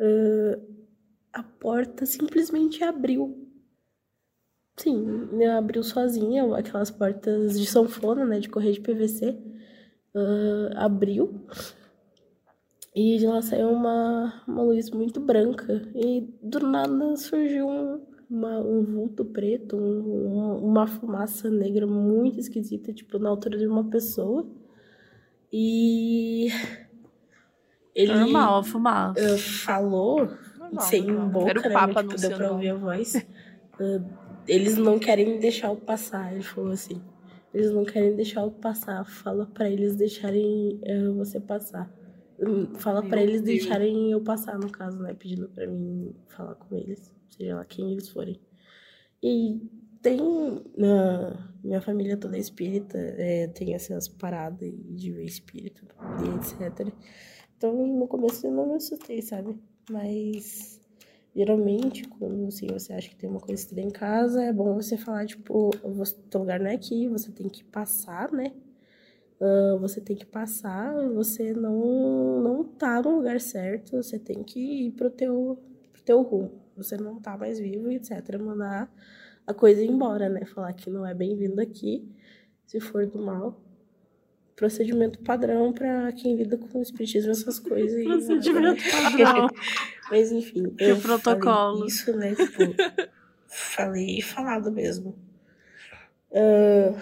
uh, 0.00 0.79
a 1.32 1.42
porta 1.42 2.06
simplesmente 2.06 2.82
abriu. 2.82 3.46
Sim, 4.76 5.28
né, 5.32 5.46
abriu 5.50 5.82
sozinha, 5.82 6.56
aquelas 6.56 6.90
portas 6.90 7.58
de 7.58 7.66
sanfona, 7.66 8.24
né, 8.24 8.40
de 8.40 8.48
correio 8.48 8.74
de 8.74 8.80
PVC. 8.80 9.38
Uh, 10.14 10.70
abriu. 10.76 11.44
E 12.94 13.18
de 13.18 13.26
lá 13.26 13.40
saiu 13.40 13.70
uma, 13.70 14.42
uma 14.48 14.62
luz 14.62 14.90
muito 14.90 15.20
branca. 15.20 15.82
E 15.94 16.26
do 16.42 16.60
nada 16.60 17.16
surgiu 17.16 17.68
um, 17.68 18.00
uma, 18.28 18.58
um 18.58 18.82
vulto 18.82 19.24
preto, 19.24 19.76
um, 19.76 20.56
uma 20.64 20.86
fumaça 20.86 21.50
negra 21.50 21.86
muito 21.86 22.40
esquisita, 22.40 22.92
tipo, 22.92 23.18
na 23.18 23.28
altura 23.28 23.58
de 23.58 23.66
uma 23.66 23.84
pessoa. 23.84 24.46
E. 25.52 26.48
Ele 27.94 28.14
Normal, 28.14 28.58
a 28.58 28.62
fumaça. 28.62 29.34
uh, 29.34 29.38
falou, 29.38 30.28
Normal, 30.72 30.84
sem 30.88 31.02
normal. 31.06 31.28
boca, 31.30 31.50
Era 31.50 31.60
o 31.60 31.62
né, 31.62 31.70
Papa 31.70 32.02
mas, 32.02 32.06
tipo, 32.06 32.20
deu 32.28 32.36
pra 32.36 32.52
ouvir 32.52 32.68
a 32.70 32.74
voz. 32.76 33.14
Uh, 33.14 34.04
eles 34.46 34.76
não 34.76 34.98
querem 34.98 35.38
deixar 35.38 35.68
eu 35.68 35.76
passar, 35.76 36.32
ele 36.32 36.42
falou 36.42 36.72
assim. 36.72 37.00
Eles 37.52 37.70
não 37.72 37.84
querem 37.84 38.14
deixar 38.14 38.42
eu 38.42 38.50
passar. 38.50 39.04
Fala 39.04 39.46
pra 39.46 39.68
eles 39.68 39.96
deixarem 39.96 40.78
eh, 40.84 41.08
você 41.08 41.40
passar. 41.40 41.92
Hum, 42.38 42.74
Fala 42.76 43.02
pra 43.02 43.16
Meu 43.16 43.28
eles 43.28 43.42
Deus. 43.42 43.58
deixarem 43.60 44.12
eu 44.12 44.20
passar, 44.20 44.56
no 44.58 44.70
caso, 44.70 44.98
né? 45.00 45.14
Pedindo 45.14 45.48
pra 45.48 45.66
mim 45.66 46.14
falar 46.28 46.54
com 46.54 46.76
eles, 46.76 47.12
seja 47.28 47.56
lá 47.56 47.64
quem 47.64 47.92
eles 47.92 48.08
forem. 48.08 48.40
E 49.22 49.60
tem 50.00 50.18
na 50.76 51.52
minha 51.62 51.80
família 51.82 52.16
toda 52.16 52.36
é 52.36 52.40
espírita, 52.40 52.96
é, 52.96 53.48
tem 53.48 53.74
essas 53.74 54.08
paradas 54.08 54.72
de 54.88 55.12
ver 55.12 55.24
espírito 55.24 55.84
e 56.24 56.28
etc. 56.62 56.88
Então 57.56 57.74
no 57.86 58.06
começo 58.08 58.46
eu 58.46 58.50
não 58.52 58.68
me 58.68 58.74
assustei, 58.76 59.20
sabe? 59.20 59.58
Mas 59.90 60.80
geralmente, 61.34 62.06
quando 62.08 62.46
assim, 62.46 62.68
você 62.68 62.92
acha 62.92 63.08
que 63.08 63.16
tem 63.16 63.28
uma 63.28 63.40
coisa 63.40 63.60
estranha 63.62 63.88
em 63.88 63.90
casa, 63.90 64.42
é 64.44 64.52
bom 64.52 64.74
você 64.74 64.96
falar, 64.96 65.26
tipo, 65.26 65.70
teu 66.30 66.40
lugar 66.40 66.60
não 66.60 66.70
é 66.70 66.74
aqui, 66.74 67.08
você 67.08 67.30
tem 67.32 67.48
que 67.48 67.64
passar, 67.64 68.30
né? 68.32 68.52
Ah, 69.40 69.76
você 69.80 70.00
tem 70.00 70.16
que 70.16 70.26
passar, 70.26 70.94
você 71.14 71.52
não, 71.54 72.40
não 72.42 72.64
tá 72.64 73.00
no 73.02 73.16
lugar 73.16 73.40
certo, 73.40 73.96
você 73.96 74.18
tem 74.18 74.42
que 74.44 74.86
ir 74.86 74.92
pro 74.92 75.10
teu, 75.10 75.58
pro 75.92 76.02
teu 76.02 76.22
rumo. 76.22 76.52
Você 76.76 76.96
não 76.96 77.20
tá 77.20 77.36
mais 77.36 77.58
vivo, 77.58 77.90
etc. 77.90 78.38
Mandar 78.38 78.92
a 79.46 79.54
coisa 79.54 79.82
embora, 79.82 80.28
né? 80.28 80.44
Falar 80.44 80.72
que 80.74 80.90
não 80.90 81.06
é 81.06 81.14
bem-vindo 81.14 81.60
aqui, 81.60 82.06
se 82.66 82.80
for 82.80 83.06
do 83.06 83.18
mal. 83.20 83.60
Procedimento 84.60 85.18
padrão 85.20 85.72
pra 85.72 86.12
quem 86.12 86.36
lida 86.36 86.58
com 86.58 86.82
espiritismo, 86.82 87.30
essas 87.30 87.58
coisas. 87.58 87.96
aí, 87.96 88.04
né? 88.06 88.14
Procedimento 88.14 88.82
padrão. 88.92 89.48
Mas 90.10 90.30
enfim, 90.32 90.74
eu 90.78 90.98
protocolo. 90.98 91.76
falei 91.78 91.86
isso, 91.86 92.14
né? 92.14 92.34
Tipo, 92.34 92.74
falei 93.48 94.20
falado 94.20 94.70
mesmo. 94.70 95.16
Ah, 96.30 96.94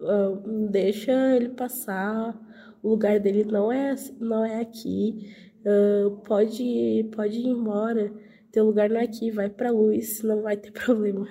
ah, 0.00 0.40
deixa 0.70 1.10
ele 1.34 1.48
passar. 1.48 2.40
O 2.80 2.90
lugar 2.90 3.18
dele 3.18 3.42
não 3.42 3.72
é, 3.72 3.96
não 4.20 4.44
é 4.44 4.60
aqui. 4.60 5.34
Ah, 5.66 6.08
pode, 6.24 7.10
pode 7.16 7.36
ir 7.36 7.48
embora. 7.48 8.12
Teu 8.52 8.64
lugar 8.64 8.88
não 8.88 9.00
é 9.00 9.02
aqui. 9.02 9.32
Vai 9.32 9.50
pra 9.50 9.72
luz, 9.72 10.22
não 10.22 10.40
vai 10.40 10.56
ter 10.56 10.70
problema. 10.70 11.26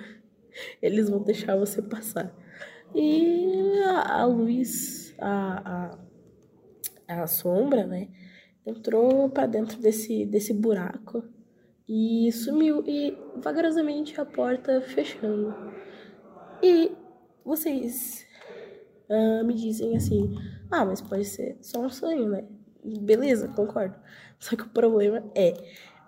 Eles 0.82 1.08
vão 1.08 1.22
deixar 1.22 1.56
você 1.56 1.80
passar. 1.80 2.30
E 2.94 3.80
a, 3.86 4.20
a 4.20 4.26
luz, 4.26 5.05
a, 5.18 5.98
a, 7.08 7.22
a 7.22 7.26
sombra, 7.26 7.86
né? 7.86 8.08
Entrou 8.64 9.28
pra 9.30 9.46
dentro 9.46 9.80
desse, 9.80 10.24
desse 10.26 10.52
buraco 10.52 11.22
e 11.88 12.30
sumiu. 12.32 12.82
E 12.86 13.16
vagarosamente 13.36 14.20
a 14.20 14.24
porta 14.24 14.80
fechando. 14.82 15.54
E 16.62 16.92
vocês 17.44 18.26
ah, 19.08 19.42
me 19.44 19.54
dizem 19.54 19.96
assim: 19.96 20.34
ah, 20.70 20.84
mas 20.84 21.00
pode 21.00 21.24
ser 21.24 21.56
só 21.60 21.80
um 21.80 21.88
sonho, 21.88 22.28
né? 22.28 22.44
Beleza, 22.84 23.48
concordo. 23.48 23.94
Só 24.38 24.56
que 24.56 24.62
o 24.62 24.68
problema 24.68 25.24
é. 25.34 25.52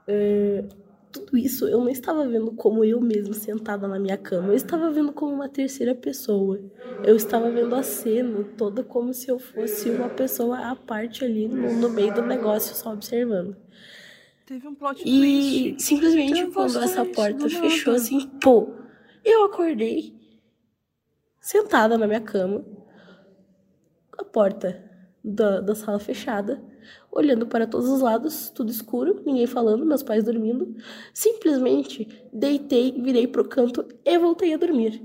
ah, 0.08 0.77
tudo 1.12 1.36
isso 1.38 1.66
eu 1.66 1.78
não 1.78 1.88
estava 1.88 2.26
vendo 2.28 2.52
como 2.52 2.84
eu 2.84 3.00
mesmo 3.00 3.32
sentada 3.34 3.88
na 3.88 3.98
minha 3.98 4.16
cama. 4.16 4.48
Eu 4.48 4.54
estava 4.54 4.90
vendo 4.90 5.12
como 5.12 5.32
uma 5.32 5.48
terceira 5.48 5.94
pessoa. 5.94 6.60
Eu 7.02 7.16
estava 7.16 7.50
vendo 7.50 7.74
a 7.74 7.82
cena 7.82 8.44
toda 8.56 8.82
como 8.84 9.12
se 9.14 9.28
eu 9.30 9.38
fosse 9.38 9.90
uma 9.90 10.08
pessoa 10.08 10.58
à 10.70 10.76
parte 10.76 11.24
ali 11.24 11.48
no, 11.48 11.72
no 11.74 11.88
meio 11.90 12.14
do 12.14 12.22
negócio, 12.22 12.74
só 12.74 12.92
observando. 12.92 13.56
Teve 14.46 14.66
um 14.66 14.74
plot 14.74 15.02
E 15.04 15.72
twist. 15.74 15.82
simplesmente 15.82 16.34
Teve 16.34 16.46
um 16.46 16.52
quando 16.52 16.78
essa 16.78 17.04
porta 17.04 17.48
fechou 17.48 17.92
nada. 17.92 18.02
assim, 18.04 18.26
pô, 18.42 18.70
eu 19.24 19.44
acordei 19.44 20.16
sentada 21.40 21.98
na 21.98 22.06
minha 22.06 22.20
cama, 22.20 22.64
a 24.16 24.24
porta 24.24 24.82
da, 25.22 25.60
da 25.60 25.74
sala 25.74 25.98
fechada, 25.98 26.62
olhando 27.18 27.46
para 27.46 27.66
todos 27.66 27.88
os 27.88 28.00
lados, 28.00 28.48
tudo 28.50 28.70
escuro, 28.70 29.20
ninguém 29.26 29.46
falando, 29.46 29.84
meus 29.84 30.02
pais 30.02 30.24
dormindo. 30.24 30.74
Simplesmente 31.12 32.08
deitei, 32.32 32.92
virei 32.92 33.26
pro 33.26 33.44
canto 33.48 33.84
e 34.04 34.18
voltei 34.18 34.54
a 34.54 34.56
dormir. 34.56 35.02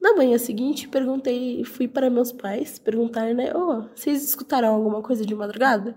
Na 0.00 0.14
manhã 0.14 0.36
seguinte, 0.38 0.86
perguntei, 0.88 1.64
fui 1.64 1.88
para 1.88 2.10
meus 2.10 2.30
pais 2.30 2.78
perguntar, 2.78 3.34
né, 3.34 3.52
ô, 3.56 3.84
vocês 3.94 4.22
escutaram 4.22 4.74
alguma 4.74 5.00
coisa 5.02 5.24
de 5.24 5.34
madrugada? 5.34 5.96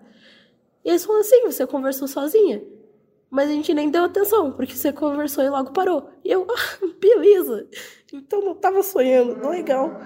E 0.85 0.89
eles 0.89 1.03
falaram 1.03 1.21
assim, 1.25 1.41
você 1.45 1.67
conversou 1.67 2.07
sozinha. 2.07 2.63
Mas 3.29 3.49
a 3.49 3.51
gente 3.51 3.73
nem 3.73 3.89
deu 3.89 4.05
atenção, 4.05 4.53
porque 4.53 4.73
você 4.73 4.93
conversou 4.93 5.43
e 5.43 5.49
logo 5.49 5.73
parou. 5.73 6.09
E 6.23 6.31
eu, 6.31 6.47
ah, 6.49 6.85
beleza. 6.97 7.67
Então 8.13 8.39
não 8.41 8.55
tava 8.55 8.81
sonhando. 8.81 9.45
Legal. 9.49 9.99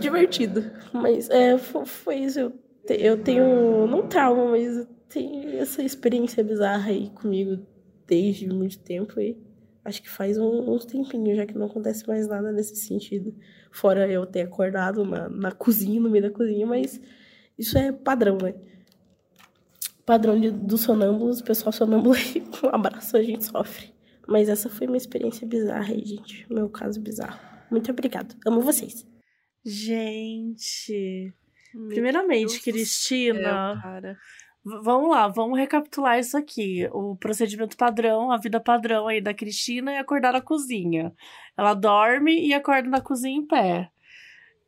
Divertido. 0.00 0.70
Mas 0.90 1.28
é, 1.28 1.58
fo- 1.58 1.84
foi, 1.84 2.16
isso. 2.20 2.50
Eu 2.88 3.22
tenho, 3.22 3.86
não 3.86 4.08
trauma, 4.08 4.46
mas 4.52 4.88
tenho 5.12 5.58
essa 5.58 5.82
experiência 5.82 6.42
bizarra 6.44 6.90
aí 6.90 7.10
comigo 7.10 7.64
desde 8.06 8.48
muito 8.48 8.78
tempo. 8.78 9.20
E 9.20 9.36
acho 9.84 10.02
que 10.02 10.08
faz 10.10 10.38
um- 10.38 10.70
uns 10.72 10.84
tempinhos 10.84 11.36
já 11.36 11.46
que 11.46 11.56
não 11.56 11.66
acontece 11.66 12.06
mais 12.06 12.26
nada 12.28 12.52
nesse 12.52 12.76
sentido. 12.76 13.34
Fora 13.70 14.10
eu 14.10 14.24
ter 14.26 14.42
acordado 14.42 15.04
na, 15.04 15.28
na 15.28 15.52
cozinha, 15.52 16.00
no 16.00 16.10
meio 16.10 16.24
da 16.24 16.30
cozinha, 16.30 16.66
mas 16.66 17.00
isso 17.58 17.76
é 17.78 17.92
padrão, 17.92 18.38
né? 18.38 18.54
padrão 20.04 20.38
de, 20.38 20.50
dos 20.50 20.80
sonâmbulos, 20.80 21.40
o 21.40 21.44
pessoal 21.44 21.72
sonâmbulo 21.72 22.14
aí, 22.16 22.40
com 22.40 22.66
um 22.68 22.74
abraço 22.74 23.16
a 23.16 23.22
gente 23.22 23.44
sofre. 23.44 23.92
Mas 24.26 24.48
essa 24.48 24.68
foi 24.68 24.86
minha 24.86 24.96
experiência 24.96 25.46
bizarra 25.46 25.92
aí, 25.92 26.04
gente. 26.04 26.46
Meu 26.52 26.68
caso 26.68 27.00
bizarro. 27.00 27.40
Muito 27.70 27.90
obrigado. 27.90 28.36
Amo 28.46 28.60
vocês. 28.60 29.06
Gente. 29.64 31.32
Meu 31.74 31.88
Primeiramente, 31.88 32.48
Deus 32.50 32.58
Cristina. 32.58 33.80
céu, 33.80 34.16
Vamos 34.64 35.10
lá, 35.10 35.26
vamos 35.26 35.58
recapitular 35.58 36.18
isso 36.18 36.36
aqui. 36.36 36.88
O 36.92 37.16
procedimento 37.16 37.76
padrão, 37.76 38.30
a 38.30 38.36
vida 38.36 38.60
padrão 38.60 39.08
aí 39.08 39.20
da 39.20 39.34
Cristina 39.34 39.92
é 39.92 39.98
acordar 39.98 40.32
na 40.32 40.40
cozinha. 40.40 41.12
Ela 41.56 41.74
dorme 41.74 42.46
e 42.46 42.54
acorda 42.54 42.88
na 42.88 43.00
cozinha 43.00 43.36
em 43.36 43.46
pé. 43.46 43.90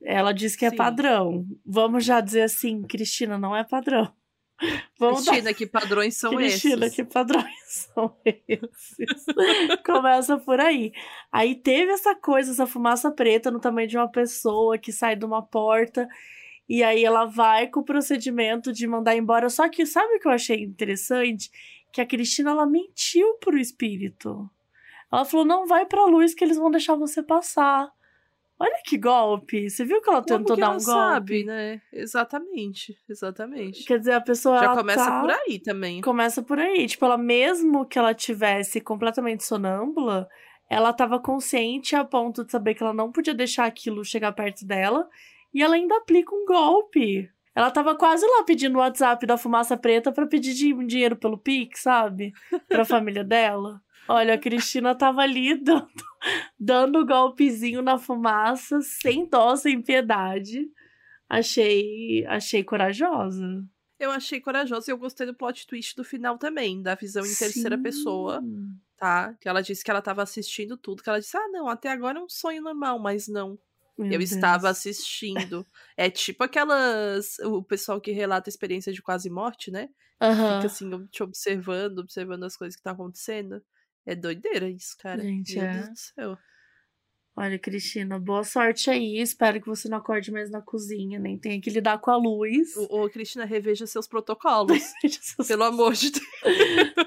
Ela 0.03 0.33
diz 0.33 0.57
que 0.57 0.67
é 0.67 0.71
Sim. 0.71 0.77
padrão. 0.77 1.47
Vamos 1.65 2.05
já 2.05 2.21
dizer 2.21 2.43
assim, 2.43 2.83
Cristina, 2.83 3.39
não 3.39 3.55
é 3.55 3.63
padrão. 3.63 4.13
Vamos 4.99 5.25
dar- 5.25 5.33
Cristina, 5.33 5.55
que 5.55 5.67
padrões 5.67 6.17
são 6.17 6.35
Cristina, 6.37 6.87
esses? 6.87 6.97
que 6.97 7.05
padrões 7.05 7.55
são 7.95 8.17
esses? 8.25 9.25
Começa 9.87 10.37
por 10.39 10.61
aí. 10.61 10.93
Aí 11.31 11.55
teve 11.55 11.93
essa 11.93 12.15
coisa, 12.17 12.51
essa 12.51 12.67
fumaça 12.67 13.11
preta 13.13 13.51
no 13.51 13.61
tamanho 13.61 13.89
de 13.89 13.97
uma 13.97 14.11
pessoa 14.11 14.77
que 14.77 14.93
sai 14.93 15.15
de 15.17 15.25
uma 15.25 15.43
porta. 15.43 16.09
E 16.69 16.83
aí 16.83 17.05
ela 17.05 17.27
vai 17.27 17.67
com 17.67 17.81
o 17.81 17.85
procedimento 17.85 18.73
de 18.73 18.87
mandar 18.87 19.15
embora. 19.17 19.51
Só 19.51 19.69
que 19.69 19.85
sabe 19.85 20.17
o 20.17 20.21
que 20.21 20.27
eu 20.27 20.33
achei 20.33 20.63
interessante? 20.63 21.51
Que 21.93 22.01
a 22.01 22.07
Cristina 22.07 22.51
ela 22.51 22.67
mentiu 22.67 23.35
pro 23.35 23.59
espírito. 23.59 24.49
Ela 25.13 25.25
falou: 25.25 25.45
não 25.45 25.67
vai 25.67 25.87
pra 25.87 26.07
luz 26.07 26.35
que 26.35 26.43
eles 26.43 26.57
vão 26.57 26.71
deixar 26.71 26.95
você 26.95 27.23
passar. 27.23 27.91
Olha 28.59 28.81
que 28.85 28.97
golpe. 28.97 29.69
Você 29.69 29.85
viu 29.85 30.01
que 30.01 30.09
ela 30.09 30.23
tentou 30.23 30.57
dar 30.57 30.71
um 30.71 30.73
golpe? 30.75 30.85
sabe, 30.85 31.45
né? 31.45 31.83
Exatamente, 31.93 32.97
exatamente. 33.09 33.85
Quer 33.85 33.99
dizer, 33.99 34.13
a 34.13 34.21
pessoa. 34.21 34.59
Já 34.59 34.75
começa 34.75 35.05
tá- 35.05 35.21
por 35.21 35.31
aí 35.31 35.59
também. 35.59 36.01
Começa 36.01 36.43
por 36.43 36.59
aí. 36.59 36.87
Tipo, 36.87 37.05
ela 37.05 37.19
mesmo 37.19 37.85
que 37.85 37.99
ela 37.99 38.15
tivesse 38.15 38.81
completamente 38.81 39.45
sonâmbula, 39.45 40.29
ela 40.71 40.93
tava 40.93 41.19
consciente 41.19 41.95
a 41.97 42.05
ponto 42.05 42.45
de 42.45 42.53
saber 42.53 42.75
que 42.75 42.83
ela 42.83 42.95
não 42.95 43.11
podia 43.11 43.35
deixar 43.35 43.67
aquilo 43.67 44.05
chegar 44.05 44.33
perto 44.33 44.65
dela. 44.65 45.09
E 45.55 45.63
ela 45.63 45.77
ainda 45.77 45.97
aplica 45.97 46.35
um 46.35 46.45
golpe. 46.45 47.31
Ela 47.55 47.71
tava 47.71 47.95
quase 47.95 48.27
lá 48.27 48.43
pedindo 48.43 48.75
o 48.77 48.81
WhatsApp 48.81 49.25
da 49.27 49.39
fumaça 49.39 49.77
preta 49.77 50.11
pra 50.11 50.27
pedir 50.27 50.53
di- 50.55 50.87
dinheiro 50.87 51.15
pelo 51.17 51.39
Pix, 51.39 51.83
sabe? 51.83 52.33
Pra 52.69 52.85
família 52.85 53.23
dela. 53.23 53.81
Olha, 54.09 54.35
a 54.35 54.39
Cristina 54.39 54.95
tava 54.95 55.21
ali 55.23 55.55
dando, 55.63 55.89
dando 56.59 57.07
golpezinho 57.07 57.81
na 57.81 57.97
fumaça, 57.97 58.81
sem 58.83 59.27
dó, 59.29 59.55
sem 59.55 59.81
piedade. 59.81 60.69
Achei, 61.29 62.25
achei 62.27 62.63
corajosa. 62.63 63.65
Eu 63.99 64.11
achei 64.11 64.41
corajoso 64.41 64.91
e 64.91 64.93
eu 64.93 64.99
gostei 64.99 65.27
do 65.27 65.35
plot 65.35 65.67
twist 65.67 65.97
do 65.97 66.05
final 66.05 66.37
também, 66.37 66.83
da 66.83 66.95
visão 66.95 67.23
em 67.25 67.35
terceira 67.35 67.79
pessoa, 67.79 68.43
tá? 68.99 69.35
Que 69.41 69.49
ela 69.49 69.63
disse 69.63 69.83
que 69.83 69.91
ela 69.91 70.03
tava 70.03 70.23
assistindo 70.23 70.77
tudo, 70.77 71.03
que 71.03 71.09
ela 71.09 71.21
disse: 71.21 71.37
"Ah, 71.37 71.49
não, 71.51 71.69
até 71.69 71.89
agora 71.91 72.19
é 72.19 72.23
um 72.23 72.29
sonho 72.29 72.61
normal, 72.63 72.99
mas 72.99 73.27
não. 73.29 73.59
Meu 73.97 74.13
eu 74.13 74.19
Deus. 74.19 74.33
estava 74.33 74.69
assistindo. 74.69 75.67
é 75.97 76.11
tipo 76.11 76.43
aquelas 76.45 77.39
o 77.41 77.63
pessoal 77.63 78.01
que 78.01 78.11
relata 78.13 78.49
a 78.49 78.53
experiência 78.53 78.93
de 78.93 79.03
quase 79.03 79.31
morte, 79.31 79.71
né? 79.71 79.89
Aham. 80.21 80.57
Fica 80.57 80.67
assim, 80.67 81.07
te 81.07 81.23
observando, 81.23 81.99
observando 81.99 82.45
as 82.45 82.57
coisas 82.57 82.77
que 82.77 82.83
tá 82.83 82.93
acontecendo. 82.93 83.63
É 84.07 84.15
doideira 84.15 84.69
isso, 84.69 84.97
cara. 84.99 85.23
Gente, 85.23 85.55
Meu 85.57 85.65
é. 85.65 85.73
Deus 85.73 85.89
do 85.89 85.99
céu. 85.99 86.39
Olha, 87.37 87.59
Cristina, 87.59 88.17
boa 88.17 88.45
sorte 88.45 88.89
aí. 88.91 89.19
Espero 89.19 89.61
que 89.61 89.67
você 89.67 89.89
não 89.89 89.99
acorde 89.99 90.31
mais 90.31 90.53
na 90.53 90.63
cozinha, 90.63 91.19
nem 91.19 91.37
tenha 91.37 91.61
que 91.61 91.69
lidar 91.69 91.99
com 91.99 92.13
a 92.13 92.17
luz. 92.17 92.77
Ô, 92.77 93.03
ô, 93.03 93.11
Cristina, 93.11 93.45
reveja 93.45 93.89
seus 93.89 94.07
protocolos. 94.09 94.79
Pelo 95.49 95.65
amor 95.65 95.95
de 95.95 96.13
Deus. 96.13 96.25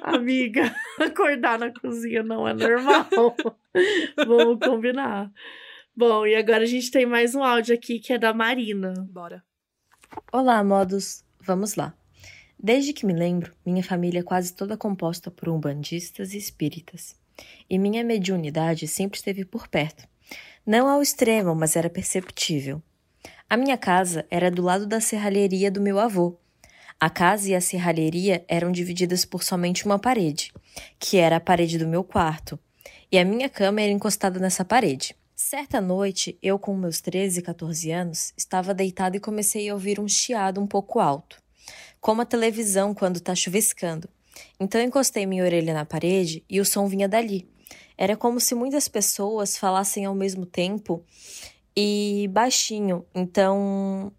Amiga, 0.01 0.75
acordar 0.99 1.57
na 1.57 1.71
cozinha 1.71 2.23
não 2.23 2.45
é 2.45 2.53
normal. 2.53 3.07
Vamos 4.27 4.59
combinar. 4.59 5.31
Bom, 5.99 6.27
e 6.27 6.35
agora 6.35 6.61
a 6.61 6.67
gente 6.67 6.91
tem 6.91 7.07
mais 7.07 7.33
um 7.33 7.43
áudio 7.43 7.73
aqui 7.73 7.97
que 7.97 8.13
é 8.13 8.19
da 8.19 8.31
Marina. 8.31 8.93
Bora. 9.09 9.43
Olá, 10.31 10.63
modos. 10.63 11.23
Vamos 11.41 11.73
lá. 11.73 11.91
Desde 12.59 12.93
que 12.93 13.03
me 13.03 13.13
lembro, 13.13 13.51
minha 13.65 13.83
família 13.83 14.19
é 14.19 14.23
quase 14.23 14.53
toda 14.53 14.77
composta 14.77 15.31
por 15.31 15.49
umbandistas 15.49 16.35
e 16.35 16.37
espíritas. 16.37 17.15
E 17.67 17.79
minha 17.79 18.03
mediunidade 18.03 18.87
sempre 18.87 19.17
esteve 19.17 19.43
por 19.43 19.67
perto. 19.67 20.07
Não 20.63 20.87
ao 20.87 21.01
extremo, 21.01 21.55
mas 21.55 21.75
era 21.75 21.89
perceptível. 21.89 22.79
A 23.49 23.57
minha 23.57 23.75
casa 23.75 24.23
era 24.29 24.51
do 24.51 24.61
lado 24.61 24.85
da 24.85 25.01
serralheria 25.01 25.71
do 25.71 25.81
meu 25.81 25.97
avô. 25.97 26.37
A 26.99 27.09
casa 27.09 27.49
e 27.49 27.55
a 27.55 27.61
serralheria 27.61 28.45
eram 28.47 28.71
divididas 28.71 29.25
por 29.25 29.41
somente 29.41 29.83
uma 29.83 29.97
parede, 29.97 30.53
que 30.99 31.17
era 31.17 31.37
a 31.37 31.41
parede 31.41 31.79
do 31.79 31.87
meu 31.87 32.03
quarto, 32.03 32.59
e 33.11 33.17
a 33.17 33.25
minha 33.25 33.49
cama 33.49 33.81
era 33.81 33.91
encostada 33.91 34.39
nessa 34.39 34.63
parede. 34.63 35.15
Certa 35.39 35.79
noite, 35.79 36.35
eu 36.41 36.57
com 36.57 36.75
meus 36.75 36.99
13 36.99 37.41
e 37.41 37.43
14 37.43 37.91
anos, 37.91 38.33
estava 38.35 38.73
deitada 38.73 39.17
e 39.17 39.19
comecei 39.19 39.69
a 39.69 39.73
ouvir 39.75 39.99
um 39.99 40.07
chiado 40.07 40.59
um 40.59 40.65
pouco 40.65 40.99
alto, 40.99 41.39
como 42.01 42.23
a 42.23 42.25
televisão 42.25 42.91
quando 42.91 43.17
está 43.17 43.35
chuviscando. 43.35 44.09
Então 44.59 44.81
encostei 44.81 45.27
minha 45.27 45.43
orelha 45.43 45.75
na 45.75 45.85
parede 45.85 46.43
e 46.49 46.59
o 46.59 46.65
som 46.65 46.87
vinha 46.87 47.07
dali. 47.07 47.47
Era 47.95 48.17
como 48.17 48.39
se 48.39 48.55
muitas 48.55 48.87
pessoas 48.87 49.59
falassem 49.59 50.05
ao 50.05 50.15
mesmo 50.15 50.43
tempo 50.43 51.05
e 51.75 52.27
baixinho, 52.33 53.05
então 53.13 54.11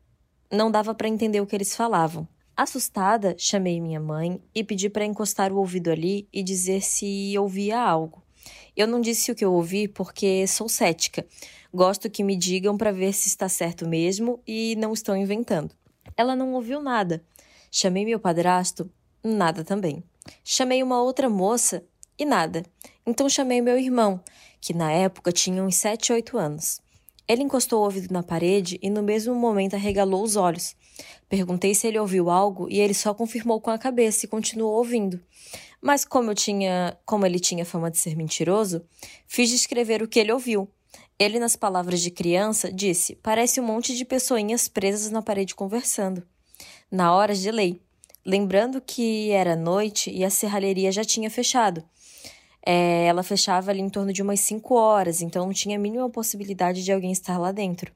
não 0.48 0.70
dava 0.70 0.94
para 0.94 1.08
entender 1.08 1.40
o 1.40 1.46
que 1.48 1.56
eles 1.56 1.74
falavam. 1.74 2.28
Assustada, 2.56 3.34
chamei 3.36 3.80
minha 3.80 3.98
mãe 3.98 4.40
e 4.54 4.62
pedi 4.62 4.88
para 4.88 5.04
encostar 5.04 5.52
o 5.52 5.56
ouvido 5.56 5.90
ali 5.90 6.28
e 6.32 6.44
dizer 6.44 6.80
se 6.80 7.36
ouvia 7.36 7.76
algo. 7.76 8.22
Eu 8.76 8.86
não 8.86 9.00
disse 9.00 9.30
o 9.30 9.34
que 9.34 9.44
eu 9.44 9.52
ouvi 9.52 9.88
porque 9.88 10.46
sou 10.46 10.68
cética. 10.68 11.26
Gosto 11.72 12.08
que 12.08 12.22
me 12.22 12.36
digam 12.36 12.76
para 12.76 12.92
ver 12.92 13.12
se 13.12 13.28
está 13.28 13.48
certo 13.48 13.86
mesmo 13.86 14.40
e 14.46 14.74
não 14.76 14.92
estão 14.92 15.16
inventando. 15.16 15.74
Ela 16.16 16.34
não 16.34 16.54
ouviu 16.54 16.80
nada. 16.80 17.22
Chamei 17.70 18.04
meu 18.04 18.18
padrasto, 18.18 18.90
nada 19.22 19.62
também. 19.64 20.02
Chamei 20.42 20.82
uma 20.82 21.02
outra 21.02 21.28
moça 21.28 21.84
e 22.18 22.24
nada. 22.24 22.64
Então 23.06 23.28
chamei 23.28 23.60
meu 23.60 23.78
irmão, 23.78 24.20
que 24.60 24.74
na 24.74 24.90
época 24.90 25.32
tinha 25.32 25.62
uns 25.62 25.76
7, 25.76 26.12
8 26.12 26.38
anos. 26.38 26.80
Ele 27.28 27.42
encostou 27.42 27.80
o 27.80 27.84
ouvido 27.84 28.12
na 28.12 28.22
parede 28.22 28.78
e 28.82 28.88
no 28.88 29.02
mesmo 29.02 29.34
momento 29.34 29.74
arregalou 29.74 30.22
os 30.22 30.34
olhos. 30.34 30.74
Perguntei 31.28 31.74
se 31.74 31.86
ele 31.86 31.98
ouviu 31.98 32.30
algo 32.30 32.68
e 32.70 32.80
ele 32.80 32.94
só 32.94 33.12
confirmou 33.12 33.60
com 33.60 33.70
a 33.70 33.78
cabeça 33.78 34.24
e 34.24 34.28
continuou 34.28 34.74
ouvindo. 34.76 35.20
Mas 35.80 36.04
como 36.04 36.30
eu 36.30 36.34
tinha, 36.34 36.98
como 37.04 37.24
ele 37.24 37.38
tinha 37.38 37.64
fama 37.64 37.90
de 37.90 37.98
ser 37.98 38.16
mentiroso, 38.16 38.84
fiz 39.26 39.48
descrever 39.48 40.02
o 40.02 40.08
que 40.08 40.18
ele 40.18 40.32
ouviu. 40.32 40.68
Ele, 41.18 41.38
nas 41.38 41.56
palavras 41.56 42.00
de 42.00 42.10
criança, 42.10 42.72
disse: 42.72 43.16
"Parece 43.16 43.60
um 43.60 43.64
monte 43.64 43.96
de 43.96 44.04
pessoinhas 44.04 44.68
presas 44.68 45.10
na 45.10 45.22
parede 45.22 45.54
conversando". 45.54 46.22
Na 46.90 47.14
hora 47.14 47.34
gelei, 47.34 47.80
lembrando 48.24 48.80
que 48.80 49.30
era 49.30 49.54
noite 49.54 50.10
e 50.10 50.24
a 50.24 50.30
serralheria 50.30 50.90
já 50.90 51.04
tinha 51.04 51.30
fechado. 51.30 51.84
É, 52.64 53.06
ela 53.06 53.22
fechava 53.22 53.70
ali 53.70 53.80
em 53.80 53.88
torno 53.88 54.12
de 54.12 54.20
umas 54.22 54.40
5 54.40 54.74
horas, 54.74 55.22
então 55.22 55.46
não 55.46 55.52
tinha 55.52 55.76
a 55.76 55.80
mínima 55.80 56.10
possibilidade 56.10 56.84
de 56.84 56.92
alguém 56.92 57.12
estar 57.12 57.38
lá 57.38 57.52
dentro. 57.52 57.92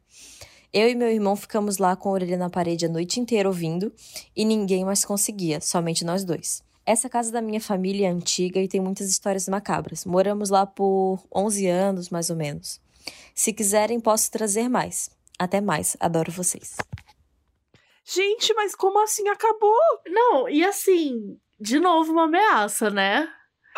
Eu 0.73 0.89
e 0.89 0.95
meu 0.95 1.11
irmão 1.11 1.37
ficamos 1.37 1.77
lá 1.77 1.95
com 1.95 2.09
a 2.09 2.13
orelha 2.13 2.39
na 2.39 2.49
parede 2.49 2.87
a 2.87 2.89
noite 2.89 3.21
inteira 3.21 3.49
ouvindo 3.49 3.93
e 4.35 4.45
ninguém 4.45 4.85
mais 4.85 5.05
conseguia, 5.05 5.61
somente 5.61 6.05
nós 6.05 6.25
dois. 6.25 6.63
Essa 6.85 7.09
casa 7.09 7.31
da 7.31 7.41
minha 7.41 7.61
família 7.61 8.09
é 8.09 8.11
antiga 8.11 8.61
e 8.61 8.67
tem 8.69 8.81
muitas 8.81 9.09
histórias 9.09 9.49
macabras. 9.49 10.05
Moramos 10.05 10.51
lá 10.51 10.67
por 10.67 11.23
11 11.35 11.67
anos, 11.69 12.11
mais 12.11 12.29
ou 12.29 12.37
menos. 12.37 12.81
Se 13.35 13.53
quiserem, 13.53 14.01
posso 14.01 14.31
trazer 14.31 14.69
mais. 14.69 15.11
Até 15.39 15.61
mais, 15.61 15.97
adoro 16.01 16.31
vocês. 16.33 16.77
Gente, 18.05 18.53
mas 18.55 18.75
como 18.75 19.03
assim 19.03 19.29
acabou? 19.29 19.79
Não, 20.09 20.49
e 20.49 20.65
assim, 20.65 21.39
de 21.61 21.79
novo 21.79 22.13
uma 22.13 22.25
ameaça, 22.25 22.91
né? 22.91 23.29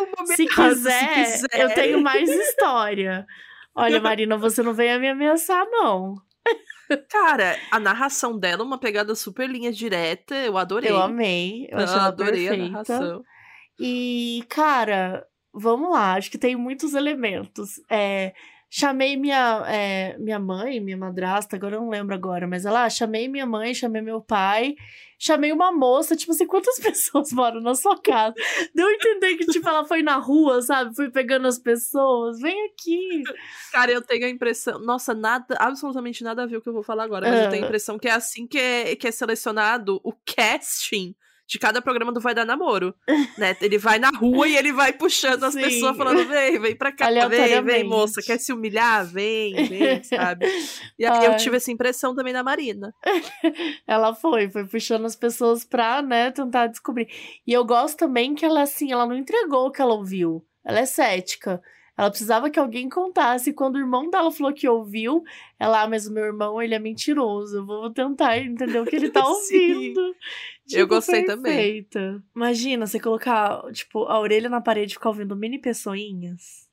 Uma 0.01 0.27
Se 0.27 0.43
ameaça, 0.43 0.75
quiser, 0.75 1.27
se 1.27 1.49
quiser. 1.49 1.61
eu 1.63 1.75
tenho 1.75 2.01
mais 2.01 2.29
história. 2.29 3.27
Olha, 3.75 4.01
Marina, 4.01 4.37
você 4.39 4.63
não 4.63 4.73
venha 4.73 4.99
me 4.99 5.09
ameaçar, 5.09 5.67
não. 5.71 6.15
Cara, 7.09 7.59
a 7.71 7.81
narração 7.81 8.39
dela, 8.39 8.63
uma 8.63 8.79
pegada 8.79 9.15
super 9.15 9.49
linha 9.49 9.73
direta, 9.73 10.35
eu 10.35 10.59
adorei. 10.59 10.91
Eu 10.91 11.01
amei, 11.01 11.67
eu 11.71 11.79
adorei 11.79 12.47
a 12.47 12.51
perfeita. 12.51 12.73
narração. 12.73 13.25
E, 13.79 14.45
cara, 14.49 15.27
vamos 15.53 15.91
lá, 15.91 16.15
acho 16.15 16.31
que 16.31 16.39
tem 16.39 16.55
muitos 16.57 16.95
elementos. 16.95 17.81
É, 17.91 18.35
chamei 18.77 19.17
minha, 19.17 19.63
é, 19.69 20.19
minha 20.19 20.41
mãe, 20.41 20.81
minha 20.81 20.97
madrasta, 20.97 21.55
agora 21.55 21.77
eu 21.77 21.81
não 21.81 21.91
lembro 21.91 22.13
agora, 22.13 22.45
mas 22.45 22.67
ela, 22.67 22.83
ah, 22.83 22.91
chamei 22.91 23.29
minha 23.29 23.47
mãe, 23.47 23.73
chamei 23.73 24.03
meu 24.03 24.21
pai, 24.21 24.75
chamei 25.17 25.53
uma 25.53 25.71
moça, 25.71 26.17
tipo 26.17 26.33
assim, 26.33 26.45
quantas 26.45 26.77
pessoas 26.83 27.33
moram 27.33 27.61
na 27.61 27.77
sua 27.77 27.97
casa? 28.03 28.35
Deu 28.75 28.89
a 28.89 28.93
entender 28.93 29.37
que, 29.37 29.47
tipo, 29.47 29.69
ela 29.69 29.85
foi 29.85 30.03
na 30.03 30.17
rua, 30.17 30.61
sabe? 30.61 30.93
Foi 30.93 31.09
pegando 31.09 31.47
as 31.47 31.57
pessoas, 31.57 32.41
vem 32.41 32.67
aqui. 32.67 33.23
Cara, 33.71 33.93
eu 33.93 34.03
tenho 34.03 34.27
a 34.27 34.29
impressão. 34.29 34.81
Nossa, 34.81 35.15
nada, 35.15 35.55
absolutamente 35.61 36.25
nada 36.25 36.43
a 36.43 36.47
ver 36.47 36.57
o 36.57 36.61
que 36.61 36.69
eu 36.69 36.75
vou 36.75 36.83
falar 36.83 37.05
agora, 37.05 37.31
mas 37.31 37.45
eu 37.45 37.51
tenho 37.51 37.63
a 37.63 37.67
impressão 37.67 37.97
que 37.97 38.09
é 38.09 38.13
assim 38.13 38.45
que 38.45 38.59
é, 38.59 38.97
que 38.97 39.07
é 39.07 39.13
selecionado 39.13 40.01
o 40.03 40.13
casting 40.27 41.15
de 41.47 41.59
cada 41.59 41.83
programa 41.83 42.13
do 42.13 42.21
Vai 42.21 42.35
Dar 42.35 42.45
Namoro. 42.45 42.95
né? 43.39 43.57
Ele 43.61 43.79
vai 43.79 43.99
na 43.99 44.11
rua 44.11 44.49
e 44.49 44.57
ele 44.57 44.73
vai 44.73 44.93
puxando 44.93 45.45
as 45.45 45.55
Sim. 45.55 45.63
pessoas, 45.63 45.97
falando: 45.97 46.27
vem, 46.27 46.59
vem 46.59 46.77
pra 46.77 46.93
cá, 46.93 47.09
vem, 47.29 47.63
vem, 47.63 47.85
moça, 47.85 48.23
quer 48.23 48.39
se 48.39 48.53
humilhar? 48.53 49.07
Vem, 49.07 49.55
vem, 49.69 50.03
sabe? 50.05 50.47
E 50.99 51.05
eu 51.05 51.37
tive 51.37 51.57
essa 51.57 51.71
impressão 51.71 52.15
também 52.15 52.33
na 52.33 52.43
Marina. 52.43 52.95
Ela 53.87 54.15
foi, 54.15 54.51
foi 54.51 54.67
puxando 54.67 55.05
as 55.05 55.17
pessoas 55.17 55.65
pra, 55.65 56.03
né, 56.03 56.31
tentar 56.31 56.67
descobrir. 56.67 57.09
E 57.47 57.53
eu 57.53 57.65
gosto 57.65 57.99
também 57.99 58.35
que 58.35 58.45
ela, 58.45 58.63
assim, 58.63 58.93
ela 58.93 59.07
não 59.07 59.17
entregou 59.17 59.67
o 59.67 59.71
que 59.71 59.83
ela 59.83 59.95
ouviu. 59.95 60.45
Ela 60.65 60.81
é 60.81 60.87
cética. 60.87 61.61
Ela 61.97 62.11
precisava 62.11 62.51
que 62.51 62.59
alguém 62.59 62.89
contasse. 62.89 63.51
E 63.51 63.53
quando 63.53 63.77
o 63.77 63.79
irmão 63.79 64.11
dela 64.11 64.31
falou 64.31 64.53
que 64.53 64.69
ouviu, 64.69 65.23
ela, 65.59 65.83
ah, 65.83 65.89
mas 65.89 66.07
o 66.07 66.13
meu 66.13 66.25
irmão, 66.25 66.61
ele 66.61 66.75
é 66.75 66.79
mentiroso. 66.79 67.59
Eu 67.59 67.67
vou 67.67 67.91
tentar 67.91 68.39
entender 68.39 68.81
o 68.81 68.85
que 68.85 68.97
ele 68.97 69.11
tá 69.11 69.25
ouvindo. 69.27 70.15
Eu 70.73 70.87
gostei 70.87 71.25
também. 71.25 71.55
perfeita. 71.55 72.23
Imagina 72.35 72.87
você 72.87 72.99
colocar, 72.99 73.63
tipo, 73.73 74.05
a 74.05 74.19
orelha 74.19 74.49
na 74.49 74.61
parede 74.61 74.93
e 74.93 74.95
ficar 74.95 75.11
ouvindo 75.11 75.37
mini 75.37 75.59
pessoinhas. 75.59 76.64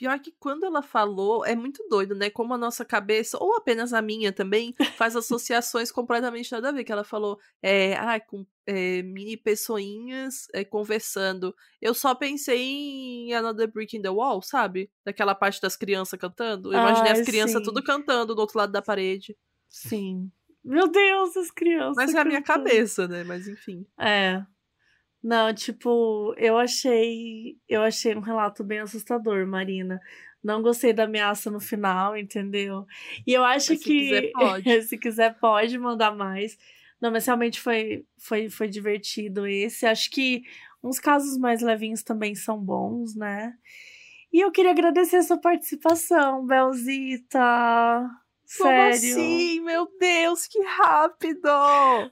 Pior 0.00 0.18
que 0.18 0.32
quando 0.40 0.64
ela 0.64 0.80
falou, 0.80 1.44
é 1.44 1.54
muito 1.54 1.86
doido, 1.86 2.14
né? 2.14 2.30
Como 2.30 2.54
a 2.54 2.56
nossa 2.56 2.86
cabeça, 2.86 3.36
ou 3.38 3.54
apenas 3.54 3.92
a 3.92 4.00
minha 4.00 4.32
também, 4.32 4.74
faz 4.96 5.14
associações 5.14 5.92
completamente 5.92 6.50
nada 6.52 6.70
a 6.70 6.72
ver. 6.72 6.84
Que 6.84 6.92
ela 6.92 7.04
falou, 7.04 7.38
é, 7.62 7.92
ah, 7.96 8.18
com 8.18 8.46
é, 8.66 9.02
mini 9.02 9.36
pessoinhas 9.36 10.46
é, 10.54 10.64
conversando. 10.64 11.54
Eu 11.82 11.92
só 11.92 12.14
pensei 12.14 12.62
em 12.62 13.34
Another 13.34 13.70
Brick 13.70 13.94
in 13.94 14.00
the 14.00 14.08
Wall, 14.08 14.40
sabe? 14.40 14.90
Daquela 15.04 15.34
parte 15.34 15.60
das 15.60 15.76
crianças 15.76 16.18
cantando. 16.18 16.72
Eu 16.72 16.78
imaginei 16.78 17.12
Ai, 17.12 17.20
as 17.20 17.26
crianças 17.26 17.58
sim. 17.58 17.62
tudo 17.62 17.84
cantando 17.84 18.34
do 18.34 18.40
outro 18.40 18.56
lado 18.56 18.72
da 18.72 18.80
parede. 18.80 19.36
Sim. 19.68 20.32
Meu 20.64 20.90
Deus, 20.90 21.36
as 21.36 21.50
crianças. 21.50 21.96
Mas 21.96 22.14
é 22.14 22.20
a 22.20 22.24
minha 22.24 22.40
cantando. 22.40 22.70
cabeça, 22.70 23.06
né? 23.06 23.22
Mas 23.22 23.46
enfim. 23.46 23.84
É. 23.98 24.42
Não, 25.22 25.52
tipo, 25.52 26.34
eu 26.38 26.56
achei, 26.56 27.56
eu 27.68 27.82
achei 27.82 28.14
um 28.14 28.20
relato 28.20 28.64
bem 28.64 28.80
assustador, 28.80 29.46
Marina. 29.46 30.00
Não 30.42 30.62
gostei 30.62 30.92
da 30.94 31.04
ameaça 31.04 31.50
no 31.50 31.60
final, 31.60 32.16
entendeu? 32.16 32.86
E 33.26 33.32
eu 33.34 33.44
acho 33.44 33.72
Mas 33.72 33.78
se 33.78 33.84
que 33.84 34.00
quiser, 34.00 34.32
pode. 34.32 34.82
se 34.82 34.98
quiser 34.98 35.38
pode 35.38 35.78
mandar 35.78 36.14
mais. 36.14 36.56
Não, 37.00 37.10
mas 37.10 37.26
realmente 37.26 37.60
foi, 37.60 38.04
foi, 38.18 38.48
foi 38.48 38.68
divertido 38.68 39.46
esse. 39.46 39.86
Acho 39.86 40.10
que 40.10 40.42
uns 40.82 40.98
casos 40.98 41.36
mais 41.38 41.60
levinhos 41.60 42.02
também 42.02 42.34
são 42.34 42.58
bons, 42.58 43.14
né? 43.14 43.52
E 44.32 44.40
eu 44.40 44.50
queria 44.50 44.70
agradecer 44.70 45.16
a 45.16 45.22
sua 45.22 45.38
participação, 45.38 46.46
Belzita. 46.46 47.38
Como 48.58 48.70
Sério? 48.72 48.88
assim? 48.88 49.60
Meu 49.60 49.88
Deus, 49.98 50.46
que 50.46 50.60
rápido! 50.62 51.48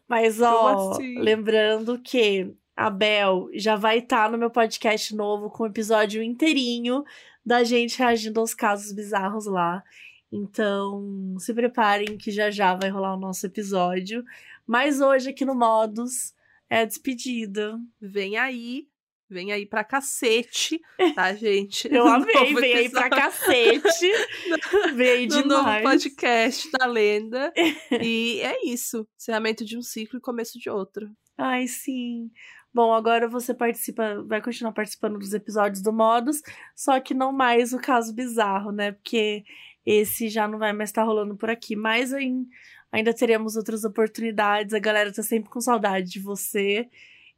Mas, 0.06 0.40
ó, 0.40 0.92
assim? 0.92 1.18
lembrando 1.18 1.98
que 2.00 2.54
a 2.78 2.90
Bel 2.90 3.48
já 3.54 3.74
vai 3.74 3.98
estar 3.98 4.30
no 4.30 4.38
meu 4.38 4.50
podcast 4.50 5.12
novo 5.12 5.50
com 5.50 5.64
um 5.64 5.66
episódio 5.66 6.22
inteirinho 6.22 7.02
da 7.44 7.64
gente 7.64 7.98
reagindo 7.98 8.38
aos 8.38 8.54
casos 8.54 8.92
bizarros 8.92 9.46
lá. 9.46 9.82
Então, 10.30 11.34
se 11.40 11.52
preparem 11.52 12.16
que 12.16 12.30
já 12.30 12.52
já 12.52 12.76
vai 12.76 12.88
rolar 12.88 13.14
o 13.14 13.20
nosso 13.20 13.44
episódio. 13.44 14.24
Mas 14.64 15.00
hoje 15.00 15.30
aqui 15.30 15.44
no 15.44 15.56
Modus 15.56 16.32
é 16.70 16.86
despedida. 16.86 17.76
Vem 18.00 18.36
aí. 18.36 18.86
Vem 19.28 19.50
aí 19.50 19.66
pra 19.66 19.82
cacete, 19.82 20.80
tá, 21.16 21.34
gente? 21.34 21.92
Eu 21.92 22.06
amei, 22.08 22.54
vem 22.54 22.74
aí 22.74 22.90
pra 22.90 23.10
cacete. 23.10 24.08
Vem 24.94 25.08
aí 25.08 25.26
no 25.26 25.44
novo 25.44 25.82
podcast 25.82 26.70
da 26.70 26.86
lenda. 26.86 27.52
E 28.00 28.40
é 28.40 28.64
isso. 28.66 29.06
Encerramento 29.18 29.64
de 29.64 29.76
um 29.76 29.82
ciclo 29.82 30.18
e 30.18 30.22
começo 30.22 30.58
de 30.60 30.70
outro. 30.70 31.10
Ai, 31.36 31.68
sim. 31.68 32.30
Bom, 32.72 32.92
agora 32.92 33.26
você 33.28 33.52
participa, 33.54 34.22
vai 34.24 34.40
continuar 34.42 34.72
participando 34.72 35.18
dos 35.18 35.32
episódios 35.32 35.82
do 35.82 35.92
Modus, 35.92 36.42
só 36.76 37.00
que 37.00 37.14
não 37.14 37.32
mais 37.32 37.72
o 37.72 37.78
caso 37.78 38.14
bizarro, 38.14 38.70
né? 38.70 38.92
Porque 38.92 39.44
esse 39.84 40.28
já 40.28 40.46
não 40.46 40.58
vai 40.58 40.72
mais 40.72 40.90
estar 40.90 41.02
rolando 41.04 41.34
por 41.36 41.48
aqui. 41.50 41.74
Mas 41.74 42.12
ain- 42.12 42.46
ainda 42.92 43.12
teremos 43.14 43.56
outras 43.56 43.84
oportunidades. 43.84 44.74
A 44.74 44.78
galera 44.78 45.12
tá 45.12 45.22
sempre 45.22 45.48
com 45.50 45.60
saudade 45.60 46.10
de 46.10 46.20
você. 46.20 46.88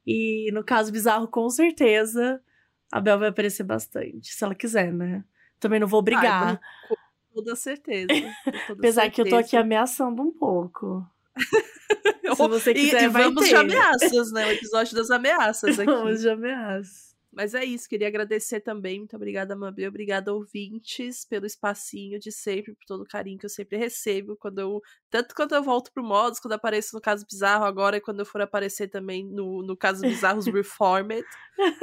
E 0.05 0.51
no 0.51 0.63
caso 0.63 0.91
bizarro, 0.91 1.27
com 1.27 1.49
certeza, 1.49 2.41
a 2.91 2.99
Bel 2.99 3.17
vai 3.19 3.29
aparecer 3.29 3.63
bastante, 3.63 4.33
se 4.33 4.43
ela 4.43 4.53
quiser, 4.55 4.91
né? 4.91 5.23
Também 5.59 5.79
não 5.79 5.87
vou 5.87 5.99
obrigar. 5.99 6.47
Ai, 6.49 6.59
com 6.89 6.95
toda 7.35 7.55
certeza. 7.55 8.07
com 8.43 8.51
toda 8.67 8.73
Apesar 8.79 9.09
que 9.09 9.21
eu 9.21 9.29
tô 9.29 9.35
aqui 9.35 9.51
certeza. 9.51 9.61
ameaçando 9.63 10.21
um 10.21 10.31
pouco. 10.31 11.05
Se 12.35 12.47
você 12.47 12.71
E- 12.71 12.73
quiser, 12.75 13.03
e, 13.03 13.07
vai 13.09 13.23
vamos 13.23 13.43
ter. 13.43 13.49
de 13.49 13.55
ameaças, 13.55 14.31
né? 14.31 14.47
O 14.47 14.51
episódio 14.51 14.95
das 14.95 15.11
ameaças 15.11 15.77
aqui. 15.79 15.91
Vamos 15.91 16.21
de 16.21 16.29
ameaças. 16.29 17.11
Mas 17.33 17.53
é 17.53 17.63
isso, 17.63 17.87
queria 17.87 18.07
agradecer 18.09 18.59
também. 18.59 18.99
Muito 18.99 19.15
obrigada, 19.15 19.55
Mabel. 19.55 19.87
Obrigada, 19.87 20.33
ouvintes, 20.33 21.23
pelo 21.23 21.45
espacinho 21.45 22.19
de 22.19 22.29
sempre, 22.29 22.73
por 22.73 22.83
todo 22.85 23.03
o 23.03 23.07
carinho 23.07 23.37
que 23.37 23.45
eu 23.45 23.49
sempre 23.49 23.77
recebo. 23.77 24.35
Quando 24.35 24.59
eu. 24.59 24.81
Tanto 25.09 25.33
quando 25.33 25.55
eu 25.55 25.63
volto 25.63 25.93
pro 25.93 26.03
Modus, 26.03 26.41
quando 26.41 26.53
apareço 26.55 26.93
no 26.93 27.01
Caso 27.01 27.25
Bizarro, 27.25 27.63
agora 27.63 27.95
e 27.97 28.01
quando 28.01 28.19
eu 28.19 28.25
for 28.25 28.41
aparecer 28.41 28.89
também 28.89 29.25
no, 29.25 29.63
no 29.63 29.77
Caso 29.77 30.01
Bizarros 30.01 30.45
Reformed, 30.47 31.23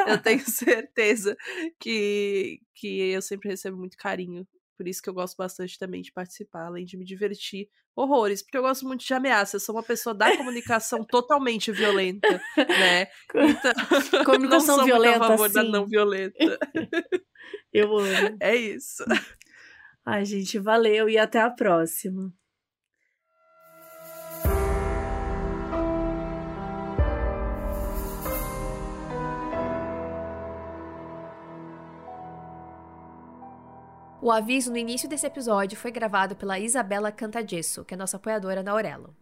eu 0.06 0.18
tenho 0.22 0.40
certeza 0.44 1.34
que, 1.78 2.60
que 2.74 3.10
eu 3.10 3.22
sempre 3.22 3.48
recebo 3.48 3.78
muito 3.78 3.96
carinho. 3.96 4.46
Por 4.78 4.86
isso 4.86 5.02
que 5.02 5.10
eu 5.10 5.14
gosto 5.14 5.36
bastante 5.36 5.76
também 5.76 6.00
de 6.00 6.12
participar, 6.12 6.66
além 6.66 6.84
de 6.84 6.96
me 6.96 7.04
divertir 7.04 7.68
horrores, 7.96 8.42
porque 8.42 8.56
eu 8.56 8.62
gosto 8.62 8.86
muito 8.86 9.04
de 9.04 9.12
ameaças. 9.12 9.54
Eu 9.54 9.60
sou 9.60 9.74
uma 9.74 9.82
pessoa 9.82 10.14
da 10.14 10.36
comunicação 10.36 11.04
totalmente 11.04 11.72
violenta, 11.72 12.40
né? 12.56 13.08
Então, 13.34 13.72
Comunicação 14.24 14.76
não 14.76 14.76
sou 14.76 14.84
violenta, 14.84 15.24
a 15.24 15.28
favor 15.28 15.50
da 15.50 15.64
não 15.64 15.84
violenta. 15.84 16.36
Eu 17.72 17.98
amo. 17.98 18.36
É 18.40 18.54
isso. 18.54 19.04
Ai, 20.06 20.24
gente, 20.24 20.58
valeu 20.60 21.08
e 21.08 21.18
até 21.18 21.40
a 21.40 21.50
próxima. 21.50 22.32
O 34.20 34.32
aviso 34.32 34.72
no 34.72 34.76
início 34.76 35.08
desse 35.08 35.26
episódio 35.26 35.78
foi 35.78 35.92
gravado 35.92 36.34
pela 36.34 36.58
Isabela 36.58 37.12
Cantagesso, 37.12 37.84
que 37.84 37.94
é 37.94 37.96
nossa 37.96 38.16
apoiadora 38.16 38.64
na 38.64 38.72
Aurelo. 38.72 39.14